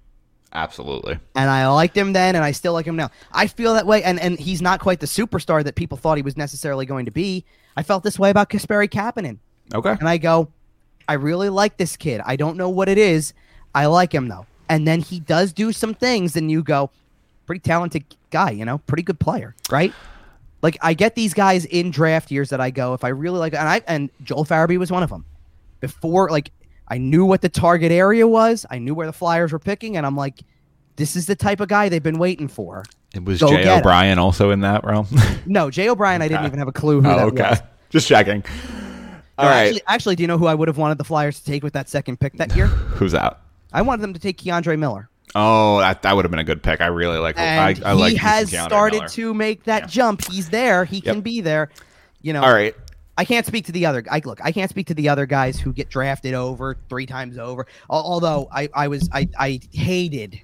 Absolutely. 0.53 1.19
and 1.35 1.49
I 1.49 1.67
liked 1.67 1.97
him 1.97 2.13
then, 2.13 2.35
and 2.35 2.45
I 2.45 2.51
still 2.51 2.71
like 2.71 2.85
him 2.85 2.95
now. 2.95 3.09
I 3.33 3.47
feel 3.47 3.73
that 3.73 3.85
way, 3.85 4.03
and 4.03 4.19
and 4.21 4.39
he's 4.39 4.61
not 4.61 4.79
quite 4.79 5.01
the 5.01 5.05
superstar 5.05 5.63
that 5.65 5.75
people 5.75 5.97
thought 5.97 6.15
he 6.17 6.23
was 6.23 6.37
necessarily 6.37 6.85
going 6.85 7.05
to 7.05 7.11
be. 7.11 7.43
I 7.75 7.83
felt 7.83 8.03
this 8.03 8.17
way 8.17 8.29
about 8.29 8.49
Kasperi 8.49 8.87
Kapanen, 8.89 9.39
Okay. 9.73 9.91
and 9.99 10.07
I 10.07 10.17
go, 10.17 10.47
I 11.09 11.13
really 11.13 11.49
like 11.49 11.75
this 11.75 11.97
kid. 11.97 12.21
I 12.25 12.37
don't 12.37 12.55
know 12.55 12.69
what 12.69 12.87
it 12.87 12.97
is. 12.97 13.33
I 13.73 13.87
like 13.87 14.13
him 14.13 14.29
though, 14.29 14.45
and 14.69 14.87
then 14.87 15.01
he 15.01 15.19
does 15.19 15.51
do 15.51 15.73
some 15.73 15.93
things, 15.93 16.37
and 16.37 16.49
you 16.49 16.63
go, 16.63 16.89
pretty 17.45 17.59
talented 17.59 18.05
guy, 18.29 18.51
you 18.51 18.63
know, 18.63 18.77
pretty 18.77 19.03
good 19.03 19.19
player, 19.19 19.55
right? 19.69 19.93
Like 20.61 20.77
I 20.81 20.93
get 20.93 21.15
these 21.15 21.33
guys 21.33 21.65
in 21.65 21.91
draft 21.91 22.31
years 22.31 22.49
that 22.49 22.59
I 22.59 22.71
go 22.71 22.93
if 22.93 23.03
I 23.03 23.09
really 23.09 23.39
like 23.39 23.53
and 23.53 23.67
I 23.67 23.81
and 23.87 24.09
Joel 24.23 24.45
Farabee 24.45 24.77
was 24.77 24.91
one 24.91 25.03
of 25.03 25.09
them. 25.09 25.25
Before 25.79 26.29
like 26.29 26.51
I 26.87 26.97
knew 26.97 27.25
what 27.25 27.41
the 27.41 27.49
target 27.49 27.91
area 27.91 28.27
was, 28.27 28.65
I 28.69 28.79
knew 28.79 28.93
where 28.95 29.07
the 29.07 29.13
Flyers 29.13 29.51
were 29.51 29.59
picking, 29.59 29.97
and 29.97 30.05
I'm 30.05 30.15
like, 30.15 30.41
this 30.95 31.15
is 31.15 31.25
the 31.25 31.35
type 31.35 31.59
of 31.59 31.67
guy 31.67 31.89
they've 31.89 32.01
been 32.01 32.19
waiting 32.19 32.47
for. 32.47 32.83
It 33.13 33.23
was 33.23 33.39
Go 33.39 33.49
Jay 33.49 33.63
get 33.63 33.73
him. 33.73 33.79
O'Brien 33.79 34.19
also 34.19 34.51
in 34.51 34.61
that 34.61 34.83
realm. 34.83 35.07
No, 35.45 35.69
Jay 35.69 35.89
O'Brien, 35.89 36.21
I 36.21 36.27
didn't 36.27 36.45
even 36.45 36.59
have 36.59 36.67
a 36.67 36.71
clue 36.71 37.01
who 37.01 37.07
oh, 37.09 37.27
okay. 37.27 37.49
was. 37.49 37.61
Just 37.89 38.07
checking. 38.07 38.43
All 39.37 39.45
No, 39.45 39.51
right. 39.51 39.65
Actually, 39.67 39.81
actually, 39.87 40.15
do 40.15 40.23
you 40.23 40.27
know 40.27 40.37
who 40.37 40.47
I 40.47 40.55
would 40.55 40.67
have 40.67 40.77
wanted 40.77 40.97
the 40.97 41.03
Flyers 41.03 41.39
to 41.39 41.45
take 41.45 41.63
with 41.63 41.73
that 41.73 41.87
second 41.87 42.19
pick 42.19 42.33
that 42.37 42.55
year? 42.55 42.67
Who's 42.97 43.13
out? 43.13 43.41
I 43.73 43.81
wanted 43.81 44.01
them 44.01 44.13
to 44.13 44.19
take 44.19 44.37
K'Andre 44.37 44.77
Miller. 44.77 45.09
Oh, 45.35 45.79
that 45.79 46.01
that 46.03 46.15
would 46.15 46.23
have 46.25 46.31
been 46.31 46.39
a 46.39 46.43
good 46.45 46.63
pick. 46.63 46.79
I 46.81 46.87
really 46.87 47.17
like. 47.19 47.37
And 47.37 47.83
I, 47.85 47.89
I 47.89 47.93
like 47.93 48.11
he 48.13 48.17
has 48.17 48.49
started 48.49 48.97
Miller. 48.97 49.09
to 49.09 49.33
make 49.33 49.65
that 49.65 49.83
Yeah. 49.83 49.87
jump. 49.87 50.25
He's 50.31 50.49
there. 50.49 50.85
He 50.85 50.97
Yep. 50.97 51.03
can 51.03 51.21
be 51.21 51.41
there. 51.41 51.69
You 52.21 52.33
know, 52.33 52.41
All 52.43 52.53
right. 52.53 52.73
I 53.17 53.23
can't 53.25 53.45
speak 53.45 53.65
to 53.65 53.71
the 53.71 53.85
other. 53.85 54.03
I 54.09 54.21
look. 54.25 54.39
I 54.43 54.51
can't 54.51 54.69
speak 54.69 54.87
to 54.87 54.93
the 54.93 55.09
other 55.09 55.25
guys 55.25 55.59
who 55.59 55.71
get 55.73 55.89
drafted 55.89 56.33
over 56.33 56.77
three 56.89 57.05
times 57.05 57.37
over. 57.37 57.65
Although 57.89 58.47
I, 58.51 58.69
I 58.73 58.87
was, 58.89 59.07
I, 59.13 59.29
I 59.39 59.59
hated 59.71 60.39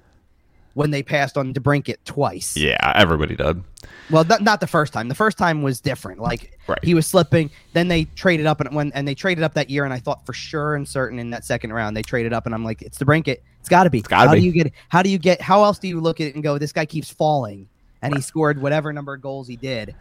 when 0.74 0.92
they 0.92 1.04
passed 1.04 1.38
on 1.38 1.54
DeBrincat 1.54 1.98
twice. 2.06 2.56
Yeah, 2.56 2.78
everybody 2.96 3.36
did. 3.36 3.62
Well, 4.10 4.24
not, 4.24 4.42
not 4.42 4.62
the 4.62 4.68
first 4.68 4.94
time. 4.94 5.10
The 5.10 5.16
first 5.16 5.38
time 5.38 5.64
was 5.64 5.82
different. 5.82 6.22
Like 6.22 6.58
Right. 6.68 6.80
he 6.84 6.94
was 6.94 7.06
slipping. 7.08 7.50
Then 7.74 7.90
they 7.90 8.06
traded 8.06 8.46
up 8.46 8.62
and 8.62 8.74
when 8.74 8.92
and 8.94 9.06
they 9.06 9.16
traded 9.16 9.44
up 9.44 9.56
that 9.56 9.70
year. 9.70 9.84
And 9.84 9.94
I 9.94 10.00
thought 10.00 10.26
for 10.26 10.32
sure 10.34 10.76
and 10.76 10.88
certain 10.88 11.20
in 11.20 11.32
that 11.32 11.44
second 11.44 11.74
round 11.74 11.98
they 11.98 12.04
traded 12.04 12.32
up. 12.32 12.46
And 12.46 12.56
I'm 12.56 12.64
like, 12.64 12.82
it's 12.82 12.98
DeBrincat. 13.00 13.40
It's 13.62 13.70
got 13.70 13.84
to 13.84 13.90
be. 13.90 14.00
It's 14.00 14.08
gotta 14.08 14.28
how 14.28 14.34
be. 14.34 14.42
do 14.42 14.46
you 14.46 14.52
get? 14.52 14.74
How 14.90 15.04
do 15.04 15.10
you 15.10 15.18
get? 15.18 15.40
How 15.40 15.64
else 15.64 15.80
do 15.80 15.88
you 15.88 16.02
look 16.02 16.20
at 16.20 16.28
it 16.28 16.36
and 16.36 16.44
go, 16.44 16.58
this 16.58 16.74
guy 16.74 16.86
keeps 16.86 17.10
falling? 17.10 17.70
And 18.02 18.16
he 18.16 18.22
scored 18.22 18.60
whatever 18.60 18.92
number 18.92 19.14
of 19.14 19.22
goals 19.22 19.48
he 19.48 19.56
did. 19.56 19.96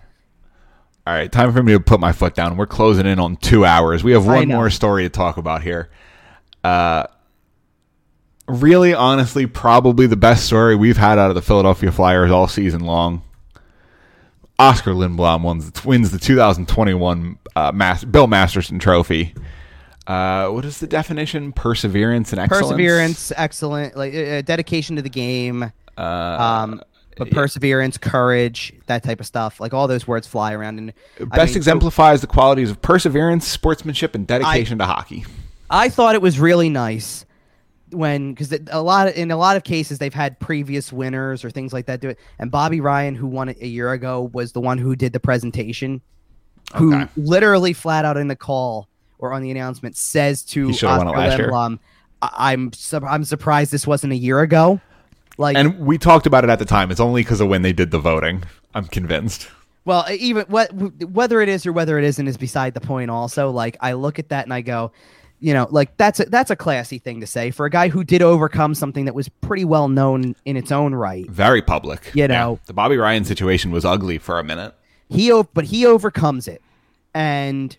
All 1.07 1.15
right, 1.15 1.31
time 1.31 1.53
for 1.53 1.63
me 1.63 1.73
to 1.73 1.81
put 1.81 2.01
my 2.01 2.13
foot 2.13 2.35
down. 2.35 2.57
We're 2.57 2.67
closing 2.67 3.07
in 3.07 3.19
on 3.21 3.37
two 3.37 3.65
hours. 3.65 4.03
We 4.03 4.13
have 4.13 4.27
one 4.27 4.49
more 4.49 4.71
story 4.71 5.03
to 5.03 5.11
talk 5.11 5.37
about 5.37 5.63
here. 5.63 5.91
Uh, 6.65 7.07
really, 8.49 8.95
honestly, 8.95 9.47
probably 9.47 10.07
the 10.07 10.17
best 10.17 10.47
story 10.47 10.77
we've 10.77 10.97
had 10.97 11.19
out 11.19 11.29
of 11.29 11.35
the 11.35 11.43
Philadelphia 11.43 11.93
Flyers 11.93 12.31
all 12.31 12.49
season 12.49 12.81
long. 12.81 13.23
Oskar 14.59 14.93
Lindblom 14.93 15.43
wins, 15.43 15.85
wins 15.85 16.11
the 16.11 16.19
2021 16.19 17.39
uh, 17.57 17.73
Mas- 17.75 18.05
Bill 18.05 18.27
Masterson 18.27 18.79
Trophy. 18.79 19.35
Uh, 20.11 20.49
what 20.51 20.65
is 20.65 20.79
the 20.81 20.87
definition? 20.87 21.53
Perseverance 21.53 22.33
and 22.33 22.41
excellence. 22.41 22.67
Perseverance, 22.73 23.33
excellent. 23.37 23.97
Like 23.97 24.15
uh, 24.15 24.19
uh, 24.19 24.43
dedication 24.43 24.97
to 24.97 25.03
the 25.03 25.09
game. 25.11 25.73
Uh, 25.97 26.01
Um, 26.03 26.83
but 27.17 27.31
perseverance, 27.31 27.99
courage, 27.99 28.73
that 28.87 29.03
type 29.03 29.21
of 29.21 29.27
stuff. 29.27 29.61
Like 29.61 29.75
all 29.75 29.87
those 29.87 30.09
words 30.09 30.27
fly 30.27 30.55
around. 30.55 30.79
And 30.79 30.93
I 31.21 31.25
best 31.25 31.37
mean, 31.37 31.49
so- 31.55 31.57
exemplifies 31.59 32.23
the 32.23 32.27
qualities 32.27 32.71
of 32.71 32.81
perseverance, 32.81 33.47
sportsmanship, 33.47 34.15
and 34.15 34.27
dedication 34.27 34.79
to 34.79 34.87
hockey. 34.87 35.25
I 35.69 35.91
thought 35.91 36.15
it 36.15 36.23
was 36.23 36.41
really 36.41 36.69
nice 36.71 37.25
when 37.91 38.33
because 38.33 38.53
a 38.71 38.83
lot 38.83 39.09
of, 39.09 39.17
in 39.17 39.31
a 39.31 39.37
lot 39.37 39.57
of 39.57 39.65
cases 39.65 39.99
they've 39.99 40.15
had 40.15 40.41
previous 40.41 40.93
winners 40.93 41.45
or 41.45 41.51
things 41.51 41.73
like 41.73 41.87
that 41.87 42.01
do 42.01 42.09
it. 42.09 42.19
And 42.39 42.51
Bobby 42.51 42.81
Ryan, 42.81 43.15
who 43.15 43.27
won 43.27 43.49
it 43.51 43.59
a 43.61 43.67
year 43.69 43.93
ago, 43.93 44.31
was 44.33 44.53
the 44.53 44.61
one 44.61 44.79
who 44.79 44.97
did 44.97 45.13
the 45.13 45.21
presentation, 45.21 46.01
who 46.75 46.95
Okay. 46.95 47.09
literally 47.17 47.73
flat 47.75 48.05
out 48.05 48.17
in 48.17 48.29
the 48.29 48.37
call 48.37 48.89
or 49.21 49.33
on 49.33 49.43
the 49.43 49.51
announcement 49.51 49.97
says 49.97 50.43
to 50.43 50.69
He 50.69 50.73
should've 50.75 50.99
won 50.99 51.09
it 51.09 51.17
Oscar 51.17 51.55
I- 52.23 52.53
"I'm 52.53 52.73
su- 52.73 52.99
I'm 52.99 53.25
surprised 53.25 53.73
this 53.73 53.87
wasn't 53.87 54.13
a 54.13 54.17
year 54.17 54.41
ago." 54.41 54.81
Like, 55.39 55.57
And 55.57 55.79
we 55.81 55.97
talked 55.97 56.27
about 56.27 56.45
it 56.45 56.51
at 56.51 56.59
the 56.59 56.67
time. 56.67 56.91
It's 56.91 57.01
only 57.01 57.23
because 57.23 57.41
of 57.41 57.49
when 57.49 57.63
they 57.63 57.73
did 57.73 57.91
the 57.91 57.99
voting. 57.99 58.45
I'm 58.75 58.85
convinced. 58.85 59.49
Well, 59.85 60.05
even 60.11 60.45
what 60.49 60.71
whether 60.73 61.41
it 61.41 61.49
is 61.49 61.67
or 61.67 61.73
whether 61.73 61.99
it 61.99 62.05
isn't 62.05 62.29
is 62.29 62.37
beside 62.37 62.75
the 62.75 62.81
point. 62.81 63.11
Also, 63.11 63.51
like 63.51 63.77
I 63.81 63.95
look 63.95 64.19
at 64.19 64.29
that 64.29 64.45
and 64.45 64.53
I 64.53 64.61
go, 64.61 64.93
you 65.41 65.55
know, 65.55 65.67
like 65.71 65.97
that's 65.97 66.21
a, 66.21 66.25
that's 66.27 66.51
a 66.51 66.57
classy 66.57 66.99
thing 66.99 67.21
to 67.21 67.27
say 67.27 67.51
for 67.51 67.65
a 67.65 67.71
guy 67.71 67.89
who 67.89 68.05
did 68.05 68.21
overcome 68.21 68.75
something 68.75 69.07
that 69.07 69.15
was 69.15 69.29
pretty 69.29 69.65
well 69.65 69.89
known 69.89 70.37
in 70.45 70.57
its 70.57 70.71
own 70.71 70.95
right. 70.95 71.29
Very 71.31 71.63
public. 71.63 72.11
You 72.15 72.29
know. 72.29 72.61
the 72.67 72.75
Bobby 72.75 72.99
Ryan 72.99 73.25
situation 73.25 73.71
was 73.71 73.85
ugly 73.85 74.19
for 74.19 74.39
a 74.39 74.45
minute. 74.45 74.75
He 75.09 75.33
but 75.55 75.65
he 75.65 75.87
overcomes 75.87 76.47
it, 76.47 76.63
and 77.15 77.77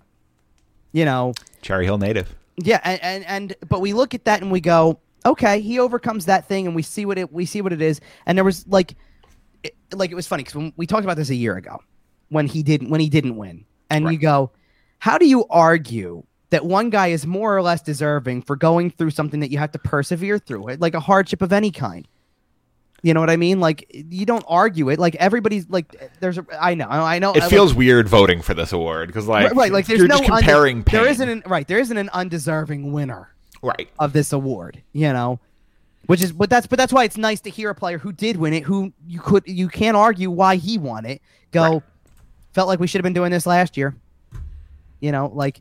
you 0.92 1.06
know, 1.06 1.34
Cherry 1.62 1.86
Hill 1.86 1.98
native. 1.98 2.36
yeah, 2.58 2.80
and, 2.84 3.02
and 3.02 3.26
and 3.26 3.56
but 3.70 3.82
we 3.82 3.94
look 3.94 4.14
at 4.14 4.26
that 4.26 4.42
and 4.42 4.52
we 4.52 4.62
go, 4.62 5.00
okay, 5.26 5.62
he 5.62 5.80
overcomes 5.80 6.26
that 6.26 6.48
thing, 6.48 6.68
and 6.68 6.76
we 6.76 6.82
see 6.82 7.06
what 7.06 7.18
it 7.18 7.32
we 7.32 7.46
see 7.46 7.62
what 7.62 7.74
it 7.74 7.82
is, 7.82 8.02
and 8.26 8.38
there 8.38 8.46
was 8.46 8.68
like, 8.68 8.96
it, 9.64 9.76
like 9.94 10.12
it 10.12 10.16
was 10.16 10.28
funny 10.28 10.44
because 10.44 10.56
when 10.56 10.74
we 10.78 10.86
talked 10.86 11.04
about 11.04 11.18
this 11.18 11.30
a 11.30 11.36
year 11.36 11.56
ago, 11.56 11.80
when 12.30 12.48
he 12.48 12.64
didn't 12.64 12.90
when 12.90 13.00
he 13.00 13.10
didn't 13.10 13.36
win, 13.36 13.66
and 13.90 14.12
you 14.12 14.18
go, 14.18 14.52
how 15.00 15.18
do 15.18 15.28
you 15.28 15.46
argue 15.50 16.24
that 16.50 16.66
one 16.66 16.90
guy 16.90 17.08
is 17.08 17.26
more 17.26 17.56
or 17.56 17.62
less 17.62 17.82
deserving 17.82 18.42
for 18.42 18.56
going 18.56 18.92
through 18.92 19.12
something 19.12 19.40
that 19.40 19.52
you 19.52 19.58
have 19.58 19.72
to 19.72 19.80
persevere 19.80 20.38
through, 20.38 20.76
like 20.76 20.94
a 20.94 21.00
hardship 21.00 21.42
of 21.42 21.54
any 21.54 21.72
kind? 21.72 22.08
You 23.04 23.16
know 23.16 23.20
what 23.20 23.30
I 23.32 23.38
mean? 23.38 23.60
Like 23.60 23.88
you 23.94 24.26
don't 24.28 24.44
argue 24.48 24.90
it. 24.90 25.00
Like 25.00 25.16
everybody's 25.16 25.68
like, 25.70 26.12
there's 26.20 26.38
a. 26.38 26.46
I 26.60 26.76
know, 26.76 26.88
I 26.88 27.18
know. 27.20 27.34
It 27.34 27.44
I- 27.44 27.50
feels 27.50 27.74
weird 27.74 28.08
voting 28.08 28.42
for 28.44 28.54
this 28.54 28.72
award 28.74 29.08
because, 29.08 29.28
like, 29.28 29.46
right, 29.48 29.56
right, 29.56 29.72
like 29.72 29.88
there's 29.88 30.00
you're 30.00 30.08
no 30.08 30.18
unde- 30.18 30.28
comparing. 30.28 30.84
there 30.84 31.08
isn't 31.08 31.28
an 31.28 31.42
right. 31.48 31.68
There 31.68 31.80
isn't 31.80 31.98
an 31.98 32.10
undeserving 32.14 32.92
winner 32.92 33.34
right. 33.64 33.90
of 33.98 34.14
this 34.14 34.32
award, 34.34 34.82
you 34.94 35.12
know. 35.14 35.40
Which 36.06 36.22
is 36.22 36.32
but 36.32 36.50
that's 36.50 36.68
but 36.68 36.78
that's 36.78 36.92
why 36.94 37.04
it's 37.06 37.18
nice 37.18 37.42
to 37.42 37.50
hear 37.50 37.70
a 37.70 37.76
player 37.76 37.98
who 37.98 38.12
did 38.12 38.38
win 38.38 38.54
it, 38.54 38.64
who 38.64 38.92
you 39.08 39.20
could 39.20 39.44
you 39.48 39.68
can't 39.68 39.96
argue 39.98 40.30
why 40.30 40.58
he 40.58 40.78
won 40.78 41.06
it. 41.06 41.22
Go 41.52 41.62
Right. 41.74 41.82
felt 42.54 42.68
like 42.68 42.80
we 42.80 42.86
should 42.88 43.00
have 43.00 43.04
been 43.04 43.14
doing 43.14 43.32
this 43.32 43.46
last 43.48 43.78
year. 43.78 43.96
You 45.00 45.12
know, 45.12 45.32
like 45.34 45.60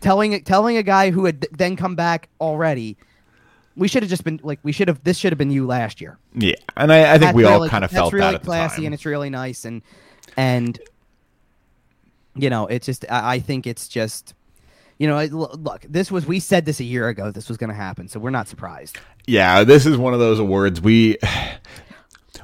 telling 0.00 0.42
telling 0.44 0.76
a 0.76 0.82
guy 0.82 1.10
who 1.10 1.24
had 1.24 1.46
then 1.52 1.76
come 1.76 1.94
back 1.94 2.28
already. 2.40 2.96
We 3.80 3.88
should 3.88 4.02
have 4.02 4.10
just 4.10 4.24
been 4.24 4.38
like 4.42 4.60
we 4.62 4.72
should 4.72 4.88
have 4.88 5.02
this 5.02 5.16
should 5.16 5.32
have 5.32 5.38
been 5.38 5.50
you 5.50 5.66
last 5.66 6.00
year. 6.00 6.18
Yeah, 6.34 6.54
and 6.76 6.92
I, 6.92 7.00
I 7.00 7.12
think 7.12 7.20
That's 7.22 7.34
we 7.34 7.44
all 7.44 7.66
kind 7.66 7.82
of 7.82 7.90
that's 7.90 7.98
felt 7.98 8.12
really 8.12 8.26
that 8.26 8.34
at 8.34 8.42
the 8.42 8.46
classy 8.46 8.84
and 8.84 8.94
it's 8.94 9.06
really 9.06 9.30
nice 9.30 9.64
and 9.64 9.80
and 10.36 10.78
you 12.36 12.50
know 12.50 12.66
it's 12.66 12.86
just 12.86 13.04
I, 13.10 13.36
I 13.36 13.38
think 13.40 13.66
it's 13.66 13.88
just 13.88 14.34
you 14.98 15.08
know 15.08 15.18
it- 15.18 15.32
look 15.32 15.80
this 15.88 16.10
was 16.12 16.26
we 16.26 16.40
said 16.40 16.66
this 16.66 16.78
a 16.80 16.84
year 16.84 17.08
ago 17.08 17.30
this 17.30 17.48
was 17.48 17.56
going 17.56 17.70
to 17.70 17.74
happen 17.76 18.06
so 18.06 18.20
we're 18.20 18.30
not 18.30 18.48
surprised 18.48 18.98
yeah, 19.26 19.64
this 19.64 19.86
is 19.86 19.96
one 19.96 20.12
of 20.12 20.20
those 20.20 20.38
awards 20.38 20.80
we 20.80 21.16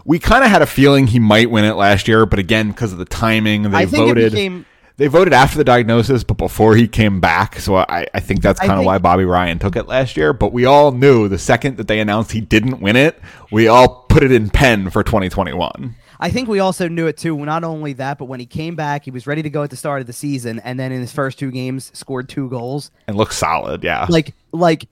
we 0.04 0.18
kind 0.18 0.44
of 0.44 0.50
had 0.50 0.62
a 0.62 0.66
feeling 0.66 1.06
he 1.06 1.18
might 1.18 1.50
win 1.50 1.64
it 1.64 1.74
last 1.74 2.06
year, 2.08 2.24
but 2.26 2.38
again, 2.38 2.68
because 2.68 2.92
of 2.92 2.98
the 2.98 3.04
timing, 3.04 3.62
they 3.62 3.76
I 3.76 3.86
think 3.86 4.06
voted. 4.06 4.24
it 4.24 4.30
became 4.32 4.64
They 4.98 5.08
voted 5.08 5.34
after 5.34 5.58
the 5.58 5.64
diagnosis, 5.64 6.24
but 6.24 6.38
before 6.38 6.74
he 6.74 6.88
came 6.88 7.20
back. 7.20 7.58
So 7.60 7.76
I, 7.76 8.06
I 8.14 8.20
think 8.20 8.40
that's 8.40 8.58
kind 8.58 8.72
of 8.72 8.78
think- 8.78 8.86
why 8.86 8.98
Bobby 8.98 9.24
Ryan 9.24 9.58
took 9.58 9.76
it 9.76 9.86
last 9.86 10.16
year. 10.16 10.32
But 10.32 10.52
we 10.52 10.64
all 10.64 10.92
knew 10.92 11.28
the 11.28 11.38
second 11.38 11.76
that 11.76 11.86
they 11.86 12.00
announced 12.00 12.32
he 12.32 12.40
didn't 12.40 12.80
win 12.80 12.96
it, 12.96 13.20
we 13.50 13.68
all 13.68 14.06
put 14.08 14.22
it 14.22 14.32
in 14.32 14.48
pen 14.48 14.88
for 14.88 15.02
2021. 15.02 15.94
I 16.18 16.30
think 16.30 16.48
we 16.48 16.60
also 16.60 16.88
knew 16.88 17.06
it 17.06 17.18
too. 17.18 17.36
Not 17.44 17.62
only 17.62 17.92
that, 17.94 18.16
but 18.16 18.24
when 18.24 18.40
he 18.40 18.46
came 18.46 18.74
back, 18.74 19.04
he 19.04 19.10
was 19.10 19.26
ready 19.26 19.42
to 19.42 19.50
go 19.50 19.62
at 19.62 19.68
the 19.68 19.76
start 19.76 20.00
of 20.00 20.06
the 20.06 20.14
season, 20.14 20.60
and 20.60 20.80
then 20.80 20.92
in 20.92 21.00
his 21.00 21.12
first 21.12 21.38
two 21.38 21.50
games, 21.50 21.90
scored 21.92 22.28
two 22.28 22.48
goals. 22.48 22.90
And 23.06 23.18
looked 23.18 23.34
solid, 23.34 23.84
yeah. 23.84 24.06
Like, 24.08 24.34
like, 24.52 24.88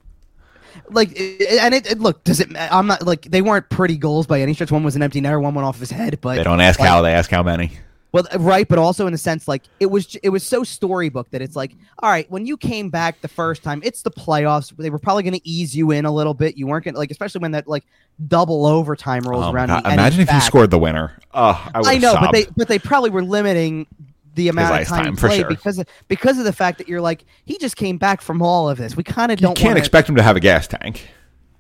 like, 0.91 1.09
and 1.19 1.73
it, 1.73 1.91
it 1.91 1.99
look. 1.99 2.25
Does 2.25 2.41
it? 2.41 2.49
I'm 2.55 2.87
not 2.87 3.07
like 3.07 3.23
they 3.23 3.41
weren't 3.41 3.71
pretty 3.71 3.97
goals 3.97 4.27
by 4.27 4.43
any 4.43 4.53
stretch. 4.53 4.71
One 4.71 4.85
was 4.85 4.97
an 4.97 5.03
empty 5.03 5.23
netter, 5.23 5.41
one 5.41 5.55
went 5.55 5.65
off 5.67 5.79
his 5.79 5.91
head. 5.91 6.21
But 6.21 6.37
they 6.37 6.45
don't 6.45 6.61
ask 6.61 6.79
like, 6.79 6.89
how, 6.89 7.01
they 7.01 7.15
ask 7.15 7.31
how 7.31 7.43
many. 7.43 7.73
Well, 8.15 8.29
uh, 8.33 8.39
right, 8.39 8.69
but 8.69 8.79
also 8.79 9.09
in 9.09 9.13
the 9.13 9.19
sense 9.19 9.49
like 9.49 9.63
it 9.81 9.87
was 9.87 10.15
it 10.23 10.29
was 10.29 10.45
so 10.45 10.63
storybook 10.63 11.29
that 11.33 11.43
it's 11.43 11.57
like, 11.57 11.73
all 11.99 12.09
right, 12.09 12.31
when 12.31 12.47
you 12.47 12.57
came 12.57 12.89
back 12.89 13.21
the 13.23 13.27
first 13.27 13.65
time, 13.65 13.83
it's 13.85 14.03
the 14.03 14.11
playoffs. 14.13 14.75
They 14.77 14.89
were 14.89 15.01
probably 15.01 15.25
going 15.25 15.35
to 15.35 15.49
ease 15.49 15.75
you 15.77 15.91
in 15.91 16.05
a 16.05 16.13
little 16.13 16.33
bit. 16.33 16.57
You 16.57 16.69
weren't 16.69 16.85
going 16.85 16.95
to 16.95 16.99
like, 17.01 17.11
especially 17.11 17.41
when 17.41 17.51
that 17.51 17.67
like 17.67 17.83
double 18.29 18.67
overtime 18.67 19.23
rolls 19.25 19.47
Oh 19.47 19.53
around. 19.53 19.67
God. 19.67 19.83
and 19.85 19.87
he- 19.89 19.93
Imagine 19.95 20.21
if 20.21 20.29
back. 20.29 20.45
scored 20.45 20.71
the 20.71 20.79
winner. 20.79 21.19
Oh, 21.33 21.69
I, 21.75 21.95
I 21.95 21.99
know, 21.99 22.15
but 22.15 22.31
they 22.31 22.47
but 22.57 22.69
they 22.69 22.79
probably 22.79 23.11
were 23.11 23.25
limiting 23.25 23.89
the 24.37 24.47
amount 24.47 24.81
of 24.83 24.87
time, 24.87 25.05
time, 25.07 25.17
for 25.17 25.27
played 25.27 25.41
sure. 25.41 25.49
because 25.49 25.81
of, 25.81 25.89
because 26.07 26.39
of 26.39 26.45
the 26.45 26.53
fact 26.53 26.79
that 26.79 26.89
you're 26.89 27.01
like 27.01 27.25
he 27.47 27.59
just 27.59 27.75
came 27.75 27.99
back 27.99 28.21
from 28.23 28.43
all 28.43 28.71
of 28.71 28.79
this. 28.79 28.97
We 28.97 29.03
kind 29.03 29.33
of 29.33 29.41
don't 29.41 29.57
can't 29.57 29.71
wanna, 29.71 29.81
expect 29.81 30.09
him 30.09 30.15
to 30.15 30.23
have 30.23 30.37
a 30.37 30.41
gas 30.41 30.69
tank. 30.69 31.09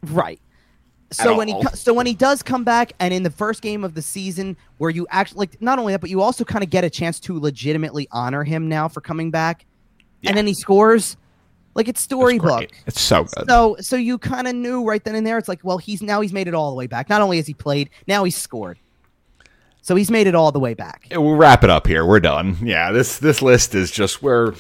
Right. 0.05 0.41
So 1.11 1.37
when 1.37 1.49
he 1.49 1.55
all. 1.55 1.63
co- 1.63 1.75
so 1.75 1.95
when 1.95 2.07
he 2.07 2.15
does 2.15 2.43
come 2.43 2.65
back 2.65 2.93
and 2.99 3.15
in 3.15 3.23
the 3.23 3.31
first 3.31 3.63
game 3.63 3.85
of 3.85 3.95
the 3.95 4.03
season 4.03 4.57
where 4.79 4.91
you 4.91 5.07
actually 5.11 5.39
like 5.41 5.63
not 5.63 5.79
only 5.79 5.93
that 5.93 6.01
but 6.01 6.11
you 6.11 6.21
also 6.21 6.45
kind 6.45 6.65
of 6.65 6.71
get 6.71 6.83
a 6.85 6.91
chance 6.91 7.21
to 7.21 7.39
legitimately 7.39 8.09
honor 8.11 8.43
him 8.43 8.69
now 8.69 8.89
for 8.89 9.01
coming 9.01 9.31
back 9.31 9.65
Yeah. 10.23 10.31
and 10.31 10.37
then 10.39 10.47
he 10.47 10.55
scores 10.55 11.17
like 11.75 11.87
it's 11.89 12.01
storybook. 12.01 12.69
It's 12.87 13.01
so 13.01 13.25
good. 13.25 13.49
So 13.49 13.77
so 13.81 13.95
you 13.97 14.19
kind 14.19 14.49
of 14.49 14.55
knew 14.57 14.85
right 14.85 15.03
then 15.05 15.15
and 15.15 15.25
there 15.27 15.39
it's 15.39 15.49
like 15.49 15.61
well 15.63 15.79
he's 15.79 16.03
now 16.03 16.21
he's 16.21 16.33
made 16.33 16.49
it 16.49 16.55
all 16.55 16.71
the 16.71 16.77
way 16.77 16.87
back. 16.89 17.09
Not 17.09 17.21
only 17.23 17.37
has 17.37 17.47
he 17.47 17.55
played, 17.55 17.91
now 18.09 18.25
he's 18.25 18.37
scored. 18.37 18.79
So 19.83 19.95
he's 19.95 20.11
made 20.11 20.27
it 20.27 20.35
all 20.35 20.51
the 20.51 20.59
way 20.61 20.73
back. 20.75 21.07
we'll 21.13 21.37
wrap 21.37 21.63
it 21.63 21.69
up 21.71 21.87
here. 21.87 22.07
We're 22.07 22.19
done. 22.21 22.57
Yeah, 22.63 22.91
this 22.91 23.19
this 23.19 23.43
list 23.43 23.75
is 23.75 23.91
just 23.91 24.23
where, 24.23 24.55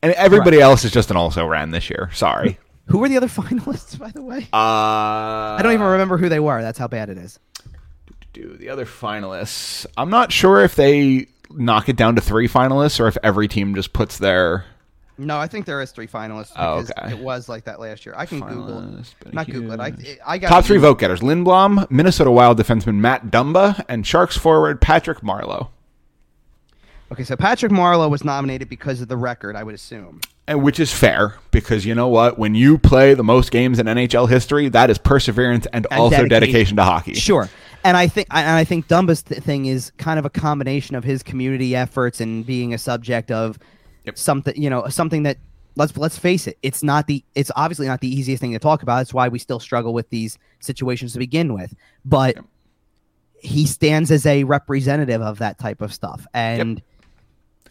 and 0.00 0.12
everybody 0.12 0.60
else 0.60 0.84
is 0.84 0.92
just 0.92 1.10
an 1.10 1.16
also 1.16 1.44
ran 1.44 1.72
this 1.72 1.90
year. 1.90 2.08
Sorry. 2.14 2.56
Who 2.86 2.98
were 2.98 3.08
the 3.08 3.16
other 3.16 3.26
finalists 3.40 3.98
by 3.98 4.10
the 4.10 4.22
way? 4.22 4.48
Uh, 4.52 5.56
I 5.56 5.60
don't 5.62 5.72
even 5.72 5.86
remember 5.86 6.18
who 6.18 6.28
they 6.28 6.40
were. 6.40 6.60
That's 6.62 6.78
how 6.78 6.88
bad 6.88 7.08
it 7.08 7.18
is. 7.18 7.38
do 8.32 8.56
the 8.56 8.68
other 8.68 8.86
finalists. 8.86 9.86
I'm 9.96 10.10
not 10.10 10.32
sure 10.32 10.62
if 10.64 10.74
they 10.74 11.26
knock 11.50 11.88
it 11.88 11.96
down 11.96 12.14
to 12.16 12.20
three 12.22 12.48
finalists 12.48 12.98
or 12.98 13.06
if 13.08 13.16
every 13.22 13.46
team 13.48 13.74
just 13.74 13.92
puts 13.92 14.16
their 14.18 14.64
No, 15.18 15.36
I 15.38 15.46
think 15.46 15.66
there 15.66 15.80
is 15.82 15.90
three 15.92 16.06
finalists 16.06 16.52
Oh, 16.56 16.78
okay. 16.78 17.12
it 17.12 17.18
was 17.18 17.48
like 17.48 17.64
that 17.64 17.78
last 17.78 18.06
year. 18.06 18.14
I 18.16 18.24
can 18.26 18.40
Google. 18.40 18.80
finalists. 18.80 19.14
but 19.22 19.34
Not 19.34 19.46
Google 19.48 19.72
it. 19.72 19.80
I. 19.80 19.92
I 20.26 20.38
got 20.38 20.48
Top 20.48 20.64
three 20.64 20.78
vote 20.78 20.98
getters: 20.98 21.20
Lindblom, 21.20 21.90
Minnesota 21.90 22.30
Wild 22.30 22.58
defenseman 22.58 22.96
Matt 22.96 23.26
Dumba, 23.26 23.84
and 23.88 24.06
Sharks 24.06 24.36
forward 24.36 24.80
Patrick 24.80 25.20
Marleau. 25.20 25.68
Okay, 27.12 27.24
so 27.24 27.36
Patrick 27.36 27.70
Marleau 27.70 28.10
was 28.10 28.24
nominated 28.24 28.68
because 28.68 29.00
of 29.02 29.08
the 29.08 29.16
record, 29.16 29.54
I 29.54 29.62
would 29.62 29.74
assume. 29.74 30.20
And 30.48 30.62
which 30.62 30.80
is 30.80 30.92
fair 30.92 31.36
because 31.50 31.84
you 31.86 31.94
know 31.94 32.08
what? 32.08 32.38
When 32.38 32.54
you 32.54 32.78
play 32.78 33.14
the 33.14 33.22
most 33.22 33.50
games 33.50 33.78
in 33.78 33.86
NHL 33.86 34.28
history, 34.28 34.68
that 34.70 34.88
is 34.90 34.98
perseverance 34.98 35.66
and, 35.72 35.86
And 35.90 36.00
also 36.00 36.16
dedication. 36.26 36.28
dedication. 36.28 36.76
to 36.78 36.84
hockey. 36.84 37.14
Sure. 37.14 37.48
And 37.84 37.96
I 37.96 38.08
think 38.08 38.28
and 38.30 38.48
I 38.56 38.64
think 38.64 38.88
Dumba's 38.88 39.22
th- 39.22 39.42
thing 39.42 39.66
is 39.66 39.92
kind 39.98 40.18
of 40.18 40.24
a 40.24 40.30
combination 40.30 40.96
of 40.96 41.04
his 41.04 41.22
community 41.22 41.76
efforts 41.76 42.20
and 42.20 42.46
being 42.46 42.72
a 42.74 42.78
subject 42.78 43.30
of 43.30 43.58
Yep. 44.04 44.18
something, 44.18 44.60
you 44.60 44.70
know, 44.70 44.88
something 44.88 45.22
that 45.24 45.36
let's 45.76 45.96
let's 45.96 46.18
face 46.18 46.46
it, 46.46 46.58
it's 46.62 46.82
not 46.82 47.06
the 47.06 47.22
it's 47.34 47.50
obviously 47.54 47.86
not 47.86 48.00
the 48.00 48.08
easiest 48.08 48.40
thing 48.40 48.52
to 48.52 48.58
talk 48.58 48.82
about. 48.82 48.96
That's 48.98 49.14
why 49.14 49.28
we 49.28 49.38
still 49.38 49.60
struggle 49.60 49.92
with 49.92 50.08
these 50.10 50.38
situations 50.60 51.12
to 51.12 51.18
begin 51.18 51.52
with. 51.54 51.74
But 52.04 52.36
Yep. 52.36 52.44
he 53.42 53.66
stands 53.66 54.10
as 54.10 54.24
a 54.26 54.44
representative 54.44 55.20
of 55.22 55.38
that 55.40 55.58
type 55.58 55.82
of 55.82 55.92
stuff 55.92 56.26
and 56.34 56.80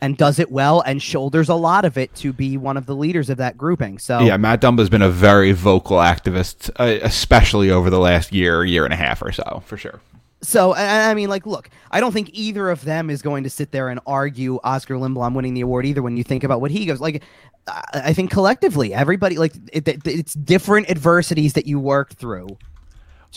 and 0.02 0.18
does 0.18 0.40
it 0.40 0.52
well 0.52 0.82
and 0.82 1.02
shoulders 1.02 1.48
a 1.48 1.56
lot 1.56 1.86
of 1.86 1.98
it 1.98 2.14
to 2.15 2.34
be 2.34 2.57
one 2.57 2.76
of 2.76 2.86
the 2.88 2.95
leaders 2.95 3.30
of 3.30 3.38
that 3.38 3.57
grouping. 3.57 3.99
So 3.99 4.19
Yeah, 4.22 4.36
Matt 4.38 4.61
Dumba's 4.61 4.90
been 4.90 5.02
a 5.03 5.10
very 5.10 5.52
vocal 5.52 5.98
activist, 5.98 6.69
uh, 6.80 6.98
especially 7.03 7.69
over 7.69 7.90
the 7.90 7.99
last 7.99 8.32
year, 8.34 8.64
year 8.65 8.84
and 8.84 8.94
a 8.94 8.98
half 8.98 9.22
or 9.22 9.32
so, 9.32 9.61
for 9.65 9.78
sure. 9.78 10.02
So, 10.44 10.73
I 10.73 11.14
mean, 11.14 11.30
like, 11.30 11.45
look, 11.45 11.69
I 11.91 11.99
don't 11.99 12.11
think 12.14 12.32
either 12.34 12.72
of 12.72 12.84
them 12.84 13.11
is 13.11 13.22
going 13.22 13.44
to 13.44 13.49
sit 13.52 13.72
there 13.72 13.90
and 13.90 13.99
argue 14.07 14.56
Oskar 14.64 14.95
Lindblom 14.95 15.36
winning 15.36 15.53
the 15.53 15.61
award 15.61 15.86
either. 15.86 16.02
When 16.02 16.18
you 16.18 16.23
think 16.23 16.44
about 16.44 16.61
what 16.61 16.72
he 16.72 16.88
goes, 16.88 16.99
like, 16.99 17.22
I 17.94 18.11
think 18.14 18.32
collectively, 18.32 18.91
everybody, 18.91 19.38
like, 19.38 19.53
it, 19.72 19.88
it- 19.88 20.02
it's 20.07 20.34
different 20.34 20.90
adversities 20.90 21.53
that 21.53 21.68
you 21.68 21.80
work 21.80 22.15
through. 22.15 22.57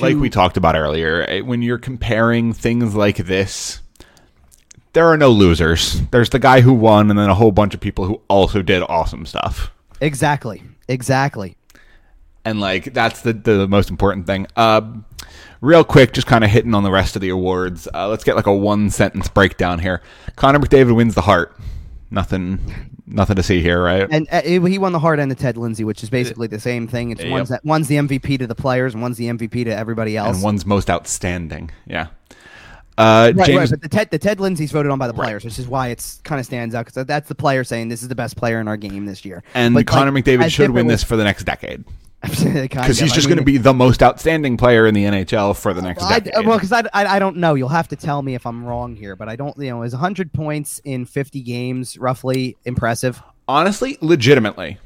like 0.00 0.16
we 0.16 0.30
talked 0.30 0.56
about 0.56 0.76
earlier, 0.76 1.26
eh, 1.28 1.40
when 1.42 1.60
you're 1.60 1.76
comparing 1.76 2.54
things 2.54 2.94
like 2.94 3.18
this, 3.18 3.80
there 4.94 5.06
are 5.08 5.16
no 5.16 5.28
losers. 5.30 6.00
There's 6.10 6.30
the 6.30 6.38
guy 6.38 6.60
who 6.62 6.72
won, 6.72 7.10
and 7.10 7.18
then 7.18 7.28
a 7.28 7.34
whole 7.34 7.52
bunch 7.52 7.74
of 7.74 7.80
people 7.80 8.06
who 8.06 8.20
also 8.28 8.62
did 8.62 8.82
awesome 8.88 9.26
stuff. 9.26 9.70
Exactly, 10.00 10.62
exactly. 10.88 11.56
And 12.44 12.60
like 12.60 12.92
that's 12.94 13.22
the 13.22 13.32
the 13.32 13.68
most 13.68 13.90
important 13.90 14.26
thing. 14.26 14.46
Uh, 14.56 14.80
real 15.60 15.84
quick, 15.84 16.12
just 16.12 16.26
kind 16.26 16.44
of 16.44 16.50
hitting 16.50 16.74
on 16.74 16.82
the 16.82 16.90
rest 16.90 17.16
of 17.16 17.22
the 17.22 17.28
awards. 17.30 17.88
Uh, 17.94 18.08
let's 18.08 18.24
get 18.24 18.36
like 18.36 18.46
a 18.46 18.54
one 18.54 18.90
sentence 18.90 19.28
breakdown 19.28 19.78
here. 19.78 20.02
Connor 20.36 20.58
McDavid 20.58 20.94
wins 20.94 21.14
the 21.14 21.22
Hart. 21.22 21.56
Nothing, 22.10 22.60
nothing 23.06 23.34
to 23.36 23.42
see 23.42 23.60
here, 23.60 23.82
right? 23.82 24.06
And 24.08 24.28
uh, 24.30 24.42
he 24.42 24.78
won 24.78 24.92
the 24.92 24.98
Hart 25.00 25.18
end 25.18 25.32
of 25.32 25.38
Ted 25.38 25.56
Lindsay, 25.56 25.82
which 25.84 26.02
is 26.04 26.10
basically 26.10 26.46
the 26.46 26.60
same 26.60 26.86
thing. 26.86 27.10
It's 27.10 27.22
Yep. 27.22 27.30
one's 27.30 27.48
that 27.48 27.64
one's 27.64 27.88
the 27.88 27.96
MVP 27.96 28.38
to 28.38 28.46
the 28.46 28.54
players, 28.54 28.92
and 28.94 29.02
one's 29.02 29.16
the 29.16 29.26
MVP 29.28 29.64
to 29.64 29.70
everybody 29.74 30.16
else. 30.16 30.36
and 30.36 30.44
one's 30.44 30.64
most 30.66 30.88
outstanding. 30.90 31.70
Yeah. 31.86 32.08
Uh, 32.96 33.32
Right, 33.34 33.46
James, 33.46 33.58
right, 33.58 33.70
but 33.70 33.82
the 33.82 33.88
Ted, 33.88 34.10
the 34.10 34.18
Ted 34.18 34.40
Lindsay's 34.40 34.70
voted 34.70 34.92
on 34.92 34.98
by 34.98 35.08
the 35.08 35.14
players, 35.14 35.44
which 35.44 35.58
is 35.58 35.66
why 35.66 35.88
it's 35.88 36.20
kind 36.22 36.38
of 36.38 36.46
stands 36.46 36.74
out 36.74 36.86
because 36.86 37.04
that's 37.06 37.28
the 37.28 37.34
player 37.34 37.64
saying 37.64 37.88
this 37.88 38.02
is 38.02 38.08
the 38.08 38.14
best 38.14 38.36
player 38.36 38.60
in 38.60 38.68
our 38.68 38.76
game 38.76 39.04
this 39.06 39.24
year. 39.24 39.42
and 39.54 39.74
But, 39.74 39.86
Connor 39.86 40.12
like, 40.12 40.24
McDavid 40.24 40.50
should 40.50 40.70
win 40.70 40.86
this 40.86 41.02
for 41.02 41.16
the 41.16 41.24
next 41.24 41.44
decade 41.44 41.84
because 42.22 42.98
he's 42.98 43.12
just 43.12 43.26
I 43.26 43.30
going 43.30 43.38
to 43.38 43.44
be 43.44 43.58
the 43.58 43.74
most 43.74 44.02
outstanding 44.02 44.56
player 44.56 44.86
in 44.86 44.94
the 44.94 45.04
NHL 45.04 45.56
for 45.56 45.74
the 45.74 45.82
next 45.82 46.04
I, 46.04 46.20
decade. 46.20 46.46
well, 46.46 46.56
because 46.56 46.72
I, 46.72 46.82
I, 46.94 47.16
I 47.16 47.18
don't 47.18 47.36
know. 47.36 47.54
You'll 47.54 47.68
have 47.68 47.88
to 47.88 47.96
tell 47.96 48.22
me 48.22 48.34
if 48.34 48.46
I'm 48.46 48.64
wrong 48.64 48.96
here, 48.96 49.16
but 49.16 49.28
I 49.28 49.36
don't. 49.36 49.56
You 49.58 49.70
know, 49.70 49.82
is 49.82 49.92
100 49.92 50.32
points 50.32 50.80
in 50.84 51.04
50 51.04 51.42
games 51.42 51.98
roughly 51.98 52.56
impressive? 52.64 53.22
Honestly, 53.46 53.98
legitimately, 54.00 54.78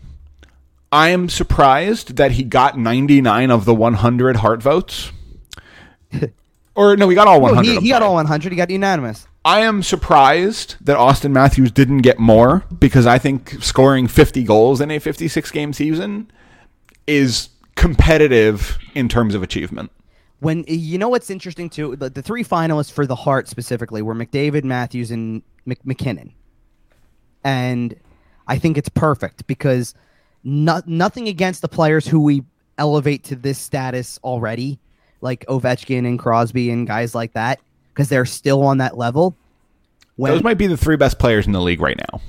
I 0.90 1.10
am 1.10 1.28
surprised 1.28 2.16
that 2.16 2.32
he 2.32 2.42
got 2.42 2.76
99 2.78 3.50
of 3.50 3.66
the 3.66 3.74
100 3.74 4.36
Hart 4.36 4.62
votes. 4.62 5.12
or 6.78 6.96
no, 6.96 7.08
he 7.08 7.16
got 7.16 7.26
all 7.26 7.40
100. 7.40 7.58
Oh, 7.58 7.80
he, 7.80 7.86
he 7.86 7.88
got 7.88 8.02
all 8.02 8.14
100. 8.14 8.52
He 8.52 8.56
got 8.56 8.70
unanimous. 8.70 9.26
I 9.44 9.60
am 9.60 9.82
surprised 9.82 10.76
that 10.80 10.96
Auston 10.96 11.32
Matthews 11.32 11.72
didn't 11.72 12.02
get 12.02 12.20
more 12.20 12.64
because 12.78 13.04
I 13.04 13.18
think 13.18 13.56
scoring 13.60 14.06
50 14.06 14.44
goals 14.44 14.80
in 14.80 14.88
a 14.92 15.00
56 15.00 15.50
game 15.50 15.72
season 15.72 16.30
is 17.08 17.48
competitive 17.74 18.78
in 18.94 19.08
terms 19.08 19.34
of 19.34 19.42
achievement. 19.42 19.90
When 20.38 20.64
you 20.68 20.98
know 20.98 21.08
what's 21.08 21.30
interesting 21.30 21.68
too, 21.68 21.96
the, 21.96 22.10
the 22.10 22.22
three 22.22 22.44
finalists 22.44 22.92
for 22.92 23.06
the 23.06 23.16
Hart 23.16 23.48
specifically 23.48 24.00
were 24.00 24.14
McDavid, 24.14 24.62
Matthews, 24.62 25.10
and 25.10 25.42
Mc, 25.66 25.84
MacKinnon, 25.84 26.32
and 27.42 27.96
I 28.46 28.56
think 28.56 28.78
it's 28.78 28.88
perfect 28.88 29.48
because 29.48 29.94
no, 30.44 30.80
nothing 30.86 31.26
against 31.26 31.60
the 31.60 31.68
players 31.68 32.06
who 32.06 32.20
we 32.20 32.44
elevate 32.78 33.24
to 33.24 33.34
this 33.34 33.58
status 33.58 34.20
already, 34.22 34.78
like 35.20 35.44
Ovechkin 35.46 36.06
and 36.06 36.18
Crosby 36.18 36.70
and 36.70 36.86
guys 36.86 37.14
like 37.14 37.32
that, 37.32 37.60
because 37.92 38.08
they're 38.08 38.26
still 38.26 38.62
on 38.62 38.78
that 38.78 38.96
level. 38.96 39.34
When, 40.16 40.32
Those 40.32 40.42
might 40.42 40.58
be 40.58 40.66
the 40.66 40.76
three 40.76 40.96
best 40.96 41.18
players 41.18 41.46
in 41.46 41.52
the 41.52 41.60
league 41.60 41.80
right 41.80 41.96
now. 42.12 42.20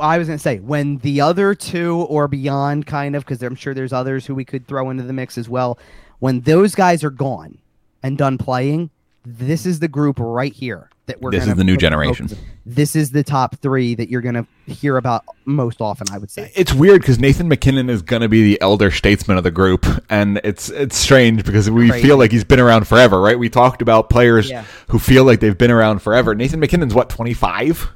I 0.00 0.18
was 0.18 0.28
going 0.28 0.38
to 0.38 0.42
say 0.42 0.58
when 0.58 0.98
the 0.98 1.22
other 1.22 1.54
two 1.54 2.02
or 2.10 2.28
beyond, 2.28 2.86
kind 2.86 3.16
of, 3.16 3.24
because 3.24 3.42
I'm 3.42 3.54
sure 3.54 3.72
there's 3.72 3.92
others 3.92 4.26
who 4.26 4.34
we 4.34 4.44
could 4.44 4.66
throw 4.66 4.90
into 4.90 5.02
the 5.02 5.12
mix 5.14 5.38
as 5.38 5.48
well. 5.48 5.78
When 6.18 6.40
those 6.42 6.74
guys 6.74 7.02
are 7.02 7.10
gone 7.10 7.56
and 8.02 8.18
done 8.18 8.36
playing, 8.36 8.90
this 9.24 9.64
is 9.64 9.80
the 9.80 9.88
group 9.88 10.18
right 10.18 10.52
here 10.52 10.90
that 11.06 11.20
we're. 11.20 11.30
This 11.30 11.46
is 11.46 11.54
the 11.54 11.64
new 11.64 11.76
generation. 11.76 12.28
This 12.64 12.96
is 12.96 13.10
the 13.10 13.22
top 13.22 13.56
three 13.58 13.94
that 13.94 14.08
you're 14.08 14.20
going 14.20 14.34
to 14.34 14.46
hear 14.72 14.96
about 14.96 15.24
most 15.44 15.80
often. 15.80 16.06
I 16.12 16.18
would 16.18 16.30
say. 16.30 16.50
It's 16.54 16.72
weird 16.74 17.00
because 17.00 17.18
Nathan 17.18 17.48
MacKinnon 17.48 17.88
is 17.90 18.02
going 18.02 18.22
to 18.22 18.28
be 18.28 18.42
the 18.42 18.60
elder 18.60 18.90
statesman 18.90 19.38
of 19.38 19.44
the 19.44 19.50
group, 19.50 19.86
and 20.10 20.40
it's 20.44 20.68
it's 20.68 20.96
strange 20.96 21.44
because 21.44 21.70
we 21.70 21.88
Crazy. 21.88 22.06
feel 22.06 22.18
like 22.18 22.32
he's 22.32 22.44
been 22.44 22.60
around 22.60 22.86
forever, 22.88 23.20
right? 23.20 23.38
We 23.38 23.48
talked 23.48 23.82
about 23.82 24.10
players 24.10 24.50
Yeah. 24.50 24.64
who 24.88 24.98
feel 24.98 25.24
like 25.24 25.40
they've 25.40 25.56
been 25.56 25.70
around 25.70 26.00
forever. 26.00 26.34
Nathan 26.34 26.60
MacKinnon's 26.60 26.94
what 26.94 27.08
25, 27.08 27.88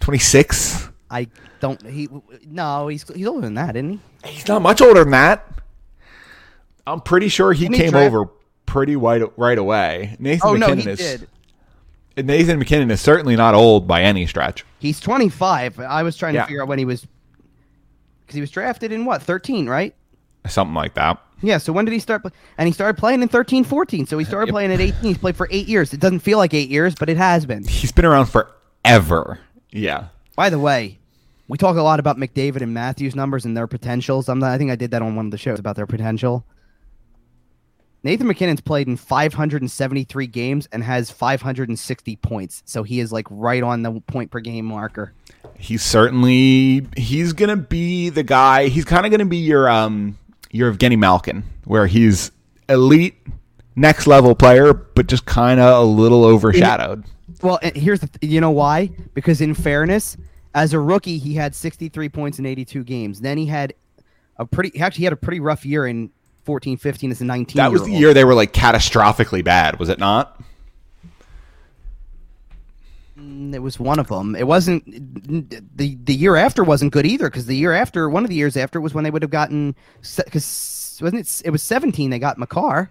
26? 0.00 0.88
I 1.10 1.28
don't. 1.60 1.84
He 1.86 2.08
no. 2.46 2.88
He's 2.88 3.04
he's 3.14 3.26
older 3.26 3.42
than 3.42 3.54
that, 3.54 3.76
isn't 3.76 4.00
he? 4.24 4.30
He's 4.30 4.48
not 4.48 4.62
much 4.62 4.80
older 4.80 5.00
than 5.00 5.12
that. 5.12 5.48
I'm 6.86 7.00
pretty 7.00 7.28
sure 7.28 7.52
he 7.52 7.66
he 7.66 7.70
came 7.72 7.90
draft- 7.92 8.06
over 8.14 8.28
pretty 8.66 8.96
wide, 8.96 9.22
right 9.36 9.56
away. 9.56 10.16
Nathan 10.18 10.40
Oh 10.48 10.54
MacKinnon 10.54 10.78
no, 10.78 10.84
he 10.84 10.90
is 10.90 10.98
did. 10.98 11.28
Nathan 12.16 12.58
MacKinnon 12.58 12.90
is 12.90 13.00
certainly 13.00 13.34
not 13.36 13.54
old 13.54 13.86
by 13.88 14.02
any 14.02 14.26
stretch. 14.26 14.64
He's 14.78 15.00
25. 15.00 15.80
I 15.80 16.02
was 16.02 16.16
trying 16.16 16.34
Yeah. 16.34 16.42
to 16.42 16.46
figure 16.46 16.62
out 16.62 16.68
when 16.68 16.78
he 16.78 16.84
was 16.84 17.06
because 18.20 18.34
he 18.36 18.40
was 18.40 18.50
drafted 18.50 18.92
in 18.92 19.04
what 19.04 19.22
13, 19.22 19.68
right? 19.68 19.94
Something 20.46 20.74
like 20.74 20.94
that. 20.94 21.18
Yeah, 21.42 21.58
so 21.58 21.72
when 21.72 21.84
did 21.84 21.92
he 21.92 21.98
start? 21.98 22.22
And 22.56 22.66
he 22.66 22.72
started 22.72 22.96
playing 22.98 23.20
in 23.22 23.28
13, 23.28 23.64
14. 23.64 24.06
So 24.06 24.16
he 24.16 24.24
started 24.24 24.46
Yep. 24.48 24.52
playing 24.52 24.72
at 24.72 24.80
18. 24.80 25.02
He's 25.02 25.18
played 25.18 25.36
for 25.36 25.48
eight 25.50 25.66
years. 25.68 25.92
It 25.92 26.00
doesn't 26.00 26.20
feel 26.20 26.38
like 26.38 26.54
eight 26.54 26.70
years, 26.70 26.94
but 26.98 27.08
it 27.10 27.16
has 27.16 27.44
been. 27.44 27.64
He's 27.64 27.92
been 27.92 28.04
around 28.04 28.26
forever. 28.26 29.40
Yeah. 29.70 30.04
By 30.36 30.48
the 30.50 30.58
way, 30.58 30.98
we 31.48 31.58
talk 31.58 31.76
a 31.76 31.82
lot 31.82 32.00
about 32.00 32.16
McDavid 32.16 32.62
and 32.62 32.72
Matthews 32.72 33.14
numbers 33.14 33.44
and 33.44 33.56
their 33.56 33.66
potentials. 33.66 34.28
I'm 34.28 34.38
not, 34.38 34.52
I 34.52 34.58
think 34.58 34.70
I 34.70 34.76
did 34.76 34.90
that 34.92 35.02
on 35.02 35.16
one 35.16 35.26
of 35.26 35.32
the 35.32 35.38
shows 35.38 35.58
about 35.58 35.76
their 35.76 35.86
potential. 35.86 36.46
Nathan 38.04 38.26
MacKinnon's 38.26 38.60
played 38.60 38.86
in 38.86 38.98
573 38.98 40.26
games 40.26 40.68
and 40.70 40.84
has 40.84 41.10
560 41.10 42.16
points. 42.16 42.62
So 42.66 42.82
he 42.82 43.00
is 43.00 43.10
like 43.10 43.26
right 43.30 43.62
on 43.62 43.82
the 43.82 44.00
point 44.02 44.30
per 44.30 44.40
game 44.40 44.66
marker. 44.66 45.14
he's 45.58 45.82
certainly 45.82 46.86
he's 46.96 47.32
gonna 47.32 47.56
be 47.56 48.10
the 48.10 48.22
guy. 48.22 48.68
He's 48.68 48.84
kind 48.84 49.06
of 49.06 49.10
gonna 49.10 49.24
be 49.24 49.38
your 49.38 49.68
um 49.70 50.18
your 50.50 50.72
Evgeny 50.72 50.98
Malkin, 50.98 51.44
where 51.64 51.86
he's 51.86 52.30
elite, 52.68 53.14
next 53.74 54.06
level 54.06 54.34
player, 54.34 54.74
but 54.74 55.06
just 55.06 55.24
kind 55.24 55.58
of 55.58 55.82
a 55.82 55.84
little 55.84 56.24
overshadowed. 56.24 57.04
Well, 57.42 57.58
here's 57.74 58.00
the 58.00 58.08
th- 58.08 58.30
you 58.32 58.40
know 58.40 58.50
why? 58.50 58.90
Because 59.14 59.40
in 59.40 59.54
fairness, 59.54 60.16
as 60.54 60.72
a 60.72 60.78
rookie, 60.78 61.18
he 61.18 61.34
had 61.34 61.54
63 61.54 62.08
points 62.10 62.38
in 62.38 62.46
82 62.46 62.84
games. 62.84 63.20
Then 63.20 63.38
he 63.38 63.46
had 63.46 63.74
a 64.36 64.44
pretty 64.44 64.78
actually 64.78 65.00
he 65.00 65.04
had 65.04 65.12
a 65.14 65.16
pretty 65.16 65.40
rough 65.40 65.64
year 65.64 65.86
in 65.86 66.10
14, 66.44 66.76
15 66.76 67.10
as 67.10 67.20
a 67.20 67.24
19. 67.24 67.56
That 67.56 67.72
was 67.72 67.84
the 67.84 67.90
year 67.92 68.14
they 68.14 68.24
were 68.24 68.34
like 68.34 68.52
catastrophically 68.52 69.42
bad, 69.42 69.78
was 69.78 69.88
it 69.88 69.98
not? 69.98 70.40
It 73.16 73.62
was 73.62 73.78
one 73.78 74.00
of 74.00 74.08
them. 74.08 74.34
It 74.34 74.46
wasn't 74.46 74.84
the 75.76 75.96
the 76.04 76.14
year 76.14 76.34
after 76.36 76.64
wasn't 76.64 76.92
good 76.92 77.06
either 77.06 77.30
because 77.30 77.46
the 77.46 77.56
year 77.56 77.72
after 77.72 78.08
one 78.10 78.24
of 78.24 78.28
the 78.28 78.34
years 78.36 78.56
after 78.56 78.80
was 78.80 78.92
when 78.92 79.04
they 79.04 79.10
would 79.10 79.22
have 79.22 79.30
gotten 79.30 79.76
because 80.00 80.98
wasn't 81.00 81.20
it 81.20 81.42
it 81.44 81.50
was 81.50 81.62
17 81.62 82.10
they 82.10 82.18
got 82.18 82.38
Makar. 82.38 82.90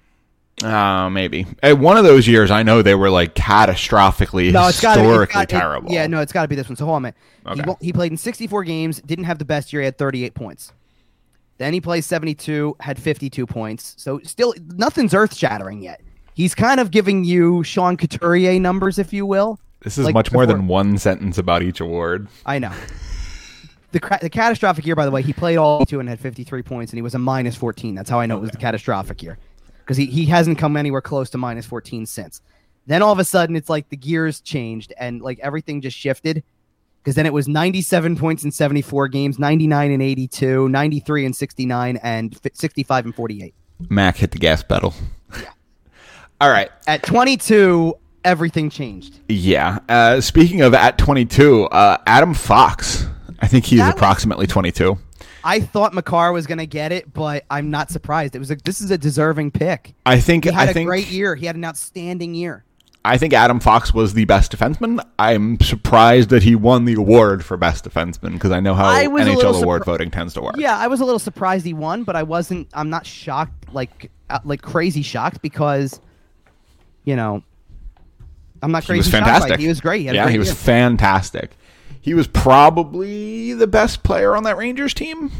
Uh, 0.63 1.09
maybe. 1.09 1.45
At 1.61 1.79
one 1.79 1.97
of 1.97 2.03
those 2.03 2.27
years, 2.27 2.51
I 2.51 2.63
know 2.63 2.81
they 2.83 2.95
were 2.95 3.09
like 3.09 3.33
catastrophically, 3.35 4.51
No, 4.53 4.67
it's 4.67 4.79
got 4.79 4.97
historically 4.97 5.41
it, 5.41 5.49
terrible. 5.49 5.91
yeah, 5.91 6.05
no, 6.07 6.21
it's 6.21 6.31
got 6.31 6.43
to 6.43 6.47
be 6.47 6.55
this 6.55 6.69
one. 6.69 6.75
So 6.77 6.85
hold 6.85 6.97
on 6.97 7.01
minute. 7.01 7.15
He, 7.55 7.61
Okay. 7.61 7.73
he 7.81 7.91
played 7.91 8.11
in 8.11 8.17
64 8.17 8.63
games, 8.63 9.01
didn't 9.01 9.25
have 9.25 9.39
the 9.39 9.45
best 9.45 9.73
year. 9.73 9.81
He 9.81 9.85
had 9.85 9.97
38 9.97 10.35
points. 10.35 10.71
Then 11.57 11.73
he 11.73 11.79
plays 11.81 12.05
72, 12.05 12.75
had 12.79 12.99
52 12.99 13.45
points. 13.45 13.93
So 13.97 14.19
still, 14.23 14.53
nothing's 14.75 15.13
earth 15.13 15.35
shattering 15.35 15.81
yet. 15.81 16.01
He's 16.33 16.55
kind 16.55 16.79
of 16.79 16.89
giving 16.91 17.23
you 17.23 17.63
Sean 17.63 17.95
Couturier 17.95 18.59
numbers, 18.59 18.97
if 18.97 19.13
you 19.13 19.25
will. 19.25 19.59
This 19.81 19.97
is 19.97 20.05
Like 20.05 20.13
much 20.13 20.31
more 20.31 20.45
before- 20.45 20.57
than 20.57 20.67
one 20.67 20.97
sentence 20.97 21.37
about 21.37 21.61
each 21.61 21.79
award. 21.79 22.27
I 22.45 22.57
know. 22.59 22.71
The, 23.91 23.99
cra- 23.99 24.17
the 24.21 24.29
catastrophic 24.29 24.85
year, 24.87 24.95
by 24.95 25.05
the 25.05 25.11
way, 25.11 25.21
he 25.21 25.33
played 25.33 25.57
all 25.57 25.85
two 25.85 25.99
and 25.99 26.09
had 26.09 26.19
53 26.19 26.63
points, 26.63 26.91
and 26.91 26.97
he 26.97 27.03
was 27.03 27.13
a 27.13 27.19
minus 27.19 27.55
14. 27.55 27.93
That's 27.93 28.09
how 28.09 28.19
I 28.19 28.25
know 28.25 28.37
it 28.37 28.41
was 28.41 28.49
the 28.49 28.57
catastrophic 28.57 29.21
year. 29.21 29.37
Because 29.79 29.97
he, 29.97 30.07
he 30.07 30.25
hasn't 30.25 30.57
come 30.57 30.75
anywhere 30.77 31.01
close 31.01 31.29
to 31.31 31.37
minus 31.37 31.65
14 31.67 32.05
since. 32.07 32.41
Then 32.87 33.01
all 33.03 33.11
of 33.11 33.19
a 33.19 33.23
sudden, 33.23 33.55
it's 33.55 33.69
like 33.69 33.89
the 33.89 33.97
gears 33.97 34.41
changed 34.41 34.93
and 34.97 35.21
like 35.21 35.39
everything 35.43 35.81
just 35.81 35.95
shifted. 35.95 36.43
Because 37.03 37.15
then 37.15 37.25
it 37.25 37.33
was 37.33 37.49
97 37.49 38.15
points 38.15 38.45
in 38.45 38.51
74 38.51 39.09
games, 39.09 39.37
99 39.37 39.91
and 39.91 40.01
82, 40.01 40.69
93 40.69 41.25
and 41.25 41.35
69, 41.35 41.97
and 42.01 42.39
fi 42.39 42.49
65 42.53 43.05
and 43.05 43.13
48. 43.15 43.53
Mac 43.89 44.15
hit 44.15 44.31
the 44.31 44.37
gas 44.39 44.63
pedal. 44.63 44.93
Yeah. 45.37 45.49
All 46.41 46.49
right. 46.49 46.71
At 46.87 47.03
22, 47.03 47.95
everything 48.23 48.69
changed. 48.69 49.19
Yeah. 49.27 49.79
Uh, 49.89 50.21
speaking 50.21 50.61
of 50.61 50.73
at 50.73 50.97
22, 50.97 51.65
uh, 51.65 51.97
Adam 52.07 52.33
Fox. 52.33 53.05
I 53.39 53.47
think 53.47 53.65
he's 53.65 53.79
That 53.79 53.87
was- 53.87 53.95
approximately 53.95 54.47
22. 54.47 54.97
I 55.45 55.59
thought 55.59 55.93
Makar 55.93 56.31
was 56.31 56.47
going 56.47 56.59
to 56.59 56.65
get 56.65 56.93
it, 56.93 57.13
but 57.13 57.43
I'm 57.49 57.69
not 57.69 57.91
surprised. 57.91 58.33
It 58.33 58.39
was 58.39 58.49
a, 58.49 58.55
this 58.55 58.79
is 58.79 58.91
a 58.91 58.97
deserving 58.97 59.51
pick. 59.51 59.93
I 60.05 60.21
think 60.21 60.45
He 60.45 60.51
had 60.51 60.69
I 60.69 60.71
a 60.71 60.73
think 60.73 60.87
great 60.87 61.11
year. 61.11 61.35
He 61.35 61.45
had 61.45 61.57
an 61.57 61.65
outstanding 61.65 62.33
year. 62.33 62.63
I 63.05 63.17
think 63.17 63.33
Adam 63.33 63.59
Fox 63.59 63.93
was 63.93 64.13
the 64.13 64.23
best 64.25 64.55
defenseman. 64.55 65.05
I'm 65.19 65.59
surprised 65.59 66.29
that 66.29 66.43
he 66.43 66.55
won 66.55 66.85
the 66.85 66.93
award 66.93 67.43
for 67.43 67.57
best 67.57 67.83
defenseman 67.83 68.33
because 68.33 68.51
I 68.51 68.61
know 68.61 68.73
how 68.73 68.85
I 68.85 69.07
NHL 69.07 69.35
little 69.35 69.63
award 69.63 69.81
surpri- 69.81 69.85
voting 69.85 70.11
tends 70.11 70.33
to 70.35 70.41
work. 70.41 70.55
Yeah, 70.57 70.77
I 70.77 70.87
was 70.87 71.01
a 71.01 71.05
little 71.05 71.19
surprised 71.19 71.65
he 71.65 71.73
won, 71.73 72.03
but 72.05 72.15
I 72.15 72.23
wasn't. 72.23 72.69
I'm 72.73 72.89
not 72.89 73.05
shocked, 73.05 73.73
like 73.73 74.09
uh, 74.29 74.39
like 74.45 74.61
crazy 74.61 75.01
shocked, 75.01 75.41
because 75.41 75.99
you 77.03 77.17
know, 77.17 77.43
I'm 78.61 78.71
not 78.71 78.85
crazy. 78.85 78.93
he 78.93 78.99
was 78.99 79.07
shocked 79.07 79.25
fantastic. 79.25 79.59
He 79.59 79.67
was 79.67 79.81
great. 79.81 79.99
He 80.01 80.05
yeah, 80.05 80.23
great 80.23 80.31
he 80.31 80.39
was 80.39 80.47
year. 80.47 80.55
fantastic. 80.55 81.51
He 81.99 82.13
was 82.13 82.27
probably 82.27 83.53
the 83.53 83.67
best 83.67 84.03
player 84.03 84.35
on 84.35 84.43
that 84.43 84.57
Rangers 84.57 84.93
team. 84.93 85.31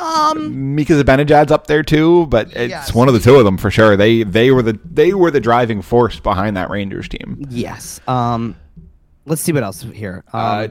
Um, 0.00 0.74
Mika 0.74 0.94
Zibanejad's 0.94 1.52
up 1.52 1.66
there 1.66 1.82
too, 1.82 2.26
but 2.26 2.48
it's 2.56 2.70
Yes. 2.70 2.94
one 2.94 3.08
of 3.08 3.14
the 3.14 3.20
two 3.20 3.36
of 3.36 3.44
them 3.44 3.58
for 3.58 3.70
sure. 3.70 3.96
They 3.96 4.22
they 4.22 4.50
were 4.50 4.62
the 4.62 4.78
they 4.84 5.12
were 5.12 5.30
the 5.30 5.40
driving 5.40 5.82
force 5.82 6.18
behind 6.20 6.56
that 6.56 6.70
Rangers 6.70 7.08
team. 7.08 7.44
yes. 7.50 8.00
Um, 8.08 8.56
let's 9.26 9.42
see 9.42 9.52
what 9.52 9.62
else 9.62 9.82
here. 9.82 10.24
Um, 10.32 10.40
Uh, 10.40 10.68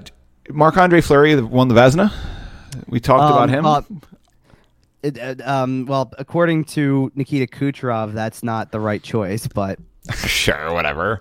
Marc 0.51 0.77
Andre 0.77 0.99
Fleury 1.01 1.39
won 1.41 1.67
the 1.67 1.75
Vezina. 1.75 2.11
We 2.87 2.99
talked 2.99 3.23
um, 3.23 3.33
about 3.33 3.49
him. 3.49 3.65
uh, 3.65 3.81
it, 5.03 5.19
uh, 5.19 5.35
um, 5.63 5.85
well, 5.85 6.11
according 6.17 6.65
to 6.65 7.11
Nikita 7.15 7.47
Kucherov, 7.47 8.13
that's 8.13 8.43
not 8.43 8.71
the 8.71 8.79
right 8.79 9.01
choice, 9.01 9.47
but 9.47 9.79
sure, 10.15 10.73
whatever. 10.73 11.19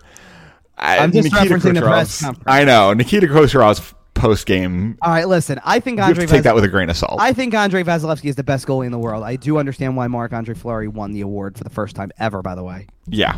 I, 0.77 0.99
I'm 0.99 1.13
just 1.13 1.31
referencing 1.33 1.75
the 1.75 1.83
press 1.83 2.21
conference. 2.23 2.45
I 2.47 2.65
know 2.65 2.95
Nikita 2.95 3.27
Kucherov's 3.27 3.95
post 4.19 4.47
game. 4.47 4.99
all 5.03 5.11
right. 5.13 5.29
Listen, 5.29 5.61
I 5.65 5.81
think 5.81 5.97
You 5.99 6.03
have 6.03 6.11
Andre 6.11 6.27
to 6.27 6.33
take 6.33 6.43
that 6.43 6.55
with 6.55 6.65
a 6.65 6.69
grain 6.69 6.91
of 6.91 6.97
salt. 6.97 7.21
I 7.21 7.33
think 7.33 7.55
Andre 7.55 7.83
Vasilevskiy 7.83 8.27
is 8.31 8.37
the 8.37 8.45
best 8.45 8.67
goalie 8.67 8.87
in 8.87 8.93
the 8.93 8.99
world. 8.99 9.23
I 9.25 9.37
do 9.37 9.59
understand 9.59 9.97
why 9.97 10.07
Marc 10.09 10.33
Andre 10.33 10.55
Fleury 10.55 10.89
won 10.89 11.13
the 11.13 11.21
award 11.23 11.57
for 11.57 11.65
the 11.65 11.71
first 11.71 11.97
time 11.97 12.11
ever. 12.19 12.43
By 12.43 12.55
the 12.55 12.65
way, 12.65 12.87
yeah, 13.07 13.37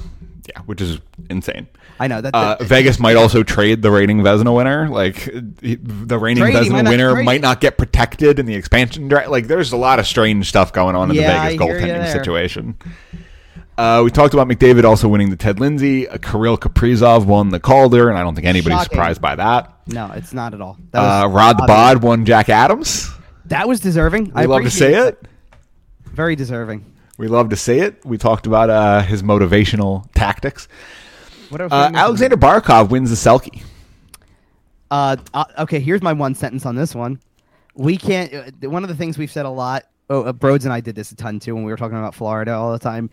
yeah, 0.48 0.60
which 0.66 0.80
is 0.80 0.98
insane. 1.28 1.68
I 1.98 2.06
know 2.06 2.20
that. 2.22 2.34
Uh, 2.34 2.56
Vegas 2.62 2.98
might 2.98 3.16
also 3.16 3.42
trade 3.42 3.82
the 3.82 3.90
reigning 3.90 4.18
Vezina 4.22 4.56
winner. 4.56 4.88
Like 4.88 5.24
the 5.26 6.18
reigning 6.18 6.44
Trade, 6.44 6.54
Vezina 6.56 6.88
winner 6.88 7.12
trade. 7.12 7.24
might 7.26 7.40
not 7.42 7.60
get 7.60 7.76
protected 7.76 8.38
in 8.38 8.46
the 8.46 8.54
expansion 8.54 9.08
draft. 9.08 9.28
Like 9.28 9.46
there's 9.48 9.72
a 9.72 9.76
lot 9.76 9.98
of 9.98 10.06
strange 10.06 10.48
stuff 10.48 10.72
going 10.72 10.96
on 10.96 11.10
in 11.10 11.16
Yeah, 11.16 11.50
the 11.50 11.58
Vegas 11.58 11.66
goaltending 11.66 12.12
situation. 12.12 12.76
Uh, 13.80 14.02
we 14.04 14.10
talked 14.10 14.34
about 14.34 14.46
McDavid 14.46 14.84
also 14.84 15.08
winning 15.08 15.30
the 15.30 15.36
Ted 15.36 15.58
Lindsay. 15.58 16.06
Uh, 16.06 16.18
Kirill 16.18 16.58
Kaprizov 16.58 17.24
won 17.24 17.48
the 17.48 17.58
Calder, 17.58 18.10
and 18.10 18.18
I 18.18 18.22
don't 18.22 18.34
think 18.34 18.46
anybody's 18.46 18.76
Shocking. 18.80 18.90
surprised 18.90 19.22
by 19.22 19.36
that. 19.36 19.72
no, 19.86 20.10
it's 20.14 20.34
not 20.34 20.52
at 20.52 20.60
all. 20.60 20.76
That 20.90 20.98
Uh, 21.00 21.28
Rod 21.28 21.56
the 21.56 21.64
Bod 21.66 22.02
won 22.02 22.26
Jack 22.26 22.50
Adams. 22.50 23.10
That 23.46 23.66
was 23.66 23.80
deserving. 23.80 24.26
We 24.26 24.32
I 24.34 24.44
love 24.44 24.60
to 24.60 24.68
appreciate 24.68 24.92
say 24.92 25.08
it. 25.08 25.26
Very 26.04 26.36
deserving. 26.36 26.84
We 27.16 27.28
love 27.28 27.48
to 27.50 27.56
say 27.56 27.78
it. 27.80 28.04
We 28.04 28.18
talked 28.18 28.46
about 28.46 28.68
uh, 28.68 29.00
his 29.00 29.22
motivational 29.22 30.04
tactics. 30.14 30.68
What 31.48 31.62
else? 31.62 31.72
Uh, 31.72 31.90
Alexander 31.94 32.36
Barkov 32.36 32.90
wins 32.90 33.08
the 33.08 33.16
Selke. 33.16 33.62
Uh, 34.90 35.16
uh, 35.32 35.44
okay, 35.60 35.80
here's 35.80 36.02
my 36.02 36.12
one 36.12 36.34
sentence 36.34 36.66
on 36.66 36.76
this 36.76 36.94
one. 36.94 37.18
We 37.74 37.96
can't. 37.96 38.34
Uh, 38.62 38.68
one 38.68 38.82
of 38.84 38.88
the 38.90 38.94
things 38.96 39.16
we've 39.16 39.32
said 39.32 39.46
a 39.46 39.50
lot. 39.50 39.84
Oh, 40.10 40.24
uh, 40.24 40.32
Broads 40.34 40.66
and 40.66 40.72
I 40.74 40.80
did 40.80 40.94
this 40.96 41.12
a 41.12 41.16
ton 41.16 41.40
too 41.40 41.54
when 41.54 41.64
we 41.64 41.72
were 41.72 41.76
talking 41.78 41.96
about 41.96 42.14
Florida 42.14 42.52
all 42.52 42.72
the 42.72 42.78
time. 42.78 43.08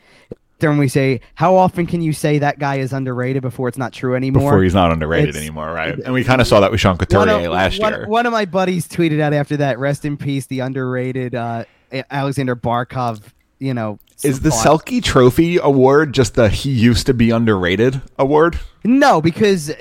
Then 0.59 0.77
we 0.79 0.87
say, 0.87 1.21
how 1.35 1.55
often 1.55 1.85
can 1.85 2.01
you 2.01 2.13
say 2.13 2.39
that 2.39 2.57
guy 2.57 2.77
is 2.77 2.91
underrated 2.91 3.43
before 3.43 3.67
it's 3.67 3.77
not 3.77 3.93
true 3.93 4.15
anymore? 4.15 4.41
Before 4.51 4.63
he's 4.63 4.73
not 4.73 4.91
underrated 4.91 5.29
It's- 5.29 5.41
anymore, 5.43 5.71
right? 5.71 5.97
And 5.99 6.13
we 6.13 6.23
kind 6.23 6.41
of 6.41 6.47
saw 6.47 6.59
that 6.61 6.71
with 6.71 6.79
Sean 6.79 6.97
Couturier 6.97 7.45
of, 7.45 7.51
last 7.51 7.79
one- 7.79 7.93
year. 7.93 8.07
one 8.07 8.25
of 8.25 8.31
my 8.33 8.45
buddies 8.45 8.87
tweeted 8.87 9.19
out 9.19 9.33
after 9.33 9.57
that, 9.57 9.77
"Rest 9.77 10.03
in 10.03 10.17
peace, 10.17 10.47
the 10.47 10.61
underrated 10.61 11.35
uh, 11.35 11.65
Alexander 12.09 12.55
Barkov." 12.55 13.21
You 13.59 13.73
know, 13.73 13.97
Is 14.23 14.41
the 14.41 14.51
thought. 14.51 14.83
Selke 14.85 15.03
Trophy 15.03 15.57
award 15.57 16.13
just 16.13 16.35
the 16.35 16.47
he 16.47 16.69
used 16.69 17.07
to 17.07 17.13
be 17.15 17.31
underrated 17.31 18.01
award? 18.19 18.59
No, 18.83 19.19
because 19.19 19.71
uh, 19.71 19.75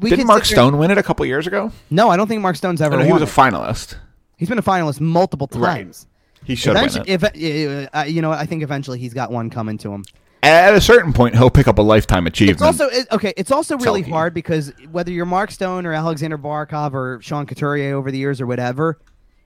we 0.00 0.10
Didn't 0.10 0.26
Mark 0.26 0.44
Stone 0.44 0.78
win 0.78 0.90
it 0.90 0.98
a 0.98 1.02
couple 1.04 1.24
years 1.26 1.46
ago? 1.46 1.70
No, 1.90 2.08
I 2.08 2.16
don't 2.16 2.26
think 2.26 2.42
Mark 2.42 2.56
Stone's 2.56 2.80
ever 2.80 2.96
know 2.96 3.04
he 3.04 3.12
was 3.12 3.22
a 3.22 3.26
it. 3.26 3.28
finalist. 3.28 3.94
He's 4.36 4.48
been 4.48 4.58
a 4.58 4.62
finalist 4.62 5.00
multiple 5.00 5.48
Right. 5.54 5.76
times. 5.84 6.06
He 6.42 6.54
should 6.56 6.70
Eventually, 6.70 7.08
if, 7.08 7.22
uh, 7.22 7.96
uh, 7.98 8.02
you 8.04 8.20
know, 8.22 8.32
I 8.32 8.46
think 8.46 8.62
eventually 8.64 8.98
he's 8.98 9.12
got 9.14 9.30
one 9.30 9.48
coming 9.50 9.78
to 9.78 9.92
him. 9.92 10.04
At 10.42 10.74
a 10.74 10.80
certain 10.80 11.12
point, 11.12 11.34
he'll 11.34 11.50
pick 11.50 11.68
up 11.68 11.78
a 11.78 11.82
lifetime 11.82 12.26
achievement. 12.26 12.56
It's 12.56 12.62
also 12.62 12.88
it, 12.88 13.06
okay. 13.12 13.34
It's 13.36 13.52
also 13.52 13.76
really 13.76 14.02
Selke. 14.02 14.10
hard 14.10 14.34
because 14.34 14.72
whether 14.90 15.12
you're 15.12 15.26
Mark 15.26 15.50
Stone 15.50 15.84
or 15.84 15.92
Alexander 15.92 16.38
Barkov 16.38 16.94
or 16.94 17.20
Sean 17.20 17.44
Couturier 17.44 17.94
over 17.94 18.10
the 18.10 18.16
years 18.18 18.40
or 18.40 18.46
whatever, 18.46 18.98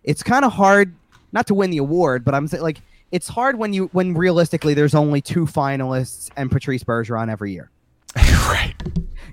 it's 0.05 0.23
kind 0.23 0.45
of 0.45 0.53
hard 0.53 0.95
not 1.33 1.49
to 1.49 1.55
win 1.55 1.71
the 1.71 1.79
award. 1.79 2.25
But 2.25 2.35
I'm 2.37 2.47
saying 2.47 2.62
like 2.62 2.79
it's 3.11 3.27
hard 3.27 3.59
when 3.59 3.73
you 3.73 3.87
when 3.93 4.15
realistically 4.15 4.75
there's 4.75 4.95
only 4.95 5.21
two 5.21 5.47
finalists 5.47 6.31
and 6.37 6.51
Patrice 6.51 6.85
Bergeron 6.85 7.29
every 7.29 7.53
year. 7.53 7.71
right. 8.16 8.75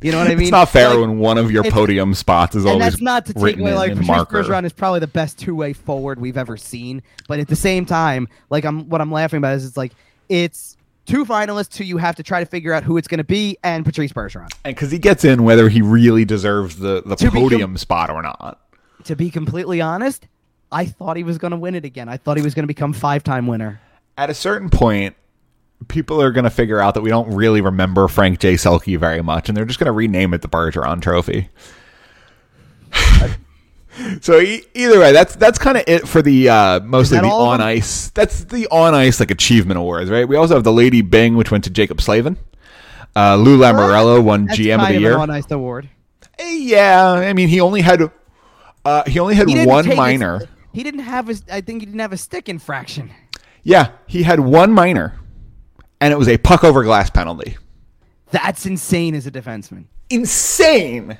You 0.01 0.11
know 0.11 0.17
what 0.17 0.27
I 0.27 0.35
mean? 0.35 0.45
it's 0.45 0.51
not 0.51 0.69
fair 0.69 0.89
Like, 0.89 0.99
when 0.99 1.19
one 1.19 1.37
of 1.37 1.51
your 1.51 1.63
podium 1.63 2.15
spots 2.15 2.55
is 2.55 2.65
always 2.65 2.73
and 2.73 2.81
always 2.81 2.93
that's 2.93 3.01
not 3.03 3.25
to 3.27 3.33
take 3.33 3.59
away 3.59 3.75
like 3.75 3.91
Patrice 3.91 4.07
marker. 4.07 4.43
Bergeron 4.43 4.65
is 4.65 4.73
probably 4.73 4.99
the 4.99 5.05
best 5.07 5.37
two 5.37 5.53
way 5.53 5.73
forward 5.73 6.19
we've 6.19 6.37
ever 6.37 6.57
seen. 6.57 7.03
But 7.27 7.39
at 7.39 7.47
the 7.47 7.55
same 7.55 7.85
time, 7.85 8.27
like 8.49 8.65
I'm 8.65 8.89
what 8.89 8.99
I'm 8.99 9.11
laughing 9.11 9.37
about 9.37 9.57
is 9.57 9.65
it's 9.65 9.77
like 9.77 9.91
it's 10.27 10.75
two 11.05 11.25
finalists 11.25 11.77
who 11.77 11.83
you 11.83 11.97
have 11.97 12.15
to 12.15 12.23
try 12.23 12.39
to 12.39 12.45
figure 12.45 12.73
out 12.73 12.83
who 12.83 12.97
it's 12.97 13.07
going 13.07 13.17
to 13.19 13.23
be, 13.23 13.57
and 13.63 13.85
Patrice 13.85 14.13
Bergeron. 14.13 14.49
And 14.63 14.75
because 14.75 14.91
he 14.91 14.99
gets 14.99 15.25
in 15.25 15.43
whether 15.43 15.69
he 15.69 15.81
really 15.81 16.25
deserves 16.25 16.77
the, 16.77 17.03
the 17.05 17.15
To 17.15 17.25
be 17.25 17.31
com- 17.31 17.41
podium 17.41 17.77
spot 17.77 18.09
or 18.09 18.21
not. 18.21 18.59
To 19.05 19.15
be 19.15 19.29
completely 19.29 19.81
honest, 19.81 20.27
I 20.71 20.85
thought 20.85 21.17
he 21.17 21.23
was 21.23 21.37
going 21.37 21.51
to 21.51 21.57
win 21.57 21.75
it 21.75 21.85
again. 21.85 22.07
I 22.07 22.17
thought 22.17 22.37
he 22.37 22.43
was 22.43 22.53
going 22.53 22.63
to 22.63 22.67
become 22.67 22.93
five 22.93 23.23
time 23.23 23.47
winner. 23.47 23.81
At 24.17 24.29
a 24.29 24.33
certain 24.33 24.69
point, 24.69 25.15
people 25.87 26.21
are 26.21 26.31
going 26.31 26.43
to 26.43 26.49
figure 26.49 26.79
out 26.79 26.93
that 26.93 27.01
we 27.01 27.09
don't 27.09 27.33
really 27.33 27.61
remember 27.61 28.07
Frank 28.07 28.39
J. 28.39 28.53
Selke 28.53 28.97
very 28.99 29.21
much, 29.21 29.49
and 29.49 29.57
they're 29.57 29.65
just 29.65 29.79
going 29.79 29.87
to 29.87 29.91
rename 29.91 30.33
it 30.33 30.41
the 30.41 30.47
Bergeron 30.49 31.01
Trophy. 31.01 31.49
so 34.21 34.39
e- 34.39 34.63
either 34.73 34.99
way, 34.99 35.11
that's 35.11 35.35
that's 35.35 35.57
kind 35.59 35.77
of 35.77 35.83
it 35.87 36.07
for 36.07 36.21
the 36.21 36.49
uh, 36.49 36.79
mostly 36.81 37.19
the 37.19 37.25
on 37.27 37.61
ice. 37.61 38.09
That's 38.09 38.43
the 38.45 38.67
on 38.67 38.93
ice 38.93 39.19
like 39.19 39.31
achievement 39.31 39.77
awards, 39.77 40.09
right? 40.09 40.27
We 40.27 40.35
also 40.35 40.55
have 40.55 40.63
the 40.63 40.73
Lady 40.73 41.01
Byng, 41.01 41.35
which 41.35 41.51
went 41.51 41.63
to 41.65 41.69
Jaccob 41.69 42.01
Slavin. 42.01 42.37
Uh, 43.15 43.35
Lou 43.35 43.57
Lamoriello 43.57 44.23
won 44.23 44.45
That's 44.45 44.57
GM 44.59 44.81
of 44.81 44.87
the 44.87 44.99
year. 44.99 45.13
an 45.15 45.19
honest 45.21 45.51
award. 45.51 45.89
Eh, 46.39 46.57
Yeah, 46.59 47.11
I 47.11 47.33
mean 47.33 47.49
he 47.49 47.59
only 47.59 47.81
had 47.81 48.09
uh, 48.85 49.03
he 49.07 49.19
only 49.19 49.35
had 49.35 49.49
He 49.49 49.65
one 49.65 49.83
take 49.83 49.91
his- 49.91 49.97
minor. 49.97 50.41
he 50.73 50.83
didn't 50.83 51.01
have 51.01 51.27
his. 51.27 51.43
I 51.51 51.61
think 51.61 51.81
he 51.81 51.85
didn't 51.85 51.99
have 51.99 52.13
a 52.13 52.17
stick 52.17 52.47
infraction. 52.49 53.11
Yeah, 53.63 53.89
he 54.07 54.23
had 54.23 54.39
one 54.39 54.71
minor, 54.71 55.19
and 55.99 56.11
it 56.13 56.17
was 56.17 56.27
a 56.27 56.37
puck 56.37 56.63
over 56.63 56.83
glass 56.83 57.09
penalty. 57.09 57.57
That's 58.31 58.65
insane 58.65 59.13
as 59.13 59.27
a 59.27 59.31
defenseman. 59.31 59.85
Insane. 60.09 61.17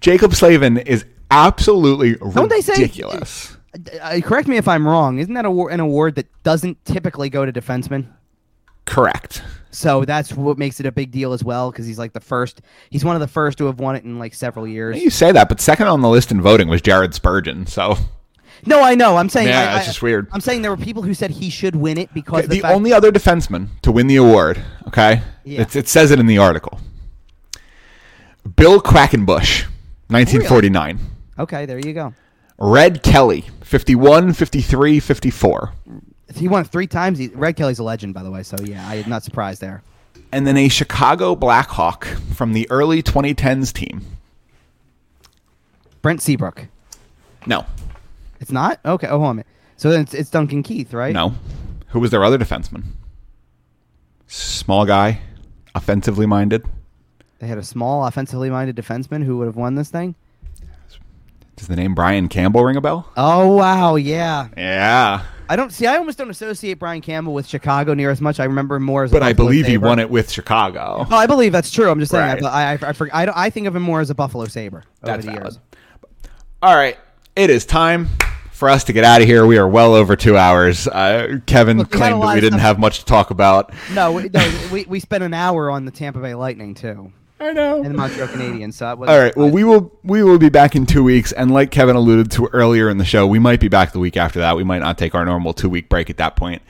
Jacob 0.00 0.32
Slavin 0.34 0.78
is 0.78 1.04
absolutely 1.30 2.14
Don't 2.16 2.48
they 2.48 2.60
say- 2.60 2.74
ridiculous. 2.74 3.56
Uh, 4.00 4.20
correct 4.24 4.48
me 4.48 4.56
if 4.56 4.66
I'm 4.68 4.86
wrong. 4.88 5.18
Isn't 5.18 5.34
that 5.34 5.44
a, 5.44 5.50
an 5.66 5.80
award 5.80 6.14
that 6.14 6.26
doesn't 6.42 6.82
typically 6.86 7.28
go 7.28 7.44
to 7.44 7.52
defensemen? 7.52 8.06
Correct. 8.86 9.42
So 9.70 10.06
that's 10.06 10.32
what 10.32 10.56
makes 10.56 10.80
it 10.80 10.86
a 10.86 10.92
big 10.92 11.10
deal 11.10 11.34
as 11.34 11.44
well, 11.44 11.70
because 11.70 11.86
he's 11.86 11.98
like 11.98 12.14
the 12.14 12.20
first. 12.20 12.62
He's 12.88 13.04
one 13.04 13.16
of 13.16 13.20
the 13.20 13.28
first 13.28 13.58
to 13.58 13.66
have 13.66 13.78
won 13.78 13.94
it 13.96 14.04
in 14.04 14.18
like 14.18 14.32
several 14.32 14.66
years. 14.66 15.02
You 15.02 15.10
say 15.10 15.30
that, 15.32 15.50
but 15.50 15.60
second 15.60 15.88
on 15.88 16.00
the 16.00 16.08
list 16.08 16.30
in 16.30 16.40
voting 16.40 16.68
was 16.68 16.80
Jared 16.80 17.12
Spurgeon. 17.12 17.66
So 17.66 17.96
No, 18.64 18.80
I 18.82 18.94
know. 18.94 19.18
I'm 19.18 19.28
saying. 19.28 19.48
Yeah, 19.48 19.60
I, 19.60 19.64
that's 19.74 19.84
I- 19.84 19.86
just 19.90 20.00
weird. 20.00 20.28
I'm 20.32 20.40
saying 20.40 20.62
there 20.62 20.70
were 20.70 20.82
people 20.82 21.02
who 21.02 21.12
said 21.12 21.30
he 21.30 21.50
should 21.50 21.76
win 21.76 21.98
it 21.98 22.14
because 22.14 22.46
Okay, 22.46 22.60
the, 22.60 22.72
only 22.72 22.94
other 22.94 23.12
defenseman 23.12 23.68
to 23.82 23.92
win 23.92 24.06
the 24.06 24.16
award, 24.16 24.58
okay, 24.88 25.20
Yeah. 25.44 25.60
it's, 25.60 25.76
it 25.76 25.86
says 25.88 26.10
it 26.12 26.18
in 26.18 26.26
the 26.26 26.38
article. 26.38 26.80
Bill 28.56 28.80
Quackenbush, 28.80 29.64
1949. 30.08 30.98
Okay, 31.38 31.66
there 31.66 31.78
you 31.78 31.92
go. 31.92 32.14
Red 32.58 33.02
Kelly, 33.02 33.42
51, 33.62 34.32
53, 34.32 35.00
54. 35.00 35.72
He 36.34 36.48
won 36.48 36.64
three 36.64 36.86
times. 36.86 37.18
He, 37.18 37.28
Red 37.28 37.56
Kelly's 37.56 37.78
a 37.78 37.82
legend, 37.84 38.14
by 38.14 38.22
the 38.22 38.30
way. 38.30 38.42
So 38.42 38.56
yeah, 38.64 38.86
I'm 38.88 39.08
not 39.08 39.22
surprised 39.22 39.60
there. 39.60 39.82
And 40.32 40.46
then 40.46 40.56
a 40.56 40.68
Chicago 40.68 41.36
Blackhawk 41.36 42.04
from 42.34 42.52
the 42.52 42.68
early 42.70 43.02
2010s 43.02 43.72
team. 43.72 44.04
Brent 46.02 46.22
Seabrook. 46.22 46.66
No, 47.46 47.64
It's 48.40 48.50
not 48.50 48.80
okay. 48.84 49.06
Oh, 49.06 49.18
hold 49.18 49.38
on. 49.38 49.44
So 49.76 49.90
then 49.90 50.00
it's, 50.00 50.14
it's 50.14 50.30
Duncan 50.30 50.62
Keith, 50.62 50.92
right? 50.92 51.14
no. 51.14 51.34
Who 51.90 52.00
was 52.00 52.10
their 52.10 52.24
other 52.24 52.36
defenseman? 52.38 52.82
Small 54.26 54.84
guy, 54.84 55.20
offensively 55.74 56.26
minded. 56.26 56.64
They 57.38 57.46
had 57.46 57.58
a 57.58 57.62
small, 57.62 58.04
offensively 58.06 58.50
minded 58.50 58.76
defenseman 58.76 59.24
who 59.24 59.38
would 59.38 59.46
have 59.46 59.56
won 59.56 59.76
this 59.76 59.88
thing. 59.88 60.14
Does 61.56 61.68
the 61.68 61.76
name 61.76 61.94
Brian 61.94 62.28
Campbell 62.28 62.64
ring 62.64 62.76
a 62.76 62.80
bell? 62.80 63.10
Oh 63.16 63.56
wow, 63.56 63.96
yeah. 63.96 64.48
Yeah. 64.56 65.24
I 65.48 65.54
don't 65.56 65.72
see. 65.72 65.86
I 65.86 65.96
almost 65.96 66.18
don't 66.18 66.28
associate 66.28 66.74
Brian 66.74 67.00
Campbell 67.00 67.32
with 67.32 67.46
Chicago 67.46 67.94
near 67.94 68.10
as 68.10 68.20
much. 68.20 68.40
I 68.40 68.44
remember 68.44 68.80
more 68.80 69.04
as. 69.04 69.12
a 69.12 69.14
But 69.14 69.22
I 69.22 69.32
believe 69.32 69.66
he 69.66 69.78
won 69.78 69.98
it 70.00 70.10
with 70.10 70.30
Chicago. 70.30 71.06
Oh, 71.08 71.16
I 71.16 71.26
believe 71.26 71.52
that's 71.52 71.70
true. 71.70 71.88
I'm 71.88 72.00
just 72.00 72.10
saying. 72.10 72.42
Right. 72.42 72.44
I, 72.44 72.72
I, 72.72 72.78
I, 72.82 73.24
I, 73.26 73.44
I 73.46 73.50
think 73.50 73.66
of 73.68 73.76
him 73.76 73.82
more 73.82 74.00
as 74.00 74.10
a 74.10 74.14
Buffalo 74.14 74.46
Sabre 74.46 74.82
over 75.04 75.16
the 75.18 75.22
valid. 75.22 75.42
years. 75.44 75.58
All 76.62 76.74
right. 76.74 76.98
It 77.36 77.50
is 77.50 77.64
time 77.64 78.08
for 78.50 78.68
us 78.68 78.82
to 78.84 78.92
get 78.92 79.04
out 79.04 79.20
of 79.20 79.28
here. 79.28 79.46
We 79.46 79.56
are 79.58 79.68
well 79.68 79.94
over 79.94 80.16
two 80.16 80.36
hours. 80.36 80.88
Uh, 80.88 81.38
Kevin 81.46 81.78
Look, 81.78 81.92
we 81.94 82.00
had 82.00 82.08
a 82.08 82.14
claimed 82.16 82.22
that 82.28 82.34
we 82.34 82.40
didn't 82.40 82.58
stuff- 82.58 82.66
have 82.66 82.78
much 82.80 82.98
to 83.00 83.04
talk 83.04 83.30
about. 83.30 83.72
No, 83.92 84.12
we, 84.12 84.28
no, 84.28 84.60
we 84.72 84.84
we 84.86 84.98
spent 84.98 85.22
an 85.22 85.32
hour 85.32 85.70
on 85.70 85.84
the 85.84 85.90
Tampa 85.92 86.18
Bay 86.20 86.34
Lightning 86.34 86.74
too, 86.74 87.12
I 87.38 87.52
know. 87.52 87.76
and 87.82 87.86
the 87.86 87.98
Montreal 87.98 88.28
Canadiens. 88.28 88.74
So 88.74 88.90
it 88.92 88.98
was, 88.98 89.08
All 89.10 89.18
right. 89.18 89.36
Well, 89.36 89.50
we 89.50 89.62
will 89.64 89.92
we 90.02 90.22
will 90.22 90.38
be 90.38 90.48
back 90.48 90.74
in 90.74 90.86
two 90.86 91.04
weeks, 91.04 91.32
and 91.32 91.50
like 91.50 91.70
Kevin 91.70 91.96
alluded 91.96 92.30
to 92.32 92.46
earlier 92.52 92.88
in 92.88 92.98
the 92.98 93.04
show, 93.04 93.26
we 93.26 93.38
might 93.38 93.60
be 93.60 93.68
back 93.68 93.92
the 93.92 93.98
week 93.98 94.16
after 94.16 94.38
that. 94.40 94.56
We 94.56 94.64
might 94.64 94.80
not 94.80 94.96
take 94.98 95.14
our 95.14 95.24
normal 95.24 95.52
two 95.52 95.68
week 95.68 95.88
break 95.88 96.08
at 96.10 96.16
that 96.16 96.36
point. 96.36 96.62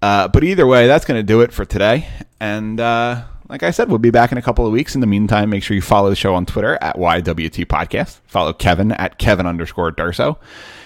Uh, 0.00 0.28
but 0.28 0.44
either 0.44 0.66
way, 0.66 0.86
that's 0.86 1.04
going 1.04 1.18
to 1.18 1.24
do 1.24 1.40
it 1.40 1.52
for 1.52 1.64
today. 1.64 2.06
And 2.40 2.78
uh, 2.80 3.24
like 3.48 3.62
I 3.62 3.70
said, 3.70 3.88
we'll 3.88 3.98
be 3.98 4.10
back 4.10 4.30
in 4.30 4.38
a 4.38 4.42
couple 4.42 4.64
of 4.66 4.72
weeks. 4.72 4.94
In 4.94 5.00
the 5.00 5.06
meantime, 5.06 5.50
make 5.50 5.62
sure 5.62 5.74
you 5.74 5.82
follow 5.82 6.08
the 6.08 6.16
show 6.16 6.34
on 6.34 6.46
Twitter 6.46 6.78
at 6.80 6.96
YWT 6.96 7.66
Podcast. 7.66 8.20
Follow 8.26 8.52
Kevin 8.52 8.92
at 8.92 9.18
Kevin 9.18 9.46
underscore 9.46 9.90
Durso. 9.90 10.38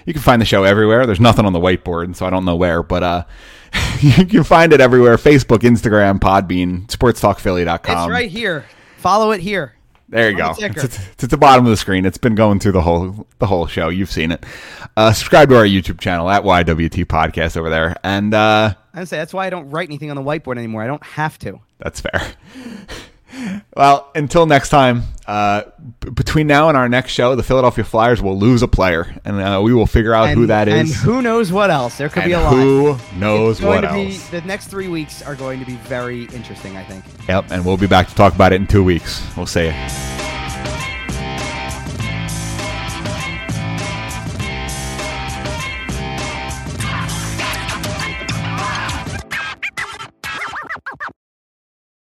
You 0.06 0.12
can 0.12 0.22
find 0.22 0.40
the 0.40 0.46
show 0.46 0.64
everywhere. 0.64 1.06
There's 1.06 1.20
nothing 1.20 1.44
on 1.44 1.52
the 1.52 1.60
whiteboard, 1.60 2.16
so 2.16 2.26
I 2.26 2.30
don't 2.30 2.44
know 2.44 2.56
where, 2.56 2.82
but 2.82 3.02
uh, 3.02 3.24
you 4.00 4.26
can 4.26 4.44
find 4.44 4.72
it 4.72 4.80
everywhere 4.80 5.16
Facebook, 5.16 5.58
Instagram, 5.58 6.18
Podbean, 6.18 6.86
sportstalkphilly.com. 6.86 7.98
it's 7.98 8.10
right 8.10 8.30
here. 8.30 8.64
Follow 9.02 9.32
it 9.32 9.40
here. 9.40 9.74
There 10.08 10.30
you 10.30 10.36
go. 10.36 10.52
the. 10.54 10.66
It's, 10.66 10.84
it's 10.84 11.24
at 11.24 11.30
the 11.30 11.36
bottom 11.36 11.64
of 11.64 11.70
the 11.70 11.76
screen. 11.76 12.04
It's 12.04 12.18
been 12.18 12.34
going 12.34 12.60
through 12.60 12.72
the 12.72 12.82
whole 12.82 13.26
the 13.38 13.46
whole 13.46 13.66
show. 13.66 13.88
You've 13.88 14.10
seen 14.10 14.30
it. 14.30 14.44
Uh, 14.96 15.12
subscribe 15.12 15.48
to 15.48 15.56
our 15.56 15.64
YouTube 15.64 15.98
channel 16.00 16.30
at 16.30 16.44
YWT 16.44 17.06
Podcast 17.06 17.56
over 17.56 17.68
there, 17.68 17.96
and 18.04 18.32
uh, 18.32 18.74
I 18.94 19.04
say 19.04 19.16
that's 19.16 19.34
why 19.34 19.46
I 19.46 19.50
don't 19.50 19.70
write 19.70 19.88
anything 19.88 20.10
on 20.10 20.16
the 20.16 20.22
whiteboard 20.22 20.58
anymore. 20.58 20.82
I 20.82 20.86
don't 20.86 21.02
have 21.02 21.38
to. 21.40 21.58
that's 21.78 22.00
fair. 22.00 22.32
well, 23.76 24.10
until 24.14 24.46
next 24.46 24.68
time. 24.68 25.04
Uh, 25.24 25.62
b- 26.00 26.10
between 26.10 26.48
now 26.48 26.68
and 26.68 26.76
our 26.76 26.88
next 26.88 27.12
show, 27.12 27.36
the 27.36 27.44
Philadelphia 27.44 27.84
Flyers 27.84 28.20
will 28.20 28.36
lose 28.36 28.62
a 28.62 28.68
player, 28.68 29.14
and 29.24 29.40
uh, 29.40 29.60
we 29.62 29.72
will 29.72 29.86
figure 29.86 30.12
out 30.12 30.30
who 30.30 30.46
that 30.46 30.66
is. 30.66 30.74
and 30.74 30.88
who 30.88 31.22
knows 31.22 31.52
what 31.52 31.70
else? 31.70 31.96
There 31.96 32.08
could 32.08 32.24
and 32.24 32.30
be 32.30 32.32
a 32.32 32.40
lot. 32.40 32.52
who 32.54 32.96
knows 33.16 33.62
what 33.62 33.82
to 33.82 33.92
be, 33.92 34.06
else? 34.06 34.28
the 34.30 34.40
next 34.42 34.66
three 34.66 34.88
weeks 34.88 35.22
are 35.22 35.36
going 35.36 35.60
to 35.60 35.64
be 35.66 35.76
very 35.76 36.24
interesting. 36.24 36.76
I 36.76 36.84
think. 36.84 37.04
Yep, 37.28 37.52
and 37.52 37.64
we'll 37.64 37.76
be 37.76 37.86
back 37.86 38.08
to 38.08 38.14
talk 38.16 38.34
about 38.34 38.52
it 38.52 38.56
in 38.56 38.66
two 38.66 38.82
weeks. 38.82 39.24
We'll 39.36 39.46
see 39.46 39.66
you. 39.66 40.91